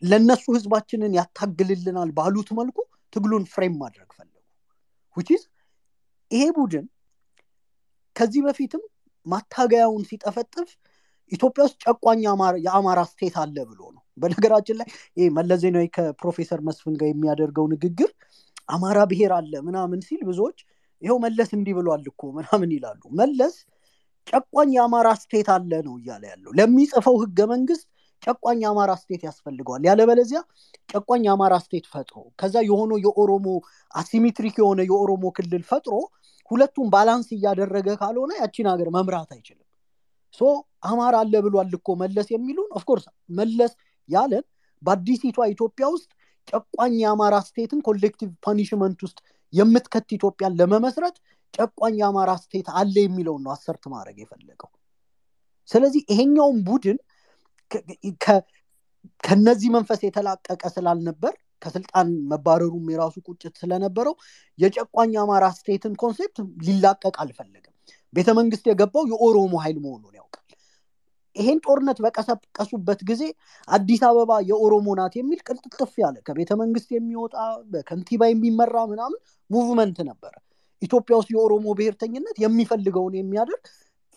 ለእነሱ 0.03 0.45
ህዝባችንን 0.57 1.13
ያታግልልናል 1.19 2.11
ባሉት 2.19 2.51
መልኩ 2.59 2.79
ትግሉን 3.13 3.45
ፍሬም 3.53 3.75
ማድረግ 3.83 4.09
ፈለጉ። 4.17 4.33
ይሄ 6.31 6.45
ቡድን 6.57 6.87
ከዚህ 8.17 8.43
በፊትም 8.47 8.83
ማታገያውን 9.27 10.03
ሲጠፈጥፍ 10.11 10.69
ኢትዮጵያ 11.33 11.63
ውስጥ 11.67 11.79
ጨቋኝ 11.85 12.19
የአማራ 12.67 13.01
ስቴት 13.11 13.37
አለ 13.43 13.57
ብሎ 13.71 13.81
ነው። 13.95 14.03
በነገራችን 14.19 14.77
ላይ 14.81 14.89
ይህ 15.17 15.29
መለስ 15.39 15.61
ዜናዊ 15.65 15.87
ከፕሮፌሰር 15.97 16.61
መስፍን 16.69 16.95
ጋር 17.01 17.09
የሚያደርገው 17.11 17.67
ንግግር 17.73 18.11
አማራ 18.69 18.99
ብሔር 19.11 19.33
አለ 19.39 19.53
ምናምን 19.67 20.01
ሲል 20.07 20.21
ብዙዎች 20.29 20.59
ይኸው 21.03 21.19
መለስ 21.25 21.51
እንዲህ 21.57 21.75
ብሏል 21.79 22.05
እኮ 22.11 22.23
ምናምን 22.37 22.71
ይላሉ። 22.77 23.03
መለስ 23.21 23.57
ጨቋኝ 24.27 24.71
የአማራ 24.77 25.09
state 25.21 25.49
አለ 25.57 25.73
ነው 25.87 25.95
እያለ 26.01 26.23
ያለው። 26.33 26.51
ለሚጽፈው 26.59 27.17
ህገ 27.23 27.39
መንግስት 27.53 27.85
ጨቋኝ 28.23 28.59
የአማራ 28.65 28.93
state 29.03 29.23
ያስፈልገዋል። 29.29 29.83
ያለበለዚያ 29.89 30.41
ጨቋኝ 30.89 31.23
የአማራ 31.27 31.55
state 31.65 31.87
ፈጥሮ 31.93 32.17
ከዛ 32.41 32.57
የሆነው 32.69 32.99
የኦሮሞ 33.05 33.47
asymmetric 33.95 34.57
የሆነ 34.63 34.81
የኦሮሞ 34.89 35.25
ክልል 35.39 35.65
ፈጥሮ 35.71 35.95
ሁለቱም 36.51 36.89
balance 36.93 37.29
እያደረገ 37.37 37.89
ካልሆነ 38.01 38.33
ያቺን 38.41 38.69
ሀገር 38.73 38.89
መምራት 38.97 39.31
አይችልም። 39.37 39.63
so 40.35 40.49
አማራ 40.89 41.17
አለ 41.23 41.35
ብሏል 41.45 41.73
እኮ 41.79 41.89
መለስ 42.03 42.29
የሚሉን 42.33 42.69
of 42.79 42.85
course 42.85 43.05
መለስ 43.39 43.73
ያለን 44.09 44.45
በአዲሲቷ 44.83 45.39
ኢትዮጵያ 45.53 45.87
ውስጥ 45.95 46.11
ጨቋኝ 46.49 46.95
የአማራ 47.03 47.37
state 47.47 47.71
ን 47.71 47.81
collective 47.87 48.31
punishment 48.47 48.99
ውስጥ 49.07 49.19
የምትከት 49.53 50.09
ኢትዮጵያን 50.17 50.57
ለመመስረት 50.61 51.17
ጨቋኝ 51.55 51.95
የአማራ 52.01 52.31
state 52.43 52.69
አለ 52.81 52.95
የሚለውን 53.03 53.43
ነው 53.47 53.53
assert 53.55 53.85
ማድረግ 53.93 54.17
የፈለገው። 54.23 54.71
ስለዚህ 55.69 56.03
ይሄኛውን 56.13 56.59
ቡድን 56.69 56.99
ከነዚህ 59.23 59.69
መንፈስ 59.77 60.01
የተላቀቀ 60.07 60.63
ስላልነበር 60.75 61.35
ከስልጣን 61.63 62.09
መባረሩም 62.31 62.87
የራሱ 62.93 63.17
ቁጭት 63.29 63.55
ስለነበረው 63.63 64.15
የጨቋኝ 64.59 65.15
አማራ 65.23 65.45
state 65.59 65.84
ን 65.84 65.95
concept 66.03 66.37
ሊላቀቅ 66.67 67.15
አልፈለገም 67.25 67.75
ቤተ 68.13 68.31
መንግስት 68.39 68.65
የገባው 68.69 69.05
የኦሮሞ 69.13 69.55
ኃይል 69.65 69.79
መሆኑን 69.85 70.15
ያውቃል። 70.19 70.43
ይሄን 71.37 71.59
ጦርነት 71.65 71.99
በቀሰቀሱበት 72.05 73.01
ጊዜ 73.09 73.23
አዲስ 73.69 74.03
አበባ 74.09 74.33
የኦሮሞ 74.51 74.87
ናት 75.01 75.15
የሚል 75.19 75.41
ቅልጥጥፍ 75.49 75.93
ያለ 76.03 76.17
ከቤተ 76.29 76.53
መንግስት 76.63 76.89
የሚወጣ 76.97 77.35
በከንቲባ 77.73 78.29
የሚመራ 78.31 78.77
ምናምን 78.93 79.19
movement 79.51 79.99
ነበረ። 80.11 80.35
ኢትዮጵያ 80.83 81.15
ውስጥ 81.21 81.31
የኦሮሞ 81.35 81.67
ብሔርተኝነት 81.79 82.37
የሚፈልገውን 82.45 83.15
የሚያደርግ 83.19 83.63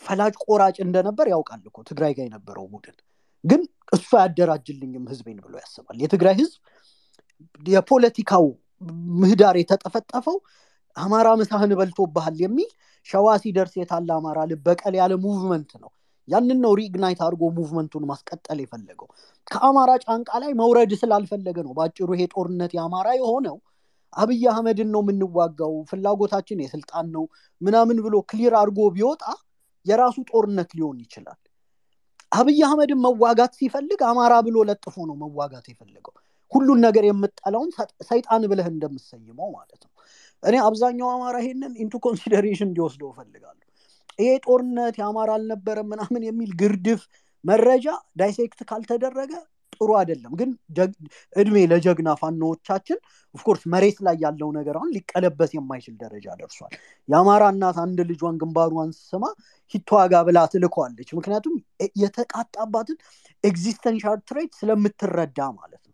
ፈላጭ 0.01 0.34
ቆራጭ 0.45 0.77
እንደነበር 0.85 1.27
ያውቃል 1.34 1.61
እኮ 1.69 1.77
ትግራይ 1.90 2.11
ጋር 2.18 2.26
የነበረው 2.27 2.66
ቡድን። 2.74 2.98
ግን 3.43 3.61
እሱ 3.93 4.09
አያደራጅልኝም 4.19 5.06
ህዝቤን 5.11 5.40
ብሎ 5.45 5.53
ያስባል። 5.61 5.98
የትግራይ 6.03 6.35
ህዝብ 6.42 6.56
የፖለቲካው 7.66 8.45
ምህዳር 9.22 9.56
የተጠፈጠፈው 9.59 10.38
አማራ 10.98 11.27
ምሳህን 11.40 11.72
በልቶብሃል 11.80 12.35
የሚል 12.43 12.69
ሸዋ 13.08 13.27
ሲደርስ 13.42 13.74
የታለ 13.80 14.09
አማራ 14.18 14.40
ልበቀል 14.51 14.93
ያለ 15.00 15.14
movement 15.23 15.72
ነው። 15.84 15.92
ያንን 16.27 16.59
ነው 16.64 16.72
reignite 16.80 17.19
አድርጎ 17.26 17.43
movement 17.57 17.88
ኡን 17.88 18.03
ማስቀጠል 18.09 18.59
የፈለገው። 18.61 19.08
ከአማራ 19.48 19.92
ጫንቃ 20.03 20.30
ላይ 20.43 20.51
መውረድ 20.59 20.92
ስላልፈለገ 21.01 21.58
ነው 21.68 21.74
በአጭሩ 21.77 22.09
ይሄ 22.16 22.24
ጦርነት 22.34 22.72
የአማራ 22.77 23.08
የሆነው። 23.19 23.58
አብይ 24.14 24.43
አህመድን 24.51 24.90
ነው 24.93 25.01
የምንዋጋው 25.03 25.74
ፍላጎታችን 25.90 26.64
የስልጣን 26.64 27.08
ነው 27.16 27.24
ምናምን 27.61 27.98
ብሎ 28.06 28.16
clear 28.30 28.53
አድርጎ 28.61 28.80
ቢወጣ 28.95 29.24
የራሱ 29.85 30.18
ጦርነት 30.32 30.72
ሊሆን 30.77 30.98
ይችላል። 31.03 31.40
አብይ 32.32 32.59
አህመድን 32.66 33.00
መዋጋት 33.06 33.53
ሲፈልግ 33.59 34.01
አማራ 34.09 34.34
ብሎ 34.48 34.58
ለጥፎ 34.69 34.95
ነው 35.09 35.16
መዋጋት 35.24 35.68
የፈለገው 35.72 36.16
ሁሉን 36.51 36.79
ነገር 36.85 37.03
የምጠላውን 37.07 37.71
ሰይጣን 38.09 38.43
ብለህ 38.51 38.67
እንደምሰይመው 38.71 39.49
ማለት 39.57 39.81
ነው። 39.83 39.91
እኔ 40.43 40.55
አብዛኛው 40.65 41.09
አማራ 41.13 41.37
ይሄንን 41.43 41.73
into 41.83 41.95
consideration 42.06 42.69
እንዲወስደው 42.69 43.09
እፈልጋለሁ። 43.13 43.65
ይሄ 44.19 44.31
ጦርነት 44.45 44.95
የአማራ 44.99 45.31
አልነበረም 45.37 45.89
ምናምን 45.91 46.21
የሚል 46.27 46.51
ግርድፍ 46.61 47.01
መረጃ 47.43 47.85
dissect 48.19 48.59
ካልተደረገ 48.69 49.31
ጥሩ 49.75 49.89
አይደለም። 49.99 50.31
ግን 50.39 50.49
እድሜ 51.35 51.55
ለጀግና 51.71 52.09
ፋኖዎቻችን 52.21 52.97
of 53.35 53.42
course 53.42 53.64
መሬት 53.73 53.97
ላይ 54.05 54.15
ያለው 54.23 54.49
ነገር 54.57 54.75
አሁን 54.79 54.89
ሊቀለበስ 54.95 55.51
የማይችል 55.55 55.95
ደረጃ 56.01 56.27
ደርሷል። 56.39 56.73
የአማራ 57.09 57.43
እናት 57.53 57.77
አንድ 57.83 57.99
ልጇን 58.09 58.39
ግንባሯን 58.41 58.91
ስማ 59.01 59.23
ሂድ 59.73 59.87
ተዋጋ 59.87 60.14
ብላ 60.27 60.39
ትልከዋለች። 60.53 61.09
ምክንያቱም 61.19 61.55
የተቃጣባትን 62.03 62.97
existential 63.43 64.19
threat 64.30 64.51
ስለምትረዳ 64.59 65.39
ማለት 65.59 65.83
ነው 65.83 65.89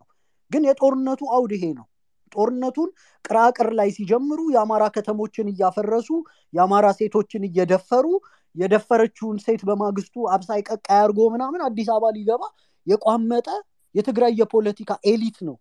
ግን 0.50 0.62
የጦርነቱ 0.68 1.20
አውድ 1.34 1.52
ይሄ 1.56 1.64
ነው። 1.78 1.86
ጦርነቱን 2.32 2.88
ቅራቅር 3.24 3.68
ላይ 3.78 3.88
ሲጀምሩ 3.96 4.40
የአማራ 4.54 4.84
ከተሞችን 4.94 5.46
እያፈረሱ 5.52 6.08
የአማራ 6.52 6.86
ሴቶችን 6.98 7.46
እየደፈሩ 7.48 8.06
የደፈረችውን 8.54 9.38
ሴት 9.44 9.62
በማግስቱ 9.68 10.24
አብሳይ 10.34 10.60
ቀቃ 10.68 10.86
ያርጎ 11.00 11.20
ምናምን 11.34 11.60
አዲስ 11.66 11.88
አበባ 11.94 12.12
ሊገባ 12.16 12.42
የቋመጠ 12.86 13.48
የትግራይ 13.94 14.32
የፖለቲካ 14.40 14.92
elite 15.06 15.38
ነው። 15.48 15.56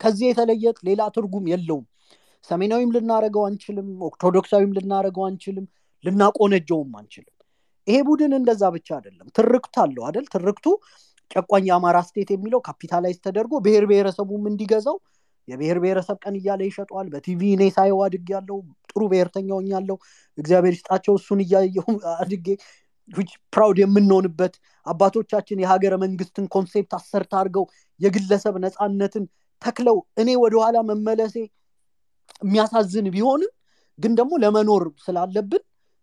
ከዚህ 0.00 0.26
የተለየ 0.28 0.72
ሌላ 0.88 1.02
ትርጉም 1.14 1.46
የለውም። 1.52 1.84
ሰሜናዊም 2.48 2.92
ልናረገው 2.96 3.42
አንችልም 3.48 3.88
ኦርቶዶክሳዊም 4.08 4.74
ልናረገው 4.76 5.24
አንችልም 5.28 5.66
ልናቆነጀውም 6.04 6.92
አንችልም። 6.98 7.32
ይሄ 7.86 7.96
ቡድን 8.06 8.32
እንደዛ 8.38 8.62
ብቻ 8.76 8.88
አይደለም። 8.96 9.26
ትርክት 9.36 9.74
አለው 9.82 10.04
አደል 10.08 10.26
ትርክቱ 10.34 10.66
ጨቋኝ 11.30 11.64
የአማራ 11.68 11.98
state 12.08 12.28
የሚለው 12.32 12.60
capitalize 12.66 13.18
ተደርጎ 13.26 13.54
ብሔር 13.64 13.84
ብሔረሰቡም 13.90 14.44
እንዲገዛው 14.50 14.96
የብሔር 15.48 15.78
ብሔረሰብ 15.82 16.16
ቀን 16.22 16.34
እያለ 16.38 16.60
ይሸጠዋል። 16.68 17.08
በቲቪ 17.12 17.40
እኔ 17.54 17.62
ሳየው 17.74 18.00
አድግ 18.06 18.28
ያለው 18.34 18.58
ጥሩ 18.90 19.02
ብሔርተኛውኝ 19.12 19.68
ያለው 19.74 19.96
እግዚአብሔር 20.38 20.74
ይስጣቸው። 20.76 21.14
እሱን 21.20 21.40
እያየው 21.44 21.88
አድጌ 22.16 22.46
proud 23.52 23.78
የምንሆንበት 23.82 24.54
አባቶቻችን 24.86 25.60
የሀገረ 25.62 25.94
መንግስትን 26.02 26.46
concept 26.54 26.92
assert 26.98 27.32
አድርገው 27.40 27.64
የግለሰብ 28.00 28.54
ነፃነትን 28.64 29.24
ተክለው 29.62 29.98
እኔ 30.20 30.28
ወደኋላ 30.42 30.76
መመለሴ 30.88 31.36
የሚያሳዝን 32.42 33.06
ቢሆንም 33.14 33.52
ግን 33.98 34.12
ደግሞ 34.18 34.32
ለመኖር 34.42 34.84
ስላለብን 35.04 35.62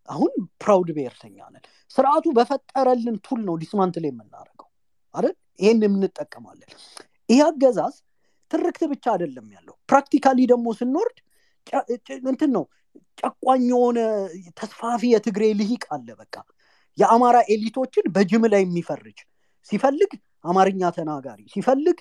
አሁን 0.10 0.32
proud 0.62 0.90
ብሔርተኛ 0.96 1.38
ነን። 1.54 1.64
ስርዓቱ 1.96 2.26
በፈጠረልን 2.38 3.18
tool 3.26 3.42
ነው 3.48 3.56
dismantle 3.62 4.06
የምናደርገው 4.08 4.53
አይደል? 5.16 5.34
ይሄን 5.60 5.84
የምንጠቀማለን። 5.86 6.70
ይህ 7.30 7.42
አገዛዝ 7.48 7.96
ትርክት 8.52 8.82
ብቻ 8.92 9.06
አይደለም 9.14 9.48
ያለው። 9.56 9.76
practically 9.90 10.40
ደግሞ 10.52 10.68
ስንወርድ 10.80 11.18
እንትን 12.28 12.52
ነው 12.56 12.64
ጨቋኝ 13.18 13.64
የሆነ 13.72 14.00
ተስፋፊ 14.60 15.02
የትግሬ 15.14 15.44
ልሂቅ 15.60 15.84
አለ። 15.96 16.08
በቃ 16.22 16.36
የአማራ 16.98 17.38
elite 17.54 17.77
ኦችን 17.77 18.06
በጅምላ 18.16 18.56
የሚፈርጅ 18.62 19.20
ሲፈልግ 19.70 20.12
አማርኛ 20.46 20.84
ተናጋሪ 20.98 21.42
ሲፈልግ 21.54 21.98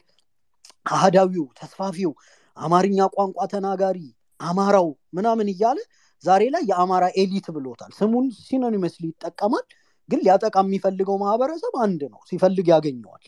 አህዳዊው 0.90 1.46
ተስፋፊው 1.60 2.12
አማርኛ 2.56 2.98
ቋንቋ 3.14 3.40
ተናጋሪ 3.52 3.98
አማራው 4.40 4.88
ምናምን 5.16 5.48
እያለ 5.52 5.78
ዛሬ 6.24 6.42
ላይ 6.54 6.62
የአማራ 6.70 7.04
elite 7.20 7.46
ብሎታል። 7.54 7.92
ስሙን 7.98 8.26
synonymously 8.40 9.04
ይጠቀማል 9.12 9.64
ግን 10.12 10.20
ሊያጠቃ 10.24 10.56
የሚፈልገው 10.64 11.16
ማህበረሰብ 11.22 11.74
አንድ 11.84 12.02
ነው 12.12 12.20
ሲፈልግ 12.28 12.66
ያገኘዋል። 12.72 13.24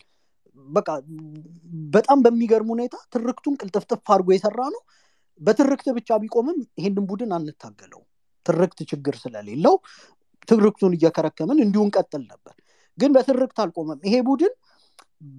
በቃ 0.67 0.89
በጣም 1.93 2.19
በሚገርም 2.25 2.69
ሁኔታ 2.73 2.95
ትርክቱን 3.13 3.55
ቅልጥፍጥፍ 3.61 4.09
አድርጎ 4.13 4.29
የሰራ 4.35 4.61
ነው። 4.75 4.81
በትርክት 5.41 5.87
ብቻ 5.97 6.17
ቢቆምም 6.21 6.59
ይሄንን 6.79 7.05
ቡድን 7.09 7.31
አንታገለው 7.37 8.01
ትርክት 8.45 8.79
ችግር 8.91 9.15
ስለሌለው 9.21 9.75
ትርክቱን 10.47 10.93
እየከረከምን 10.97 11.59
እንዲሁ 11.63 11.81
እንቀጥል 11.85 12.23
ነበር። 12.31 12.55
ግን 12.97 13.11
በትርክት 13.15 13.57
አልቆመም። 13.63 13.99
ይሄ 14.07 14.15
ቡድን 14.27 14.53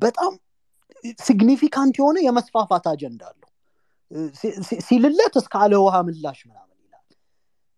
በጣም 0.02 0.33
significant 1.20 1.94
የሆነ 2.00 2.16
የመስፋፋት 2.26 2.86
አጀንዳ 2.92 3.23
አለው። 3.31 3.49
ሲልለት 4.86 5.34
እስከ 5.41 5.55
አለ 5.62 5.73
ውሃ 5.84 5.97
ምላሽ 6.07 6.41
ምናምን 6.49 6.76
ይላል። 6.83 7.05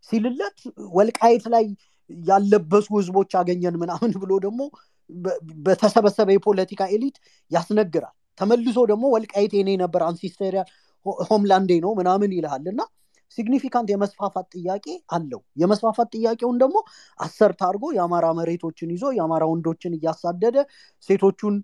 ሲልለት 0.08 0.58
ወልቃይት 0.96 1.44
ላይ 1.54 1.64
ያለበሱ 2.10 2.86
ህዝቦች 2.98 3.32
አገኘን 3.40 3.76
ምናምን 3.82 4.12
ብሎ 4.22 4.32
ደግሞ 4.44 4.60
በተሰበሰበ 5.66 6.28
የፖለቲካ 6.34 6.82
elite 6.94 7.16
ያስነግራል። 7.50 8.14
ተመልሶ 8.38 8.78
ደግሞ 8.90 9.04
ወልቃይት 9.14 9.52
የኔ 9.58 9.70
ነበር 9.82 10.02
ancestral 10.08 10.68
homeland 11.28 11.60
ኤ 11.60 11.72
ነው 11.84 11.92
ምናምን 12.00 12.30
ይልሃል። 12.36 12.64
እና 12.72 12.80
significant 13.38 13.88
የመስፋፋት 13.92 14.46
ጥያቄ 14.54 14.86
አለው። 15.10 15.40
የመስፋፋት 15.62 16.08
ጥያቄውን 16.16 16.56
ደግሞ 16.62 16.76
assert 17.20 17.60
አድርጎ 17.66 17.84
የአማራ 17.96 18.26
መሬቶችን 18.38 18.92
ይዞ 18.94 19.04
የአማራ 19.16 19.44
ወንዶችን 19.50 19.96
እያሳደደ 19.98 20.56
ሴቶቹን 21.08 21.56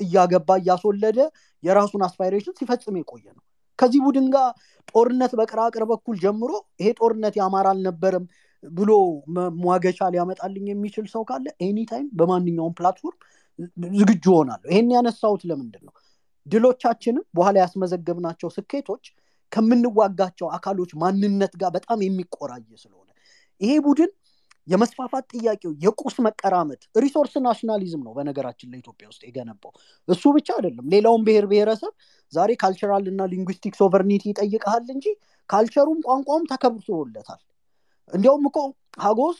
እያገባ 0.00 0.50
እያስወለደ 0.60 1.18
የራሱን 1.62 2.02
aspiration 2.06 2.56
ሲፈጽም 2.58 2.98
የቆየ 3.00 3.24
ነው። 3.36 3.42
ከዚህ 3.78 4.00
ቡድን 4.04 4.26
ጋር 4.34 4.48
ጦርነት 4.90 5.32
በቅራቅር 5.38 5.84
በኩል 5.90 6.16
ጀምሮ 6.22 6.50
ይሄ 6.80 6.88
ጦርነት 7.00 7.34
የአማራ 7.38 7.66
አልነበረም 7.74 8.24
ብሎ 8.62 8.90
መሟገቻ 9.36 10.08
ሊያመጣልኝ 10.12 10.66
የሚችል 10.70 11.06
ሰው 11.12 11.22
ካለ 11.28 11.46
anytime 11.66 12.08
በማንኛውም 12.18 12.76
platform 12.78 13.18
ዝግጁ 13.96 14.24
ሆናለሁ 14.36 14.68
ይሄን 14.72 14.90
ያነሳሁት 14.96 15.42
ለምንድን 15.50 15.82
ነው? 15.86 15.94
ድሎቻችንም 16.46 17.24
በኋላ 17.36 17.56
ያስመዘገብናቸው 17.62 18.48
ስኬቶች 18.56 19.04
ከምንዋጋቸው 19.52 20.48
አካሎች 20.56 20.90
ማንነት 21.02 21.52
ጋር 21.60 21.70
በጣም 21.76 21.98
የሚቆራኝ 22.04 22.70
ስለሆነ 22.82 23.08
ይሄ 23.60 23.72
ቡድን 23.86 24.10
የመስፋፋት 24.68 25.24
ጥያቄው 25.32 25.72
የቁስ 25.84 26.16
መቀራመት 26.26 26.82
resource 27.02 27.34
nationalism 27.44 28.02
ነው 28.06 28.12
በነገራችን 28.16 28.70
ላይ 28.72 28.83
ኢትዮጵያ 28.83 29.06
ውስጥ 29.12 29.22
የገነባው። 29.28 29.72
እሱ 30.08 30.32
ብቻ 30.36 30.48
አይደለም። 30.56 30.88
ሌላውን 30.94 31.22
ብሔር 31.26 31.46
ብሔረሰብ 31.52 31.92
ዛሬ 32.32 32.50
cultural 32.62 33.06
እና 33.12 33.28
linguistic 33.32 33.76
sovereignty 33.80 34.24
ይጠይቀሃል 34.32 34.86
እንጂ 34.96 35.06
culture 35.50 35.82
ኡም 35.82 36.00
ቋንቋውም 36.08 36.44
ተከብሮለታል 36.52 37.40
እንዲያውም 38.12 38.44
እኮ 38.50 38.58
ሀጎስ 39.02 39.38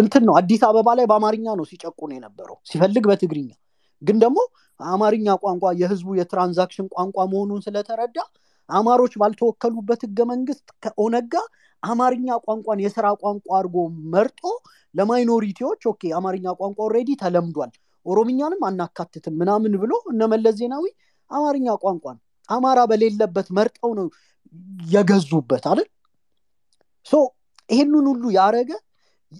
እንትን 0.00 0.22
ነው 0.28 0.34
አዲስ 0.38 0.60
አበባ 0.68 0.88
ላይ 0.98 1.06
በአማርኛ 1.10 1.46
ነው 1.58 1.64
ሲጨቁን 1.70 2.12
የነበረው 2.16 2.56
ሲፈልግ 2.70 3.04
በትግርኛ። 3.10 3.50
ግን 4.02 4.16
ደግሞ 4.22 4.38
አማርኛ 4.80 5.28
ቋንቋ 5.42 5.72
የህዝቡ 5.80 6.08
የ 6.18 6.28
transaction 6.28 6.86
ቋንቋ 6.94 7.18
መሆኑን 7.32 7.60
ስለተረዳ 7.66 8.18
አማሮች 8.70 9.14
ባልተወከሉበት 9.20 10.00
ህገ 10.06 10.18
መንግስት 10.30 10.66
ከኦነግ 10.84 11.20
ጋ 11.20 11.34
አማርኛ 11.82 12.28
ቋንቋን 12.46 12.80
የስራ 12.84 13.06
ቋንቋ 13.22 13.46
አድርጎ 13.58 13.76
መርጦ 14.14 14.42
ለ 14.94 15.07
minority 15.07 15.57
ዎች 15.57 15.82
okay 15.92 16.12
አማርኛ 16.18 16.46
ቋንቋ 16.60 16.78
already 16.86 17.10
ተለምዷል 17.22 17.72
ኦሮምኛንም 18.06 18.62
አናካትትም 18.68 19.34
ምናምን 19.40 19.72
ብሎ 19.82 19.92
እነመለስ 20.12 20.54
ዜናዊ 20.60 20.84
አማርኛ 21.30 21.68
ቋንቋን 21.82 22.18
አማራ 22.48 22.80
በሌለበት 22.90 23.48
መርጠው 23.58 23.90
ነው 23.98 24.06
የገዙበት 24.88 25.64
አይደል 25.70 25.88
so 27.06 27.20
ይሄንን 27.70 28.06
ሁሉ 28.10 28.24
ያረገ 28.36 28.70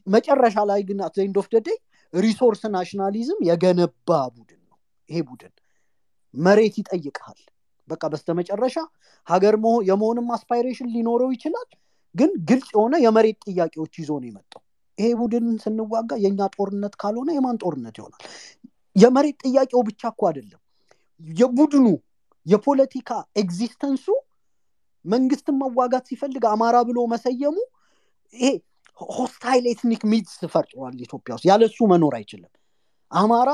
መጨረሻ 0.07 0.57
ላይ 0.71 0.81
ግን 0.89 0.99
at 1.07 1.15
the 1.19 1.28
end 1.28 1.37
of 1.41 1.47
the 1.55 1.67
day 1.67 1.79
resource 2.13 2.63
nationalism 2.75 3.39
የገነባ 3.49 4.09
ቡድን 4.35 4.61
ነው። 4.65 4.77
ይሄ 5.09 5.21
ቡድን 5.29 5.53
መሬት 6.35 6.75
ይጠይቃል 6.81 7.39
በቃ 7.89 8.03
በስተመጨረሻ 8.13 8.77
ሀገር 9.29 9.55
የመሆንም 9.89 10.29
aspiration 10.37 10.91
ሊኖረው 10.95 11.31
ይችላል 11.37 11.69
ግን 12.15 12.31
ግልጽ 12.49 12.69
የሆነ 12.75 12.95
የመሬት 13.05 13.39
ጥያቄዎች 13.47 13.93
ይዞ 14.01 14.11
ነው 14.21 14.29
የመጣው። 14.31 14.63
ይሄ 14.99 15.09
ቡድን 15.21 15.47
ስንዋጋ 15.63 16.11
የእኛ 16.23 16.41
ጦርነት 16.55 16.95
ካልሆነ 17.03 17.31
የማን 17.37 17.59
ጦርነት 17.63 17.95
ይሆናል? 18.01 18.23
የመሬት 18.97 19.37
ጥያቄው 19.45 19.81
ብቻ 19.89 20.03
እኮ 20.13 20.23
አይደለም። 20.31 20.61
የቡድኑ 21.21 21.87
የፖለቲካ 22.47 23.11
existence 23.37 23.94
ኡ 23.94 24.07
መንግስትን 25.05 25.57
መዋጋት 25.61 26.05
ሲፈልግ 26.11 26.45
አማራ 26.51 26.77
ብሎ 26.89 26.99
መሰየሙ 27.13 27.57
ይሄ 28.35 28.49
hostile 29.11 29.65
ethnic 29.71 30.03
myths 30.11 30.35
ፈርጧል 30.53 30.97
ኢትዮጵያ 31.01 31.33
ውስጥ። 31.37 31.47
ያለሱ 31.51 31.79
መኖር 31.93 32.15
አይችልም። 32.19 32.51
አማራ 33.11 33.51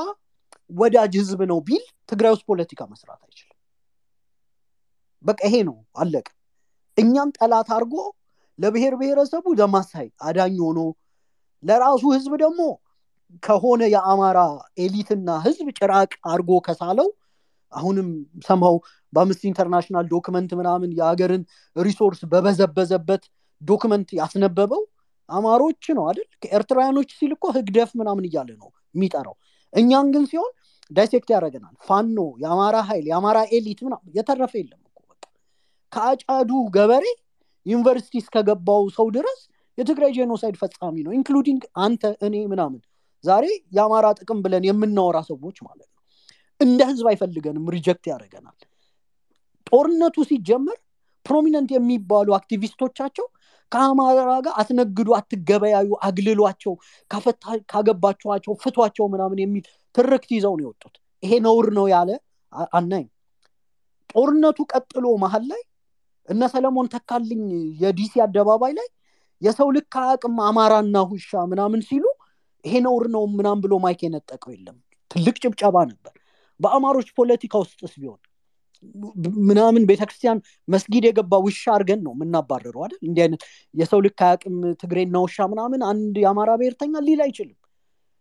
ወዳጅ 0.71 1.13
ህዝብ 1.21 1.41
ነው 1.51 1.59
ቢል 1.67 1.85
ትግራይ 2.11 2.33
ውስጥ 2.35 2.45
ፖለቲካ 2.51 2.81
መስራት 2.93 3.21
አይችልም። 3.27 3.53
በቃ 5.25 5.41
ይሄ 5.49 5.57
ነው 5.69 5.77
አለቀ። 5.97 6.27
እኛን 6.99 7.31
ጠላት 7.39 7.69
አድርጎ 7.77 7.95
ለብሔር 8.59 8.95
ብሔረሰቡ 9.01 9.47
ደግ 9.59 9.77
መሳይ 9.77 10.09
አዳኝ 10.27 10.57
ሆኖ 10.67 10.81
ለራሱ 11.63 12.03
ህዝብ 12.17 12.33
ደግሞ 12.43 12.61
ከሆነ 13.43 13.83
የአማራ 13.95 14.39
elite 14.79 15.11
ና 15.11 15.31
ህዝብ 15.47 15.67
ጭራቅ 15.79 16.13
አድርጎ 16.27 16.51
ከሳለው 16.67 17.09
አሁንም 17.73 18.09
ሰማው 18.47 18.77
በአምስት 19.17 19.43
international 19.51 20.07
document 20.13 20.51
ምናምን 20.61 20.91
የሀገርን 20.99 21.43
resource 21.77 22.21
በበዘበዘበት 22.33 23.25
document 23.63 24.09
ያስነበበው 24.19 24.83
አማሮች 25.29 25.85
ነው 25.97 26.05
አይደል? 26.09 26.29
ከኤርትራውያኖች 26.43 27.11
ሲል 27.19 27.31
እኮ 27.37 27.45
ህግደፍ 27.57 27.91
ምናምን 28.01 28.25
እያለ 28.29 28.51
ነው 28.61 28.69
የሚጠራው። 28.95 29.37
እኛን 29.73 30.09
ግን 30.15 30.25
ሲሆን 30.31 30.53
dissect 30.91 31.29
ያደረገናል 31.35 31.75
ፋኖ 31.87 32.19
የአማራ 32.43 32.77
ኃይል 32.89 33.05
የአማራ 33.11 33.39
elite 33.53 33.81
ምናምን 33.87 34.13
የተረፈ 34.19 34.53
የለም 34.61 34.81
እኮ 34.89 34.99
በቃ። 35.11 35.23
ከአጫጁ 35.93 36.51
ገበሬ 36.77 37.07
ዩኒቨርሲቲ 37.67 38.15
እስከገባው 38.23 38.85
ሰው 38.97 39.07
ድረስ 39.17 39.41
የትግራይ 39.79 40.13
genocide 40.17 40.57
ፈጻሚ 40.61 40.97
ነው 41.07 41.13
including 41.17 41.63
አንተ 41.81 42.13
እኔ 42.27 42.35
ምናምን። 42.53 42.81
ዛሬ 43.25 43.45
የአማራ 43.77 44.07
ጥቅም 44.19 44.39
ብለን 44.45 44.65
የምናወራ 44.69 45.19
ሰዎች 45.29 45.57
ማለት 45.67 45.89
ነው። 45.89 46.01
እንደ 46.61 46.81
ህዝብ 46.91 47.07
አይፈልገንም 47.11 47.71
reject 47.75 48.05
ያደረገናል 48.11 48.57
ጦርነቱ 49.67 50.17
ሲጀመር 50.29 50.79
prominent 51.27 51.71
የሚባሉ 51.75 52.29
አክቲቪስቶቻቸው 52.37 53.27
ከአማራ 53.73 54.33
ጋር 54.45 54.55
አትነግዱ 54.61 55.09
አትገበያዩ 55.19 55.89
አግልሏቸው 56.07 56.75
ካገባችኋቸው 57.73 58.53
ፍቷቸው 58.63 59.07
ምናምን 59.15 59.39
የሚል 59.43 59.65
ትርክት 59.95 60.31
ይዘው 60.37 60.55
ነው 60.59 60.65
የወጡት። 60.67 60.95
ይሄ 61.23 61.33
ነውር 61.47 61.67
ነው 61.79 61.87
ያለ 61.93 62.11
አናይም። 62.79 63.09
ጦርነቱ 64.11 64.59
ቀጥሎ 64.73 65.07
መሀል 65.23 65.45
ላይ 65.51 65.63
እነ 66.29 66.43
ሰለሞን 66.53 66.87
ተካልኝ 66.95 67.43
የዲሲ 67.83 68.15
አደባባይ 68.25 68.73
ላይ 68.79 68.89
የሰው 69.43 69.69
ልክ 69.77 69.95
አቅም 70.05 70.37
አማራና 70.47 70.97
ውሻ 71.11 71.43
ምናምን 71.51 71.81
ሲሉ 71.89 72.05
ይሄ 72.65 72.75
ነውር 72.87 73.05
ነው 73.15 73.25
ምናምን 73.35 73.61
ብሎ 73.65 73.75
ማይክ 73.83 74.01
የነጠቀው 74.05 74.53
የለም። 74.55 74.77
ትልቅ 75.11 75.37
ጭብጨባ 75.43 75.77
ነበር። 75.91 76.15
በአማሮች 76.61 77.09
ፖለቲካ 77.19 77.55
ውስጥስ 77.63 77.93
ቢሆን 78.01 78.21
ምናምን 79.47 79.83
ቤተክርስቲያን 79.91 80.39
መስጊድ 80.69 81.05
የገባ 81.09 81.33
ውሻ 81.45 81.63
አድርገን 81.75 82.01
ነው 82.07 82.13
የምናባረረው 82.17 82.83
አይደል? 82.85 83.01
እንዲህ 83.07 83.23
አይነት 83.25 83.43
የሰው 83.75 84.01
ልክ 84.07 84.21
አያቅም 84.27 84.57
ትግሬና 84.81 85.17
ውሻ 85.25 85.47
ምናምን 85.53 85.83
አንድ 85.91 86.17
የአማራ 86.25 86.51
ብሔርተኛ 86.61 86.95
ሊል 87.07 87.23
አይችልም። 87.27 87.59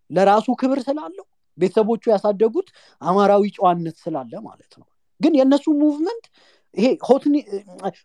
ለራሱ 0.09 0.47
ክብር 0.61 0.79
ስላለው 0.87 1.25
ቤተሰቦቹ 1.57 2.03
ያሳደጉት 2.13 2.67
አማራዊ 3.01 3.43
ጨዋነት 3.57 3.97
ስላለ 4.03 4.33
ማለት 4.47 4.73
ነው። 4.79 4.87
ግን 5.21 5.33
የእነሱ 5.39 5.65
movement 5.81 6.25
ይሄ 6.75 6.87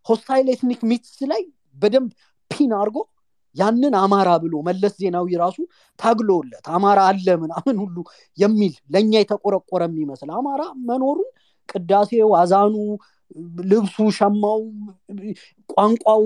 hostile 0.08 0.48
ethnic 0.52 0.82
myths 0.90 1.16
ላይ 1.30 1.42
በደንብ 1.76 2.10
pin 2.50 2.72
አድርጎ 2.78 2.98
ያንን 3.56 3.94
አማራ 4.00 4.30
ብሎ 4.42 4.54
መለስ 4.66 4.92
ዜናዊ 5.00 5.28
ራሱ 5.40 5.56
ታግሎለት 5.98 6.66
አማራ 6.74 7.00
አለ 7.10 7.28
ምናምን 7.42 7.76
ሁሉ 7.82 7.96
የሚል 8.38 8.74
ለእኛ 8.94 9.12
የተቆረቆረ 9.18 9.82
የሚመስል 9.88 10.30
አማራ 10.36 10.62
መኖሩን 10.88 11.28
ቅዳሴው፣ 11.70 12.30
አዛኑ፣ 12.38 12.74
ልብሱ፣ 13.70 13.96
ሸማው፣ 14.16 14.60
ቋንቋው 15.70 16.22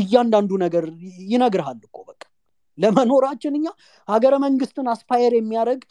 እያንዳንዱ 0.00 0.50
ነገር 0.64 0.84
ይነግርሃል 1.30 1.80
እኮ 1.88 1.98
በቃ። 2.06 2.22
ለመኖራችን 2.78 3.54
እኛ 3.58 3.66
ሀገረ 4.08 4.34
መንግስትን 4.44 4.86
aspire 4.92 5.34
የሚያደርግ 5.36 5.82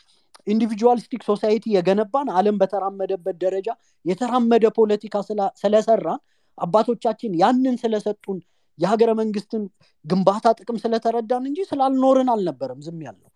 individualistic 0.47 1.21
society 1.27 1.65
የገነባን 1.75 2.27
አለም 2.37 2.57
በተራመደበት 2.61 3.35
ደረጃ 3.43 3.69
የተራመደ 4.05 4.65
ፖለቲካ 4.77 5.15
ስለሰራን 5.61 6.21
አባቶቻችን 6.57 7.31
ያንን 7.41 7.77
ስለሰጡን 7.81 8.37
የሀገረ 8.79 9.11
መንግስትን 9.19 9.63
ግንባታ 10.05 10.47
ጥቅም 10.59 10.77
ስለተረዳን 10.83 11.43
እንጂ 11.49 11.59
ስላልኖርን 11.69 12.29
አልነበረም 12.33 12.79
ዝም 12.85 12.99
ያልነው። 13.05 13.31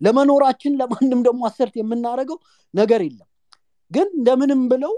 ለመኖራችን 0.00 0.76
ለማንም 0.80 1.20
ደግሞ 1.26 1.40
assert 1.48 1.74
የምናደርገው 1.78 2.38
ነገር 2.74 3.00
የለም። 3.06 3.28
ግን 3.90 4.08
እንደምንም 4.18 4.62
ብለው 4.72 4.92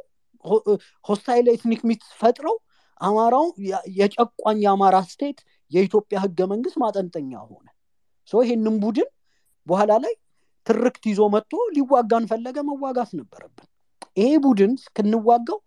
hostile 1.05 1.47
ethnic 1.53 1.83
myth 1.89 2.03
ፈጥረው 2.21 2.57
አማራው 3.01 3.47
የጨቋኝ 3.99 4.59
የአማራ 4.65 4.97
state 5.11 5.39
የኢትዮጵያ 5.73 6.19
ህገ 6.25 6.41
መንግስት 6.53 6.77
ማጠንጠኛ 6.83 7.33
ሆነ። 7.49 7.67
ይሄንን 8.33 8.77
ቡድን 8.83 9.09
በኋላ 9.67 9.93
ላይ 10.05 10.15
ትርክት 10.67 11.05
ይዞ 11.11 11.21
መጥቶ 11.35 11.53
ሊዋጋን 11.77 12.25
ፈለገ 12.31 12.59
መዋጋት 12.69 13.11
ነበረብን። 13.19 13.69
ይሄ 14.17 14.31
ቡድን 14.45 14.73
እስክንዋጋው 14.79 15.59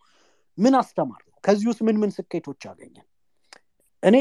ምን 0.57 0.73
አስተማረን 0.79 1.35
ከዚህ 1.43 1.67
ውስጥ 1.71 1.81
ምን 1.87 1.97
ምን 2.01 2.11
ስኬቶች 2.15 2.61
አገኘን? 2.69 3.05
እኔ 4.03 4.15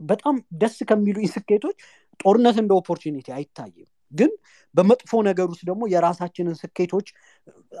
በጣም 0.00 0.34
ደስ 0.60 0.76
ከሚሉኝ 0.88 1.26
ስኬቶች 1.34 1.76
ጦርነት 2.20 2.56
እንደ 2.62 2.72
opportunity 2.80 3.26
አይታይም። 3.36 3.88
ግን 4.12 4.30
በመጥፎ 4.74 5.10
ነገር 5.28 5.46
ውስጥ 5.52 5.62
ደግሞ 5.70 5.82
የራሳችንን 5.92 6.56
ስኬቶች 6.60 7.08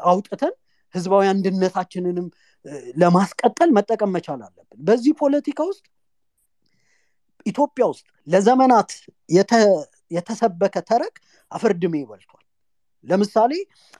አውጥተን 0.06 0.54
ህዝባዊ 0.94 1.24
አንድነታችንንም 1.32 2.26
ለማስቀጠል 2.96 3.70
መጠቀም 3.76 4.12
መቻል 4.16 4.40
አለብን። 4.46 4.78
በዚህ 4.80 5.12
ፖለቲካ 5.20 5.60
ውስጥ 5.70 5.84
ኢትዮጵያ 7.46 7.84
ውስጥ 7.92 8.04
ለዘመናት 8.26 8.90
የተሰበከ 10.10 10.76
ተረክ 10.88 11.16
አፈርድሜ 11.50 11.94
ይበልቷል 12.02 12.44
ለምሳሌ 13.04 13.52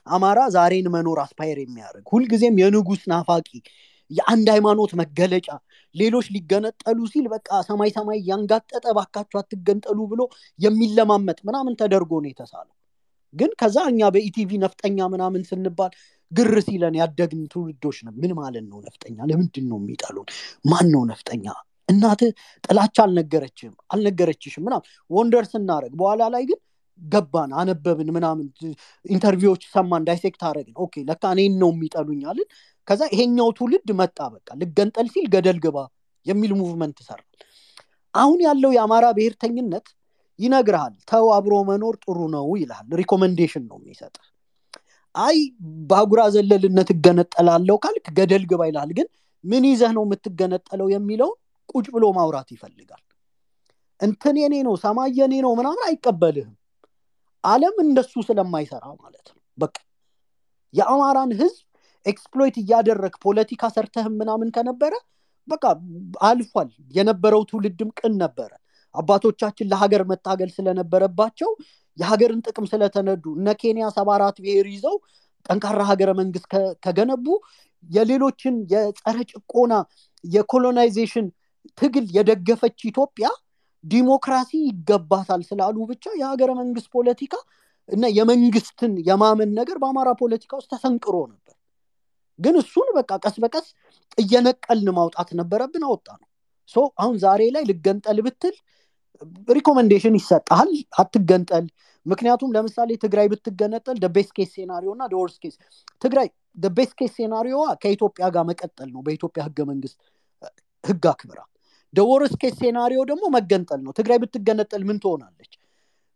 አማራ 0.07 0.39
ዛሬን 0.55 0.87
መኖር 0.95 1.19
አስፓየር 1.23 1.59
የሚያደርግ 1.61 2.07
ሁልጊዜም 2.13 2.59
የንጉስ 2.61 3.03
ናፋቂ 3.11 3.47
የአንድ 4.11 4.47
ሃይማኖት 4.53 4.91
መገለጫ 5.01 5.47
ሌሎች 5.95 6.27
ሊገነጠሉ 6.35 6.99
ሲል 7.11 7.25
በቃ 7.33 7.49
ሰማይ 7.67 7.89
ሰማይ 7.97 8.19
ያንጋጠጠ 8.29 8.85
ባካቸው 8.97 9.39
አትገንጠሉ 9.41 9.99
ብሎ 10.11 10.21
የሚለማመጥ 10.59 11.39
ምናምን 11.49 11.77
ተደርጎ 11.81 12.11
ነው 12.23 12.29
የተሳለው 12.31 12.75
ግን 13.33 13.51
ከዛ 13.61 13.77
እኛ 13.91 14.01
በኢቲቪ 14.15 14.51
ነፍጠኛ 14.63 15.07
ምናምን 15.13 15.41
ስንባል 15.49 15.91
ግር 16.31 16.55
ሲለን 16.65 16.95
ያደግን 17.01 17.41
ትውልዶች 17.53 17.97
ነው 18.05 18.13
ምን 18.21 18.31
ማለት 18.39 18.65
ነው 18.71 18.79
ነፍጠኛ? 18.87 19.17
ለምንድን 19.29 19.65
ነው 19.71 19.77
የሚጠሉን? 19.81 20.27
ማን 20.65 20.87
ነው 20.93 21.03
ነፍጠኛ? 21.11 21.45
እናት 21.89 22.21
ጥላቻ 22.63 22.97
አልነገረችም 23.05 23.71
አልነገረችሽም 23.93 24.63
ምናምን 24.67 24.87
wonder 25.09 25.45
ስናደረግ 25.51 25.93
በኋላ 26.01 26.23
ላይ 26.33 26.43
ግን 26.49 26.59
ገባን 27.01 27.51
አነበብን 27.59 28.09
ምናምን 28.15 28.45
interview 29.05 29.44
ዎች 29.44 29.61
ሰማን 29.73 30.05
dissect 30.09 30.41
አረግን 30.49 30.75
okay 30.85 31.03
ለካ 31.09 31.23
እኔን 31.35 31.53
ነው 31.61 31.69
የሚጠሉኛልን 31.73 32.47
ከዛ 32.87 33.01
ይሄኛው 33.13 33.49
ትውልድ 33.57 33.89
መጣ 34.01 34.19
በቃ 34.35 34.47
ልገንጠል 34.61 35.07
ሲል 35.13 35.25
ገደል 35.35 35.59
ግባ 35.65 35.77
የሚል 36.25 36.53
movement 36.59 36.97
ሰራ 37.07 37.19
አሁን 38.13 38.39
ያለው 38.47 38.71
የአማራ 38.75 39.05
ብሔርተኝነት 39.17 39.87
ይነግርሃል 40.39 40.93
ተው 41.09 41.25
አብሮ 41.35 41.53
መኖር 41.69 41.95
ጥሩ 42.03 42.19
ነው 42.33 42.47
ይልሃል 42.59 42.87
recommendation 42.99 43.63
ነው 43.69 43.77
የሚሰጥ። 43.79 44.15
አይ 45.15 45.37
በአጉራ 45.89 46.21
ዘለልነት 46.33 46.89
እገነጠላለው 46.93 47.77
ካልክ 47.83 48.05
ገደል 48.17 48.43
ግባ 48.51 48.61
ይልሃል 48.69 48.91
ግን 48.97 49.07
ምን 49.43 49.63
ይዘህ 49.69 49.91
ነው 49.97 50.03
የምትገነጠለው 50.05 50.87
የሚለውን 50.93 51.37
ቁጭ 51.69 51.85
ብሎ 51.95 52.05
ማውራት 52.17 52.49
ይፈልጋል። 52.55 53.03
እንትን 53.99 54.35
የኔ 54.41 54.55
ነው 54.67 54.75
ሰማይ 54.83 55.11
የኔ 55.17 55.33
ነው 55.45 55.53
ምናምን 55.59 55.81
አይቀበልህም። 55.87 56.55
አለም 57.43 57.75
እንደሱ 57.83 58.13
ስለማይሰራ 58.27 58.85
ማለት 59.01 59.27
ነው። 59.29 59.41
በቃ 59.57 59.75
የአማራን 60.73 61.31
ህዝብ 61.39 61.59
exploit 62.05 62.55
እያደረግ 62.61 63.13
ፖለቲካ 63.23 63.63
ሰርተህም 63.75 64.13
ምናምን 64.21 64.49
ከነበረ 64.55 64.93
በቃ 65.47 65.63
አልፏል። 66.27 66.69
የነበረው 66.93 67.41
ትውልድም 67.49 67.89
ቅን 67.99 68.13
ነበረ 68.23 68.51
አባቶቻችን 68.95 69.69
ለሀገር 69.71 70.01
መታገል 70.11 70.49
ስለነበረባቸው 70.55 71.49
የሀገርን 71.97 72.41
ጥቅም 72.47 72.65
ስለተነዱ 72.71 73.23
እነ 73.37 73.49
ኬንያ 73.61 73.85
ሰባ 73.97 74.09
አራት 74.17 74.37
ብሔር 74.43 74.67
ይዘው 74.73 74.95
ጠንካራ 75.45 75.81
ሀገረ 75.89 76.09
መንግስት 76.19 76.45
ከገነቡ 76.83 77.25
የሌሎችን 77.89 78.55
የጸረ 78.73 79.17
ጭቆና 79.31 79.73
የ 80.23 80.38
colonization 80.38 81.27
ትግል 81.77 82.05
የደገፈች 82.17 82.79
ኢትዮጵያ 82.91 83.27
ዲሞክራሲ 83.83 84.51
ይገባታል 84.69 85.41
ስላሉ 85.49 85.77
ብቻ 85.91 86.05
የሀገረ 86.21 86.51
መንግስት 86.59 86.87
ፖለቲካ 86.95 87.33
እና 87.89 88.05
የመንግስትን 88.17 88.93
የማመን 89.07 89.51
ነገር 89.59 89.77
በአማራ 89.83 90.09
ፖለቲካ 90.21 90.51
ውስጥ 90.59 90.69
ተሰንቅሮ 90.73 91.15
ነበር። 91.31 91.55
ግን 92.39 92.55
እሱን 92.61 92.89
በቃ 92.97 93.11
ቀስ 93.23 93.37
በቀስ 93.43 93.67
እየነቀልን 94.17 94.89
ማውጣት 94.97 95.29
ነበረብን 95.39 95.85
አወጣ 95.87 96.07
ነው 96.19 96.27
አሁን 96.97 97.15
ዛሬ 97.23 97.41
ላይ 97.55 97.63
ልገንጠል 97.69 98.17
ብትል 98.25 98.55
recommendation 99.49 100.15
ይሰጣል። 100.19 100.71
አትገንጠል። 100.99 101.65
ምክንያቱም 102.05 102.53
ለምሳሌ 102.55 102.89
ትግራይ 103.03 103.27
ብትገነጠል 103.31 103.97
best 104.15 104.31
case 104.37 104.49
scenario 104.55 104.89
እና 104.95 105.07
worst 105.13 105.37
case 105.43 105.55
ትግራይ 106.01 106.27
best 106.73 106.93
case 106.99 107.11
scenario 107.17 107.50
ዋ 107.50 107.63
ከኢትዮጵያ 107.81 108.25
ጋር 108.35 108.43
መቀጠል 108.49 108.89
ነው። 108.93 109.01
በኢትዮጵያ 109.05 109.41
ህገ 109.47 109.59
መንግስት 109.71 109.97
ህግ 110.83 111.05
አክብራ 111.11 111.39
the 111.93 112.08
worst 112.08 112.33
case 112.41 112.55
scenario 112.61 112.99
ደግሞ 113.11 113.23
መገንጠል 113.35 113.79
ነው። 113.85 113.91
ትግራይ 113.99 114.17
ብትገነጠል 114.23 114.83
ምን 114.85 114.97
ትሆናለች? 115.03 115.51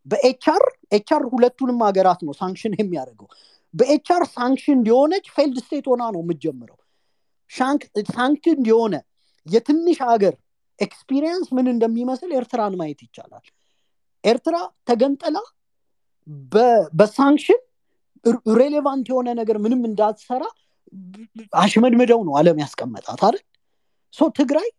በ 0.07 0.35
HR 0.35 0.63
HR 0.91 1.23
ሁለቱንም 1.31 1.79
ሀገራት 1.85 2.21
ነው 2.27 2.33
sanction 2.39 2.73
የሚያደርገው። 2.79 3.27
በ 3.73 3.98
HR 3.98 4.23
sanction 4.35 4.79
የሆነች 4.89 5.25
failed 5.35 5.57
state 5.63 5.85
ሆና 5.91 6.03
ነው 6.13 6.21
የምትጀምረው። 6.23 6.77
sanction 8.11 8.59
የሆነ 8.69 8.95
የትንሽ 9.47 9.97
ሀገር 10.05 10.35
experience 10.79 11.47
ምን 11.55 11.67
እንደሚመስል 11.73 12.31
ኤርትራን 12.37 12.73
ማየት 12.79 13.01
ይቻላል። 13.05 13.45
ኤርትራ 14.23 14.55
ተገንጠላ 14.89 15.37
በ 16.93 17.07
sanction 17.07 17.61
relevant 18.59 19.05
የሆነ 19.11 19.29
ነገር 19.39 19.57
ምንም 19.63 19.81
እንዳትሰራ 19.89 20.43
አሽመድምደው 21.61 22.19
ነው 22.27 22.33
አለም 22.39 22.57
ያስቀመጣት 22.63 23.21
አይደል? 23.21 23.37
so 24.13 24.29
ትግራይ 24.39 24.69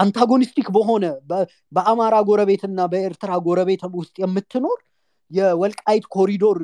antagonistic 0.00 0.66
በሆነ 0.74 1.04
በአማራ 1.72 2.14
ጎረቤትና 2.28 2.80
በኤርትራ 2.92 3.30
ጎረቤት 3.46 3.82
ውስጥ 3.94 4.14
የምትኖር 4.22 4.78
የወልቃይት 5.30 6.04
ኮሪዶር 6.14 6.58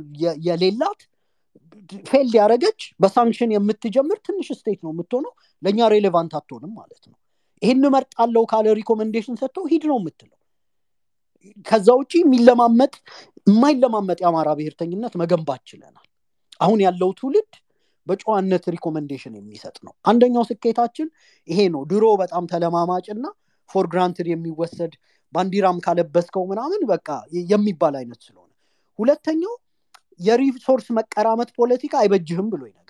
የሌላት 0.46 1.00
failed 2.04 2.34
ያደረገች 2.38 2.80
በ 3.02 3.13
sanction 3.13 3.54
የምትጀምር 3.54 4.18
ትንሽ 4.26 4.48
state 4.58 4.80
ነው 4.84 4.92
የምትሆነው። 4.94 5.32
ለእኛ 5.62 5.88
relevant 5.94 6.32
አትሆንም 6.38 6.72
ማለት 6.80 7.02
ነው 7.10 7.16
ይህን 7.62 7.84
መርጣለው 7.94 8.44
ካለ 8.50 8.66
recommendation 8.78 9.34
ሰጥተው 9.40 9.64
ሂድ 9.72 9.84
ነው 9.90 9.98
የምትለው። 10.00 10.36
ከዛ 11.66 11.88
ውጭ 11.98 12.12
የሚለማመጥ 12.20 12.92
የማይለማመጥ 13.46 14.18
የአማራ 14.22 14.48
ብሔርተኝነት 14.58 15.14
መገንባት 15.20 15.62
ችለናል። 15.70 16.06
አሁን 16.60 16.78
ያለው 16.84 17.10
ትውልድ 17.18 17.52
በጨዋነት 18.06 18.64
recommendation 18.74 19.34
የሚሰጥ 19.38 19.76
ነው። 19.86 19.92
አንደኛው 20.10 20.44
ስኬታችን 20.48 21.08
ይሄ 21.48 21.60
ነው። 21.74 21.82
ድሮ 21.90 22.04
በጣም 22.22 22.44
ተለማማጭ 22.52 23.06
እና 23.14 23.24
for 23.70 23.86
granted 23.92 24.28
የሚወሰድ 24.30 24.92
ባንዲራም 25.32 25.78
ካለበስከው 25.84 26.44
ምናምን 26.50 26.80
በቃ 26.90 27.08
የሚባል 27.50 27.94
አይነት 28.00 28.20
ስለሆነ 28.26 28.50
ሁለተኛው 28.98 29.54
የ 30.20 30.33
resource 30.33 30.86
መቀራመት 30.96 31.50
ፖለቲካ 31.58 31.92
አይበጅህም 32.00 32.48
ብሎ 32.52 32.62
ይነግራል 32.66 32.89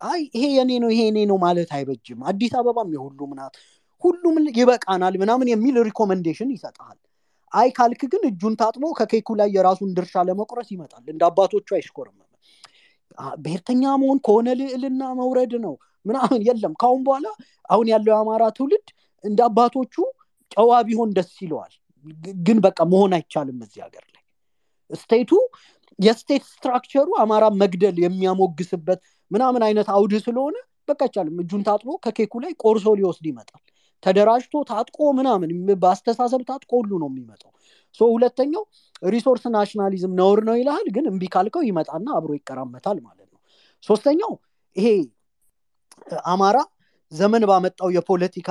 አይ 0.00 0.20
ይሄ 0.34 0.44
የኔ 0.56 0.72
ነው 0.82 0.90
ይሄ 0.92 1.02
የኔ 1.08 1.18
ነው 1.30 1.38
ማለት 1.42 1.70
አይበጅም። 1.76 2.20
አዲስ 2.30 2.52
አበባም 2.58 2.90
የሁሉም 2.96 3.32
ናት። 3.38 3.54
ሁሉም 4.02 4.36
ይበቃናል 4.58 5.14
ምናምን 5.22 5.48
የሚል 5.52 5.76
recommendation 5.88 6.50
ይሰጣል። 6.54 6.98
አይ 7.52 7.68
ካልክ 7.76 8.02
ግን 8.12 8.22
እጁን 8.28 8.54
ታጥቦ 8.60 8.84
ከኬኩ 8.98 9.28
ላይ 9.40 9.48
የራሱን 9.56 9.90
ድርሻ 9.96 10.22
ለመቁረስ 10.28 10.68
ይመጣል። 10.74 11.04
እንደ 11.12 11.22
አባቶቹ 11.28 11.68
አይሽኮርምም 11.78 12.26
ብሔርተኛ 13.38 13.82
መሆን 14.00 14.18
ከሆነ 14.26 14.48
ልዕልና 14.58 15.02
መውረድ 15.18 15.52
ነው 15.64 15.74
ምናምን 16.06 16.40
የለም። 16.46 16.74
ካሁን 16.80 17.00
በኋላ 17.06 17.26
አሁን 17.70 17.86
ያለው 17.92 18.12
የአማራ 18.12 18.42
ትውልድ 18.56 18.86
እንደ 19.24 19.40
አባቶቹ 19.48 19.94
ጨዋ 20.52 20.70
ቢሆን 20.86 21.10
ደስ 21.16 21.32
ይለዋል። 21.44 21.74
ግን 22.46 22.58
በቃ 22.66 22.78
መሆን 22.92 23.12
አይቻልም 23.16 23.58
እዚህ 23.66 23.80
ሀገር 23.86 24.04
ላይ። 24.06 24.22
state 24.90 25.32
ኡ 25.98 26.08
የ 26.08 26.18
state 26.18 26.44
structure 26.50 26.98
ኡ 26.98 27.08
አማራ 27.22 27.44
መግደል 27.60 27.96
የሚያሞግስበት 28.04 29.00
ምናምን 29.30 29.62
አይነት 29.66 29.88
አውድ 29.94 30.14
ስለሆነ 30.24 30.56
በቃ 30.88 31.00
አይቻልም። 31.06 31.36
እጁን 31.42 31.62
ታጥቦ 31.66 31.90
ከኬኩ 32.04 32.34
ላይ 32.44 32.52
ቆርሶ 32.62 32.94
ሊወስድ 32.98 33.26
ይመጣል። 33.30 33.62
ተደራጅቶ 34.02 34.62
ታጥቆ 34.68 34.98
ምናምን 35.18 35.50
በአስተሳሰብ 35.82 36.42
ታጥቆ 36.48 36.70
ሁሉ 36.80 36.92
ነው 37.02 37.08
የሚመጣው። 37.10 37.52
so 37.94 38.08
ሁለተኛው 38.14 38.62
resource 39.06 39.44
nationalism 39.54 40.12
ነውር 40.18 40.40
ነው 40.48 40.56
ይልሃል 40.60 40.86
ግን 40.96 41.04
እምቢ 41.10 41.24
ካልከው 41.34 41.62
ይመጣና 41.68 42.06
አብሮ 42.18 42.30
ይቀራመታል 42.38 42.98
ማለት 43.06 43.28
ነው። 43.34 43.40
ሶስተኛው 43.84 44.32
ይሄ 44.76 44.88
አማራ 46.32 46.58
ዘመን 47.12 47.42
ባመጣው 47.50 47.88
የፖለቲካ 47.94 48.48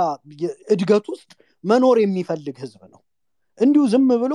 እድገት 0.74 1.06
ውስጥ 1.14 1.30
መኖር 1.64 1.98
የሚፈልግ 2.02 2.56
ህዝብ 2.64 2.82
ነው። 2.94 3.02
እንዲሁ 3.60 3.84
ዝም 3.92 4.10
ብሎ 4.22 4.34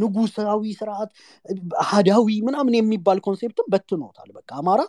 ንጉሳዊ 0.00 0.62
ስርዓት 0.78 1.10
አህዳዊ 1.82 2.28
ምናምን 2.48 2.74
የሚባል 2.78 3.18
concept 3.26 3.59
ም 3.59 3.68
በትኖታል። 3.72 4.28
በቃ 4.36 4.50
አማራ 4.60 4.80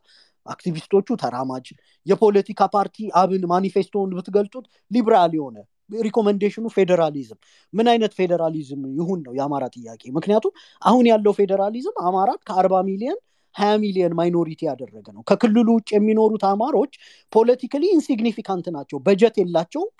አክቲቪስቶቹ 0.47 1.17
ተራማጅ። 1.21 1.67
የፖለቲካ 2.05 2.61
ፓርቲ 2.73 3.07
አብን 3.21 3.43
ማኒፌስቶውን 3.51 4.13
ብትገልጡት 4.17 4.65
ሊብራል 4.91 5.33
የሆነ 5.37 5.57
recommendation 5.99 6.57
ኑ 6.57 6.65
ፌዴራሊዝም። 6.73 7.39
ምን 7.73 7.87
አይነት 7.91 8.13
ፌዴራሊዝም 8.17 8.81
ይሁን 8.97 9.19
ነው 9.25 9.33
የአማራ 9.37 9.65
ጥያቄ? 9.75 10.01
ምክንያቱም 10.17 10.53
አሁን 10.81 11.05
ያለው 11.11 11.33
ፌዴራሊዝም 11.39 11.95
አማራን 12.07 12.39
ከአርባ 12.47 12.75
ሚሊዮን 12.89 13.19
ሀያ 13.55 13.71
ሚሊዮን 13.83 14.13
minority 14.17 14.61
ያደረገ 14.69 15.07
ነው። 15.15 15.21
ከክልሉ 15.29 15.67
ውጭ 15.77 15.89
የሚኖሩት 15.95 16.43
አማሮች 16.49 16.93
politically 17.33 17.83
insignificant 17.95 18.67
ናቸው። 18.75 18.97
በጀት 19.05 19.37
የላቸውም። 19.41 19.91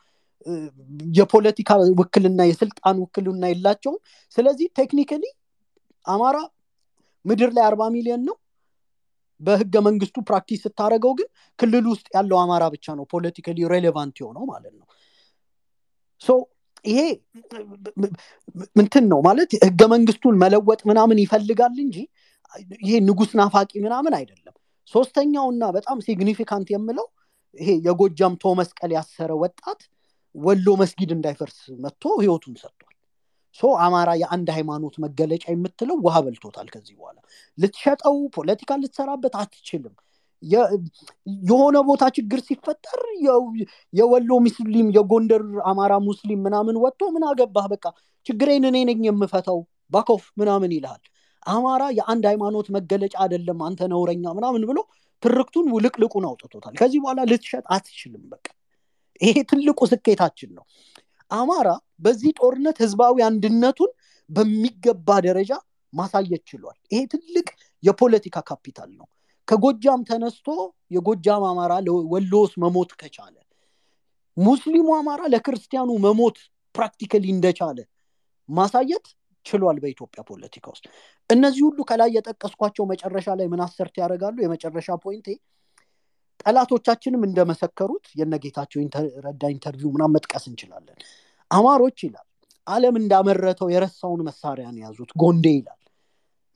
የፖለቲካ 1.17 1.69
ውክልና 2.00 2.42
የስልጣን 2.50 2.98
ውክልና 3.03 3.43
የላቸውም። 3.51 3.98
ስለዚህ 4.38 4.67
technically 4.77 5.24
አማራ 6.06 6.38
ምድር 7.26 7.50
ላይ 7.56 7.64
አርባ 7.69 7.84
ሚሊዮን 7.95 8.22
ነው 8.27 8.35
በህገ 9.41 9.75
መንግስቱ 9.88 10.17
practice 10.27 10.61
ስታደረገው 10.66 11.14
ግን 11.19 11.27
ክልል 11.59 11.85
ውስጥ 11.91 12.07
ያለው 12.16 12.38
አማራ 12.43 12.64
ብቻ 12.75 12.95
ነው 12.98 13.06
politically 13.14 13.67
relevant 13.74 14.16
የሆነው 14.22 14.45
ማለት 14.51 14.74
ነው። 14.80 14.88
so 16.22 16.38
ይሄ 16.85 16.99
ምንትን 18.77 19.06
ነው 19.11 19.19
ማለት 19.27 19.51
ህገ 19.66 19.82
መንግስቱን 19.93 20.35
መለወጥ 20.43 20.82
ምናምን 20.90 21.17
ይፈልጋል 21.24 21.75
እንጂ 21.85 21.98
ይሄ 22.83 22.93
ንጉስ 23.07 23.32
ናፋቂ 23.40 23.72
ምናምን 23.85 24.14
አይደለም። 24.19 24.56
ሶስተኛውና 24.91 25.64
በጣም 25.77 25.98
significant 26.06 26.67
የምለው 26.74 27.07
ይሄ 27.56 27.69
የጎጃም 27.88 28.33
ቶ 28.41 28.53
መስቀል 28.59 28.91
ያሰረ 28.98 29.32
ወጣት 29.43 29.82
ወሎ 30.35 30.67
መስጊድ 30.82 31.11
እንዳይፈርስ 31.16 31.57
መጥቶ 31.83 32.03
ህይወቱን 32.22 32.56
ሰጥቷል 32.61 32.86
so 33.59 33.69
አማራ 33.84 34.10
የአንድ 34.22 34.48
ሃይማኖት 34.56 34.95
መገለጫ 35.03 35.45
የምትለው 35.52 35.98
ውሃ 36.06 36.18
በልቶታል 36.26 36.68
ከዚህ 36.74 36.95
በኋላ። 37.00 37.18
ልትሸጠው 37.58 38.18
ፖለቲካ 38.36 38.72
ልትሰራበት 38.82 39.36
አትችልም። 39.42 39.95
የሆነ 41.45 41.77
ቦታ 41.88 42.03
ችግር 42.18 42.40
ሲፈጠር 42.48 43.02
የወሎ 43.94 44.32
ሙስሊም 44.45 44.88
የጎንደር 44.98 45.44
አማራ 45.72 45.94
ሙስሊም 46.08 46.42
ምናምን 46.48 46.76
ወጥቶ 46.84 47.02
ምን 47.16 47.24
አገባህ? 47.30 47.66
በቃ 47.74 47.86
ችግሬን 48.26 48.66
እኔ 48.69 48.77
ነኝ 48.90 49.00
የምፈታው 49.08 49.60
ባኮፍ 49.92 50.24
ምናምን 50.40 50.74
ይልሃል። 50.76 51.02
አማራ 51.45 51.84
የአንድ 51.98 52.24
ሃይማኖት 52.30 52.68
መገለጫ 52.76 53.16
አይደለም 53.24 53.60
አንተ 53.68 53.82
ነውረኛ 53.92 54.26
ምናምን 54.38 54.64
ብሎ 54.69 54.80
ትርክቱን 55.24 55.68
ውልቅልቁን 55.76 56.26
አውጥቶታል። 56.30 56.74
ከዚህ 56.80 57.00
በኋላ 57.03 57.19
ልትሸጥ 57.30 57.66
አትችልም 57.76 58.24
በቃ። 58.34 58.45
ይሄ 59.22 59.36
ትልቁ 59.50 59.80
ስኬታችን 59.92 60.50
ነው። 60.58 60.66
አማራ 61.32 61.69
በዚህ 62.00 62.32
ጦርነት 62.40 62.77
ህዝባዊ 62.84 63.17
አንድነቱን 63.27 63.92
በሚገባ 64.30 65.09
ደረጃ 65.26 65.51
ማሳየት 65.93 66.43
ችሏል። 66.50 66.77
ይሄ 66.92 67.01
ትልቅ 67.14 67.48
የፖለቲካ 67.84 68.38
ካፒታል 68.50 68.90
ነው። 68.98 69.08
ከጎጃም 69.48 70.01
ተነስቶ 70.09 70.48
የጎጃም 70.92 71.43
አማራ 71.50 71.74
ወሎ 72.14 72.34
ውስጥ 72.43 72.56
መሞት 72.64 72.92
ከቻለ 73.01 73.35
ሙስሊሙ 74.38 74.88
አማራ 74.98 75.22
ለክርስቲያኑ 75.34 75.92
መሞት 76.03 76.38
practically 76.75 77.25
እንደቻለ 77.35 77.77
ማሳየት 78.50 79.06
ችሏል 79.45 79.77
በኢትዮጵያ 79.84 80.22
ፖለቲካ 80.30 80.66
ውስጥ። 80.74 80.85
እነዚህ 81.30 81.61
ሁሉ 81.67 81.80
ከላይ 81.90 82.09
የጠቀስኳቸው 82.16 82.84
መጨረሻ 82.92 83.27
ላይ 83.40 83.48
ምን 83.48 83.61
assert 83.66 83.95
ያደርጋሉ? 84.01 84.35
የመጨረሻ 84.43 84.98
point 85.03 85.18
ኤ 85.18 85.27
ጠላቶቻችንም 86.42 87.22
እንደመሰከሩት 87.27 88.06
የነጌታቸው 88.19 88.80
ረዳ 89.26 89.43
interview 89.53 89.90
ምናም 89.95 90.14
መጥቀስ 90.16 90.45
እንችላለን 90.50 90.98
አማሮች 91.51 92.00
ይላል 92.06 92.24
አለም 92.67 92.95
እንዳመረተው 93.01 93.67
የረሳውን 93.74 94.22
መሳሪያ 94.27 94.66
ነው 94.69 94.80
የያዙት 94.82 95.11
ጎንዴ 95.22 95.45
ይላል። 95.58 95.80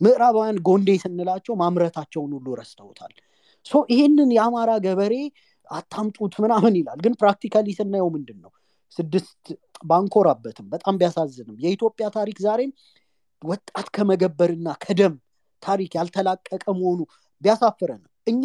ምዕራባውያን 0.02 0.58
ጎንዴ 0.68 0.90
ስንላቸው 1.02 1.54
ማምረታቸውን 1.62 2.32
ሁሉ 2.38 2.48
ረስተውታል። 2.60 3.14
so 3.66 3.82
ይሄንን 3.92 4.30
የአማራ 4.36 4.72
ገበሬ 4.86 5.16
አታምጡት 5.70 6.34
ምናምን 6.44 6.74
ይላል። 6.80 7.00
ግን 7.04 7.14
practically 7.22 7.68
ስናየው 7.78 8.10
ምንድን 8.16 8.40
ነው 8.44 8.52
ስድስት 8.98 9.44
ባንኮራበትም 9.86 10.66
በጣም 10.74 10.96
ቢያሳዝንም 11.00 11.56
የኢትዮጵያ 11.64 12.08
ታሪክ 12.16 12.38
ዛሬም 12.46 12.72
ወጣት 13.42 13.88
ከመገበርና 13.96 14.68
ከደም 14.84 15.14
ታሪክ 15.64 15.92
ያልተላቀቀ 15.98 16.66
መሆኑ 16.78 17.00
ቢያሳፍረንም 17.42 18.10
እኛ 18.28 18.44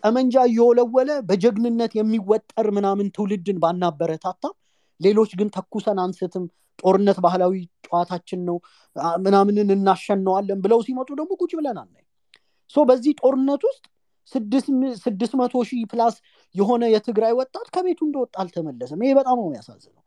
ጠመንጃ 0.00 0.34
እየወለወለ 0.48 1.10
በጀግንነት 1.28 1.92
የሚወጠር 1.98 2.66
ምናምን 2.76 3.06
ትውልድን 3.14 3.58
ባናበረታታም 3.62 4.54
ሌሎች 5.00 5.30
ግን 5.38 5.48
ተኩሰን 5.56 5.98
አንስትም 6.04 6.44
ጦርነት 6.78 7.18
ባህላዊ 7.24 7.54
ጨዋታችን 7.86 8.40
ነው 8.48 8.56
ምናምንን 9.24 9.68
እናሸነዋለን 9.74 10.58
ብለው 10.64 10.80
ሲመጡ 10.86 11.08
ደግሞ 11.20 11.32
ቁጭ 11.42 11.52
ብለን 11.58 11.78
አናይ 11.82 12.04
በዚህ 12.74 13.12
ጦርነት 13.20 13.62
ውስጥ 13.68 13.84
ስድስት 15.04 15.34
መቶ 15.40 15.54
ሺህ 15.68 15.82
plus 15.90 16.14
የሆነ 16.54 16.84
የትግራይ 16.92 17.32
ወጣት 17.38 17.66
ከቤቱ 17.74 18.00
እንደወጣ 18.06 18.34
አልተመለሰም። 18.42 19.02
ይሄ 19.04 19.12
በጣም 19.18 19.36
ነው 19.38 19.46
የሚያሳዝነው። 19.48 20.02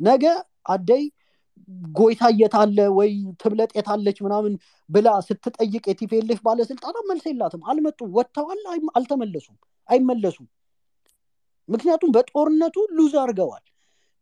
ነገ 0.00 0.24
አደይ 0.68 1.02
ጎይታ 1.96 2.22
የታለ 2.40 2.78
ወይ 2.96 3.10
ትብለጥ 3.40 3.70
የታለች 3.76 4.18
ምናምን 4.26 4.52
ብላ 4.90 5.08
ስትጠይቅ 5.26 5.84
የ 5.88 6.05
TPLF 6.05 6.40
ባለስልጣናት 6.46 7.04
መልስ 7.10 7.24
የላትም። 7.30 7.62
አልመጡም። 7.70 8.10
ወጥተዋል። 8.16 8.62
አልተመለሱም። 8.94 9.56
አይመለሱም። 9.88 10.48
ምክንያቱም 11.68 12.12
በጦርነቱ 12.16 12.76
lose 12.96 13.12
አድርገዋል 13.22 13.64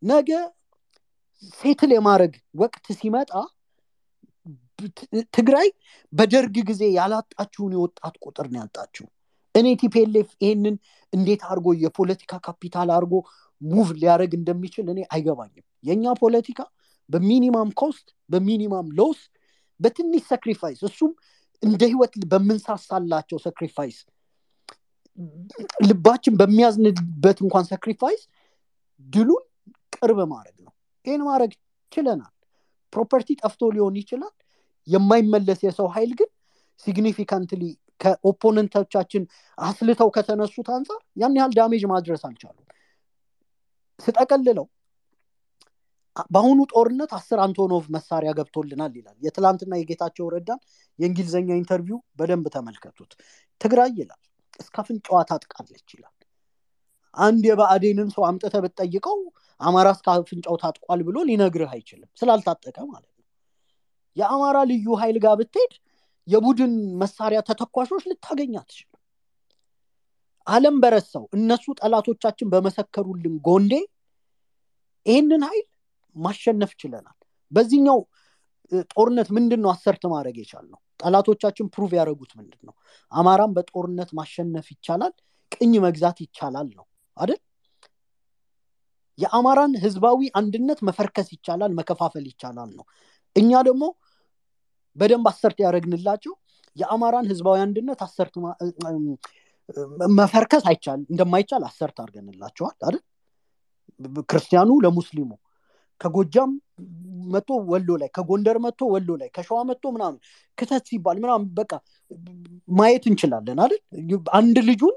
ነገ 0.02 0.30
settle 1.58 1.90
የማድረግ 1.94 2.32
ወቅት 2.60 2.86
ሲመጣ 2.98 3.30
ትግራይ 5.36 5.68
በደርግ 6.12 6.56
ጊዜ 6.68 6.82
ያላጣችውን 6.96 7.72
የወጣት 7.76 8.14
ቁጥር 8.24 8.46
ነው 8.52 8.60
ያጣችው። 8.62 9.06
እኔ 9.54 9.66
TPLF 9.80 10.28
ይሄንን 10.42 10.76
እንዴት 11.12 11.42
አድርጎ 11.48 11.68
የፖለቲካ 11.84 12.32
ካፒታል 12.46 12.88
አድርጎ 12.96 13.14
move 13.62 13.88
ሊያደረግ 14.00 14.32
እንደሚችል 14.38 14.86
እኔ 14.92 15.00
አይገባኝም። 15.14 15.66
የእኛ 15.84 16.14
ፖለቲካ 16.20 16.60
በ 17.08 17.22
minimum 17.22 17.70
cost 17.80 18.06
በ 18.30 18.43
minimum 18.43 18.88
loss 18.98 19.20
በትንሽ 19.80 20.22
sacrifice 20.32 20.80
እሱም 20.88 21.12
እንደ 21.62 21.82
ህይወት 21.90 22.14
በምንሳሳላቸው 22.32 23.38
sacrifice 23.46 23.98
ልባችን 25.88 26.34
በሚያዝንበት 26.40 27.38
እንኳን 27.44 27.64
sacrifice 27.70 28.22
ድሉን 29.06 29.44
ቅርብ 30.02 30.18
ማድረግ 30.32 30.56
ነው። 30.66 30.72
ይህን 31.06 31.22
ማድረግ 31.28 31.52
ችለናል። 31.92 32.32
property 32.92 33.28
ጠፍቶ 33.42 33.62
ሊሆን 33.74 33.96
ይችላል። 34.00 34.34
የማይመለስ 34.88 35.60
የሰው 35.66 35.88
ኃይል 35.94 36.12
ግን 36.18 36.30
significantly 36.80 37.62
ከ 38.00 38.13
opponentኦቻችን 38.13 39.22
አስልተው 39.58 40.08
ከተነሱት 40.16 40.68
አንጻር 40.74 41.00
ያን 41.16 41.36
ያህል 41.38 41.52
damage 41.58 41.82
ማድረስ 41.92 42.22
አልቻሉም። 42.28 42.64
ስጠቀልለው 44.00 44.66
በአሁኑ 46.26 46.60
ጦርነት 46.72 47.10
አስር 47.18 47.38
አንቶኖቭ 47.44 47.84
መሳሪያ 47.96 48.30
ገብቶልናል 48.38 48.92
ይላል። 48.98 49.16
የትላንትና 49.22 49.72
የጌታቸው 49.80 50.26
ረዳን 50.34 50.60
የእንግሊዝኛ 50.98 51.50
interview 51.60 51.98
በደንብ 52.18 52.46
ተመልከቱት። 52.54 53.12
ትግራይ 53.60 53.92
ይላል 54.00 54.20
እስከ 54.60 54.76
አፍንጫዋ 54.82 55.18
ታጥቃለች 55.28 55.88
ይላል 55.94 56.14
አንድ 57.16 57.44
የብአዴንን 57.48 58.08
ሰው 58.14 58.22
አምጥተህ 58.28 58.54
ብትጠይቀው 58.64 59.18
አማራ 59.60 59.88
እስከ 59.96 60.08
አፍንጫው 60.14 60.56
ታጥቋል 60.62 61.00
ብሎ 61.06 61.18
ሊነግርህ 61.28 61.70
አይችልም። 61.74 62.08
ስላልታጠቀ 62.20 62.76
ማለት 62.88 63.10
ነው። 63.10 63.24
የአማራ 64.16 64.58
ልዩ 64.70 64.86
ኃይል 65.00 65.16
ጋር 65.24 65.34
ብትሄድ 65.40 65.72
የቡድን 66.28 66.72
መሳሪያ 67.02 67.40
ተተኳሾች 67.48 68.04
ልታገኝ 68.10 68.54
አትችልም። 68.60 68.94
አለም 70.46 70.76
በረሰው 70.82 71.24
እነሱ 71.36 71.66
ጠላቶቻችን 71.80 72.50
በመሰከሩልን 72.52 73.34
ጎንዴ 73.46 73.72
ይህንን 75.06 75.42
ኃይል 75.48 75.66
ማሸነፍ 76.16 76.72
ችለናል። 76.80 77.16
በዚህኛው 77.52 77.98
ጦርነት 78.92 79.28
ምንድን 79.36 79.60
ነው 79.64 79.70
assert 79.74 80.02
ማድረግ 80.12 80.36
የቻልነው 80.40 80.80
ጠላቶቻችን 81.00 81.66
prove 81.74 81.90
ያደረጉት 81.98 82.32
ምንድን 82.38 82.62
ነው 82.68 82.74
አማራም 83.12 83.52
በጦርነት 83.56 84.10
ማሸነፍ 84.18 84.66
ይቻላል 84.74 85.12
ቅኝ 85.52 85.72
መግዛት 85.84 86.18
ይቻላል 86.24 86.68
ነው 86.78 86.84
አይደል? 87.18 87.40
የአማራን 89.18 89.72
ህዝባዊ 89.84 90.20
አንድነት 90.40 90.80
መፈርከስ 90.88 91.28
ይቻላል 91.34 91.72
መከፋፈል 91.78 92.24
ይቻላል 92.30 92.70
ነው። 92.78 92.84
እኛ 93.36 93.50
ደግሞ 93.68 93.84
በደንብ 94.96 95.26
assert 95.30 95.58
ያደረግንላቸው 95.64 96.34
የአማራን 96.76 97.26
ህዝባዊ 97.30 97.58
አንድነት 97.64 98.00
assert 98.06 98.34
መፈርከስ 100.18 100.64
አይቻል 100.70 101.00
እንደማይቻል 101.12 101.62
assert 101.68 101.96
አድርገንላቸዋል 102.02 102.76
አይደል? 102.80 103.02
ክርስቲያኑ 104.30 104.70
ለሙስሊሙ 104.84 105.30
ከጎጃም 106.00 106.50
መጥቶ 107.32 107.50
ወሎ 107.70 107.88
ላይ 108.00 108.08
ከጎንደር 108.16 108.58
መጥቶ 108.64 108.82
ወሎ 108.94 109.10
ላይ 109.20 109.28
ከሸዋ 109.36 109.58
መጥቶ 109.70 109.84
ምናምን 109.94 110.18
ክተት 110.58 110.84
ሲባል 110.90 111.16
ምናምን 111.24 111.46
በቃ 111.56 111.72
ማየት 112.72 113.04
እንችላለን 113.10 113.58
አይደል? 113.64 113.80
አንድ 114.38 114.56
ልጁን 114.68 114.96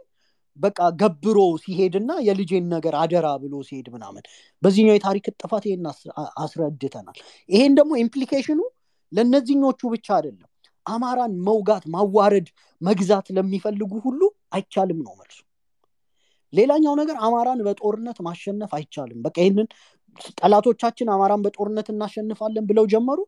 በቃ 0.57 0.79
ገብሮ 0.99 1.39
ሲሄድና 1.63 2.11
የልጄን 2.25 2.65
ነገር 2.73 2.93
አደራ 3.01 3.27
ብሎ 3.43 3.53
ሲሄድ 3.67 3.87
ምናምን። 3.93 4.23
በዚህኛው 4.63 4.95
የታሪክ 4.97 5.27
ጥፋት 5.41 5.63
ይሄን 5.67 5.85
አስረድተናል። 6.43 7.17
ይሄን 7.49 7.75
ደግሞ 7.79 7.91
implication 8.03 8.51
ኑ 8.51 8.59
ለእነዚህኞቹ 9.11 9.81
ብቻ 9.93 10.07
አይደለም። 10.17 10.49
አማራን 10.85 11.33
መውጋት 11.47 11.83
ማዋረድ 11.93 12.47
መግዛት 12.81 13.27
ለሚፈልጉ 13.35 13.91
ሁሉ 14.05 14.21
አይቻልም 14.51 14.99
ነው 15.05 15.13
መልሱ። 15.19 15.39
ሌላኛው 16.53 16.93
ነገር 17.01 17.17
አማራን 17.25 17.59
በጦርነት 17.67 18.17
ማሸነፍ 18.27 18.71
አይቻልም። 18.77 19.19
በቃ 19.25 19.35
ይህንን 19.43 19.67
ጠላቶቻችን 20.39 21.11
አማራን 21.13 21.43
በጦርነት 21.45 21.87
እናሸንፋለን 21.93 22.65
ብለው 22.69 22.85
ጀመሩ። 22.93 23.19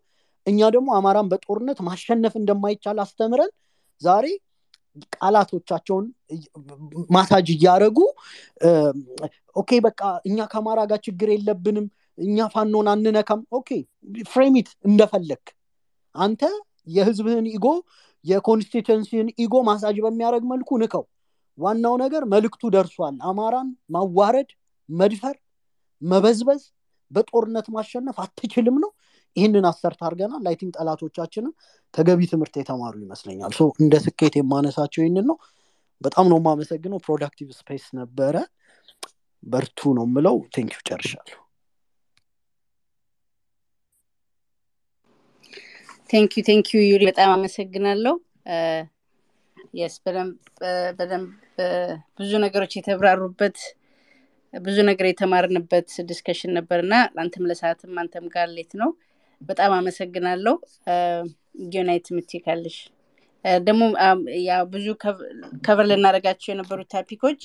እኛ 0.47 0.59
ደግሞ 0.75 0.89
አማራን 0.97 1.29
በጦርነት 1.31 1.77
ማሸነፍ 1.87 2.33
እንደማይቻል 2.39 2.97
አስተምረን 3.03 3.51
ዛሬ 4.01 4.25
ቃላቶቻቸውን 5.15 6.05
ማሳጅ 7.09 7.47
እያደረጉ 7.53 7.99
okay 9.55 9.72
በቃ 9.85 9.99
እኛ 10.27 10.45
ከአማራ 10.51 10.80
ጋር 10.91 10.99
ችግር 11.07 11.30
የለብንም 11.33 11.85
እኛ 12.17 12.47
ፋኖን 12.53 12.88
አንነካም። 12.93 13.41
okay 13.57 13.69
frame 14.31 14.59
it 14.59 14.69
እንደፈለግህ 14.88 15.43
አንተ 16.15 16.41
የህዝብህን 16.88 17.45
ego 17.53 17.67
የ 18.25 18.38
constituencyን 18.38 19.27
ego 19.43 19.55
massage 19.69 19.97
በሚያደርግ 20.03 20.43
መልኩ 20.51 20.69
ንከው። 20.81 21.03
ዋናው 21.57 21.95
ነገር 22.03 22.23
መልክቱ 22.33 22.72
ደርሷል። 22.75 23.15
አማራን 23.30 23.67
ማዋረድ 23.95 24.49
መድፈር 24.89 25.35
መበዝበዝ 26.01 26.61
በጦርነት 27.11 27.67
ማሸነፍ 27.75 28.17
አትችልም 28.23 28.77
ነው 28.83 28.91
ይህንን 29.35 29.65
assert 29.69 29.99
አድርገናል። 30.07 30.43
አይ 30.49 30.55
ጠላቶቻችንም 30.75 31.53
ተገቢ 31.93 32.21
ትምህርት 32.31 32.55
የተማሩ 32.59 32.95
ይመስለኛል። 33.03 33.53
እንደ 33.79 33.95
ስኬት 34.05 34.35
የማነሳቸው 34.39 35.01
ይህንን 35.03 35.25
ነው። 35.31 35.37
በጣም 36.01 36.25
ነው 36.31 36.37
የማመሰግነው። 36.41 36.99
productive 37.05 37.49
space 37.59 37.85
ነበረ። 37.99 38.35
በርቱ 39.43 39.79
ነው 39.97 40.05
ምለው 40.11 40.35
thank 40.53 40.67
you 40.67 40.75
ጨርሻለሁ። 40.87 41.39
ቴንኪዩ 46.09 46.41
ቴንኪዩ 46.47 46.79
ዩሪ 46.87 47.03
በጣም 47.09 47.29
አመሰግናለሁ። 47.35 48.15
የስ 49.77 49.95
በደንብ 50.97 51.29
ብዙ 52.17 52.31
ነገሮች 52.43 52.73
የተብራሩበት 52.77 53.57
ብዙ 54.53 54.77
ነገር 54.89 55.05
የተማርንበት 55.09 55.89
ዲስከሽን 56.09 56.51
ነበር 56.57 56.79
እና 56.85 56.95
ለአንተም 57.15 57.47
ለሰዓትም 57.49 57.99
አንተም 58.01 58.25
ጋር 58.33 58.47
ሌት 58.57 58.71
ነው 58.81 58.89
በጣም 59.43 59.72
አመሰግናለሁ። 59.77 60.55
ዩናይት 61.73 62.07
ምትካለሽ 62.15 62.77
ደግሞ 63.61 63.81
ብዙ 64.73 64.85
ከቨር 65.65 65.85
ልናደረጋቸው 65.89 66.49
የነበሩት 66.51 66.89
ታፒኮች 66.93 67.41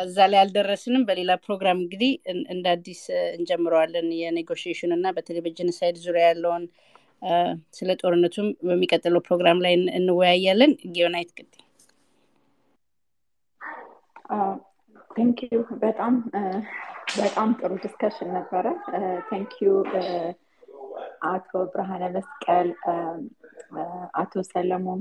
እዛ 0.00 0.26
ላይ 0.30 0.38
አልደረስንም። 0.42 1.02
በሌላ 1.08 1.32
ፕሮግራም 1.44 1.80
እንግዲህ 1.82 2.12
እንደ 2.54 2.66
አዲስ 2.74 3.00
እንጀምረዋለን 3.36 4.08
የኔጎሽሽን 4.20 4.94
እና 4.96 5.06
በተለይ 5.16 5.42
በጀነሳይድ 5.46 5.98
ዙሪያ 6.04 6.24
ያለውን 6.28 6.64
ስለ 7.74 7.90
ጦርነቱም 8.00 8.48
በሚቀጥለው 8.68 9.20
ፕሮግራም 9.26 9.58
ላይ 9.64 9.74
እንወያያለን። 9.98 10.72
ጊዮናይት 10.94 11.30
ቅድ 11.38 11.50
ቴንኪዩ 15.10 15.54
በጣም 15.82 16.14
በጣም 17.16 17.48
ጥሩ 17.58 17.72
ዲስከሽን 17.82 18.28
ነበረ። 18.36 18.66
ቴንኪዩ 19.28 19.70
አቶ 21.30 21.50
ብርሃነ 21.72 22.04
መስቀል 22.14 22.68
አቶ 24.20 24.42
ሰለሞን 24.50 25.00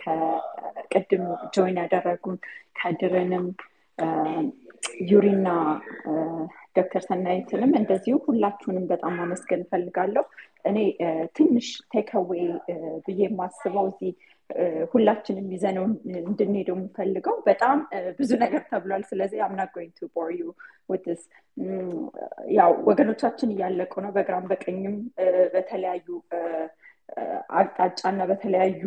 ከቅድም 0.00 1.24
ጆይን 1.54 1.78
ያደረጉን 1.82 2.38
ከድርንም 2.78 3.46
ዩሪና 5.10 5.48
ዶክተር 6.76 7.02
ሰናይትንም 7.02 7.72
እንደዚሁ 7.80 8.14
ሁላችሁንም 8.26 8.84
በጣም 8.92 9.12
ማመስገን 9.20 9.64
እፈልጋለሁ። 9.64 10.24
እኔ 10.64 10.78
ትንሽ 11.36 11.68
takeaway 11.92 12.30
ብዬ 13.06 13.20
የማስበው 13.24 13.86
እዚህ 13.90 14.12
ሁላችንም 14.92 15.46
ይዘነው 15.54 15.84
እንድንሄደው 16.22 16.76
የምፈልገው 16.78 17.36
በጣም 17.46 17.78
ብዙ 18.18 18.30
ነገር 18.42 18.62
ተብሏል። 18.70 19.04
ስለዚህ 19.10 19.38
I'm 19.46 19.54
not 19.54 19.62
going 19.74 19.92
to 19.98 20.08
bore 20.16 20.30
you 20.38 20.44
with 20.88 21.05
this 21.05 21.22
ያው 22.58 22.72
ወገኖቻችን 22.88 23.52
እያለቁ 23.54 23.94
ነው። 24.04 24.12
በግራም 24.16 24.46
በቀኝም 24.52 24.96
በተለያዩ 25.54 26.08
አቅጣጫ 27.58 28.00
እና 28.12 28.22
በተለያዩ 28.30 28.82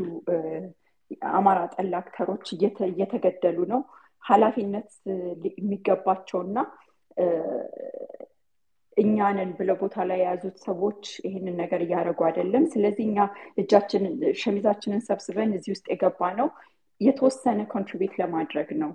አማራ 1.34 1.60
ጠል 1.76 1.92
actor 2.00 2.25
ኦች 2.25 2.46
እየተገደሉ 2.54 3.60
ነው 3.74 3.82
ኃላፊነት 4.24 4.90
የሚገባቸውና 5.58 6.58
እኛንን 8.98 9.50
ብለው 9.58 9.76
ቦታ 9.82 10.06
ላይ 10.10 10.20
የያዙት 10.22 10.58
ሰዎች 10.68 11.04
ይህንን 11.26 11.56
ነገር 11.62 11.82
እያደረጉ 11.86 12.20
አይደለም። 12.28 12.64
ስለዚህ 12.74 13.04
እኛ 13.10 13.20
እጃችን 13.62 14.04
ሸሚዛችንን 14.42 15.02
ሰብስበን 15.08 15.52
እዚህ 15.58 15.72
ውስጥ 15.76 15.86
የገባ 15.94 16.30
ነው 16.40 16.48
የተወሰነ 17.02 17.60
contribute 17.74 18.16
ለማድረግ 18.22 18.70
ነው። 18.82 18.92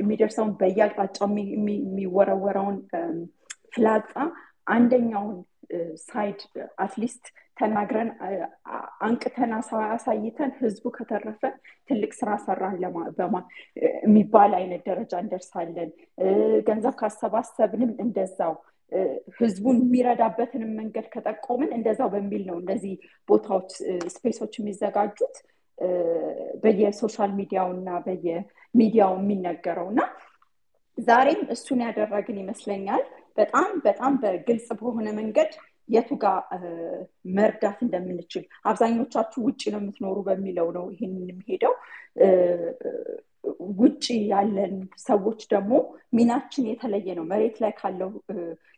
የሚደርሰውን 0.00 0.52
በየአቅጣጫው 0.60 1.28
የሚወረወረውን 1.80 2.76
ፍላጻ 3.74 4.12
አንደኛውን 4.66 5.36
side 6.04 6.40
at 6.84 6.95
least 6.95 7.24
ተናግረን 7.56 8.10
አንቅተን 9.06 9.52
አሳይተን 9.88 10.50
ህዝቡ 10.58 10.84
ከተረፈ 10.96 11.42
ትልቅ 11.88 12.10
ስራ 12.18 12.30
ሰራን 12.44 12.76
የሚባል 14.04 14.52
አይነት 14.60 14.82
ደረጃ 14.88 15.12
እንደርሳለን። 15.24 15.90
ገንዘብ 16.68 16.94
ካሰባሰብንም 17.00 17.92
እንደዛው። 18.04 18.54
ህዝቡን 19.38 19.78
የሚረዳበትንም 19.82 20.70
መንገድ 20.78 21.06
ከጠቆምን 21.14 21.70
እንደዛው 21.76 22.08
በሚል 22.14 22.42
ነው 22.50 22.56
እነዚህ 22.62 22.94
ቦታዎች 23.28 23.72
space 24.14 24.36
ኦች 24.36 24.54
የሚዘጋጁት። 24.58 25.36
በየ 26.62 26.90
social 26.90 27.32
media 27.38 27.59
ው 27.59 27.68
እና 27.74 27.88
በየሚዲያው 28.06 29.12
የሚነገረው 29.18 29.88
እና 29.92 30.00
ዛሬም 30.98 31.40
እሱን 31.54 31.80
ያደረግን 31.84 32.38
ይመስለኛል 32.40 33.02
በጣም 33.38 33.68
በጣም 33.84 34.12
በግልጽ 34.22 34.68
በሆነ 34.80 35.08
መንገድ 35.18 35.50
የቱ 35.88 36.10
ጋር 36.22 36.38
መርዳት 37.36 37.78
እንደምንችል 37.84 38.42
አብዛኞቻችሁ 38.70 39.40
ውጭ 39.46 39.62
ነው 39.74 39.80
የምትኖሩ 39.80 40.16
በሚለው 40.26 40.68
ነው 40.76 40.86
ይህን 40.94 41.14
የሚሄደው 41.24 41.74
ውጭ 43.78 44.04
ያለን 44.32 44.74
ሰዎች 45.04 45.40
ደግሞ 45.52 45.72
ሚናችን 46.16 46.64
የተለየ 46.70 47.14
ነው። 47.18 47.24
መሬት 47.30 47.56
ላይ 47.64 47.72
ካለው 47.78 48.10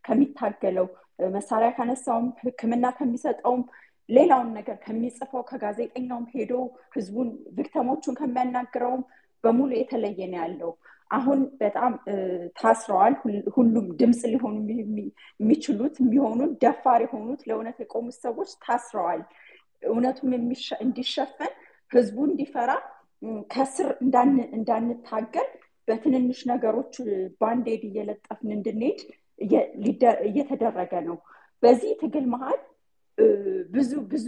ከሚታገለው 0.05 0.86
መሳሪያ 1.34 1.70
ካነሳውም 1.76 2.28
ህክምና 2.42 2.86
ከሚሰጠውም 2.98 3.62
ሌላውን 4.08 4.48
ነገር 4.58 4.76
ከሚጽፈው 4.84 5.42
ከጋዜጠኛውም 5.50 6.28
ሄዶ 6.32 6.52
ህዝቡን 6.94 7.28
ቪክተሞቹን 7.58 8.18
ከሚያናግረውም 8.20 9.02
በሙሉ 9.44 9.70
የተለየ 9.76 10.20
ነው 10.30 10.39
ያለው 10.40 10.70
አሁን 11.10 11.40
በጣም 11.60 11.92
ታስረዋል። 12.58 13.14
ሁሉም 13.56 13.86
ድምፅ 14.00 14.20
ሊሆኑ 14.32 14.56
የሚችሉት 15.40 15.94
የሚሆኑት 16.02 16.52
ደፋር 16.64 17.00
የሆኑት 17.06 17.40
ለእውነት 17.48 17.78
የቆሙት 17.82 18.16
ሰዎች 18.24 18.50
ታስረዋል። 18.64 19.22
እውነቱም 19.82 20.32
እንዲሸፈን 20.80 21.52
ህዝቡ 21.90 22.18
እንዲፈራ 22.28 22.70
ከስር 23.52 23.89
እንዳንታገል 24.56 25.48
በትንንሽ 25.89 26.40
ነገሮች 26.50 26.94
ባንዴድ 27.40 27.82
እየለጠፍን 27.89 28.50
እንድንሄድ 28.56 29.00
እየተደረገ 30.28 30.92
ነው። 31.08 31.16
በዚህ 31.62 31.92
ትግል 32.02 32.26
መሀል 32.34 32.60
ብዙ 33.74 33.90
ብዙ 34.10 34.26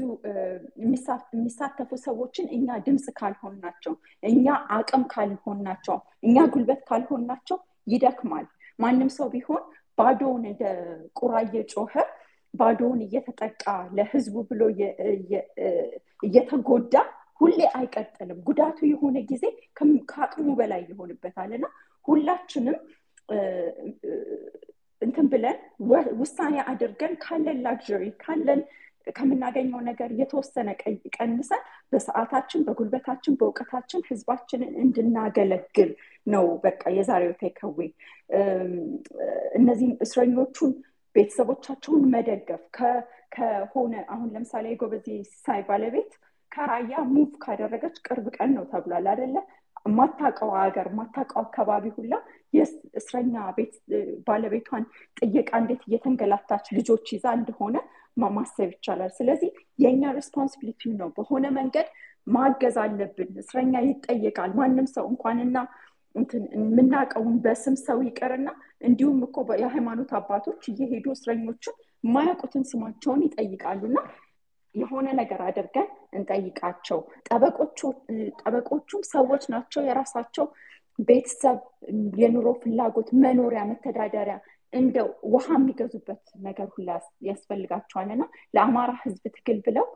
የሚሳተፉ 1.32 1.90
ሰዎችን 2.04 2.46
እኛ 2.56 2.78
ድምፅ 2.86 3.06
ካልሆን 3.18 3.54
ናቸው 3.64 3.94
እኛ 4.22 4.46
አቅም 4.76 5.04
ካልሆን 5.12 5.60
ናቸው 5.68 5.96
እኛ 6.22 6.36
ጉልበት 6.54 6.82
ካልሆን 6.88 7.22
ናቸው 7.30 7.58
ይደክማል። 7.86 8.46
ማንም 8.78 9.10
ሰው 9.16 9.28
ቢሆን 9.34 9.62
ባዶውን 9.98 10.44
እንደ 10.50 10.62
ቁራ 11.18 11.32
እየጮኸ 11.46 11.94
ባዶውን 12.54 13.00
እየተጠቃ 13.06 13.64
ለህዝቡ 13.96 14.36
ብሎ 14.48 14.62
እየተጎዳ 16.22 16.94
ሁሌ 17.40 17.58
አይቀጥልም። 17.78 18.40
ጉዳቱ 18.48 18.78
የሆነ 18.90 19.16
ጊዜ 19.30 19.44
ከአቅሙ 20.10 20.48
በላይ 20.58 20.82
ይሆንበታል። 20.90 21.52
እና 21.58 21.64
ሁላችንም 22.08 22.76
እንትን 25.02 25.26
ብለን 25.32 25.58
ውሳኔ 26.20 26.54
አድርገን 26.70 27.14
ካለን 27.24 27.58
ላግሪ 27.66 28.04
ካለን 28.22 28.60
ከምናገኘው 29.10 29.80
ነገር 29.88 30.10
የተወሰነ 30.18 30.68
ቀንሰን 31.16 31.62
በሰዓታችን፣ 31.92 32.60
በጉልበታችን፣ 32.66 33.36
በእውቀታችን 33.38 34.04
ህዝባችንን 34.08 34.72
እንድናገለግል 34.82 35.90
ነው 36.26 36.44
በቃ 36.64 36.82
የዛሬው 36.98 37.32
ቴከዌ። 37.40 37.78
እነዚህም 39.58 39.96
እስረኞቹን 40.06 40.72
ቤተሰቦቻቸውን 41.16 42.04
መደገፍ 42.12 42.62
ከሆነ 43.34 43.94
አሁን 44.12 44.28
ለምሳሌ 44.34 44.66
የጎበዜ 44.72 45.08
ሲሳይ 45.30 45.60
ባለቤት 45.68 46.12
ከራያ 46.52 46.94
ሙቭ 47.12 47.32
ካደረገች 47.44 47.96
ቅርብ 48.06 48.26
ቀን 48.36 48.50
ነው 48.56 48.64
ተብሏል 48.72 49.06
አደለ? 49.12 49.36
ማታቀው 49.92 50.50
ሀገር 50.56 50.88
ማታቀው 50.98 51.38
አካባቢ 51.44 51.84
ሁላ 51.96 52.12
የእስረኛ 52.52 53.34
ቤት 53.56 53.74
ባለቤቷን 54.26 54.84
ጥየቃ 55.20 55.50
እንዴት 55.60 55.82
እየተንገላታች 55.88 56.66
ልጆች 56.78 57.06
ይዛ 57.14 57.26
እንደሆነ 57.38 57.76
ማሰብ 58.30 58.70
ይቻላል። 58.74 59.12
ስለዚህ 59.18 59.50
የእኛ 59.78 60.02
ሬስፖንሲቢሊቲ 60.16 60.92
ነው። 60.98 61.08
በሆነ 61.16 61.44
መንገድ 61.58 61.86
ማገዝ 62.26 62.76
አለብን። 62.82 63.30
እስረኛ 63.42 63.74
ይጠየቃል። 63.86 64.50
ማንም 64.58 64.88
ሰው 64.94 65.06
እንኳንና 65.12 65.56
የምናውቀውን 66.56 67.36
በስም 67.44 67.76
ሰው 67.84 67.98
ይቅርና 68.06 68.48
እንዲሁም 68.82 69.20
እኮ 69.26 69.36
የሃይማኖት 69.62 70.10
አባቶች 70.18 70.62
እየሄዱ 70.72 71.06
እስረኞችን 71.14 71.76
የማያውቁትን 72.04 72.64
ስማቸውን 72.70 73.22
ይጠይቃሉ 73.26 73.82
የሆነ 74.74 75.06
ነገር 75.18 75.40
አድርገን 75.46 75.88
እንጠይቃቸው። 76.18 76.98
ጠበቆቹም 78.40 79.02
ሰዎች 79.10 79.42
ናቸው። 79.52 79.80
የራሳቸው 79.88 80.46
ቤተሰብ፣ 80.98 81.58
የኑሮ 82.20 82.48
ፍላጎት፣ 82.62 83.08
መኖሪያ፣ 83.24 83.62
መተዳደሪያ 83.70 84.36
እንደው 84.72 85.08
ውሃ 85.32 85.46
የሚገዙበት 85.56 86.22
ነገር 86.44 86.68
ሁላ 86.74 86.90
ያስፈልጋቸዋል 87.28 88.10
እና 88.14 88.22
ለአማራ 88.54 88.90
ህዝብ 89.02 89.24
ትግል 89.36 89.58
ብለው 89.66 89.86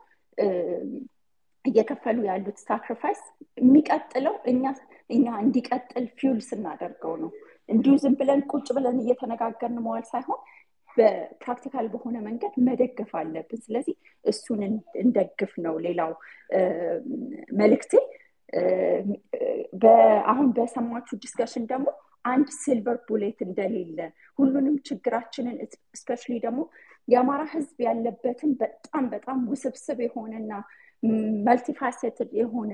እየከፈሉ 1.65 2.19
ያሉት 2.29 2.59
sacrifice 2.67 3.23
የሚቀጥለው 3.59 4.35
እኛ 4.53 4.65
እኛ 5.11 5.27
እንዲቀጥል 5.45 6.05
fuel 6.19 6.39
ስናደርገው 6.49 7.15
ነው። 7.23 7.31
እንዲሁ 7.69 7.95
ዝም 8.03 8.15
ብለን 8.21 8.41
ቁጭ 8.53 8.69
ብለን 8.77 8.99
እየተነጋገርን 9.03 9.81
መዋል 9.87 10.05
ሳይሆን 10.11 10.41
በ 10.97 11.13
practical 11.13 11.87
በሆነ 11.95 12.17
መንገድ 12.27 12.55
መደገፍ 12.67 13.11
አለብን። 13.21 13.61
ስለዚህ 13.65 13.97
እሱን 14.25 14.61
እንደግፍ 15.03 15.53
ነው 15.67 15.75
ሌላው 15.87 16.13
መልእክቴ። 17.61 17.93
አሁን 20.31 20.49
በሰማችሁ 20.57 21.15
discussion 21.23 21.65
ደግሞ 21.73 21.87
አንድ 22.25 22.49
silver 22.61 22.99
bullet 23.09 23.39
እንደሌለ 23.47 23.99
ሁሉንም 24.39 24.77
ችግራችንን 24.89 25.57
especially 25.97 26.35
ደግሞ 26.45 26.61
የአማራ 27.09 27.43
ህዝብ 27.53 27.77
ያለበትን 27.87 28.53
በጣም 28.63 29.05
በጣም 29.13 29.41
ውስብስብ 29.53 29.99
የሆነና 30.07 30.53
multifaceted 31.47 32.31
የሆነ 32.41 32.73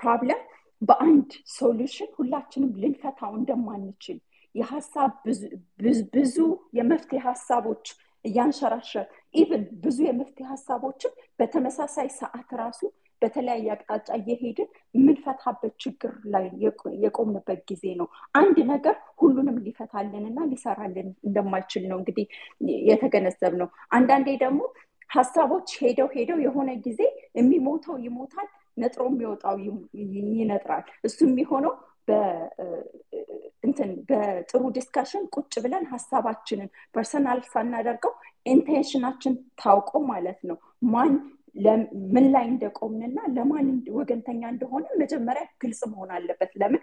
problem 0.00 0.40
በአንድ 0.82 1.30
solution 1.56 2.10
ሁላችንም 2.18 2.72
ልንፈታው 2.82 3.32
እንደማንችል 3.38 4.18
የሀሳብ 4.54 5.12
ብዙ 6.14 6.36
የመፍትሄ 6.78 7.20
ሀሳቦች 7.28 7.86
እያንሸራሸር 8.24 9.06
even 9.34 9.64
ብዙ 9.82 9.98
የመፍትሄ 10.06 10.46
ሀሳቦችን 10.52 11.12
በተመሳሳይ 11.38 12.08
ሰዓት 12.20 12.50
ራሱ 12.62 12.80
በተለያየ 13.22 13.68
አቅጣጫ 13.74 14.08
እየሄድን 14.18 14.68
የምንፈታበት 14.94 15.74
ችግር 15.84 16.12
ላይ 16.34 16.46
የቆምንበት 17.04 17.60
ጊዜ 17.70 17.84
ነው። 18.00 18.08
አንድ 18.34 18.58
ነገር 18.72 18.94
ሁሉንም 19.22 19.56
ሊፈታልን 19.66 20.26
እና 20.30 20.38
ሊሰራልን 20.50 21.08
እንደማይችል 21.28 21.84
ነው 21.90 21.98
እንግዲህ 22.00 22.26
የተገነዘብነው። 22.90 23.68
አንዳንዴ 23.92 24.28
ደግሞ 24.44 24.60
ሀሳቦች 25.10 25.68
ሄደው 25.82 26.08
ሄደው 26.14 26.38
የሆነ 26.44 26.70
ጊዜ 26.86 27.00
የሚሞተው 27.38 27.96
ይሞታል፣ 28.06 28.48
ነጥሮ 28.76 29.02
የሚወጣው 29.10 29.56
ይነጥራል። 30.38 30.84
እሱ 31.04 31.18
የሚሆነው 31.26 31.74
እንትን 33.66 33.90
በጥሩ 34.08 34.62
discussion 34.76 35.24
ቁጭ 35.34 35.54
ብለን 35.64 35.84
ሀሳባችንን 35.92 36.68
personal 36.94 37.40
ሳናደርገው 37.52 38.12
intention 38.46 38.94
ኣችን 38.94 39.32
ታውቆ 39.62 39.90
ማለት 40.10 40.40
ነው 40.50 40.58
ማን 40.92 41.14
ምን 42.14 42.26
ላይ 42.34 42.44
እንደቆምንና 42.50 43.18
ለማን 43.36 43.68
ወገንተኛ 43.98 44.42
እንደሆነ 44.52 44.84
መጀመሪያ 45.02 45.44
ግልጽ 45.62 45.80
መሆን 45.92 46.10
አለበት። 46.16 46.52
ለምን 46.60 46.82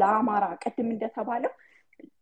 ለአማራ 0.00 0.44
ቅድም 0.64 0.90
እንደተባለው 0.94 1.52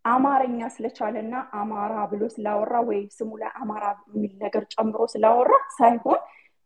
አማርኛ 0.07 0.61
ስለቻለና 0.75 1.35
አማራ 1.61 1.95
ብሎ 2.11 2.23
ስላወራ 2.35 2.75
ወይ 2.89 3.01
ስሙ 3.17 3.31
ላይ 3.41 3.51
አማራ 3.63 3.85
የሚል 4.11 4.35
ነገር 4.45 4.65
ጨምሮ 4.75 5.01
ስላወራ 5.15 5.53
ሳይሆን 5.79 6.21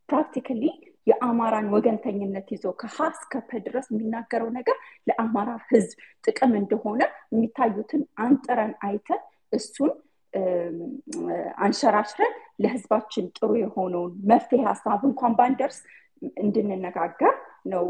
practically 0.09 0.63
የአማራን 1.07 1.67
ወገንተኝነት 1.73 2.47
ይዞ 2.53 2.65
ከሀ 2.81 2.97
እስከ 3.13 3.33
ድረስ 3.65 3.85
የሚናገረው 3.91 4.49
ነገር 4.57 4.77
ለአማራ 5.07 5.49
ህዝብ 5.69 5.91
ጥቅም 6.23 6.53
እንደሆነ 6.61 7.01
የሚታዩትን 7.33 8.03
አንጥረን 8.25 8.73
አይተን 8.87 9.21
እሱን 9.53 9.91
አንሸራሽረን 11.63 12.33
ለህዝባችን 12.63 13.25
ጥሩ 13.37 13.49
የሆነውን 13.61 14.13
መፍትሄ 14.31 14.61
ሀሳብ 14.69 15.01
እንኳን 15.09 15.33
ባንደርስ 15.39 15.79
እንድንነጋገር 16.41 17.33
ነው 17.71 17.85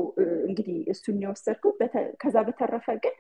እንግዲህ 0.48 0.78
እሱን 0.94 1.18
የወሰድኩት። 1.24 1.78
ከዛ 2.22 2.36
በተረፈ 2.48 2.88
ግን 3.04 3.16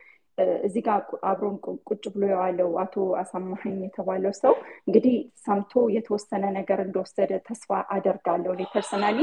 እዚህ 0.66 0.82
ጋር 0.85 1.00
አብሮን 1.30 1.56
ቁጭ 1.90 2.03
ብሎ 2.14 2.24
የዋለው 2.30 2.69
አቶ 2.83 2.93
አሳማኸኝ 3.22 3.75
የተባለው 3.82 4.33
ሰው 4.40 4.53
እንግዲህ 4.88 5.16
ሰምቶ 5.43 5.74
የተወሰነ 5.95 6.43
ነገር 6.59 6.80
እንደወሰደ 6.85 7.32
ተስፋ 7.48 7.80
አደርጋለሁ 7.95 8.51
እኔ 8.56 8.64
personally። 8.73 9.19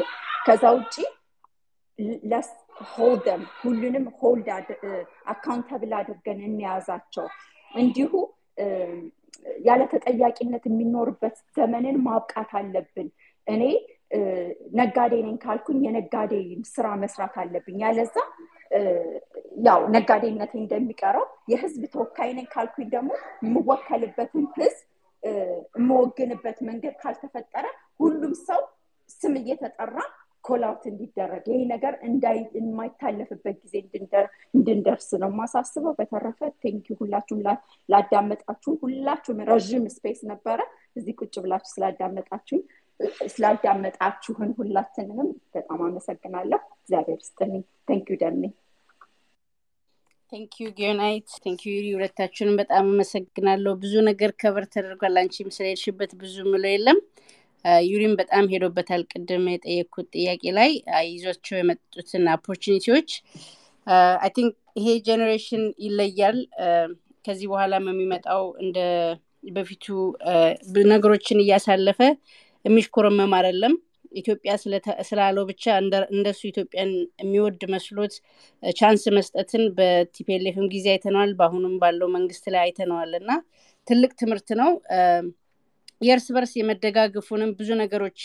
ከዛ 0.47 0.65
ውጭ 0.77 0.97
let's 2.31 2.51
hold 2.91 3.17
them 3.17 3.43
ሁሉንም 3.61 4.05
hold 4.19 4.49
accountable 5.33 5.93
አድርገን 6.01 6.41
እንያዛቸው። 6.49 7.27
እንዲሁ 7.75 8.13
ያለ 9.67 9.83
ተጠያቂነት 9.93 10.65
የሚኖርበት 10.69 11.37
ዘመንን 11.57 11.97
ማብቃት 12.07 12.51
አለብን። 12.61 13.09
እኔ 13.47 13.63
ነጋዴ 14.79 15.15
ነኝ 15.27 15.37
ካልኩኝ 15.43 15.79
የነጋዴን 15.87 16.61
ስራ 16.73 16.87
መስራት 17.03 17.35
አለብኝ። 17.43 17.79
ያለዛ 17.85 18.15
ያው 19.67 19.81
ነጋዴነት 19.95 20.53
እንደሚቀረው 20.61 21.25
የህዝብ 21.53 21.83
ተወካይ 21.95 22.31
ነኝ 22.39 22.47
ካልኩኝ 22.55 22.89
ደግሞ 22.95 23.11
የምወከልበትን 23.45 24.47
ህዝብ 24.57 24.85
የምወግንበት 25.23 26.59
መንገድ 26.69 26.95
ካልተፈጠረ 27.03 27.67
ሁሉም 28.01 28.35
ሰው 28.49 28.61
ስም 29.11 29.35
እየተጠራ 29.41 29.97
call 30.49 30.69
out 30.69 30.85
እንዲደረግ 30.91 31.45
ይሄ 31.51 31.61
ነገር 31.73 31.95
የማይታለፍበት 32.59 33.57
ጊዜ 33.65 33.75
እንድንደርስ 34.55 35.09
ነው 35.23 35.31
የማሳስበው። 35.33 35.95
በተረፈ 35.99 36.41
thank 36.63 36.84
you 36.84 36.97
ሁላችሁም 37.01 37.41
ላዳመጣችሁን፣ 37.89 38.79
ሁላችሁም 38.85 39.41
ረዥም 39.51 39.87
space 39.97 40.21
ነበረ 40.33 40.59
እዚህ 40.97 41.17
ቁጭ 41.21 41.35
ብላችሁ 41.45 41.73
ስላዳመጣችሁኝ 41.75 42.63
ስላዳመጣችሁን 43.33 44.51
ሁላችንንም 44.59 45.29
በጣም 45.55 45.83
አመሰግናለሁ። 45.87 46.61
እግዚአብሔር 46.79 47.21
ይስጥልኝ። 47.27 47.61
thank 47.89 48.06
you 48.06 48.17
ደሜ። 48.23 48.43
thank 50.33 50.67
you 50.79 50.90
ሰናይት፣ 50.90 51.29
thank 51.45 51.64
you 51.64 51.75
ዩሪ፣ 51.77 51.87
ሁለታችሁንም 51.97 52.57
በጣም 52.61 52.83
አመሰግናለሁ። 52.89 53.73
ብዙ 53.83 53.95
ነገር 54.09 54.31
cover 54.41 54.65
ተደርጓል። 54.75 55.17
አንቺም 55.21 55.55
ስለሄድሽበት 55.57 56.11
ብዙ 56.23 56.37
ምለው 56.51 56.73
የለም። 56.73 56.99
ዩሪም 57.87 58.13
በጣም 58.21 58.45
ሄዶበታል። 58.53 59.03
ቅድም 59.13 59.45
የጠየቅኩት 59.51 60.07
ጥያቄ 60.15 60.43
ላይ 60.59 60.71
ይዟቸው 61.09 61.57
የመጡትን 61.59 62.27
opportunity 62.35 62.91
ዎች 62.91 63.11
I 64.23 64.31
think 64.37 64.55
ይሄ 64.79 64.89
generation 65.07 65.65
ይለያል። 65.85 66.39
ከዚህ 67.25 67.47
በኋላም 67.51 67.87
የሚመጣው 67.91 68.43
እንደ 68.63 68.79
በፊቱ 69.57 69.87
ነገሮችን 70.93 71.43
እያሳለፈ 71.43 72.01
የሚሽኮረመም 72.65 73.35
አይደለም። 73.39 73.75
ኢትዮጵያ 74.19 74.53
ስላለው 75.09 75.45
ብቻ 75.51 75.65
እንደሱ 76.13 76.41
ኢትዮጵያን 76.51 76.91
የሚወድ 77.23 77.63
መስሎት 77.75 78.15
chance 78.63 79.03
መስጠትን 79.17 79.65
በ 79.79 80.01
TPLF 80.01 80.45
ም 80.45 80.67
ጊዜ 80.75 80.87
አይተነዋል። 80.95 81.33
በአሁኑም 81.39 81.75
ባለው 81.83 82.09
መንግስት 82.17 82.47
ላይ 82.55 82.63
አይተነዋል 82.65 83.13
እና 83.21 83.31
ትልቅ 83.87 84.11
ትምህርት 84.21 84.49
ነው። 84.61 84.71
የእርስ 86.01 86.27
በርስ 86.35 86.53
የመደጋገፉንም 86.59 87.51
ብዙ 87.59 87.71
ነገሮች 87.81 88.21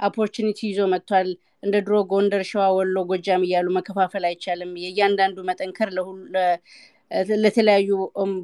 opportunity 0.00 0.58
ይዞ 0.70 0.80
መጥቷል። 0.92 1.28
እንደ 1.62 1.76
ድሮ 1.84 1.94
ጎንደር፣ 2.10 2.42
ሸዋ፣ 2.50 2.64
ወሎ፣ 2.76 2.96
ጎጃም 3.10 3.44
እያሉ 3.46 3.66
መከፋፈል 3.76 4.24
አይቻልም። 4.28 4.72
የእያንዳንዱ 4.82 5.36
መጠንከር 5.50 5.90
ለተለያዩ 7.42 7.88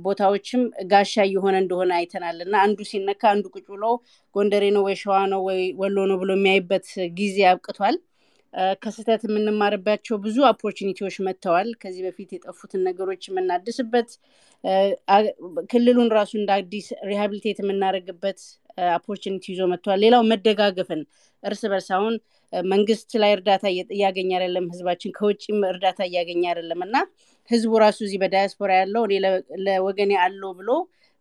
ቦታዎችም 0.05 0.61
ጋሻ 0.91 1.15
እየሆነ 1.29 1.57
እንደሆነ 1.63 1.91
አይተናል 1.99 2.37
እና 2.45 2.55
አንዱ 2.65 2.79
ሲነካ 2.91 3.23
አንዱ 3.33 3.45
ቁጭ 3.55 3.65
ብሎ 3.73 3.85
ጎንደሬ 4.35 4.65
ነው 4.77 4.85
ወይ 4.87 4.97
ሸዋ 5.01 5.17
ነው 5.33 5.41
ወይ 5.49 5.61
ወሎ 5.81 5.97
ነው 6.11 6.19
ብሎ 6.23 6.31
የሚያይበት 6.37 6.87
ጊዜ 7.19 7.39
አብቅቷል። 7.51 7.97
ከስህተት 8.83 9.23
የምንማርባቸው 9.27 10.17
ብዙ 10.25 10.37
opportunity 10.49 10.99
ዎች 10.99 11.17
መጥተዋል። 11.27 11.69
ከዚህ 11.83 12.03
በፊት 12.07 12.31
የጠፉትን 12.35 12.83
ነገሮች 12.89 13.23
የምናድስበት 13.29 14.11
ክልሉን 15.71 16.11
ራሱ 16.17 16.33
እንደ 16.41 16.51
አዲስ 16.59 16.89
rehabilitate 17.11 17.59
የምናደርግበት 17.63 18.41
opportunity 18.97 19.45
ይዞ 19.53 19.63
መጥቷል። 19.73 19.99
ሌላው 20.05 20.23
መደጋገፍን 20.31 21.01
እርስ 21.43 21.63
በርስ 21.71 21.89
አሁን 21.97 22.15
መንግስት 22.69 23.11
ላይ 23.23 23.31
እርዳታ 23.37 23.65
እያገኘ 23.97 24.31
አይደለም፣ 24.39 24.67
ህዝባችን 24.73 25.15
ከውጭም 25.19 25.59
እርዳታ 25.71 26.01
እያገኘ 26.09 26.43
አይደለም 26.51 26.81
እና 26.87 26.97
ህዝቡ 27.51 27.73
ራሱ 27.85 27.99
እዚህ 28.07 28.19
በዳያስፖራ 28.23 28.73
ያለው 28.81 29.03
እኔ 29.09 29.15
ለወገኔ 29.67 30.13
አለሁ 30.25 30.53
ብሎ 30.61 30.71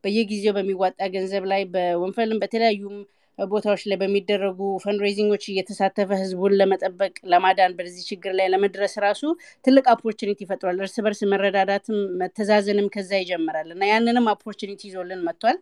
በየጊዜው 0.03 0.53
በሚዋጣ 0.57 0.99
ገንዘብ 1.15 1.43
ላይ 1.51 1.63
በወንፈልም 1.73 2.41
በተለያዩም 2.43 2.95
ቦታዎች 3.39 3.83
ላይ 3.89 3.97
በሚደረጉ 4.01 4.59
fundraising 4.83 5.27
ኦች 5.27 5.43
እየተሳተፈ 5.47 6.09
ህዝቡን 6.21 6.55
ለመጠበቅ 6.59 7.13
ለማዳን 7.31 7.75
በዚህ 7.77 8.03
ችግር 8.09 8.33
ላይ 8.39 8.47
ለመድረስ 8.53 8.93
ራሱ 9.05 9.21
ትልቅ 9.65 9.85
opportunity 9.93 10.39
ይፈጥሯል። 10.45 10.79
እርስ 10.83 10.97
በርስ 11.05 11.21
መረዳዳትም 11.31 11.99
መተዛዘንም 12.21 12.89
ከዛ 12.95 13.11
ይጀምራል 13.21 13.69
እና 13.75 13.83
ያንንም 13.91 14.27
opportunity 14.35 14.81
ይዞልን 14.89 15.23
መጥቷል። 15.27 15.59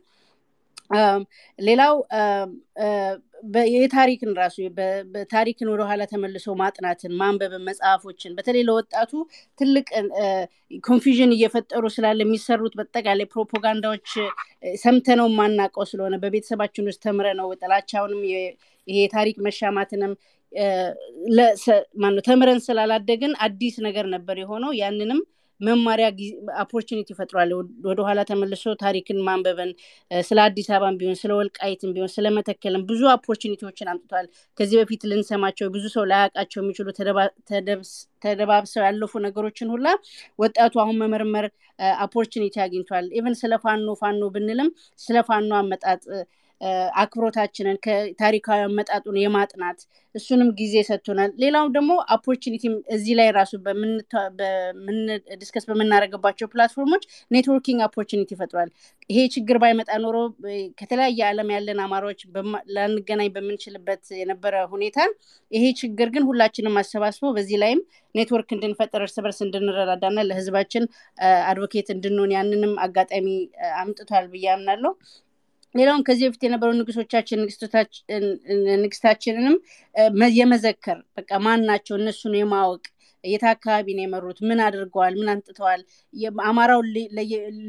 ሌላው 1.60 1.94
የታሪክን 3.74 4.32
ራሱ 4.40 4.56
ታሪክን 5.32 5.70
ወደኋላ 5.72 6.04
ተመልሶ 6.12 6.56
ማጥናትን 6.62 7.14
ማንበብን 7.20 7.64
መጽሐፎችን 7.68 8.36
በተለይ 8.38 8.64
ለወጣቱ 8.70 9.12
ትልቅ 9.60 9.88
confusion 10.84 11.34
እየፈጠሩ 11.36 11.84
ስላለ 11.96 12.20
የሚሰሩት 12.26 12.74
በጠቃላይ 12.80 13.28
ፕሮፓጋንዳዎች 13.34 14.10
ሰምተነው 14.84 15.30
ማናውቀው 15.38 15.88
ስለሆነ 15.92 16.18
በቤተሰባችን 16.24 16.90
ውስጥ 16.92 17.02
ተምረነው 17.06 17.50
ጥላቻውንም 17.62 18.22
ይሄ 18.28 18.42
የታሪክ 18.88 19.38
መሻማትንም 19.48 20.14
ማነው 22.02 22.24
ተምረን 22.28 22.60
ስላላደግን 22.68 23.34
አዲስ 23.46 23.76
ነገር 23.88 24.06
ነበር 24.14 24.38
የሆነው። 24.42 24.72
ያንንም 24.80 25.20
መማሪያ 25.62 26.08
opportunity 26.64 27.08
ይፈጥሯል። 27.14 27.50
ወደኋላ 27.88 28.20
ተመልሶ 28.30 28.74
ታሪክን 28.82 29.20
ማንበብን 29.28 29.72
ስለ 30.12 30.38
አዲስ 30.46 30.68
አበባን 30.72 30.98
ቢሆን 31.00 31.18
ስለ 31.22 31.32
ወልቃይትን 31.40 31.94
ቢሆን 31.96 32.12
ስለ 32.16 32.28
መተከልም 32.38 32.84
ብዙ 32.90 33.02
opportunity 33.14 33.64
ዎችን 33.64 33.92
አምጥቷል። 33.94 34.28
ከዚህ 34.58 34.78
በፊት 34.82 35.04
ልንሰማቸው 35.12 35.70
ብዙ 35.76 35.86
ሰው 35.96 36.06
ላያውቃቸው 36.12 36.62
የሚችሉ 36.64 36.88
ተደባብሰው 38.24 38.84
ያለፉ 38.88 39.14
ነገሮችን 39.26 39.72
ሁላ 39.76 39.88
ወጣቱ 40.40 40.74
አሁን 40.84 41.00
መመርመር 41.04 41.48
opportunity 42.06 42.56
አግኝቷል። 42.64 43.06
even 43.18 43.36
ስለ 43.42 43.54
ፋኖ 43.64 43.90
ፋኖ 44.02 44.22
ብንልም 44.34 44.70
ስለ 45.00 45.18
ፋኖ 45.28 45.52
አመጣጥ 45.60 46.02
አክብሮታችንን 47.02 47.78
ከታሪካዊ 47.86 48.60
አመጣጡን 48.66 49.18
የማጥናት 49.22 49.80
እሱንም 50.16 50.50
ጊዜ 50.60 50.76
ሰጥቶናል። 50.88 51.32
ሌላው 51.44 51.66
ደግሞ 51.76 51.92
opportunity 52.16 52.65
ም 52.65 52.74
እዚህ 52.96 53.14
ላይ 53.20 53.30
ራሱ 53.38 53.52
discuss 55.42 55.66
በምናደርግባቸው 55.70 56.50
platform 56.54 56.87
ኦች 56.87 57.04
networking 57.32 57.82
opportunity 57.88 58.30
ይፈጥሯል። 58.36 58.70
ይሄ 59.10 59.20
ችግር 59.36 59.58
ባይመጣ 59.64 59.90
ኖሮ 60.04 60.18
ከተለያየ 60.80 61.22
ዓለም 61.30 61.52
ያለን 61.56 61.80
አማራዎች 61.86 62.22
ላንገናኝ 62.76 63.30
በምንችልበት 63.36 64.04
የነበረ 64.20 64.56
ሁኔታን 64.74 65.14
ይሄ 65.52 65.64
ችግር 65.82 66.10
ግን 66.16 66.26
ሁላችንም 66.30 66.78
አሰባስቦ 66.82 67.32
በዚህ 67.38 67.60
ላይም 67.64 67.82
ኔትወርክ 68.16 68.50
እንድንፈጥር 68.56 69.02
እርስ 69.06 69.18
በርስ 69.24 69.40
እንድንረዳዳና 69.46 70.20
ለህዝባችን 70.30 70.84
advocate 71.50 71.90
እንድንሆን 71.96 72.34
ያንንም 72.36 72.74
አጋጣሚ 72.86 73.28
አምጥቷል 73.82 74.28
ብዬ 74.32 74.48
አምናለሁ። 74.54 74.94
ሌላውም 75.76 76.04
ከዚህ 76.08 76.26
በፊት 76.28 76.44
የነበሩ 76.46 76.70
ንጉሶቻችን 76.78 77.42
ንግስታችንንም 78.84 79.56
የመዘከር 80.38 81.00
በቃ 81.18 81.32
ማን 81.46 81.62
ናቸው 81.70 81.96
እነሱን 82.00 82.36
የማወቅ 82.40 82.84
የት 83.24 83.44
አካባቢ 83.52 83.88
ነው 83.96 84.04
የመሩት? 84.04 84.38
ምን 84.50 84.60
አድርገዋል? 84.66 85.14
ምን 85.20 85.30
አንጥተዋል? 85.34 85.82
አማራው 86.50 86.82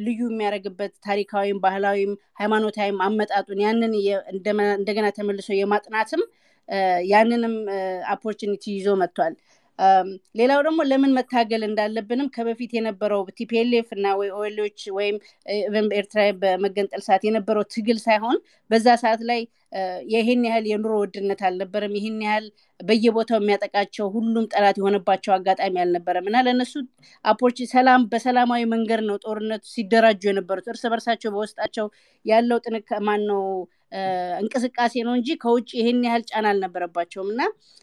ልዩ 0.06 0.20
የሚያደርግበት 0.28 0.92
ታሪካዊም፣ 1.06 1.58
ባህላዊም፣ 1.64 2.12
ሃይማኖታዊም 2.40 3.00
አመጣጡን 3.06 3.62
ያንን 3.64 3.94
እንደገና 4.76 5.06
ተመልሶ 5.18 5.48
የማጥናትም 5.58 6.22
ያንንም 7.10 7.54
opportunity 8.14 8.64
ይዞ 8.76 8.88
መጥቷል። 9.00 9.34
ሌላው 10.38 10.60
ደግሞ 10.66 10.80
ለምን 10.90 11.14
መታገል 11.18 11.62
እንዳለብንም 11.66 12.28
ከበፊት 12.34 12.72
የነበረው 12.76 13.22
TPLF 13.38 13.88
እና 13.96 14.06
ወይ 14.20 14.28
ኦኤሎች 14.38 14.80
ወይም 14.96 15.16
ኤርትራ 15.98 16.20
በመገንጠል 16.42 17.02
ሰዓት 17.06 17.24
የነበረው 17.28 17.64
ትግል 17.74 17.98
ሳይሆን 18.06 18.38
በዛ 18.70 18.86
ሰዓት 19.02 19.22
ላይ 19.30 19.40
ይህን 20.12 20.42
ያህል 20.46 20.64
የኑሮ 20.68 20.92
ውድነት 21.00 21.40
አልነበረም። 21.48 21.92
ይህን 21.98 22.18
ያህል 22.26 22.46
በየቦታው 22.80 23.38
የሚያጠቃቸው 23.40 24.06
ሁሉም 24.14 24.46
ጠላት 24.52 24.76
የሆነባቸው 24.80 25.32
አጋጣሚ 25.36 25.74
አልነበረም 25.82 26.28
እና 26.30 26.38
ለእነሱ 26.46 26.72
አፖርች 27.24 27.58
ሰላም 27.72 28.06
በሰላማዊ 28.12 28.62
መንገድ 28.72 29.02
ነው 29.08 29.18
ጦርነቱ 29.24 29.64
ሲደራጁ 29.74 30.22
የነበሩት 30.30 30.68
እርስ 30.72 30.84
በርሳቸው 30.92 31.32
በውስጣቸው 31.36 31.86
ያለው 32.24 32.60
ጥንካ 32.66 33.00
ማን 33.06 33.22
ነው 33.30 33.44
እንቅስቃሴ 34.40 34.94
ነው 35.06 35.14
እንጂ 35.18 35.28
ከውጭ 35.42 35.70
ይህን 35.78 36.00
ያህል 36.06 36.22
ጫና 36.28 36.46
አልነበረባቸውም 36.50 37.28
እና 37.32 37.42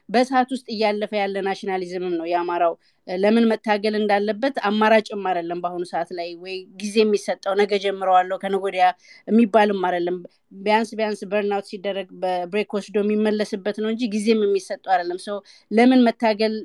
በሰዓት 0.10 0.50
ውስጥ 0.56 0.68
እያለፈ 0.74 1.12
ያለ 1.20 1.38
ናሽናሊዝምም 1.48 2.14
ነው 2.20 2.28
የአማራው 2.32 2.74
ለምን 3.08 3.46
መታገል 3.52 3.96
እንዳለበት 4.00 4.56
አማራጭም 4.70 5.22
አይደለም። 5.30 5.60
በአሁኑ 5.64 5.84
ሰዓት 5.92 6.10
ላይ 6.18 6.30
ወይ 6.44 6.56
ጊዜ 6.82 6.96
የሚሰጠው 7.04 7.54
ነገ 7.62 7.74
ጀምረዋለሁ 7.84 8.38
ከነጎዲያ 8.44 8.86
የሚባልም 9.28 9.82
አይደለም። 9.90 10.18
ቢያንስ 10.60 10.92
ቢያንስ 10.98 11.22
በርናውት 11.32 11.68
ሲደረግ 11.72 12.10
በብሬክ 12.22 12.74
ወስዶ 12.78 12.98
የሚመለስበት 13.04 13.78
ነው 13.84 13.90
እንጂ 13.94 14.04
ጊዜም 14.14 14.44
የሚሰጠው 14.46 14.92
አይደለም። 14.96 15.20
ሰው 15.28 15.38
ለምን 15.72 16.04
መታገል 16.08 16.56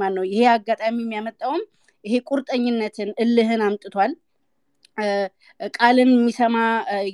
ማን 0.00 0.16
ይሄ 0.30 0.42
አጋጣሚ 0.54 0.96
የሚያመጣውም 1.04 1.64
ይሄ 2.04 2.16
ቁርጠኝነትን 2.28 3.10
እልህን 3.22 3.62
አምጥቷል። 3.66 4.12
ቃልን 5.76 6.10
የሚሰማ 6.14 6.56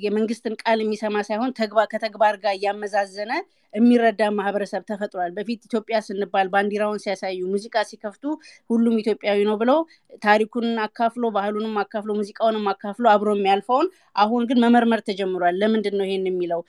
የመንግስትን 0.03 0.53
ቃል 0.61 0.79
የሚሰማ 0.83 1.17
ሳይሆን 1.27 1.51
ከተግባር 1.93 2.35
ጋር 2.43 2.53
እያመዛዘነ 2.57 3.31
የሚረዳ 3.73 4.23
ማህበረሰብ 4.35 4.81
ተፈጥሯል። 4.89 5.31
በፊት 5.37 5.61
ኢትዮጵያ 5.67 5.97
ስንባል 6.07 6.47
ባንዲራውን 6.53 6.99
ሲያሳዩ 7.03 7.39
ሙዚቃ 7.53 7.75
ሲከፍቱ 7.89 8.23
ሁሉም 8.69 8.95
ኢትዮጵያዊ 9.01 9.39
ነው 9.49 9.55
ብለው 9.61 9.79
ታሪኩን 10.21 10.67
አካፍሎ 10.85 11.31
ባህሉንም 11.37 11.75
አካፍሎ 11.83 12.11
ሙዚቃውንም 12.19 12.67
አካፍሎ 12.73 13.05
አብሮ 13.13 13.29
የሚያልፈውን 13.37 13.87
አሁን 14.23 14.43
ግን 14.49 14.61
መመርመር 14.65 15.01
ተጀምሯል። 15.07 15.57
ለምንድን 15.61 15.97
ነው 15.99 16.07
ይሄን 16.09 16.27
የሚለው 16.31 16.61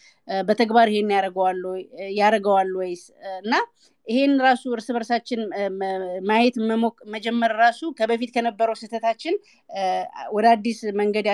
በተግባር 0.45 0.89
ይሄን 0.93 1.13
ያደርገዋል 2.19 2.71
ወይስ 2.81 3.05
እና 3.41 3.55
ይሄን 4.07 4.33
ራሱ 4.45 4.63
እርስ 4.75 4.89
በርሳችን 4.95 5.41
ማየት 6.29 6.57
መጀመር 7.15 7.53
ራሱ 7.61 7.81
ከበፊት 7.99 8.31
ከነበረው 8.35 8.77
ስህተታችን 8.81 9.35
ወደ 10.33 10.47
አዲስ 10.55 10.81
መንገድ 11.01 11.27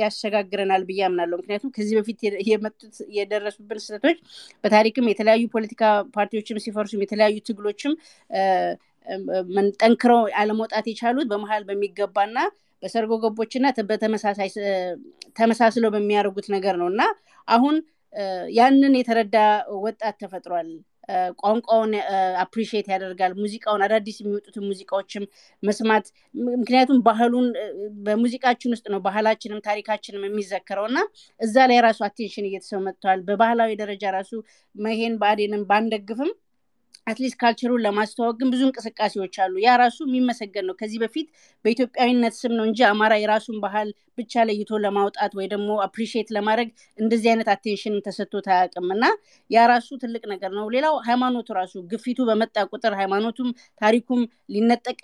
ያሸጋግረናል 0.00 0.84
ብዬ 0.88 1.02
አምናለሁ። 1.08 1.38
ምክንያቱም 1.40 1.72
ከዚህ 1.76 1.94
በፊት 2.00 2.20
የመጡት 2.50 2.96
የደረሱብን 3.18 3.82
ስህተቶች 3.84 4.18
በታሪክም 4.64 5.10
የተለያዩ 5.12 5.44
ፖለቲካ 5.54 5.82
ፓርቲዎችም 6.16 6.62
ሲፈርሱም 6.66 7.04
የተለያዩ 7.04 7.36
ትግሎችም 7.50 7.94
ጠንክረው 9.80 10.20
አለመውጣት 10.40 10.86
የቻሉት 10.90 11.28
በመሀል 11.30 11.62
በሚገባና 11.68 12.36
በሰርጎ 12.82 13.14
ገቦችና 13.22 13.66
ተመሳስለው 15.38 15.90
በሚያደርጉት 15.94 16.46
ነገር 16.54 16.74
ነው 16.82 16.88
እና 16.92 17.02
አሁን 17.48 17.76
ያንን 18.56 18.94
የተረዳ 18.98 19.36
ወጣት 19.80 20.16
ተፈጥሯል። 20.22 20.70
ቋንቋውን 21.42 21.92
አፕሪሺየት 22.44 22.86
ያደርጋል። 22.92 23.32
ሙዚቃውን 23.40 23.84
አዳዲስ 23.86 24.18
የሚወጡትን 24.20 24.66
ሙዚቃዎችም 24.70 25.24
መስማት 25.62 26.06
ምክንያቱም 26.54 27.00
ባህሉን 27.06 27.48
በሙዚቃችን 28.06 28.74
ውስጥ 28.76 28.86
ነው 28.94 29.00
ባህላችንም 29.06 29.64
ታሪካችንም 29.66 30.26
የሚዘከረው 30.28 30.86
እና 30.90 30.98
እዛ 31.40 31.66
ላይ 31.70 31.80
ራሱ 31.86 32.00
attention 32.08 32.48
እየተሰጠው 32.50 32.82
መጥተዋል። 32.86 33.22
በባህላዊ 33.28 33.72
ደረጃ 33.80 34.04
ራሱ 34.18 34.32
መሄን 34.74 35.16
ብአዴንን 35.20 35.64
ባንደግፍም 35.70 36.32
at 37.10 37.17
least 37.17 37.36
culture 37.40 37.67
ኡን 37.67 37.82
ለማስተዋወቅ 37.84 38.36
ግን 38.40 38.48
ብዙ 38.52 38.62
እንቅስቃሴዎች 38.66 39.34
አሉ። 39.44 39.54
ያ 39.64 39.76
ራሱ 39.82 39.98
የሚመሰገን 40.06 40.66
ነው። 40.68 40.74
ከዚህ 40.80 40.98
በፊት 41.02 41.28
በኢትዮጵያዊነት 41.64 42.34
ስም 42.40 42.52
ነው 42.58 42.64
እንጂ 42.68 42.80
አማራ 42.88 43.12
የራሱን 43.20 43.58
ባህል 43.64 43.88
ብቻ 44.18 44.44
ለይቶ 44.48 44.80
ለማውጣት 44.84 45.32
ወይ 45.38 45.46
ደግሞ 45.52 45.70
appreciate 45.86 46.28
ለማድረግ 46.36 46.68
እንደዚህ 46.98 47.30
አይነት 47.32 47.50
attention 47.54 47.96
ተሰጥቶት 48.06 48.48
አያውቅም 48.52 48.88
እና 48.96 49.04
ያ 49.50 49.66
ራሱ 49.72 49.88
ትልቅ 50.02 50.22
ነገር 50.32 50.52
ነው። 50.58 50.66
ሌላው 50.76 50.96
ሃይማኖቱ 51.08 51.48
ራሱ 51.60 51.74
ግፊቱ 51.92 52.20
በመጣ 52.30 52.56
ቁጥር 52.72 52.94
ሃይማኖቱም 53.00 53.50
ታሪኩም 53.82 54.22
ሊነጠቅ 54.54 54.98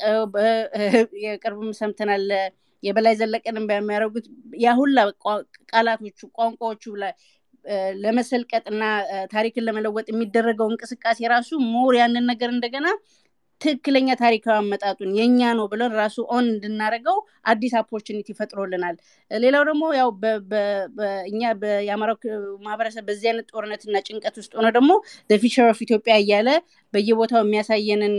የቅርብም 1.24 1.72
ሰምተናል 1.80 2.26
የበላይ 2.82 3.14
ዘለቀንም 3.20 3.64
በሚያደርጉት 3.68 4.26
ያ 4.64 4.72
ቃላቶቹ 5.70 6.20
ቋንቋዎቹ 6.38 6.84
ለመሰልቀጥ 8.02 8.64
እና 8.72 8.82
ታሪክን 9.32 9.66
ለመለወጥ 9.68 10.06
የሚደረገው 10.10 10.68
እንቅስቃሴ 10.72 11.28
ራሱ 11.32 11.50
more 11.72 11.94
ያንን 12.00 12.26
ነገር 12.30 12.50
እንደገና 12.52 12.86
ትክክለኛ 13.60 14.08
ታሪካዊ 14.20 14.54
አመጣጡን 14.56 15.12
የእኛ 15.18 15.40
ነው 15.58 15.66
ብለን 15.72 15.92
ራሱ 16.00 16.16
own 16.34 16.44
እንድናደርገው 16.50 17.16
አዲስ 17.50 17.74
opportunity 17.80 18.28
ፈጥሮልናል። 18.38 18.96
ሌላው 19.30 19.62
ደግሞ 19.68 19.84
ያው 19.98 20.08
እኛ 21.30 21.40
የአማራው 21.86 22.18
ማህበረሰብ 22.66 23.04
በዚህ 23.08 23.28
አይነት 23.30 23.48
ጦርነትና 23.54 24.02
ጭንቀት 24.08 24.36
ውስጥ 24.42 24.52
ሆነ 24.58 24.70
ደግሞ 24.76 24.90
future 25.40 25.68
of 25.72 25.80
Ethiopia 25.86 26.16
እያለ 26.24 26.50
በየቦታው 26.92 27.42
የሚያሳየንን 27.44 28.16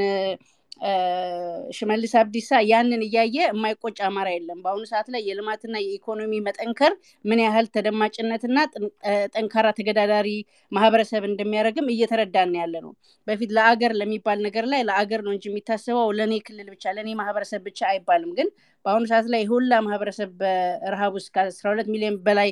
ሽመልስ 1.72 2.14
አብዲሳ 2.20 2.60
ያንን 2.70 3.02
እያየ 3.06 3.38
የማይቆጭ 3.44 3.98
አማራ 4.08 4.28
የለም። 4.34 4.60
በአሁኑ 4.64 4.84
ሰዓት 4.92 5.08
ላይ 5.14 5.22
የልማትና 5.28 5.76
የኢኮኖሚ 5.84 6.34
መጠንከር 6.48 6.94
ምን 7.26 7.40
ያህል 7.44 7.68
ተደማጭነትና 7.76 8.58
ጠንካራ 9.36 9.68
ተገዳዳሪ 9.78 10.30
ማህበረሰብ 10.72 11.24
እንደሚያደርግም 11.30 11.92
እየተረዳን 11.94 12.54
ያለ 12.62 12.76
ነው። 12.86 12.92
በፊት 13.28 13.52
ለአገር 13.58 13.94
ለሚባል 14.00 14.40
ነገር 14.48 14.68
ላይ 14.74 14.84
ለአገር 14.90 15.22
ነው 15.28 15.34
እንጂ 15.36 15.46
የሚታሰበው 15.52 16.10
ለእኔ 16.18 16.34
ክልል 16.48 16.70
ብቻ 16.74 16.94
ለእኔ 16.98 17.12
ማህበረሰብ 17.22 17.62
ብቻ 17.68 17.80
አይባልም። 17.92 18.32
ግን 18.38 18.50
በአሁኑ 18.86 19.04
ሰዓት 19.12 19.28
ላይ 19.34 19.44
ሁላ 19.50 19.74
ማህበረሰብ 19.86 20.30
በረሃብ 20.42 21.14
ውስጥ 21.18 21.30
ከአስራ 21.36 21.66
ሁለት 21.72 21.88
ሚሊዮን 21.94 22.18
በላይ 22.28 22.50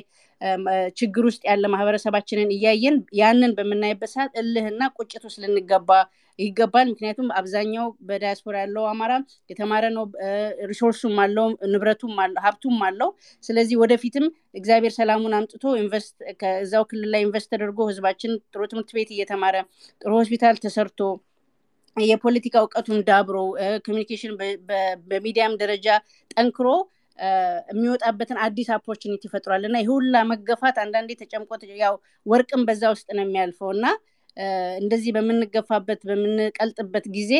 ችግር 0.98 1.24
ውስጥ 1.28 1.42
ያለ 1.48 1.64
ማህበረሰባችንን 1.74 2.50
እያየን 2.56 2.96
ያንን 3.18 3.52
በምናይበት 3.58 4.10
ሰዓት 4.14 4.32
እልህና 4.40 4.82
ቁጭት 4.98 5.22
ውስጥ 5.28 5.38
ልንገባ 5.44 5.90
ይገባል። 6.38 6.86
ምክንያቱም 6.90 7.28
አብዛኛው 7.38 7.86
በዳያስፖራ 8.08 8.56
ያለው 8.62 8.84
አማራ 8.90 9.12
የተማረ 9.50 9.84
ነው፣ 9.96 10.04
resource 10.70 11.01
ኡም 11.01 11.16
አለው፣ 11.24 11.46
ንብረቱም 11.72 12.14
ሀብቱም 12.44 12.80
አለው። 12.88 13.10
ስለዚህ 13.44 13.76
ወደፊትም 13.82 14.26
እግዚአብሔር 14.60 14.94
ሰላሙን 14.98 15.36
አምጥቶ 15.38 15.64
invest 15.82 16.16
ክልል 16.90 17.08
ላይ 17.14 17.22
invest 17.26 17.50
ተደርጎ 17.54 17.78
ህዝባችን 17.90 18.34
ጥሩ 18.46 18.62
ትምህርት 18.72 18.92
ቤት 18.96 19.10
እየተማረ 19.14 19.56
ጥሩ 20.02 20.12
ሆስፒታል 20.20 20.58
ተሰርቶ 20.64 21.00
የፖለቲካ 21.96 22.56
እውቀቱን 22.62 22.98
ዳብሮ 23.08 23.36
communication 23.86 24.32
በሚዲያም 25.10 25.54
ደረጃ 25.62 25.86
ጠንክሮ 26.34 26.68
የሚወጣበትን 27.68 28.38
አዲስ 28.46 28.68
opportunity 28.76 29.22
ይፈጥሯል 29.28 29.62
እና 29.68 29.76
ይህ 29.82 29.90
መገፋት 30.32 30.76
አንዳንዴ 30.82 31.10
ተጨምቆ 31.20 31.50
ያው 31.80 31.94
ወርቅም 32.26 32.62
በዛ 32.68 32.82
ውስጥ 32.94 33.08
ነው 33.16 33.24
የሚያልፈው 33.24 33.70
እና 33.76 33.86
እንደዚህ 34.80 35.10
በምንገፋበት 35.16 36.00
በምንቀልጥበት 36.08 37.04
ጊዜ 37.14 37.32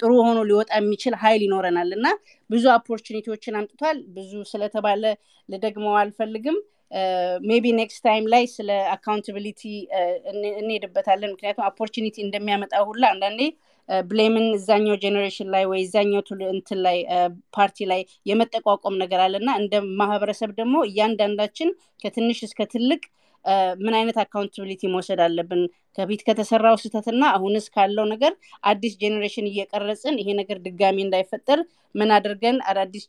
ጥሩ 0.00 0.10
ሆኖ 0.26 0.38
ሊወጣ 0.48 0.70
የሚችል 0.78 1.14
ሀይል 1.22 1.42
ይኖረናል 1.46 1.90
እና 1.98 2.06
ብዙ 2.50 2.64
opportunity 2.76 3.29
ዎችን 3.29 3.58
አምጥቷል። 3.60 3.98
ብዙ 4.16 4.32
ስለተባለ 4.52 5.04
ልደግመው 5.48 5.96
አልፈልግም። 6.00 6.58
maybe 7.46 7.66
next 7.78 8.02
time 8.06 8.24
ላይ 8.32 8.42
ስለ 8.54 8.70
accountability 8.94 9.62
እንሄድበታለን። 10.60 11.32
ምክንያቱም 11.34 11.66
opportunity 11.68 12.16
እንደሚያመጣ 12.24 12.74
ሁላ 12.88 13.04
አንዳንዴ 13.14 13.40
blame 14.06 14.35
ን 14.35 14.46
እዛኛው 14.56 14.96
generation 15.02 15.48
ላይ 15.54 15.64
ወይ 15.70 15.80
እዛኛው 15.86 16.20
እንትን 16.52 16.78
ላይ 16.86 16.98
ፓርቲ 17.56 17.86
ላይ 17.92 18.00
የመጠቋቋም 18.26 19.00
ነገር 19.02 19.20
አለ 19.24 19.34
እና 19.42 19.50
እንደ 19.62 19.74
ማህበረሰብ 20.00 20.50
ደግሞ 20.60 20.76
እያንዳንዳችን 20.88 21.70
ከትንሽ 22.04 22.40
እስከ 22.48 22.62
ትልቅ 22.74 23.02
ምን 23.80 23.94
አይነት 23.98 24.16
accountability 24.22 24.82
መውሰድ 24.92 25.20
አለብን 25.24 25.62
ከፊት 25.98 26.20
ከተሰራው 26.26 26.76
ስህተትና 26.82 27.22
አሁንስ 27.36 27.66
ካለው 27.74 28.06
ነገር 28.12 28.32
አዲስ 28.64 28.92
generation 29.02 29.48
እየቀረጽን 29.50 30.18
ይሄ 30.22 30.28
ነገር 30.40 30.58
ድጋሚ 30.66 30.98
እንዳይፈጠር 31.04 31.60
ምን 31.94 32.10
አድርገን 32.16 32.56
አዳዲስ 32.70 33.02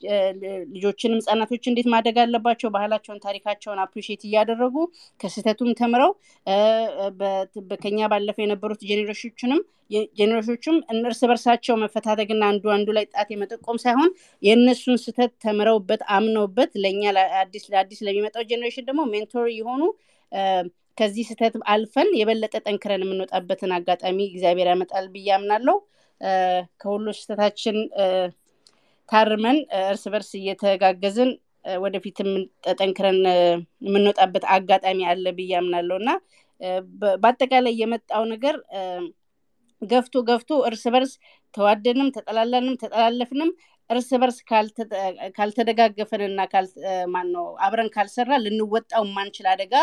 ልጆችንም 0.73 1.19
ህጻናቶች 1.19 1.63
እንዴት 1.71 1.87
ማደግ 1.93 2.17
አለባቸው? 2.23 2.69
ባህላቸውን 2.75 3.21
ታሪካቸውን 3.25 3.79
appreciate 3.83 4.23
እያደረጉ 4.27 4.75
ከስህተቱም 5.19 5.69
ተምረው 5.79 6.11
ከኛ 7.83 7.99
ባለፈ 8.13 8.37
የነበሩት 8.43 8.81
generation 8.89 9.29
ኦችንም 9.29 9.61
generation 10.17 10.54
ኦችም 10.54 10.75
እርስ 11.03 11.21
በርሳቸው 11.29 11.75
መፈታተግና 11.81 12.43
አንዱ 12.51 12.65
አንዱ 12.75 12.89
ላይ 12.97 13.05
ጣት 13.13 13.29
የመጠቆም 13.33 13.77
ሳይሆን 13.83 14.09
የእነሱን 14.43 14.97
ስህተት 15.03 15.31
ተምረውበት 15.45 16.01
አምነውበት 16.17 16.71
ለእኛ 16.83 17.03
ለአዲስ 17.15 18.01
ለሚመጣው 18.07 18.45
generation 18.51 18.87
ደግሞ 18.89 19.03
mentor 19.13 19.47
የሆኑ 19.57 19.81
ከዚህ 20.97 21.23
ስህተት 21.29 21.55
አልፈን 21.73 22.09
የበለጠ 22.19 22.55
ጠንክረን 22.65 23.03
የምንወጣበትን 23.05 23.71
አጋጣሚ 23.77 24.17
እግዚአብሔር 24.27 24.67
ያመጣል 24.71 25.05
ብዬ 25.13 25.29
አምናለሁ። 25.37 25.77
ከሁሉ 26.81 27.05
ስህተታችን 27.17 27.77
ታርመን 29.09 29.57
እርስ 29.83 30.03
በርስ 30.13 30.29
እየተጋገዝን 30.39 31.31
ወደፊት 31.83 32.17
ጠንክረን 32.79 33.19
የምንወጣበት 33.85 34.45
አጋጣሚ 34.55 34.99
አለ 35.11 35.25
ብዬ 35.37 35.51
አምናለሁ 35.59 35.97
እና 36.01 36.11
በአጠቃላይ 37.21 37.73
የመጣው 37.81 38.23
ነገር 38.33 38.55
ገፍቶ 39.81 40.15
ገፍቶ 40.27 40.51
እርስ 40.67 40.83
በርስ 40.93 41.13
ተዋደንም 41.53 42.09
ተጠላላንም 42.15 42.77
ተጠላለፍንም 42.81 43.49
እርስ 43.89 44.09
በርስ 44.21 44.37
ካልተደጋገፈንና 45.37 46.41
ማነው 47.13 47.47
አብረን 47.65 47.89
ካልሰራ 47.95 48.31
ልንወጣው 48.45 49.03
የማንችል 49.07 49.47
አደጋ 49.53 49.73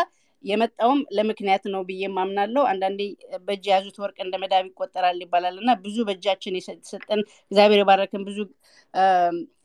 የመጣውም 0.43 0.99
ለምክንያት 1.15 1.63
ነው 1.73 1.81
ብዬ 1.87 2.03
ማምናለው። 2.15 2.63
አንዳንዴ 2.71 3.01
በእጅ 3.45 3.65
የያዙት 3.67 3.97
ወርቅ 4.03 4.17
እንደ 4.25 4.35
መዳብ 4.43 4.63
ይቆጠራል 4.69 5.17
ይባላል 5.23 5.55
እና 5.61 5.71
ብዙ 5.83 5.97
በእጃችን 6.07 6.57
የሰጠን 6.59 7.21
እግዚአብሔር 7.51 7.81
የባረክን 7.81 8.23
ብዙ 8.29 8.39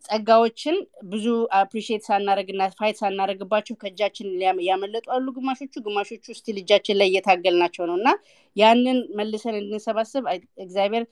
ጸጋዎችን 0.07 0.77
ብዙ 1.13 1.27
appreciate 1.59 2.03
ሳናረግና 2.09 2.63
fight 2.79 2.97
ሳናረግባቸው 3.01 3.77
ከእጃችን 3.81 4.29
ያመለጡ 4.69 5.07
አሉ 5.17 5.27
ግማሾቹ፣ 5.37 5.73
ግማሾቹ 5.87 6.27
still 6.39 6.59
እጃችን 6.63 6.99
ላይ 7.01 7.09
እየታገልናቸው 7.11 7.87
ነው 7.91 7.97
እና 8.01 8.11
ያንን 8.57 8.99
መልሰን 9.19 9.57
እንድንሰባሰብ 9.61 10.25
እግዚአብሔር 10.65 11.07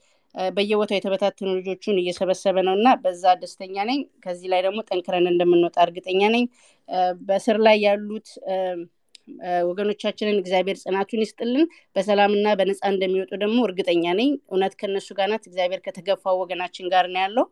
በየቦታው 0.51 0.97
የተበታተኑ 0.97 1.49
ልጆቹን 1.57 1.99
እየሰበሰበ 2.01 2.57
ነው 2.67 2.73
እና 2.79 2.87
በዛ 3.03 3.23
ደስተኛ 3.41 3.75
ነኝ። 3.89 3.99
ከዚህ 4.23 4.47
ላይ 4.53 4.61
ደግሞ 4.65 4.79
ጠንክረን 4.89 5.27
እንደምንወጣ 5.31 5.77
እርግጠኛ 5.85 6.21
ነኝ። 6.33 6.45
በስር 7.21 7.57
ላይ 7.67 7.77
ያሉት 7.85 8.27
ወገኖቻችንን 9.69 10.37
እግዚአብሔር 10.41 10.77
ጽናቱን 10.81 11.21
ይስጥልን። 11.23 11.65
በሰላምና 11.95 12.47
በነፃ 12.59 12.81
እንደሚወጡ 12.91 13.31
ደግሞ 13.43 13.57
እርግጠኛ 13.67 14.03
ነኝ። 14.19 14.31
እውነት 14.47 14.73
ከነሱ 14.81 15.07
ጋር 15.17 15.29
ናት። 15.31 15.45
እግዚአብሔር 15.49 15.81
ከተገፋው 15.85 16.37
ወገናችን 16.43 16.89
ጋር 16.93 17.07
ነው 17.13 17.21
ያለው። 17.23 17.47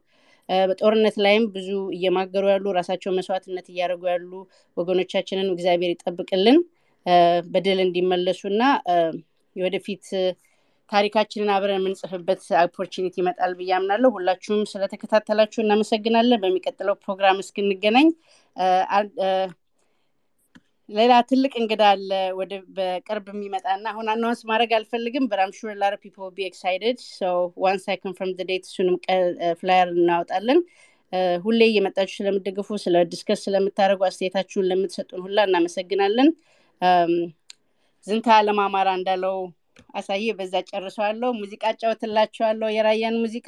በጦርነት 0.66 1.16
ላይም 1.26 1.44
ብዙ 1.54 1.68
እየማገሩ 1.96 2.46
ያሉ 2.52 2.66
ራሳቸውን 2.78 3.18
መስዋዕትነት 3.20 3.68
እያደረጉ 3.72 4.04
ያሉ 4.12 4.32
ወገኖቻችንን 4.78 5.50
እግዚአብሔር 5.54 5.92
ይጠብቅልን፣ 5.94 6.58
በድል 7.54 7.80
እንዲመለሱና 7.86 8.62
የወደፊት 9.56 10.06
ታሪካችንን 10.90 11.50
አብረን 11.54 11.80
የምንጽፍበት 11.80 12.42
opportunity 12.64 13.16
ይመጣል 13.22 13.52
ብዬ 13.60 13.72
አምናለሁ። 13.78 14.10
ሁላችሁም 14.16 14.62
ስለተከታተላችሁ 14.72 15.60
እናመሰግናለን። 15.64 16.42
በሚቀጥለው 16.44 16.96
ፕሮግራም 17.04 17.42
እስክንገናኝ 17.44 18.08
ሌላ 20.94 21.14
ትልቅ 21.30 21.52
እንግዳ 21.60 21.84
አለ 21.92 22.10
ወደ 22.40 22.54
በቅርብ 22.76 23.28
የሚመጣ 23.32 23.66
እና 23.78 23.86
አሁን 23.92 24.08
announce 24.14 24.42
ማድረግ 24.50 24.72
አልፈልግም 24.78 25.26
but 25.32 25.42
I'm 25.42 25.52
sure 25.58 25.76
a 25.82 25.85
lot 25.85 25.94
people 26.04 26.30
be 26.36 26.46
excited 26.50 26.98
so 27.10 27.22
once 27.64 27.86
I 27.92 27.98
confirm 28.04 28.32
date 28.42 28.66
እሱንም 28.70 28.98
flyer 29.60 29.90
እናወጣለን። 29.96 30.60
ሁሌ 31.46 31.60
እየመጣችሁ 31.70 32.16
ስለምትደግፉ 32.20 32.78
ስለ 32.84 33.02
discuss 33.12 33.42
ስለምታደርጉ 33.48 34.02
አስተያየታችሁን 34.08 34.70
ለምትሰጡን 34.70 35.24
ሁላ 35.26 35.40
እናመሰግናለን። 35.50 36.30
ዝንታ 38.06 38.28
አለም 38.38 38.60
አማራ 38.64 38.90
እንዳለው 39.00 39.38
አሳየ 40.00 40.34
በዛ 40.40 40.56
ጨርሰዋለሁ። 40.70 41.30
ሙዚቃ 41.42 41.64
ጫወትላችኋለሁ፣ 41.82 42.70
የራያን 42.76 43.18
ሙዚቃ። 43.24 43.48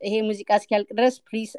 ይሄ 0.00 0.14
ሙዚቃ 0.28 0.50
እስኪያልቅ 0.60 0.90
ድረስ 0.98 1.16
please 1.26 1.50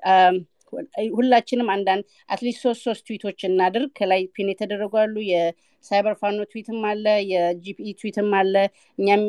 ሁላችንም 1.15 1.69
አንዳንድ 1.73 2.03
at 2.29 2.39
least 2.39 2.61
ሶስት 2.65 2.81
ሶስት 2.87 3.03
tweetኦች 3.07 3.39
እናድርግ። 3.49 3.91
ከላይ 3.99 4.21
pin 4.35 4.49
የተደረጉ 4.51 4.93
አሉ። 5.01 5.15
የሳይበር 5.29 6.15
ፋኖ 6.21 6.39
tweetም 6.51 6.81
አለ፣ 6.91 7.05
የጂፒኢ 7.31 7.93
tweetም 8.01 8.29
አለ። 8.39 8.55
እኛም 8.97 9.23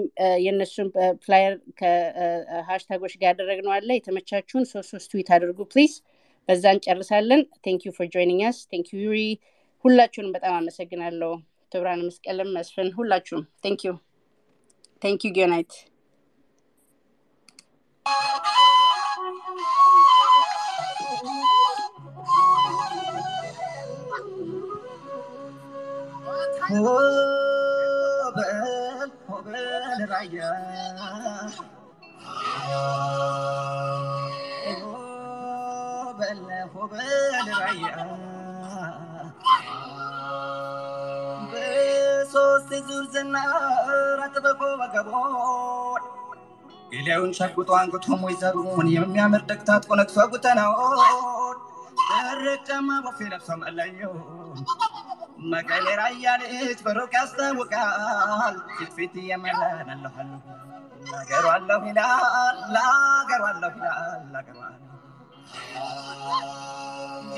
የእነሱን 0.45 0.89
flyer 1.25 1.55
ከ 1.81 2.01
hashtagኦች 2.01 3.15
ጋር 3.17 3.29
ያደረግነው 3.33 3.75
አለ። 3.77 3.89
የተመቻችሁን 3.99 4.67
ሶስት 4.73 4.91
ሶስት 4.95 5.11
ትዊት 5.15 5.31
አድርጉ 5.37 5.61
please። 5.73 5.95
በዛ 6.49 6.65
እንጨርሳለን። 6.75 7.43
thank 7.65 7.83
you 7.87 7.93
for 7.97 8.09
joining 8.15 8.43
us 8.49 8.61
thank 8.73 8.89
you 8.93 9.01
ዩሪ። 9.05 9.21
ሁላችሁንም 9.85 10.35
በጣም 10.35 10.55
አመሰግናለሁ። 10.57 11.33
ክብራን 11.73 12.03
መስቀልም 12.07 12.51
መስፍን፣ 12.57 12.89
ሁላችሁም 12.99 13.43
ቴንክ 13.65 13.81
ዩ 13.87 13.93
ቴንክ 15.03 15.23
ዩ 15.27 15.31
ጊዮናይት 15.37 15.73
ሆበል 26.74 28.50
ሆበል 29.28 29.56
ራያ 30.12 30.38
ሆበል 34.82 36.42
ሆበል 36.74 37.10
ራያ 37.60 37.86
በሶስት 41.52 42.72
ዙር 42.88 43.06
ዝናር 43.14 43.58
አጥብቆ 44.26 44.62
ወገቦን 44.82 46.04
ሌላውን 46.94 47.32
ሸጉጦ 47.38 47.70
አንግቶ 47.80 48.08
ሞይዘሩን 48.22 48.88
የሚያምር 48.96 49.42
ደግታት 49.50 49.84
ቆነክሶ 49.90 50.18
ጉተናውን 50.32 51.58
ደረቅ 52.10 52.60
ጫማ 52.68 52.90
ቦፌ 53.06 53.20
ለብሶ 53.32 53.50
መለየውን 53.64 54.60
መቀሌ 55.45 55.87
ራያ 56.01 56.27
በሩቅ 56.87 57.13
ያስታውቃል። 57.17 58.57
ፊት 58.77 58.91
ፊት 58.97 59.15
እየመራን 59.23 59.89
አለኋለሁ 59.95 60.41
ላገሩ 61.07 61.45
አለሁ 61.55 61.81
ይላል 61.89 62.57
ላገሩ 62.75 63.43
አለሁ 63.51 63.71
ይላል 63.79 64.23
ላገሩ 64.35 64.59
አለሁ 64.67 64.81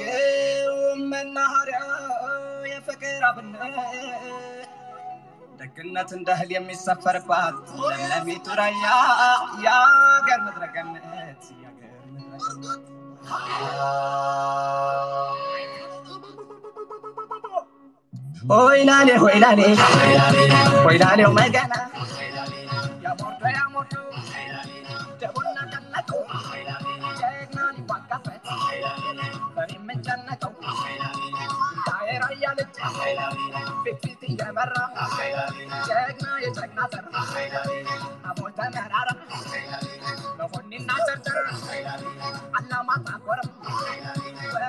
ይኸውም 0.00 1.00
መናኸሪያ 1.12 1.80
የፍቅር 2.72 3.22
አብነት 3.28 4.68
ደግነት 5.60 6.10
እንደ 6.16 6.28
እህል 6.36 6.50
የሚሰፈርባት 6.56 7.58
ለምለሚቱ 7.82 8.46
ራያ 8.60 8.84
የአገር 9.64 10.40
ምድረ 10.46 10.64
ገነት 10.74 11.44
የአገር 11.62 11.94
ምድረ 12.14 12.46
ገነት 12.56 12.84
Ôi 18.48 18.84
na 18.84 19.04
nè 19.04 19.14
hồi 19.16 19.34
na 19.40 19.54
nè 19.54 19.74
Hồi 20.84 20.98
na 20.98 21.16
nè 21.16 21.24
hồi 21.24 21.34
mấy 21.34 21.50
cái 21.52 21.68
na 21.68 21.88
Giờ 23.02 23.10
một 23.18 23.30
trái 23.42 23.52
ăn 23.52 23.72
một 23.72 23.86
trưa 23.90 24.10
Trời 25.20 25.30
bốn 25.34 25.44
na 25.54 25.62
canh 25.72 25.82
lá 25.90 26.02
cũ 26.08 26.24
Chết 27.20 27.46
nó 27.56 27.72
đi 27.72 27.82
quạt 27.88 28.00
cà 28.10 28.18
phê 28.26 28.32
Và 29.54 29.66
đi 29.68 29.74
mình 29.78 30.02
chân 30.04 30.20
nó 30.26 30.32
cũ 30.40 30.50
Tại 31.86 32.18
ra 32.20 32.28
ya 32.40 32.54
lịch 32.58 32.68
Việc 33.84 33.94
gì 34.02 34.14
thì 34.20 34.36
em 34.46 34.54
ra 34.54 34.64
Chết 35.86 36.12
nó 36.24 36.30
ya 36.30 36.48
chạy 36.56 36.68
na 36.76 36.82
sẵn 36.92 37.04
À 38.22 38.30
mỗi 38.40 38.50
trái 38.56 38.70
mẹ 38.74 38.80
ra 38.90 39.04
ra 39.06 39.12
Nó 40.38 40.46
hồn 40.52 40.70
đi 40.70 40.78
na 40.78 40.94
sẵn 41.06 41.18
sẵn 41.24 41.34
Anh 42.52 42.64
là 42.68 42.82
mắt 42.82 43.00
ta 43.06 43.12
có 43.26 43.36
rắm 43.36 43.52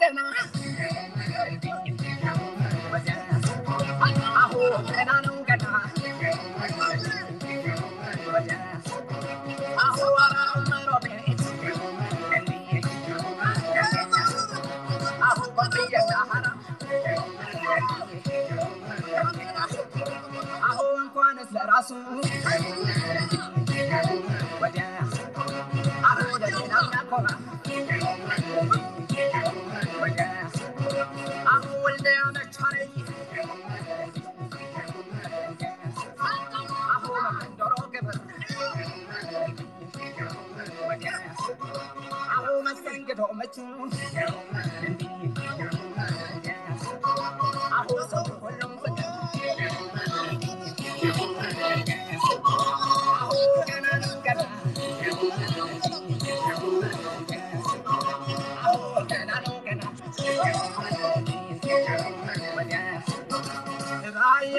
ገና 0.00 0.20
መስተንግዶ 42.98 43.20
ምቹ 43.38 43.56
አሁ 47.78 47.90
ሰው 48.10 48.24
ሁሉም 48.42 48.72
ፍቅር 48.82 49.10
አሁ 53.18 53.30
ገና 53.68 53.86
ነው 54.02 54.14
ገና 54.26 54.40
አሁ 58.64 58.80
ገና 59.12 59.30
ነው 59.44 59.56
ገና 59.66 59.82
ራያ 64.18 64.58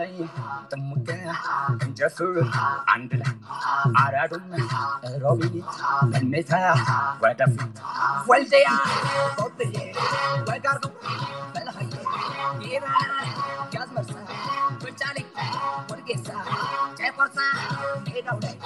ላይ 0.00 0.12
ጥሙቅ 0.70 1.06
እንጨፍር 1.84 2.34
አንድ 2.94 3.12
ላይ 3.20 3.32
አራዱም 4.02 4.46
ሮቢት 5.24 5.56
እሜታ 6.20 6.52
ወደፊት 7.24 7.76
ወልደያ 8.30 8.68
ቆብዬ 9.38 9.74
ወጋርዱ 10.48 10.84
በልሀዬ 11.54 11.92
ጌራ 12.64 12.86
ያዝመርሳ 13.74 14.14
ብጫሌ 14.82 15.18
ወድጌሳ 15.90 16.28
ጨቆርሳ 17.00 17.38
ሜዳው 18.06 18.38
ላይ 18.44 18.56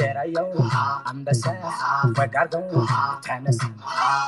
የራየው 0.00 0.48
አንበሳ 1.10 1.44
ወጋርገው 2.18 2.64
ተነሳ 3.26 3.60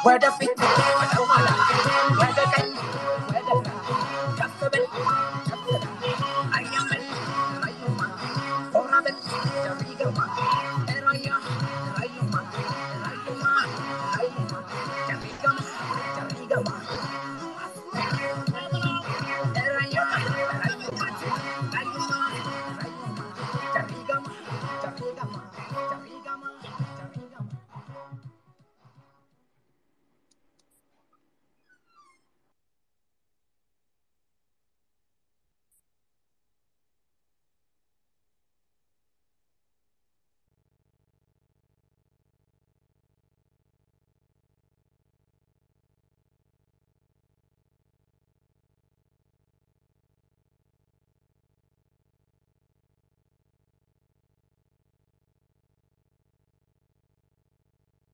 ወደፊት 0.07 0.59
ወደ 1.01 1.15
ኋላ 1.31 1.49
ወደ 2.21 2.39
ቀኝ 2.55 2.71